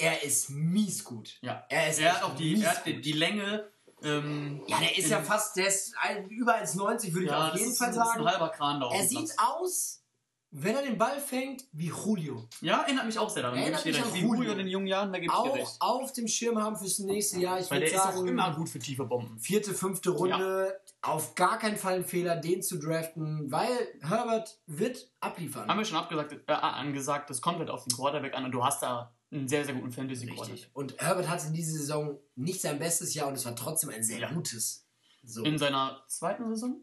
Er 0.00 0.22
ist 0.22 0.50
mies 0.50 1.02
gut. 1.02 1.38
Ja. 1.42 1.64
Er 1.68 1.90
ist 1.90 1.98
Er 1.98 2.14
hat 2.14 2.22
auch 2.22 2.36
die, 2.36 2.62
er 2.62 2.70
hat 2.70 2.86
die, 2.86 3.00
die 3.00 3.12
Länge. 3.12 3.68
Ähm, 4.00 4.62
Ja, 4.68 4.78
der 4.78 4.96
ist 4.96 5.08
ja 5.10 5.20
fast. 5.22 5.56
Der 5.56 5.66
ist 5.66 5.92
über 6.28 6.54
1,90 6.56 7.12
würde 7.12 7.24
ich 7.24 7.30
ja, 7.32 7.46
auf 7.46 7.50
das 7.52 7.60
jeden 7.60 7.74
Fall 7.74 7.92
sagen. 7.92 8.20
ein 8.20 8.26
halber 8.26 8.48
Kran 8.50 8.78
da 8.80 8.86
auf 8.86 8.94
Er 8.94 9.04
sieht 9.04 9.32
aus 9.38 10.04
wenn 10.50 10.74
er 10.74 10.82
den 10.82 10.96
Ball 10.96 11.20
fängt, 11.20 11.64
wie 11.72 11.88
Julio. 11.88 12.48
Ja, 12.62 12.82
erinnert 12.82 13.04
mich 13.06 13.18
auch 13.18 13.28
sehr 13.28 13.42
daran. 13.42 13.58
Erinnert 13.58 13.84
mich 13.84 13.94
recht. 13.94 14.06
an 14.06 14.14
Wie 14.14 14.20
Julio. 14.20 14.34
Julio 14.36 14.52
in 14.52 14.58
den 14.58 14.68
jungen 14.68 14.86
Jahren, 14.86 15.12
da 15.12 15.18
gebe 15.18 15.32
ich 15.32 15.38
dir 15.42 15.50
Auch 15.50 15.54
recht. 15.54 15.76
auf 15.80 16.12
dem 16.12 16.26
Schirm 16.26 16.58
haben 16.62 16.76
fürs 16.76 16.98
nächste 17.00 17.38
Jahr. 17.40 17.60
Ich 17.60 17.70
Weil 17.70 17.80
der 17.80 17.88
ist 17.90 17.98
auch 18.00 18.12
sagen, 18.12 18.28
immer 18.28 18.54
gut 18.54 18.68
für 18.68 18.78
tiefe 18.78 19.04
Bomben. 19.04 19.38
vierte, 19.38 19.74
fünfte 19.74 20.10
Runde. 20.10 20.80
Auf 21.02 21.34
gar 21.34 21.58
keinen 21.58 21.76
Fall 21.76 21.96
ein 21.96 22.04
Fehler, 22.04 22.36
den 22.36 22.62
zu 22.62 22.78
draften, 22.78 23.50
weil 23.52 23.68
Herbert 24.00 24.58
wird 24.66 25.10
abliefern. 25.20 25.68
Haben 25.68 25.78
wir 25.78 25.84
schon 25.84 25.98
abgesagt, 25.98 26.32
äh, 26.48 26.52
angesagt, 26.52 27.30
das 27.30 27.40
kommt 27.42 27.58
halt 27.58 27.70
auf 27.70 27.84
den 27.84 27.94
Quarterback 27.94 28.34
an 28.34 28.44
und 28.46 28.52
du 28.52 28.64
hast 28.64 28.82
da 28.82 29.14
einen 29.30 29.46
sehr, 29.46 29.64
sehr 29.66 29.74
guten 29.74 29.92
Fantasy-Quarterback. 29.92 30.52
Richtig. 30.54 30.70
Und 30.74 30.96
Herbert 30.98 31.28
hatte 31.28 31.48
in 31.48 31.52
dieser 31.52 31.72
Saison 31.72 32.18
nicht 32.34 32.62
sein 32.62 32.78
bestes 32.78 33.12
Jahr 33.14 33.28
und 33.28 33.34
es 33.34 33.44
war 33.44 33.54
trotzdem 33.54 33.90
ein 33.90 34.02
sehr 34.02 34.18
Ja. 34.20 34.32
gutes. 34.32 34.86
So. 35.22 35.44
In 35.44 35.58
seiner 35.58 36.02
zweiten 36.08 36.48
Saison? 36.48 36.80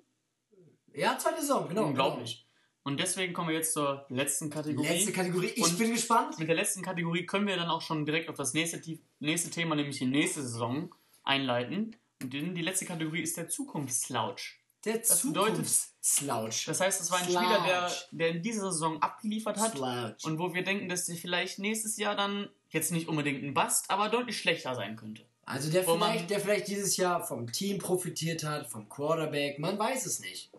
Ja, 0.93 1.17
zweite 1.17 1.41
Saison, 1.41 1.67
genau. 1.67 1.85
Unglaublich. 1.85 2.44
Und 2.85 2.99
deswegen 2.99 3.33
kommen 3.33 3.49
wir 3.49 3.55
jetzt 3.55 3.73
zur 3.73 4.05
letzten. 4.09 4.51
Kategorie. 4.51 4.87
Letzte 4.87 5.11
Kategorie. 5.11 5.47
Ich 5.55 5.63
Und 5.63 5.77
bin 5.79 5.91
gespannt. 5.91 6.37
Mit 6.37 6.47
der 6.47 6.55
letzten 6.55 6.83
Kategorie 6.83 7.25
können 7.25 7.47
wir 7.47 7.57
dann 7.57 7.67
auch 7.67 7.81
schon 7.81 8.05
direkt 8.05 8.29
auf 8.29 8.37
das 8.37 8.53
nächste, 8.53 8.79
nächste 9.19 9.49
Thema, 9.49 9.75
nämlich 9.75 9.97
die 9.97 10.05
nächste 10.05 10.43
Saison, 10.43 10.93
einleiten. 11.23 11.95
Und 12.21 12.31
die 12.31 12.61
letzte 12.61 12.85
Kategorie 12.85 13.21
ist 13.21 13.37
der 13.37 13.49
Zukunftsslouch. 13.49 14.59
Der 14.85 14.99
Das 14.99 15.19
Zukunftsslouch. 15.19 16.65
Das 16.67 16.79
heißt, 16.79 17.01
es 17.01 17.09
war 17.09 17.17
ein 17.17 17.25
Slouch. 17.27 17.41
Spieler, 17.41 17.63
der, 17.65 17.91
der 18.11 18.29
in 18.29 18.43
dieser 18.43 18.71
Saison 18.71 19.01
abgeliefert 19.01 19.57
hat 19.57 19.71
Slouch. 19.71 20.23
und 20.23 20.37
wo 20.37 20.53
wir 20.53 20.63
denken, 20.63 20.87
dass 20.87 21.05
der 21.05 21.15
vielleicht 21.15 21.57
nächstes 21.57 21.97
Jahr 21.97 22.15
dann 22.15 22.49
jetzt 22.69 22.91
nicht 22.91 23.07
unbedingt 23.07 23.43
ein 23.43 23.55
Bust, 23.55 23.89
aber 23.89 24.09
deutlich 24.09 24.37
schlechter 24.37 24.75
sein 24.75 24.95
könnte. 24.95 25.25
Also 25.43 25.71
der 25.71 25.83
vielleicht, 25.83 26.29
der 26.29 26.39
vielleicht 26.39 26.67
dieses 26.67 26.97
Jahr 26.97 27.25
vom 27.25 27.51
Team 27.51 27.79
profitiert 27.79 28.43
hat, 28.43 28.67
vom 28.69 28.87
Quarterback, 28.89 29.57
man 29.57 29.79
weiß 29.79 30.05
es 30.05 30.19
nicht. 30.19 30.51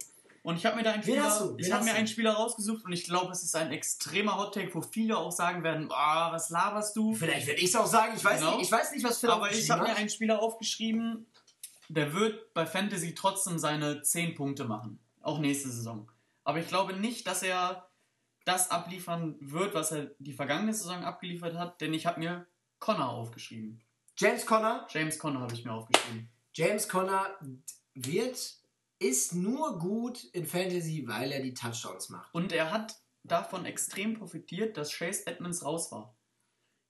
Und 0.47 0.59
ich 0.59 0.65
habe 0.65 0.77
mir 0.77 0.85
da 0.85 0.93
einen 0.93 1.05
Wen 1.05 1.15
Spieler, 1.15 1.55
ich 1.59 1.73
habe 1.73 1.85
mir 1.85 1.95
einen 1.95 2.07
Spieler 2.07 2.35
rausgesucht 2.35 2.85
und 2.85 2.93
ich 2.93 3.03
glaube, 3.03 3.33
es 3.33 3.43
ist 3.43 3.57
ein 3.57 3.73
extremer 3.73 4.37
Hottake, 4.39 4.73
wo 4.77 4.81
viele 4.81 5.19
auch 5.19 5.33
sagen 5.33 5.65
werden, 5.65 5.89
ah, 5.91 6.31
was 6.31 6.51
laberst 6.51 6.95
du? 6.95 7.17
Vielleicht 7.17 7.49
werde 7.49 7.59
ich 7.61 7.71
es 7.71 7.75
auch 7.75 7.87
sagen, 7.87 8.13
ich 8.17 8.25
weiß, 8.25 8.39
Genau. 8.39 8.53
nicht, 8.53 8.67
ich 8.67 8.71
weiß 8.71 8.93
nicht, 8.93 9.05
was 9.05 9.19
Phil 9.19 9.31
Aber 9.31 9.51
ich 9.51 9.69
habe 9.73 9.83
mir 9.83 9.97
einen 9.97 10.09
Spieler 10.09 10.41
aufgeschrieben, 10.41 11.27
der 11.89 12.15
wird 12.15 12.55
bei 12.55 12.65
Fantasy 12.65 13.13
trotzdem 13.17 13.59
seine 13.59 14.03
10 14.03 14.37
Punkte 14.37 14.67
machen. 14.67 15.01
Auch 15.21 15.41
nächste 15.41 15.69
Saison. 15.69 16.09
Aber 16.45 16.61
ich 16.61 16.69
glaube 16.69 16.93
nicht, 16.93 17.27
dass 17.27 17.43
er 17.43 17.89
das 18.45 18.71
abliefern 18.71 19.35
wird, 19.41 19.75
was 19.75 19.91
er 19.91 20.13
die 20.21 20.33
vergangene 20.33 20.73
Saison 20.73 21.03
abgeliefert 21.03 21.57
hat, 21.57 21.81
denn 21.81 21.93
ich 21.93 22.07
habe 22.07 22.21
mir 22.21 22.47
Connor 22.79 23.09
aufgeschrieben. 23.09 23.83
James 24.17 24.47
Conner. 24.47 24.87
James 24.91 25.19
Connor 25.19 25.43
habe 25.43 25.55
ich 25.55 25.65
mir 25.65 25.73
aufgeschrieben. 25.73 26.29
James 26.53 26.89
Conner 26.89 27.35
wird, 27.95 28.39
ist 28.99 29.35
nur 29.35 29.79
gut 29.79 30.25
in 30.33 30.47
Fantasy, 30.47 31.05
weil 31.07 31.33
er 31.33 31.43
die 31.43 31.55
Touchdowns 31.55 32.09
macht. 32.09 32.33
Und 32.35 32.53
er 32.53 32.71
hat 32.71 32.97
davon 33.25 33.67
extrem 33.67 34.15
profitiert, 34.15 34.77
dass 34.77 34.93
Chase 34.93 35.27
Edmonds 35.27 35.65
raus 35.65 35.93
war. 35.93 36.17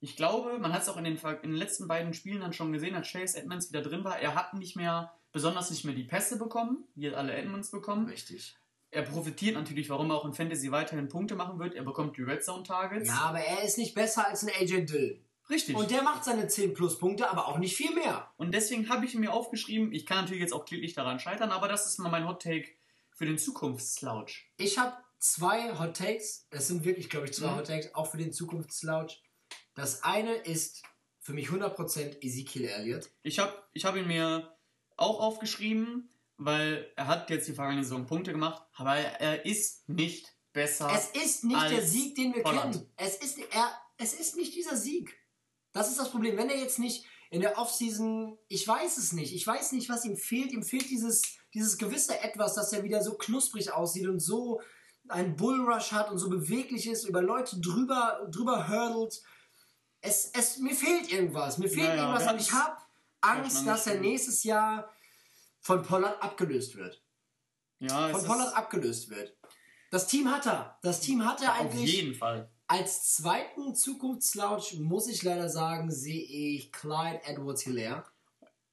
Ich 0.00 0.16
glaube, 0.16 0.58
man 0.58 0.72
hat 0.72 0.82
es 0.82 0.88
auch 0.88 0.98
in 0.98 1.04
den, 1.04 1.16
in 1.16 1.50
den 1.50 1.56
letzten 1.56 1.88
beiden 1.88 2.12
Spielen 2.12 2.40
dann 2.40 2.52
schon 2.52 2.72
gesehen, 2.72 2.94
als 2.94 3.10
Chase 3.10 3.38
Edmonds 3.38 3.70
wieder 3.70 3.82
drin 3.82 4.04
war. 4.04 4.18
Er 4.18 4.34
hat 4.34 4.54
nicht 4.54 4.76
mehr, 4.76 5.12
besonders 5.32 5.70
nicht 5.70 5.84
mehr 5.84 5.94
die 5.94 6.04
Pässe 6.04 6.38
bekommen, 6.38 6.84
die 6.94 7.12
alle 7.14 7.32
Edmonds 7.32 7.70
bekommen. 7.70 8.06
Richtig. 8.06 8.56
Er 8.90 9.02
profitiert 9.02 9.56
natürlich, 9.56 9.90
warum 9.90 10.10
er 10.10 10.16
auch 10.16 10.24
in 10.24 10.32
Fantasy 10.32 10.70
weiterhin 10.70 11.08
Punkte 11.08 11.34
machen 11.34 11.58
wird. 11.58 11.74
Er 11.74 11.82
bekommt 11.82 12.16
die 12.16 12.22
Red 12.22 12.44
Zone 12.44 12.62
Targets. 12.62 13.08
Ja, 13.08 13.22
aber 13.22 13.40
er 13.40 13.64
ist 13.64 13.78
nicht 13.78 13.94
besser 13.94 14.28
als 14.28 14.42
ein 14.42 14.50
AJ 14.50 14.86
Dillon. 14.86 15.25
Richtig. 15.48 15.74
Und 15.76 15.82
Und, 15.82 15.90
der 15.90 16.02
macht 16.02 16.24
seine 16.24 16.48
10 16.48 16.74
plus 16.74 16.98
Punkte, 16.98 17.30
aber 17.30 17.48
auch 17.48 17.58
nicht 17.58 17.76
viel 17.76 17.94
mehr. 17.94 18.32
deswegen 18.38 18.88
habe 18.88 19.06
ich 19.06 19.14
mir 19.14 19.32
aufgeschrieben, 19.32 19.92
ich 19.92 20.04
kann 20.06 20.18
natürlich 20.22 20.40
jetzt 20.42 20.52
auch 20.52 20.64
kläglich 20.64 20.94
daran 20.94 21.20
scheitern, 21.20 21.50
aber 21.52 21.68
das 21.68 21.86
ist 21.86 21.98
mal 21.98 22.08
mein 22.10 22.26
Hot 22.26 22.42
Take 22.42 22.68
für 23.14 23.26
den 23.26 23.38
Zukunftsslouch. 23.38 24.30
Ich 24.56 24.78
habe 24.78 24.96
zwei 25.18 25.78
Hot 25.78 25.96
Takes. 25.96 26.46
Es 26.50 26.68
sind 26.68 26.84
wirklich, 26.84 27.08
glaube 27.08 27.26
ich, 27.26 27.32
zwei 27.32 27.48
Mhm. 27.52 27.56
Hot 27.56 27.66
Takes, 27.66 27.94
auch 27.94 28.10
für 28.10 28.18
den 28.18 28.32
Zukunftsslouch. 28.32 29.22
Das 29.74 30.02
eine 30.02 30.34
ist 30.34 30.82
für 31.20 31.32
mich 31.32 31.48
100% 31.50 32.22
Ezekiel 32.22 32.64
Elliott. 32.66 33.10
Ich 33.22 33.38
habe 33.38 33.52
ich 33.72 33.84
hab 33.84 33.96
ihn 33.96 34.06
mir 34.06 34.56
auch 34.96 35.20
aufgeschrieben, 35.20 36.08
weil 36.38 36.90
er 36.96 37.06
hat 37.06 37.30
jetzt 37.30 37.48
die 37.48 37.52
vergangene 37.52 37.84
Saison 37.84 38.06
Punkte 38.06 38.32
gemacht, 38.32 38.62
aber 38.74 38.96
er 38.96 39.44
ist 39.44 39.88
nicht 39.88 40.34
besser. 40.52 40.90
Es 40.94 41.10
ist 41.10 41.44
nicht 41.44 41.70
der 41.70 41.82
Sieg, 41.82 42.14
den 42.14 42.34
wir 42.34 42.44
Holland. 42.44 42.74
kennen. 42.74 42.92
Es 42.96 43.16
ist, 43.16 43.38
er, 43.38 43.70
es 43.98 44.14
ist 44.14 44.36
nicht 44.36 44.54
dieser 44.54 44.76
Sieg. 44.76 45.14
Das 45.76 45.90
ist 45.90 45.98
das 45.98 46.10
Problem. 46.10 46.38
Wenn 46.38 46.48
er 46.48 46.58
jetzt 46.58 46.78
nicht 46.78 47.04
in 47.30 47.42
der 47.42 47.58
Offseason, 47.58 48.38
ich 48.48 48.66
weiß 48.66 48.96
es 48.96 49.12
nicht, 49.12 49.34
ich 49.34 49.46
weiß 49.46 49.72
nicht, 49.72 49.90
was 49.90 50.06
ihm 50.06 50.16
fehlt. 50.16 50.52
Ihm 50.52 50.62
fehlt 50.62 50.88
dieses, 50.88 51.22
dieses 51.52 51.76
gewisse 51.76 52.18
Etwas, 52.20 52.54
dass 52.54 52.72
er 52.72 52.82
wieder 52.82 53.02
so 53.02 53.14
knusprig 53.14 53.72
aussieht 53.72 54.06
und 54.08 54.20
so 54.20 54.62
einen 55.08 55.36
Bullrush 55.36 55.92
hat 55.92 56.10
und 56.10 56.18
so 56.18 56.30
beweglich 56.30 56.88
ist, 56.88 57.04
über 57.04 57.20
Leute 57.20 57.60
drüber, 57.60 58.26
drüber 58.30 58.68
hurdelt. 58.68 59.22
Es, 60.00 60.30
es, 60.32 60.56
mir 60.58 60.74
fehlt 60.74 61.12
irgendwas. 61.12 61.58
Mir 61.58 61.68
fehlt 61.68 61.88
Ja, 61.88 61.94
ja, 61.94 62.02
irgendwas 62.04 62.32
und 62.32 62.40
ich 62.40 62.52
habe 62.52 62.76
Angst, 63.20 63.66
dass 63.66 63.86
er 63.86 64.00
nächstes 64.00 64.44
Jahr 64.44 64.90
von 65.60 65.82
Pollard 65.82 66.22
abgelöst 66.22 66.76
wird. 66.76 67.02
ja, 67.80 68.08
Von 68.08 68.24
Pollard 68.24 68.56
abgelöst 68.56 69.10
wird. 69.10 69.36
Das 69.90 70.06
Team 70.06 70.30
hat 70.30 70.46
er. 70.46 70.78
Das 70.82 71.00
Team 71.00 71.24
hat 71.24 71.42
er 71.42 71.52
auf 71.52 71.60
eigentlich. 71.60 71.92
jeden 71.92 72.14
Fall. 72.14 72.50
Als 72.68 73.14
zweiten 73.14 73.74
Zukunftslauch 73.74 74.72
muss 74.74 75.08
ich 75.08 75.22
leider 75.22 75.48
sagen, 75.48 75.90
sehe 75.90 76.22
ich 76.22 76.72
Clyde 76.72 77.20
Edwards 77.24 77.62
Hilaire. 77.62 78.04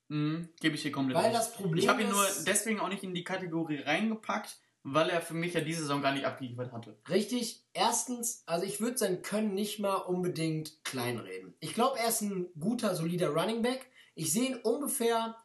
Mhm, 0.07 0.49
Gebe 0.59 0.75
ich 0.75 0.81
hier 0.81 0.91
komplett 0.91 1.17
Weil 1.17 1.31
das 1.31 1.53
Problem 1.53 1.77
Ich 1.77 1.87
habe 1.87 2.01
ihn 2.01 2.09
nur 2.09 2.25
deswegen 2.45 2.79
auch 2.79 2.89
nicht 2.89 3.03
in 3.03 3.13
die 3.13 3.23
Kategorie 3.23 3.81
reingepackt, 3.81 4.57
weil 4.83 5.09
er 5.09 5.21
für 5.21 5.33
mich 5.33 5.53
ja 5.53 5.61
diese 5.61 5.81
Saison 5.81 6.01
gar 6.01 6.13
nicht 6.13 6.25
abgeliefert 6.25 6.71
hatte. 6.71 6.97
Richtig, 7.09 7.65
erstens, 7.73 8.43
also 8.45 8.65
ich 8.65 8.81
würde 8.81 8.97
sein 8.97 9.21
Können 9.21 9.53
nicht 9.53 9.79
mal 9.79 9.95
unbedingt 9.95 10.83
kleinreden. 10.83 11.53
Ich 11.59 11.73
glaube, 11.73 11.99
er 11.99 12.09
ist 12.09 12.21
ein 12.21 12.47
guter, 12.59 12.95
solider 12.95 13.29
Running 13.29 13.61
Back. 13.61 13.87
Ich 14.15 14.33
sehe 14.33 14.49
ihn 14.49 14.55
ungefähr 14.57 15.35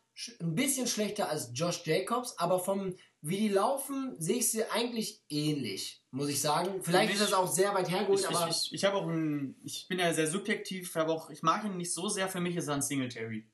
ein 0.41 0.55
bisschen 0.55 0.87
schlechter 0.87 1.29
als 1.29 1.51
Josh 1.55 1.85
Jacobs, 1.85 2.37
aber 2.39 2.59
vom 2.59 2.95
wie 3.21 3.39
die 3.39 3.49
laufen, 3.49 4.15
sehe 4.19 4.37
ich 4.37 4.51
sie 4.51 4.65
eigentlich 4.65 5.25
ähnlich, 5.29 6.05
muss 6.11 6.29
ich 6.29 6.41
sagen. 6.41 6.83
Vielleicht 6.83 7.11
Für 7.11 7.15
ist 7.15 7.23
das 7.23 7.33
auch 7.33 7.51
sehr 7.51 7.75
weit 7.75 7.91
hergeholt, 7.91 8.21
Ich, 8.21 8.29
aber 8.29 8.49
ich, 8.49 8.67
ich, 8.67 8.75
ich 8.75 8.85
habe 8.85 8.97
auch 8.97 9.09
ein, 9.09 9.57
ich 9.65 9.87
bin 9.89 9.99
ja 9.99 10.13
sehr 10.15 10.29
subjektiv, 10.29 10.95
aber 10.97 11.13
auch, 11.13 11.31
ich 11.31 11.43
mag 11.43 11.65
ihn 11.65 11.77
nicht 11.77 11.93
so 11.93 12.09
sehr, 12.09 12.29
für 12.29 12.41
mich 12.41 12.57
ist 12.57 12.69
er 12.69 12.75
ein 12.75 12.83
Singletary. 12.83 13.49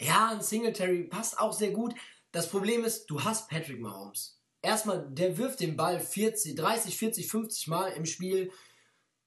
Ja, 0.00 0.30
ein 0.30 0.42
Singletary 0.42 1.04
passt 1.04 1.38
auch 1.38 1.52
sehr 1.52 1.70
gut. 1.70 1.94
Das 2.32 2.50
Problem 2.50 2.84
ist, 2.84 3.06
du 3.06 3.24
hast 3.24 3.48
Patrick 3.48 3.80
Mahomes. 3.80 4.42
Erstmal, 4.60 5.08
der 5.10 5.38
wirft 5.38 5.60
den 5.60 5.76
Ball 5.76 5.98
40, 6.00 6.54
30, 6.54 6.96
40, 6.96 7.28
50 7.28 7.68
Mal 7.68 7.88
im 7.92 8.04
Spiel. 8.04 8.52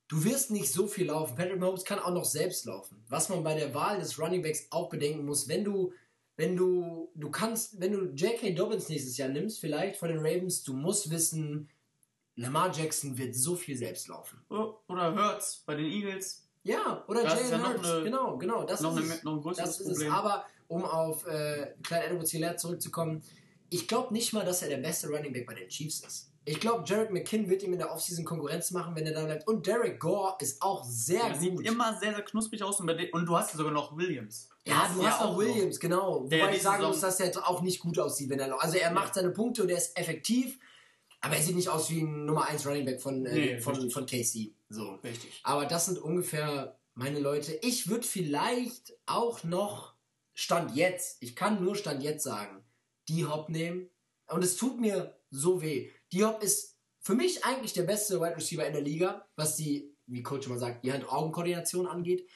Du 0.07 0.23
wirst 0.23 0.51
nicht 0.51 0.71
so 0.71 0.87
viel 0.87 1.07
laufen. 1.07 1.35
Patrick 1.35 1.59
Mahomes 1.59 1.85
kann 1.85 1.97
auch 1.97 2.13
noch 2.13 2.25
selbst 2.25 2.65
laufen. 2.65 3.03
Was 3.07 3.29
man 3.29 3.43
bei 3.43 3.55
der 3.55 3.73
Wahl 3.73 3.99
des 3.99 4.19
Running 4.19 4.43
Backs 4.43 4.67
auch 4.69 4.89
bedenken 4.89 5.25
muss, 5.25 5.47
wenn 5.47 5.63
du, 5.63 5.93
wenn 6.39 6.55
du, 6.55 7.11
du 7.15 7.29
kannst, 7.29 7.79
wenn 7.81 7.91
du 7.91 8.05
J.K. 8.15 8.51
Dobbins 8.55 8.87
nächstes 8.87 9.17
Jahr 9.17 9.27
nimmst, 9.27 9.59
vielleicht 9.59 9.97
von 9.97 10.07
den 10.07 10.19
Ravens, 10.19 10.63
du 10.63 10.73
musst 10.73 11.09
wissen, 11.11 11.67
Lamar 12.37 12.73
Jackson 12.73 13.17
wird 13.17 13.35
so 13.35 13.55
viel 13.57 13.75
selbst 13.75 14.07
laufen. 14.07 14.39
Oder 14.49 15.13
Hurts 15.13 15.63
bei 15.65 15.75
den 15.75 15.87
Eagles. 15.87 16.47
Ja, 16.63 17.03
oder 17.09 17.23
Jalen 17.23 17.51
ja 17.51 17.67
Hurts. 17.73 17.89
eine- 17.89 18.03
Genau, 18.05 18.37
genau. 18.37 18.63
Das 18.63 18.79
Noch, 18.79 18.97
ist 18.97 19.03
eine, 19.03 19.13
es. 19.15 19.23
noch 19.23 19.33
ein 19.33 19.41
größeres 19.41 19.67
Das 19.69 19.79
ist 19.81 19.87
es. 19.87 19.93
Problem. 19.93 20.13
Aber 20.13 20.45
um 20.69 20.85
auf 20.85 21.27
äh, 21.27 21.73
Clyde 21.83 22.03
Edwards 22.05 22.31
Hilaire 22.31 22.55
zurückzukommen, 22.55 23.21
ich 23.69 23.87
glaube 23.89 24.13
nicht 24.13 24.31
mal, 24.31 24.45
dass 24.45 24.61
er 24.61 24.69
der 24.69 24.77
beste 24.77 25.09
Running 25.09 25.33
Back 25.33 25.45
bei 25.45 25.55
den 25.55 25.67
Chiefs 25.67 25.99
ist. 26.05 26.28
Ich 26.45 26.59
glaube, 26.59 26.83
Jarek 26.87 27.11
McKinn 27.11 27.49
wird 27.49 27.61
ihm 27.63 27.73
in 27.73 27.79
der 27.79 27.91
Offseason 27.91 28.25
Konkurrenz 28.25 28.71
machen, 28.71 28.95
wenn 28.95 29.05
er 29.05 29.13
da 29.13 29.25
bleibt. 29.25 29.47
Und 29.47 29.67
Derek 29.67 29.99
Gore 29.99 30.35
ist 30.39 30.61
auch 30.61 30.83
sehr 30.83 31.21
er 31.23 31.35
sieht 31.35 31.55
gut. 31.55 31.65
immer 31.67 31.97
sehr, 31.99 32.13
sehr 32.15 32.23
knusprig 32.23 32.63
aus 32.63 32.79
und, 32.79 32.89
und 32.89 33.25
du 33.25 33.37
hast 33.37 33.51
ja 33.51 33.57
sogar 33.57 33.73
noch 33.73 33.95
Williams. 33.95 34.49
ja, 34.65 34.89
du 34.95 35.05
hast 35.05 35.21
auch 35.21 35.31
noch. 35.33 35.39
Williams, 35.39 35.79
genau. 35.79 36.25
Der 36.27 36.43
Wobei 36.43 36.55
ich 36.55 36.61
sagen 36.61 36.83
muss, 36.83 37.01
dass 37.01 37.19
er 37.19 37.47
auch 37.47 37.61
nicht 37.61 37.79
gut 37.79 37.99
aussieht, 37.99 38.29
wenn 38.29 38.39
er 38.39 38.61
Also 38.61 38.77
er 38.77 38.91
macht 38.91 39.13
seine 39.13 39.29
Punkte 39.31 39.63
und 39.63 39.69
er 39.69 39.77
ist 39.77 39.97
effektiv, 39.97 40.57
aber 41.21 41.35
er 41.35 41.41
sieht 41.41 41.55
nicht 41.55 41.69
aus 41.69 41.89
wie 41.89 42.01
ein 42.01 42.25
Nummer 42.25 42.45
1 42.47 42.65
Running 42.65 42.85
Back 42.85 43.01
von, 43.01 43.25
äh, 43.25 43.33
Nee, 43.33 43.59
von, 43.59 43.75
richtig. 43.75 43.93
von 43.93 44.05
KC. 44.05 44.53
So. 44.69 44.99
Richtig. 45.03 45.41
Aber 45.43 45.65
das 45.65 45.85
sind 45.87 45.99
ungefähr 45.99 46.79
meine 46.95 47.19
Leute. 47.19 47.53
Ich 47.61 47.89
würde 47.89 48.05
vielleicht 48.07 48.93
auch 49.05 49.43
noch 49.43 49.93
Stand 50.33 50.75
jetzt, 50.75 51.21
ich 51.21 51.35
kann 51.35 51.63
nur 51.63 51.75
Stand 51.75 52.01
jetzt 52.01 52.23
sagen, 52.23 52.63
die 53.07 53.25
Hop 53.25 53.49
nehmen. 53.49 53.89
Und 54.27 54.43
es 54.43 54.55
tut 54.55 54.79
mir 54.79 55.17
so 55.31 55.61
weh. 55.61 55.89
Die 56.11 56.23
Hop 56.23 56.41
ist 56.43 56.77
für 56.99 57.15
mich 57.15 57.45
eigentlich 57.45 57.73
der 57.73 57.83
beste 57.83 58.19
Wide 58.19 58.35
Receiver 58.35 58.65
in 58.65 58.73
der 58.73 58.81
Liga, 58.81 59.27
was 59.35 59.55
die, 59.55 59.95
wie 60.07 60.23
Coach 60.23 60.47
immer 60.47 60.57
sagt, 60.57 60.83
die 60.83 60.91
Hand-Augen-Koordination 60.91 61.87
angeht. 61.87 62.29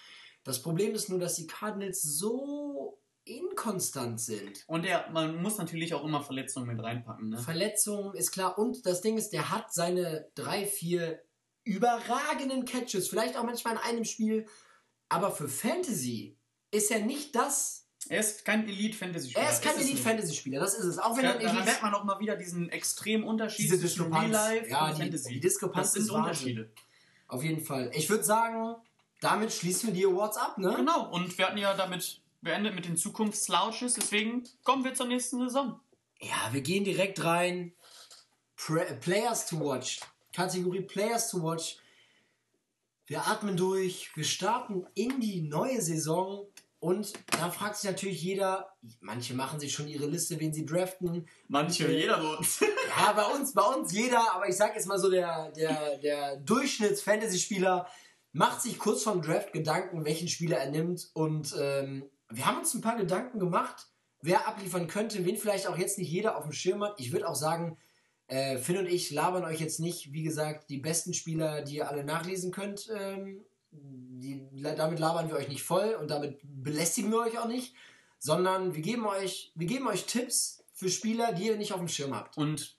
Das 0.44 0.62
Problem 0.62 0.94
ist 0.94 1.10
nur, 1.10 1.20
dass 1.20 1.36
die 1.36 1.48
Cardinals 1.48 2.02
so 2.02 3.00
inkonstant 3.26 4.20
sind. 4.20 4.64
Und 4.68 4.86
er, 4.86 5.10
man 5.12 5.42
muss 5.42 5.58
natürlich 5.58 5.94
auch 5.94 6.04
immer 6.04 6.22
Verletzungen 6.22 6.68
mit 6.68 6.84
reinpacken. 6.84 7.30
Ne? 7.30 7.38
Verletzungen 7.38 8.14
ist 8.16 8.32
klar. 8.32 8.58
Und 8.58 8.86
das 8.86 9.02
Ding 9.02 9.18
ist, 9.18 9.30
der 9.30 9.50
hat 9.50 9.74
seine 9.74 10.30
drei, 10.36 10.66
vier 10.66 11.22
überragenden 11.64 12.66
Catches. 12.66 13.08
Vielleicht 13.08 13.38
auch 13.38 13.44
manchmal 13.44 13.76
in 13.76 13.80
einem 13.80 14.06
Spiel. 14.06 14.46
Aber 15.08 15.32
für 15.32 15.48
Fantasy 15.48 16.38
ist 16.72 16.92
er 16.92 17.00
nicht 17.00 17.36
das, 17.36 17.83
Er 18.10 18.20
ist 18.20 18.44
kein 18.46 18.68
Elite-Fantasy-Spieler. 18.68 19.46
Er 19.46 19.52
ist 19.52 19.64
kein. 19.64 19.78
Elite-Fantasy-Spieler, 19.78 20.60
das 20.60 20.76
ist 20.76 20.86
es. 20.86 20.98
Auch 21.00 21.16
wenn 21.18 21.26
er 21.26 21.34
ein 21.34 21.40
da 21.40 21.50
Elite... 21.50 21.64
merkt 21.66 21.82
man 21.82 21.94
auch 21.94 22.04
mal 22.04 22.20
wieder 22.20 22.36
diesen 22.36 22.70
extremen 22.70 23.24
Unterschied 23.24 23.66
Diese 23.66 23.80
zwischen 23.80 24.06
Diskrepanz. 24.12 24.34
Real 24.36 24.54
Life 24.56 24.70
Ja, 24.70 24.88
und 24.88 24.98
die- 24.98 25.02
Fantasy. 25.04 25.34
die 25.34 25.40
Diskrepanz 25.40 25.94
das 25.94 26.04
sind. 26.06 26.16
Unterschiede. 26.16 26.72
Auf 27.28 27.44
jeden 27.44 27.64
Fall. 27.64 27.90
Ich 27.94 28.10
würde 28.10 28.24
sagen, 28.24 28.76
damit 29.22 29.54
schließen 29.54 29.88
wir 29.88 29.94
die 29.94 30.06
Awards 30.06 30.38
ab, 30.38 30.58
ne? 30.58 30.74
Genau, 30.76 31.10
und 31.12 31.38
wir 31.38 31.48
hatten 31.48 31.58
ja 31.58 31.74
damit 31.74 32.20
beendet 32.42 32.76
mit 32.76 32.86
den 32.86 32.98
Zukunftslauches, 32.98 33.94
deswegen 33.94 34.44
kommen 34.64 34.84
wir 34.84 34.94
zur 34.94 35.06
nächsten 35.08 35.40
Saison. 35.40 35.80
Ja, 36.20 36.50
wir 36.52 36.62
gehen 36.62 36.84
direkt 36.84 37.24
rein. 37.24 37.74
Pre 38.58 38.84
Players 39.00 39.46
to 39.48 39.60
Watch. 39.60 40.02
Kategorie 40.34 40.82
Players 40.82 41.32
to 41.32 41.42
Watch. 41.42 41.78
Wir 43.08 43.28
atmen 43.28 43.58
durch. 43.58 44.10
Wir 44.16 44.24
starten 44.24 44.86
in 44.94 45.20
die 45.20 45.42
neue 45.42 45.82
Saison. 45.82 46.46
Und 46.84 47.14
da 47.32 47.50
fragt 47.50 47.78
sich 47.78 47.90
natürlich 47.90 48.22
jeder, 48.22 48.76
manche 49.00 49.34
machen 49.36 49.58
sich 49.58 49.72
schon 49.72 49.88
ihre 49.88 50.06
Liste, 50.06 50.38
wen 50.42 50.52
sie 50.52 50.66
draften. 50.66 51.30
Manche, 51.48 51.90
jeder 51.90 52.18
bei 52.18 52.36
uns. 52.36 52.60
Ja, 53.00 53.14
bei 53.14 53.24
uns, 53.24 53.54
bei 53.54 53.62
uns 53.62 53.94
jeder, 53.94 54.36
aber 54.36 54.50
ich 54.50 54.58
sag 54.58 54.76
jetzt 54.76 54.86
mal 54.86 55.00
so, 55.00 55.10
der, 55.10 55.50
der, 55.52 55.98
der 56.00 56.36
Durchschnitts-Fantasy-Spieler 56.42 57.88
macht 58.34 58.62
sich 58.62 58.78
kurz 58.78 59.04
vorm 59.04 59.22
Draft 59.22 59.54
Gedanken, 59.54 60.04
welchen 60.04 60.28
Spieler 60.28 60.58
er 60.58 60.72
nimmt. 60.72 61.10
Und 61.14 61.56
ähm, 61.58 62.04
wir 62.30 62.46
haben 62.46 62.58
uns 62.58 62.74
ein 62.74 62.82
paar 62.82 62.98
Gedanken 62.98 63.40
gemacht, 63.40 63.88
wer 64.20 64.46
abliefern 64.46 64.88
könnte, 64.88 65.24
wen 65.24 65.38
vielleicht 65.38 65.68
auch 65.68 65.78
jetzt 65.78 65.98
nicht 65.98 66.12
jeder 66.12 66.36
auf 66.38 66.44
dem 66.44 66.52
Schirm 66.52 66.84
hat. 66.84 67.00
Ich 67.00 67.14
würde 67.14 67.30
auch 67.30 67.36
sagen, 67.36 67.78
äh, 68.28 68.58
Finn 68.58 68.78
und 68.78 68.88
ich 68.88 69.10
labern 69.10 69.46
euch 69.46 69.62
jetzt 69.62 69.80
nicht, 69.80 70.12
wie 70.12 70.24
gesagt, 70.24 70.70
die 70.70 70.80
besten 70.80 71.14
Spieler, 71.14 71.62
die 71.62 71.78
ihr 71.78 71.88
alle 71.88 72.04
nachlesen 72.04 72.52
könnt. 72.52 72.90
Ähm, 72.94 73.46
die, 73.74 74.48
damit 74.62 75.00
labern 75.00 75.30
wir 75.30 75.36
euch 75.36 75.50
nicht 75.50 75.64
voll 75.64 75.98
und 76.00 76.10
damit 76.10 76.40
belästigen 76.44 77.12
wir 77.12 77.20
euch 77.20 77.38
auch 77.38 77.48
nicht, 77.48 77.74
sondern 78.20 78.74
wir 78.74 78.82
geben 78.82 79.06
euch, 79.06 79.52
wir 79.56 79.68
geben 79.68 79.88
euch 79.88 80.06
Tipps 80.06 80.64
für 80.74 80.90
Spieler, 80.90 81.34
die 81.34 81.48
ihr 81.48 81.58
nicht 81.58 81.74
auf 81.74 81.80
dem 81.80 81.88
Schirm 81.88 82.16
habt. 82.16 82.38
Und 82.38 82.76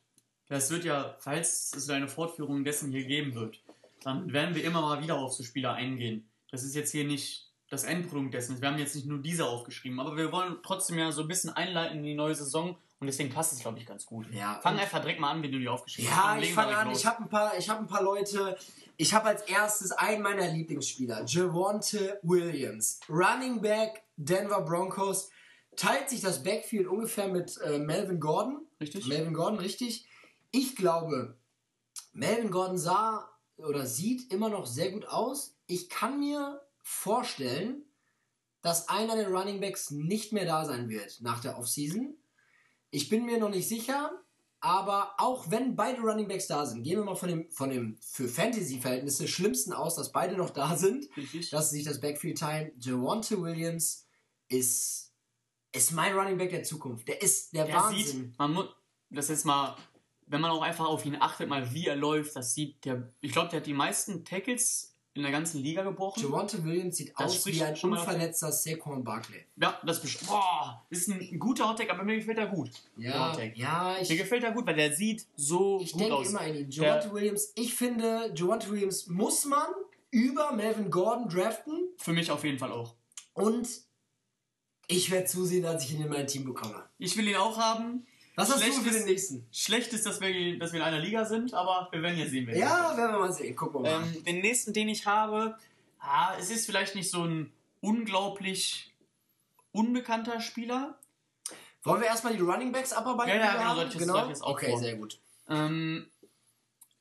das 0.49 0.71
wird 0.71 0.85
ja, 0.85 1.16
falls 1.19 1.73
es 1.77 1.89
eine 1.91 2.09
Fortführung 2.09 2.65
dessen 2.65 2.91
hier 2.91 3.05
geben 3.05 3.35
wird, 3.35 3.61
dann 4.03 4.33
werden 4.33 4.55
wir 4.55 4.65
immer 4.65 4.83
mal 4.83 5.03
wieder 5.03 5.16
auf 5.16 5.33
so 5.33 5.43
Spieler 5.43 5.75
eingehen. 5.75 6.29
Das 6.51 6.62
ist 6.62 6.75
jetzt 6.75 6.93
hier 6.93 7.05
nicht 7.05 7.51
das 7.71 7.85
Endprodukt 7.85 8.35
dessen. 8.35 8.61
Wir 8.61 8.69
haben 8.69 8.79
jetzt 8.79 8.95
nicht 8.95 9.07
nur 9.07 9.19
diese 9.19 9.47
aufgeschrieben, 9.47 10.01
aber 10.01 10.16
wir 10.16 10.31
wollen 10.33 10.57
trotzdem 10.62 10.99
ja 10.99 11.11
so 11.12 11.23
ein 11.23 11.29
bisschen 11.29 11.51
einleiten 11.51 11.99
in 11.99 12.05
die 12.05 12.15
neue 12.15 12.35
Saison 12.35 12.77
und 13.05 13.09
deswegen 13.09 13.28
passt 13.28 13.52
es, 13.52 13.59
glaube 13.60 13.78
ich, 13.78 13.85
ganz 13.86 14.06
gut. 14.06 14.26
Ja, 14.32 14.59
Fang 14.62 14.78
einfach 14.78 15.01
direkt 15.01 15.20
mal 15.20 15.31
an, 15.31 15.43
wenn 15.43 15.52
du 15.52 15.59
die 15.59 15.68
aufgeschrieben 15.68 16.10
hast. 16.10 16.36
Ja, 16.36 16.43
ich 16.43 16.55
fange 16.55 16.74
an. 16.74 16.89
los. 16.89 16.98
Ich 16.98 17.06
habe 17.06 17.22
ein 17.22 17.28
paar, 17.28 17.59
ich 17.59 17.68
habe 17.68 17.81
ein 17.81 17.86
paar 17.86 18.02
Leute. 18.02 18.56
Ich 18.97 19.12
habe 19.12 19.26
als 19.26 19.43
erstes 19.43 19.93
einen 19.93 20.22
meiner 20.22 20.48
Lieblingsspieler, 20.51 21.24
Javonte 21.26 22.18
Williams, 22.22 23.01
Running 23.10 23.60
Back 23.60 24.05
Denver 24.16 24.62
Broncos, 24.62 25.28
teilt 25.76 26.09
sich 26.09 26.22
das 26.22 26.43
Backfield 26.43 26.86
ungefähr 26.86 27.28
mit 27.28 27.60
äh, 27.62 27.78
Melvin 27.78 28.20
Gordon. 28.20 28.66
Richtig? 28.81 29.06
Melvin 29.06 29.35
Gordon, 29.35 29.59
richtig. 29.59 30.06
Ich 30.51 30.76
glaube, 30.76 31.36
Melvin 32.14 32.51
Gordon 32.51 32.78
sah 32.78 33.28
oder 33.56 33.85
sieht 33.85 34.32
immer 34.32 34.48
noch 34.48 34.66
sehr 34.66 34.93
gut 34.93 35.06
aus. 35.09 35.56
Ich 35.66 35.90
kann 35.90 36.20
mir 36.20 36.62
vorstellen, 36.82 37.82
dass 38.62 38.89
einer 38.89 39.14
der 39.14 39.28
Running 39.28 39.60
Backs 39.60 39.90
nicht 39.90 40.32
mehr 40.32 40.47
da 40.47 40.64
sein 40.64 40.89
wird 40.89 41.20
nach 41.20 41.40
der 41.40 41.59
Offseason. 41.59 42.14
Ich 42.95 43.09
bin 43.09 43.27
mir 43.27 43.39
noch 43.39 43.49
nicht 43.49 43.66
sicher, 43.66 44.12
aber 44.61 45.15
auch 45.19 45.51
wenn 45.51 45.75
beide 45.75 46.01
Running 46.01 46.29
Backs 46.29 46.47
da 46.47 46.65
sind, 46.65 46.85
gehen 46.85 46.99
wir 46.99 47.05
mal 47.05 47.16
von 47.16 47.29
dem, 47.29 47.51
von 47.51 47.69
dem 47.69 47.99
für 48.01 48.29
Fantasy-Verhältnisse 48.29 49.27
schlimmsten 49.27 49.73
aus, 49.73 49.97
dass 49.97 50.12
beide 50.12 50.37
noch 50.37 50.51
da 50.51 50.77
sind, 50.77 51.09
Richtig. 51.16 51.51
dass 51.51 51.71
sie 51.71 51.79
sich 51.79 51.87
das 51.87 52.01
Backfield 52.01 52.39
teilen. 52.39 52.71
Javonte 52.79 53.43
Williams 53.43 54.07
ist, 54.49 55.12
ist 55.73 55.91
mein 55.91 56.15
Running 56.15 56.39
Back 56.39 56.51
der 56.51 56.62
Zukunft. 56.62 57.09
Der 57.09 57.21
ist 57.21 57.53
der, 57.53 57.65
der 57.65 57.75
Wahnsinn. 57.75 58.05
sieht, 58.05 58.39
man 58.39 58.53
muss, 58.53 58.69
das 59.11 59.29
ist 59.29 59.45
mal, 59.45 59.77
wenn 60.27 60.41
man 60.41 60.53
auch 60.53 60.62
einfach 60.62 60.87
auf 60.87 61.05
ihn 61.05 61.16
achtet, 61.16 61.49
mal 61.49 61.75
wie 61.75 61.89
er 61.89 61.97
läuft, 61.97 62.37
das 62.37 62.55
sieht 62.55 62.85
der, 62.85 63.12
ich 63.21 63.33
glaube, 63.33 63.49
der 63.49 63.59
hat 63.59 63.66
die 63.66 63.75
meisten 63.75 64.25
Tackles 64.25 64.94
in 65.15 65.23
der 65.23 65.31
ganzen 65.31 65.62
Liga 65.62 65.82
gebrochen. 65.82 66.23
Javonte 66.23 66.65
Williams 66.65 66.97
sieht 66.97 67.12
Das 67.16 67.36
aus 67.36 67.47
wie 67.47 67.62
ein 67.62 67.77
unverletzter 67.82 68.51
Saquon 68.51 69.05
Barkley. 69.05 69.45
Ja, 69.57 69.81
das 69.86 70.01
boah, 70.27 70.85
ist 70.91 71.09
ein 71.09 71.39
guter 71.39 71.69
Hottag, 71.69 71.89
aber 71.91 72.03
mir 72.03 72.16
gefällt 72.16 72.39
er 72.39 72.49
gut. 72.49 72.70
Ja, 72.97 73.36
ja, 73.55 73.95
Mir 73.97 74.03
ich, 74.03 74.09
gefällt 74.19 74.43
er 74.43 74.51
gut, 74.53 74.66
weil 74.66 74.74
der 74.77 74.93
sieht 74.93 75.24
so 75.36 75.81
ich 75.81 75.93
gut 75.93 76.01
denke 76.03 76.15
aus. 76.16 76.28
immer 76.31 76.41
an 76.41 76.55
ihn. 76.57 76.70
Javonte 76.70 77.12
Williams, 77.12 77.53
ich 77.55 77.74
finde, 77.74 78.32
Javonte 78.35 78.70
Williams 78.70 79.07
muss 79.07 79.45
man 79.45 79.66
über 80.11 80.53
Melvin 80.53 80.91
Gordon 80.91 81.28
draften 81.28 81.89
Für 81.97 82.12
mich 82.12 82.31
auf 82.31 82.43
jeden 82.45 82.59
Fall 82.59 82.73
auch. 82.73 82.95
und 83.35 83.69
ich 84.86 85.11
werde 85.11 85.27
zusehen, 85.27 85.62
dass 85.62 85.82
ich 85.85 85.95
ihn 85.95 86.03
in 86.03 86.11
mein 86.11 86.27
Team 86.27 86.45
bekomme. 86.45 86.85
Ich 86.99 87.16
will 87.16 87.27
ihn 87.27 87.36
auch 87.36 87.57
haben. 87.57 88.07
Was 88.36 88.51
hast 88.51 88.62
Schlecht 88.62 88.78
du 88.78 88.82
für 88.82 88.89
ist- 88.90 88.98
den 88.98 89.05
nächsten? 89.06 89.47
Schlecht 89.52 89.93
ist, 89.93 90.06
dass 90.06 90.20
wir, 90.20 90.59
dass 90.59 90.73
wir 90.73 90.81
in 90.81 90.86
einer 90.86 90.98
Liga 90.98 91.24
sind, 91.24 91.55
aber 91.55 91.89
wir 91.93 92.02
werden 92.02 92.19
ja 92.19 92.27
sehen, 92.27 92.47
wer 92.47 92.56
Ja, 92.56 92.97
werden 92.97 93.12
wir 93.12 93.20
mal 93.20 93.32
sehen. 93.32 93.55
Gucken 93.55 93.85
wir 93.85 93.90
mal. 93.98 94.02
Ähm, 94.06 94.24
den 94.24 94.40
nächsten, 94.40 94.73
den 94.73 94.89
ich 94.89 95.06
habe, 95.06 95.56
ah, 96.01 96.35
es 96.39 96.51
ist 96.51 96.66
vielleicht 96.66 96.94
nicht 96.97 97.11
so 97.11 97.23
ein 97.24 97.52
unglaublich 97.81 98.93
unbekannter 99.73 100.40
Spieler. 100.40 100.98
Wollen 101.85 102.01
wir 102.01 102.09
erstmal 102.09 102.35
die 102.35 102.40
Running 102.43 102.73
Backs 102.73 102.93
abarbeiten? 102.93 103.31
Ja, 103.31 103.36
ja, 103.36 103.85
genau, 103.94 104.24
ich 104.27 104.28
jetzt 104.31 104.43
auch 104.43 104.51
Okay, 104.55 104.70
vor. 104.70 104.78
sehr 104.78 104.97
gut. 104.97 105.19
Ähm, 105.48 106.09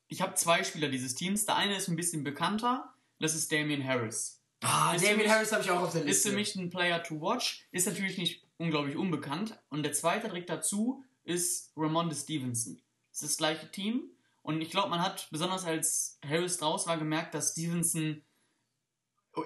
ich 0.08 0.22
habe 0.22 0.36
zwei 0.36 0.64
Spieler 0.64 0.90
dieses 0.90 1.16
Teams. 1.16 1.46
Der 1.46 1.56
eine 1.56 1.76
ist 1.78 1.88
ein 1.88 1.96
bisschen 1.96 2.24
bekannter. 2.24 2.94
Das 3.20 3.34
ist 3.34 3.52
Damien 3.52 3.84
Harris. 3.88 4.40
Ah, 4.62 4.94
Ist 4.94 5.04
David 5.06 5.18
mich- 5.20 5.30
Harris 5.30 5.52
habe 5.52 5.64
ich 5.64 5.72
auch 5.72 5.82
auf 5.82 5.92
der 5.92 6.02
Ist 6.02 6.08
Liste. 6.08 6.30
für 6.30 6.36
mich 6.36 6.56
ein 6.56 6.70
Player 6.70 7.02
to 7.04 7.20
watch. 7.22 7.66
Ist 7.72 7.88
natürlich 7.88 8.18
nicht 8.18 8.44
unglaublich 8.58 8.96
unbekannt. 8.98 9.58
Und 9.70 9.84
der 9.84 9.94
zweite 9.94 10.28
direkt 10.28 10.50
dazu 10.50 11.04
ist 11.24 11.72
Ramonde 11.76 12.16
Stevenson. 12.16 12.82
Das 13.12 13.22
ist 13.22 13.32
das 13.32 13.38
gleiche 13.38 13.70
Team. 13.72 14.10
Und 14.42 14.62
ich 14.62 14.72
glaube, 14.72 14.90
man 14.90 15.02
hat 15.02 15.28
besonders 15.32 15.64
als 15.66 16.20
Harris 16.28 16.58
draus 16.58 16.86
war 16.88 16.98
gemerkt, 16.98 17.34
dass 17.34 17.52
Stevenson 17.52 18.22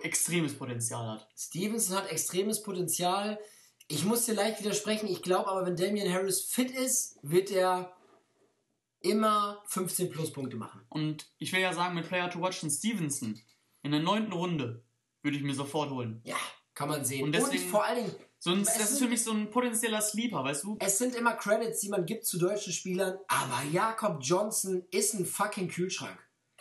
extremes 0.02 0.58
Potenzial 0.58 1.08
hat. 1.08 1.28
Stevenson 1.38 1.96
hat 1.98 2.10
extremes 2.10 2.62
Potenzial. 2.64 3.40
Ich 3.88 4.04
muss 4.04 4.26
dir 4.26 4.34
leicht 4.34 4.60
widersprechen. 4.60 5.08
Ich 5.08 5.22
glaube 5.22 5.48
aber, 5.50 5.66
wenn 5.66 5.76
Damian 5.78 6.12
Harris 6.12 6.42
fit 6.42 6.72
ist, 6.72 7.18
wird 7.22 7.52
er 7.52 7.96
immer 9.02 9.64
15 9.68 10.10
Pluspunkte 10.10 10.58
machen. 10.58 10.82
Und 10.90 11.32
ich 11.38 11.54
will 11.54 11.62
ja 11.62 11.74
sagen, 11.74 11.96
mit 11.96 12.08
Player 12.08 12.30
to 12.30 12.42
Watch 12.42 12.60
Stevenson 12.70 13.40
in 13.84 13.92
der 13.92 14.02
neunten 14.02 14.34
Runde 14.34 14.84
würde 15.22 15.38
ich 15.38 15.44
mir 15.44 15.56
sofort 15.56 15.92
holen. 15.92 16.22
Ja, 16.26 16.36
kann 16.74 16.90
man 16.90 17.06
sehen. 17.06 17.24
Und 17.24 17.32
deswegen- 17.34 17.70
vor 17.70 17.86
allen 17.86 18.06
Dingen, 18.06 18.16
Sonst, 18.40 18.68
das 18.68 18.78
ist 18.84 18.90
sind- 18.90 19.00
für 19.06 19.10
mich 19.10 19.24
so 19.24 19.32
ein 19.32 19.50
potenzieller 19.50 20.00
Sleeper, 20.02 20.44
weißt 20.44 20.64
du? 20.64 20.78
es 20.80 20.98
sind 20.98 21.16
immer 21.16 21.34
Credits, 21.34 21.80
die 21.82 21.90
man 21.90 22.06
gibt 22.06 22.26
zu 22.26 22.38
deutschen 22.38 22.72
Spielern, 22.74 23.18
aber 23.28 23.64
Jakob 23.72 24.20
Johnson 24.22 24.86
ist 24.92 25.14
ein 25.16 25.26
fucking 25.26 25.68
Kühlschrank. 25.70 26.18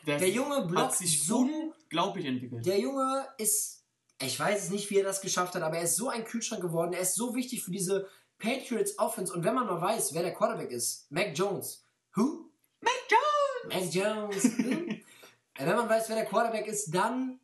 Der 0.06 0.28
Junge 0.30 0.62
blockt 0.66 0.86
hat 0.92 0.96
sich 0.96 1.26
so 1.26 1.38
unglaublich 1.40 2.26
entwickelt. 2.26 2.64
Der 2.64 2.78
Junge 2.78 3.26
ist, 3.38 3.84
ich 4.22 4.38
weiß 4.38 4.64
es 4.64 4.70
nicht, 4.70 4.88
wie 4.90 4.98
er 4.98 5.04
das 5.04 5.20
geschafft 5.20 5.54
hat, 5.56 5.62
aber 5.62 5.76
er 5.78 5.82
ist 5.82 5.96
so 5.96 6.08
ein 6.08 6.24
Kühlschrank 6.24 6.62
geworden. 6.62 6.92
Er 6.92 7.00
ist 7.00 7.16
so 7.16 7.34
wichtig 7.34 7.62
für 7.64 7.72
diese 7.72 8.08
Patriots 8.38 8.98
Offense. 8.98 9.32
Und 9.32 9.42
wenn 9.44 9.54
man 9.54 9.66
mal 9.66 9.80
weiß, 9.80 10.14
wer 10.14 10.22
der 10.22 10.32
Quarterback 10.34 10.70
ist, 10.70 11.10
Mac 11.10 11.36
Jones. 11.36 11.84
Who? 12.14 12.50
Mac 12.80 12.92
Jones! 13.10 13.74
Mac 13.74 13.92
Jones. 13.92 14.44
Äh, 14.44 15.00
wenn 15.66 15.76
man 15.76 15.88
weiß, 15.88 16.08
wer 16.08 16.16
der 16.16 16.26
Quarterback 16.26 16.66
ist, 16.68 16.94
dann 16.94 17.40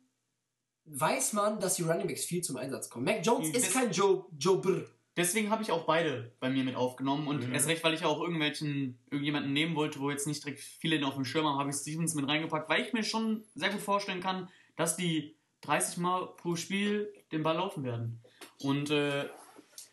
weiß 0.85 1.33
man, 1.33 1.59
dass 1.59 1.75
die 1.75 1.83
Running 1.83 2.07
Backs 2.07 2.25
viel 2.25 2.41
zum 2.41 2.57
Einsatz 2.57 2.89
kommen. 2.89 3.05
Mac 3.05 3.25
Jones 3.25 3.51
Das- 3.51 3.63
ist 3.63 3.73
kein 3.73 3.91
Joe, 3.91 4.25
Joe 4.37 4.57
Brr. 4.59 4.85
Deswegen 5.15 5.51
habe 5.51 5.61
ich 5.61 5.71
auch 5.71 5.85
beide 5.85 6.31
bei 6.39 6.49
mir 6.49 6.63
mit 6.63 6.75
aufgenommen 6.75 7.27
und 7.27 7.47
Mhm. 7.47 7.53
erst 7.53 7.67
recht, 7.67 7.83
weil 7.83 7.93
ich 7.93 8.03
auch 8.03 8.19
irgendwelchen 8.19 8.97
irgendjemanden 9.11 9.53
nehmen 9.53 9.75
wollte, 9.75 9.99
wo 9.99 10.09
jetzt 10.09 10.25
nicht 10.25 10.43
direkt 10.43 10.59
viele 10.59 11.05
auf 11.05 11.13
dem 11.13 11.23
Schirm 11.23 11.45
haben, 11.45 11.59
habe 11.59 11.69
ich 11.69 11.75
Stevens 11.75 12.15
mit 12.15 12.27
reingepackt, 12.27 12.67
weil 12.67 12.81
ich 12.81 12.93
mir 12.93 13.03
schon 13.03 13.43
sehr 13.53 13.69
gut 13.69 13.79
vorstellen 13.81 14.21
kann, 14.21 14.49
dass 14.75 14.95
die 14.97 15.35
30 15.61 15.97
Mal 15.97 16.27
pro 16.37 16.55
Spiel 16.55 17.13
den 17.31 17.43
Ball 17.43 17.55
laufen 17.55 17.83
werden. 17.83 18.21
Und 18.63 18.89
äh, 18.89 19.25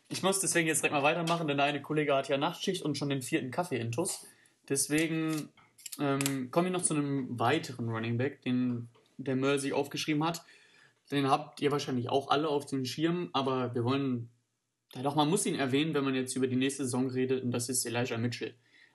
ich 0.09 0.23
muss 0.23 0.39
deswegen 0.39 0.67
jetzt 0.67 0.81
direkt 0.81 0.93
mal 0.95 1.03
weitermachen, 1.03 1.47
denn 1.47 1.57
der 1.57 1.67
eine 1.67 1.81
Kollege 1.83 2.15
hat 2.15 2.27
ja 2.27 2.37
Nachtschicht 2.39 2.81
und 2.81 2.97
schon 2.97 3.09
den 3.09 3.21
vierten 3.21 3.51
Kaffee 3.51 3.77
intus. 3.77 4.25
Deswegen 4.69 5.49
ähm, 5.99 6.49
komme 6.51 6.67
ich 6.69 6.73
noch 6.73 6.81
zu 6.81 6.95
einem 6.95 7.37
weiteren 7.39 7.89
Running 7.89 8.17
Back, 8.17 8.41
den 8.41 8.89
der 9.17 9.35
Merl 9.35 9.59
sich 9.59 9.73
aufgeschrieben 9.73 10.23
hat. 10.23 10.43
Den 11.11 11.29
habt 11.29 11.61
ihr 11.61 11.71
wahrscheinlich 11.71 12.09
auch 12.09 12.29
alle 12.29 12.47
auf 12.47 12.65
dem 12.65 12.85
Schirm, 12.85 13.29
aber 13.33 13.75
wir 13.75 13.83
wollen 13.83 14.29
ja, 14.93 15.03
doch, 15.03 15.15
man 15.15 15.29
muss 15.29 15.45
ihn 15.45 15.55
erwähnen, 15.55 15.93
wenn 15.93 16.03
man 16.03 16.15
jetzt 16.15 16.35
über 16.35 16.47
die 16.47 16.55
nächste 16.55 16.83
Saison 16.83 17.07
redet, 17.07 17.43
und 17.43 17.51
das 17.51 17.69
ist 17.69 17.85
Elijah 17.85 18.17
Mitchell. 18.17 18.53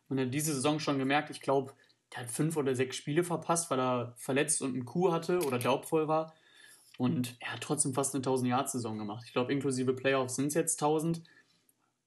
Man 0.09 0.21
hat 0.21 0.35
diese 0.35 0.55
Saison 0.55 0.79
schon 0.79 0.99
gemerkt, 0.99 1.31
ich 1.31 1.41
glaube, 1.41 1.73
der 2.13 2.23
hat 2.23 2.31
fünf 2.31 2.57
oder 2.57 2.75
sechs 2.75 2.97
Spiele 2.97 3.25
verpasst, 3.25 3.71
weil 3.71 3.81
er 3.81 4.15
verletzt 4.17 4.63
und 4.63 4.75
einen 4.75 4.85
Kuh 4.85 5.13
hatte 5.13 5.41
oder 5.41 5.59
glaubvoll 5.59 6.07
war. 6.07 6.35
Und 6.99 7.37
er 7.41 7.55
hat 7.55 7.63
trotzdem 7.63 7.95
fast 7.95 8.15
eine 8.15 8.23
1000-Jahr-Saison 8.25 8.99
gemacht. 8.99 9.25
Ich 9.27 9.33
glaube, 9.33 9.53
inklusive 9.53 9.93
Playoffs 9.95 10.37
sind 10.37 10.47
es 10.49 10.55
jetzt 10.55 10.81
1000. 10.81 11.23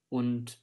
Und 0.08 0.58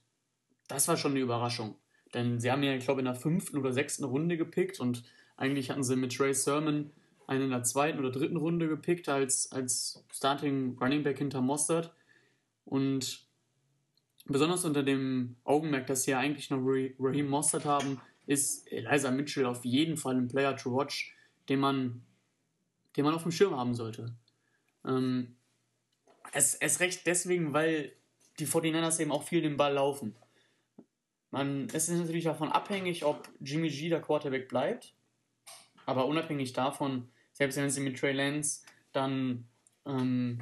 das 0.66 0.88
war 0.88 0.96
schon 0.96 1.12
eine 1.12 1.20
Überraschung. 1.20 1.76
Denn 2.14 2.40
sie 2.40 2.50
haben 2.50 2.62
ihn, 2.62 2.72
ich 2.72 2.84
glaube, 2.84 3.00
in 3.00 3.06
der 3.06 3.14
fünften 3.14 3.58
oder 3.58 3.72
sechsten 3.72 4.04
Runde 4.04 4.36
gepickt 4.36 4.80
und 4.80 5.04
eigentlich 5.36 5.70
hatten 5.70 5.84
sie 5.84 5.96
mit 5.96 6.16
Trey 6.16 6.34
Sermon 6.34 6.90
einen 7.28 7.44
in 7.44 7.50
der 7.50 7.62
zweiten 7.62 7.98
oder 7.98 8.10
dritten 8.10 8.38
Runde 8.38 8.68
gepickt 8.68 9.08
als, 9.08 9.52
als 9.52 10.02
Starting 10.12 10.76
Running 10.80 11.02
Back 11.02 11.18
hinter 11.18 11.42
Mostert. 11.42 11.94
Und 12.64 13.26
besonders 14.24 14.64
unter 14.64 14.82
dem 14.82 15.36
Augenmerk, 15.44 15.86
dass 15.86 16.04
sie 16.04 16.12
ja 16.12 16.18
eigentlich 16.18 16.48
noch 16.48 16.60
Raheem 16.60 17.28
Mostert 17.28 17.66
haben, 17.66 18.00
ist 18.26 18.70
Eliza 18.72 19.10
Mitchell 19.10 19.44
auf 19.44 19.64
jeden 19.64 19.98
Fall 19.98 20.16
ein 20.16 20.28
Player 20.28 20.56
to 20.56 20.74
watch, 20.74 21.14
den 21.50 21.60
man, 21.60 22.02
den 22.96 23.04
man 23.04 23.14
auf 23.14 23.22
dem 23.22 23.32
Schirm 23.32 23.54
haben 23.54 23.74
sollte. 23.74 24.14
Ähm, 24.86 25.36
es, 26.32 26.54
es 26.54 26.80
recht 26.80 27.06
deswegen, 27.06 27.52
weil 27.52 27.92
die 28.38 28.46
49ers 28.46 29.00
eben 29.00 29.12
auch 29.12 29.22
viel 29.22 29.42
den 29.42 29.58
Ball 29.58 29.74
laufen. 29.74 30.14
Man, 31.30 31.66
es 31.74 31.90
ist 31.90 31.98
natürlich 31.98 32.24
davon 32.24 32.50
abhängig, 32.50 33.04
ob 33.04 33.28
Jimmy 33.40 33.68
G 33.68 33.90
der 33.90 34.00
Quarterback 34.00 34.48
bleibt. 34.48 34.94
Aber 35.84 36.06
unabhängig 36.06 36.54
davon, 36.54 37.10
selbst 37.38 37.56
wenn 37.56 37.70
sie 37.70 37.80
mit 37.80 37.98
Trey 37.98 38.12
Lance 38.12 38.62
dann 38.92 39.46
ähm, 39.86 40.40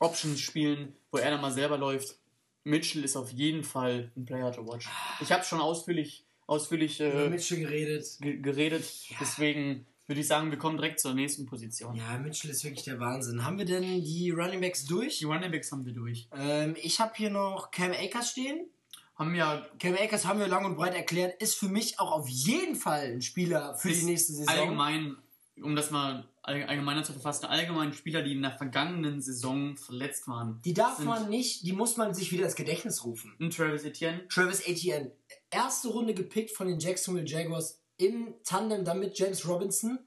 Options 0.00 0.40
spielen, 0.40 0.92
wo 1.12 1.18
er 1.18 1.30
dann 1.30 1.40
mal 1.40 1.52
selber 1.52 1.78
läuft, 1.78 2.18
Mitchell 2.64 3.04
ist 3.04 3.16
auf 3.16 3.30
jeden 3.30 3.62
Fall 3.62 4.10
ein 4.16 4.26
Player 4.26 4.50
to 4.50 4.66
watch. 4.66 4.88
Ich 5.20 5.30
habe 5.30 5.44
schon 5.44 5.60
ausführlich, 5.60 6.26
ausführlich 6.48 7.00
äh, 7.00 7.10
Über 7.10 7.30
Mitchell 7.30 7.60
geredet. 7.60 8.18
geredet. 8.20 8.84
Ja. 9.08 9.16
Deswegen 9.20 9.86
würde 10.08 10.20
ich 10.20 10.26
sagen, 10.26 10.50
wir 10.50 10.58
kommen 10.58 10.76
direkt 10.76 10.98
zur 10.98 11.14
nächsten 11.14 11.46
Position. 11.46 11.94
Ja, 11.94 12.18
Mitchell 12.18 12.50
ist 12.50 12.64
wirklich 12.64 12.84
der 12.84 12.98
Wahnsinn. 12.98 13.44
Haben 13.44 13.58
wir 13.58 13.66
denn 13.66 14.02
die 14.02 14.30
Running 14.30 14.60
Backs 14.60 14.84
durch? 14.84 15.18
Die 15.18 15.26
Running 15.26 15.52
Backs 15.52 15.70
haben 15.70 15.86
wir 15.86 15.92
durch. 15.92 16.28
Ähm, 16.36 16.74
ich 16.82 16.98
habe 16.98 17.12
hier 17.14 17.30
noch 17.30 17.70
Cam 17.70 17.92
Akers 17.92 18.32
stehen. 18.32 18.68
Haben 19.14 19.36
ja. 19.36 19.64
Cam 19.78 19.94
Akers 19.94 20.26
haben 20.26 20.40
wir 20.40 20.48
lang 20.48 20.64
und 20.64 20.74
breit 20.74 20.94
erklärt, 20.94 21.40
ist 21.40 21.54
für 21.54 21.68
mich 21.68 22.00
auch 22.00 22.10
auf 22.10 22.28
jeden 22.28 22.74
Fall 22.74 23.12
ein 23.12 23.22
Spieler 23.22 23.76
für 23.76 23.90
die 23.90 24.02
nächste 24.02 24.32
Saison. 24.32 24.54
Allgemein, 24.54 25.16
um 25.62 25.74
das 25.76 25.90
mal 25.90 26.28
allgemeiner 26.42 27.02
zu 27.02 27.12
verfassen, 27.12 27.46
allgemein 27.46 27.92
Spieler, 27.92 28.22
die 28.22 28.32
in 28.32 28.42
der 28.42 28.56
vergangenen 28.56 29.20
Saison 29.20 29.76
verletzt 29.76 30.28
waren. 30.28 30.60
Die 30.64 30.74
darf 30.74 31.00
man 31.00 31.28
nicht, 31.28 31.66
die 31.66 31.72
muss 31.72 31.96
man 31.96 32.14
sich 32.14 32.30
wieder 32.30 32.44
ins 32.44 32.54
Gedächtnis 32.54 33.04
rufen. 33.04 33.34
Ein 33.40 33.50
Travis 33.50 33.84
Etienne. 33.84 34.26
Travis 34.28 34.60
Etienne. 34.66 35.12
Erste 35.50 35.88
Runde 35.88 36.14
gepickt 36.14 36.50
von 36.50 36.68
den 36.68 36.78
Jacksonville 36.78 37.26
Jaguars 37.26 37.80
im 37.96 38.34
Tandem 38.44 38.84
dann 38.84 39.00
mit 39.00 39.18
James 39.18 39.46
Robinson 39.48 39.98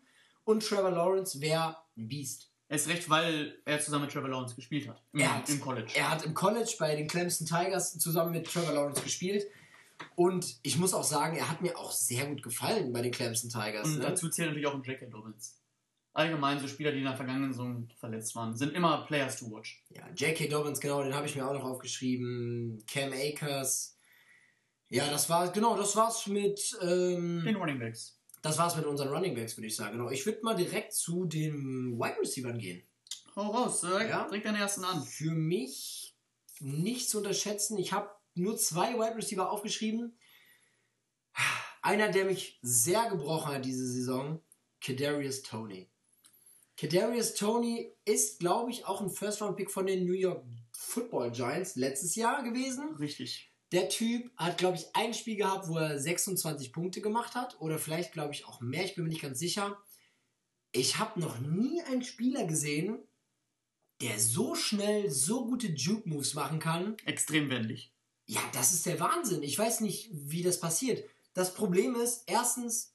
und 0.44 0.64
Trevor 0.64 0.92
Lawrence 0.92 1.42
wäre 1.42 1.78
ein 1.98 2.08
Biest. 2.08 2.52
Erst 2.70 2.88
recht, 2.88 3.10
weil 3.10 3.60
er 3.66 3.82
zusammen 3.82 4.06
mit 4.06 4.14
Trevor 4.14 4.30
Lawrence 4.30 4.56
gespielt 4.56 4.88
hat. 4.88 5.02
Im, 5.12 5.22
er 5.22 5.38
hat, 5.38 5.50
im 5.50 5.60
College. 5.60 5.92
Er 5.96 6.12
hat 6.12 6.24
im 6.24 6.36
College 6.36 6.76
bei 6.78 6.96
den 6.96 7.08
Clemson 7.08 7.48
Tigers 7.48 7.98
zusammen 7.98 8.32
mit 8.32 8.46
Trevor 8.46 8.74
Lawrence 8.74 9.02
gespielt. 9.02 9.48
Und 10.16 10.60
ich 10.64 10.78
muss 10.78 10.94
auch 10.94 11.04
sagen, 11.04 11.38
er 11.38 11.50
hat 11.50 11.62
mir 11.62 11.78
auch 11.78 11.92
sehr 11.92 12.26
gut 12.26 12.44
gefallen 12.44 12.92
bei 12.92 13.02
den 13.02 13.12
Clemson 13.12 13.50
Tigers. 13.50 13.88
Und 13.88 14.00
ne? 14.00 14.06
dazu 14.06 14.30
zählt 14.30 14.50
natürlich 14.50 14.68
auch 14.68 14.74
ein 14.74 14.84
J.K. 14.84 15.08
Dobbins. 15.08 15.58
Allgemein 16.14 16.60
so 16.60 16.68
Spieler, 16.68 16.92
die 16.92 17.00
in 17.00 17.06
der 17.06 17.16
vergangenen 17.16 17.54
Saison 17.54 17.88
verletzt 17.98 18.36
waren, 18.36 18.56
sind 18.56 18.74
immer 18.74 19.06
Players 19.06 19.40
to 19.40 19.50
watch. 19.52 19.84
Ja, 19.90 20.10
J.K. 20.16 20.48
Dobbins, 20.48 20.80
genau, 20.80 21.04
den 21.04 21.14
habe 21.14 21.28
ich 21.28 21.36
mir 21.36 21.48
auch 21.48 21.54
noch 21.54 21.64
aufgeschrieben. 21.64 22.84
Cam 22.88 23.14
Akers. 23.14 23.96
Ja, 24.90 25.10
das 25.10 25.30
war, 25.30 25.52
genau, 25.52 25.78
das 25.78 25.96
war's 25.96 26.26
mit. 26.28 26.78
Ähm, 26.82 27.44
den 27.46 27.56
Running 27.56 27.80
Backs. 27.80 28.20
Das 28.42 28.58
war's 28.58 28.76
mit 28.76 28.86
unseren 28.86 29.10
Running 29.10 29.36
Backs, 29.36 29.56
würde 29.58 29.68
ich 29.68 29.76
sagen. 29.76 29.98
Genau. 29.98 30.10
Ich 30.10 30.26
würde 30.26 30.40
mal 30.44 30.56
direkt 30.56 30.94
zu 30.94 31.26
den 31.26 31.98
Wide 32.00 32.20
Receivers 32.20 32.58
gehen. 32.58 32.82
Hau 33.36 33.52
raus, 33.52 33.82
direkt, 33.82 34.10
ja? 34.10 34.26
direkt 34.26 34.46
den 34.46 34.56
ersten 34.56 34.84
an. 34.84 35.04
Für 35.04 35.32
mich 35.32 36.18
nicht 36.60 37.10
zu 37.10 37.20
unterschätzen. 37.20 37.78
Ich 37.78 37.94
habe 37.94 38.10
nur 38.36 38.58
zwei 38.58 38.94
Wide 38.96 39.16
Receiver 39.16 39.52
aufgeschrieben. 39.52 40.18
Einer, 41.82 42.10
der 42.10 42.26
mich 42.26 42.60
sehr 42.62 43.10
gebrochen 43.10 43.54
hat 43.54 43.66
diese 43.66 43.88
Saison, 43.88 44.42
Kadarius 44.82 45.42
Tony. 45.44 45.90
Kadarius 46.78 47.34
Tony 47.34 47.94
ist, 48.06 48.40
glaube 48.40 48.72
ich, 48.72 48.86
auch 48.86 49.02
ein 49.02 49.10
First-Round-Pick 49.10 49.70
von 49.70 49.86
den 49.86 50.06
New 50.06 50.14
York 50.14 50.46
Football 50.72 51.32
Giants 51.32 51.76
letztes 51.76 52.16
Jahr 52.16 52.44
gewesen. 52.44 52.96
Richtig. 52.96 53.52
Der 53.72 53.90
Typ 53.90 54.32
hat, 54.38 54.58
glaube 54.58 54.78
ich, 54.78 54.96
ein 54.96 55.14
Spiel 55.14 55.36
gehabt, 55.36 55.68
wo 55.68 55.78
er 55.78 56.00
26 56.00 56.72
Punkte 56.72 57.02
gemacht 57.02 57.36
hat. 57.36 57.60
Oder 57.60 57.78
vielleicht, 57.78 58.14
glaube 58.14 58.34
ich, 58.34 58.46
auch 58.46 58.62
mehr. 58.62 58.86
Ich 58.86 58.96
bin 58.96 59.04
mir 59.04 59.10
nicht 59.10 59.22
ganz 59.22 59.40
sicher. 59.40 59.78
Ich 60.72 60.98
habe 60.98 61.20
noch 61.20 61.40
nie 61.40 61.82
einen 61.82 62.04
Spieler 62.04 62.46
gesehen, 62.46 63.00
der 64.02 64.18
so 64.20 64.56
schnell 64.56 65.10
so 65.10 65.46
gute 65.46 65.68
Juke-Moves 65.68 66.34
machen 66.34 66.60
kann. 66.60 66.96
Extrem 67.06 67.50
wendig. 67.50 67.94
Ja, 68.30 68.42
das 68.54 68.74
ist 68.74 68.86
der 68.86 69.00
Wahnsinn. 69.00 69.42
Ich 69.42 69.58
weiß 69.58 69.82
nicht, 69.82 70.12
wie 70.14 70.44
das 70.44 70.60
passiert. 70.60 71.04
Das 71.34 71.52
Problem 71.52 71.96
ist, 71.96 72.26
erstens, 72.28 72.94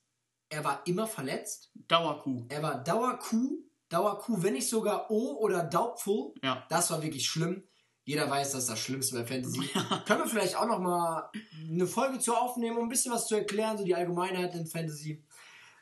er 0.49 0.63
war 0.63 0.87
immer 0.87 1.09
verletzt. 1.09 1.73
Dauerkuh. 1.89 2.45
Er 2.49 2.63
war 2.63 2.85
Dauerkuh. 2.85 3.59
Dauerkuh, 3.89 4.43
wenn 4.45 4.53
nicht 4.53 4.69
sogar 4.69 5.11
O 5.11 5.37
oder 5.41 5.65
Doubtful. 5.65 6.35
Ja. 6.41 6.65
Das 6.69 6.93
war 6.93 7.03
wirklich 7.03 7.27
schlimm. 7.27 7.65
Jeder 8.05 8.31
weiß, 8.31 8.53
das 8.53 8.61
ist 8.63 8.71
das 8.71 8.79
Schlimmste 8.79 9.17
bei 9.17 9.27
Fantasy. 9.27 9.69
Können 10.07 10.21
wir 10.21 10.29
vielleicht 10.29 10.55
auch 10.55 10.69
noch 10.69 10.79
mal 10.79 11.29
eine 11.69 11.89
Folge 11.89 12.21
zu 12.21 12.37
aufnehmen, 12.37 12.77
um 12.77 12.85
ein 12.85 12.89
bisschen 12.89 13.13
was 13.13 13.27
zu 13.27 13.35
erklären, 13.35 13.77
so 13.77 13.83
die 13.83 13.97
Allgemeinheit 13.97 14.55
in 14.55 14.67
Fantasy. 14.67 15.25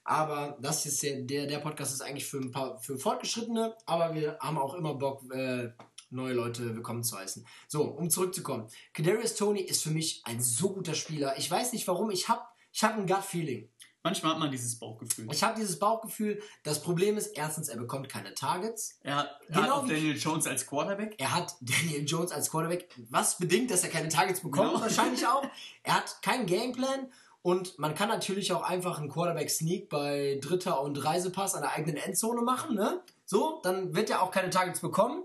Aber 0.04 0.56
das 0.62 0.86
ist 0.86 1.02
der, 1.02 1.20
der, 1.20 1.46
der 1.46 1.58
Podcast 1.58 1.92
ist 1.92 2.00
eigentlich 2.00 2.26
für 2.26 2.38
ein 2.38 2.50
paar 2.50 2.80
für 2.80 2.98
Fortgeschrittene, 2.98 3.76
aber 3.84 4.14
wir 4.14 4.38
haben 4.40 4.56
auch 4.56 4.74
immer 4.74 4.94
Bock, 4.94 5.22
äh, 5.32 5.68
neue 6.12 6.34
Leute 6.34 6.74
willkommen 6.74 7.02
zu 7.02 7.16
heißen. 7.16 7.46
So, 7.68 7.84
um 7.84 8.10
zurückzukommen. 8.10 8.68
Kadarius 8.92 9.34
Tony 9.34 9.60
ist 9.60 9.82
für 9.82 9.90
mich 9.90 10.22
ein 10.24 10.40
so 10.42 10.72
guter 10.72 10.94
Spieler. 10.94 11.36
Ich 11.38 11.50
weiß 11.50 11.72
nicht 11.72 11.88
warum, 11.88 12.10
ich 12.10 12.28
habe 12.28 12.42
ich 12.72 12.84
hab 12.84 12.96
ein 12.96 13.06
Gut-Feeling. 13.06 13.68
Manchmal 14.04 14.32
hat 14.32 14.40
man 14.40 14.50
dieses 14.50 14.78
Bauchgefühl. 14.78 15.28
Ich 15.30 15.42
habe 15.44 15.58
dieses 15.58 15.78
Bauchgefühl. 15.78 16.42
Das 16.64 16.82
Problem 16.82 17.16
ist, 17.16 17.28
erstens, 17.28 17.68
er 17.68 17.76
bekommt 17.76 18.08
keine 18.08 18.34
Targets. 18.34 18.98
Er 19.02 19.16
hat, 19.16 19.40
er 19.48 19.54
genau 19.54 19.62
hat 19.62 19.70
auch 19.70 19.86
Daniel 19.86 20.16
Jones 20.16 20.46
als 20.48 20.66
Quarterback. 20.66 21.14
Er 21.18 21.32
hat 21.32 21.54
Daniel 21.60 22.04
Jones 22.04 22.32
als 22.32 22.50
Quarterback, 22.50 22.88
was 23.10 23.38
bedingt, 23.38 23.70
dass 23.70 23.84
er 23.84 23.90
keine 23.90 24.08
Targets 24.08 24.40
bekommt, 24.40 24.70
genau. 24.70 24.80
wahrscheinlich 24.80 25.26
auch. 25.26 25.44
Er 25.84 25.96
hat 25.96 26.22
keinen 26.22 26.46
Gameplan 26.46 27.10
und 27.42 27.78
man 27.78 27.94
kann 27.94 28.08
natürlich 28.08 28.52
auch 28.52 28.62
einfach 28.62 28.98
einen 28.98 29.08
Quarterback-Sneak 29.08 29.88
bei 29.88 30.38
Dritter 30.40 30.80
und 30.80 31.04
Reisepass 31.04 31.54
an 31.54 31.62
der 31.62 31.72
eigenen 31.72 31.96
Endzone 31.96 32.42
machen, 32.42 32.74
ne? 32.76 33.02
So, 33.24 33.60
dann 33.62 33.94
wird 33.94 34.10
er 34.10 34.22
auch 34.22 34.30
keine 34.30 34.50
Targets 34.50 34.80
bekommen. 34.80 35.24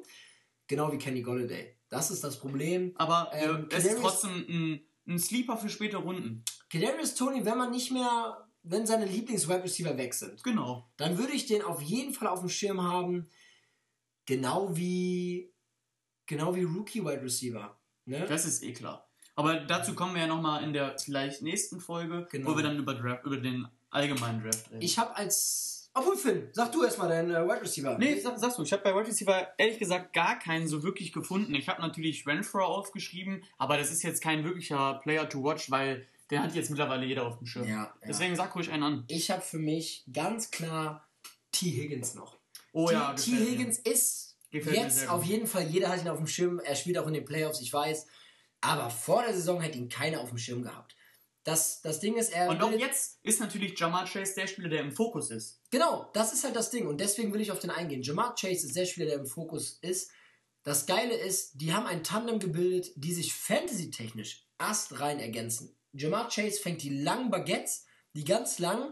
Genau 0.68 0.91
wie 0.91 0.98
Kenny 0.98 1.22
Golladay. 1.22 1.76
Das 1.89 2.11
ist 2.11 2.23
das 2.23 2.39
Problem. 2.39 2.94
Aber 2.95 3.31
ähm, 3.34 3.68
es 3.72 3.85
ist 3.85 3.99
trotzdem 3.99 4.45
ein, 4.49 4.81
ein 5.07 5.19
Sleeper 5.19 5.57
für 5.57 5.69
späte 5.69 5.98
Runden. 5.98 6.44
Kadarius 6.69 7.15
Tony, 7.15 7.45
wenn 7.45 7.57
man 7.57 7.72
nicht 7.72 7.91
mehr 7.91 8.48
wenn 8.69 8.85
seine 8.85 9.06
Lieblings-Wide 9.06 9.64
Receiver 9.64 9.98
weg 9.98 10.14
sind, 10.14 10.44
genau. 10.44 10.89
dann 10.98 11.18
würde 11.18 11.34
ich 11.34 11.45
den 11.45 11.61
auf 11.61 11.81
jeden 11.81 12.14
Fall 12.14 12.27
auf 12.27 12.39
dem 12.39 12.49
Schirm 12.49 12.81
haben. 12.81 13.30
Genau 14.26 14.76
wie, 14.76 15.53
genau 16.26 16.53
wie 16.56 16.64
Rookie-Wide 16.64 17.22
Receiver. 17.22 17.80
Ne? 18.06 18.26
Das 18.27 18.45
ist 18.45 18.64
eh 18.64 18.73
klar. 18.73 19.10
Aber 19.35 19.57
dazu 19.57 19.94
kommen 19.94 20.15
wir 20.15 20.22
ja 20.22 20.27
nochmal 20.27 20.64
in 20.64 20.73
der 20.73 20.98
vielleicht 20.98 21.41
nächsten 21.41 21.80
Folge, 21.80 22.27
genau. 22.30 22.49
wo 22.49 22.56
wir 22.56 22.64
dann 22.64 22.77
über, 22.77 22.95
Draft, 22.95 23.26
über 23.26 23.38
den 23.38 23.68
allgemeinen 23.89 24.41
Draft 24.41 24.69
reden. 24.72 24.81
Ich 24.81 24.98
habe 24.98 25.15
als. 25.15 25.77
Obwohl, 25.98 26.15
Finn, 26.15 26.48
sag 26.52 26.72
du 26.72 26.84
erstmal 26.84 27.10
deinen 27.10 27.32
äh, 27.32 27.44
Wide 27.44 27.61
Receiver. 27.61 27.98
Nee, 27.98 28.19
sag, 28.19 28.38
sagst 28.38 28.60
du. 28.60 28.64
Ich 28.64 28.72
habe 28.72 28.84
bei 28.84 28.94
Wide 28.94 29.07
Receiver 29.07 29.48
ehrlich 29.57 29.80
gesagt 29.80 30.14
gar 30.14 30.38
keinen 30.38 30.68
so 30.68 30.84
wirklich 30.84 31.11
gefunden. 31.11 31.56
Ich 31.56 31.68
habe 31.68 31.82
natürlich 31.82 32.28
Renfro 32.28 32.60
aufgeschrieben, 32.60 33.44
aber 33.57 33.78
das 33.78 33.91
ist 33.91 34.03
jetzt 34.03 34.22
kein 34.22 34.44
wirklicher 34.44 34.99
Player 35.02 35.28
to 35.28 35.44
watch, 35.44 35.72
weil 35.72 36.06
der 36.30 36.44
hat 36.44 36.53
jetzt 36.53 36.69
mittlerweile 36.69 37.06
jeder 37.06 37.26
auf 37.26 37.40
dem 37.40 37.48
Schirm. 37.48 37.68
Ja, 37.68 37.94
Deswegen 38.07 38.36
sag 38.36 38.53
ruhig 38.56 38.69
einen 38.69 38.84
an. 38.84 39.06
Ich 39.07 39.32
habe 39.32 39.41
für 39.41 39.57
mich 39.57 40.03
ganz 40.11 40.52
klar 40.52 41.07
T. 41.52 41.72
Higgins 41.72 42.14
noch. 42.14 42.38
Oh 42.74 42.88
T. 42.88 42.94
ja, 42.94 43.14
T. 43.14 43.32
Higgins 43.32 43.82
mir. 43.84 43.91
ist 43.91 44.38
gefällt 44.52 44.76
jetzt 44.76 45.10
auf 45.10 45.24
jeden 45.24 45.48
Fall, 45.48 45.64
jeder 45.64 45.90
hat 45.90 46.02
ihn 46.02 46.10
auf 46.10 46.18
dem 46.18 46.28
Schirm. 46.28 46.60
Er 46.60 46.76
spielt 46.76 46.99
auch 46.99 47.07
in 47.07 47.14
den 47.14 47.26
Playoffs, 47.26 47.61
ich 47.61 47.74
weiß. 47.74 48.06
Aber 48.61 48.90
vor 48.90 49.24
der 49.24 49.34
Saison 49.34 49.61
hätte 49.61 49.78
ihn 49.78 49.90
keiner 49.90 50.19
auf 50.19 50.30
dem 50.30 50.38
Schirm 50.38 50.61
gehabt. 50.61 50.95
Das, 51.48 51.82
das 51.82 52.02
Ding 52.02 52.18
ist, 52.18 52.34
er. 52.34 52.49
Und 52.49 52.61
auch 52.61 52.74
jetzt 52.74 53.19
ist 53.24 53.40
natürlich 53.40 53.80
Jamar 53.80 54.03
Chase 54.03 54.36
der 54.36 54.48
Spieler, 54.48 54.68
der 54.68 54.82
im 54.82 54.91
Fokus 54.91 55.32
ist. 55.32 55.61
Genau, 55.69 56.10
das 56.11 56.34
ist 56.34 56.44
halt 56.44 56.57
das 56.57 56.72
Ding. 56.72 56.88
Und 56.88 56.99
deswegen 56.99 57.34
will 57.34 57.40
ich 57.40 57.53
auf 57.53 57.60
den 57.60 57.69
eingehen. 57.69 58.02
Jamar 58.02 58.36
Chase 58.36 58.68
ist 58.68 58.76
der 58.76 58.86
Spieler, 58.86 59.06
der 59.06 59.19
im 59.19 59.26
Fokus 59.26 59.78
ist. 59.80 60.11
Das 60.64 60.86
Geile 60.86 61.15
ist, 61.15 61.53
die 61.61 61.72
haben 61.72 61.86
ein 61.86 62.03
Tandem 62.03 62.40
gebildet, 62.40 62.91
die 62.98 63.14
sich 63.14 63.34
fantasy-technisch 63.34 64.45
astrein 64.57 65.22
ergänzen. 65.22 65.74
Jamar 65.94 66.28
Chase 66.28 66.60
fängt 66.60 66.84
die 66.84 67.02
langen 67.02 67.32
Baguettes, 67.32 67.86
die 68.11 68.26
ganz 68.26 68.60
lang, 68.60 68.91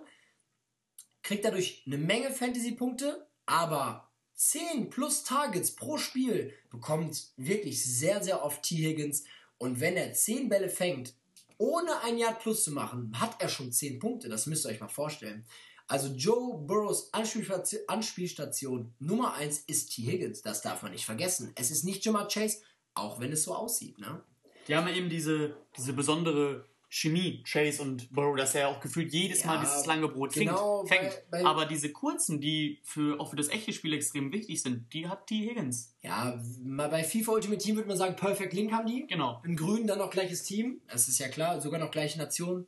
kriegt 1.23 1.43
dadurch 1.43 1.83
eine 1.85 1.97
Menge 1.97 2.31
Fantasy-Punkte, 2.31 3.27
aber 3.45 4.13
10 4.35 4.89
plus 4.89 5.25
Targets 5.25 5.75
pro 5.75 5.97
Spiel 5.97 6.53
bekommt 6.69 7.33
wirklich 7.35 7.83
sehr, 7.83 8.23
sehr 8.23 8.45
oft 8.45 8.63
T. 8.63 8.77
Higgins. 8.77 9.25
Und 9.57 9.81
wenn 9.81 9.97
er 9.97 10.13
10 10.13 10.47
Bälle 10.47 10.69
fängt, 10.69 11.15
ohne 11.57 12.01
ein 12.01 12.17
Yard 12.17 12.39
plus 12.39 12.63
zu 12.63 12.71
machen, 12.71 13.11
hat 13.19 13.41
er 13.41 13.49
schon 13.49 13.71
10 13.71 13.99
Punkte. 13.99 14.29
Das 14.29 14.45
müsst 14.45 14.65
ihr 14.65 14.69
euch 14.69 14.79
mal 14.79 14.87
vorstellen. 14.87 15.45
Also 15.87 16.07
Joe 16.07 16.57
Burrows 16.57 17.13
Anspielstation, 17.13 17.81
Anspielstation 17.87 18.93
Nummer 18.99 19.35
1 19.35 19.59
ist 19.67 19.93
T. 19.93 20.03
Higgins. 20.03 20.41
Das 20.41 20.61
darf 20.61 20.81
man 20.81 20.91
nicht 20.91 21.05
vergessen. 21.05 21.51
Es 21.55 21.69
ist 21.69 21.83
nicht 21.83 22.03
Jamar 22.03 22.27
Chase, 22.27 22.61
auch 22.95 23.19
wenn 23.19 23.31
es 23.31 23.43
so 23.43 23.53
aussieht. 23.53 23.99
Ne? 23.99 24.23
Die 24.67 24.75
haben 24.75 24.87
eben 24.87 25.09
diese, 25.09 25.55
diese 25.77 25.93
besondere 25.93 26.65
Chemie, 26.89 27.43
Chase 27.43 27.81
und 27.81 28.09
Burrow, 28.11 28.37
dass 28.37 28.55
er 28.55 28.69
auch 28.69 28.79
gefühlt 28.79 29.11
jedes 29.11 29.43
Mal 29.43 29.55
Ja, 29.55 29.61
dieses 29.61 29.85
lange 29.85 30.07
Brot 30.07 30.33
genau, 30.33 30.85
fängt. 30.85 31.11
fängt. 31.13 31.23
weil- 31.31 31.45
Aber 31.45 31.65
diese 31.65 31.91
kurzen, 31.91 32.39
die 32.39 32.79
für, 32.83 33.19
auch 33.19 33.29
für 33.31 33.35
das 33.35 33.49
echte 33.49 33.73
Spiel 33.73 33.93
extrem 33.93 34.31
wichtig 34.31 34.61
sind, 34.61 34.93
die 34.93 35.07
hat 35.07 35.27
T. 35.27 35.35
Higgins. 35.49 35.93
Ja, 36.01 36.39
mal 36.63 36.87
bei 36.89 37.03
FIFA 37.03 37.33
Ultimate 37.33 37.61
Team 37.61 37.75
würde 37.75 37.87
man 37.89 37.97
sagen, 37.97 38.15
Perfect 38.15 38.53
Link 38.53 38.71
haben 38.71 38.87
die. 38.87 39.05
Genau. 39.07 39.41
In 39.43 39.55
Grün 39.55 39.87
dann 39.87 39.97
noch 39.99 40.09
gleiches 40.11 40.43
Team. 40.43 40.81
Das 40.87 41.07
ist 41.07 41.19
ja 41.19 41.27
klar, 41.27 41.59
sogar 41.59 41.79
noch 41.79 41.91
gleiche 41.91 42.17
Nation. 42.17 42.67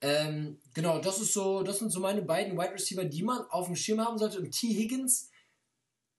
Ähm, 0.00 0.58
genau, 0.74 0.98
das 0.98 1.20
ist 1.20 1.32
so, 1.32 1.62
das 1.62 1.78
sind 1.78 1.90
so 1.90 2.00
meine 2.00 2.22
beiden 2.22 2.58
Wide 2.58 2.72
Receiver, 2.74 3.04
die 3.04 3.22
man 3.22 3.42
auf 3.50 3.66
dem 3.66 3.76
Schirm 3.76 4.00
haben 4.00 4.18
sollte. 4.18 4.38
Und 4.38 4.50
T. 4.50 4.68
Higgins 4.68 5.30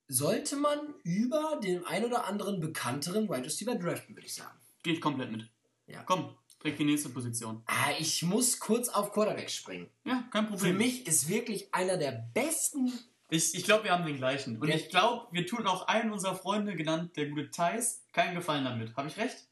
sollte 0.07 0.55
man 0.55 0.79
über 1.03 1.59
den 1.63 1.85
ein 1.85 2.05
oder 2.05 2.25
anderen 2.25 2.59
bekannteren 2.59 3.27
Wide 3.29 3.45
Receiver 3.45 3.75
draften, 3.75 4.15
würde 4.15 4.27
ich 4.27 4.33
sagen. 4.35 4.57
Gehe 4.83 4.93
ich 4.93 5.01
komplett 5.01 5.31
mit. 5.31 5.49
Ja. 5.87 6.03
Komm, 6.03 6.35
krieg 6.65 6.77
die 6.77 6.83
nächste 6.83 7.09
Position. 7.09 7.61
Ah, 7.67 7.91
ich 7.99 8.23
muss 8.23 8.59
kurz 8.59 8.89
auf 8.89 9.11
Quarterback 9.11 9.51
springen. 9.51 9.87
Ja, 10.03 10.23
kein 10.31 10.45
Für 10.45 10.53
Problem. 10.53 10.77
mich 10.77 11.05
ist 11.05 11.29
wirklich 11.29 11.71
einer 11.71 11.97
der 11.97 12.11
besten. 12.33 12.91
Ich, 13.29 13.53
ich 13.53 13.65
glaube, 13.65 13.83
wir 13.83 13.91
haben 13.91 14.05
den 14.05 14.17
gleichen. 14.17 14.57
Und 14.59 14.69
ich 14.69 14.89
glaube, 14.89 15.27
wir 15.31 15.45
tun 15.45 15.67
auch 15.67 15.87
allen 15.87 16.11
unserer 16.11 16.35
Freunde, 16.35 16.75
genannt 16.75 17.15
der 17.17 17.27
gute 17.27 17.51
Thais, 17.51 18.01
keinen 18.13 18.33
Gefallen 18.33 18.63
damit. 18.63 18.95
Habe 18.95 19.07
ich 19.07 19.17
recht? 19.17 19.45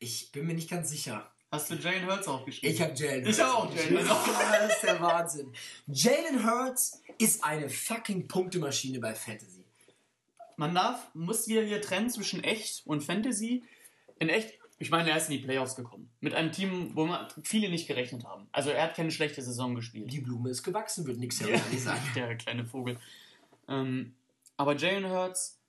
Ich 0.00 0.32
bin 0.32 0.46
mir 0.46 0.54
nicht 0.54 0.68
ganz 0.68 0.90
sicher. 0.90 1.30
Hast 1.52 1.70
du 1.70 1.74
Jalen 1.74 2.06
Hurts 2.08 2.26
aufgeschrieben? 2.26 2.74
Ich 2.74 2.82
habe 2.82 2.94
Jalen 2.94 3.26
Ich 3.26 3.40
auch, 3.40 3.72
Jalen 3.72 4.08
Hurts. 4.08 4.30
Das 4.58 4.74
ist 4.74 4.82
der 4.82 5.00
Wahnsinn. 5.00 5.52
Jalen 5.86 6.44
Hurts 6.44 7.02
ist 7.18 7.44
eine 7.44 7.68
fucking 7.68 8.26
Punktemaschine 8.26 8.98
bei 8.98 9.14
Fantasy. 9.14 9.64
Man 10.56 10.74
darf, 10.74 11.08
muss 11.14 11.46
wieder 11.46 11.62
hier 11.62 11.80
trennen 11.80 12.10
zwischen 12.10 12.42
echt 12.42 12.84
und 12.86 13.02
Fantasy. 13.02 13.62
In 14.18 14.28
echt, 14.28 14.58
ich 14.82 14.90
meine, 14.90 15.10
er 15.10 15.16
ist 15.16 15.30
in 15.30 15.38
die 15.38 15.44
Playoffs 15.44 15.76
gekommen. 15.76 16.10
Mit 16.20 16.34
einem 16.34 16.50
Team, 16.52 16.90
wo 16.94 17.06
man 17.06 17.26
viele 17.44 17.68
nicht 17.70 17.86
gerechnet 17.86 18.24
haben. 18.24 18.48
Also 18.52 18.70
er 18.70 18.82
hat 18.82 18.94
keine 18.96 19.10
schlechte 19.10 19.40
Saison 19.40 19.74
gespielt. 19.74 20.12
Die 20.12 20.20
Blume 20.20 20.50
ist 20.50 20.62
gewachsen, 20.62 21.06
wird 21.06 21.18
nix 21.18 21.38
Ja. 21.40 21.46
Harry 21.46 21.78
sagen. 21.78 22.00
Der 22.16 22.36
kleine 22.36 22.64
Vogel. 22.64 22.98
Ähm, 23.68 24.14
aber 24.56 24.76
Jalen 24.76 25.08
Hurts 25.08 25.60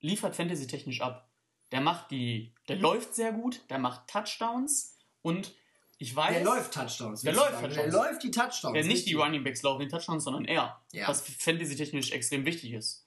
liefert 0.00 0.34
Fantasy-technisch 0.36 1.00
ab. 1.00 1.28
Der 1.70 1.80
macht 1.80 2.10
die, 2.10 2.52
der 2.68 2.76
läuft 2.76 3.14
sehr 3.14 3.32
gut, 3.32 3.60
der 3.68 3.78
macht 3.78 4.08
Touchdowns 4.08 4.96
und 5.22 5.54
ich 5.98 6.14
weiß, 6.14 6.34
Der 6.34 6.44
läuft 6.44 6.74
Touchdowns. 6.74 7.22
Der 7.22 7.32
läuft. 7.34 7.52
Touchdowns. 7.52 7.74
Der 7.74 7.88
läuft 7.92 8.22
die 8.22 8.30
Touchdowns. 8.30 8.76
ja, 8.76 8.82
nicht 8.82 9.06
die 9.06 9.14
richtig. 9.14 9.16
Running 9.16 9.44
Backs 9.44 9.62
laufen 9.62 9.80
den 9.80 9.88
Touchdowns, 9.88 10.24
sondern 10.24 10.44
er, 10.44 10.80
Ja. 10.92 11.08
was 11.08 11.20
Fantasy-technisch 11.22 12.10
extrem 12.12 12.44
wichtig 12.44 12.72
ist. 12.72 13.06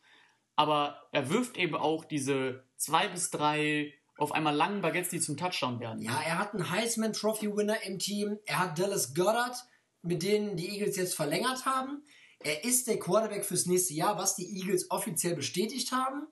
Aber 0.55 1.07
er 1.11 1.29
wirft 1.29 1.57
eben 1.57 1.75
auch 1.75 2.05
diese 2.05 2.63
zwei 2.77 3.07
bis 3.07 3.29
drei 3.29 3.93
auf 4.17 4.31
einmal 4.31 4.55
langen 4.55 4.81
Baguettes, 4.81 5.09
die 5.09 5.19
zum 5.19 5.37
Touchdown 5.37 5.79
werden. 5.79 6.01
Ja, 6.01 6.19
er 6.21 6.39
hat 6.39 6.53
einen 6.53 6.69
Heisman 6.69 7.13
Trophy 7.13 7.55
Winner 7.55 7.81
im 7.83 7.99
Team. 7.99 8.39
Er 8.45 8.59
hat 8.59 8.79
Dallas 8.79 9.13
Goddard, 9.13 9.55
mit 10.01 10.23
denen 10.23 10.55
die 10.57 10.69
Eagles 10.69 10.95
jetzt 10.97 11.15
verlängert 11.15 11.65
haben. 11.65 12.03
Er 12.39 12.63
ist 12.63 12.87
der 12.87 12.99
Quarterback 12.99 13.45
fürs 13.45 13.65
nächste 13.65 13.93
Jahr, 13.93 14.17
was 14.17 14.35
die 14.35 14.59
Eagles 14.59 14.89
offiziell 14.91 15.35
bestätigt 15.35 15.91
haben. 15.91 16.27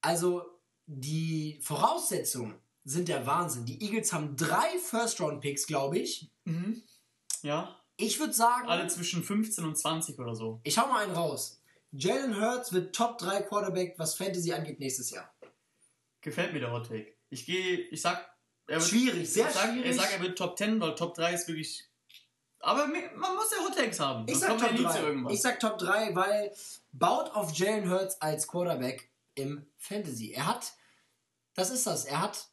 Also 0.00 0.42
die 0.86 1.60
Voraussetzungen 1.62 2.54
sind 2.84 3.08
der 3.08 3.26
Wahnsinn. 3.26 3.66
Die 3.66 3.82
Eagles 3.82 4.12
haben 4.12 4.36
drei 4.36 4.78
First-Round-Picks, 4.78 5.66
glaube 5.66 5.98
ich. 5.98 6.30
Mhm. 6.44 6.82
Ja, 7.42 7.76
Ich 7.96 8.18
würde 8.20 8.32
sagen, 8.32 8.68
alle 8.68 8.86
zwischen 8.88 9.22
15 9.22 9.64
und 9.64 9.76
20 9.76 10.18
oder 10.18 10.34
so. 10.34 10.60
ich 10.64 10.78
hau 10.78 10.86
mal 10.86 11.04
einen 11.04 11.14
raus. 11.14 11.60
Jalen 11.90 12.40
Hurts 12.40 12.72
wird 12.72 12.94
Top 12.94 13.18
3 13.18 13.42
Quarterback, 13.42 13.94
was 13.98 14.14
Fantasy 14.14 14.52
angeht, 14.52 14.78
nächstes 14.78 15.10
Jahr. 15.10 15.32
Gefällt 16.20 16.52
mir 16.52 16.60
der 16.60 16.72
Hot 16.72 16.88
Take. 16.88 17.16
Ich 17.30 17.46
gehe, 17.46 17.78
ich 17.78 18.00
sag, 18.00 18.28
er 18.66 18.80
wird, 18.80 18.88
Schwierig, 18.88 19.32
sehr 19.32 19.48
ich 19.48 19.54
sag, 19.54 19.70
schwierig. 19.70 19.90
Ich 19.90 19.96
sag, 19.96 20.12
er 20.12 20.20
wird 20.20 20.38
Top 20.38 20.58
10, 20.58 20.80
weil 20.80 20.94
Top 20.94 21.14
3 21.14 21.34
ist 21.34 21.48
wirklich. 21.48 21.84
Aber 22.60 22.86
man 22.86 23.34
muss 23.36 23.50
ja 23.50 23.64
Hot 23.64 23.76
Takes 23.76 24.00
haben. 24.00 24.26
Ich 24.28 24.38
sag, 24.38 24.58
Top 24.58 24.72
nie 24.72 24.78
zu 24.78 24.84
3. 24.84 25.00
irgendwas. 25.00 25.32
ich 25.32 25.40
sag 25.40 25.60
Top 25.60 25.78
3, 25.78 26.14
weil 26.14 26.52
baut 26.92 27.34
auf 27.34 27.52
Jalen 27.54 27.90
Hurts 27.90 28.20
als 28.20 28.46
Quarterback 28.46 29.10
im 29.34 29.66
Fantasy. 29.76 30.32
Er 30.32 30.46
hat, 30.46 30.72
das 31.54 31.70
ist 31.70 31.86
das, 31.86 32.04
er 32.04 32.22
hat 32.22 32.48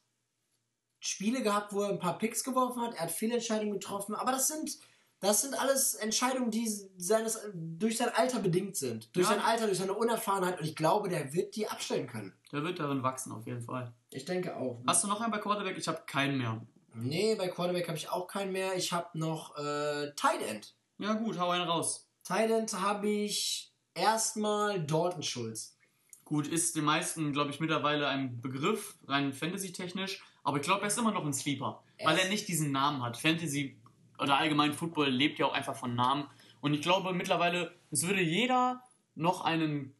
Spiele 1.00 1.42
gehabt, 1.42 1.72
wo 1.72 1.82
er 1.82 1.90
ein 1.90 1.98
paar 1.98 2.18
Picks 2.18 2.44
geworfen 2.44 2.82
hat, 2.82 2.94
er 2.94 3.02
hat 3.02 3.10
Fehlentscheidungen 3.10 3.74
getroffen, 3.74 4.14
aber 4.14 4.32
das 4.32 4.48
sind, 4.48 4.78
das 5.20 5.42
sind 5.42 5.58
alles 5.58 5.94
Entscheidungen, 5.94 6.50
die 6.50 6.68
seines, 6.98 7.38
durch 7.54 7.96
sein 7.96 8.10
Alter 8.14 8.38
bedingt 8.40 8.76
sind. 8.76 9.14
Durch 9.16 9.26
Ja. 9.28 9.34
sein 9.34 9.42
Alter, 9.44 9.66
durch 9.66 9.78
seine 9.78 9.94
Unerfahrenheit 9.94 10.58
und 10.60 10.66
ich 10.66 10.76
glaube, 10.76 11.08
der 11.08 11.32
wird 11.32 11.56
die 11.56 11.68
abstellen 11.68 12.06
können. 12.06 12.32
Der 12.52 12.62
wird 12.62 12.78
darin 12.78 13.02
wachsen, 13.02 13.32
auf 13.32 13.46
jeden 13.46 13.62
Fall. 13.62 13.92
Ich 14.10 14.24
denke 14.24 14.56
auch. 14.56 14.82
Hast 14.86 15.04
du 15.04 15.08
noch 15.08 15.20
einen 15.20 15.32
bei 15.32 15.38
Quarterback? 15.38 15.76
Ich 15.78 15.88
habe 15.88 16.02
keinen 16.06 16.38
mehr. 16.38 16.60
Nee, 16.94 17.34
bei 17.34 17.48
Quarterback 17.48 17.88
habe 17.88 17.98
ich 17.98 18.08
auch 18.10 18.26
keinen 18.26 18.52
mehr. 18.52 18.74
Ich 18.76 18.92
habe 18.92 19.18
noch 19.18 19.56
äh, 19.56 20.12
Tight 20.16 20.42
End. 20.48 20.74
Ja, 20.98 21.12
gut, 21.14 21.38
hau 21.38 21.50
einen 21.50 21.68
raus. 21.68 22.08
Tight 22.24 22.50
End 22.50 22.72
habe 22.80 23.08
ich 23.08 23.72
erstmal 23.94 24.84
Dalton 24.84 25.22
Schulz. 25.22 25.76
Gut, 26.24 26.46
ist 26.48 26.74
den 26.74 26.84
meisten, 26.84 27.32
glaube 27.32 27.50
ich, 27.50 27.60
mittlerweile 27.60 28.08
ein 28.08 28.40
Begriff, 28.40 28.96
rein 29.06 29.32
Fantasy-technisch. 29.32 30.22
Aber 30.42 30.56
ich 30.56 30.62
glaube, 30.62 30.82
er 30.82 30.88
ist 30.88 30.98
immer 30.98 31.12
noch 31.12 31.24
ein 31.24 31.32
Sleeper, 31.32 31.82
Er 31.98 32.08
weil 32.08 32.18
er 32.18 32.28
nicht 32.28 32.48
diesen 32.48 32.72
Namen 32.72 33.02
hat. 33.02 33.16
Fantasy 33.16 33.76
oder 34.20 34.38
allgemein 34.38 34.72
Football 34.72 35.08
lebt 35.10 35.38
ja 35.38 35.46
auch 35.46 35.52
einfach 35.54 35.76
von 35.76 35.94
Namen. 35.94 36.28
Und 36.60 36.74
ich 36.74 36.82
glaube 36.82 37.12
mittlerweile, 37.12 37.74
es 37.90 38.06
würde 38.06 38.22
jeder 38.22 38.82
noch 39.14 39.42
einen 39.42 39.94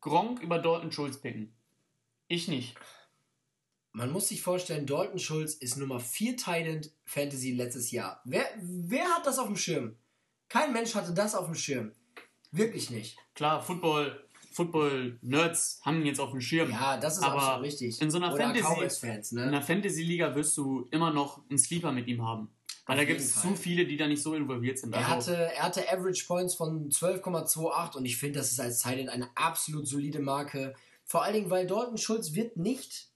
Gronk 0.00 0.40
über 0.42 0.58
Dalton 0.58 0.92
Schulz 0.92 1.18
picken. 1.20 1.52
Ich 2.28 2.48
nicht. 2.48 2.74
Man 3.92 4.10
muss 4.10 4.28
sich 4.28 4.40
vorstellen, 4.42 4.86
Dalton 4.86 5.18
Schulz 5.18 5.54
ist 5.54 5.76
Nummer 5.76 6.00
4 6.00 6.36
Tight 6.36 6.90
Fantasy 7.04 7.52
letztes 7.52 7.90
Jahr. 7.90 8.20
Wer, 8.24 8.44
wer 8.60 9.04
hat 9.14 9.26
das 9.26 9.38
auf 9.38 9.46
dem 9.46 9.56
Schirm? 9.56 9.96
Kein 10.48 10.72
Mensch 10.72 10.94
hatte 10.94 11.12
das 11.12 11.34
auf 11.34 11.46
dem 11.46 11.54
Schirm. 11.54 11.92
Wirklich 12.50 12.90
nicht. 12.90 13.16
Klar, 13.34 13.62
Football, 13.62 14.22
Football-Nerds 14.52 15.80
haben 15.84 16.00
ihn 16.00 16.06
jetzt 16.06 16.20
auf 16.20 16.30
dem 16.30 16.40
Schirm. 16.40 16.70
Ja, 16.70 16.96
das 16.96 17.18
ist 17.18 17.22
Aber 17.24 17.40
absolut 17.42 17.66
richtig. 17.66 18.00
in 18.00 18.10
so 18.10 18.18
einer 18.18 18.34
Fantasy- 18.36 18.62
Cowboys-Fans, 18.64 19.32
In 19.32 19.38
ne? 19.38 19.44
einer 19.44 19.62
Fantasy-Liga 19.62 20.34
wirst 20.34 20.56
du 20.56 20.88
immer 20.90 21.12
noch 21.12 21.40
einen 21.48 21.58
Sleeper 21.58 21.92
mit 21.92 22.06
ihm 22.08 22.22
haben. 22.26 22.48
Weil 22.86 22.96
da 22.96 23.04
gibt 23.04 23.20
es 23.20 23.40
zu 23.40 23.54
viele, 23.54 23.86
die 23.86 23.96
da 23.96 24.08
nicht 24.08 24.22
so 24.22 24.34
involviert 24.34 24.78
sind. 24.78 24.92
Er 24.92 25.06
Also, 25.08 25.32
hatte, 25.32 25.52
er 25.54 25.62
hatte 25.62 25.88
Average 25.92 26.24
Points 26.26 26.54
von 26.54 26.90
12,28 26.90 27.96
und 27.96 28.04
ich 28.04 28.16
finde, 28.16 28.40
das 28.40 28.50
ist 28.50 28.58
als 28.60 28.84
End 28.84 29.08
eine 29.08 29.28
absolut 29.36 29.86
solide 29.86 30.18
Marke. 30.18 30.74
Vor 31.04 31.22
allen 31.22 31.34
Dingen, 31.34 31.50
weil 31.50 31.66
Dalton 31.66 31.96
Schulz 31.98 32.34
wird 32.34 32.56
nicht 32.56 33.08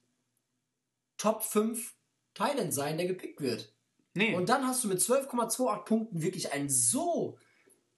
Top 1.19 1.43
5 1.43 1.95
Tight 2.35 2.59
End 2.59 2.73
sein, 2.75 2.97
der 2.99 3.07
gepickt 3.07 3.41
wird. 3.41 3.73
nee, 4.15 4.35
Und 4.35 4.49
dann 4.49 4.67
hast 4.67 4.85
du 4.85 4.89
mit 4.89 4.99
12,28 5.01 5.85
Punkten 5.85 6.23
wirklich 6.23 6.53
einen 6.53 6.69
so 6.69 7.39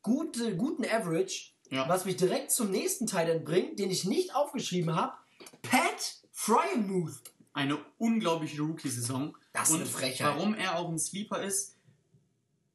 gute, 0.02 0.56
guten 0.56 0.84
Average, 0.86 1.50
Ja. 1.70 1.86
was 1.88 2.04
mich 2.06 2.16
direkt 2.16 2.50
zum 2.50 2.70
nächsten 2.70 3.06
Teil 3.06 3.40
bringt, 3.40 3.78
den 3.78 3.90
ich 3.90 4.04
nicht 4.04 4.34
aufgeschrieben 4.34 4.94
habe. 4.94 5.12
Pat 5.62 6.16
Fryermuth. 6.32 7.20
Eine 7.59 7.76
unglaubliche 7.98 8.62
Rookie-Saison. 8.62 9.36
Das 9.52 9.68
ist 9.68 9.74
Und 9.74 9.80
eine 9.80 9.90
Frechheit. 9.90 10.28
warum 10.28 10.55
er 10.55 10.78
auch 10.78 10.89
ein 10.89 10.98
Sleeper 10.98 11.43
ist, 11.43 11.76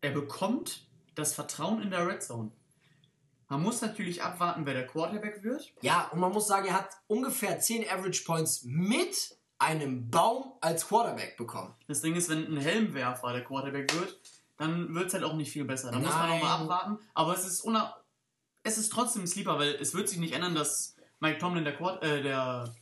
er 0.02 0.12
bekommt 0.12 0.86
das 1.16 1.34
Vertrauen 1.34 1.82
in 1.82 1.90
der 1.90 2.06
Red 2.06 2.22
Zone. 2.22 2.52
Man 3.48 3.62
muss 3.62 3.82
natürlich 3.82 4.22
abwarten, 4.22 4.66
wer 4.66 4.74
der 4.74 4.86
Quarterback 4.86 5.42
wird. 5.42 5.74
Ja, 5.82 6.10
und 6.12 6.20
man 6.20 6.34
muss 6.34 6.48
sagen, 6.48 6.68
er 6.68 6.74
hat 6.74 6.90
ungefähr 7.08 7.60
10 7.60 7.88
Average 7.90 8.24
Points 8.26 8.64
mit 8.66 9.38
einem 9.58 10.10
Baum 10.10 10.54
als 10.60 10.86
Quarterback 10.86 11.38
bekommen. 11.38 11.74
Das 11.88 12.02
Ding 12.02 12.16
ist, 12.16 12.28
wenn 12.28 12.46
ein 12.46 12.58
Helmwerfer 12.58 13.32
der 13.32 13.46
Quarterback 13.46 13.94
wird, 13.94 14.20
dann 14.58 14.94
wird 14.94 15.08
es 15.08 15.14
halt 15.14 15.24
auch 15.24 15.36
nicht 15.36 15.52
viel 15.52 15.64
besser. 15.64 15.92
Da 15.92 16.00
muss 16.00 16.10
man 16.10 16.30
nochmal 16.30 16.62
abwarten. 16.62 17.00
Aber 17.14 17.34
es 17.34 17.46
ist, 17.46 17.66
es 18.64 18.78
ist 18.78 18.92
trotzdem 18.92 19.22
ein 19.22 19.28
Sleeper, 19.28 19.58
weil 19.60 19.76
es 19.76 19.94
wird 19.94 20.10
sich 20.10 20.20
nicht 20.20 20.34
ändern, 20.34 20.56
dass 20.56 20.98
Mike 21.22 21.38
Tomlin 21.38 21.64
der, 21.64 21.78
Quart 21.78 22.04
äh, 22.04 22.22
der, 22.22 22.74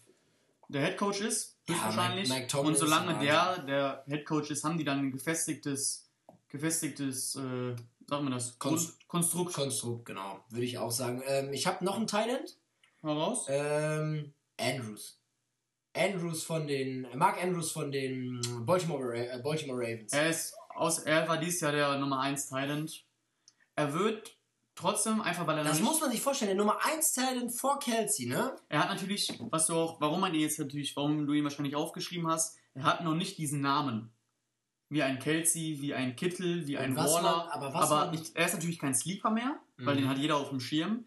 der 0.68 0.82
Head 0.82 0.98
Coach 0.98 1.22
ist. 1.22 1.51
Ja, 1.67 1.75
Höchstwahrscheinlich. 1.75 2.27
Mike- 2.29 2.39
Mike 2.41 2.47
Tomlin 2.51 2.73
Und 2.73 2.77
solange 2.79 3.19
der 3.19 3.59
der 3.59 4.03
Head 4.07 4.25
Coach 4.25 4.51
ist, 4.51 4.63
haben 4.63 4.77
die 4.77 4.83
dann 4.83 4.99
ein 4.99 5.11
gefestigtes, 5.11 6.09
gefestigtes, 6.49 7.35
äh, 7.35 7.75
sagen 8.07 8.25
wir 8.25 8.29
das, 8.31 8.57
Konst- 8.59 9.07
Konstrukt. 9.07 9.53
Konstrukt, 9.53 10.05
genau, 10.05 10.43
würde 10.49 10.65
ich 10.65 10.77
auch 10.77 10.91
sagen. 10.91 11.21
Ähm, 11.27 11.53
ich 11.53 11.67
habe 11.67 11.83
noch 11.85 11.95
einen 11.97 12.07
Thailand. 12.07 12.57
Heraus. 13.01 13.45
Ähm, 13.49 14.33
Andrews. 14.59 15.17
Andrews 15.95 16.43
von 16.43 16.67
den, 16.67 17.07
Mark 17.15 17.41
Andrews 17.41 17.71
von 17.71 17.91
den 17.91 18.39
Baltimore, 18.65 19.15
äh, 19.15 19.39
Baltimore 19.41 19.79
Ravens. 19.79 20.13
Er 20.13 20.29
ist 20.29 20.53
aus, 20.75 20.99
er 20.99 21.27
war 21.27 21.38
dieses 21.38 21.59
Jahr 21.61 21.71
der 21.73 21.97
Nummer 21.97 22.19
1 22.21 22.47
Thailand. 22.49 23.05
Er 23.75 23.93
wird 23.93 24.38
trotzdem 24.76 25.22
einfach, 25.22 25.45
weil 25.48 25.57
er 25.57 25.64
Das 25.64 25.80
muss 25.80 25.99
man 25.99 26.11
sich 26.11 26.22
vorstellen, 26.22 26.49
der 26.49 26.57
Nummer 26.57 26.77
1 26.85 27.14
Talent 27.14 27.52
vor 27.53 27.80
Kelsey, 27.80 28.26
ne? 28.27 28.56
Er 28.69 28.80
hat 28.80 28.89
natürlich, 28.89 29.31
was 29.52 29.68
du 29.68 29.76
auch, 29.76 29.99
warum 30.02 30.19
man 30.22 30.34
ihn 30.34 30.41
jetzt 30.41 30.60
natürlich, 30.60 30.95
warum 30.95 31.26
du 31.27 31.34
ihn 31.34 31.43
wahrscheinlich 31.43 31.76
aufgeschrieben 31.76 32.27
hast, 32.27 32.57
er 32.73 32.84
hat 32.84 33.03
noch 33.03 33.15
nicht 33.15 33.38
diesen 33.38 33.61
Namen. 33.61 34.11
Wie 34.89 35.03
ein 35.03 35.19
Kelsey, 35.19 35.77
wie 35.81 35.93
ein 35.93 36.15
Kittel, 36.15 36.68
wie 36.68 36.77
ein 36.77 36.95
Waller. 36.95 37.22
man- 37.22 37.49
aber 37.49 37.73
was 37.73 37.91
aber 37.91 38.06
man- 38.07 38.11
nicht, 38.11 38.35
er 38.35 38.45
ist 38.45 38.53
natürlich 38.53 38.80
kein 38.80 38.93
Sleeper 38.93 39.30
mehr, 39.30 39.60
weil 39.77 39.95
Mhm. 39.95 39.99
den 39.99 40.10
hat 40.10 40.18
jeder 40.18 40.38
auf 40.38 40.49
dem 40.49 40.60
Schirm. 40.60 41.06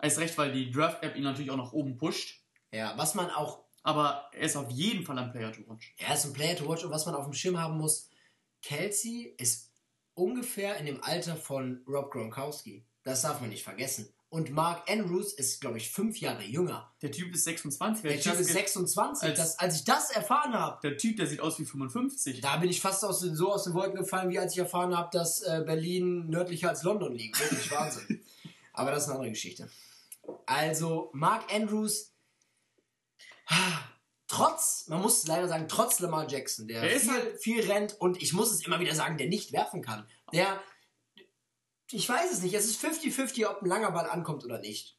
Erst 0.00 0.18
recht, 0.18 0.36
weil 0.38 0.50
die 0.52 0.70
Draft-App 0.72 1.14
ihn 1.16 1.22
natürlich 1.22 1.50
auch 1.52 1.56
nach 1.56 1.72
oben 1.72 1.96
pusht. 1.96 2.40
Ja, 2.72 2.96
was 2.98 3.14
man 3.14 3.30
auch, 3.30 3.62
Aber 3.84 4.28
er 4.32 4.42
ist 4.42 4.56
auf 4.56 4.70
jeden 4.70 5.04
Fall 5.04 5.18
ein 5.18 5.30
Player 5.32 5.52
to 5.52 5.62
watch. 5.68 5.92
er 5.98 6.14
ist 6.14 6.24
ein 6.24 6.32
Player 6.32 6.56
to 6.56 6.68
watch 6.68 6.84
und 6.84 6.90
was 6.92 7.04
man 7.06 7.14
auf 7.16 7.24
dem 7.24 7.32
Schirm 7.32 7.58
haben 7.58 7.78
muss, 7.78 8.08
Kelsey 8.62 9.34
ist 9.38 9.72
ungefähr 10.14 10.76
in 10.78 10.86
dem 10.86 11.02
Alter 11.02 11.36
von 11.36 11.82
Rob 11.86 12.10
Gronkowski. 12.12 12.84
Das 13.04 13.22
darf 13.22 13.40
man 13.40 13.50
nicht 13.50 13.64
vergessen. 13.64 14.08
Und 14.28 14.50
Mark 14.50 14.90
Andrews 14.90 15.34
ist, 15.34 15.60
glaube 15.60 15.76
ich, 15.76 15.90
fünf 15.90 16.18
Jahre 16.18 16.42
jünger. 16.42 16.90
Der 17.02 17.12
Typ 17.12 17.34
ist 17.34 17.44
26. 17.44 18.02
Der 18.02 18.18
Typ 18.18 18.40
ist 18.40 18.52
26. 18.52 19.28
Als, 19.28 19.38
das, 19.38 19.58
als 19.58 19.76
ich 19.76 19.84
das 19.84 20.10
erfahren 20.10 20.54
habe. 20.54 20.78
Der 20.82 20.96
Typ, 20.96 21.18
der 21.18 21.26
sieht 21.26 21.40
aus 21.40 21.58
wie 21.58 21.66
55. 21.66 22.40
Da 22.40 22.56
bin 22.56 22.70
ich 22.70 22.80
fast 22.80 23.04
aus 23.04 23.20
den, 23.20 23.36
so 23.36 23.52
aus 23.52 23.64
den 23.64 23.74
Wolken 23.74 23.96
gefallen, 23.96 24.30
wie 24.30 24.38
als 24.38 24.54
ich 24.54 24.58
erfahren 24.58 24.96
habe, 24.96 25.10
dass 25.12 25.42
äh, 25.42 25.62
Berlin 25.66 26.30
nördlicher 26.30 26.70
als 26.70 26.82
London 26.82 27.14
liegt. 27.14 27.38
Wirklich 27.38 27.70
Wahnsinn. 27.70 28.24
Aber 28.72 28.90
das 28.90 29.02
ist 29.02 29.08
eine 29.10 29.16
andere 29.16 29.32
Geschichte. 29.32 29.68
Also, 30.46 31.10
Mark 31.12 31.52
Andrews, 31.52 32.12
trotz, 34.28 34.86
man 34.88 35.02
muss 35.02 35.26
leider 35.26 35.46
sagen, 35.48 35.66
trotz 35.68 36.00
Lamar 36.00 36.26
Jackson, 36.30 36.68
der, 36.68 36.80
der 36.80 36.98
viel, 36.98 37.10
halt 37.10 37.38
viel 37.38 37.70
rennt 37.70 38.00
und 38.00 38.22
ich 38.22 38.32
muss 38.32 38.50
es 38.50 38.64
immer 38.66 38.80
wieder 38.80 38.94
sagen, 38.94 39.18
der 39.18 39.28
nicht 39.28 39.52
werfen 39.52 39.82
kann. 39.82 40.06
Der 40.32 40.58
ich 41.94 42.08
weiß 42.08 42.32
es 42.32 42.42
nicht. 42.42 42.54
Es 42.54 42.66
ist 42.66 42.84
50-50, 42.84 43.46
ob 43.46 43.62
ein 43.62 43.68
langer 43.68 43.90
Ball 43.90 44.08
ankommt 44.08 44.44
oder 44.44 44.58
nicht. 44.58 44.98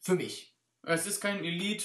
Für 0.00 0.14
mich. 0.14 0.54
Es 0.82 1.06
ist 1.06 1.20
kein 1.20 1.42
Elite, 1.42 1.84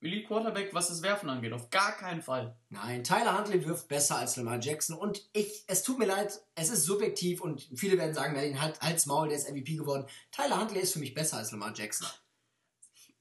Elite 0.00 0.26
Quarterback, 0.26 0.74
was 0.74 0.88
das 0.88 1.02
Werfen 1.02 1.30
angeht. 1.30 1.52
Auf 1.52 1.70
gar 1.70 1.92
keinen 1.92 2.20
Fall. 2.20 2.56
Nein, 2.68 3.02
Tyler 3.02 3.36
Huntley 3.36 3.64
wirft 3.64 3.88
besser 3.88 4.16
als 4.16 4.36
Lamar 4.36 4.60
Jackson. 4.60 4.96
Und 4.96 5.28
ich, 5.32 5.64
es 5.66 5.82
tut 5.82 5.98
mir 5.98 6.06
leid, 6.06 6.38
es 6.54 6.68
ist 6.68 6.84
subjektiv 6.84 7.40
und 7.40 7.68
viele 7.74 7.96
werden 7.96 8.14
sagen, 8.14 8.34
Merlin, 8.34 8.60
halt, 8.60 8.80
halt's 8.80 9.06
Maul, 9.06 9.28
der 9.28 9.38
ist 9.38 9.50
MVP 9.50 9.76
geworden. 9.76 10.06
Tyler 10.30 10.60
Huntley 10.60 10.80
ist 10.80 10.92
für 10.92 10.98
mich 10.98 11.14
besser 11.14 11.38
als 11.38 11.50
Lamar 11.52 11.72
Jackson. 11.74 12.08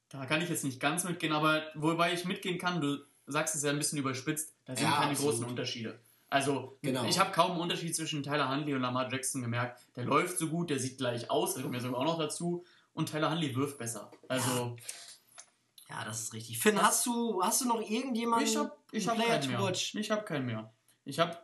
Da 0.10 0.26
kann 0.26 0.42
ich 0.42 0.50
jetzt 0.50 0.64
nicht 0.64 0.80
ganz 0.80 1.04
mitgehen, 1.04 1.34
aber 1.34 1.64
wobei 1.76 2.14
ich 2.14 2.26
mitgehen 2.26 2.58
kann, 2.58 2.82
du 2.82 2.98
sagst 3.26 3.56
es 3.56 3.64
ja 3.64 3.72
ein 3.72 3.78
bisschen 3.78 3.98
überspitzt, 3.98 4.54
da 4.66 4.76
sind 4.76 4.86
ja, 4.86 4.92
keine 4.92 5.12
absolut. 5.12 5.32
großen 5.32 5.46
Unterschiede. 5.46 6.00
Also, 6.36 6.78
genau. 6.82 7.06
ich 7.06 7.18
habe 7.18 7.32
kaum 7.32 7.52
einen 7.52 7.62
Unterschied 7.62 7.96
zwischen 7.96 8.22
Tyler 8.22 8.54
Huntley 8.54 8.74
und 8.74 8.82
Lamar 8.82 9.10
Jackson 9.10 9.42
gemerkt. 9.42 9.80
Der 9.96 10.04
läuft 10.04 10.38
so 10.38 10.50
gut, 10.50 10.70
der 10.70 10.80
sieht 10.80 10.98
gleich 10.98 11.32
aus, 11.32 11.54
da 11.54 11.62
kommt 11.62 11.72
mir 11.72 11.80
sogar 11.80 12.02
auch 12.02 12.04
noch 12.04 12.20
dazu. 12.20 12.66
Und 12.94 13.10
Tyler 13.10 13.32
Huntley 13.32 13.56
wirft 13.56 13.78
besser. 13.78 14.12
Also. 14.28 14.76
Ja, 15.90 16.04
das 16.04 16.24
ist 16.24 16.34
richtig. 16.34 16.60
Finn, 16.60 16.82
hast 16.82 17.06
du, 17.06 17.42
hast 17.42 17.62
du 17.62 17.68
noch 17.70 17.80
irgendjemanden? 17.80 18.46
Ich 18.50 18.58
habe 18.58 18.76
ich 18.92 19.08
hab 19.08 19.18
keinen 19.18 19.48
mehr. 19.50 19.62
Watch? 19.62 19.96
Ich 19.96 20.12
habe 20.12 20.24
keinen 20.26 20.46
mehr. 20.46 20.74
Ich 21.06 21.20
habe 21.20 21.38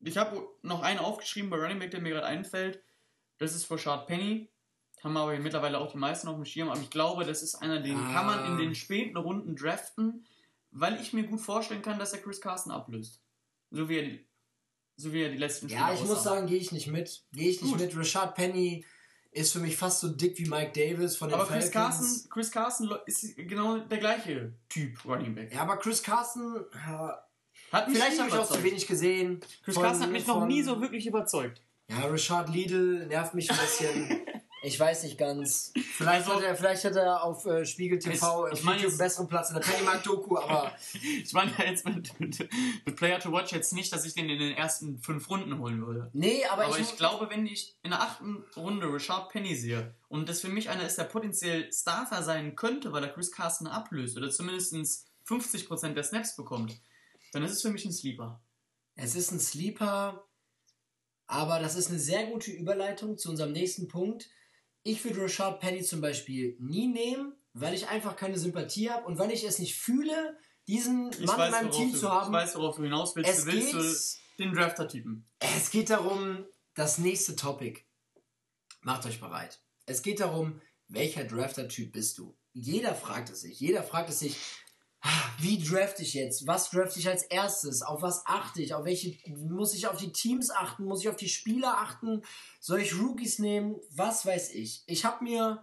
ich 0.00 0.18
hab 0.18 0.34
noch 0.62 0.82
einen 0.82 0.98
aufgeschrieben 0.98 1.48
bei 1.48 1.56
Running 1.56 1.78
Back, 1.78 1.92
der 1.92 2.00
mir 2.00 2.10
gerade 2.10 2.26
einfällt. 2.26 2.82
Das 3.38 3.54
ist 3.54 3.70
Rashad 3.70 4.08
Penny. 4.08 4.50
Haben 5.04 5.16
aber 5.16 5.38
mittlerweile 5.38 5.78
auch 5.78 5.92
die 5.92 5.98
meisten 5.98 6.26
auf 6.26 6.34
dem 6.34 6.44
Schirm. 6.44 6.68
Aber 6.68 6.80
ich 6.80 6.90
glaube, 6.90 7.24
das 7.24 7.44
ist 7.44 7.54
einer, 7.54 7.78
den 7.78 7.96
ah. 7.96 8.12
kann 8.12 8.26
man 8.26 8.44
in 8.46 8.58
den 8.58 8.74
späten 8.74 9.16
Runden 9.16 9.54
draften, 9.54 10.26
weil 10.72 11.00
ich 11.00 11.12
mir 11.12 11.22
gut 11.22 11.40
vorstellen 11.40 11.82
kann, 11.82 12.00
dass 12.00 12.12
er 12.12 12.22
Chris 12.22 12.40
Carson 12.40 12.72
ablöst. 12.72 13.21
So 13.72 13.88
wie 13.88 13.96
er 13.96 14.02
die, 14.04 14.26
so 14.96 15.12
wie 15.12 15.22
er 15.22 15.30
die 15.30 15.38
letzten 15.38 15.68
Spiele 15.68 15.80
Ja, 15.80 15.94
ich 15.94 16.04
muss 16.04 16.22
sagen, 16.22 16.46
gehe 16.46 16.58
ich 16.58 16.72
nicht 16.72 16.86
mit. 16.86 17.24
Gehe 17.32 17.48
ich 17.48 17.62
nicht 17.62 17.72
Gut. 17.72 17.80
mit. 17.80 17.96
Rashad 17.96 18.34
Penny 18.34 18.84
ist 19.32 19.52
für 19.52 19.60
mich 19.60 19.76
fast 19.76 20.00
so 20.00 20.08
dick 20.08 20.38
wie 20.38 20.44
Mike 20.44 20.72
Davis 20.74 21.16
von 21.16 21.30
den 21.30 21.40
aber 21.40 21.48
Chris 21.48 21.70
Carson, 21.70 22.28
Chris 22.28 22.50
Carson 22.50 22.94
ist 23.06 23.34
genau 23.36 23.78
der 23.78 23.98
gleiche 23.98 24.52
Typ 24.68 25.02
Running 25.06 25.34
Back. 25.34 25.54
Ja, 25.54 25.62
aber 25.62 25.78
Chris 25.78 26.02
Carson 26.02 26.66
hat 26.74 27.26
vielleicht 27.86 28.20
habe 28.20 28.28
ich 28.28 28.34
auch 28.34 28.50
zu 28.50 28.62
wenig 28.62 28.86
gesehen. 28.86 29.40
Chris 29.64 29.74
von, 29.74 29.84
Carson 29.84 30.02
hat 30.02 30.10
mich 30.10 30.24
von, 30.24 30.40
noch 30.40 30.46
nie 30.46 30.62
so 30.62 30.80
wirklich 30.80 31.06
überzeugt. 31.06 31.62
Ja, 31.88 32.06
Rashad 32.06 32.50
Lidl 32.50 33.06
nervt 33.06 33.32
mich 33.34 33.50
ein 33.50 33.56
bisschen. 33.56 34.20
Ich 34.64 34.78
weiß 34.78 35.02
nicht 35.02 35.18
ganz. 35.18 35.72
Vielleicht, 35.96 36.26
hat, 36.28 36.40
er, 36.40 36.54
vielleicht 36.54 36.84
hat 36.84 36.94
er 36.94 37.24
auf 37.24 37.44
äh, 37.46 37.66
Spiegel 37.66 37.98
TV 37.98 38.46
ich, 38.46 38.60
ich 38.60 38.64
mein 38.64 38.78
einen 38.78 38.96
besseren 38.96 39.26
Platz 39.26 39.50
in 39.50 39.56
der 39.56 39.62
Pennymark-Doku, 39.62 40.38
aber. 40.38 40.72
ich 40.92 41.32
meine 41.32 41.50
ja 41.58 41.64
jetzt 41.64 41.84
mit, 41.84 42.18
mit, 42.20 42.48
mit, 42.86 42.96
Player 42.96 43.18
to 43.18 43.32
Watch 43.32 43.52
jetzt 43.52 43.72
nicht, 43.72 43.92
dass 43.92 44.04
ich 44.04 44.14
den 44.14 44.30
in 44.30 44.38
den 44.38 44.56
ersten 44.56 45.00
fünf 45.00 45.28
Runden 45.28 45.58
holen 45.58 45.84
würde. 45.84 46.10
Nee, 46.12 46.44
aber, 46.44 46.66
aber 46.66 46.78
ich, 46.78 46.90
ich 46.90 46.96
glaube, 46.96 47.28
wenn 47.28 47.44
ich 47.44 47.76
in 47.82 47.90
der 47.90 48.02
achten 48.02 48.44
Runde 48.56 48.86
Richard 48.86 49.30
Penny 49.30 49.56
sehe 49.56 49.96
und 50.08 50.28
das 50.28 50.40
für 50.40 50.48
mich 50.48 50.70
einer 50.70 50.86
ist, 50.86 50.96
der 50.96 51.04
potenziell 51.04 51.72
Starter 51.72 52.22
sein 52.22 52.54
könnte, 52.54 52.92
weil 52.92 53.02
er 53.02 53.12
Chris 53.12 53.32
Carson 53.32 53.66
ablöst 53.66 54.16
oder 54.16 54.30
zumindest 54.30 55.08
50% 55.26 55.94
der 55.94 56.04
Snaps 56.04 56.36
bekommt, 56.36 56.80
dann 57.32 57.42
ist 57.42 57.52
es 57.52 57.62
für 57.62 57.70
mich 57.70 57.84
ein 57.84 57.92
Sleeper. 57.92 58.40
Es 58.94 59.16
ist 59.16 59.32
ein 59.32 59.40
Sleeper, 59.40 60.24
aber 61.26 61.58
das 61.58 61.74
ist 61.74 61.90
eine 61.90 61.98
sehr 61.98 62.26
gute 62.26 62.52
Überleitung 62.52 63.18
zu 63.18 63.28
unserem 63.28 63.50
nächsten 63.50 63.88
Punkt 63.88 64.28
ich 64.82 65.04
würde 65.04 65.22
Rashad 65.22 65.60
Penny 65.60 65.82
zum 65.82 66.00
Beispiel 66.00 66.56
nie 66.58 66.88
nehmen, 66.88 67.34
weil 67.52 67.74
ich 67.74 67.88
einfach 67.88 68.16
keine 68.16 68.38
Sympathie 68.38 68.90
habe 68.90 69.06
und 69.06 69.18
weil 69.18 69.30
ich 69.30 69.44
es 69.44 69.58
nicht 69.58 69.76
fühle, 69.76 70.36
diesen 70.66 71.10
ich 71.12 71.26
Mann 71.26 71.38
weiß, 71.38 71.46
in 71.46 71.52
meinem 71.52 71.70
Team 71.70 71.92
du, 71.92 71.98
zu 71.98 72.10
haben. 72.10 72.32
Ich 72.32 72.40
weiß, 72.40 72.56
worauf 72.56 72.76
du 72.76 72.82
hinaus 72.84 73.14
willst. 73.16 73.30
Es 73.30 73.44
du 73.44 73.52
willst 73.52 73.72
geht, 73.72 74.38
du 74.38 74.44
den 74.44 74.54
Drafter-Typen. 74.54 75.28
Es 75.38 75.70
geht 75.70 75.90
darum, 75.90 76.44
das 76.74 76.98
nächste 76.98 77.36
Topic. 77.36 77.80
Macht 78.82 79.06
euch 79.06 79.20
bereit. 79.20 79.60
Es 79.86 80.02
geht 80.02 80.20
darum, 80.20 80.60
welcher 80.88 81.24
Drafter-Typ 81.24 81.92
bist 81.92 82.18
du? 82.18 82.36
Jeder 82.52 82.94
fragt 82.94 83.30
es 83.30 83.42
sich. 83.42 83.58
Jeder 83.60 83.82
fragt 83.82 84.10
es 84.10 84.18
sich, 84.18 84.36
wie 85.38 85.62
draft 85.62 85.98
ich 86.00 86.14
jetzt? 86.14 86.46
Was 86.46 86.70
draft 86.70 86.96
ich 86.96 87.08
als 87.08 87.24
erstes? 87.24 87.82
Auf 87.82 88.02
was 88.02 88.24
achte 88.26 88.62
ich? 88.62 88.74
Auf 88.74 88.84
welche 88.84 89.16
muss 89.28 89.74
ich 89.74 89.88
auf 89.88 89.96
die 89.96 90.12
Teams 90.12 90.50
achten? 90.50 90.84
Muss 90.84 91.00
ich 91.00 91.08
auf 91.08 91.16
die 91.16 91.28
Spieler 91.28 91.78
achten? 91.78 92.22
Soll 92.60 92.80
ich 92.80 92.96
Rookies 92.98 93.38
nehmen? 93.38 93.76
Was 93.90 94.24
weiß 94.24 94.54
ich? 94.54 94.84
Ich 94.86 95.04
habe 95.04 95.24
mir 95.24 95.62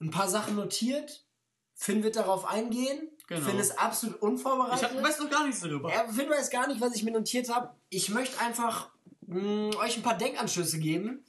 ein 0.00 0.10
paar 0.10 0.28
Sachen 0.28 0.54
notiert. 0.54 1.26
Finn 1.74 2.02
wird 2.02 2.16
darauf 2.16 2.44
eingehen. 2.44 3.08
Genau. 3.26 3.46
Finn 3.46 3.58
ist 3.58 3.78
absolut 3.78 4.20
unvorbereitet. 4.22 4.90
Ich 4.96 5.02
weiß 5.02 5.20
noch 5.20 5.30
gar 5.30 5.46
nichts 5.46 5.60
darüber. 5.60 5.92
Er, 5.92 6.08
Finn 6.08 6.30
weiß 6.30 6.50
gar 6.50 6.66
nicht, 6.68 6.80
was 6.80 6.94
ich 6.94 7.02
mir 7.02 7.12
notiert 7.12 7.48
habe. 7.48 7.74
Ich 7.88 8.08
möchte 8.08 8.38
einfach 8.40 8.90
mh, 9.26 9.40
mm, 9.40 9.76
euch 9.76 9.96
ein 9.96 10.02
paar 10.02 10.16
Denkanschlüsse 10.16 10.78
geben 10.78 11.24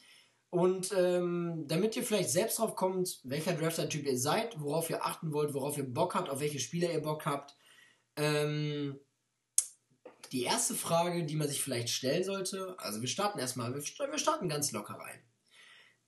und 0.49 0.91
ähm, 0.97 1.65
damit 1.67 1.95
ihr 1.95 2.03
vielleicht 2.03 2.31
selbst 2.31 2.57
drauf 2.57 2.75
kommt, 2.75 3.19
welcher 3.23 3.53
Drafter-Typ 3.53 4.05
ihr 4.05 4.17
seid, 4.17 4.59
worauf 4.59 4.89
ihr 4.89 5.05
achten 5.05 5.31
wollt, 5.31 5.53
worauf 5.53 5.77
ihr 5.77 5.83
Bock 5.83 6.15
habt, 6.15 6.29
auf 6.29 6.39
welche 6.39 6.59
Spieler 6.59 6.91
ihr 6.91 7.01
Bock 7.01 7.25
habt. 7.25 7.55
Ähm, 8.15 8.99
die 10.31 10.43
erste 10.43 10.73
Frage, 10.73 11.25
die 11.25 11.35
man 11.35 11.47
sich 11.47 11.61
vielleicht 11.61 11.89
stellen 11.89 12.23
sollte, 12.23 12.75
also 12.79 13.01
wir 13.01 13.07
starten 13.07 13.39
erstmal, 13.39 13.73
wir 13.75 14.17
starten 14.17 14.49
ganz 14.49 14.71
locker 14.71 14.95
rein. 14.95 15.19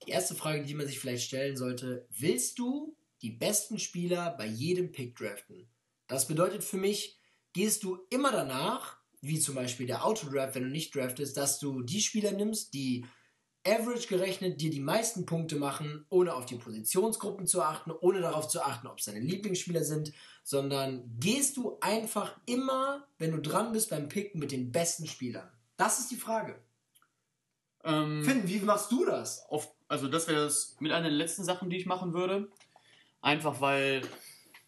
Die 0.06 0.10
erste 0.10 0.34
Frage, 0.34 0.64
die 0.64 0.74
man 0.74 0.86
sich 0.86 0.98
vielleicht 0.98 1.24
stellen 1.24 1.56
sollte, 1.56 2.06
willst 2.10 2.58
du 2.58 2.96
die 3.22 3.30
besten 3.30 3.78
Spieler 3.78 4.34
bei 4.36 4.46
jedem 4.46 4.90
Pick 4.90 5.16
draften? 5.16 5.68
Das 6.08 6.26
bedeutet 6.26 6.64
für 6.64 6.76
mich, 6.76 7.18
gehst 7.52 7.84
du 7.84 8.00
immer 8.10 8.32
danach, 8.32 8.98
wie 9.20 9.38
zum 9.38 9.54
Beispiel 9.54 9.86
der 9.86 10.04
Autodraft, 10.04 10.56
wenn 10.56 10.64
du 10.64 10.70
nicht 10.70 10.94
draftest, 10.94 11.36
dass 11.36 11.60
du 11.60 11.82
die 11.82 12.00
Spieler 12.00 12.32
nimmst, 12.32 12.74
die 12.74 13.06
average 13.66 14.08
gerechnet 14.08 14.60
dir 14.60 14.70
die 14.70 14.80
meisten 14.80 15.26
Punkte 15.26 15.56
machen, 15.56 16.04
ohne 16.08 16.34
auf 16.34 16.46
die 16.46 16.56
Positionsgruppen 16.56 17.46
zu 17.46 17.62
achten, 17.62 17.92
ohne 17.92 18.20
darauf 18.20 18.48
zu 18.48 18.62
achten, 18.62 18.86
ob 18.86 18.98
es 18.98 19.04
deine 19.04 19.20
Lieblingsspieler 19.20 19.84
sind, 19.84 20.12
sondern 20.42 21.04
gehst 21.20 21.56
du 21.56 21.78
einfach 21.80 22.36
immer, 22.46 23.06
wenn 23.18 23.32
du 23.32 23.40
dran 23.40 23.72
bist 23.72 23.90
beim 23.90 24.08
Picken 24.08 24.40
mit 24.40 24.52
den 24.52 24.72
besten 24.72 25.06
Spielern? 25.06 25.48
Das 25.76 25.98
ist 25.98 26.10
die 26.10 26.16
Frage. 26.16 26.58
Ähm, 27.84 28.24
Finn, 28.24 28.48
wie 28.48 28.58
machst 28.60 28.90
du 28.92 29.04
das? 29.04 29.44
Auf, 29.48 29.72
also 29.88 30.08
das 30.08 30.28
wäre 30.28 30.44
das 30.44 30.76
mit 30.80 30.92
einer 30.92 31.08
der 31.08 31.16
letzten 31.16 31.44
Sachen, 31.44 31.70
die 31.70 31.76
ich 31.76 31.86
machen 31.86 32.12
würde. 32.12 32.48
Einfach 33.20 33.60
weil 33.60 34.02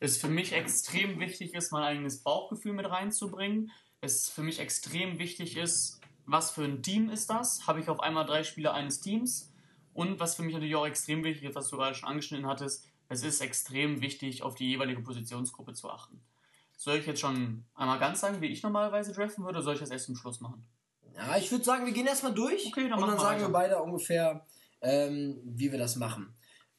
es 0.00 0.16
für 0.16 0.28
mich 0.28 0.52
extrem 0.52 1.18
wichtig 1.18 1.54
ist, 1.54 1.72
mein 1.72 1.82
eigenes 1.82 2.22
Bauchgefühl 2.22 2.72
mit 2.72 2.88
reinzubringen. 2.88 3.70
Es 4.00 4.28
für 4.28 4.42
mich 4.42 4.58
extrem 4.60 5.18
wichtig 5.18 5.56
ist, 5.56 6.00
was 6.26 6.50
für 6.50 6.64
ein 6.64 6.82
Team 6.82 7.10
ist 7.10 7.30
das? 7.30 7.66
Habe 7.66 7.80
ich 7.80 7.88
auf 7.88 8.00
einmal 8.00 8.24
drei 8.24 8.42
Spieler 8.42 8.74
eines 8.74 9.00
Teams? 9.00 9.52
Und 9.92 10.18
was 10.20 10.34
für 10.34 10.42
mich 10.42 10.54
natürlich 10.54 10.76
auch 10.76 10.86
extrem 10.86 11.22
wichtig 11.22 11.48
ist, 11.48 11.54
was 11.54 11.68
du 11.68 11.76
gerade 11.76 11.94
schon 11.94 12.08
angeschnitten 12.08 12.46
hattest, 12.46 12.84
es 13.08 13.22
ist 13.22 13.40
extrem 13.40 14.00
wichtig, 14.00 14.42
auf 14.42 14.54
die 14.54 14.68
jeweilige 14.68 15.02
Positionsgruppe 15.02 15.74
zu 15.74 15.90
achten. 15.90 16.20
Soll 16.76 16.96
ich 16.96 17.06
jetzt 17.06 17.20
schon 17.20 17.64
einmal 17.74 17.98
ganz 17.98 18.20
sagen, 18.20 18.40
wie 18.40 18.46
ich 18.46 18.62
normalerweise 18.62 19.12
draften 19.12 19.44
würde, 19.44 19.58
oder 19.58 19.64
soll 19.64 19.74
ich 19.74 19.80
das 19.80 19.90
erst 19.90 20.06
zum 20.06 20.16
Schluss 20.16 20.40
machen? 20.40 20.66
Ja, 21.14 21.36
ich 21.36 21.50
würde 21.52 21.64
sagen, 21.64 21.86
wir 21.86 21.92
gehen 21.92 22.06
erstmal 22.06 22.34
durch 22.34 22.66
okay, 22.66 22.88
dann 22.88 23.00
und 23.00 23.08
dann 23.08 23.18
sagen 23.18 23.36
weiter. 23.36 23.48
wir 23.48 23.52
beide 23.52 23.82
ungefähr, 23.82 24.44
ähm, 24.80 25.40
wie 25.44 25.70
wir 25.70 25.78
das 25.78 25.94
machen. 25.96 26.34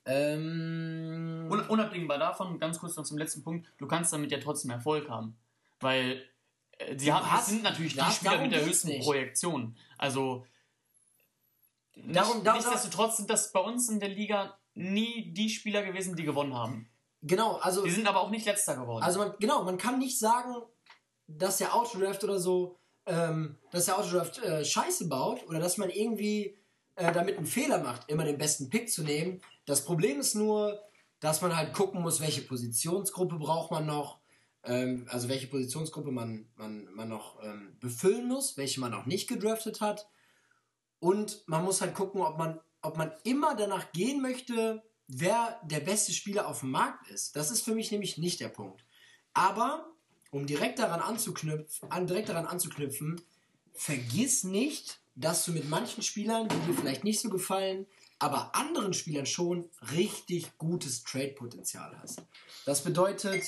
Ähm, 0.06 1.48
Unabhängig 1.70 2.08
davon, 2.10 2.60
ganz 2.60 2.80
kurz 2.80 2.96
noch 2.96 3.06
zum 3.06 3.18
letzten 3.18 3.44
Punkt, 3.44 3.72
du 3.78 3.88
kannst 3.88 4.12
damit 4.12 4.32
ja 4.32 4.40
trotzdem 4.40 4.72
Erfolg 4.72 5.10
haben. 5.10 5.38
Weil 5.80 6.24
äh, 6.78 6.96
die 6.96 7.12
haben, 7.12 7.28
das 7.30 7.48
sind 7.48 7.64
natürlich 7.64 7.94
die 7.94 8.12
Spieler 8.12 8.42
mit 8.42 8.52
der 8.52 8.66
höchsten 8.66 8.90
nicht. 8.90 9.04
Projektion. 9.04 9.78
Also 9.98 10.46
nicht, 11.96 12.16
darum, 12.16 12.44
darum, 12.44 12.60
nichtsdestotrotz 12.60 13.18
sind 13.18 13.30
das 13.30 13.52
bei 13.52 13.60
uns 13.60 13.90
in 13.90 14.00
der 14.00 14.10
Liga 14.10 14.58
nie 14.74 15.34
die 15.34 15.50
Spieler 15.50 15.84
gewesen, 15.84 16.16
die 16.16 16.24
gewonnen 16.24 16.54
haben. 16.54 16.90
Genau, 17.22 17.56
also. 17.56 17.84
Die 17.84 17.92
sind 17.92 18.08
aber 18.08 18.22
auch 18.22 18.30
nicht 18.30 18.46
letzter 18.46 18.76
geworden. 18.76 19.04
Also 19.04 19.20
man, 19.20 19.34
genau, 19.40 19.64
man 19.64 19.78
kann 19.78 20.00
nicht 20.00 20.20
sagen, 20.20 20.56
dass 21.28 21.58
der 21.58 21.74
Autodraft 21.74 22.24
oder 22.24 22.40
so, 22.40 22.78
ähm, 23.06 23.58
dass 23.72 23.86
der 23.86 23.98
Autodraft 23.98 24.38
äh, 24.40 24.64
Scheiße 24.64 25.08
baut 25.08 25.48
oder 25.48 25.60
dass 25.60 25.78
man 25.78 25.90
irgendwie 25.90 26.58
äh, 26.96 27.12
damit 27.12 27.38
einen 27.38 27.48
Fehler 27.48 27.80
macht, 27.80 28.10
immer 28.10 28.26
den 28.26 28.38
besten 28.38 28.70
Pick 28.70 28.92
zu 28.92 29.04
nehmen. 29.04 29.42
Das 29.66 29.84
Problem 29.84 30.20
ist 30.20 30.36
nur, 30.36 30.80
dass 31.20 31.42
man 31.42 31.56
halt 31.56 31.74
gucken 31.74 32.02
muss, 32.02 32.22
welche 32.22 32.42
Positionsgruppe 32.42 33.38
braucht 33.38 33.72
man 33.72 33.86
noch 33.86 34.20
ähm, 34.66 35.08
also 35.10 35.30
welche 35.30 35.48
Positionsgruppe 35.48 36.12
man, 36.12 36.48
man, 36.56 36.86
man 36.94 37.10
noch 37.10 37.42
ähm, 37.44 37.78
befüllen 37.80 38.28
muss, 38.28 38.58
welche 38.58 38.80
man 38.80 38.92
noch 38.92 39.06
nicht 39.06 39.28
gedraftet 39.28 39.82
hat. 39.82 40.08
Und 41.00 41.44
man 41.48 41.64
muss 41.64 41.82
halt 41.82 41.94
gucken, 41.94 42.22
ob 42.22 42.38
man, 42.38 42.60
ob 42.82 42.98
man 42.98 43.12
immer 43.24 43.56
danach 43.56 43.92
gehen 43.92 44.22
möchte, 44.22 44.84
wer 45.08 45.60
der 45.64 45.82
beste 45.82 46.14
Spieler 46.14 46.48
auf 46.48 46.62
dem 46.62 46.72
Markt 46.72 47.10
ist. 47.10 47.36
Das 47.36 47.52
ist 47.52 47.62
für 47.62 47.76
mich 47.76 47.92
nämlich 47.92 48.18
nicht 48.18 48.40
der 48.40 48.50
Punkt. 48.50 48.86
Aber 49.34 49.92
um 50.32 50.48
direkt 50.48 50.80
daran 50.80 51.00
anzuknüpfen, 51.00 51.92
an, 51.92 52.08
direkt 52.08 52.30
daran 52.30 52.46
anzuknüpfen, 52.46 53.22
vergiss 53.74 54.44
nicht, 54.44 55.00
dass 55.16 55.46
du 55.46 55.52
mit 55.52 55.70
manchen 55.70 56.04
Spielern, 56.04 56.48
die 56.50 56.60
dir 56.66 56.74
vielleicht 56.74 57.04
nicht 57.04 57.20
so 57.20 57.30
gefallen, 57.30 57.86
aber 58.20 58.56
anderen 58.56 58.94
Spielern 58.94 59.26
schon 59.26 59.70
richtig 59.94 60.58
gutes 60.58 61.04
Trade-Potenzial 61.04 61.98
hast. 62.02 62.24
Das 62.66 62.84
bedeutet, 62.84 63.44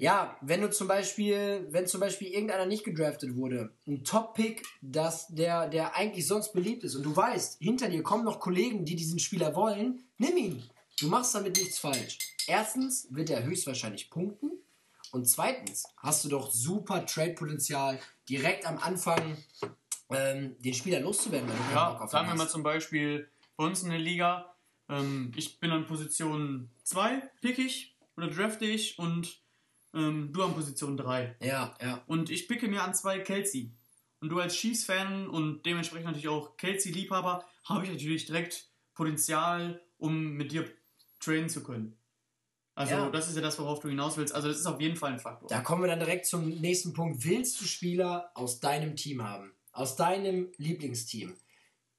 ja, 0.00 0.36
wenn 0.40 0.60
du 0.60 0.70
zum 0.70 0.86
Beispiel, 0.86 1.66
wenn 1.70 1.88
zum 1.88 2.00
Beispiel 2.00 2.28
irgendeiner 2.28 2.66
nicht 2.66 2.84
gedraftet 2.84 3.34
wurde, 3.34 3.74
ein 3.86 4.04
Top-Pick, 4.04 4.64
der, 4.80 5.68
der 5.68 5.96
eigentlich 5.96 6.26
sonst 6.26 6.52
beliebt 6.52 6.84
ist 6.84 6.94
und 6.94 7.02
du 7.02 7.14
weißt, 7.14 7.58
hinter 7.60 7.88
dir 7.88 8.04
kommen 8.04 8.24
noch 8.24 8.38
Kollegen, 8.38 8.84
die 8.84 8.94
diesen 8.94 9.18
Spieler 9.18 9.56
wollen, 9.56 10.04
nimm 10.16 10.36
ihn. 10.36 10.62
Du 11.00 11.08
machst 11.08 11.34
damit 11.34 11.56
nichts 11.56 11.80
falsch. 11.80 12.18
Erstens 12.46 13.08
wird 13.10 13.30
er 13.30 13.42
höchstwahrscheinlich 13.42 14.08
punkten 14.08 14.52
und 15.10 15.28
zweitens 15.28 15.84
hast 15.96 16.24
du 16.24 16.28
doch 16.28 16.52
super 16.52 17.04
Trade-Potenzial 17.04 17.98
direkt 18.28 18.66
am 18.66 18.78
Anfang 18.78 19.36
ähm, 20.10 20.56
den 20.60 20.74
Spieler 20.74 21.00
loszuwerden. 21.00 21.50
ja, 21.74 22.06
sagen 22.06 22.28
wir 22.28 22.36
mal 22.36 22.48
zum 22.48 22.62
Beispiel 22.62 23.28
bei 23.56 23.64
uns 23.64 23.82
in 23.82 23.90
der 23.90 23.98
Liga, 23.98 24.54
ähm, 24.88 25.32
ich 25.34 25.58
bin 25.58 25.72
an 25.72 25.86
Position 25.86 26.70
2, 26.84 27.20
pick 27.40 27.58
ich 27.58 27.96
oder 28.16 28.28
drafte 28.28 28.64
ich 28.64 28.96
und 29.00 29.40
ähm, 29.94 30.32
du 30.32 30.42
an 30.42 30.54
Position 30.54 30.96
3. 30.96 31.36
Ja, 31.40 31.74
ja. 31.80 32.02
Und 32.06 32.30
ich 32.30 32.48
picke 32.48 32.68
mir 32.68 32.82
an 32.82 32.94
zwei 32.94 33.20
Kelsey. 33.20 33.72
Und 34.20 34.30
du 34.30 34.40
als 34.40 34.54
Chiefs-Fan 34.54 35.28
und 35.28 35.64
dementsprechend 35.64 36.06
natürlich 36.06 36.28
auch 36.28 36.56
Kelsey-Liebhaber, 36.56 37.44
habe 37.64 37.84
ich 37.84 37.90
natürlich 37.90 38.26
direkt 38.26 38.68
Potenzial, 38.94 39.80
um 39.96 40.32
mit 40.32 40.50
dir 40.50 40.68
trainen 41.20 41.48
zu 41.48 41.62
können. 41.62 41.96
Also 42.74 42.94
ja. 42.94 43.10
das 43.10 43.28
ist 43.28 43.34
ja 43.34 43.42
das, 43.42 43.58
worauf 43.58 43.80
du 43.80 43.88
hinaus 43.88 44.16
willst. 44.16 44.34
Also 44.34 44.46
das 44.46 44.58
ist 44.58 44.66
auf 44.66 44.80
jeden 44.80 44.96
Fall 44.96 45.12
ein 45.12 45.18
Faktor. 45.18 45.48
Da 45.48 45.60
kommen 45.60 45.82
wir 45.82 45.88
dann 45.88 45.98
direkt 45.98 46.26
zum 46.26 46.48
nächsten 46.48 46.92
Punkt. 46.92 47.24
Willst 47.24 47.60
du 47.60 47.64
Spieler 47.64 48.30
aus 48.34 48.60
deinem 48.60 48.94
Team 48.94 49.22
haben? 49.22 49.52
Aus 49.72 49.96
deinem 49.96 50.52
Lieblingsteam? 50.58 51.34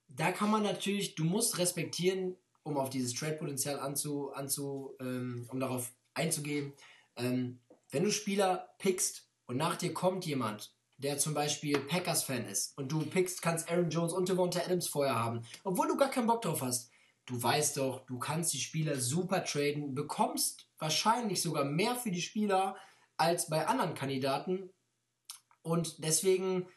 Da 0.08 0.32
kann 0.32 0.50
man 0.50 0.64
natürlich, 0.64 1.16
du 1.16 1.26
musst 1.26 1.58
respektieren, 1.58 2.38
um 2.64 2.78
auf 2.78 2.90
dieses 2.90 3.14
Trade-Potenzial 3.14 3.80
anzu, 3.80 4.32
anzu 4.32 4.96
ähm, 5.02 5.46
um 5.50 5.60
darauf 5.60 5.92
einzugehen. 6.14 6.72
Ähm, 7.18 7.60
wenn 7.92 8.04
du 8.04 8.12
Spieler 8.12 8.70
pickst 8.78 9.30
und 9.46 9.58
nach 9.58 9.76
dir 9.76 9.94
kommt 9.94 10.26
jemand, 10.26 10.74
der 10.98 11.18
zum 11.18 11.34
Beispiel 11.34 11.80
Packers-Fan 11.80 12.46
ist 12.46 12.78
und 12.78 12.92
du 12.92 13.06
pickst, 13.06 13.42
kannst 13.42 13.70
Aaron 13.70 13.90
Jones 13.90 14.14
und 14.14 14.28
Devonta 14.28 14.60
Adams 14.60 14.88
vorher 14.88 15.16
haben, 15.16 15.46
obwohl 15.64 15.88
du 15.88 15.98
gar 15.98 16.10
keinen 16.10 16.28
Bock 16.28 16.42
drauf 16.42 16.62
hast, 16.62 16.92
du 17.26 17.42
weißt 17.42 17.78
doch, 17.78 18.06
du 18.06 18.20
kannst 18.20 18.54
die 18.54 18.60
Spieler 18.60 19.00
super 19.00 19.44
traden, 19.44 19.96
bekommst 19.96 20.68
wahrscheinlich 20.78 21.42
sogar 21.42 21.64
mehr 21.64 21.96
für 21.96 22.12
die 22.12 22.22
Spieler 22.22 22.76
als 23.18 23.50
bei 23.50 23.68
anderen 23.68 23.94
Kandidaten. 23.94 24.70
Und 25.62 26.04
deswegen 26.04 26.68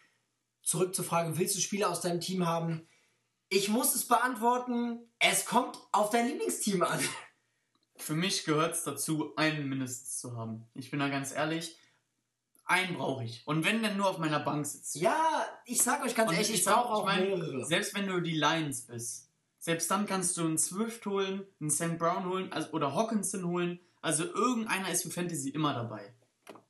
zurück 0.62 0.94
zur 0.94 1.04
Frage, 1.04 1.38
willst 1.38 1.56
du 1.56 1.60
Spieler 1.60 1.90
aus 1.90 2.00
deinem 2.00 2.20
Team 2.20 2.46
haben? 2.46 2.86
Ich 3.48 3.68
muss 3.68 3.94
es 3.94 4.06
beantworten, 4.06 5.12
es 5.18 5.44
kommt 5.44 5.78
auf 5.92 6.10
dein 6.10 6.26
Lieblingsteam 6.28 6.82
an. 6.82 7.00
Für 8.02 8.14
mich 8.14 8.44
gehört 8.44 8.74
es 8.74 8.82
dazu, 8.82 9.32
einen 9.36 9.68
mindestens 9.68 10.18
zu 10.18 10.36
haben. 10.36 10.66
Ich 10.74 10.90
bin 10.90 10.98
da 10.98 11.08
ganz 11.08 11.32
ehrlich, 11.32 11.76
einen 12.64 12.96
brauche 12.96 13.24
ich. 13.24 13.46
Und 13.46 13.64
wenn 13.64 13.82
dann 13.82 13.96
nur 13.96 14.08
auf 14.08 14.18
meiner 14.18 14.40
Bank 14.40 14.66
sitzt. 14.66 14.96
Ja, 14.96 15.16
ich 15.64 15.82
sag 15.82 16.04
euch 16.04 16.14
ganz 16.14 16.32
ehrlich, 16.32 16.50
ich, 16.50 16.60
ich 16.60 16.64
brauche 16.64 16.92
auch 16.92 17.08
ich 17.08 17.16
mein, 17.16 17.28
mehrere. 17.28 17.64
Selbst 17.64 17.94
wenn 17.94 18.08
du 18.08 18.20
die 18.20 18.36
Lions 18.36 18.82
bist, 18.82 19.28
selbst 19.58 19.90
dann 19.90 20.06
kannst 20.06 20.36
du 20.36 20.44
einen 20.44 20.58
Swift 20.58 21.06
holen, 21.06 21.46
einen 21.60 21.70
St. 21.70 21.98
Brown 21.98 22.24
holen 22.26 22.52
also, 22.52 22.70
oder 22.72 22.94
Hawkinson 22.94 23.44
holen. 23.46 23.78
Also 24.00 24.24
irgendeiner 24.24 24.90
ist 24.90 25.04
für 25.04 25.10
Fantasy 25.10 25.50
immer 25.50 25.72
dabei. 25.72 26.12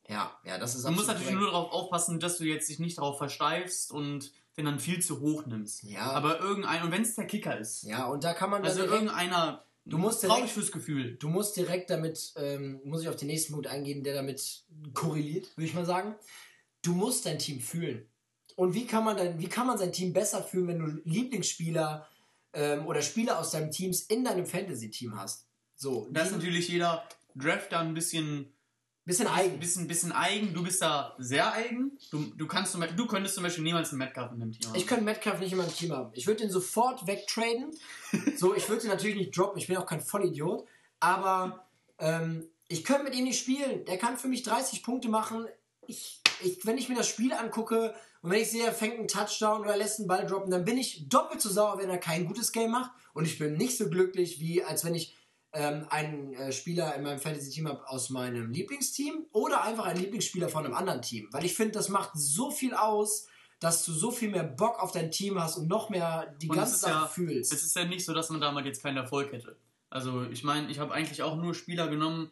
Ja, 0.08 0.36
ja, 0.44 0.58
das 0.58 0.74
ist 0.74 0.84
Du 0.84 0.90
musst 0.90 1.08
natürlich 1.08 1.32
nur 1.32 1.46
darauf 1.46 1.72
aufpassen, 1.72 2.20
dass 2.20 2.36
du 2.36 2.44
jetzt 2.44 2.68
dich 2.68 2.78
nicht 2.78 2.98
darauf 2.98 3.16
versteifst 3.16 3.90
und 3.90 4.32
den 4.58 4.66
dann 4.66 4.78
viel 4.78 5.00
zu 5.00 5.20
hoch 5.20 5.46
nimmst. 5.46 5.84
Ja. 5.84 6.12
Aber 6.12 6.40
irgendein, 6.40 6.82
und 6.82 6.90
wenn 6.90 7.02
es 7.02 7.14
der 7.14 7.26
Kicker 7.26 7.58
ist. 7.58 7.84
Ja, 7.84 8.06
und 8.06 8.22
da 8.22 8.34
kann 8.34 8.50
man. 8.50 8.62
Also 8.62 8.82
irgendeiner 8.82 9.64
Du 9.84 9.98
musst 9.98 10.22
direkt, 10.22 10.48
fürs 10.50 10.70
Gefühl. 10.70 11.16
Du 11.16 11.28
musst 11.28 11.56
direkt 11.56 11.90
damit, 11.90 12.32
ähm, 12.36 12.80
muss 12.84 13.02
ich 13.02 13.08
auf 13.08 13.16
den 13.16 13.28
nächsten 13.28 13.52
Punkt 13.52 13.66
eingehen, 13.66 14.04
der 14.04 14.14
damit 14.14 14.64
korreliert, 14.94 15.56
würde 15.56 15.66
ich 15.66 15.74
mal 15.74 15.84
sagen. 15.84 16.14
Du 16.82 16.92
musst 16.92 17.26
dein 17.26 17.38
Team 17.38 17.60
fühlen. 17.60 18.08
Und 18.54 18.74
wie 18.74 18.86
kann 18.86 19.04
man 19.04 19.16
dann, 19.16 19.38
wie 19.40 19.48
kann 19.48 19.66
man 19.66 19.78
sein 19.78 19.92
Team 19.92 20.12
besser 20.12 20.42
fühlen, 20.42 20.68
wenn 20.68 20.78
du 20.78 21.00
Lieblingsspieler 21.04 22.06
ähm, 22.52 22.86
oder 22.86 23.02
Spieler 23.02 23.38
aus 23.38 23.50
deinem 23.50 23.70
Teams 23.70 24.02
in 24.02 24.24
deinem 24.24 24.46
Fantasy-Team 24.46 25.16
hast? 25.16 25.46
So. 25.74 26.08
Das 26.12 26.28
ist 26.28 26.34
natürlich 26.34 26.68
jeder 26.68 27.02
Draft 27.34 27.72
da 27.72 27.80
ein 27.80 27.94
bisschen 27.94 28.51
Bisschen 29.04 29.26
eigen. 29.26 29.58
Bisschen, 29.58 29.88
bisschen 29.88 30.12
eigen. 30.12 30.54
Du 30.54 30.62
bist 30.62 30.80
da 30.80 31.16
sehr 31.18 31.52
eigen. 31.52 31.98
Du, 32.10 32.24
du, 32.36 32.46
kannst 32.46 32.74
du 32.74 33.06
könntest 33.06 33.34
zum 33.34 33.42
Beispiel 33.42 33.64
niemals 33.64 33.90
einen 33.90 33.98
Metcalf 33.98 34.32
in 34.32 34.38
deinem 34.38 34.52
Team 34.52 34.68
haben. 34.68 34.76
Ich 34.76 34.86
könnte 34.86 35.04
Metcalf 35.04 35.40
nicht 35.40 35.52
in 35.52 35.58
meinem 35.58 35.74
Team 35.74 35.92
haben. 35.92 36.10
Ich 36.14 36.26
würde 36.28 36.42
den 36.42 36.50
sofort 36.50 37.06
wegtraden. 37.06 37.72
so, 38.36 38.54
ich 38.54 38.68
würde 38.68 38.84
ihn 38.84 38.90
natürlich 38.90 39.16
nicht 39.16 39.36
droppen. 39.36 39.58
Ich 39.58 39.66
bin 39.66 39.76
auch 39.76 39.86
kein 39.86 40.00
Vollidiot. 40.00 40.66
Aber 41.00 41.66
ähm, 41.98 42.46
ich 42.68 42.84
könnte 42.84 43.02
mit 43.02 43.16
ihm 43.16 43.24
nicht 43.24 43.40
spielen. 43.40 43.84
Der 43.86 43.98
kann 43.98 44.16
für 44.16 44.28
mich 44.28 44.44
30 44.44 44.84
Punkte 44.84 45.08
machen. 45.08 45.46
Ich, 45.88 46.20
ich, 46.44 46.64
wenn 46.64 46.78
ich 46.78 46.88
mir 46.88 46.94
das 46.94 47.08
Spiel 47.08 47.32
angucke 47.32 47.94
und 48.22 48.30
wenn 48.30 48.40
ich 48.40 48.52
sehe, 48.52 48.64
er 48.64 48.72
fängt 48.72 48.98
einen 48.98 49.08
Touchdown 49.08 49.62
oder 49.62 49.76
lässt 49.76 49.98
einen 49.98 50.06
Ball 50.06 50.24
droppen, 50.26 50.52
dann 50.52 50.64
bin 50.64 50.78
ich 50.78 51.08
doppelt 51.08 51.40
so 51.40 51.50
sauer, 51.50 51.78
wenn 51.78 51.90
er 51.90 51.98
kein 51.98 52.24
gutes 52.24 52.52
Game 52.52 52.70
macht. 52.70 52.92
Und 53.14 53.24
ich 53.24 53.36
bin 53.38 53.54
nicht 53.54 53.76
so 53.76 53.90
glücklich, 53.90 54.38
wie 54.38 54.62
als 54.62 54.84
wenn 54.84 54.94
ich 54.94 55.16
ähm, 55.52 55.86
einen 55.90 56.32
äh, 56.34 56.52
Spieler 56.52 56.94
in 56.94 57.02
meinem 57.02 57.18
Fantasy-Team 57.18 57.68
habe 57.68 57.86
aus 57.88 58.10
meinem 58.10 58.50
Lieblingsteam 58.50 59.26
oder 59.32 59.62
einfach 59.62 59.84
einen 59.84 60.00
Lieblingsspieler 60.00 60.48
von 60.48 60.64
einem 60.64 60.74
anderen 60.74 61.02
Team. 61.02 61.28
Weil 61.30 61.44
ich 61.44 61.54
finde, 61.54 61.72
das 61.72 61.88
macht 61.88 62.12
so 62.14 62.50
viel 62.50 62.74
aus, 62.74 63.28
dass 63.60 63.84
du 63.84 63.92
so 63.92 64.10
viel 64.10 64.30
mehr 64.30 64.44
Bock 64.44 64.82
auf 64.82 64.92
dein 64.92 65.10
Team 65.10 65.40
hast 65.40 65.56
und 65.56 65.68
noch 65.68 65.90
mehr 65.90 66.34
die 66.40 66.48
und 66.48 66.56
ganze 66.56 66.76
Sache 66.76 67.02
ja, 67.02 67.06
fühlst. 67.06 67.52
Es 67.52 67.62
ist 67.62 67.76
ja 67.76 67.84
nicht 67.84 68.04
so, 68.04 68.14
dass 68.14 68.30
man 68.30 68.40
damals 68.40 68.66
jetzt 68.66 68.82
keinen 68.82 68.96
Erfolg 68.96 69.30
hätte. 69.32 69.56
Also 69.90 70.24
ich 70.24 70.42
meine, 70.42 70.70
ich 70.70 70.78
habe 70.78 70.94
eigentlich 70.94 71.22
auch 71.22 71.36
nur 71.36 71.54
Spieler 71.54 71.88
genommen, 71.88 72.30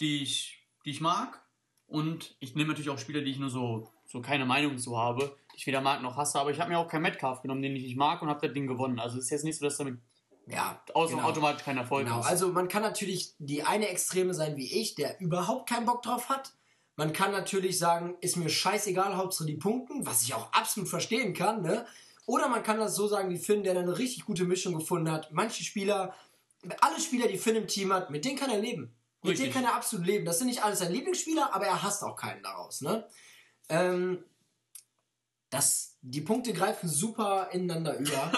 die 0.00 0.22
ich, 0.22 0.66
die 0.84 0.90
ich 0.90 1.00
mag. 1.00 1.42
Und 1.86 2.34
ich 2.40 2.54
nehme 2.56 2.70
natürlich 2.70 2.90
auch 2.90 2.98
Spieler, 2.98 3.20
die 3.20 3.30
ich 3.30 3.38
nur 3.38 3.50
so, 3.50 3.92
so 4.06 4.22
keine 4.22 4.46
Meinung 4.46 4.78
zu 4.78 4.96
habe, 4.96 5.36
die 5.52 5.58
ich 5.58 5.66
weder 5.66 5.82
mag 5.82 6.02
noch 6.02 6.16
hasse. 6.16 6.40
Aber 6.40 6.50
ich 6.50 6.58
habe 6.58 6.70
mir 6.70 6.78
auch 6.78 6.88
keinen 6.88 7.02
Metcalf 7.02 7.42
genommen, 7.42 7.62
den 7.62 7.76
ich 7.76 7.84
nicht 7.84 7.96
mag 7.96 8.22
und 8.22 8.28
habe 8.28 8.44
das 8.44 8.54
Ding 8.54 8.66
gewonnen. 8.66 8.98
Also 8.98 9.18
es 9.18 9.24
ist 9.24 9.30
jetzt 9.30 9.44
nicht 9.44 9.58
so, 9.58 9.64
dass 9.66 9.76
damit 9.76 10.00
ja, 10.46 10.82
Aus 10.92 11.10
genau. 11.10 11.22
automatisch 11.22 11.64
kein 11.64 11.76
Erfolg 11.76 12.06
genau. 12.06 12.20
ist. 12.20 12.26
Also 12.26 12.48
man 12.48 12.68
kann 12.68 12.82
natürlich 12.82 13.34
die 13.38 13.62
eine 13.62 13.88
Extreme 13.88 14.34
sein 14.34 14.56
wie 14.56 14.80
ich, 14.80 14.94
der 14.94 15.20
überhaupt 15.20 15.68
keinen 15.68 15.86
Bock 15.86 16.02
drauf 16.02 16.28
hat. 16.28 16.52
Man 16.96 17.12
kann 17.12 17.32
natürlich 17.32 17.78
sagen, 17.78 18.16
ist 18.20 18.36
mir 18.36 18.48
scheißegal, 18.48 19.16
Hauptsache 19.16 19.46
die 19.46 19.56
Punkten, 19.56 20.06
was 20.06 20.22
ich 20.22 20.34
auch 20.34 20.52
absolut 20.52 20.88
verstehen 20.88 21.34
kann, 21.34 21.62
ne? 21.62 21.86
Oder 22.26 22.48
man 22.48 22.62
kann 22.62 22.78
das 22.78 22.94
so 22.94 23.06
sagen 23.06 23.30
wie 23.30 23.38
Finn, 23.38 23.64
der 23.64 23.76
eine 23.76 23.98
richtig 23.98 24.24
gute 24.24 24.44
Mischung 24.44 24.74
gefunden 24.74 25.10
hat. 25.10 25.32
Manche 25.32 25.62
Spieler, 25.62 26.14
alle 26.80 27.00
Spieler, 27.00 27.28
die 27.28 27.36
Finn 27.36 27.56
im 27.56 27.66
Team 27.66 27.92
hat, 27.92 28.10
mit 28.10 28.24
denen 28.24 28.38
kann 28.38 28.50
er 28.50 28.58
leben. 28.58 28.94
Mit 29.22 29.32
richtig. 29.32 29.52
denen 29.52 29.54
kann 29.54 29.64
er 29.64 29.76
absolut 29.76 30.06
leben. 30.06 30.24
Das 30.24 30.38
sind 30.38 30.46
nicht 30.46 30.62
alles 30.62 30.78
seine 30.78 30.92
Lieblingsspieler, 30.94 31.54
aber 31.54 31.66
er 31.66 31.82
hasst 31.82 32.02
auch 32.02 32.16
keinen 32.16 32.42
daraus, 32.42 32.80
ne? 32.80 33.06
Ähm, 33.68 34.24
das, 35.54 35.96
die 36.02 36.20
Punkte 36.20 36.52
greifen 36.52 36.88
super 36.88 37.48
ineinander 37.52 37.96
über. 37.96 38.32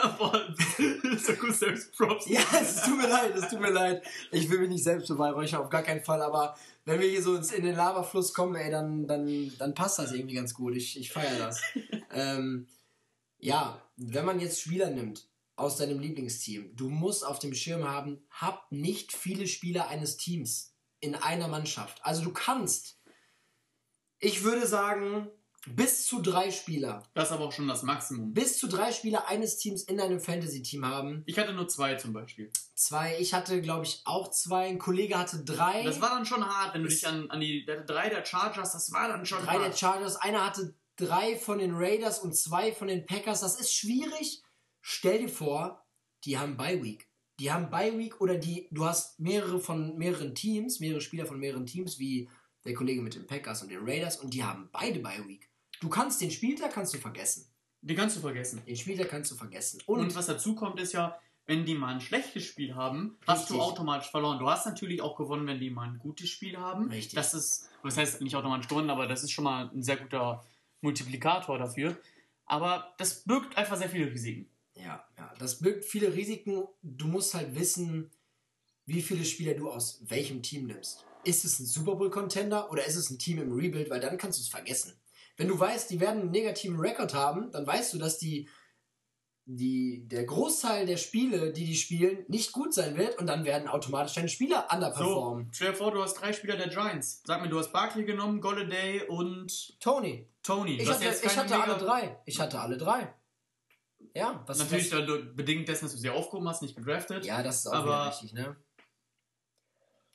gut 1.40 1.54
selbst 1.54 1.96
Props. 1.96 2.26
Ja, 2.28 2.40
es 2.60 2.82
tut 2.82 2.98
mir 2.98 3.08
leid, 3.08 3.34
es 3.34 3.48
tut 3.48 3.60
mir 3.60 3.70
leid. 3.70 4.04
Ich 4.30 4.50
will 4.50 4.60
mich 4.60 4.68
nicht 4.68 4.84
selbst 4.84 5.08
beweihräuchern, 5.08 5.62
auf 5.62 5.70
gar 5.70 5.82
keinen 5.82 6.04
Fall, 6.04 6.20
aber 6.20 6.56
wenn 6.84 7.00
wir 7.00 7.08
hier 7.08 7.22
so 7.22 7.36
in 7.36 7.64
den 7.64 7.74
Lavafluss 7.74 8.34
kommen, 8.34 8.54
ey, 8.54 8.70
dann, 8.70 9.06
dann, 9.06 9.52
dann 9.58 9.74
passt 9.74 9.98
das 9.98 10.12
irgendwie 10.12 10.34
ganz 10.34 10.52
gut. 10.52 10.76
Ich, 10.76 11.00
ich 11.00 11.10
feiere 11.10 11.38
das. 11.38 11.62
ähm, 12.12 12.68
ja, 13.38 13.82
wenn 13.96 14.26
man 14.26 14.38
jetzt 14.38 14.60
Spieler 14.60 14.90
nimmt 14.90 15.26
aus 15.56 15.78
deinem 15.78 15.98
Lieblingsteam, 15.98 16.76
du 16.76 16.90
musst 16.90 17.26
auf 17.26 17.38
dem 17.38 17.54
Schirm 17.54 17.88
haben, 17.88 18.22
hab 18.30 18.70
nicht 18.70 19.12
viele 19.12 19.46
Spieler 19.46 19.88
eines 19.88 20.18
Teams 20.18 20.74
in 21.00 21.14
einer 21.14 21.48
Mannschaft. 21.48 22.04
Also 22.04 22.22
du 22.22 22.32
kannst, 22.32 23.00
ich 24.18 24.44
würde 24.44 24.66
sagen, 24.66 25.30
bis 25.66 26.06
zu 26.06 26.20
drei 26.20 26.50
Spieler. 26.50 27.02
Das 27.14 27.28
ist 27.28 27.32
aber 27.32 27.44
auch 27.44 27.52
schon 27.52 27.68
das 27.68 27.82
Maximum. 27.82 28.32
Bis 28.32 28.58
zu 28.58 28.68
drei 28.68 28.92
Spieler 28.92 29.28
eines 29.28 29.58
Teams 29.58 29.82
in 29.82 30.00
einem 30.00 30.20
Fantasy-Team 30.20 30.84
haben. 30.84 31.22
Ich 31.26 31.38
hatte 31.38 31.52
nur 31.52 31.68
zwei 31.68 31.94
zum 31.96 32.12
Beispiel. 32.12 32.50
Zwei. 32.74 33.16
Ich 33.18 33.34
hatte, 33.34 33.60
glaube 33.60 33.84
ich, 33.84 34.02
auch 34.04 34.30
zwei. 34.30 34.68
Ein 34.68 34.78
Kollege 34.78 35.18
hatte 35.18 35.42
drei. 35.44 35.82
Das 35.82 36.00
war 36.00 36.10
dann 36.10 36.26
schon 36.26 36.44
hart, 36.44 36.74
wenn 36.74 36.82
du 36.82 36.88
dich 36.88 37.06
an, 37.06 37.30
an 37.30 37.40
die 37.40 37.64
der 37.64 37.84
drei 37.84 38.08
der 38.08 38.24
Chargers, 38.24 38.72
das 38.72 38.92
war 38.92 39.08
dann 39.08 39.26
schon 39.26 39.38
drei 39.38 39.46
hart. 39.46 39.60
Drei 39.60 39.68
der 39.68 39.76
Chargers. 39.76 40.16
Einer 40.16 40.46
hatte 40.46 40.74
drei 40.96 41.36
von 41.36 41.58
den 41.58 41.74
Raiders 41.74 42.20
und 42.20 42.34
zwei 42.36 42.72
von 42.72 42.88
den 42.88 43.06
Packers. 43.06 43.40
Das 43.40 43.60
ist 43.60 43.74
schwierig. 43.74 44.42
Stell 44.80 45.18
dir 45.18 45.28
vor, 45.28 45.84
die 46.24 46.38
haben 46.38 46.56
Bye 46.56 46.82
Week. 46.82 47.08
Die 47.38 47.52
haben 47.52 47.70
Bye 47.70 47.98
Week 47.98 48.20
oder 48.20 48.36
die, 48.36 48.68
du 48.70 48.84
hast 48.84 49.20
mehrere 49.20 49.58
von 49.58 49.98
mehreren 49.98 50.34
Teams, 50.34 50.80
mehrere 50.80 51.00
Spieler 51.00 51.26
von 51.26 51.38
mehreren 51.38 51.66
Teams, 51.66 51.98
wie 51.98 52.30
der 52.64 52.74
Kollege 52.74 53.02
mit 53.02 53.14
den 53.14 53.26
Packers 53.26 53.62
und 53.62 53.70
den 53.70 53.86
Raiders 53.86 54.18
und 54.18 54.32
die 54.32 54.42
haben 54.42 54.68
beide 54.72 55.00
Bye 55.00 55.26
Week. 55.26 55.50
Du 55.80 55.88
kannst 55.88 56.20
den 56.20 56.30
Spieltag 56.30 56.72
kannst 56.72 56.94
du 56.94 56.98
vergessen. 56.98 57.46
Die 57.82 57.94
kannst 57.94 58.16
du 58.16 58.20
vergessen. 58.20 58.62
Den 58.66 58.76
Spieltag 58.76 59.08
kannst 59.08 59.30
du 59.30 59.36
vergessen. 59.36 59.80
Und, 59.86 60.00
Und, 60.00 60.14
was 60.14 60.26
dazu 60.26 60.54
kommt, 60.54 60.80
ist 60.80 60.92
ja, 60.92 61.18
wenn 61.46 61.64
die 61.64 61.74
mal 61.74 61.94
ein 61.94 62.00
schlechtes 62.00 62.44
Spiel 62.44 62.74
haben, 62.74 63.16
hast 63.26 63.50
du 63.50 63.60
automatisch 63.60 64.10
verloren. 64.10 64.38
Du 64.38 64.48
hast 64.48 64.66
natürlich 64.66 65.00
auch 65.02 65.16
gewonnen, 65.16 65.46
wenn 65.46 65.60
die 65.60 65.70
mal 65.70 65.88
ein 65.88 65.98
gutes 65.98 66.28
Spiel 66.28 66.56
haben. 66.58 66.88
Richtig. 66.90 67.14
Das 67.14 67.34
ist, 67.34 67.68
das 67.84 67.96
heißt 67.96 68.20
nicht 68.22 68.34
automatisch 68.34 68.66
gewonnen, 68.68 68.90
aber 68.90 69.06
das 69.06 69.22
ist 69.22 69.30
schon 69.30 69.44
mal 69.44 69.70
ein 69.72 69.82
sehr 69.82 69.96
guter 69.96 70.44
Multiplikator 70.80 71.58
dafür. 71.58 71.96
Aber 72.46 72.94
das 72.98 73.22
birgt 73.24 73.56
einfach 73.56 73.76
sehr 73.76 73.88
viele 73.88 74.10
Risiken. 74.10 74.48
ja, 74.74 75.04
ja, 75.16 75.32
das 75.38 75.58
birgt 75.60 75.84
viele 75.84 76.12
Risiken. 76.14 76.64
Du 76.82 77.06
musst 77.06 77.34
halt 77.34 77.54
wissen, 77.54 78.10
wie 78.86 79.02
viele 79.02 79.24
Spieler 79.24 79.54
du 79.54 79.70
aus 79.70 80.00
welchem 80.08 80.42
Team 80.42 80.66
nimmst. 80.66 81.04
Ist 81.24 81.44
es 81.44 81.58
ein 81.58 81.66
Super 81.66 81.96
Bowl 81.96 82.10
Contender 82.10 82.70
oder 82.70 82.84
ist 82.86 82.94
es 82.96 83.10
ein 83.10 83.18
Team 83.18 83.38
im 83.38 83.52
Rebuild, 83.52 83.90
weil 83.90 84.00
dann 84.00 84.16
kannst 84.16 84.38
du 84.38 84.42
es 84.42 84.48
vergessen. 84.48 84.92
Wenn 85.36 85.48
du 85.48 85.58
weißt, 85.58 85.90
die 85.90 86.00
werden 86.00 86.22
einen 86.22 86.30
negativen 86.30 86.78
Rekord 86.78 87.14
haben, 87.14 87.50
dann 87.52 87.66
weißt 87.66 87.92
du, 87.94 87.98
dass 87.98 88.18
die, 88.18 88.48
die, 89.44 90.08
der 90.08 90.24
Großteil 90.24 90.86
der 90.86 90.96
Spiele, 90.96 91.52
die 91.52 91.66
die 91.66 91.76
spielen, 91.76 92.24
nicht 92.28 92.52
gut 92.52 92.72
sein 92.74 92.96
wird 92.96 93.18
und 93.18 93.26
dann 93.26 93.44
werden 93.44 93.68
automatisch 93.68 94.14
deine 94.14 94.28
Spieler 94.28 94.66
So, 94.68 94.74
underperformen. 94.76 95.48
stell 95.52 95.70
dir 95.72 95.76
vor, 95.76 95.92
du 95.92 96.02
hast 96.02 96.14
drei 96.14 96.32
Spieler 96.32 96.56
der 96.56 96.68
Giants. 96.68 97.22
Sag 97.24 97.42
mir, 97.42 97.48
du 97.48 97.58
hast 97.58 97.72
Barkley 97.72 98.04
genommen, 98.04 98.40
Golladay 98.40 99.02
und 99.08 99.78
Tony, 99.78 100.28
Tony. 100.42 100.80
ich 100.80 100.88
hatte, 100.88 101.04
ich 101.22 101.36
hatte 101.36 101.60
alle 101.62 101.76
drei. 101.76 102.18
Ich 102.24 102.40
hatte 102.40 102.58
alle 102.58 102.76
drei. 102.78 103.14
Ja, 104.14 104.42
was 104.46 104.58
Natürlich 104.58 104.88
dann 104.90 105.36
bedingt 105.36 105.68
dessen, 105.68 105.84
dass 105.84 105.92
du 105.92 105.98
sie 105.98 106.08
aufgehoben 106.10 106.48
hast, 106.48 106.62
nicht 106.62 106.74
gedraftet. 106.76 107.26
Ja, 107.26 107.42
das 107.42 107.58
ist 107.60 107.66
auch 107.66 107.74
Aber- 107.74 108.08
richtig, 108.08 108.32
ne? 108.32 108.56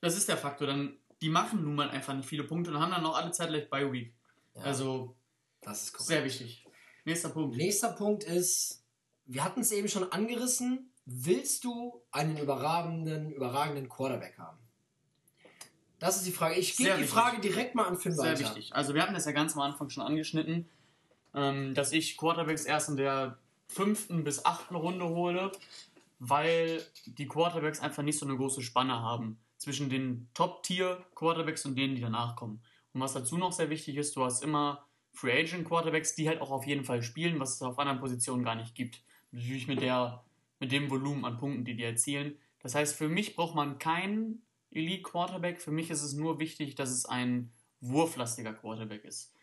Das 0.01 0.17
ist 0.17 0.27
der 0.27 0.37
Faktor. 0.37 0.65
Dann, 0.67 0.97
die 1.21 1.29
machen 1.29 1.63
nun 1.63 1.75
mal 1.75 1.89
einfach 1.91 2.15
nicht 2.15 2.27
viele 2.27 2.43
Punkte 2.43 2.71
und 2.71 2.79
haben 2.79 2.91
dann 2.91 3.05
auch 3.05 3.15
alle 3.15 3.31
Zeit 3.31 3.49
gleich 3.49 3.69
Bye 3.69 3.91
Week. 3.91 4.15
Ja, 4.55 4.61
Also 4.63 5.15
das 5.61 5.83
ist 5.83 5.93
korrekt. 5.93 6.07
sehr 6.07 6.23
wichtig. 6.23 6.65
Nächster 7.05 7.29
Punkt. 7.29 7.57
Nächster 7.57 7.89
Punkt 7.93 8.23
ist, 8.23 8.83
wir 9.25 9.43
hatten 9.43 9.61
es 9.61 9.71
eben 9.71 9.87
schon 9.87 10.11
angerissen, 10.11 10.91
willst 11.05 11.63
du 11.63 12.01
einen 12.11 12.37
überragenden, 12.37 13.31
überragenden 13.31 13.89
Quarterback 13.89 14.37
haben? 14.37 14.57
Das 15.99 16.17
ist 16.17 16.25
die 16.25 16.31
Frage. 16.31 16.55
Ich 16.55 16.75
gebe 16.77 16.89
die 16.91 16.95
wichtig. 17.01 17.11
Frage 17.11 17.41
direkt 17.41 17.75
mal 17.75 17.85
an 17.85 17.97
Finn 17.97 18.13
Sehr 18.13 18.25
weiter. 18.31 18.39
wichtig. 18.39 18.73
Also 18.75 18.93
wir 18.95 19.01
hatten 19.03 19.13
das 19.13 19.25
ja 19.25 19.31
ganz 19.33 19.53
am 19.55 19.61
Anfang 19.61 19.89
schon 19.89 20.03
angeschnitten, 20.03 20.67
ähm, 21.35 21.73
dass 21.75 21.91
ich 21.91 22.17
Quarterbacks 22.17 22.65
erst 22.65 22.89
in 22.89 22.97
der 22.97 23.37
fünften 23.67 24.23
bis 24.23 24.43
achten 24.45 24.75
Runde 24.75 25.07
hole, 25.07 25.51
weil 26.19 26.83
die 27.05 27.27
Quarterbacks 27.27 27.79
einfach 27.79 28.03
nicht 28.03 28.17
so 28.19 28.25
eine 28.25 28.35
große 28.35 28.61
Spanne 28.63 28.99
haben 28.99 29.39
zwischen 29.57 29.89
den 29.89 30.27
Top-Tier-Quarterbacks 30.33 31.65
und 31.65 31.75
denen, 31.75 31.95
die 31.95 32.01
danach 32.01 32.35
kommen. 32.35 32.61
Und 32.93 33.01
was 33.01 33.13
dazu 33.13 33.37
noch 33.37 33.51
sehr 33.51 33.69
wichtig 33.69 33.97
ist, 33.97 34.15
du 34.15 34.23
hast 34.23 34.43
immer 34.43 34.85
Free 35.13 35.39
Agent 35.39 35.67
Quarterbacks, 35.67 36.15
die 36.15 36.27
halt 36.27 36.41
auch 36.41 36.51
auf 36.51 36.65
jeden 36.65 36.83
Fall 36.83 37.03
spielen, 37.03 37.39
was 37.39 37.55
es 37.55 37.61
auf 37.61 37.79
anderen 37.79 37.99
Positionen 37.99 38.43
gar 38.43 38.55
nicht 38.55 38.75
gibt. 38.75 39.01
Natürlich 39.31 39.67
mit 39.67 39.81
der 39.81 40.23
mit 40.61 40.71
dem 40.71 40.89
Volumen 40.89 41.25
an 41.25 41.37
Punkten, 41.39 41.65
die 41.65 41.75
die 41.75 41.83
erzielen. 41.83 42.37
Das 42.59 42.75
heißt, 42.75 42.95
für 42.95 43.09
mich 43.09 43.35
braucht 43.35 43.55
man 43.55 43.79
keinen 43.79 44.43
Elite 44.69 45.01
Quarterback. 45.01 45.59
Für 45.59 45.71
mich 45.71 45.89
ist 45.89 46.03
es 46.03 46.13
nur 46.13 46.39
wichtig, 46.39 46.75
dass 46.75 46.91
es 46.91 47.05
ein 47.05 47.51
wurflastiger 47.81 48.53
Quarterback 48.53 49.03
ist. 49.03 49.33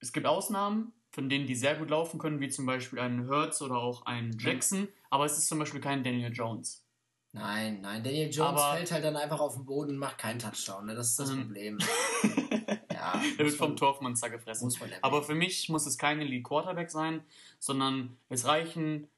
Es 0.00 0.12
gibt 0.12 0.26
Ausnahmen, 0.26 0.92
von 1.10 1.28
denen 1.28 1.46
die 1.46 1.54
sehr 1.54 1.76
gut 1.76 1.90
laufen 1.90 2.18
können, 2.18 2.40
wie 2.40 2.48
zum 2.48 2.66
Beispiel 2.66 2.98
ein 2.98 3.28
Hurts 3.28 3.62
oder 3.62 3.76
auch 3.76 4.04
ein 4.06 4.36
Jackson, 4.38 4.88
aber 5.08 5.24
es 5.24 5.38
ist 5.38 5.46
zum 5.46 5.60
Beispiel 5.60 5.80
kein 5.80 6.02
Daniel 6.02 6.32
Jones. 6.32 6.85
Nein, 7.32 7.80
nein, 7.82 8.02
Daniel 8.02 8.30
Jones 8.30 8.60
Aber- 8.60 8.76
fällt 8.76 8.90
halt 8.92 9.04
dann 9.04 9.16
einfach 9.16 9.40
auf 9.40 9.54
den 9.54 9.66
Boden 9.66 9.90
und 9.92 9.98
macht 9.98 10.18
keinen 10.18 10.38
Touchdown. 10.38 10.86
Ne? 10.86 10.94
Das 10.94 11.08
ist 11.10 11.18
das 11.18 11.30
Ähm. 11.30 11.42
Problem. 11.42 11.78
ja, 12.90 13.14
muss 13.16 13.38
wird 13.38 13.54
vom 13.54 13.68
man- 13.70 13.76
Torfmonster 13.76 14.30
gefressen. 14.30 14.72
Aber 15.02 15.22
für 15.22 15.34
mich 15.34 15.68
muss 15.68 15.86
es 15.86 15.98
kein 15.98 16.20
Elite 16.20 16.42
Quarterback 16.42 16.90
sein, 16.90 17.22
sondern 17.58 18.16
es 18.30 18.46
reichen 18.46 19.08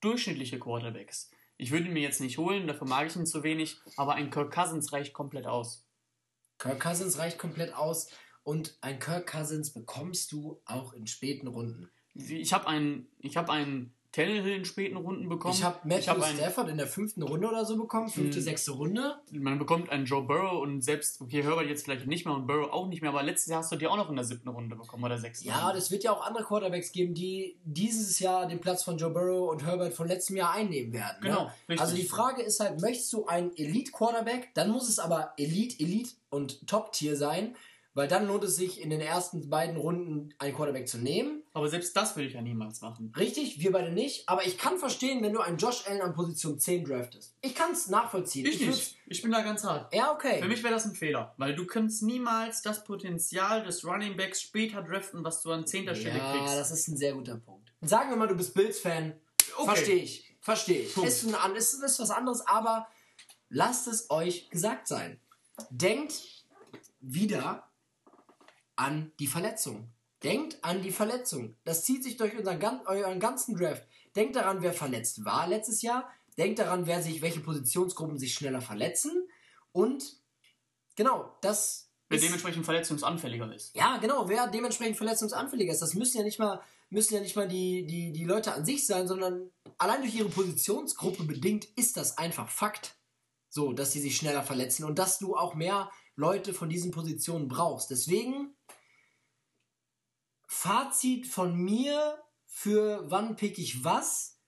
durchschnittliche 0.00 0.58
Quarterbacks. 0.58 1.30
Ich 1.56 1.70
würde 1.70 1.86
ihn 1.86 1.92
mir 1.92 2.02
jetzt 2.02 2.20
nicht 2.20 2.38
holen, 2.38 2.66
dafür 2.66 2.86
mag 2.88 3.06
ich 3.06 3.16
ihn 3.16 3.26
zu 3.26 3.42
wenig, 3.42 3.76
aber 3.96 4.14
ein 4.14 4.30
Kirk 4.30 4.52
Cousins 4.52 4.92
reicht 4.92 5.12
komplett 5.12 5.46
aus. 5.46 5.84
Kirk 6.58 6.80
Cousins 6.80 7.18
reicht 7.18 7.38
komplett 7.38 7.74
aus 7.74 8.08
und 8.42 8.76
ein 8.80 8.98
Kirk 8.98 9.26
Cousins 9.30 9.72
bekommst 9.72 10.32
du 10.32 10.60
auch 10.64 10.92
in 10.94 11.06
späten 11.06 11.46
Runden. 11.46 11.90
Ich 12.14 12.52
habe 12.52 12.66
einen, 12.68 13.06
ich 13.18 13.36
habe 13.36 13.52
einen 13.52 13.94
Tannehill 14.14 14.54
in 14.58 14.64
späten 14.64 14.96
Runden 14.96 15.28
bekommen. 15.28 15.54
Ich 15.54 15.64
habe 15.64 15.78
Matthew 15.84 16.10
hab 16.12 16.24
Stafford 16.24 16.68
in 16.68 16.76
der 16.76 16.86
fünften 16.86 17.22
Runde 17.22 17.48
oder 17.48 17.64
so 17.64 17.76
bekommen, 17.76 18.08
fünfte, 18.08 18.38
Mhm. 18.38 18.42
sechste 18.42 18.70
Runde. 18.72 19.16
man 19.32 19.58
bekommt 19.58 19.90
einen 19.90 20.04
Joe 20.04 20.22
Burrow 20.22 20.62
und 20.62 20.82
selbst, 20.82 21.20
okay, 21.20 21.42
Herbert 21.42 21.66
jetzt 21.66 21.84
vielleicht 21.84 22.06
nicht 22.06 22.24
mehr 22.24 22.34
und 22.34 22.46
Burrow 22.46 22.70
auch 22.72 22.86
nicht 22.86 23.02
mehr, 23.02 23.10
aber 23.10 23.22
letztes 23.24 23.50
Jahr 23.50 23.60
hast 23.60 23.72
du 23.72 23.76
die 23.76 23.86
auch 23.88 23.96
noch 23.96 24.08
in 24.08 24.16
der 24.16 24.24
siebten 24.24 24.48
Runde 24.48 24.76
bekommen 24.76 25.02
oder 25.04 25.18
sechsten. 25.18 25.48
Ja, 25.48 25.72
das 25.72 25.90
wird 25.90 26.04
ja 26.04 26.12
auch 26.12 26.24
andere 26.24 26.44
Quarterbacks 26.44 26.92
geben, 26.92 27.14
die 27.14 27.58
dieses 27.64 28.18
Jahr 28.20 28.46
den 28.46 28.60
Platz 28.60 28.84
von 28.84 28.96
Joe 28.98 29.10
Burrow 29.10 29.50
und 29.50 29.64
Herbert 29.64 29.94
von 29.94 30.06
letztem 30.06 30.36
Jahr 30.36 30.52
einnehmen 30.52 30.92
werden. 30.92 31.16
Genau, 31.20 31.50
Ne? 31.68 31.80
Also 31.80 31.96
die 31.96 32.04
Frage 32.04 32.42
ist 32.42 32.60
halt, 32.60 32.80
möchtest 32.80 33.12
du 33.12 33.26
einen 33.26 33.50
Elite-Quarterback? 33.56 34.50
Dann 34.54 34.70
muss 34.70 34.88
es 34.88 34.98
aber 34.98 35.32
Elite, 35.36 35.82
Elite 35.82 36.10
und 36.30 36.66
Top-Tier 36.68 37.16
sein, 37.16 37.56
weil 37.94 38.08
dann 38.08 38.26
lohnt 38.26 38.44
es 38.44 38.56
sich 38.56 38.80
in 38.80 38.90
den 38.90 39.00
ersten 39.00 39.48
beiden 39.48 39.76
Runden 39.76 40.34
einen 40.38 40.54
Quarterback 40.54 40.88
zu 40.88 40.98
nehmen. 40.98 41.42
aber 41.52 41.68
selbst 41.68 41.96
das 41.96 42.16
würde 42.16 42.28
ich 42.28 42.34
ja 42.34 42.42
niemals 42.42 42.80
machen. 42.80 43.12
Richtig, 43.16 43.60
wir 43.60 43.70
beide 43.72 43.92
nicht. 43.92 44.28
Aber 44.28 44.44
ich 44.44 44.58
kann 44.58 44.78
verstehen, 44.78 45.22
wenn 45.22 45.32
du 45.32 45.40
einen 45.40 45.56
Josh 45.58 45.86
Allen 45.86 46.00
an 46.02 46.12
Position 46.12 46.58
10 46.58 46.84
draftest. 46.84 47.36
Ich 47.40 47.54
kann 47.54 47.70
es 47.72 47.88
nachvollziehen. 47.88 48.46
Ich 48.46 48.60
würd's- 48.60 48.66
nicht. 48.66 48.96
Ich 49.06 49.22
bin 49.22 49.30
da 49.30 49.42
ganz 49.42 49.62
hart. 49.64 49.94
Ja, 49.94 50.12
okay. 50.12 50.40
Für 50.42 50.48
mich 50.48 50.62
wäre 50.62 50.74
das 50.74 50.84
ein 50.84 50.94
Fehler, 50.94 51.34
weil 51.36 51.54
du 51.54 51.66
kannst 51.66 52.02
niemals 52.02 52.62
das 52.62 52.82
Potenzial 52.84 53.62
des 53.62 53.84
Running 53.84 54.16
Backs 54.16 54.42
später 54.42 54.82
draften, 54.82 55.22
was 55.22 55.42
du 55.42 55.52
an 55.52 55.66
zehnter 55.66 55.94
Stelle 55.94 56.18
ja, 56.18 56.32
kriegst. 56.36 56.56
das 56.56 56.70
ist 56.72 56.88
ein 56.88 56.96
sehr 56.96 57.12
guter 57.14 57.36
Punkt. 57.36 57.72
Sagen 57.82 58.10
wir 58.10 58.16
mal, 58.16 58.26
du 58.28 58.34
bist 58.34 58.54
Bills-Fan. 58.54 59.14
Okay. 59.56 59.66
Verstehe 59.66 59.96
ich. 59.96 60.34
Verstehe 60.40 60.80
ich. 60.82 60.94
Punkt. 60.94 61.08
Ist, 61.08 61.24
ein, 61.32 61.54
ist, 61.54 61.74
ist 61.74 62.00
was 62.00 62.10
anderes, 62.10 62.40
aber 62.46 62.88
lasst 63.50 63.86
es 63.86 64.10
euch 64.10 64.50
gesagt 64.50 64.88
sein. 64.88 65.20
Denkt 65.70 66.44
wieder 67.00 67.68
an 68.76 69.12
die 69.18 69.26
Verletzung. 69.26 69.88
Denkt 70.22 70.62
an 70.64 70.82
die 70.82 70.90
Verletzung. 70.92 71.56
Das 71.64 71.84
zieht 71.84 72.02
sich 72.02 72.16
durch 72.16 72.36
unseren, 72.36 72.60
euren 72.86 73.20
ganzen 73.20 73.56
Draft. 73.56 73.86
Denkt 74.16 74.36
daran, 74.36 74.62
wer 74.62 74.72
verletzt 74.72 75.24
war 75.24 75.46
letztes 75.46 75.82
Jahr. 75.82 76.08
Denkt 76.38 76.58
daran, 76.58 76.86
wer 76.86 77.02
sich, 77.02 77.20
welche 77.22 77.40
Positionsgruppen 77.40 78.18
sich 78.18 78.32
schneller 78.34 78.60
verletzen. 78.60 79.28
Und 79.72 80.16
genau, 80.96 81.36
das 81.42 81.90
Wer 82.08 82.16
ist- 82.18 82.24
dementsprechend 82.24 82.64
verletzungsanfälliger 82.64 83.52
ist. 83.54 83.74
ja, 83.76 83.98
genau, 83.98 84.28
wer 84.28 84.46
dementsprechend 84.48 84.96
verletzungsanfälliger 84.96 85.72
ist. 85.72 85.82
Das 85.82 85.94
müssen 85.94 86.18
ja 86.18 86.22
nicht 86.24 86.38
mal, 86.38 86.60
müssen 86.90 87.14
ja 87.14 87.20
nicht 87.20 87.36
mal 87.36 87.48
die, 87.48 87.86
die, 87.86 88.12
die 88.12 88.24
Leute 88.24 88.52
an 88.54 88.64
sich 88.64 88.86
sein, 88.86 89.06
sondern 89.08 89.50
allein 89.78 90.00
durch 90.02 90.14
ihre 90.14 90.28
Positionsgruppe 90.28 91.24
bedingt 91.24 91.66
ist 91.76 91.96
das 91.96 92.18
einfach 92.18 92.48
Fakt. 92.48 92.96
So, 93.48 93.72
dass 93.72 93.92
sie 93.92 94.00
sich 94.00 94.16
schneller 94.16 94.42
verletzen 94.42 94.84
und 94.84 94.98
dass 94.98 95.18
du 95.18 95.36
auch 95.36 95.54
mehr 95.54 95.90
Leute 96.16 96.52
von 96.54 96.68
diesen 96.68 96.90
Positionen 96.90 97.46
brauchst. 97.48 97.90
Deswegen, 97.90 98.53
Fazit 100.54 101.26
von 101.26 101.56
mir 101.56 102.22
für 102.46 103.10
wann 103.10 103.34
pick 103.34 103.58
ich 103.58 103.84
was? 103.84 104.40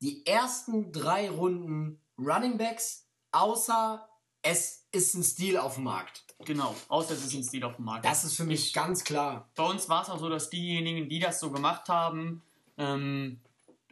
Die 0.00 0.26
ersten 0.26 0.90
drei 0.90 1.28
Runden 1.30 2.00
Running 2.18 2.56
Backs, 2.56 3.06
außer 3.30 4.08
es 4.42 4.88
ist 4.90 5.14
ein 5.14 5.22
Stil 5.22 5.58
auf 5.58 5.74
dem 5.74 5.84
Markt. 5.84 6.24
Genau, 6.44 6.74
außer 6.88 7.12
es 7.14 7.26
ist 7.26 7.34
ein 7.34 7.44
Stil 7.44 7.62
auf 7.62 7.76
dem 7.76 7.84
Markt. 7.84 8.04
Das 8.04 8.24
ist 8.24 8.36
für 8.36 8.44
mich 8.44 8.72
ganz 8.72 9.04
klar. 9.04 9.50
Bei 9.54 9.64
uns 9.64 9.88
war 9.88 10.02
es 10.02 10.08
auch 10.08 10.18
so, 10.18 10.28
dass 10.28 10.50
diejenigen, 10.50 11.08
die 11.08 11.20
das 11.20 11.38
so 11.38 11.52
gemacht 11.52 11.88
haben, 11.88 12.42
ähm, 12.78 13.40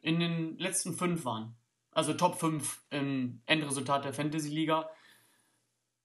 in 0.00 0.18
den 0.18 0.58
letzten 0.58 0.94
fünf 0.94 1.24
waren. 1.26 1.54
Also 1.92 2.14
Top 2.14 2.40
5 2.40 2.82
im 2.90 3.42
Endresultat 3.46 4.04
der 4.04 4.14
Fantasy 4.14 4.48
Liga. 4.48 4.90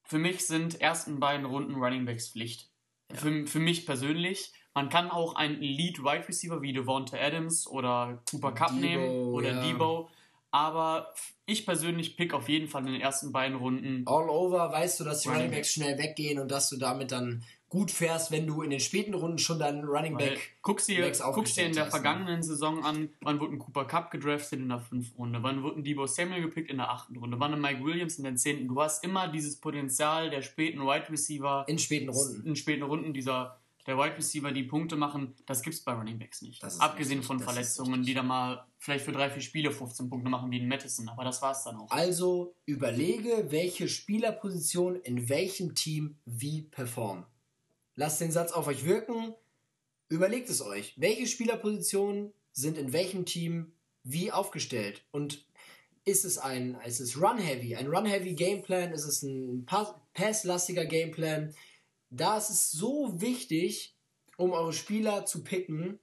Für 0.03 0.19
mich 0.19 0.45
sind 0.45 0.81
ersten 0.81 1.19
beiden 1.19 1.45
Runden 1.45 1.75
Running 1.75 2.05
Backs 2.05 2.29
Pflicht. 2.29 2.69
Für, 3.13 3.47
für 3.47 3.59
mich 3.59 3.85
persönlich. 3.85 4.51
Man 4.77 4.89
kann 4.89 5.09
auch 5.09 5.33
einen 5.33 5.55
Elite 5.55 6.03
Wide 6.03 6.27
Receiver 6.27 6.61
wie 6.61 6.71
Devonta 6.71 7.17
Adams 7.17 7.65
oder 7.65 8.21
Cooper 8.29 8.51
Cup 8.51 8.69
Debo, 8.69 8.79
nehmen 8.79 9.09
oder 9.33 9.49
ja. 9.49 9.61
Debo. 9.63 10.07
Aber 10.51 11.15
ich 11.47 11.65
persönlich 11.65 12.15
pick 12.15 12.31
auf 12.31 12.47
jeden 12.47 12.67
Fall 12.67 12.85
in 12.85 12.93
den 12.93 13.01
ersten 13.01 13.31
beiden 13.31 13.57
Runden 13.57 14.03
all 14.05 14.29
over 14.29 14.71
weißt 14.71 14.99
du, 14.99 15.03
dass 15.03 15.21
die 15.21 15.29
Running 15.29 15.49
Backs 15.49 15.73
schnell 15.73 15.97
weggehen 15.97 16.37
und 16.37 16.51
dass 16.51 16.69
du 16.69 16.77
damit 16.77 17.11
dann 17.11 17.43
gut 17.69 17.89
fährst, 17.89 18.29
wenn 18.29 18.45
du 18.45 18.61
in 18.61 18.69
den 18.69 18.79
späten 18.79 19.15
Runden 19.15 19.39
schon 19.39 19.57
deinen 19.57 19.83
Running 19.83 20.15
Back. 20.15 20.57
guckst 20.61 20.87
dir, 20.87 21.11
guckst 21.33 21.57
dir 21.57 21.65
in 21.65 21.73
der 21.73 21.87
hast, 21.87 21.93
ne? 21.93 21.99
vergangenen 21.99 22.43
Saison 22.43 22.85
an, 22.85 23.09
wann 23.21 23.39
wurde 23.39 23.53
ein 23.53 23.59
Cooper 23.59 23.85
Cup 23.85 24.11
gedraftet 24.11 24.59
in 24.59 24.69
der 24.69 24.79
fünften 24.79 25.17
Runde, 25.17 25.41
wann 25.41 25.63
wurde 25.63 25.79
ein 25.79 25.83
Debo 25.83 26.05
Samuel 26.05 26.43
gepickt 26.43 26.69
in 26.69 26.77
der 26.77 26.91
achten 26.91 27.17
Runde, 27.17 27.39
wann 27.39 27.51
ein 27.51 27.61
Mike 27.61 27.83
Williams 27.83 28.19
in 28.19 28.25
der 28.25 28.35
zehnten. 28.35 28.67
Du 28.67 28.79
hast 28.79 29.03
immer 29.03 29.27
dieses 29.27 29.59
Potenzial 29.59 30.29
der 30.29 30.43
späten 30.43 30.81
Wide 30.81 31.09
Receiver 31.09 31.65
In 31.67 31.79
späten 31.79 32.09
Runden. 32.09 32.45
in 32.45 32.55
späten 32.55 32.83
Runden 32.83 33.15
dieser 33.15 33.57
der 33.87 33.97
Wide 33.97 34.17
Receiver 34.17 34.51
die 34.51 34.63
Punkte 34.63 34.97
machen, 34.97 35.33
das 35.45 35.61
gibt 35.61 35.73
es 35.73 35.81
bei 35.81 35.93
Running 35.93 36.19
Backs 36.19 36.41
nicht. 36.41 36.61
Abgesehen 36.63 37.19
richtig, 37.19 37.25
von 37.25 37.39
Verletzungen, 37.39 38.03
die 38.03 38.13
dann 38.13 38.27
mal 38.27 38.67
vielleicht 38.77 39.05
für 39.05 39.13
drei, 39.13 39.29
vier 39.29 39.41
Spiele 39.41 39.71
15 39.71 40.09
Punkte 40.09 40.29
machen, 40.29 40.51
wie 40.51 40.59
in 40.59 40.67
Madison, 40.67 41.07
aber 41.07 41.23
das 41.23 41.41
war 41.41 41.53
es 41.53 41.63
dann 41.63 41.77
auch. 41.77 41.89
Also 41.89 42.53
überlege, 42.65 43.47
welche 43.49 43.87
Spielerposition 43.87 44.97
in 44.97 45.29
welchem 45.29 45.73
Team 45.73 46.17
wie 46.25 46.63
performen. 46.63 47.25
Lasst 47.95 48.19
den 48.19 48.31
Satz 48.31 48.51
auf 48.51 48.67
euch 48.67 48.85
wirken. 48.85 49.33
Überlegt 50.09 50.49
es 50.49 50.61
euch. 50.61 50.93
Welche 50.97 51.25
Spielerpositionen 51.25 52.31
sind 52.51 52.77
in 52.77 52.93
welchem 52.93 53.25
Team 53.25 53.73
wie 54.03 54.31
aufgestellt? 54.31 55.03
Und 55.11 55.45
ist 56.05 56.23
es 56.23 56.37
ein, 56.37 56.77
ist 56.85 56.99
es 56.99 57.19
Run-Heavy, 57.19 57.75
ein 57.75 57.87
Run-Heavy 57.87 58.33
Gameplan? 58.35 58.91
Ist 58.93 59.05
es 59.05 59.23
ein 59.23 59.65
Pass-lastiger 60.13 60.85
Gameplan? 60.85 61.53
Da 62.09 62.37
ist 62.37 62.49
es 62.49 62.71
so 62.71 63.19
wichtig, 63.21 63.95
um 64.37 64.51
eure 64.51 64.73
Spieler 64.73 65.25
zu 65.25 65.43
picken. 65.43 65.99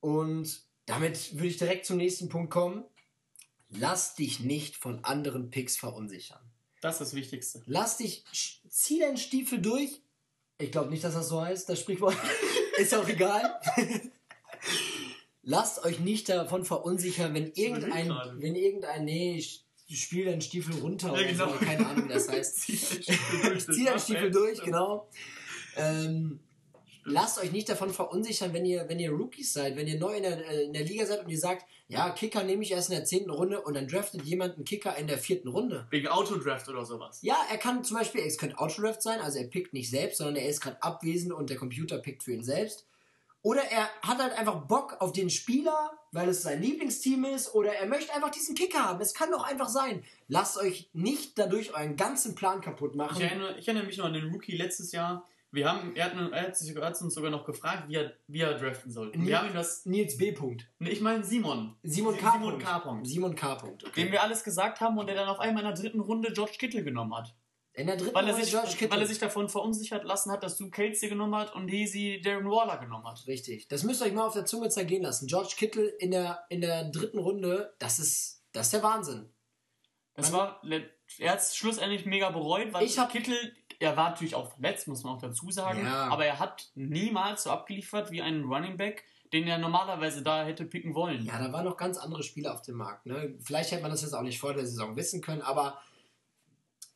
Und 0.00 0.62
damit 0.86 1.34
würde 1.34 1.48
ich 1.48 1.58
direkt 1.58 1.86
zum 1.86 1.96
nächsten 1.96 2.28
Punkt 2.28 2.50
kommen. 2.50 2.84
Lass 3.68 4.14
dich 4.14 4.40
nicht 4.40 4.76
von 4.76 5.04
anderen 5.04 5.50
Picks 5.50 5.76
verunsichern. 5.76 6.40
Das 6.80 6.96
ist 6.96 7.00
das 7.00 7.14
Wichtigste. 7.14 7.62
Lass 7.66 7.96
dich, 7.98 8.24
zieh 8.68 8.98
deinen 8.98 9.16
Stiefel 9.16 9.60
durch. 9.60 10.02
Ich 10.58 10.72
glaube 10.72 10.90
nicht, 10.90 11.04
dass 11.04 11.14
das 11.14 11.28
so 11.28 11.40
heißt, 11.40 11.68
das 11.68 11.80
Sprichwort. 11.80 12.16
ist 12.78 12.92
ja 12.92 13.00
auch 13.00 13.08
egal. 13.08 13.60
Lasst 15.42 15.84
euch 15.84 16.00
nicht 16.00 16.28
davon 16.28 16.64
verunsichern, 16.64 17.34
wenn 17.34 17.52
irgendein, 17.52 18.08
wenn 18.40 18.54
irgendein, 18.54 19.04
nee, 19.04 19.36
ich 19.36 19.64
spiele 19.96 20.30
deinen 20.30 20.40
Stiefel 20.40 20.74
runter 20.80 21.12
oder 21.12 21.24
genau. 21.24 21.52
so, 21.52 21.58
keine 21.58 21.86
Ahnung, 21.86 22.08
das 22.08 22.28
heißt. 22.30 22.60
Zieh 22.60 23.84
deinen 23.84 24.00
Stiefel 24.00 24.30
durch, 24.30 24.60
genau. 24.64 25.08
Ähm, 25.76 26.40
lasst 27.04 27.42
euch 27.42 27.52
nicht 27.52 27.68
davon 27.68 27.90
verunsichern, 27.90 28.52
wenn 28.52 28.64
ihr, 28.64 28.88
wenn 28.88 28.98
ihr 28.98 29.10
Rookies 29.10 29.52
seid, 29.52 29.76
wenn 29.76 29.86
ihr 29.86 29.98
neu 29.98 30.16
in 30.16 30.22
der, 30.22 30.48
äh, 30.48 30.64
in 30.64 30.72
der 30.72 30.84
Liga 30.84 31.06
seid 31.06 31.24
und 31.24 31.30
ihr 31.30 31.38
sagt, 31.38 31.66
ja, 31.88 32.10
Kicker 32.10 32.42
nehme 32.42 32.62
ich 32.62 32.72
erst 32.72 32.90
in 32.90 32.96
der 32.96 33.04
zehnten 33.04 33.30
Runde 33.30 33.60
und 33.60 33.74
dann 33.74 33.88
draftet 33.88 34.22
jemand 34.22 34.54
einen 34.54 34.64
Kicker 34.64 34.96
in 34.96 35.06
der 35.06 35.18
vierten 35.18 35.48
Runde. 35.48 35.86
Wegen 35.90 36.08
Autodraft 36.08 36.68
oder 36.68 36.84
sowas. 36.84 37.18
Ja, 37.22 37.36
er 37.50 37.58
kann 37.58 37.84
zum 37.84 37.98
Beispiel, 37.98 38.22
es 38.22 38.38
könnte 38.38 38.58
Autodraft 38.58 39.02
sein, 39.02 39.20
also 39.20 39.38
er 39.38 39.46
pickt 39.46 39.74
nicht 39.74 39.90
selbst, 39.90 40.18
sondern 40.18 40.36
er 40.36 40.48
ist 40.48 40.60
gerade 40.60 40.82
abwesend 40.82 41.32
und 41.32 41.50
der 41.50 41.56
Computer 41.56 41.98
pickt 41.98 42.22
für 42.22 42.32
ihn 42.32 42.44
selbst. 42.44 42.86
Oder 43.42 43.62
er 43.62 43.88
hat 44.02 44.18
halt 44.18 44.38
einfach 44.38 44.66
Bock 44.66 44.96
auf 45.00 45.12
den 45.12 45.28
Spieler, 45.28 45.98
weil 46.12 46.28
es 46.28 46.42
sein 46.42 46.62
Lieblingsteam 46.62 47.24
ist, 47.24 47.54
oder 47.54 47.74
er 47.74 47.86
möchte 47.86 48.14
einfach 48.14 48.30
diesen 48.30 48.54
Kicker 48.54 48.84
haben. 48.84 49.00
Es 49.00 49.14
kann 49.14 49.32
doch 49.32 49.42
einfach 49.42 49.68
sein. 49.68 50.04
Lasst 50.28 50.58
euch 50.58 50.90
nicht 50.92 51.38
dadurch 51.38 51.74
euren 51.74 51.96
ganzen 51.96 52.36
Plan 52.36 52.60
kaputt 52.60 52.94
machen. 52.94 53.16
Ich 53.16 53.24
erinnere, 53.24 53.58
ich 53.58 53.66
erinnere 53.66 53.86
mich 53.86 53.98
noch 53.98 54.04
an 54.04 54.12
den 54.12 54.32
Rookie 54.32 54.56
letztes 54.56 54.92
Jahr. 54.92 55.26
Wir 55.50 55.68
haben, 55.68 55.94
er, 55.96 56.06
hat, 56.06 56.32
er, 56.32 56.42
hat, 56.44 56.56
sich, 56.56 56.74
er 56.74 56.82
hat 56.82 57.02
uns 57.02 57.12
sogar 57.12 57.30
noch 57.30 57.44
gefragt, 57.44 57.84
wie 57.88 57.96
er, 57.96 58.14
wie 58.26 58.40
er 58.40 58.54
draften 58.54 58.90
soll. 58.90 59.08
Nils, 59.08 59.26
wir 59.26 59.38
haben 59.38 59.48
ihm 59.48 59.54
das. 59.54 59.84
Nils 59.84 60.16
B. 60.16 60.32
-Punkt. 60.32 60.62
Nee, 60.78 60.90
ich 60.90 61.02
meine 61.02 61.22
Simon. 61.24 61.76
Simon 61.82 62.16
K. 62.16 62.32
Simon 62.32 62.58
K. 62.58 62.76
-Punkt. 62.78 63.04
Simon 63.04 63.34
K. 63.34 63.52
-Punkt. 63.58 63.86
Okay. 63.86 64.04
Dem 64.04 64.12
wir 64.12 64.22
alles 64.22 64.44
gesagt 64.44 64.80
haben 64.80 64.96
und 64.96 65.08
der 65.08 65.14
dann 65.14 65.28
auf 65.28 65.40
einmal 65.40 65.62
in 65.64 65.68
der 65.68 65.78
dritten 65.78 66.00
Runde 66.00 66.32
George 66.32 66.54
Kittle 66.58 66.82
genommen 66.82 67.14
hat. 67.14 67.34
In 67.74 67.86
der 67.86 67.96
dritten 67.96 68.14
weil 68.14 68.28
er, 68.28 68.34
sich, 68.34 68.52
weil 68.52 69.00
er 69.00 69.06
sich 69.06 69.18
davon 69.18 69.48
verunsichert 69.48 70.04
lassen 70.04 70.30
hat, 70.30 70.42
dass 70.42 70.58
du 70.58 70.68
Kelsey 70.68 71.08
genommen 71.08 71.34
hat 71.34 71.54
und 71.54 71.68
Hesi 71.68 72.20
Darren 72.22 72.50
Waller 72.50 72.76
genommen 72.76 73.06
hat. 73.06 73.26
Richtig. 73.26 73.66
Das 73.68 73.82
müsst 73.82 74.02
ihr 74.02 74.06
euch 74.06 74.12
mal 74.12 74.26
auf 74.26 74.34
der 74.34 74.44
Zunge 74.44 74.68
zergehen 74.68 75.02
lassen. 75.02 75.26
George 75.26 75.54
Kittle 75.56 75.86
in 75.86 76.10
der, 76.10 76.44
in 76.50 76.60
der 76.60 76.90
dritten 76.90 77.18
Runde, 77.18 77.74
das 77.78 77.98
ist, 77.98 78.44
das 78.52 78.66
ist 78.66 78.74
der 78.74 78.82
Wahnsinn. 78.82 79.32
Das 80.14 80.30
Man, 80.30 80.40
war, 80.40 80.62
er 81.18 81.32
hat 81.32 81.38
es 81.38 81.56
schlussendlich 81.56 82.04
mega 82.04 82.28
bereut, 82.30 82.74
weil 82.74 82.84
ich 82.84 82.98
hab, 82.98 83.10
Kittle, 83.10 83.36
er 83.80 83.96
war 83.96 84.10
natürlich 84.10 84.34
auch 84.34 84.52
verletzt, 84.52 84.86
muss 84.88 85.02
man 85.02 85.14
auch 85.14 85.20
dazu 85.20 85.50
sagen, 85.50 85.84
ja. 85.84 86.08
aber 86.08 86.26
er 86.26 86.38
hat 86.38 86.70
niemals 86.74 87.44
so 87.44 87.50
abgeliefert 87.50 88.10
wie 88.10 88.20
ein 88.20 88.44
Running 88.44 88.76
Back, 88.76 89.04
den 89.32 89.48
er 89.48 89.56
normalerweise 89.56 90.22
da 90.22 90.44
hätte 90.44 90.66
picken 90.66 90.94
wollen. 90.94 91.24
Ja, 91.24 91.38
da 91.38 91.50
waren 91.52 91.64
noch 91.64 91.78
ganz 91.78 91.96
andere 91.96 92.22
Spiele 92.22 92.52
auf 92.52 92.60
dem 92.60 92.76
Markt. 92.76 93.06
Ne? 93.06 93.34
Vielleicht 93.42 93.72
hätte 93.72 93.80
man 93.80 93.90
das 93.90 94.02
jetzt 94.02 94.12
auch 94.12 94.22
nicht 94.22 94.38
vor 94.38 94.52
der 94.52 94.66
Saison 94.66 94.94
wissen 94.96 95.22
können, 95.22 95.40
aber 95.40 95.80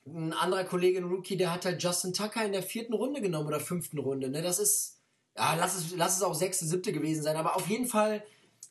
ein 0.07 0.33
anderer 0.33 0.65
Kollege, 0.65 0.99
ein 0.99 1.05
Rookie, 1.05 1.37
der 1.37 1.53
hat 1.53 1.65
halt 1.65 1.83
Justin 1.83 2.13
Tucker 2.13 2.45
in 2.45 2.53
der 2.53 2.63
vierten 2.63 2.95
Runde 2.95 3.21
genommen 3.21 3.49
oder 3.49 3.61
fünften 3.61 3.99
Runde. 3.99 4.29
Ne? 4.29 4.43
Das 4.43 4.59
ist, 4.59 5.01
ja, 5.37 5.55
lass 5.55 5.75
es, 5.75 5.97
lass 5.97 6.17
es 6.17 6.23
auch 6.23 6.35
sechste, 6.35 6.65
siebte 6.65 6.93
gewesen 6.93 7.23
sein, 7.23 7.37
aber 7.37 7.57
auf 7.57 7.67
jeden 7.69 7.87
Fall. 7.87 8.25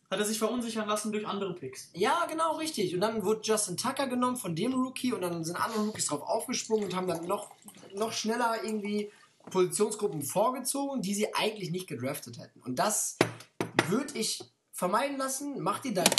Hat 0.10 0.20
er 0.20 0.26
sich 0.26 0.38
verunsichern 0.38 0.88
lassen 0.88 1.12
durch 1.12 1.28
andere 1.28 1.56
Picks. 1.56 1.90
Ja, 1.94 2.26
genau, 2.30 2.58
richtig. 2.58 2.94
Und 2.94 3.02
dann 3.02 3.26
wurde 3.26 3.42
Justin 3.44 3.76
Tucker 3.76 4.08
genommen 4.08 4.38
von 4.38 4.56
dem 4.56 4.74
Rookie 4.74 5.14
und 5.14 5.22
dann 5.22 5.44
sind 5.44 5.56
andere 5.56 5.88
Rookies 5.88 6.06
drauf 6.06 6.22
aufgesprungen 6.22 6.86
und 6.86 6.96
haben 6.96 7.08
dann 7.08 7.26
noch, 7.26 7.50
noch 7.96 8.14
schneller 8.14 8.64
irgendwie 8.64 9.12
Positionsgruppen 9.50 10.22
vorgezogen, 10.22 11.02
die 11.02 11.16
sie 11.16 11.34
eigentlich 11.34 11.72
nicht 11.72 11.88
gedraftet 11.88 12.38
hätten. 12.38 12.62
Und 12.62 12.78
das 12.78 13.18
würde 13.88 14.18
ich 14.18 14.44
vermeiden 14.72 15.18
lassen. 15.18 15.60
Macht 15.60 15.86
ihr 15.86 15.96
dann. 15.96 16.10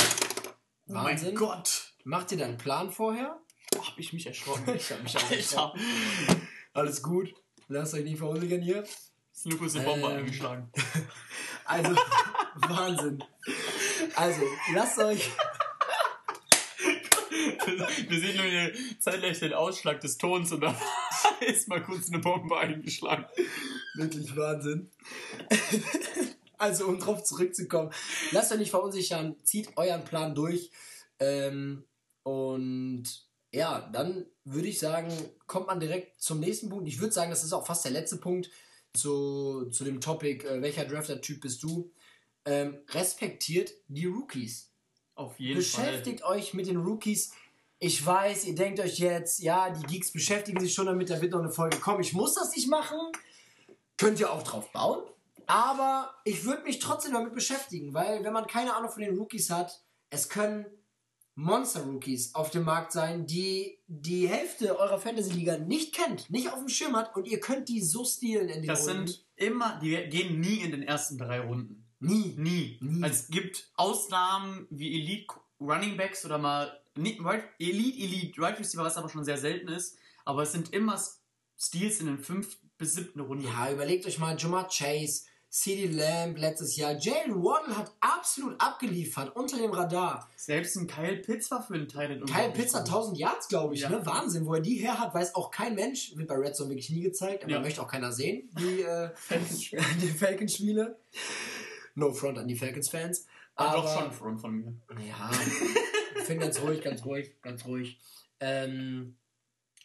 Oh 0.88 0.94
Wahnsinn. 0.94 1.28
mein 1.28 1.34
Gott! 1.36 1.94
Macht 2.04 2.32
ihr 2.32 2.38
dann 2.38 2.50
einen 2.50 2.58
Plan 2.58 2.90
vorher? 2.90 3.40
Hab 3.74 3.98
ich 3.98 4.12
mich 4.12 4.26
erschrocken. 4.26 4.74
ich 4.76 4.90
hab 4.90 5.02
mich 5.02 5.14
erschrocken. 5.14 5.80
Alles 6.72 7.02
gut. 7.02 7.34
Lasst 7.68 7.94
euch 7.94 8.04
nicht 8.04 8.18
verunsichern 8.18 8.60
hier. 8.60 8.84
Snoop 9.34 9.62
ist 9.62 9.76
eine 9.76 9.84
Bombe 9.84 10.08
ähm, 10.08 10.18
eingeschlagen. 10.18 10.72
Also, 11.68 11.96
Wahnsinn. 12.54 13.24
Also, 14.14 14.42
lasst 14.72 14.98
euch. 15.00 15.28
Wir 18.08 18.20
sehen 18.20 18.36
nur 18.36 18.46
hier 18.46 18.72
zeitgleich 19.00 19.40
den 19.40 19.52
Ausschlag 19.52 20.00
des 20.00 20.16
Tons 20.16 20.52
und 20.52 20.60
da 20.60 20.80
ist 21.40 21.66
mal 21.66 21.82
kurz 21.82 22.08
eine 22.08 22.20
Bombe 22.20 22.56
eingeschlagen. 22.56 23.26
Wirklich 23.96 24.36
Wahnsinn. 24.36 24.92
Also, 26.56 26.86
um 26.86 27.00
drauf 27.00 27.24
zurückzukommen, 27.24 27.92
lasst 28.30 28.52
euch 28.52 28.58
nicht 28.58 28.70
verunsichern, 28.70 29.34
zieht 29.42 29.76
euren 29.76 30.04
Plan 30.04 30.36
durch. 30.36 30.70
Ähm, 31.18 31.84
und 32.22 33.25
ja, 33.56 33.88
dann 33.90 34.26
würde 34.44 34.68
ich 34.68 34.78
sagen, 34.78 35.10
kommt 35.46 35.66
man 35.66 35.80
direkt 35.80 36.20
zum 36.20 36.40
nächsten 36.40 36.68
Punkt. 36.68 36.86
Ich 36.86 37.00
würde 37.00 37.14
sagen, 37.14 37.30
das 37.30 37.42
ist 37.42 37.54
auch 37.54 37.66
fast 37.66 37.84
der 37.86 37.92
letzte 37.92 38.18
Punkt 38.18 38.50
zu, 38.92 39.70
zu 39.70 39.84
dem 39.84 40.00
Topic, 40.00 40.46
äh, 40.46 40.60
welcher 40.60 40.84
Drafter-Typ 40.84 41.40
bist 41.40 41.62
du? 41.62 41.90
Ähm, 42.44 42.78
respektiert 42.90 43.72
die 43.88 44.04
Rookies. 44.04 44.70
Auf 45.14 45.40
jeden 45.40 45.56
Beschäftigt 45.56 46.20
Fall. 46.20 46.36
euch 46.36 46.52
mit 46.52 46.66
den 46.66 46.76
Rookies. 46.76 47.32
Ich 47.78 48.04
weiß, 48.04 48.44
ihr 48.44 48.54
denkt 48.54 48.78
euch 48.78 48.98
jetzt, 48.98 49.40
ja, 49.40 49.70
die 49.70 49.86
Geeks 49.86 50.12
beschäftigen 50.12 50.60
sich 50.60 50.74
schon 50.74 50.86
damit, 50.86 51.08
da 51.08 51.20
wird 51.20 51.32
noch 51.32 51.40
eine 51.40 51.50
Folge 51.50 51.78
kommen. 51.78 52.00
Ich 52.00 52.12
muss 52.12 52.34
das 52.34 52.54
nicht 52.54 52.68
machen. 52.68 52.98
Könnt 53.96 54.20
ihr 54.20 54.30
auch 54.30 54.42
drauf 54.42 54.70
bauen. 54.72 55.02
Aber 55.46 56.14
ich 56.24 56.44
würde 56.44 56.62
mich 56.64 56.78
trotzdem 56.78 57.14
damit 57.14 57.32
beschäftigen, 57.32 57.94
weil 57.94 58.22
wenn 58.22 58.32
man 58.32 58.46
keine 58.46 58.74
Ahnung 58.74 58.90
von 58.90 59.02
den 59.02 59.16
Rookies 59.16 59.48
hat, 59.48 59.82
es 60.10 60.28
können 60.28 60.66
Monster-Rookies 61.36 62.34
auf 62.34 62.50
dem 62.50 62.64
Markt 62.64 62.92
sein, 62.92 63.26
die 63.26 63.78
die 63.86 64.26
Hälfte 64.26 64.78
eurer 64.78 64.98
Fantasy-Liga 64.98 65.58
nicht 65.58 65.94
kennt, 65.94 66.28
nicht 66.30 66.50
auf 66.50 66.58
dem 66.58 66.68
Schirm 66.68 66.96
hat 66.96 67.14
und 67.14 67.26
ihr 67.26 67.40
könnt 67.40 67.68
die 67.68 67.80
so 67.82 68.04
stehlen 68.04 68.48
in 68.48 68.62
den 68.62 68.66
Das 68.66 68.88
Runden. 68.88 69.06
sind 69.06 69.24
immer, 69.36 69.78
die 69.80 69.90
gehen 70.08 70.40
nie 70.40 70.56
in 70.56 70.70
den 70.70 70.82
ersten 70.82 71.18
drei 71.18 71.40
Runden. 71.40 71.86
Nie. 72.00 72.34
Nie. 72.38 72.78
nie. 72.80 73.02
Also 73.02 73.14
es 73.14 73.28
gibt 73.28 73.70
Ausnahmen 73.76 74.66
wie 74.70 75.00
Elite 75.00 75.34
Running 75.60 75.96
Backs 75.96 76.24
oder 76.24 76.38
mal 76.38 76.80
Elite, 76.96 77.44
Elite, 77.58 78.40
Right 78.40 78.58
Receiver, 78.58 78.84
was 78.84 78.96
aber 78.96 79.08
schon 79.08 79.24
sehr 79.24 79.38
selten 79.38 79.68
ist, 79.68 79.96
aber 80.24 80.42
es 80.42 80.52
sind 80.52 80.72
immer 80.72 80.98
Steals 81.58 82.00
in 82.00 82.06
den 82.06 82.18
fünften 82.18 82.70
bis 82.78 82.94
siebten 82.94 83.20
Runden. 83.20 83.44
Ja, 83.44 83.70
überlegt 83.72 84.06
euch 84.06 84.18
mal 84.18 84.36
Jamar 84.38 84.68
Chase, 84.68 85.24
CD 85.56 85.86
Lamb 85.86 86.36
letztes 86.36 86.76
Jahr. 86.76 86.98
Jalen 86.98 87.42
Waddle 87.42 87.78
hat 87.78 87.90
absolut 88.00 88.60
abgeliefert 88.60 89.34
unter 89.34 89.56
dem 89.56 89.70
Radar. 89.70 90.30
Selbst 90.36 90.76
ein 90.76 90.86
Kyle 90.86 91.16
Pitts 91.16 91.50
war 91.50 91.62
für 91.62 91.72
einen 91.72 91.88
Teil 91.88 92.20
Kyle 92.26 92.52
Pitts 92.52 92.74
hat 92.74 92.82
1000 92.82 93.16
Yards, 93.16 93.48
glaube 93.48 93.74
ich. 93.74 93.80
Ja. 93.80 93.88
Ne? 93.88 94.04
Wahnsinn, 94.04 94.44
wo 94.44 94.54
er 94.54 94.60
die 94.60 94.74
her 94.74 95.00
hat, 95.00 95.14
weiß 95.14 95.34
auch 95.34 95.50
kein 95.50 95.74
Mensch. 95.74 96.14
Wird 96.14 96.28
bei 96.28 96.34
Red 96.34 96.54
Zone 96.54 96.68
wirklich 96.68 96.90
nie 96.90 97.00
gezeigt, 97.00 97.42
aber 97.42 97.54
ja. 97.54 97.60
möchte 97.60 97.80
auch 97.80 97.88
keiner 97.88 98.12
sehen, 98.12 98.50
die, 98.58 98.82
äh, 98.82 99.08
die 100.02 100.08
Falcons-Spiele. 100.08 100.98
No 101.94 102.12
front 102.12 102.36
an 102.36 102.46
die 102.46 102.56
Falcons-Fans. 102.56 103.26
Aber 103.54 103.80
doch 103.80 103.98
schon 103.98 104.12
front 104.12 104.40
von 104.42 104.52
mir. 104.52 104.74
Ja, 105.08 105.30
ich 106.18 106.24
finde 106.24 106.44
ganz 106.44 106.60
ruhig, 106.60 106.82
ganz 106.82 107.02
ruhig, 107.02 107.32
ganz 107.40 107.64
ruhig. 107.64 107.98
Ähm, 108.40 109.16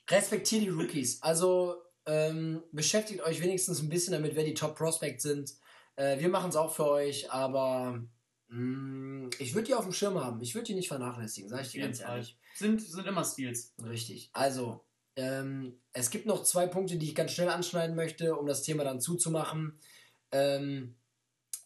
respektiere 0.10 0.64
die 0.64 0.69
Rookies. 0.69 1.23
Also 1.23 1.77
ähm, 2.06 2.61
beschäftigt 2.73 3.22
euch 3.22 3.41
wenigstens 3.41 3.81
ein 3.81 3.88
bisschen 3.88 4.11
damit, 4.11 4.35
wer 4.35 4.43
die 4.43 4.53
Top 4.53 4.76
Prospects 4.76 5.23
sind. 5.23 5.53
Äh, 6.02 6.19
wir 6.19 6.30
machen 6.30 6.49
es 6.49 6.56
auch 6.56 6.73
für 6.73 6.90
euch, 6.90 7.32
aber 7.32 8.03
mh, 8.48 8.57
mm, 8.57 9.30
ich 9.38 9.53
würde 9.53 9.68
die 9.68 9.76
auf 9.76 9.84
dem 9.84 9.94
Schirm 9.94 10.19
haben. 10.19 10.41
Ich 10.41 10.56
würde 10.56 10.65
die 10.65 10.73
nicht 10.73 10.88
vernachlässigen, 10.88 11.48
sage 11.49 11.61
ich 11.61 11.72
dir 11.72 11.84
ganz 11.84 11.99
ehrlich. 11.99 12.38
Sind, 12.56 12.82
sind 12.82 13.06
immer 13.06 13.23
Steals. 13.23 13.76
Richtig. 13.84 14.32
Also, 14.34 14.84
ähm, 15.15 15.80
es 15.94 16.10
gibt 16.10 16.26
noch 16.26 16.44
zwei 16.44 16.65
Punkte, 16.65 16.98
die 16.98 17.07
ich 17.07 17.15
ganz 17.15 17.34
schnell 17.34 17.49
anschneiden 17.49 17.95
möchte, 17.95 18.36
um 18.36 18.48
das 18.48 18.64
Thema 18.64 18.84
dann 18.84 18.99
zuzumachen. 18.99 19.80
Ähm, 20.32 20.95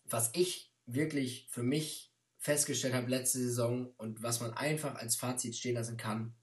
was 0.03 0.31
ich 0.33 0.73
wirklich 0.85 1.47
für 1.49 1.63
mich 1.63 2.11
festgestellt 2.37 2.93
habe 2.93 3.09
letzte 3.09 3.39
Saison 3.39 3.93
und 3.97 4.21
was 4.21 4.41
man 4.41 4.53
einfach 4.53 4.95
als 4.95 5.15
Fazit 5.15 5.55
stehen 5.55 5.75
lassen 5.75 5.95
kann, 5.95 6.35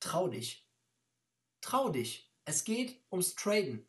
trau 0.00 0.28
dich. 0.28 0.66
Trau 1.60 1.90
dich. 1.90 2.32
Es 2.46 2.64
geht 2.64 3.02
ums 3.12 3.34
Traden. 3.34 3.86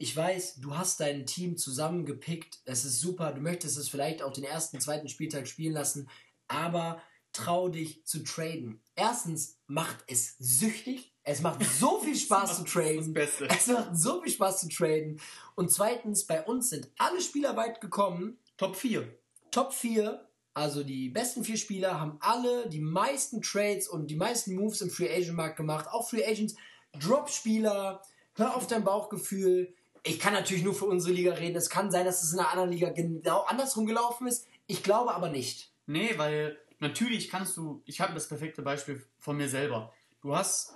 Ich 0.00 0.16
weiß, 0.16 0.56
du 0.56 0.78
hast 0.78 1.00
dein 1.00 1.26
Team 1.26 1.58
zusammengepickt. 1.58 2.60
Es 2.64 2.86
ist 2.86 3.00
super. 3.00 3.32
Du 3.32 3.42
möchtest 3.42 3.76
es 3.76 3.90
vielleicht 3.90 4.22
auch 4.22 4.32
den 4.32 4.44
ersten, 4.44 4.80
zweiten 4.80 5.10
Spieltag 5.10 5.46
spielen 5.46 5.74
lassen. 5.74 6.08
Aber 6.48 7.02
trau 7.34 7.68
dich 7.68 8.06
zu 8.06 8.24
traden. 8.24 8.80
Erstens 8.96 9.58
macht 9.66 9.98
es 10.06 10.36
süchtig. 10.38 11.12
Es 11.22 11.42
macht 11.42 11.62
so 11.62 12.00
viel 12.02 12.16
Spaß 12.16 12.56
zu 12.56 12.64
traden. 12.64 13.14
Es 13.14 13.66
macht 13.66 13.94
so 13.94 14.22
viel 14.22 14.32
Spaß 14.32 14.60
zu 14.62 14.68
traden. 14.70 15.20
Und 15.54 15.70
zweitens, 15.70 16.26
bei 16.26 16.42
uns 16.46 16.70
sind 16.70 16.90
alle 16.96 17.20
Spieler 17.20 17.54
weit 17.58 17.82
gekommen. 17.82 18.38
Top 18.56 18.76
4. 18.76 19.06
Top 19.50 19.74
4, 19.74 20.26
also 20.54 20.82
die 20.82 21.10
besten 21.10 21.44
vier 21.44 21.58
Spieler, 21.58 22.00
haben 22.00 22.16
alle 22.20 22.70
die 22.70 22.80
meisten 22.80 23.42
Trades 23.42 23.86
und 23.86 24.10
die 24.10 24.16
meisten 24.16 24.54
Moves 24.54 24.80
im 24.80 24.88
Free 24.88 25.14
Agent 25.14 25.36
Markt 25.36 25.58
gemacht. 25.58 25.88
Auch 25.90 26.08
Free 26.08 26.24
Agents, 26.24 26.54
Drop-Spieler, 26.98 28.00
hör 28.36 28.56
auf 28.56 28.66
dein 28.66 28.82
Bauchgefühl. 28.82 29.74
Ich 30.02 30.18
kann 30.18 30.32
natürlich 30.32 30.64
nur 30.64 30.74
für 30.74 30.86
unsere 30.86 31.12
Liga 31.12 31.34
reden. 31.34 31.56
Es 31.56 31.68
kann 31.68 31.90
sein, 31.90 32.06
dass 32.06 32.22
es 32.22 32.32
in 32.32 32.38
einer 32.38 32.50
anderen 32.50 32.70
Liga 32.70 32.90
genau 32.90 33.42
andersrum 33.42 33.86
gelaufen 33.86 34.26
ist. 34.26 34.46
Ich 34.66 34.82
glaube 34.82 35.14
aber 35.14 35.28
nicht. 35.28 35.72
Nee, 35.86 36.14
weil 36.16 36.58
natürlich 36.78 37.28
kannst 37.28 37.56
du, 37.56 37.82
ich 37.84 38.00
habe 38.00 38.14
das 38.14 38.28
perfekte 38.28 38.62
Beispiel 38.62 39.04
von 39.18 39.36
mir 39.36 39.48
selber. 39.48 39.92
Du 40.22 40.34
hast, 40.34 40.74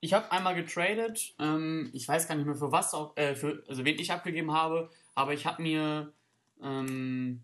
ich 0.00 0.12
habe 0.12 0.30
einmal 0.32 0.54
getradet, 0.54 1.34
ähm, 1.38 1.90
ich 1.92 2.06
weiß 2.06 2.28
gar 2.28 2.34
nicht 2.34 2.46
mehr 2.46 2.54
für 2.54 2.72
was, 2.72 2.92
auch, 2.94 3.16
äh, 3.16 3.34
für, 3.34 3.62
also 3.68 3.84
wen 3.84 3.98
ich 3.98 4.12
abgegeben 4.12 4.52
habe, 4.52 4.90
aber 5.14 5.32
ich 5.32 5.46
habe 5.46 5.62
mir, 5.62 6.12
ähm, 6.62 7.42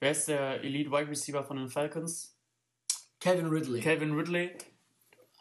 wer 0.00 0.10
ist 0.12 0.28
der 0.28 0.62
Elite 0.62 0.90
Wide 0.90 1.10
Receiver 1.10 1.44
von 1.44 1.56
den 1.58 1.68
Falcons? 1.68 2.36
Kevin 3.20 3.46
Ridley. 3.46 3.80
Kevin 3.80 4.14
Ridley. 4.14 4.56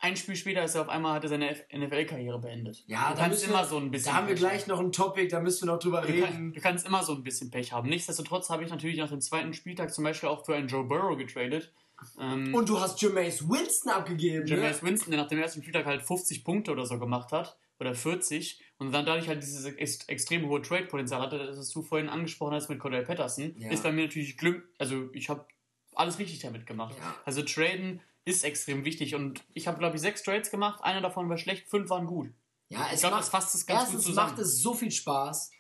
Ein 0.01 0.15
Spiel 0.17 0.35
später 0.35 0.63
ist 0.63 0.75
er 0.75 0.81
auf 0.81 0.89
einmal 0.89 1.13
hatte 1.13 1.27
seine 1.29 1.55
NFL-Karriere 1.71 2.39
beendet. 2.39 2.83
Ja, 2.87 3.09
du 3.11 3.15
da 3.17 3.21
kannst 3.23 3.43
immer 3.47 3.59
wir- 3.61 3.65
so 3.65 3.77
ein 3.77 3.91
bisschen. 3.91 4.11
Da 4.11 4.17
haben 4.17 4.27
wir 4.27 4.35
gleich 4.35 4.67
noch 4.67 4.79
ein 4.79 4.91
Topic, 4.91 5.27
da 5.29 5.39
müssen 5.39 5.65
wir 5.67 5.73
noch 5.73 5.79
drüber 5.79 6.01
Du, 6.01 6.07
reden. 6.09 6.23
kann, 6.25 6.53
du 6.53 6.61
kannst 6.61 6.85
immer 6.85 7.01
so 7.03 7.13
ein 7.13 7.23
bisschen 7.23 7.49
Pech 7.49 7.71
haben. 7.71 7.89
Nichtsdestotrotz 7.89 8.49
habe 8.49 8.63
ich 8.63 8.69
natürlich 8.69 8.97
nach 8.97 9.09
dem 9.09 9.21
zweiten 9.21 9.53
Spieltag 9.53 9.93
zum 9.93 10.03
Beispiel 10.03 10.29
auch 10.29 10.45
für 10.45 10.55
einen 10.55 10.67
Joe 10.67 10.83
Burrow 10.83 11.17
getradet. 11.17 11.71
Ähm, 12.19 12.53
Und 12.53 12.67
du 12.67 12.79
hast 12.79 13.01
Jameis 13.01 13.47
Winston 13.49 13.91
abgegeben. 13.93 14.45
Jameis 14.45 14.81
ne? 14.81 14.89
Winston, 14.89 15.11
der 15.11 15.21
nach 15.21 15.29
dem 15.29 15.39
ersten 15.39 15.61
Spieltag 15.61 15.85
halt 15.85 16.01
50 16.03 16.43
Punkte 16.43 16.71
oder 16.71 16.85
so 16.85 16.99
gemacht 16.99 17.31
hat, 17.31 17.57
oder 17.79 17.95
40, 17.95 18.61
und 18.77 18.91
dann 18.93 19.05
dadurch 19.05 19.27
halt 19.29 19.41
dieses 19.41 19.65
ex 19.65 20.03
extrem 20.07 20.47
hohe 20.47 20.61
Trade-Potenzial 20.61 21.21
hatte, 21.21 21.37
das 21.37 21.69
du 21.69 21.81
vorhin 21.81 22.09
angesprochen 22.09 22.53
hast 22.53 22.69
mit 22.69 22.79
Cordell 22.79 23.03
Patterson, 23.05 23.55
Ja. 23.57 23.69
ist 23.71 23.83
bei 23.83 23.91
mir 23.93 24.03
natürlich 24.03 24.37
Glück, 24.37 24.67
also 24.77 25.09
ich 25.13 25.29
habe 25.29 25.45
alles 25.93 26.19
richtig 26.19 26.39
damit 26.39 26.65
gemacht. 26.65 26.95
Ja. 26.99 27.15
Also 27.25 27.41
Traden 27.43 28.01
ist 28.25 28.43
extrem 28.43 28.83
wichtig 28.85 29.15
und 29.15 29.43
ich 29.53 29.67
habe, 29.67 29.77
glaube 29.77 29.95
ich, 29.95 30.01
sechs 30.01 30.23
Trades 30.23 30.49
gemacht, 30.49 30.83
einer 30.83 31.01
davon 31.01 31.29
war 31.29 31.37
schlecht, 31.37 31.67
fünf 31.69 31.89
waren 31.89 32.07
gut. 32.07 32.31
Ja, 32.69 32.87
es 32.87 32.95
Ich 32.95 32.99
glaube, 33.01 33.15
macht, 33.15 33.23
das 33.23 33.29
fasst 33.29 33.55
es 33.55 33.65
ganz 33.65 33.79
gut 33.81 33.87
erstens 33.87 34.05
zusammen. 34.05 34.31
macht 34.31 34.39
es 34.39 34.61
so 34.61 34.73
viel 34.73 34.91
Spaß. 34.91 35.51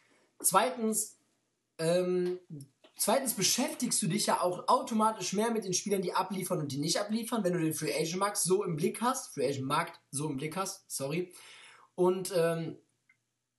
Zweitens, 0.41 1.19
ähm, 1.77 2.39
zweitens 2.97 3.35
beschäftigst 3.35 4.01
du 4.01 4.07
dich 4.07 4.25
ja 4.25 4.41
auch 4.41 4.67
automatisch 4.67 5.33
mehr 5.33 5.51
mit 5.51 5.63
den 5.63 5.73
Spielern, 5.73 6.01
die 6.01 6.13
abliefern 6.13 6.59
und 6.59 6.71
die 6.71 6.79
nicht 6.79 6.99
abliefern, 6.99 7.43
wenn 7.43 7.53
du 7.53 7.59
den 7.59 7.73
Free 7.73 7.93
Agent 7.93 8.17
Markt 8.17 8.37
so 8.37 8.63
im 8.63 8.75
Blick 8.75 8.99
hast. 9.01 9.33
Free 9.35 9.47
Agent 9.47 9.67
Markt 9.67 10.01
so 10.09 10.27
im 10.27 10.37
Blick 10.37 10.57
hast, 10.57 10.89
sorry. 10.89 11.31
Und 11.93 12.33
ähm, 12.35 12.79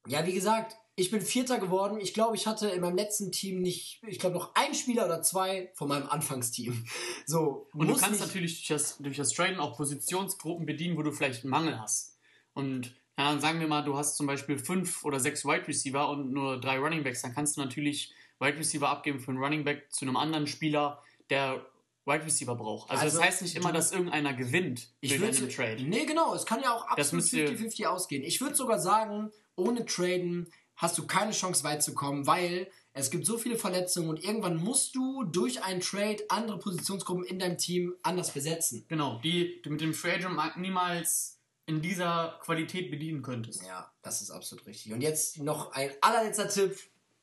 ja, 0.09 0.27
wie 0.27 0.35
gesagt, 0.35 0.77
ich 0.99 1.11
bin 1.11 1.21
Vierter 1.21 1.59
geworden. 1.59 2.01
Ich 2.01 2.15
glaube, 2.15 2.37
ich 2.37 2.47
hatte 2.47 2.69
in 2.69 2.81
meinem 2.81 2.97
letzten 2.97 3.31
Team 3.31 3.61
nicht, 3.61 4.01
ich 4.07 4.19
glaube 4.19 4.35
noch 4.37 4.55
ein 4.55 4.75
Spieler 4.75 5.05
oder 5.05 5.23
zwei 5.23 5.71
von 5.75 5.89
meinem 5.89 6.09
Anfangsteam. 6.09 6.85
So, 7.27 7.67
Und 7.75 7.89
du 7.89 7.97
kannst 7.97 8.21
natürlich 8.21 8.55
durch 8.57 8.69
das, 8.69 8.99
durch 8.99 9.17
das 9.17 9.33
Traden 9.33 9.59
auch 9.61 9.77
Positionsgruppen 9.77 10.65
bedienen, 10.65 10.97
wo 10.97 11.03
du 11.03 11.13
vielleicht 11.13 11.45
einen 11.45 11.51
Mangel 11.51 11.79
hast. 11.81 12.17
Und 12.55 12.95
ja, 13.19 13.31
dann 13.31 13.41
sagen 13.41 13.61
wir 13.61 13.67
mal, 13.67 13.83
du 13.83 13.97
hast 13.97 14.17
zum 14.17 14.27
Beispiel 14.27 14.59
fünf 14.59 15.05
oder 15.05 15.19
sechs 15.21 15.45
Wide 15.45 15.67
Receiver 15.69 16.09
und 16.09 16.33
nur 16.33 16.61
drei 16.61 16.79
Running 16.79 17.03
Backs, 17.03 17.23
dann 17.23 17.35
kannst 17.35 17.57
du 17.57 17.61
natürlich 17.63 18.13
Wide 18.39 18.57
Receiver 18.59 18.89
abgeben 18.89 19.19
für 19.21 19.31
einen 19.33 19.43
Running 19.43 19.65
Back 19.65 19.93
zu 19.93 20.05
einem 20.05 20.17
anderen 20.17 20.47
Spieler, 20.47 21.03
der 21.31 21.67
Wide 22.05 22.25
Receiver 22.25 22.55
braucht. 22.55 22.91
Also, 22.91 23.03
Also, 23.03 23.19
das 23.19 23.27
heißt 23.27 23.43
nicht 23.43 23.57
immer, 23.57 23.73
dass 23.73 23.91
irgendeiner 23.91 24.33
gewinnt 24.35 24.91
Ich 25.01 25.19
würde 25.19 25.37
einen 25.37 25.49
Trade. 25.51 25.83
Nee, 25.83 26.05
genau. 26.07 26.35
Es 26.35 26.47
kann 26.47 26.63
ja 26.63 26.73
auch 26.75 26.87
absolut 26.87 27.25
müsst 27.25 27.33
ihr- 27.33 27.49
50-50 27.49 27.87
ausgehen. 27.87 28.23
Ich 28.23 28.41
würde 28.41 28.55
sogar 28.55 28.79
sagen, 28.79 29.33
ohne 29.57 29.85
Traden 29.85 30.53
hast 30.77 30.99
du 30.99 31.07
keine 31.07 31.33
Chance 31.33 31.65
weit 31.65 31.83
zu 31.83 31.95
kommen, 31.95 32.27
weil 32.27 32.71
es 32.93 33.11
gibt 33.11 33.27
so 33.27 33.37
viele 33.37 33.57
Verletzungen 33.57 34.09
und 34.09 34.25
irgendwann 34.25 34.57
musst 34.57 34.95
du 34.95 35.25
durch 35.25 35.63
einen 35.63 35.81
Trade 35.81 36.19
andere 36.29 36.59
Positionsgruppen 36.59 37.25
in 37.25 37.39
deinem 37.39 37.59
Team 37.59 37.95
anders 38.03 38.31
besetzen. 38.31 38.85
Genau, 38.89 39.21
die 39.23 39.61
du 39.63 39.71
mit 39.71 39.81
dem 39.81 39.93
Trade 39.93 40.29
niemals 40.57 41.41
in 41.67 41.83
dieser 41.83 42.39
Qualität 42.43 42.91
bedienen 42.91 43.23
könntest. 43.23 43.63
Ja, 43.67 43.91
das 44.03 44.23
ist 44.23 44.31
absolut 44.31 44.67
richtig. 44.67 44.93
Und 44.93 45.01
jetzt 45.01 45.39
noch 45.39 45.73
ein 45.73 45.91
allerletzter 46.01 46.49
Tipp. 46.49 46.79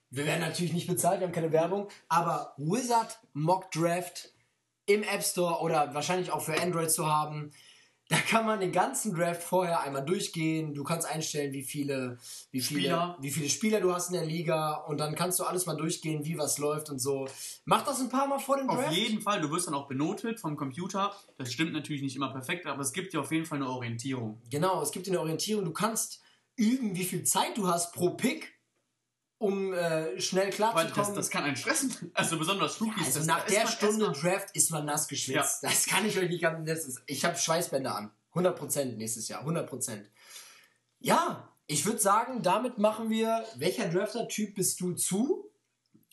Wir 0.10 0.26
werden 0.26 0.42
natürlich 0.42 0.74
nicht 0.74 0.88
bezahlt, 0.88 1.22
wir 1.22 1.28
haben 1.28 1.34
keine 1.34 1.52
Werbung, 1.52 1.90
aber 2.08 2.54
Wizard 2.58 3.20
Mock 3.34 3.72
Draft 3.72 4.32
im 4.86 5.02
App 5.02 5.24
Store 5.24 5.62
oder 5.62 5.94
wahrscheinlich 5.96 6.32
auch 6.32 6.42
für 6.42 6.62
Android 6.62 6.92
zu 6.92 7.08
haben. 7.08 7.52
Da 8.14 8.20
kann 8.20 8.46
man 8.46 8.60
den 8.60 8.72
ganzen 8.72 9.16
Draft 9.16 9.42
vorher 9.42 9.82
einmal 9.82 10.06
durchgehen. 10.06 10.76
Du 10.76 10.84
kannst 10.84 11.08
einstellen, 11.08 11.52
wie 11.52 11.64
viele, 11.64 12.20
wie 12.52 12.62
viele, 12.62 12.82
Spieler. 12.82 13.18
wie 13.20 13.32
viele 13.32 13.50
Spieler 13.50 13.82
du 13.82 13.92
hast 13.92 14.10
in 14.10 14.14
der 14.14 14.24
Liga 14.26 14.76
und 14.76 15.00
dann 15.00 15.16
kannst 15.16 15.40
du 15.40 15.46
alles 15.46 15.66
mal 15.66 15.76
durchgehen, 15.76 16.24
wie 16.24 16.38
was 16.38 16.60
läuft 16.60 16.92
und 16.92 17.00
so. 17.00 17.28
Mach 17.66 17.84
das 17.84 18.00
ein 18.02 18.10
paar 18.10 18.28
Mal 18.28 18.38
vor 18.38 18.58
dem 18.58 18.68
Draft. 18.68 18.90
Auf 18.90 18.94
jeden 18.94 19.20
Fall, 19.20 19.42
du 19.42 19.50
wirst 19.50 19.66
dann 19.66 19.74
auch 19.74 19.88
benotet 19.88 20.40
vom 20.40 20.56
Computer. 20.56 21.12
Das 21.40 21.52
stimmt 21.52 21.74
natürlich 21.74 22.04
nicht 22.04 22.16
immer 22.16 22.32
perfekt, 22.32 22.68
aber 22.68 22.84
es 22.84 22.94
gibt 22.94 23.14
dir 23.14 23.22
auf 23.22 23.32
jeden 23.32 23.48
Fall 23.48 23.58
eine 23.58 23.68
Orientierung. 23.68 24.40
Genau, 24.52 24.84
es 24.84 24.92
gibt 24.92 25.08
dir 25.08 25.12
eine 25.12 25.20
Orientierung. 25.20 25.66
Du 25.66 25.74
kannst 25.74 26.22
üben, 26.56 26.96
wie 26.96 27.06
viel 27.06 27.24
Zeit 27.24 27.58
du 27.58 27.68
hast 27.68 27.94
pro 27.94 28.12
Pick, 28.12 28.53
um 29.44 29.74
äh, 29.74 30.22
schnell 30.22 30.52
klarzukommen. 30.52 30.94
das, 30.96 31.14
das 31.14 31.30
kann 31.30 31.44
einen 31.44 31.58
stressen. 31.58 31.94
Also 32.14 32.40
besonders 32.40 32.80
Rookies. 32.80 33.08
also 33.08 33.20
das, 33.20 33.28
nach 33.28 33.46
der 33.46 33.68
Stunde 33.68 34.14
Draft 34.14 34.56
ist 34.56 34.72
man 34.72 34.86
nass 34.86 35.10
geschwitzt. 35.10 35.64
Das 35.64 35.86
kann 35.86 36.06
ich 36.06 36.18
euch 36.18 36.30
nicht 36.30 36.42
ganz. 36.42 36.66
Das 36.66 36.86
ist, 36.86 37.02
ich 37.08 37.26
habe 37.26 37.38
Schweißbänder 37.38 37.94
an. 37.94 38.12
100% 38.34 38.96
nächstes 38.96 39.28
Jahr. 39.28 39.46
100%. 39.46 40.06
Ja, 41.00 41.54
ich 41.68 41.86
würde 41.86 42.00
sagen, 42.00 42.42
damit 42.42 42.78
machen 42.78 43.10
wir. 43.10 43.44
Welcher 43.58 43.90
Drafter-Typ 43.90 44.56
bist 44.56 44.80
du 44.80 44.94
zu? 44.94 45.52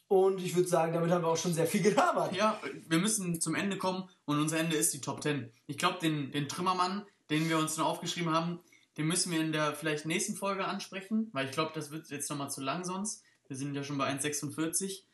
Und 0.08 0.42
ich 0.42 0.56
würde 0.56 0.68
sagen, 0.68 0.92
damit 0.92 1.12
haben 1.12 1.22
wir 1.22 1.28
auch 1.28 1.36
schon 1.36 1.54
sehr 1.54 1.68
viel 1.68 1.82
gelabert. 1.82 2.34
Ja, 2.34 2.60
wir 2.88 2.98
müssen 2.98 3.40
zum 3.40 3.54
Ende 3.54 3.78
kommen 3.78 4.08
und 4.24 4.40
unser 4.40 4.58
Ende 4.58 4.74
ist 4.74 4.92
die 4.92 5.00
Top 5.00 5.22
10. 5.22 5.52
Ich 5.68 5.78
glaube, 5.78 6.00
den, 6.00 6.32
den 6.32 6.48
Trümmermann, 6.48 7.06
den 7.30 7.48
wir 7.48 7.58
uns 7.58 7.76
noch 7.76 7.86
aufgeschrieben 7.86 8.34
haben, 8.34 8.58
den 9.00 9.06
müssen 9.08 9.32
wir 9.32 9.40
in 9.40 9.52
der 9.52 9.74
vielleicht 9.74 10.04
nächsten 10.06 10.36
Folge 10.36 10.64
ansprechen, 10.66 11.30
weil 11.32 11.46
ich 11.46 11.52
glaube, 11.52 11.72
das 11.74 11.90
wird 11.90 12.08
jetzt 12.10 12.28
nochmal 12.30 12.50
zu 12.50 12.60
lang 12.60 12.84
sonst. 12.84 13.22
Wir 13.48 13.56
sind 13.56 13.74
ja 13.74 13.82
schon 13.82 13.98
bei 13.98 14.08
1,46. 14.10 15.04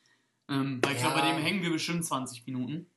Ähm, 0.49 0.81
weil 0.85 0.93
ich 0.95 1.01
Ja. 1.01 1.09
glaube, 1.11 1.21
bei 1.23 1.33
dem 1.33 1.39
hängen 1.43 1.63
wir 1.63 1.71
bestimmt 1.71 2.05
20 2.05 2.47
Minuten. 2.47 2.91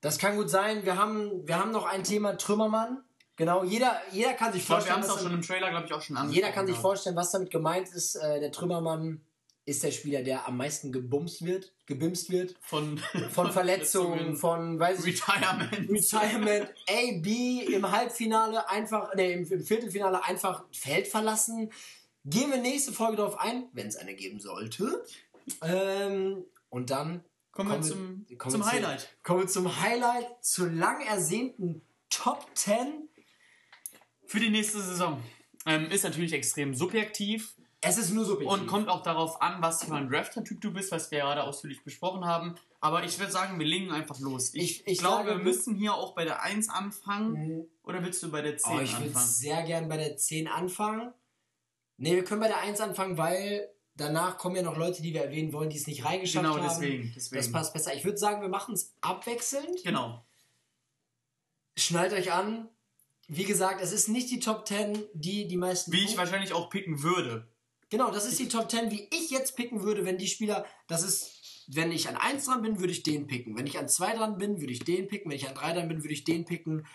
Das 0.00 0.18
kann 0.18 0.36
gut 0.36 0.50
sein. 0.50 0.84
Wir 0.84 0.96
haben, 0.96 1.46
wir 1.46 1.58
haben 1.58 1.70
noch 1.70 1.86
ein 1.86 2.02
Thema 2.04 2.36
Trümmermann. 2.36 3.02
Genau, 3.36 3.64
jeder, 3.64 4.00
jeder 4.12 4.34
kann 4.34 4.52
sich 4.52 4.62
Ich 4.62 4.66
glaube, 4.66 4.82
wir 4.84 4.92
vorstellen. 4.92 4.94
haben 4.96 5.02
es 5.02 5.08
was 5.08 5.16
auch 5.16 5.22
schon 5.22 5.32
im 5.34 5.42
Trailer, 5.42 5.70
glaube 5.70 5.86
ich, 5.86 5.92
auch 5.94 6.02
schon 6.02 6.16
angesprochen. 6.16 6.34
Jeder 6.44 6.52
kann 6.52 6.66
sich 6.66 6.76
vorstellen, 6.76 7.16
was 7.16 7.30
damit 7.30 7.50
gemeint 7.50 7.88
ist. 7.88 8.16
Äh, 8.16 8.40
der 8.40 8.52
Trümmermann 8.52 9.20
ist 9.64 9.82
der 9.84 9.92
Spieler, 9.92 10.22
der 10.22 10.46
am 10.48 10.56
meisten 10.56 10.90
gebumst 10.90 11.44
wird, 11.44 11.72
gebimst 11.86 12.30
wird. 12.30 12.56
Von, 12.60 12.98
Von 13.32 13.52
Verletzungen, 13.52 14.36
von, 14.36 14.78
weiß 14.80 15.04
ich, 15.04 15.22
Retirement. 15.28 15.72
Retirement, 15.90 16.68
A, 16.88 17.20
B 17.20 17.60
im 17.72 17.90
Halbfinale 17.90 18.68
einfach, 18.68 19.14
ne, 19.14 19.32
im, 19.32 19.50
im 19.50 19.64
Viertelfinale 19.64 20.24
einfach 20.24 20.64
Feld 20.72 21.06
verlassen. 21.06 21.70
Gehen 22.24 22.50
wir 22.50 22.58
nächste 22.58 22.92
Folge 22.92 23.16
darauf 23.18 23.38
ein, 23.38 23.68
wenn 23.72 23.86
es 23.86 23.96
eine 23.96 24.14
geben 24.14 24.40
sollte. 24.40 25.04
Ähm, 25.62 26.44
und 26.70 26.90
dann 26.90 27.24
Kommen 27.52 27.68
wir 27.68 27.74
Kommen 27.80 27.84
wir- 27.84 27.90
zum, 28.30 28.38
kommen 28.38 28.50
zum 28.52 28.60
wir 28.62 28.64
zu- 28.64 28.72
Highlight. 28.72 29.16
kommen 29.22 29.40
wir 29.40 29.46
zum 29.46 29.80
Highlight, 29.82 30.26
zur 30.44 30.70
lang 30.70 31.02
ersehnten 31.04 31.82
Top 32.08 32.46
10. 32.54 33.08
Für 34.26 34.40
die 34.40 34.48
nächste 34.50 34.80
Saison. 34.80 35.22
Ähm, 35.66 35.90
ist 35.90 36.02
natürlich 36.04 36.32
extrem 36.32 36.74
subjektiv 36.74 37.54
Es 37.84 37.98
ist 37.98 38.10
nur 38.12 38.24
subjektiv. 38.24 38.52
und 38.60 38.66
kommt 38.68 38.88
auch 38.88 39.02
darauf 39.02 39.42
an, 39.42 39.60
was 39.60 39.82
für 39.84 39.94
ein 39.94 40.08
Drafter-Typ 40.08 40.60
du 40.60 40.72
bist, 40.72 40.92
was 40.92 41.10
wir 41.10 41.18
gerade 41.18 41.42
ausführlich 41.42 41.82
besprochen 41.82 42.24
haben. 42.24 42.54
Aber 42.80 43.02
ich 43.04 43.18
würde 43.18 43.32
sagen, 43.32 43.58
wir 43.58 43.66
legen 43.66 43.90
einfach 43.90 44.18
los. 44.20 44.54
Ich, 44.54 44.80
Ich- 44.82 44.86
ich 44.86 44.98
glaube, 44.98 45.26
wir 45.28 45.34
müssen 45.36 45.74
hier 45.74 45.94
auch 45.94 46.14
bei 46.14 46.24
der 46.24 46.42
1 46.42 46.68
anfangen. 46.68 47.32
Mhm. 47.58 47.64
Oder 47.82 48.02
willst 48.04 48.22
du 48.22 48.30
bei 48.30 48.40
der 48.40 48.56
10 48.56 48.72
Oh, 48.72 48.80
ich 48.80 48.92
würde 48.92 49.06
anfangen? 49.06 49.26
sehr 49.26 49.62
gern 49.64 49.88
bei 49.88 49.96
der 49.96 50.16
10 50.16 50.46
anfangen. 50.48 51.12
Ne, 51.98 52.12
wir 52.14 52.24
können 52.24 52.40
bei 52.40 52.48
der 52.48 52.58
1 52.60 52.80
anfangen, 52.80 53.18
weil 53.18 53.68
danach 53.96 54.38
kommen 54.38 54.54
ja 54.56 54.62
noch 54.62 54.76
Leute, 54.76 55.02
die 55.02 55.12
wir 55.12 55.22
erwähnen 55.24 55.52
wollen, 55.52 55.68
die 55.70 55.76
es 55.76 55.86
nicht 55.88 56.04
reingeschafft 56.04 56.44
Genau, 56.44 56.56
haben. 56.56 56.68
deswegen. 56.68 57.12
deswegen. 57.14 57.36
Das 57.42 57.50
passt 57.52 57.72
besser. 57.72 57.94
Ich 57.94 58.04
würde 58.04 58.18
sagen, 58.18 58.40
wir 58.42 58.48
machen 58.48 58.74
es 58.74 58.94
abwechselnd. 59.00 59.82
Genau. 59.84 60.24
Schnallt 61.76 62.12
euch 62.12 62.32
an. 62.32 62.68
Wie 63.28 63.44
gesagt, 63.44 63.80
es 63.80 63.92
ist 63.92 64.08
nicht 64.08 64.30
die 64.30 64.40
Top 64.40 64.66
10, 64.66 65.04
die 65.14 65.48
die 65.48 65.56
meisten. 65.56 65.90
Wie 65.92 66.04
ich 66.04 66.16
wahrscheinlich 66.16 66.52
auch 66.52 66.68
picken 66.70 67.02
würde. 67.02 67.48
Genau, 67.92 68.10
das 68.10 68.24
ist 68.24 68.38
die 68.38 68.48
Top 68.48 68.70
10, 68.70 68.90
wie 68.90 69.06
ich 69.12 69.30
jetzt 69.30 69.54
picken 69.54 69.82
würde, 69.82 70.06
wenn 70.06 70.16
die 70.16 70.26
Spieler. 70.26 70.64
Das 70.88 71.02
ist, 71.02 71.66
wenn 71.68 71.92
ich 71.92 72.08
an 72.08 72.16
1 72.16 72.46
dran 72.46 72.62
bin, 72.62 72.80
würde 72.80 72.90
ich 72.90 73.02
den 73.02 73.26
picken. 73.26 73.54
Wenn 73.56 73.66
ich 73.66 73.78
an 73.78 73.86
2 73.86 74.16
dran 74.16 74.38
bin, 74.38 74.60
würde 74.60 74.72
ich 74.72 74.82
den 74.82 75.08
picken. 75.08 75.30
Wenn 75.30 75.36
ich 75.36 75.46
an 75.46 75.54
3 75.54 75.74
dran 75.74 75.88
bin, 75.88 76.02
würde 76.02 76.14
ich 76.14 76.24
den 76.24 76.46
picken. 76.46 76.86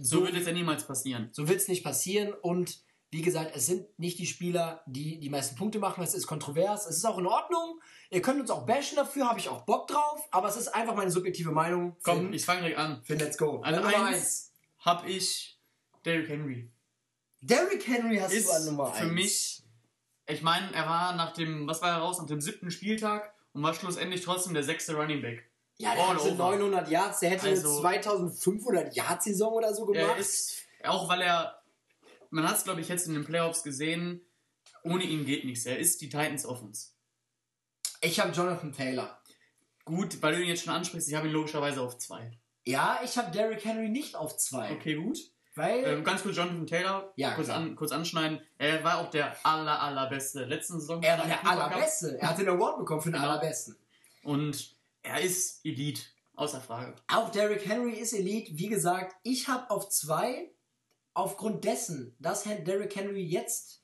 So, 0.00 0.22
wird 0.24 0.36
es 0.36 0.46
ja 0.46 0.52
niemals 0.52 0.86
passieren. 0.86 1.28
So 1.32 1.48
wird 1.48 1.58
es 1.58 1.66
nicht 1.66 1.82
passieren. 1.82 2.32
Und 2.32 2.78
Wie 3.10 3.22
gesagt, 3.22 3.56
es 3.56 3.64
sind 3.64 3.86
nicht 3.98 4.18
die 4.18 4.26
Spieler, 4.26 4.82
die 4.86 5.18
die 5.18 5.30
meisten 5.30 5.56
Punkte 5.56 5.78
machen. 5.78 6.04
Es 6.04 6.12
ist 6.12 6.26
kontrovers. 6.26 6.86
Es 6.86 6.98
ist 6.98 7.06
auch 7.06 7.16
in 7.16 7.26
Ordnung. 7.26 7.80
Ihr 8.10 8.20
könnt 8.20 8.38
uns 8.38 8.50
auch 8.50 8.66
bashen 8.66 8.96
dafür, 8.96 9.28
habe 9.28 9.38
ich 9.38 9.48
auch 9.48 9.62
Bock 9.62 9.88
drauf. 9.88 10.28
Aber 10.30 10.48
es 10.48 10.56
ist 10.58 10.68
einfach 10.68 10.94
meine 10.94 11.10
subjektive 11.10 11.50
Meinung. 11.50 11.96
Komm, 12.02 12.18
Finn, 12.18 12.32
ich 12.34 12.44
fange 12.44 12.60
direkt 12.60 12.78
an. 12.78 13.02
Finn, 13.04 13.18
let's 13.18 13.38
go. 13.38 13.62
An 13.62 13.76
Nummer 13.76 14.06
eins 14.06 14.52
habe 14.80 15.08
ich 15.08 15.58
Derrick 16.04 16.28
Henry. 16.28 16.70
Derrick 17.40 17.86
Henry 17.86 18.18
hast 18.18 18.32
Ist 18.32 18.46
du 18.46 18.52
an 18.52 18.64
Nummer 18.66 18.92
1. 18.92 18.98
für 18.98 19.06
mich, 19.06 19.62
ich 20.28 20.42
meine, 20.42 20.72
er 20.74 20.86
war 20.86 21.14
nach 21.16 21.32
dem, 21.32 21.66
was 21.66 21.82
war 21.82 21.90
er 21.90 21.98
raus, 21.98 22.18
nach 22.18 22.26
dem 22.26 22.40
siebten 22.40 22.70
Spieltag 22.70 23.32
und 23.52 23.62
war 23.62 23.74
schlussendlich 23.74 24.22
trotzdem 24.22 24.54
der 24.54 24.62
sechste 24.62 24.94
Running 24.94 25.22
Back. 25.22 25.50
Ja, 25.78 25.94
der 25.94 26.04
All 26.04 26.14
hatte 26.16 26.32
over. 26.32 26.56
900 26.56 26.88
Yards. 26.90 27.20
Der 27.20 27.30
hätte 27.30 27.48
Also- 27.48 27.68
eine 27.70 27.80
2500 27.80 28.94
Yards 28.96 29.24
Saison 29.24 29.52
oder 29.52 29.72
so 29.74 29.86
gemacht. 29.86 30.12
Er 30.14 30.16
ist, 30.16 30.62
auch 30.84 31.08
weil 31.08 31.22
er, 31.22 31.62
man 32.30 32.46
hat 32.48 32.56
es 32.56 32.64
glaube 32.64 32.80
ich 32.80 32.88
jetzt 32.88 33.06
in 33.06 33.14
den 33.14 33.24
Playoffs 33.24 33.62
gesehen, 33.62 34.20
ohne 34.82 35.04
ihn 35.04 35.24
geht 35.24 35.44
nichts. 35.44 35.66
Er 35.66 35.78
ist 35.78 36.00
die 36.00 36.08
Titans 36.08 36.44
Offense. 36.46 36.88
ich 38.00 38.20
habe 38.20 38.32
Jonathan 38.32 38.72
Taylor. 38.72 39.20
Gut, 39.84 40.20
weil 40.22 40.34
du 40.36 40.42
ihn 40.42 40.48
jetzt 40.48 40.64
schon 40.64 40.74
ansprichst, 40.74 41.08
ich 41.08 41.14
habe 41.14 41.28
ihn 41.28 41.32
logischerweise 41.32 41.80
auf 41.80 41.96
zwei. 41.98 42.30
Ja, 42.64 43.00
ich 43.02 43.16
habe 43.16 43.30
Derrick 43.30 43.64
Henry 43.64 43.88
nicht 43.88 44.14
auf 44.14 44.36
2. 44.36 44.72
Okay, 44.72 44.94
gut. 44.96 45.18
Weil. 45.58 45.84
Ähm, 45.84 46.04
ganz 46.04 46.22
kurz 46.22 46.36
Jonathan 46.36 46.66
Taylor, 46.66 47.12
Ja, 47.16 47.32
kurz, 47.34 47.48
an, 47.50 47.76
kurz 47.76 47.92
anschneiden. 47.92 48.40
Er 48.56 48.82
war 48.84 48.98
auch 48.98 49.10
der 49.10 49.36
aller, 49.44 49.80
allerbeste 49.82 50.44
letzten 50.44 50.80
Saison. 50.80 51.02
er 51.02 51.18
war 51.18 51.26
der 51.26 51.36
Cup. 51.36 51.50
Allerbeste. 51.52 52.18
Er 52.20 52.30
hat 52.30 52.38
den 52.38 52.48
Award 52.48 52.78
bekommen 52.78 53.02
für 53.02 53.10
den 53.10 53.20
Genau. 53.20 53.28
Allerbesten. 53.32 53.76
Und 54.22 54.74
er 55.02 55.20
ist 55.20 55.64
Elite, 55.64 56.02
außer 56.36 56.60
Frage. 56.60 56.94
Auch 57.12 57.30
Derrick 57.30 57.66
Henry 57.66 57.92
ist 57.92 58.12
Elite. 58.12 58.52
Wie 58.56 58.68
gesagt, 58.68 59.16
ich 59.22 59.48
habe 59.48 59.68
auf 59.70 59.88
zwei, 59.88 60.50
aufgrund 61.14 61.64
dessen, 61.64 62.14
dass 62.18 62.44
Derrick 62.44 62.94
Henry 62.96 63.22
jetzt 63.22 63.82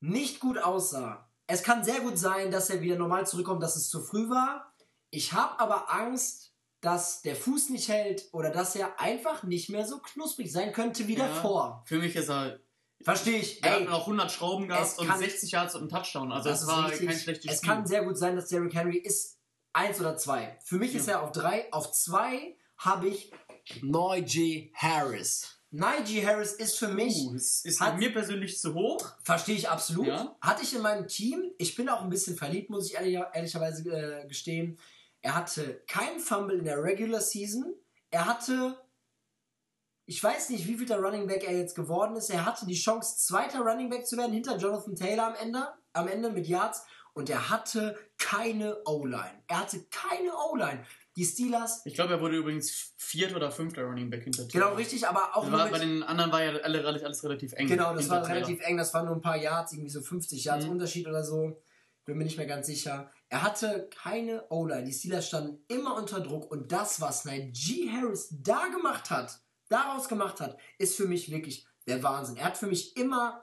nicht 0.00 0.40
gut 0.40 0.58
aussah. 0.58 1.28
Es 1.46 1.62
kann 1.62 1.84
sehr 1.84 2.00
gut 2.00 2.18
sein, 2.18 2.50
dass 2.50 2.70
er 2.70 2.80
wieder 2.80 2.96
normal 2.96 3.26
zurückkommt, 3.26 3.62
dass 3.62 3.76
es 3.76 3.88
zu 3.88 4.00
früh 4.02 4.28
war. 4.28 4.72
Ich 5.10 5.32
habe 5.32 5.58
aber 5.60 5.92
Angst, 5.92 6.51
dass 6.82 7.22
der 7.22 7.34
Fuß 7.36 7.70
nicht 7.70 7.88
hält 7.88 8.28
oder 8.32 8.50
dass 8.50 8.76
er 8.76 9.00
einfach 9.00 9.42
nicht 9.44 9.70
mehr 9.70 9.86
so 9.86 9.98
knusprig 10.00 10.52
sein 10.52 10.72
könnte 10.72 11.08
wie 11.08 11.16
Ja. 11.16 11.28
davor. 11.28 11.82
Für 11.86 11.98
mich 11.98 12.14
ist 12.14 12.28
er. 12.28 12.58
Verstehe 13.02 13.38
ich. 13.38 13.64
Er 13.64 13.78
Ey, 13.78 13.80
hat 13.84 13.90
noch 13.90 14.06
100 14.06 14.30
Schrauben 14.30 14.64
es 14.64 14.68
gehabt 14.68 14.98
und 14.98 15.06
kann- 15.08 15.18
60 15.18 15.50
Yards 15.52 15.74
und 15.74 15.80
einen 15.82 15.90
Touchdown. 15.90 16.30
Also 16.30 16.48
das 16.50 16.58
es 16.62 16.68
ist 16.68 16.72
war 16.72 16.88
richtig. 16.90 17.08
kein 17.08 17.18
schlechtes 17.18 17.50
Es 17.50 17.56
Spiel. 17.58 17.68
kann 17.70 17.86
sehr 17.86 18.04
gut 18.04 18.18
sein, 18.18 18.36
dass 18.36 18.48
Derrick 18.48 18.74
Henry 18.74 18.98
ist 18.98 19.38
eins 19.72 19.98
oder 20.00 20.16
zwei. 20.16 20.56
Für 20.64 20.76
mich 20.76 20.94
ist 20.94 21.06
Ja. 21.08 21.14
er 21.14 21.22
auf 21.22 21.32
drei. 21.32 21.72
Auf 21.72 21.90
zwei 21.92 22.56
habe 22.76 23.08
ich 23.08 23.32
Najee 23.80 24.72
Harris. 24.74 25.58
Najee 25.70 26.24
Harris 26.26 26.52
ist 26.52 26.78
für 26.78 26.88
mich, 26.88 27.16
Uh, 27.26 27.34
es 27.34 27.64
ist 27.64 27.80
hat- 27.80 27.96
mir 27.98 28.12
persönlich 28.12 28.58
zu 28.58 28.74
hoch. 28.74 29.10
verstehe 29.22 29.56
ich 29.56 29.68
absolut, 29.70 30.06
Ja. 30.08 30.36
hatte 30.40 30.62
ich 30.62 30.74
in 30.74 30.82
meinem 30.82 31.08
Team. 31.08 31.50
Ich 31.58 31.74
bin 31.74 31.88
auch 31.88 32.02
ein 32.02 32.10
bisschen 32.10 32.36
verliebt, 32.36 32.70
muss 32.70 32.86
ich 32.88 32.94
ehrlich, 32.94 33.14
ehrlicherweise 33.32 33.88
äh, 33.90 34.26
gestehen. 34.28 34.78
Er 35.22 35.34
hatte 35.36 35.82
keinen 35.86 36.20
Fumble 36.20 36.58
in 36.58 36.64
der 36.64 36.82
Regular 36.82 37.20
Season. 37.20 37.74
Er 38.10 38.26
hatte, 38.26 38.76
ich 40.06 40.22
weiß 40.22 40.50
nicht, 40.50 40.66
wie 40.66 40.74
viel 40.76 40.86
der 40.86 40.98
Running 40.98 41.26
Back 41.26 41.44
er 41.44 41.56
jetzt 41.56 41.74
geworden 41.74 42.16
ist. 42.16 42.28
Er 42.30 42.44
hatte 42.44 42.66
die 42.66 42.74
Chance, 42.74 43.18
zweiter 43.18 43.60
Running 43.60 43.88
Back 43.88 44.06
zu 44.06 44.16
werden 44.16 44.32
hinter 44.32 44.56
Jonathan 44.56 44.94
Taylor 44.96 45.28
am 45.28 45.34
Ende, 45.36 45.68
am 45.92 46.08
Ende 46.08 46.30
mit 46.30 46.46
Yards. 46.46 46.84
Und 47.14 47.28
er 47.30 47.50
hatte 47.50 47.96
keine 48.18 48.82
O-Line. 48.86 49.42
Er 49.46 49.60
hatte 49.60 49.84
keine 49.90 50.32
O-Line. 50.50 50.84
Die 51.14 51.26
Steelers, 51.26 51.82
Ich 51.84 51.92
glaube, 51.92 52.14
er 52.14 52.20
wurde 52.22 52.38
übrigens 52.38 52.94
vierter 52.96 53.36
oder 53.36 53.50
fünfter 53.52 53.82
Running 53.84 54.08
Back 54.08 54.24
hinter 54.24 54.44
genau 54.46 54.64
Taylor. 54.68 54.78
richtig, 54.78 55.06
aber 55.06 55.36
auch 55.36 55.50
war, 55.52 55.68
bei 55.68 55.78
den 55.78 56.02
anderen 56.02 56.32
war 56.32 56.42
ja 56.42 56.52
alle, 56.62 56.86
alles, 56.86 57.22
relativ 57.22 57.52
eng. 57.52 57.68
Genau, 57.68 57.94
das 57.94 58.08
war 58.08 58.26
relativ 58.26 58.60
eng, 58.62 58.78
das 58.78 58.94
waren 58.94 59.04
nur 59.04 59.16
ein 59.16 59.20
paar 59.20 59.36
Yards, 59.36 59.72
irgendwie 59.74 59.90
so 59.90 60.00
50 60.00 60.42
Yards 60.42 60.64
Mhm. 60.64 60.70
Unterschied 60.72 61.06
oder 61.06 61.22
so. 61.22 61.60
Bin 62.06 62.16
mir 62.16 62.24
nicht 62.24 62.38
mehr 62.38 62.46
ganz 62.46 62.66
sicher. 62.66 63.10
Er 63.32 63.42
hatte 63.42 63.88
keine 63.88 64.44
O-Line. 64.50 64.84
Die 64.84 64.92
Steelers 64.92 65.26
standen 65.26 65.64
immer 65.68 65.96
unter 65.96 66.20
Druck 66.20 66.50
und 66.50 66.70
das, 66.70 67.00
was 67.00 67.24
Najee 67.24 67.88
Harris 67.90 68.28
da 68.30 68.66
gemacht 68.66 69.08
hat, 69.08 69.40
daraus 69.70 70.06
gemacht 70.06 70.38
hat, 70.38 70.58
ist 70.76 70.96
für 70.96 71.06
mich 71.06 71.30
wirklich 71.30 71.66
der 71.86 72.02
Wahnsinn. 72.02 72.36
Er 72.36 72.44
hat 72.44 72.58
für 72.58 72.66
mich 72.66 72.94
immer 72.94 73.42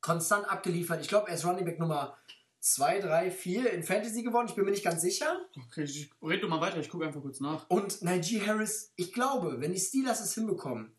konstant 0.00 0.50
abgeliefert. 0.50 1.02
Ich 1.02 1.08
glaube, 1.08 1.28
er 1.28 1.34
ist 1.34 1.44
Running 1.44 1.66
Back 1.66 1.78
Nummer 1.78 2.16
2, 2.60 3.00
3, 3.00 3.30
4 3.30 3.70
in 3.74 3.82
Fantasy 3.82 4.22
geworden. 4.22 4.46
Ich 4.48 4.54
bin 4.54 4.64
mir 4.64 4.70
nicht 4.70 4.82
ganz 4.82 5.02
sicher. 5.02 5.38
Okay, 5.66 5.82
ich, 5.82 6.10
red 6.22 6.42
du 6.42 6.48
mal 6.48 6.62
weiter, 6.62 6.78
ich 6.78 6.88
gucke 6.88 7.04
einfach 7.04 7.20
kurz 7.20 7.40
nach. 7.40 7.68
Und 7.68 8.00
Najee 8.00 8.40
Harris, 8.46 8.94
ich 8.96 9.12
glaube, 9.12 9.60
wenn 9.60 9.74
die 9.74 9.78
Steelers 9.78 10.20
es 10.20 10.32
hinbekommen, 10.32 10.96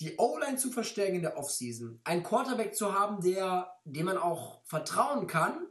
die 0.00 0.14
O-Line 0.18 0.56
zu 0.56 0.70
verstärken 0.70 1.16
in 1.16 1.22
der 1.22 1.36
Offseason, 1.36 2.00
einen 2.04 2.22
Quarterback 2.22 2.76
zu 2.76 2.94
haben, 2.94 3.20
der, 3.22 3.72
dem 3.82 4.06
man 4.06 4.18
auch 4.18 4.62
vertrauen 4.62 5.26
kann, 5.26 5.66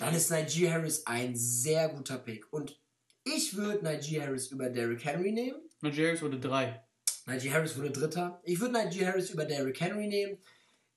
dann 0.00 0.14
ist 0.14 0.30
Najee 0.30 0.70
Harris 0.70 1.06
ein 1.06 1.36
sehr 1.36 1.88
guter 1.90 2.18
Pick. 2.18 2.52
Und 2.52 2.78
ich 3.24 3.56
würde 3.56 3.84
Najee 3.84 4.20
Harris 4.20 4.48
über 4.48 4.68
Derrick 4.68 5.04
Henry 5.04 5.32
nehmen. 5.32 5.60
Najee 5.80 6.06
Harris 6.08 6.22
wurde 6.22 6.38
drei. 6.40 6.82
Najee 7.26 7.52
Harris 7.52 7.76
wurde 7.76 7.90
Dritter. 7.90 8.40
Ich 8.44 8.58
würde 8.60 8.72
Najee 8.74 9.06
Harris 9.06 9.30
über 9.30 9.44
Derrick 9.44 9.80
Henry 9.80 10.06
nehmen. 10.08 10.38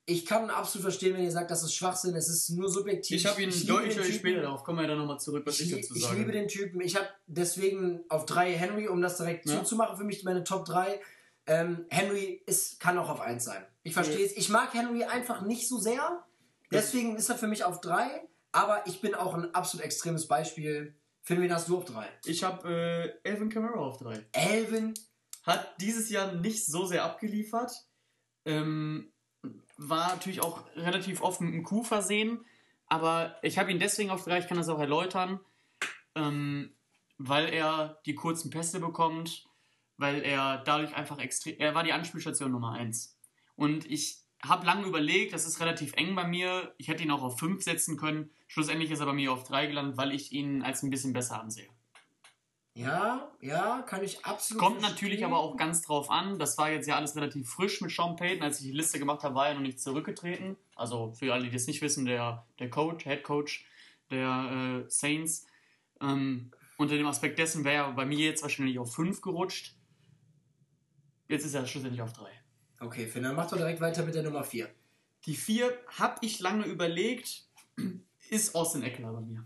Ich 0.05 0.25
kann 0.25 0.49
absolut 0.49 0.83
verstehen, 0.83 1.13
wenn 1.15 1.23
ihr 1.23 1.31
sagt, 1.31 1.49
das 1.49 1.63
ist 1.63 1.73
Schwachsinn, 1.75 2.13
es 2.15 2.27
ist 2.27 2.49
nur 2.49 2.69
subjektiv. 2.69 3.15
Ich 3.15 3.25
habe 3.25 3.41
ihn 3.41 3.67
deutlich, 3.67 3.95
Typen. 3.95 4.11
später, 4.11 4.41
darauf 4.41 4.63
kommen 4.63 4.79
wir 4.79 4.83
ja 4.83 4.89
dann 4.89 4.97
nochmal 4.97 5.19
zurück, 5.19 5.43
was 5.45 5.59
ich, 5.61 5.71
Ich, 5.71 5.81
dazu 5.81 5.95
ich 5.95 6.03
sage. 6.03 6.17
liebe 6.17 6.31
den 6.33 6.49
Typen. 6.49 6.81
Ich 6.81 6.95
habe 6.97 7.07
deswegen 7.27 8.03
auf 8.09 8.25
drei 8.25 8.51
Henry, 8.53 8.89
um 8.89 9.01
das 9.01 9.15
direkt 9.17 9.45
Ja. 9.45 9.59
zuzumachen, 9.59 9.95
für 9.97 10.03
mich 10.03 10.23
meine 10.25 10.43
Top 10.43 10.65
3. 10.65 10.99
Ähm, 11.45 11.85
Henry 11.89 12.41
ist, 12.45 12.79
kann 12.81 12.97
auch 12.97 13.09
auf 13.09 13.21
1 13.21 13.43
sein. 13.45 13.63
Ich 13.83 13.93
verstehe 13.93 14.25
es. 14.25 14.35
Ich 14.35 14.49
mag 14.49 14.73
Henry 14.73 15.03
einfach 15.05 15.41
nicht 15.41 15.67
so 15.69 15.77
sehr. 15.77 16.23
Deswegen 16.71 17.15
ist 17.15 17.29
er 17.29 17.37
für 17.37 17.47
mich 17.47 17.63
auf 17.63 17.79
3. 17.79 18.27
Aber 18.53 18.85
ich 18.87 19.01
bin 19.01 19.15
auch 19.15 19.33
ein 19.33 19.53
absolut 19.53 19.83
extremes 19.83 20.27
Beispiel. 20.27 20.95
Finn, 21.21 21.41
wen 21.41 21.51
hast 21.51 21.67
du 21.67 21.77
auf 21.77 21.85
3? 21.85 22.07
Ich 22.25 22.43
habe 22.43 23.17
äh, 23.23 23.29
Elvin 23.29 23.49
Kamara 23.49 23.79
auf 23.79 23.97
drei. 23.97 24.25
Elvin. 24.31 24.93
Hat 25.43 25.81
dieses 25.81 26.09
Jahr 26.09 26.33
nicht 26.33 26.65
so 26.65 26.85
sehr 26.85 27.03
abgeliefert. 27.03 27.71
Ähm, 28.45 29.11
war 29.77 30.09
natürlich 30.09 30.41
auch 30.41 30.63
relativ 30.75 31.21
oft 31.21 31.41
mit 31.41 31.53
einem 31.53 31.63
Coup 31.63 31.85
versehen. 31.85 32.45
Aber 32.87 33.35
ich 33.41 33.57
habe 33.57 33.71
ihn 33.71 33.79
deswegen 33.79 34.11
auf 34.11 34.23
drei, 34.23 34.37
ich 34.37 34.47
kann 34.47 34.57
das 34.57 34.69
auch 34.69 34.79
erläutern, 34.79 35.39
ähm, 36.15 36.75
weil 37.17 37.49
er 37.49 37.99
die 38.05 38.15
kurzen 38.15 38.51
Pässe 38.51 38.79
bekommt, 38.79 39.45
weil 39.97 40.21
er 40.21 40.59
dadurch 40.59 40.95
einfach 40.95 41.17
extrem. 41.17 41.57
Er 41.57 41.73
war 41.73 41.83
die 41.83 41.93
Anspielstation 41.93 42.51
Nummer 42.51 42.73
eins. 42.73 43.17
Und 43.55 43.89
ich 43.89 44.22
habe 44.43 44.65
lange 44.65 44.85
überlegt, 44.87 45.33
das 45.33 45.45
ist 45.47 45.59
relativ 45.59 45.93
eng 45.93 46.15
bei 46.15 46.27
mir. 46.27 46.73
Ich 46.77 46.87
hätte 46.87 47.03
ihn 47.03 47.11
auch 47.11 47.23
auf 47.23 47.39
5 47.39 47.63
setzen 47.63 47.97
können. 47.97 48.29
Schlussendlich 48.47 48.91
ist 48.91 48.99
er 48.99 49.05
bei 49.05 49.13
mir 49.13 49.31
auf 49.31 49.43
3 49.43 49.67
gelandet, 49.67 49.97
weil 49.97 50.13
ich 50.13 50.31
ihn 50.31 50.61
als 50.61 50.83
ein 50.83 50.89
bisschen 50.89 51.13
besser 51.13 51.39
ansehe. 51.39 51.69
Ja, 52.75 53.31
ja, 53.39 53.83
kann 53.83 54.03
ich 54.03 54.25
absolut 54.25 54.61
Kommt 54.61 54.79
verstehen. 54.79 54.93
natürlich 54.93 55.25
aber 55.25 55.39
auch 55.39 55.57
ganz 55.57 55.83
drauf 55.83 56.09
an. 56.09 56.39
Das 56.39 56.57
war 56.57 56.71
jetzt 56.71 56.87
ja 56.87 56.95
alles 56.95 57.15
relativ 57.15 57.47
frisch 57.47 57.81
mit 57.81 57.91
Sean 57.91 58.15
Payton. 58.15 58.43
Als 58.43 58.59
ich 58.59 58.65
die 58.65 58.71
Liste 58.71 58.97
gemacht 58.97 59.23
habe, 59.23 59.35
war 59.35 59.47
er 59.47 59.53
noch 59.53 59.61
nicht 59.61 59.79
zurückgetreten. 59.79 60.57
Also 60.75 61.13
für 61.13 61.31
alle, 61.33 61.43
die 61.43 61.51
das 61.51 61.67
nicht 61.67 61.81
wissen, 61.81 62.05
der, 62.05 62.47
der 62.59 62.69
Coach, 62.69 63.03
Head 63.05 63.23
Coach 63.23 63.65
der 64.09 64.85
äh, 64.85 64.89
Saints. 64.89 65.45
Ähm, 66.01 66.51
unter 66.77 66.97
dem 66.97 67.05
Aspekt 67.05 67.37
dessen 67.37 67.63
wäre 67.63 67.85
er 67.85 67.91
bei 67.91 68.05
mir 68.05 68.17
jetzt 68.17 68.41
wahrscheinlich 68.41 68.79
auf 68.79 68.93
5 68.93 69.21
gerutscht. 69.21 69.75
Jetzt 71.27 71.45
ist 71.45 71.53
er 71.53 71.67
schlussendlich 71.67 72.01
auf 72.01 72.13
3. 72.13 72.42
Okay, 72.83 73.07
Finn, 73.07 73.23
dann 73.23 73.35
mach 73.35 73.49
doch 73.49 73.57
direkt 73.57 73.81
weiter 73.81 74.03
mit 74.03 74.13
der 74.15 74.23
Nummer 74.23 74.43
4. 74.43 74.69
Die 75.25 75.35
4 75.35 75.71
habe 75.99 76.17
ich 76.21 76.39
lange 76.39 76.65
überlegt, 76.65 77.45
ist 78.29 78.55
Austin 78.55 78.83
Eckler 78.83 79.11
bei 79.11 79.21
mir. 79.21 79.45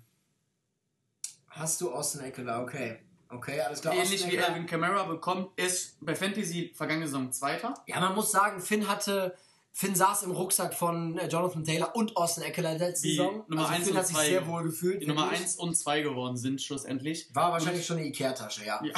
Hast 1.49 1.81
du 1.81 1.91
Austin 1.91 2.21
Eckler? 2.21 2.61
Okay. 2.61 2.99
Okay, 3.29 3.59
alles 3.61 3.81
klar. 3.81 3.93
Ähnlich 3.93 4.23
Austin 4.23 4.31
wie. 4.31 4.39
Alvin 4.39 4.65
Kamara 4.65 5.03
bekommt, 5.03 5.59
ist 5.59 5.97
bei 5.99 6.15
Fantasy 6.15 6.71
vergangene 6.73 7.07
Saison 7.07 7.31
Zweiter. 7.31 7.73
Ja, 7.85 7.99
man 7.99 8.15
muss 8.15 8.31
sagen, 8.31 8.61
Finn 8.61 8.87
hatte. 8.87 9.35
Finn 9.77 9.93
saß 9.93 10.23
im 10.23 10.31
Rucksack 10.31 10.73
von 10.73 11.19
äh, 11.19 11.27
Jonathan 11.27 11.63
Taylor 11.63 11.95
und 11.95 12.17
Austin 12.17 12.41
Eckler 12.41 12.79
letzte 12.79 13.09
Saison. 13.09 13.43
Nummer 13.47 13.61
also 13.61 13.73
eins 13.75 13.83
Finn 13.83 13.93
und 13.93 13.99
hat 13.99 14.07
sich 14.07 14.15
zwei. 14.15 14.25
sehr 14.25 14.47
wohl 14.47 14.63
gefühlt. 14.63 15.03
Die 15.03 15.05
Nummer 15.05 15.25
wirklich. 15.25 15.41
1 15.41 15.55
und 15.57 15.77
2 15.77 16.01
geworden 16.01 16.35
sind 16.35 16.63
schlussendlich. 16.63 17.29
War 17.35 17.51
wahrscheinlich 17.51 17.85
schon 17.85 17.97
eine 17.97 18.07
Ikea-Tasche, 18.07 18.65
ja. 18.65 18.83
Ja. 18.83 18.93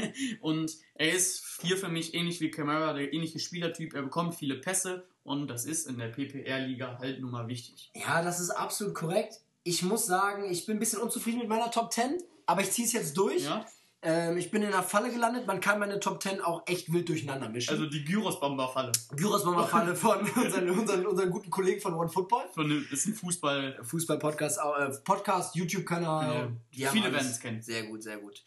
und 0.40 0.72
er 0.94 1.12
ist 1.12 1.60
hier 1.60 1.76
für 1.76 1.90
mich 1.90 2.14
ähnlich 2.14 2.40
wie 2.40 2.50
Camara, 2.50 2.94
der 2.94 3.12
ähnliche 3.12 3.40
Spielertyp. 3.40 3.92
Er 3.92 4.00
bekommt 4.00 4.34
viele 4.34 4.54
Pässe 4.54 5.04
und 5.22 5.48
das 5.48 5.66
ist 5.66 5.86
in 5.86 5.98
der 5.98 6.08
PPR-Liga 6.08 6.96
halt 6.98 7.20
nun 7.20 7.30
mal 7.30 7.46
wichtig. 7.46 7.90
Ja, 7.94 8.22
das 8.22 8.40
ist 8.40 8.48
absolut 8.48 8.94
korrekt. 8.94 9.38
Ich 9.64 9.82
muss 9.82 10.06
sagen, 10.06 10.50
ich 10.50 10.64
bin 10.64 10.78
ein 10.78 10.80
bisschen 10.80 11.02
unzufrieden 11.02 11.40
mit 11.40 11.48
meiner 11.48 11.70
Top 11.70 11.92
10, 11.92 12.22
aber 12.46 12.62
ich 12.62 12.70
ziehe 12.70 12.86
es 12.86 12.94
jetzt 12.94 13.18
durch. 13.18 13.44
Ja? 13.44 13.66
Ähm, 14.04 14.36
ich 14.36 14.50
bin 14.50 14.62
in 14.62 14.68
einer 14.72 14.82
Falle 14.82 15.12
gelandet. 15.12 15.46
Man 15.46 15.60
kann 15.60 15.78
meine 15.78 16.00
Top 16.00 16.20
10 16.20 16.40
auch 16.40 16.62
echt 16.66 16.92
wild 16.92 17.08
durcheinander 17.08 17.48
mischen. 17.48 17.70
Also 17.70 17.86
die 17.86 18.04
Gyros-Bomber-Falle. 18.04 18.90
Gyros 19.14 19.44
Mama 19.44 19.64
Falle 19.64 19.94
von 19.94 20.18
unseren, 20.42 20.68
unseren, 20.70 21.06
unseren 21.06 21.30
guten 21.30 21.50
Kollegen 21.50 21.80
von 21.80 21.94
One 21.94 22.08
Football. 22.08 22.44
Von 22.52 22.68
dem- 22.68 22.86
ist 22.90 23.06
ein 23.06 23.14
Fußball. 23.14 23.78
Fußball-Podcast, 23.84 24.58
äh, 24.58 24.90
Podcast, 25.04 25.54
YouTube-Kanal. 25.54 26.34
Genau. 26.34 26.50
Die 26.74 26.86
Viele 26.86 27.12
werden 27.12 27.28
es 27.28 27.38
kennen. 27.38 27.62
Sehr 27.62 27.84
gut, 27.84 28.02
sehr 28.02 28.16
gut. 28.18 28.42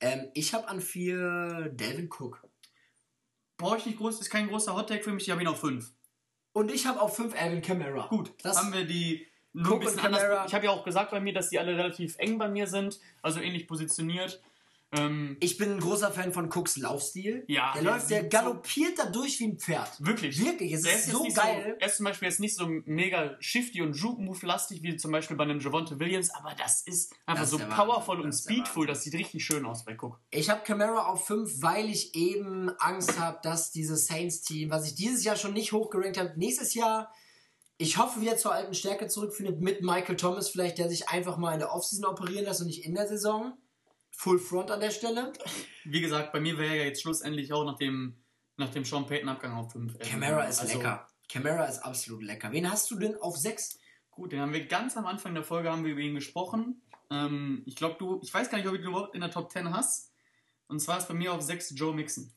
Ähm, 0.00 0.28
ich 0.34 0.54
habe 0.54 0.68
an 0.68 0.80
vier 0.80 1.70
Delvin 1.72 2.08
Cook. 2.08 2.40
Brauche 3.56 3.78
ich 3.78 3.86
nicht 3.86 3.98
groß, 3.98 4.20
ist 4.20 4.30
kein 4.30 4.48
großer 4.48 4.74
Hottag 4.76 5.02
für 5.02 5.12
mich, 5.12 5.24
ich 5.24 5.30
habe 5.30 5.42
ihn 5.42 5.48
auf 5.48 5.60
5. 5.60 5.92
Und 6.52 6.70
ich 6.70 6.86
habe 6.86 7.00
auf 7.00 7.16
5 7.16 7.34
Alvin 7.38 7.62
Kamara. 7.62 8.06
Gut, 8.06 8.32
das 8.42 8.56
haben 8.58 8.72
wir 8.72 8.84
die 8.84 9.26
Cook 9.54 9.84
und 9.84 9.96
Kamara. 9.96 10.46
Ich 10.46 10.54
habe 10.54 10.66
ja 10.66 10.70
auch 10.70 10.84
gesagt 10.84 11.10
bei 11.10 11.20
mir, 11.20 11.32
dass 11.32 11.50
die 11.50 11.58
alle 11.58 11.76
relativ 11.76 12.16
eng 12.18 12.38
bei 12.38 12.48
mir 12.48 12.66
sind, 12.68 13.00
also 13.22 13.40
ähnlich 13.40 13.66
positioniert. 13.66 14.40
Ähm, 14.92 15.36
Ich 15.40 15.56
bin 15.56 15.70
ein 15.72 15.80
großer 15.80 16.10
Fan 16.10 16.32
von 16.32 16.50
Cooks 16.52 16.76
Laufstil. 16.76 17.44
Ja, 17.46 17.72
der 17.74 17.82
der 17.82 17.92
läuft, 17.92 18.10
der 18.10 18.24
galoppiert 18.24 18.98
da 18.98 19.06
durch 19.06 19.38
wie 19.38 19.44
ein 19.48 19.58
Pferd. 19.58 19.88
wirklich. 20.04 20.44
Wirklich, 20.44 20.72
es 20.72 20.82
Der 20.82 20.92
ist 20.92 21.06
jetzt 21.06 21.12
so 21.12 21.22
geil. 21.22 21.62
So, 21.64 21.76
er 21.78 21.86
ist 21.86 21.96
zum 21.96 22.04
Beispiel 22.04 22.28
jetzt 22.28 22.40
nicht 22.40 22.56
so 22.56 22.66
mega 22.86 23.36
shifty 23.40 23.82
und 23.82 23.94
Juke-Move-lastig 23.94 24.82
wie 24.82 24.96
zum 24.96 25.12
Beispiel 25.12 25.36
bei 25.36 25.44
einem 25.44 25.60
Javonte 25.60 25.98
Williams, 26.00 26.30
aber 26.30 26.54
das 26.54 26.82
ist 26.82 27.12
einfach 27.26 27.42
Das 27.42 27.44
ist 27.44 27.50
so 27.50 27.58
der 27.58 27.66
powerful 27.66 28.16
Wahnsinn, 28.16 28.24
und 28.24 28.26
das 28.30 28.40
ist 28.40 28.44
speedful, 28.44 28.86
das 28.86 29.04
sieht 29.04 29.14
richtig 29.14 29.44
schön 29.44 29.64
aus 29.64 29.84
bei 29.84 29.96
Cook. 29.96 30.18
Ich 30.30 30.50
habe 30.50 30.62
Camara 30.62 31.06
auf 31.06 31.26
5, 31.26 31.62
weil 31.62 31.88
ich 31.88 32.14
eben 32.16 32.70
Angst 32.78 33.18
habe, 33.18 33.38
dass 33.42 33.70
dieses 33.70 34.06
Saints-Team, 34.06 34.70
was 34.70 34.86
ich 34.86 34.94
dieses 34.96 35.22
Jahr 35.24 35.36
schon 35.36 35.52
nicht 35.52 35.72
hochgerankt 35.72 36.18
habe, 36.18 36.32
nächstes 36.36 36.74
Jahr, 36.74 37.12
ich 37.78 37.96
hoffe, 37.96 38.20
wieder 38.20 38.36
zur 38.36 38.52
alten 38.52 38.74
Stärke 38.74 39.06
zurückfindet 39.06 39.60
mit 39.60 39.82
Michael 39.82 40.16
Thomas 40.16 40.50
vielleicht, 40.50 40.78
der 40.78 40.90
sich 40.90 41.08
einfach 41.08 41.38
mal 41.38 41.54
in 41.54 41.60
der 41.60 41.72
Offseason 41.72 42.04
operieren 42.04 42.44
lässt 42.44 42.60
und 42.60 42.66
nicht 42.66 42.84
in 42.84 42.94
der 42.94 43.06
Saison. 43.08 43.54
Full 44.20 44.38
Front 44.38 44.70
an 44.70 44.80
der 44.80 44.90
Stelle. 44.90 45.32
Wie 45.84 46.02
gesagt, 46.02 46.30
bei 46.30 46.40
mir 46.40 46.58
wäre 46.58 46.76
ja 46.76 46.84
jetzt 46.84 47.00
schlussendlich 47.00 47.54
auch 47.54 47.64
nach 47.64 47.78
dem, 47.78 48.22
nach 48.58 48.68
dem 48.68 48.84
Sean 48.84 49.06
Payton-Abgang 49.06 49.56
auf 49.56 49.72
5. 49.72 49.98
Camara 49.98 50.44
ist 50.44 50.62
lecker. 50.62 51.08
Camara 51.26 51.64
ist 51.64 51.78
absolut 51.78 52.22
lecker. 52.22 52.52
Wen 52.52 52.70
hast 52.70 52.90
du 52.90 52.98
denn 52.98 53.16
auf 53.16 53.38
6? 53.38 53.78
Gut, 54.10 54.32
den 54.32 54.40
haben 54.40 54.52
wir 54.52 54.66
ganz 54.66 54.98
am 54.98 55.06
Anfang 55.06 55.32
der 55.32 55.42
Folge 55.42 55.70
haben 55.70 55.86
wir 55.86 55.92
über 55.92 56.02
ihn 56.02 56.14
gesprochen. 56.14 56.82
Ähm, 57.10 57.62
ich 57.64 57.76
glaube, 57.76 57.96
du, 57.98 58.20
ich 58.22 58.34
weiß 58.34 58.50
gar 58.50 58.58
nicht, 58.58 58.66
ob 58.66 58.74
du 58.74 58.80
ihn 58.80 58.88
überhaupt 58.88 59.14
in 59.14 59.22
der 59.22 59.30
Top 59.30 59.50
10 59.50 59.72
hast. 59.72 60.12
Und 60.68 60.80
zwar 60.80 60.98
ist 60.98 61.08
bei 61.08 61.14
mir 61.14 61.32
auf 61.32 61.40
6 61.40 61.72
Joe 61.74 61.94
Mixon. 61.94 62.30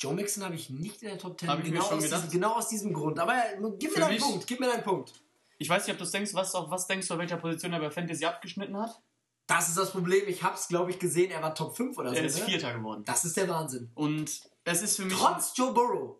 Joe 0.00 0.14
Mixon 0.14 0.42
habe 0.42 0.56
ich 0.56 0.68
nicht 0.68 1.00
in 1.02 1.10
der 1.10 1.18
Top 1.18 1.38
10. 1.38 1.48
Hab 1.48 1.62
genau, 1.62 1.82
aus 1.82 2.00
diesem, 2.00 2.28
genau 2.28 2.54
aus 2.54 2.68
diesem 2.68 2.92
Grund. 2.92 3.20
Aber 3.20 3.34
äh, 3.34 3.56
gib 3.78 3.94
mir 3.94 4.00
deinen 4.00 4.18
Punkt. 4.18 4.48
Gib 4.48 4.58
mir 4.58 4.66
deinen 4.66 4.82
Punkt. 4.82 5.12
Ich 5.58 5.68
weiß 5.68 5.86
nicht, 5.86 5.94
ob 5.94 6.04
du 6.04 6.10
denkst, 6.10 6.34
was, 6.34 6.56
auf 6.56 6.72
was 6.72 6.88
denkst 6.88 7.06
du, 7.06 7.14
auf 7.14 7.20
welcher 7.20 7.36
Position 7.36 7.72
er 7.72 7.78
bei 7.78 7.92
Fantasy 7.92 8.24
abgeschnitten 8.24 8.76
hat? 8.76 9.00
Das 9.46 9.68
ist 9.68 9.76
das 9.76 9.90
Problem. 9.90 10.22
Ich 10.28 10.42
habe 10.42 10.54
es, 10.56 10.68
glaube 10.68 10.90
ich, 10.90 10.98
gesehen. 10.98 11.30
Er 11.30 11.42
war 11.42 11.54
Top 11.54 11.76
5 11.76 11.98
oder 11.98 12.10
so. 12.10 12.16
Er 12.16 12.24
ist 12.24 12.38
ne? 12.38 12.44
Vierter 12.44 12.72
geworden. 12.74 13.02
Das 13.04 13.24
ist 13.24 13.36
der 13.36 13.48
Wahnsinn. 13.48 13.90
Und 13.94 14.40
es 14.64 14.82
ist 14.82 14.96
für 14.96 15.04
mich. 15.04 15.14
Trotz 15.14 15.52
Joe 15.56 15.72
Burrow, 15.72 16.16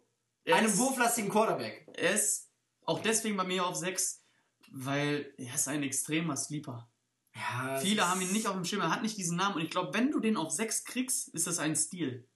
einem 0.47 0.67
ist- 0.67 0.79
wurflastigen 0.79 1.31
Quarterback. 1.31 1.89
Er 1.95 2.13
ist 2.15 2.51
auch 2.85 3.01
deswegen 3.01 3.37
bei 3.37 3.45
mir 3.45 3.65
auf 3.65 3.77
6, 3.77 4.23
weil 4.71 5.33
er 5.39 5.55
ist 5.55 5.69
ein 5.69 5.83
extremer 5.83 6.37
Sleeper. 6.37 6.89
Ja, 7.35 7.79
Viele 7.81 8.09
haben 8.11 8.21
ihn 8.21 8.33
nicht 8.33 8.47
auf 8.47 8.55
dem 8.55 8.65
Schirm, 8.65 8.83
er 8.83 8.91
hat 8.91 9.03
nicht 9.03 9.17
diesen 9.17 9.37
Namen 9.39 9.55
und 9.55 9.63
ich 9.63 9.71
glaube, 9.71 9.95
wenn 9.95 10.11
du 10.11 10.21
den 10.21 10.37
auf 10.37 10.51
6 10.51 10.85
kriegst, 10.85 11.29
ist 11.29 11.47
das 11.47 11.59
ein 11.61 11.77
Stil. 11.77 12.29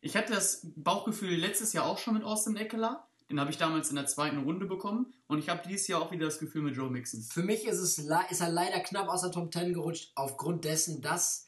Ich 0.00 0.16
hatte 0.16 0.32
das 0.32 0.66
Bauchgefühl 0.74 1.36
letztes 1.36 1.72
Jahr 1.74 1.84
auch 1.86 1.98
schon 1.98 2.14
mit 2.14 2.24
Austin 2.24 2.56
Eckler. 2.56 3.06
Den 3.30 3.38
habe 3.38 3.50
ich 3.50 3.58
damals 3.58 3.90
in 3.90 3.96
der 3.96 4.06
zweiten 4.06 4.38
Runde 4.38 4.66
bekommen 4.66 5.14
und 5.28 5.38
ich 5.38 5.48
habe 5.48 5.62
dieses 5.66 5.86
Jahr 5.86 6.02
auch 6.02 6.10
wieder 6.10 6.26
das 6.26 6.40
Gefühl 6.40 6.62
mit 6.62 6.76
Joe 6.76 6.90
Mixon. 6.90 7.22
Für 7.22 7.44
mich 7.44 7.64
ist, 7.64 7.78
es, 7.78 7.98
ist 7.98 8.40
er 8.40 8.50
leider 8.50 8.80
knapp 8.80 9.08
aus 9.08 9.22
der 9.22 9.30
Top 9.30 9.52
10 9.52 9.72
gerutscht, 9.72 10.10
aufgrund 10.16 10.64
dessen, 10.64 11.00
dass 11.00 11.46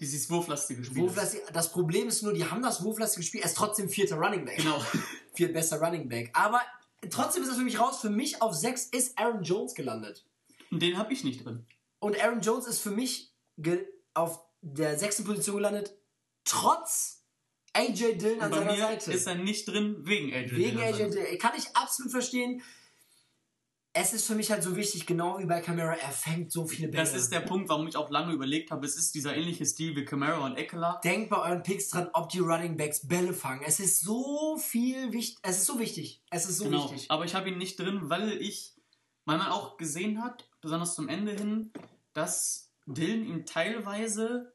Dieses 0.00 0.28
wurflastige 0.28 0.82
Spiel. 0.82 1.02
Wurflastig, 1.02 1.42
das 1.52 1.70
Problem 1.70 2.08
ist 2.08 2.22
nur, 2.22 2.32
die 2.32 2.44
haben 2.44 2.62
das 2.62 2.82
wurflastige 2.82 3.24
Spiel. 3.24 3.40
Er 3.40 3.46
ist 3.46 3.56
trotzdem 3.56 3.88
vierter 3.88 4.16
Running 4.16 4.44
Back. 4.44 4.56
Genau. 4.56 4.80
Viertbester 5.34 5.80
Running 5.80 6.08
Back. 6.08 6.30
Aber 6.32 6.60
trotzdem 7.10 7.44
ist 7.44 7.50
es 7.50 7.56
für 7.56 7.62
mich 7.64 7.78
raus. 7.78 8.00
Für 8.00 8.10
mich 8.10 8.42
auf 8.42 8.52
6 8.52 8.86
ist 8.86 9.16
Aaron 9.16 9.44
Jones 9.44 9.74
gelandet. 9.74 10.26
Und 10.72 10.82
den 10.82 10.98
habe 10.98 11.12
ich 11.12 11.22
nicht 11.22 11.44
drin. 11.44 11.64
Und 12.00 12.20
Aaron 12.20 12.40
Jones 12.40 12.66
ist 12.66 12.80
für 12.80 12.90
mich 12.90 13.32
auf 14.14 14.40
der 14.62 14.98
sechsten 14.98 15.24
Position 15.24 15.56
gelandet, 15.56 15.96
trotz 16.42 17.23
AJ 17.74 18.16
Dillon 18.18 18.40
an 18.40 18.52
seiner 18.52 18.72
mir 18.72 18.78
Seite. 18.78 19.12
ist 19.12 19.26
er 19.26 19.34
nicht 19.34 19.66
drin 19.68 19.96
wegen 20.00 20.32
AJ 20.32 20.50
Wegen 20.56 20.78
Dillon. 20.78 20.82
AJ 20.82 21.10
Dillon. 21.10 21.38
Kann 21.38 21.52
ich 21.56 21.64
absolut 21.76 22.12
verstehen. 22.12 22.62
Es 23.96 24.12
ist 24.12 24.26
für 24.26 24.34
mich 24.34 24.50
halt 24.50 24.60
so 24.64 24.74
wichtig, 24.74 25.06
genau 25.06 25.38
wie 25.38 25.44
bei 25.46 25.60
Camara, 25.60 25.94
er 25.94 26.10
fängt 26.10 26.50
so 26.50 26.66
viele 26.66 26.88
Bälle. 26.88 27.04
Das 27.04 27.14
ist 27.14 27.30
der 27.30 27.38
Punkt, 27.40 27.68
warum 27.68 27.86
ich 27.86 27.96
auch 27.96 28.10
lange 28.10 28.32
überlegt 28.32 28.72
habe. 28.72 28.84
Es 28.84 28.96
ist 28.96 29.14
dieser 29.14 29.36
ähnliche 29.36 29.64
Stil 29.64 29.94
wie 29.94 30.04
Camara 30.04 30.44
und 30.44 30.56
Eckler. 30.56 31.00
Denkt 31.04 31.30
bei 31.30 31.36
euren 31.40 31.62
Picks 31.62 31.90
dran, 31.90 32.10
ob 32.12 32.28
die 32.28 32.40
Running 32.40 32.76
Backs 32.76 33.06
Bälle 33.06 33.32
fangen. 33.32 33.62
Es 33.64 33.78
ist 33.78 34.00
so 34.00 34.56
viel 34.58 35.12
wichtig. 35.12 35.38
Es 35.42 35.58
ist 35.58 35.66
so 35.66 35.78
wichtig. 35.78 36.24
Es 36.30 36.46
ist 36.48 36.58
so 36.58 36.64
Genau. 36.64 36.90
wichtig. 36.90 37.08
Aber 37.08 37.24
ich 37.24 37.36
habe 37.36 37.48
ihn 37.50 37.56
nicht 37.58 37.78
drin, 37.78 38.00
weil 38.10 38.32
ich, 38.42 38.74
weil 39.26 39.38
man 39.38 39.46
auch 39.52 39.76
gesehen 39.76 40.20
hat, 40.24 40.50
besonders 40.60 40.96
zum 40.96 41.08
Ende 41.08 41.30
hin, 41.32 41.72
dass 42.14 42.72
Dylan 42.86 43.24
ihm 43.24 43.46
teilweise 43.46 44.53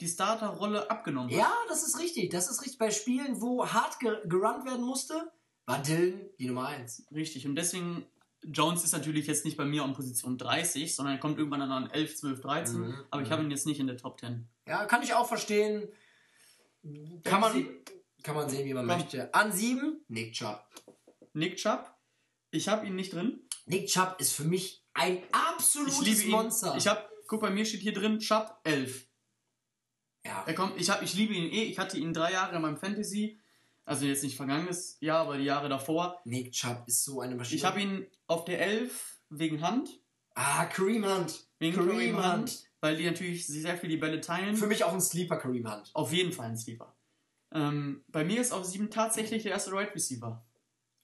die 0.00 0.08
Starterrolle 0.08 0.90
abgenommen 0.90 1.30
hat. 1.30 1.38
Ja, 1.38 1.52
das 1.68 1.86
ist 1.86 1.98
richtig. 1.98 2.30
Das 2.30 2.50
ist 2.50 2.62
richtig. 2.62 2.78
Bei 2.78 2.90
Spielen, 2.90 3.40
wo 3.40 3.66
hart 3.66 3.98
ge 3.98 4.16
gerannt 4.26 4.66
werden 4.66 4.84
musste, 4.84 5.32
war 5.66 5.82
Dylan 5.82 6.20
die 6.38 6.46
Nummer 6.46 6.68
1. 6.68 7.06
Richtig. 7.12 7.46
Und 7.46 7.56
deswegen, 7.56 8.06
Jones 8.44 8.84
ist 8.84 8.92
natürlich 8.92 9.26
jetzt 9.26 9.44
nicht 9.44 9.56
bei 9.56 9.64
mir 9.64 9.82
an 9.82 9.94
Position 9.94 10.38
30, 10.38 10.94
sondern 10.94 11.16
er 11.16 11.20
kommt 11.20 11.38
irgendwann 11.38 11.62
an 11.62 11.90
11, 11.90 12.16
12, 12.16 12.40
13. 12.40 12.80
Mhm, 12.80 12.94
Aber 13.10 13.22
ich 13.22 13.28
mhm. 13.28 13.32
habe 13.32 13.42
ihn 13.42 13.50
jetzt 13.50 13.66
nicht 13.66 13.80
in 13.80 13.86
der 13.86 13.96
Top 13.96 14.20
10. 14.20 14.46
Ja, 14.66 14.84
kann 14.84 15.02
ich 15.02 15.14
auch 15.14 15.26
verstehen. 15.26 15.88
Kann 17.24 17.40
man, 17.40 17.66
kann 18.22 18.36
man 18.36 18.48
sehen, 18.48 18.66
wie 18.66 18.74
man 18.74 18.86
Komm. 18.86 18.98
möchte. 18.98 19.34
An 19.34 19.50
7, 19.50 20.04
Nick 20.08 20.34
Chubb. 20.34 20.62
Nick 21.32 21.56
Chubb, 21.56 21.92
ich 22.50 22.68
habe 22.68 22.86
ihn 22.86 22.94
nicht 22.94 23.12
drin. 23.12 23.40
Nick 23.66 23.88
Chubb 23.88 24.16
ist 24.20 24.32
für 24.32 24.44
mich 24.44 24.84
ein 24.94 25.22
absolutes 25.32 26.00
Ich 26.00 26.06
liebe 26.06 26.22
ihn. 26.22 26.30
Monster. 26.30 26.76
Ich 26.76 26.86
habe, 26.86 27.02
guck, 27.26 27.40
bei 27.40 27.50
mir 27.50 27.64
steht 27.64 27.80
hier 27.80 27.92
drin 27.92 28.20
Chubb 28.20 28.60
11. 28.62 29.06
ja. 30.26 30.44
Er 30.46 30.54
kommt, 30.54 30.80
ich, 30.80 30.90
hab, 30.90 31.02
ich 31.02 31.14
liebe 31.14 31.34
ihn 31.34 31.50
eh. 31.52 31.64
Ich 31.64 31.78
hatte 31.78 31.98
ihn 31.98 32.12
drei 32.12 32.32
Jahre 32.32 32.56
in 32.56 32.62
meinem 32.62 32.76
Fantasy. 32.76 33.38
Also 33.84 34.04
jetzt 34.04 34.22
nicht 34.24 34.36
vergangenes 34.36 34.96
Jahr, 35.00 35.20
aber 35.20 35.38
die 35.38 35.44
Jahre 35.44 35.68
davor. 35.68 36.20
Nick 36.24 36.52
Chubb 36.52 36.82
ist 36.86 37.04
so 37.04 37.20
eine 37.20 37.36
Maschine. 37.36 37.56
Ich 37.58 37.64
habe 37.64 37.80
ihn 37.80 38.06
auf 38.26 38.44
der 38.44 38.60
11 38.60 39.20
wegen 39.30 39.60
Hand. 39.62 39.88
Ah, 40.34 40.64
Kareem 40.66 41.04
Hunt. 41.06 41.46
Wegen 41.58 41.74
Kareem 41.76 42.16
Hunt. 42.22 42.64
Weil 42.80 42.96
die 42.96 43.06
natürlich 43.06 43.46
sehr 43.46 43.76
viel 43.78 43.88
die 43.88 43.96
Bälle 43.96 44.20
teilen. 44.20 44.56
Für 44.56 44.66
mich 44.66 44.84
auch 44.84 44.92
ein 44.92 45.00
Sleeper, 45.00 45.36
Kareem 45.36 45.70
Hunt. 45.72 45.90
Auf 45.94 46.12
jeden 46.12 46.32
Fall 46.32 46.46
ein 46.46 46.58
Sleeper. 46.58 46.94
Ähm, 47.54 48.04
bei 48.08 48.24
mir 48.24 48.40
ist 48.40 48.52
auf 48.52 48.64
7 48.64 48.90
tatsächlich 48.90 49.44
der 49.44 49.52
erste 49.52 49.72
Right 49.72 49.94
Receiver. 49.94 50.44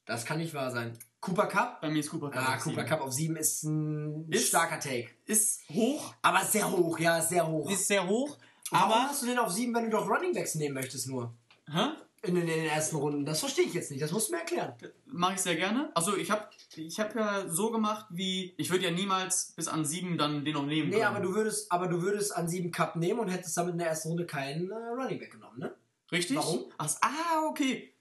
Das 0.05 0.25
kann 0.25 0.39
nicht 0.39 0.53
wahr 0.53 0.71
sein. 0.73 0.99
Cooper 1.21 1.47
Cup? 1.47 1.81
Bei 1.81 1.89
mir 1.89 2.01
ist 2.01 2.11
Cooper 2.11 2.31
Cup. 2.31 2.43
Ah, 2.49 2.57
auf 2.57 2.63
Cooper 2.65 2.75
sieben. 2.83 2.89
Cup 2.89 3.01
auf 3.01 3.13
7 3.13 3.37
ist 3.37 3.63
ein 3.63 4.29
Ist- 4.29 4.49
starker 4.49 4.81
Take. 4.81 5.09
Ist 5.25 5.61
hoch, 5.71 6.13
Aber 6.21 6.45
sehr 6.45 6.69
hoch, 6.71 6.99
ja, 6.99 7.23
sehr 7.23 7.47
hoch. 7.47 7.71
ist 7.71 7.87
sehr 7.87 8.07
hoch. 8.09 8.37
Warum 8.73 8.93
Aber. 8.93 9.03
hast 9.09 9.23
du 9.23 9.27
den 9.27 9.39
auf 9.39 9.51
7, 9.53 9.75
wenn 9.75 9.85
du 9.85 9.91
doch 9.91 10.09
Running 10.09 10.33
Backs 10.35 10.55
nehmen 10.55 10.75
möchtest 10.75 11.09
nur? 11.09 11.35
Hä? 11.71 11.91
In, 12.25 12.35
den- 12.37 12.43
in 12.49 12.55
den 12.63 12.67
ersten 12.67 12.97
Runden. 12.97 13.25
Das 13.25 13.41
verstehe 13.41 13.65
ich 13.65 13.75
jetzt 13.75 13.91
nicht. 13.91 14.03
Das 14.03 14.13
musst 14.13 14.29
du 14.29 14.33
mir 14.35 14.41
erklären. 14.41 14.75
Mache 15.07 15.35
ich 15.35 15.41
sehr 15.41 15.57
gerne. 15.57 15.91
Also 15.95 16.17
ich 16.17 16.31
habe 16.31 16.49
ich 16.77 16.99
hab 17.01 17.15
ja 17.17 17.49
so 17.49 17.71
gemacht, 17.71 18.07
wie. 18.11 18.55
Ich 18.59 18.71
würde 18.71 18.85
ja 18.85 18.91
niemals 18.91 19.53
bis 19.57 19.67
an 19.69 19.85
7 19.85 20.17
dann 20.19 20.45
den 20.45 20.55
noch 20.55 20.65
nehmen. 20.67 20.89
Nee, 20.91 20.97
können. 21.01 21.07
aber 21.07 21.21
du 21.21 21.35
würdest, 21.35 21.71
aber 21.73 21.89
du 21.89 22.01
würdest 22.01 22.35
an 22.37 22.49
7 22.49 22.71
Cup 22.71 22.97
nehmen 22.97 23.19
und 23.21 23.29
hättest 23.29 23.57
damit 23.57 23.73
in 23.73 23.79
der 23.79 23.89
ersten 23.89 24.09
Runde 24.09 24.25
keinen 24.27 24.71
äh, 24.71 24.75
Running 24.75 25.19
Back 25.19 25.33
genommen, 25.33 25.59
ne? 25.59 25.75
Richtig? 26.13 26.37
Warum? 26.37 26.65
Ach, 26.79 26.95
ah, 27.01 27.47
okay. 27.49 27.93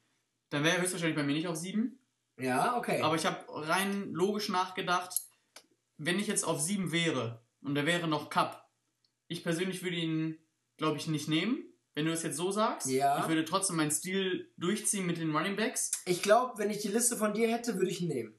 Dann 0.50 0.64
wäre 0.64 0.76
er 0.76 0.82
höchstwahrscheinlich 0.82 1.16
bei 1.18 1.24
mir 1.24 1.34
nicht 1.34 1.48
auf 1.48 1.56
7. 1.56 1.98
Ja, 2.40 2.78
okay. 2.78 3.02
Aber 3.02 3.16
ich 3.16 3.26
habe 3.26 3.44
rein 3.50 4.12
logisch 4.14 4.50
nachgedacht, 4.50 5.22
wenn 5.98 6.20
ich 6.20 6.28
jetzt 6.28 6.44
auf 6.44 6.60
7 6.62 6.92
wäre 6.92 7.42
und 7.64 7.74
der 7.76 7.86
wäre 7.86 8.08
noch 8.08 8.30
Cup, 8.30 8.70
ich 9.28 9.44
persönlich 9.44 9.82
würde 9.84 9.96
ihn, 9.98 10.38
glaube 10.82 10.98
ich, 10.98 11.06
nicht 11.06 11.28
nehmen. 11.28 11.64
Wenn 11.94 12.06
du 12.06 12.12
es 12.12 12.24
jetzt 12.24 12.38
so 12.38 12.50
sagst, 12.52 12.90
Ja. 12.90 13.20
ich 13.22 13.28
würde 13.28 13.46
trotzdem 13.46 13.76
meinen 13.76 13.92
Stil 13.92 14.52
durchziehen 14.58 15.06
mit 15.06 15.18
den 15.18 15.36
Running 15.36 15.56
Backs. 15.56 15.92
ich 16.06 16.24
glaube, 16.24 16.58
wenn 16.58 16.72
ich 16.72 16.80
die 16.80 16.88
Liste 16.88 17.16
von 17.18 17.34
dir 17.34 17.50
hätte, 17.52 17.76
würde 17.76 17.92
ich 17.92 18.02
ihn 18.02 18.08
nehmen. 18.08 18.34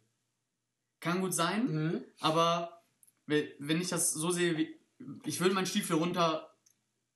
Kann 1.00 1.20
gut 1.20 1.32
sein, 1.34 1.66
Mhm. 1.66 2.04
aber 2.20 2.82
we- 3.26 3.52
wenn 3.60 3.80
ich 3.80 3.88
das 3.90 4.12
so 4.12 4.30
sehe, 4.30 4.56
wie, 4.56 4.74
ich 5.24 5.40
würde 5.40 5.54
meinen 5.54 5.66
Stiefel 5.66 5.96
runter, 5.96 6.52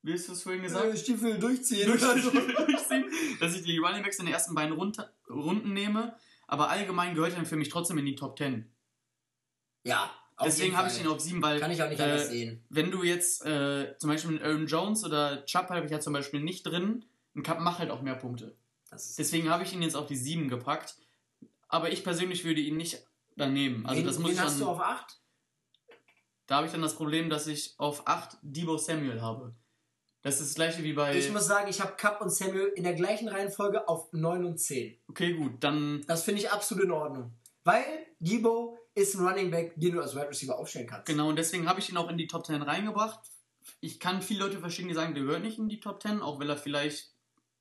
wie 0.01 0.13
hast 0.13 0.29
du 0.29 0.31
es 0.33 0.43
vorhin 0.43 0.61
gesagt? 0.61 0.85
Äh, 0.85 0.95
Stiefel 0.97 1.37
durchziehen. 1.39 1.87
Durch- 1.87 2.03
oder 2.03 2.17
so. 2.21 2.31
durchziehen, 2.31 3.11
dass 3.41 3.53
ich 3.55 3.63
die 3.63 3.77
Running 3.79 4.03
Backs 4.03 4.19
in 4.19 4.25
den 4.25 4.33
ersten 4.33 4.55
beiden 4.55 4.73
Runter, 4.77 5.13
Runden 5.29 5.73
nehme, 5.73 6.15
aber 6.47 6.69
allgemein 6.69 7.15
gehört 7.15 7.33
er 7.35 7.45
für 7.45 7.57
mich 7.57 7.67
trotzdem 7.69 7.97
in 7.97 8.05
die 8.05 8.15
Top 8.15 8.37
10. 8.37 8.71
ja, 9.83 10.09
Deswegen 10.43 10.77
habe 10.77 10.87
ich 10.87 10.99
ihn 11.01 11.07
auf 11.07 11.19
7, 11.19 11.41
weil 11.41 11.59
Kann 11.59 11.71
ich 11.71 11.81
auch 11.81 11.89
nicht 11.89 11.99
äh, 11.99 12.03
anders 12.03 12.29
sehen. 12.29 12.63
wenn 12.69 12.91
du 12.91 13.03
jetzt 13.03 13.43
äh, 13.45 13.97
zum 13.97 14.09
Beispiel 14.09 14.31
mit 14.33 14.43
Aaron 14.43 14.67
Jones 14.67 15.03
oder 15.03 15.43
Chubb 15.45 15.69
habe 15.69 15.85
ich 15.85 15.91
ja 15.91 15.99
zum 15.99 16.13
Beispiel 16.13 16.41
nicht 16.41 16.63
drin, 16.63 17.05
ein 17.35 17.43
Cup 17.43 17.59
macht 17.59 17.79
halt 17.79 17.89
auch 17.89 18.01
mehr 18.01 18.15
Punkte. 18.15 18.55
Deswegen 18.91 19.49
habe 19.49 19.63
ich 19.63 19.73
ihn 19.73 19.81
jetzt 19.81 19.95
auf 19.95 20.05
die 20.07 20.15
7 20.15 20.47
gepackt. 20.47 20.95
Aber 21.69 21.91
ich 21.91 22.03
persönlich 22.03 22.45
würde 22.45 22.61
ihn 22.61 22.77
nicht 22.77 23.03
dann 23.35 23.53
nehmen. 23.53 23.85
Also 23.85 23.99
wen, 23.99 24.07
das 24.07 24.19
muss 24.19 24.29
wen 24.29 24.35
ich 24.35 24.41
hast 24.41 24.55
du 24.59 24.65
dann, 24.65 24.73
auf 24.73 24.79
8? 24.79 25.19
da 26.47 26.55
habe 26.57 26.67
ich 26.67 26.71
dann 26.71 26.81
das 26.81 26.95
Problem, 26.95 27.29
dass 27.29 27.47
ich 27.47 27.75
auf 27.77 28.07
8 28.07 28.37
Debo 28.41 28.77
Samuel 28.77 29.21
habe. 29.21 29.53
Das 30.21 30.39
ist 30.39 30.49
das 30.49 30.55
gleiche 30.55 30.83
wie 30.83 30.93
bei. 30.93 31.15
Ich 31.15 31.31
muss 31.31 31.45
sagen, 31.45 31.69
ich 31.69 31.79
habe 31.81 31.93
Cup 31.95 32.21
und 32.21 32.29
Samuel 32.29 32.71
in 32.75 32.83
der 32.83 32.93
gleichen 32.93 33.27
Reihenfolge 33.27 33.87
auf 33.87 34.11
9 34.13 34.45
und 34.45 34.57
10. 34.59 34.97
okay, 35.09 35.33
gut, 35.33 35.53
dann 35.59 36.03
Das 36.07 36.23
finde 36.23 36.41
ich 36.41 36.51
absolut 36.51 36.85
in 36.85 36.91
Ordnung. 36.91 37.33
Weil 37.63 37.83
Debo 38.19 38.77
ist 38.97 39.15
ein 39.15 39.25
Running 39.25 39.51
Back, 39.51 39.73
den 39.75 39.93
du 39.93 40.01
als 40.01 40.15
Wide 40.15 40.29
Receiver 40.29 40.57
aufstellen 40.57 40.87
kannst. 40.87 41.05
Genau, 41.05 41.29
und 41.29 41.35
deswegen 41.37 41.67
habe 41.69 41.79
ich 41.79 41.89
ihn 41.89 41.97
auch 41.97 42.09
in 42.09 42.17
die 42.17 42.27
Top 42.27 42.45
10 42.45 42.61
reingebracht. 42.61 43.19
Ich 43.79 43.99
kann 43.99 44.21
viele 44.21 44.39
Leute 44.45 44.59
verstehen, 44.59 44.87
die 44.87 44.93
sagen, 44.93 45.13
der 45.13 45.23
gehört 45.23 45.43
nicht 45.43 45.57
in 45.57 45.69
die 45.69 45.79
Top 45.79 46.01
10, 46.01 46.21
auch 46.21 46.39
weil 46.39 46.49
er 46.49 46.57
vielleicht 46.57 47.11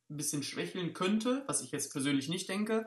ein 0.08 0.16
bisschen 0.16 0.42
schwächeln 0.42 0.92
könnte, 0.92 1.42
was 1.46 1.60
ich 1.62 1.72
jetzt 1.72 1.92
persönlich 1.92 2.28
nicht 2.28 2.48
denke. 2.48 2.86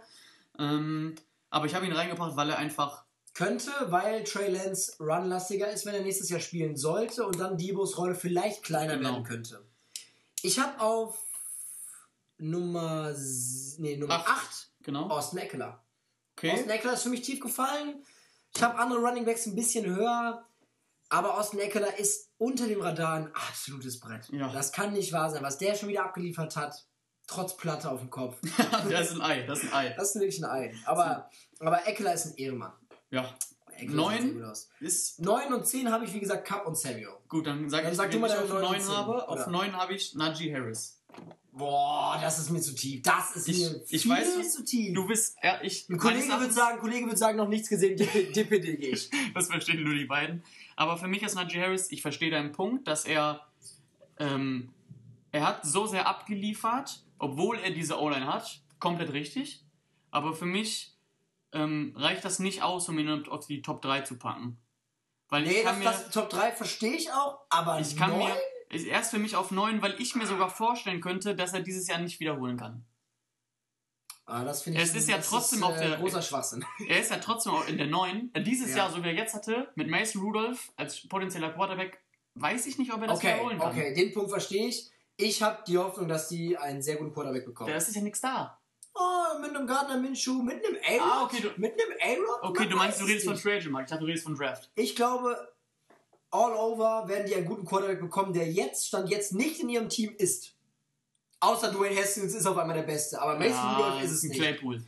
Ähm, 0.58 1.16
Aber 1.52 1.66
ich 1.66 1.76
habe 1.76 1.86
ihn 1.86 1.92
reingebracht, 1.94 2.36
weil 2.36 2.50
er 2.50 2.58
einfach. 2.58 3.04
Könnte, 3.34 3.72
weil 3.88 4.24
Trey 4.24 4.52
Lance 4.52 4.94
runlastiger 5.00 5.70
ist, 5.72 5.86
wenn 5.86 5.94
er 5.96 6.02
nächstes 6.02 6.30
Jahr 6.30 6.40
spielen 6.40 6.76
sollte 6.76 7.26
und 7.26 7.40
dann 7.40 7.58
Dibos 7.58 7.98
Rolle 7.98 8.16
vielleicht 8.16 8.64
kleiner 8.64 8.98
Genau. 8.98 9.12
werden 9.12 9.24
könnte. 9.24 9.64
Ich 10.42 10.60
habe 10.60 10.80
auf 10.82 11.18
Nummer, 12.38 13.14
nee, 13.78 13.98
Nummer 13.98 14.16
Acht. 14.16 14.28
8 14.28 14.70
Genau. 14.84 15.08
Austin 15.10 15.40
Eckler. 15.40 15.84
Okay. 16.38 16.52
Austin 16.52 16.70
Eckler 16.70 16.94
ist 16.94 17.04
für 17.04 17.10
mich 17.10 17.22
tief 17.22 17.40
gefallen. 17.40 18.04
Ich 18.56 18.64
habe 18.64 18.78
andere 18.78 19.00
Running 19.00 19.26
Backs 19.26 19.46
ein 19.46 19.56
bisschen 19.56 19.86
höher. 19.86 20.46
Aber 21.10 21.40
Austin 21.40 21.60
Eckler 21.60 21.98
ist 21.98 22.30
unter 22.38 22.68
dem 22.68 22.82
Radar 22.82 23.16
ein 23.16 23.34
absolutes 23.34 24.00
Brett. 24.00 24.30
Ja. 24.30 24.52
Das 24.52 24.72
kann 24.72 24.94
nicht 24.94 25.12
wahr 25.12 25.30
sein, 25.32 25.42
was 25.42 25.58
der 25.58 25.76
schon 25.76 25.90
wieder 25.90 26.06
abgeliefert 26.06 26.56
hat. 26.56 26.86
Trotz 27.26 27.58
Platte 27.58 27.90
auf 27.90 28.00
dem 28.00 28.10
Kopf. 28.10 28.38
das 28.90 29.12
ist 29.12 29.16
ein 29.16 29.22
Ei, 29.22 29.44
das 29.46 29.64
ist 29.64 29.74
ein 29.74 29.74
Ei. 29.74 29.94
Das 29.96 30.16
ist 30.16 30.22
wirklich 30.22 30.44
ein 30.44 30.50
Ei. 30.50 30.74
Aber, 30.86 31.30
aber 31.60 31.88
Eckler 31.88 32.14
ist 32.14 32.28
ein 32.28 32.36
Ehrenmann. 32.36 32.74
Ja. 33.10 33.34
Neun? 33.82 34.44
Ist 34.82 35.20
9 35.20 35.54
und 35.54 35.66
10 35.66 35.92
habe 35.92 36.04
ich, 36.06 36.14
wie 36.14 36.20
gesagt, 36.20 36.46
Cup 36.46 36.68
und 36.68 36.78
Samuel. 36.78 37.16
gut, 37.30 37.48
dann 37.48 37.70
sag 37.70 37.84
Dann 37.84 37.92
ich, 37.92 37.98
sag 37.98 38.08
wen 38.08 38.12
du 38.12 38.20
mal 38.20 38.28
ich 38.30 38.36
auf 38.36 38.50
neun 38.50 38.64
und 38.64 38.72
9 38.72 38.82
zehn, 38.82 38.90
habe. 38.90 39.30
Auf? 39.30 39.48
9 39.48 39.78
habe 39.78 39.94
ich 39.94 40.16
Najee 40.16 40.54
Harris. 40.54 40.99
Boah, 41.52 42.18
das 42.22 42.38
ist 42.40 42.50
mir 42.52 42.62
zu 42.62 42.74
tief. 42.76 43.02
Das 43.02 43.36
ist 43.36 43.48
Ich- 43.48 43.58
mir 43.60 43.82
ich 43.90 44.02
viel 44.04 44.12
weiß, 44.12 44.54
zu 44.54 44.64
tief. 44.64 44.94
Du 44.94 45.08
bist, 45.08 45.36
ja, 45.44 45.60
ich. 45.62 45.90
ein 45.90 45.98
Kollege 45.98 46.28
würde 46.30 46.54
sagen, 46.54 46.80
Kollege 46.80 47.06
würde 47.06 47.18
sagen, 47.18 47.38
noch 47.38 47.48
nichts 47.48 47.70
gesehen, 47.70 47.98
Dippe, 47.98 48.24
Dippe 48.32 48.56
ich. 48.58 49.10
Das 49.34 49.48
verstehen 49.48 49.84
nur 49.84 49.96
die 49.96 50.06
beiden. 50.06 50.44
Aber 50.76 50.98
für 50.98 51.08
mich 51.08 51.24
ist 51.24 51.36
Najee 51.36 51.60
Harris, 51.62 51.92
ich 51.92 52.02
verstehe 52.02 52.30
deinen 52.32 52.52
Punkt, 52.52 52.88
dass 52.88 53.06
er, 53.06 53.42
ähm, 54.20 54.70
er 55.32 55.46
hat 55.46 55.66
so 55.66 55.88
sehr 55.88 56.08
abgeliefert, 56.08 57.04
obwohl 57.18 57.58
er 57.60 57.72
diese 57.72 58.00
O-Line 58.00 58.28
hat, 58.28 58.62
komplett 58.80 59.12
richtig. 59.14 59.64
Aber 60.12 60.34
für 60.34 60.46
mich 60.46 60.96
ähm, 61.52 61.94
reicht 61.98 62.24
das 62.26 62.40
nicht 62.40 62.62
aus, 62.62 62.88
um 62.90 62.98
ihn 63.00 63.28
auf 63.28 63.48
die 63.48 63.62
Top 63.62 63.82
3 63.82 64.02
zu 64.02 64.18
packen. 64.18 64.58
Weil 65.30 65.44
Nee, 65.44 65.50
ich 65.60 65.64
kann 65.64 65.76
das, 65.84 65.98
mir, 65.98 66.04
das 66.04 66.12
Top 66.12 66.30
3 66.30 66.52
verstehe 66.54 66.94
ich 66.96 67.12
auch, 67.12 67.40
aber 67.50 67.80
ich 67.80 67.96
kann 67.98 68.12
neun? 68.12 68.20
mir, 68.28 68.36
ist 68.70 68.86
erst 68.86 69.12
für 69.12 69.20
mich 69.20 69.36
auf 69.36 69.52
9, 69.52 69.82
weil 69.82 70.00
ich 70.00 70.16
mir 70.16 70.28
sogar 70.28 70.50
vorstellen 70.50 71.02
könnte, 71.02 71.36
dass 71.36 71.54
er 71.54 71.62
dieses 71.62 71.88
Jahr 71.88 72.00
nicht 72.00 72.20
wiederholen 72.20 72.58
kann. 72.58 72.86
Ah, 74.26 74.44
das 74.44 74.62
finde 74.62 74.80
ich 74.80 74.86
Es 74.88 74.94
ist 74.96 75.10
ja 75.10 75.18
trotzdem 75.18 75.60
ist, 75.60 75.66
auf 75.66 75.76
äh, 75.78 75.88
der- 75.90 75.98
großer 75.98 76.22
Schwachsinn. 76.22 76.64
Er 76.88 77.00
ist 77.00 77.10
ja 77.10 77.18
trotzdem 77.18 77.52
auch 77.54 77.68
in 77.68 77.78
der 77.78 77.88
9. 77.88 78.30
Äh, 78.34 78.44
Dieses 78.44 78.70
Ja. 78.72 78.78
Jahr, 78.78 78.92
so 78.92 79.04
wie 79.04 79.08
er 79.08 79.16
jetzt 79.16 79.34
hatte, 79.34 79.72
mit 79.76 79.88
Mason 79.90 80.22
Rudolph 80.22 80.72
als 80.76 81.08
potenzieller 81.08 81.52
Quarterback, 81.52 82.00
weiß 82.36 82.68
ich 82.68 82.78
nicht, 82.78 82.94
ob 82.94 83.02
er 83.02 83.08
das 83.08 83.18
Okay, 83.18 83.34
wiederholen 83.34 83.58
kann. 83.58 83.72
okay, 83.72 83.94
den 83.96 84.14
Punkt 84.14 84.30
verstehe 84.30 84.68
ich. 84.68 84.92
Ich 85.18 85.42
habe 85.42 85.64
die 85.68 85.78
Hoffnung, 85.80 86.08
dass 86.08 86.30
die 86.30 86.56
einen 86.58 86.82
sehr 86.84 86.98
guten 86.98 87.12
Quarterback 87.12 87.46
bekommen. 87.46 87.72
Da 87.72 87.76
ist 87.76 87.94
ja 87.96 88.02
nichts 88.02 88.22
da. 88.22 88.56
oh, 88.94 89.40
mit 89.42 89.56
einem 89.56 89.66
Gardner 89.66 89.98
Minshew, 89.98 90.42
mit 90.44 90.64
einem 90.66 90.76
A-Rod. 90.78 91.12
Ah, 91.12 91.24
okay, 91.24 91.42
du- 91.42 91.60
mit 91.60 91.74
einem 91.74 92.20
A-Rod? 92.24 92.44
Okay, 92.52 92.68
du 92.68 92.76
meinst, 92.78 93.00
du 93.02 93.06
redest 93.06 93.26
von 93.26 93.34
nicht. 93.34 93.42
Free 93.44 93.56
Agent 93.58 93.72
Markt. 93.72 93.88
Ich 93.88 93.92
dachte, 93.92 94.02
du 94.02 94.08
redest 94.08 94.26
von 94.26 94.36
Draft. 94.36 94.70
Ich 94.76 94.96
glaube, 94.96 95.54
all 96.32 96.54
over 96.54 97.08
werden 97.08 97.28
die 97.28 97.36
einen 97.36 97.46
guten 97.46 97.66
Quarterback 97.66 98.00
bekommen, 98.00 98.34
der 98.34 98.52
jetzt, 98.52 98.88
stand 98.88 99.10
jetzt 99.10 99.34
nicht 99.34 99.60
in 99.60 99.70
ihrem 99.70 99.90
Team 99.90 100.16
ist. 100.18 100.56
Außer 101.40 101.72
Dwayne 101.72 101.96
Haskins 102.00 102.34
ist 102.34 102.46
auf 102.46 102.58
einmal 102.58 102.76
der 102.76 102.84
Beste, 102.84 103.22
aber 103.22 103.38
Mason 103.40 103.76
Rudolph 103.76 104.04
ist 104.04 104.12
es 104.12 104.24
ein 104.24 104.30
nicht. 104.30 104.40
Claypool. 104.40 104.84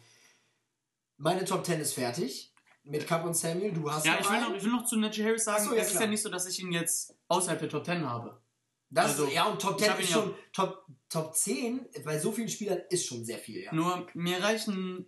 Meine 1.17 1.45
Top 1.45 1.65
10 1.65 1.79
ist 1.79 1.93
fertig. 1.93 2.53
Mit 2.83 3.05
Cup 3.07 3.23
und 3.25 3.35
Samuel, 3.35 3.71
du 3.71 3.89
hast 3.91 4.05
Ja, 4.05 4.17
ich 4.19 4.27
will, 4.29 4.41
noch, 4.41 4.55
ich 4.55 4.63
will 4.63 4.71
noch 4.71 4.85
zu 4.85 4.97
Najee 4.97 5.23
Harris 5.23 5.43
sagen, 5.43 5.63
so, 5.63 5.75
ja, 5.75 5.81
es 5.81 5.87
ist 5.87 5.91
klar. 5.91 6.03
ja 6.03 6.09
nicht 6.09 6.21
so, 6.23 6.29
dass 6.29 6.47
ich 6.47 6.59
ihn 6.59 6.71
jetzt 6.71 7.15
außerhalb 7.27 7.59
der 7.59 7.69
Top 7.69 7.85
10 7.85 8.09
habe. 8.09 8.41
Das 8.89 9.11
also, 9.11 9.25
ist, 9.25 9.33
ja, 9.33 9.45
und 9.45 9.61
Top 9.61 9.75
ich 9.75 9.83
10 9.83 9.89
hab 9.91 9.99
ihn 9.99 10.03
ist 10.03 10.09
ja- 10.09 10.15
schon, 10.15 10.35
Top, 10.51 10.85
Top 11.07 11.35
10 11.35 11.85
bei 12.03 12.17
so 12.17 12.31
vielen 12.31 12.49
Spielern 12.49 12.81
ist 12.89 13.05
schon 13.05 13.23
sehr 13.23 13.37
viel, 13.37 13.61
ja. 13.63 13.73
Nur 13.73 14.07
mir 14.15 14.41
reichen. 14.43 15.05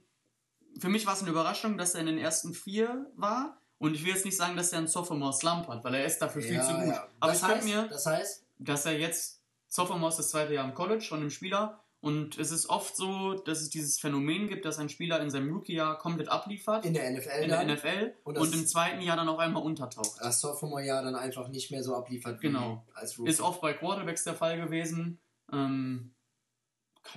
Für 0.80 0.90
mich 0.90 1.06
war 1.08 1.14
es 1.16 1.22
eine 1.22 1.32
Überraschung, 1.32 1.78
dass 1.78 1.96
er 1.96 2.02
in 2.02 2.06
den 2.08 2.18
ersten 2.20 2.54
vier 2.54 3.12
war. 3.16 3.60
Und 3.80 3.96
ich 3.96 4.04
will 4.06 4.14
jetzt 4.14 4.26
nicht 4.26 4.38
sagen, 4.38 4.56
dass 4.56 4.72
er 4.72 4.80
einen 4.80 4.88
Sophomore 4.88 5.34
Slump 5.34 5.68
hat, 5.68 5.84
weil 5.84 5.96
er 5.96 6.06
ist 6.06 6.20
dafür 6.20 6.42
viel 6.42 6.56
ja, 6.56 6.64
zu 6.68 6.74
gut. 6.76 6.88
ja. 6.88 7.08
Aber 7.20 7.32
das 7.34 7.42
ich 7.42 7.48
heißt, 7.48 7.66
mir, 7.68 7.88
das 7.90 8.06
heißt, 8.06 8.46
dass 8.60 8.86
er 8.86 8.98
jetzt 8.98 9.42
Sophomore 9.68 10.10
ist 10.10 10.20
das 10.20 10.30
zweite 10.30 10.54
Jahr 10.54 10.66
im 10.66 10.74
College 10.74 11.04
von 11.04 11.20
einem 11.20 11.30
Spieler. 11.32 11.80
Und 12.00 12.38
es 12.38 12.52
ist 12.52 12.70
oft 12.70 12.98
so, 12.98 13.34
dass 13.34 13.62
es 13.62 13.70
dieses 13.70 13.98
Phänomen 13.98 14.50
gibt, 14.50 14.66
dass 14.66 14.78
ein 14.78 14.90
Spieler 14.90 15.22
in 15.22 15.30
seinem 15.30 15.54
Rookie-Jahr 15.54 15.98
komplett 15.98 16.28
abliefert. 16.28 16.86
in 16.86 16.94
der 16.94 17.10
NFL 17.12 17.30
in 17.44 17.50
der 17.50 17.66
dann, 17.66 17.74
NFL 17.76 18.14
Und 18.26 18.38
und, 18.38 18.54
im 18.54 18.68
zweiten 18.68 19.02
Jahr 19.02 19.16
dann 19.16 19.30
auf 19.30 19.40
einmal 19.40 19.64
untertaucht. 19.64 20.20
das 20.20 20.42
Sophomore-Jahr 20.42 21.02
dann 21.02 21.16
einfach 21.16 21.48
nicht 21.48 21.72
mehr 21.72 21.82
so 21.82 21.96
abliefert 21.96 22.42
Genau. 22.42 22.86
als 22.94 23.18
Rookie. 23.18 23.30
Ist 23.30 23.40
oft 23.40 23.62
bei 23.62 23.72
Quarterbacks 23.74 24.26
der 24.26 24.34
Fall 24.36 24.58
gewesen. 24.58 25.18
Ähm, 25.52 26.14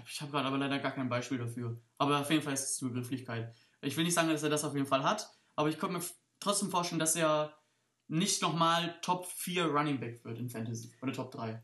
ich 0.09 0.21
habe 0.21 0.31
gerade 0.31 0.47
aber 0.47 0.59
leider 0.59 0.79
gar 0.79 0.93
kein 0.93 1.09
Beispiel 1.09 1.39
dafür. 1.39 1.77
Aber 1.99 2.21
auf 2.21 2.31
jeden 2.31 2.43
Fall 2.43 2.55
ist 2.55 2.71
es 2.71 2.81
eine 2.83 2.91
Begrifflichkeit. 2.93 3.53
Ich 3.83 3.97
will 3.97 4.05
nicht 4.05 4.15
sagen, 4.15 4.29
dass 4.29 4.43
er 4.45 4.51
das 4.51 4.65
auf 4.65 4.75
jeden 4.75 4.87
Fall 4.87 5.03
hat, 5.03 5.29
aber 5.57 5.69
ich 5.69 5.79
könnte 5.79 5.97
mir 5.99 6.05
trotzdem 6.41 6.71
vorstellen, 6.71 6.99
dass 6.99 7.17
er 7.17 7.55
nicht 8.09 8.43
nochmal 8.43 8.99
Top 9.03 9.27
4 9.27 9.67
Running 9.67 10.01
Back 10.01 10.25
wird 10.25 10.39
in 10.39 10.51
Fantasy. 10.51 10.93
Oder 11.03 11.13
Top 11.13 11.31
3. 11.33 11.63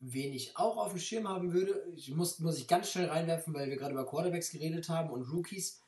Wen 0.00 0.32
ich 0.32 0.56
auch 0.56 0.78
auf 0.78 0.92
dem 0.92 0.98
Schirm 0.98 1.28
haben 1.28 1.52
würde, 1.52 1.84
ich 1.94 2.10
muss, 2.10 2.38
muss 2.38 2.58
ich 2.58 2.66
ganz 2.66 2.90
schnell 2.90 3.08
reinwerfen, 3.08 3.52
weil 3.54 3.68
wir 3.68 3.76
gerade 3.76 3.92
über 3.92 4.06
Quarterbacks 4.06 4.50
geredet 4.50 4.88
haben 4.88 5.10
und 5.10 5.30
Rookies, 5.30 5.82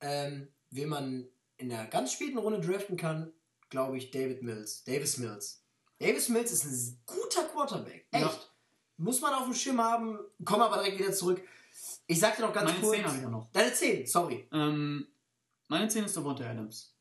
ähm, 0.00 0.48
wen 0.70 0.88
man 0.88 1.28
in 1.56 1.68
der 1.68 1.86
ganz 1.86 2.12
späten 2.12 2.38
Runde 2.38 2.60
draften 2.60 2.96
kann, 2.96 3.32
glaube 3.70 3.96
ich, 3.96 4.10
David 4.10 4.42
Mills. 4.42 4.82
Davis 4.84 5.18
Mills. 5.18 5.64
Davis 5.98 6.28
Mills 6.28 6.52
ist 6.52 6.64
ein 6.64 7.02
guter 7.06 7.44
Quarterback. 7.44 8.06
Echt. 8.10 8.24
Ja. 8.24 8.38
Muss 8.96 9.20
man 9.20 9.34
auf 9.34 9.44
dem 9.44 9.54
Schirm 9.54 9.80
haben, 9.80 10.18
komm 10.44 10.60
aber 10.60 10.82
direkt 10.82 10.98
wieder 10.98 11.12
zurück. 11.12 11.42
Ich 12.06 12.18
sag 12.18 12.36
dir 12.36 12.42
noch 12.42 12.52
ganz 12.52 12.70
Meine 12.70 12.80
kurz. 12.80 12.96
10 12.96 13.04
habe 13.04 13.16
ich 13.16 13.22
ja 13.22 13.30
noch. 13.30 13.50
Deine 13.52 13.72
10, 13.72 14.06
sorry. 14.06 14.48
Ähm, 14.52 15.06
meine 15.68 15.88
10 15.88 16.04
ist 16.04 16.16
Devontae 16.16 16.44
Adams. 16.46 16.93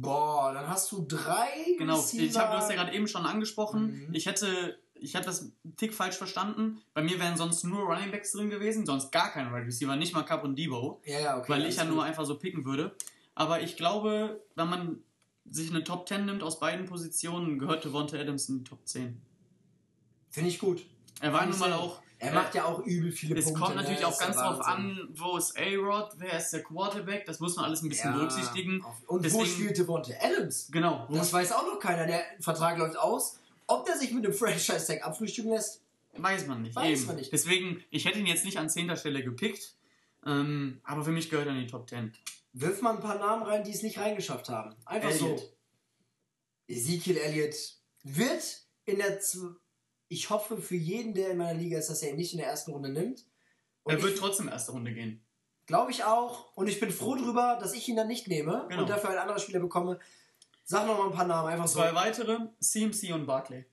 Boah, 0.00 0.52
dann 0.52 0.68
hast 0.68 0.90
du 0.92 1.04
drei. 1.06 1.48
Genau, 1.78 1.96
Receiver. 1.96 2.22
ich 2.24 2.36
habe 2.38 2.52
du 2.52 2.58
hast 2.58 2.70
ja 2.70 2.76
gerade 2.76 2.92
eben 2.92 3.06
schon 3.08 3.24
angesprochen. 3.26 4.06
Mhm. 4.08 4.14
Ich 4.14 4.26
hätte, 4.26 4.78
ich 4.94 5.14
habe 5.14 5.24
das 5.24 5.42
einen 5.42 5.76
Tick 5.76 5.94
falsch 5.94 6.16
verstanden. 6.16 6.80
Bei 6.94 7.02
mir 7.02 7.18
wären 7.20 7.36
sonst 7.36 7.64
nur 7.64 7.82
Running 7.84 8.10
Backs 8.10 8.32
drin 8.32 8.50
gewesen, 8.50 8.86
sonst 8.86 9.12
gar 9.12 9.30
kein 9.30 9.52
Wide 9.52 9.66
Receiver, 9.66 9.94
nicht 9.96 10.12
mal 10.14 10.22
Cup 10.24 10.42
und 10.44 10.56
Debo, 10.58 11.00
Ja, 11.04 11.20
ja, 11.20 11.38
okay. 11.38 11.52
weil 11.52 11.66
ich 11.66 11.76
ja 11.76 11.84
gut. 11.84 11.94
nur 11.94 12.04
einfach 12.04 12.24
so 12.24 12.38
picken 12.38 12.64
würde. 12.64 12.94
Aber 13.34 13.60
ich 13.62 13.76
glaube, 13.76 14.42
wenn 14.56 14.68
man 14.68 14.98
sich 15.48 15.70
eine 15.70 15.84
Top 15.84 16.08
10 16.08 16.24
nimmt 16.24 16.42
aus 16.42 16.58
beiden 16.58 16.86
Positionen, 16.86 17.58
gehört 17.58 17.84
Devonta 17.84 18.16
Adams 18.16 18.48
in 18.48 18.58
die 18.58 18.64
Top 18.64 18.86
10. 18.86 19.20
Finde 20.30 20.48
ich 20.50 20.58
gut. 20.58 20.84
Er 21.20 21.32
war 21.32 21.46
nun 21.46 21.58
mal 21.58 21.72
auch. 21.72 22.00
Er 22.24 22.32
macht 22.34 22.54
ja 22.54 22.64
auch 22.64 22.80
übel 22.84 23.12
viele 23.12 23.38
Es 23.38 23.44
Punkte. 23.44 23.60
kommt 23.62 23.76
ne? 23.76 23.82
natürlich 23.82 24.04
auch 24.04 24.12
Ist 24.12 24.20
ja 24.20 24.26
ganz 24.26 24.36
drauf 24.38 24.60
an, 24.60 25.08
wo 25.12 25.36
ist 25.36 25.56
A-Rod, 25.58 26.12
wer 26.18 26.38
ist 26.38 26.50
der 26.52 26.62
Quarterback, 26.62 27.24
das 27.26 27.40
muss 27.40 27.56
man 27.56 27.64
alles 27.66 27.82
ein 27.82 27.88
bisschen 27.88 28.10
Ja, 28.12 28.16
berücksichtigen. 28.18 28.84
Und 29.06 29.18
wo 29.18 29.18
Deswegen- 29.18 29.46
spielt 29.46 29.78
Devonta 29.78 30.12
Adams? 30.20 30.68
Genau, 30.70 31.06
wo 31.08 31.14
Das 31.16 31.32
weiß 31.32 31.52
auch 31.52 31.66
noch 31.66 31.78
keiner. 31.78 32.06
Der 32.06 32.22
Vertrag 32.40 32.78
läuft 32.78 32.96
aus. 32.96 33.38
Ob 33.66 33.84
der 33.86 33.96
sich 33.96 34.12
mit 34.12 34.24
einem 34.24 34.34
Franchise-Tag 34.38 35.04
abfrühstücken 35.06 35.50
lässt, 35.52 35.80
Weiß 36.16 36.46
man 36.46 36.62
nicht. 36.62 36.76
Weiß 36.76 36.98
eben. 37.00 37.06
man 37.08 37.16
nicht. 37.16 37.32
Deswegen, 37.32 37.82
ich 37.90 38.04
hätte 38.04 38.20
ihn 38.20 38.26
jetzt 38.26 38.44
nicht 38.44 38.56
an 38.58 38.70
10. 38.70 38.96
Stelle 38.96 39.24
gepickt, 39.24 39.74
ähm, 40.24 40.80
aber 40.84 41.02
für 41.04 41.10
mich 41.10 41.28
gehört 41.28 41.48
er 41.48 41.54
in 41.54 41.60
die 41.62 41.66
Top 41.66 41.88
10. 41.88 42.12
wirf 42.52 42.82
mal 42.82 42.94
ein 42.94 43.00
paar 43.00 43.18
Namen 43.18 43.42
rein, 43.42 43.64
die 43.64 43.72
es 43.72 43.82
nicht 43.82 43.98
reingeschafft 43.98 44.48
haben. 44.48 44.76
Einfach 44.86 45.10
Elliott. 45.10 45.40
so. 45.40 45.52
Ezekiel 46.68 47.16
Elliott 47.18 47.54
wird 48.04 48.62
in 48.84 48.98
der. 48.98 49.18
Ich 50.14 50.30
hoffe 50.30 50.56
für 50.58 50.76
jeden, 50.76 51.12
der 51.12 51.30
in 51.32 51.38
meiner 51.38 51.58
Liga 51.58 51.76
ist, 51.76 51.90
dass 51.90 52.00
er 52.02 52.10
ihn 52.10 52.16
nicht 52.16 52.32
in 52.32 52.38
der 52.38 52.46
ersten 52.46 52.70
Runde 52.70 52.88
nimmt. 52.88 53.24
Und 53.82 53.94
er 53.94 54.00
wird 54.02 54.14
ich- 54.14 54.20
trotzdem 54.20 54.46
erste 54.48 54.70
Runde 54.70 54.92
gehen. 54.94 55.20
Glaube 55.66 55.90
ich 55.90 56.04
auch. 56.04 56.54
Und 56.54 56.68
ich 56.68 56.78
bin 56.78 56.90
froh 56.92 57.16
drüber, 57.16 57.58
dass 57.60 57.74
ich 57.74 57.88
ihn 57.88 57.96
dann 57.96 58.06
nicht 58.06 58.28
nehme 58.28 58.66
Genau. 58.68 58.82
und 58.82 58.88
dafür 58.90 59.10
einen 59.10 59.18
anderen 59.18 59.40
Spieler 59.40 59.58
bekomme. 59.60 59.98
Sag 60.62 60.86
noch 60.86 60.96
mal 60.98 61.06
ein 61.08 61.12
paar 61.12 61.26
Namen, 61.26 61.48
einfach 61.48 61.66
so. 61.66 61.80
Zwei 61.80 61.94
weitere, 61.94 62.38
CMC 62.60 63.12
und 63.12 63.26
Barclay. 63.26 63.64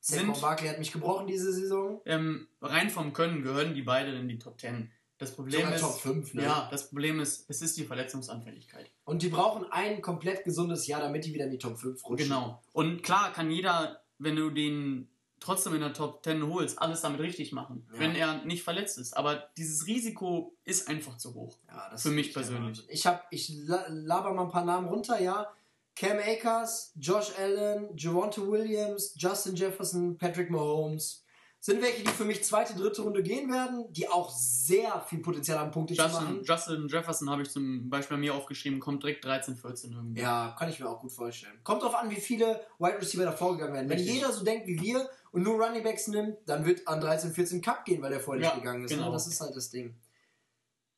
Saquon 0.00 0.34
sind- 0.34 0.40
Barkley 0.40 0.68
hat 0.68 0.78
mich 0.80 0.90
gebrochen 0.90 1.28
diese 1.28 1.52
Saison. 1.52 2.00
Ähm, 2.06 2.48
rein 2.60 2.90
vom 2.90 3.12
Können 3.12 3.42
gehören 3.42 3.72
die 3.74 3.82
beiden 3.82 4.14
in 4.16 4.28
die 4.28 4.38
Top 4.38 4.58
10. 4.60 4.90
Das 5.18 5.32
Problem 5.36 5.60
Sogar 5.60 5.74
ist, 5.76 5.80
Top 5.82 6.00
5, 6.00 6.34
ne? 6.34 6.42
ja, 6.42 6.68
das 6.72 6.88
Problem 6.88 7.20
ist, 7.20 7.48
es 7.48 7.62
ist 7.62 7.76
die 7.76 7.84
Verletzungsanfälligkeit. 7.84 8.90
Und 9.04 9.22
die 9.22 9.28
brauchen 9.28 9.64
ein 9.70 10.02
komplett 10.02 10.42
gesundes 10.44 10.88
Jahr, 10.88 11.00
damit 11.00 11.24
die 11.24 11.32
wieder 11.32 11.44
in 11.44 11.52
die 11.52 11.58
Top 11.58 11.78
5 11.78 12.04
rutschen. 12.04 12.28
Genau. 12.28 12.60
Und 12.72 13.04
klar 13.04 13.32
kann 13.32 13.48
jeder, 13.52 14.01
wenn 14.22 14.36
du 14.36 14.50
den 14.50 15.08
trotzdem 15.40 15.74
in 15.74 15.80
der 15.80 15.92
Top 15.92 16.22
10 16.22 16.46
holst, 16.48 16.78
alles 16.80 17.00
damit 17.00 17.20
richtig 17.20 17.50
machen, 17.52 17.86
Ja. 17.92 17.98
wenn 17.98 18.14
er 18.14 18.44
nicht 18.44 18.62
verletzt 18.62 18.96
ist. 18.98 19.16
Aber 19.16 19.48
dieses 19.56 19.86
Risiko 19.88 20.54
ist 20.64 20.88
einfach 20.88 21.16
zu 21.16 21.34
hoch. 21.34 21.58
Ja, 21.68 21.88
das 21.90 22.02
Für 22.02 22.10
mich 22.10 22.32
persönlich. 22.32 22.84
Ich, 22.88 23.06
hab, 23.06 23.26
ich 23.32 23.48
la- 23.66 23.86
laber 23.88 24.32
mal 24.34 24.44
ein 24.44 24.50
paar 24.50 24.64
Namen 24.64 24.88
runter, 24.88 25.20
ja. 25.20 25.52
Cam 25.96 26.18
Akers, 26.18 26.92
Josh 26.96 27.32
Allen, 27.38 27.88
Javonte 27.96 28.46
Williams, 28.48 29.14
Justin 29.16 29.56
Jefferson, 29.56 30.16
Patrick 30.16 30.48
Mahomes. 30.50 31.24
Sind 31.64 31.80
welche, 31.80 32.02
die 32.02 32.10
für 32.10 32.24
mich 32.24 32.42
zweite, 32.42 32.74
dritte 32.74 33.02
Runde 33.02 33.22
gehen 33.22 33.48
werden, 33.48 33.84
die 33.92 34.08
auch 34.08 34.30
sehr 34.30 35.00
viel 35.02 35.20
Potenzial 35.20 35.60
haben, 35.60 35.70
Punkte 35.70 35.94
zu 35.94 36.02
Justin, 36.02 36.24
machen. 36.24 36.42
Justin 36.42 36.88
Jefferson 36.88 37.30
habe 37.30 37.42
ich 37.42 37.50
zum 37.50 37.88
Beispiel 37.88 38.16
bei 38.16 38.20
mir 38.20 38.34
aufgeschrieben, 38.34 38.80
kommt 38.80 39.04
direkt 39.04 39.24
13, 39.24 39.54
14 39.56 39.92
irgendwie. 39.92 40.20
Ja, 40.22 40.56
kann 40.58 40.68
ich 40.68 40.80
mir 40.80 40.88
auch 40.88 40.98
gut 41.00 41.12
vorstellen. 41.12 41.60
Kommt 41.62 41.82
drauf 41.84 41.94
an, 41.94 42.10
wie 42.10 42.16
viele 42.20 42.60
Wide 42.80 42.98
Receiver 43.00 43.24
da 43.24 43.30
vorgegangen 43.30 43.74
werden. 43.74 43.88
Wenn 43.88 43.98
Richtig. 43.98 44.16
jeder 44.16 44.32
so 44.32 44.42
denkt 44.44 44.66
wie 44.66 44.80
wir 44.80 45.08
und 45.30 45.44
nur 45.44 45.54
Running 45.64 45.84
Backs 45.84 46.08
nimmt, 46.08 46.36
dann 46.46 46.66
wird 46.66 46.88
an 46.88 47.00
13, 47.00 47.32
14 47.32 47.62
Cup 47.62 47.84
gehen, 47.84 48.02
weil 48.02 48.10
der 48.10 48.18
vorher 48.18 48.42
Ja, 48.42 48.48
nicht 48.54 48.64
gegangen 48.64 48.84
ist. 48.84 48.90
genau. 48.90 49.06
Ne? 49.06 49.12
Das 49.12 49.28
ist 49.28 49.40
halt 49.40 49.54
das 49.54 49.70
Ding. 49.70 49.94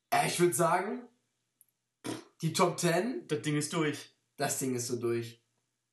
Äh, 0.09 0.27
ich 0.29 0.41
würde 0.41 0.55
sagen, 0.55 1.03
Die 2.41 2.55
Top 2.55 2.81
10? 2.81 3.29
Das 3.29 3.43
Ding 3.43 3.57
ist 3.59 3.71
durch. 3.75 4.15
Das 4.39 4.59
Ding 4.59 4.75
ist 4.75 4.87
so 4.87 4.97
durch. 4.97 5.44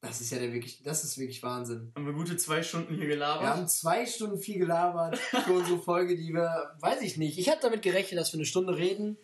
Das 0.02 0.20
ist 0.20 0.32
ja 0.32 0.40
der 0.40 0.52
wirklich, 0.52 0.82
das 0.82 1.04
ist 1.04 1.20
wirklich 1.20 1.44
Wahnsinn. 1.44 1.92
Haben 1.96 2.08
wir 2.08 2.14
gute 2.14 2.36
zwei 2.36 2.64
Stunden 2.64 2.96
hier 2.96 3.06
gelabert? 3.06 3.44
Wir 3.44 3.50
haben 3.50 3.68
zwei 3.68 4.08
Stunden 4.08 4.40
viel 4.40 4.58
gelabert 4.58 5.18
für 5.18 5.54
unsere 5.54 5.78
Folge, 5.84 6.18
die 6.18 6.34
wir, 6.34 6.76
weiß 6.80 7.02
ich 7.04 7.18
nicht. 7.18 7.38
Ich 7.38 7.50
hatte 7.50 7.62
damit 7.62 7.84
gerechnet, 7.84 8.20
dass 8.20 8.34
wir 8.34 8.40
eine 8.40 8.46
Stunde 8.46 8.76
reden. 8.76 9.18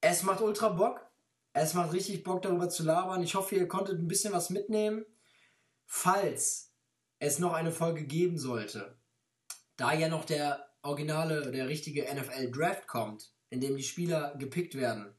Es 0.00 0.22
macht 0.22 0.40
ultra 0.40 0.68
Bock. 0.68 1.04
Es 1.52 1.74
macht 1.74 1.92
richtig 1.92 2.22
Bock, 2.22 2.42
darüber 2.42 2.68
zu 2.68 2.84
labern. 2.84 3.22
Ich 3.22 3.34
hoffe, 3.34 3.56
ihr 3.56 3.66
konntet 3.66 3.98
ein 3.98 4.06
bisschen 4.06 4.32
was 4.32 4.50
mitnehmen. 4.50 5.04
Falls 5.84 6.70
es 7.18 7.40
noch 7.40 7.52
eine 7.52 7.72
Folge 7.72 8.04
geben 8.04 8.38
sollte, 8.38 8.96
da 9.76 9.92
ja 9.92 10.08
noch 10.08 10.24
der 10.24 10.68
originale, 10.82 11.50
der 11.50 11.66
richtige 11.66 12.04
NFL 12.04 12.52
Draft 12.52 12.86
kommt, 12.86 13.32
in 13.50 13.60
dem 13.60 13.76
die 13.76 13.82
Spieler 13.82 14.34
gepickt 14.38 14.76
werden, 14.76 15.12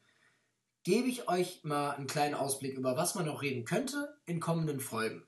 gebe 0.88 1.10
ich 1.10 1.28
euch 1.28 1.60
mal 1.64 1.92
einen 1.92 2.08
kleinen 2.08 2.34
Ausblick 2.34 2.78
über 2.78 2.96
was 2.96 3.14
man 3.14 3.26
noch 3.26 3.42
reden 3.42 3.66
könnte 3.66 4.16
in 4.26 4.40
kommenden 4.40 4.80
Folgen. 4.80 5.22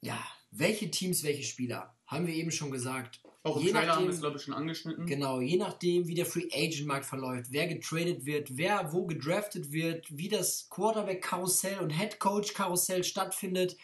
Ja, 0.00 0.18
welche 0.50 0.90
Teams, 0.90 1.22
welche 1.22 1.44
Spieler? 1.44 1.94
Haben 2.04 2.26
wir 2.26 2.34
eben 2.34 2.50
schon 2.50 2.72
gesagt. 2.72 3.20
Auch 3.44 3.58
im 3.58 3.62
Je 3.62 3.70
Trailer 3.70 3.82
haben 3.82 3.88
nachdem- 3.90 4.06
wir 4.08 4.14
es, 4.14 4.20
glaube 4.20 4.36
ich, 4.38 4.42
schon 4.42 4.54
angeschnitten. 4.54 5.06
Genau, 5.06 5.40
je 5.40 5.56
nachdem, 5.56 6.08
wie 6.08 6.14
der 6.14 6.26
Free 6.26 6.48
Agent 6.52 6.86
Markt 6.86 7.06
verläuft, 7.06 7.52
wer 7.52 7.68
getradet 7.68 8.24
wird, 8.26 8.56
wer 8.56 8.92
wo 8.92 9.06
gedraftet 9.06 9.70
wird, 9.70 10.04
wie 10.10 10.28
das 10.28 10.68
Quarterback 10.68 11.22
Karussell 11.22 11.78
und 11.78 11.90
Head 11.90 12.18
Coach 12.18 12.54
Karussell 12.54 13.04
stattfindet, 13.04 13.76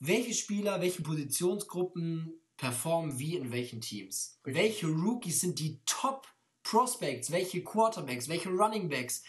welche 0.00 0.34
Spieler, 0.34 0.80
welche 0.80 1.02
Positionsgruppen 1.02 2.32
performen 2.56 3.16
wie 3.20 3.36
in 3.36 3.52
welchen 3.52 3.80
Teams. 3.80 4.40
Welche 4.42 4.88
Rookies 4.88 5.40
sind 5.40 5.60
die 5.60 5.78
Top 5.86 6.26
Prospects, 6.68 7.30
welche 7.30 7.62
Quarterbacks, 7.62 8.28
welche 8.28 8.48
Running 8.48 8.88
Backs. 8.88 9.22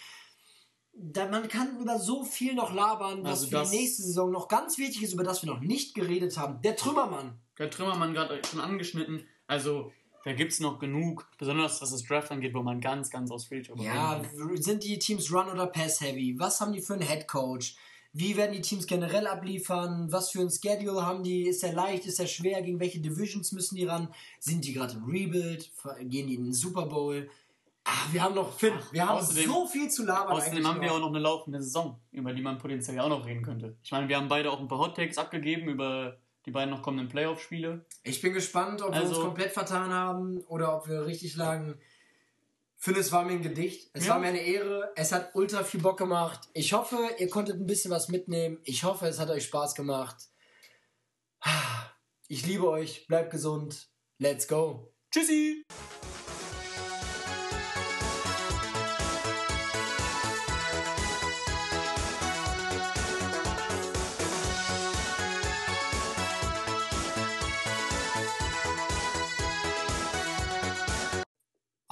Da, 0.93 1.27
man 1.27 1.47
kann 1.47 1.79
über 1.79 1.99
so 1.99 2.23
viel 2.23 2.55
noch 2.55 2.73
labern, 2.73 3.23
was 3.23 3.43
Also 3.43 3.47
für 3.47 3.63
die 3.63 3.77
nächste 3.77 4.01
Saison 4.01 4.31
noch 4.31 4.47
ganz 4.47 4.79
wichtig 4.79 5.03
ist, 5.03 5.13
über 5.13 5.23
das 5.23 5.43
wir 5.43 5.53
noch 5.53 5.59
nicht 5.59 5.93
geredet 5.93 6.37
haben. 6.37 6.59
Der 6.63 6.75
Trümmermann. 6.75 7.39
Der 7.59 7.69
Trümmermann 7.69 8.13
gerade 8.13 8.41
schon 8.49 8.59
angeschnitten. 8.59 9.27
Also, 9.45 9.91
da 10.25 10.33
gibt 10.33 10.51
es 10.51 10.59
noch 10.59 10.79
genug, 10.79 11.27
besonders 11.37 11.79
was 11.81 11.91
das 11.91 12.03
Draft 12.03 12.31
angeht, 12.31 12.55
wo 12.55 12.63
man 12.63 12.81
ganz, 12.81 13.11
ganz 13.11 13.29
ausführlich 13.29 13.69
Ja, 13.75 14.21
sind 14.55 14.83
die 14.83 14.97
Teams 14.97 15.31
Run- 15.31 15.49
oder 15.49 15.67
Pass-Heavy? 15.67 16.39
Was 16.39 16.59
haben 16.59 16.73
die 16.73 16.81
für 16.81 16.93
einen 16.93 17.03
Headcoach? 17.03 17.75
Wie 18.19 18.35
werden 18.35 18.53
die 18.53 18.61
Teams 18.61 18.87
generell 18.87 19.27
abliefern? 19.27 20.11
Was 20.11 20.31
für 20.31 20.39
ein 20.41 20.49
Schedule 20.49 21.05
haben 21.05 21.23
die? 21.23 21.43
Ist 21.47 21.61
der 21.61 21.73
leicht? 21.73 22.05
Ist 22.07 22.17
der 22.17 22.25
schwer? 22.25 22.61
Gegen 22.63 22.79
welche 22.79 22.99
Divisions 22.99 23.51
müssen 23.51 23.75
die 23.75 23.85
ran? 23.85 24.07
Sind 24.39 24.65
die 24.65 24.73
gerade 24.73 24.93
im 24.93 25.05
Rebuild? 25.05 25.71
Gehen 26.01 26.27
die 26.27 26.33
in 26.35 26.45
den 26.45 26.53
Super 26.53 26.87
Bowl? 26.87 27.29
Ah, 27.83 27.91
wir 28.11 28.23
haben 28.23 28.33
noch, 28.33 28.51
Finn, 28.57 28.73
wir 28.91 29.07
haben 29.07 29.19
außerdem- 29.19 29.45
so 29.45 29.67
viel 29.67 29.87
zu 29.89 30.03
labern. 30.03 30.35
Außerdem 30.35 30.67
haben 30.67 30.81
wir 30.81 30.91
auch 30.91 30.99
noch 30.99 31.07
eine 31.09 31.19
laufende 31.19 31.61
Saison, 31.61 31.99
über 32.11 32.33
die 32.33 32.41
man 32.41 32.57
potenziell 32.57 32.99
auch 32.99 33.07
noch 33.07 33.25
reden 33.25 33.43
könnte. 33.43 33.77
Ich 33.83 33.91
meine, 33.91 34.09
wir 34.09 34.17
haben 34.17 34.27
beide 34.27 34.51
auch 34.51 34.59
ein 34.59 34.67
paar 34.67 34.79
Hot 34.79 34.95
Takes 34.95 35.17
abgegeben 35.17 35.69
über 35.69 36.17
die 36.45 36.51
beiden 36.51 36.71
noch 36.71 36.81
kommenden 36.81 37.07
Playoff-Spiele. 37.09 37.85
Ich 38.03 38.19
bin 38.21 38.33
gespannt, 38.33 38.81
ob 38.81 38.93
wir 38.93 39.01
uns 39.01 39.11
Also- 39.11 39.21
komplett 39.21 39.51
vertan 39.51 39.91
haben 39.93 40.39
oder 40.47 40.75
ob 40.75 40.89
wir 40.89 41.05
richtig 41.05 41.35
lagen. 41.35 41.75
Finn, 42.79 42.95
es 42.95 43.11
war 43.11 43.25
mir 43.25 43.33
ein 43.33 43.41
Gedicht. 43.41 43.89
Es 43.93 44.05
Ja. 44.05 44.13
war 44.13 44.19
mir 44.19 44.27
eine 44.27 44.41
Ehre. 44.41 44.91
Es 44.95 45.11
hat 45.11 45.33
ultra 45.33 45.63
viel 45.63 45.81
Bock 45.81 45.97
gemacht. 45.97 46.47
Ich 46.53 46.73
hoffe, 46.73 46.97
ihr 47.17 47.29
konntet 47.29 47.59
ein 47.59 47.65
bisschen 47.65 47.91
was 47.91 48.07
mitnehmen. 48.07 48.59
Ich 48.63 48.83
hoffe, 48.83 49.07
es 49.07 49.19
hat 49.19 49.29
euch 49.29 49.45
Spaß 49.45 49.73
gemacht. 49.75 50.15
Ich 52.27 52.45
liebe 52.45 52.69
euch. 52.69 53.07
Bleibt 53.07 53.31
gesund. 53.31 53.89
Let's 54.19 54.47
go. 54.47 54.93
Tschüssi! 55.11 55.63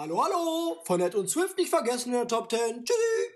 Hallo, 0.05 0.23
hallo. 0.23 0.77
Von 0.83 1.01
Ed 1.01 1.15
und 1.15 1.27
Swift 1.27 1.57
nicht 1.57 1.71
vergessen 1.71 2.09
in 2.09 2.19
der 2.19 2.27
Top 2.27 2.47
10. 2.51 2.85
Tschüssi. 2.85 3.34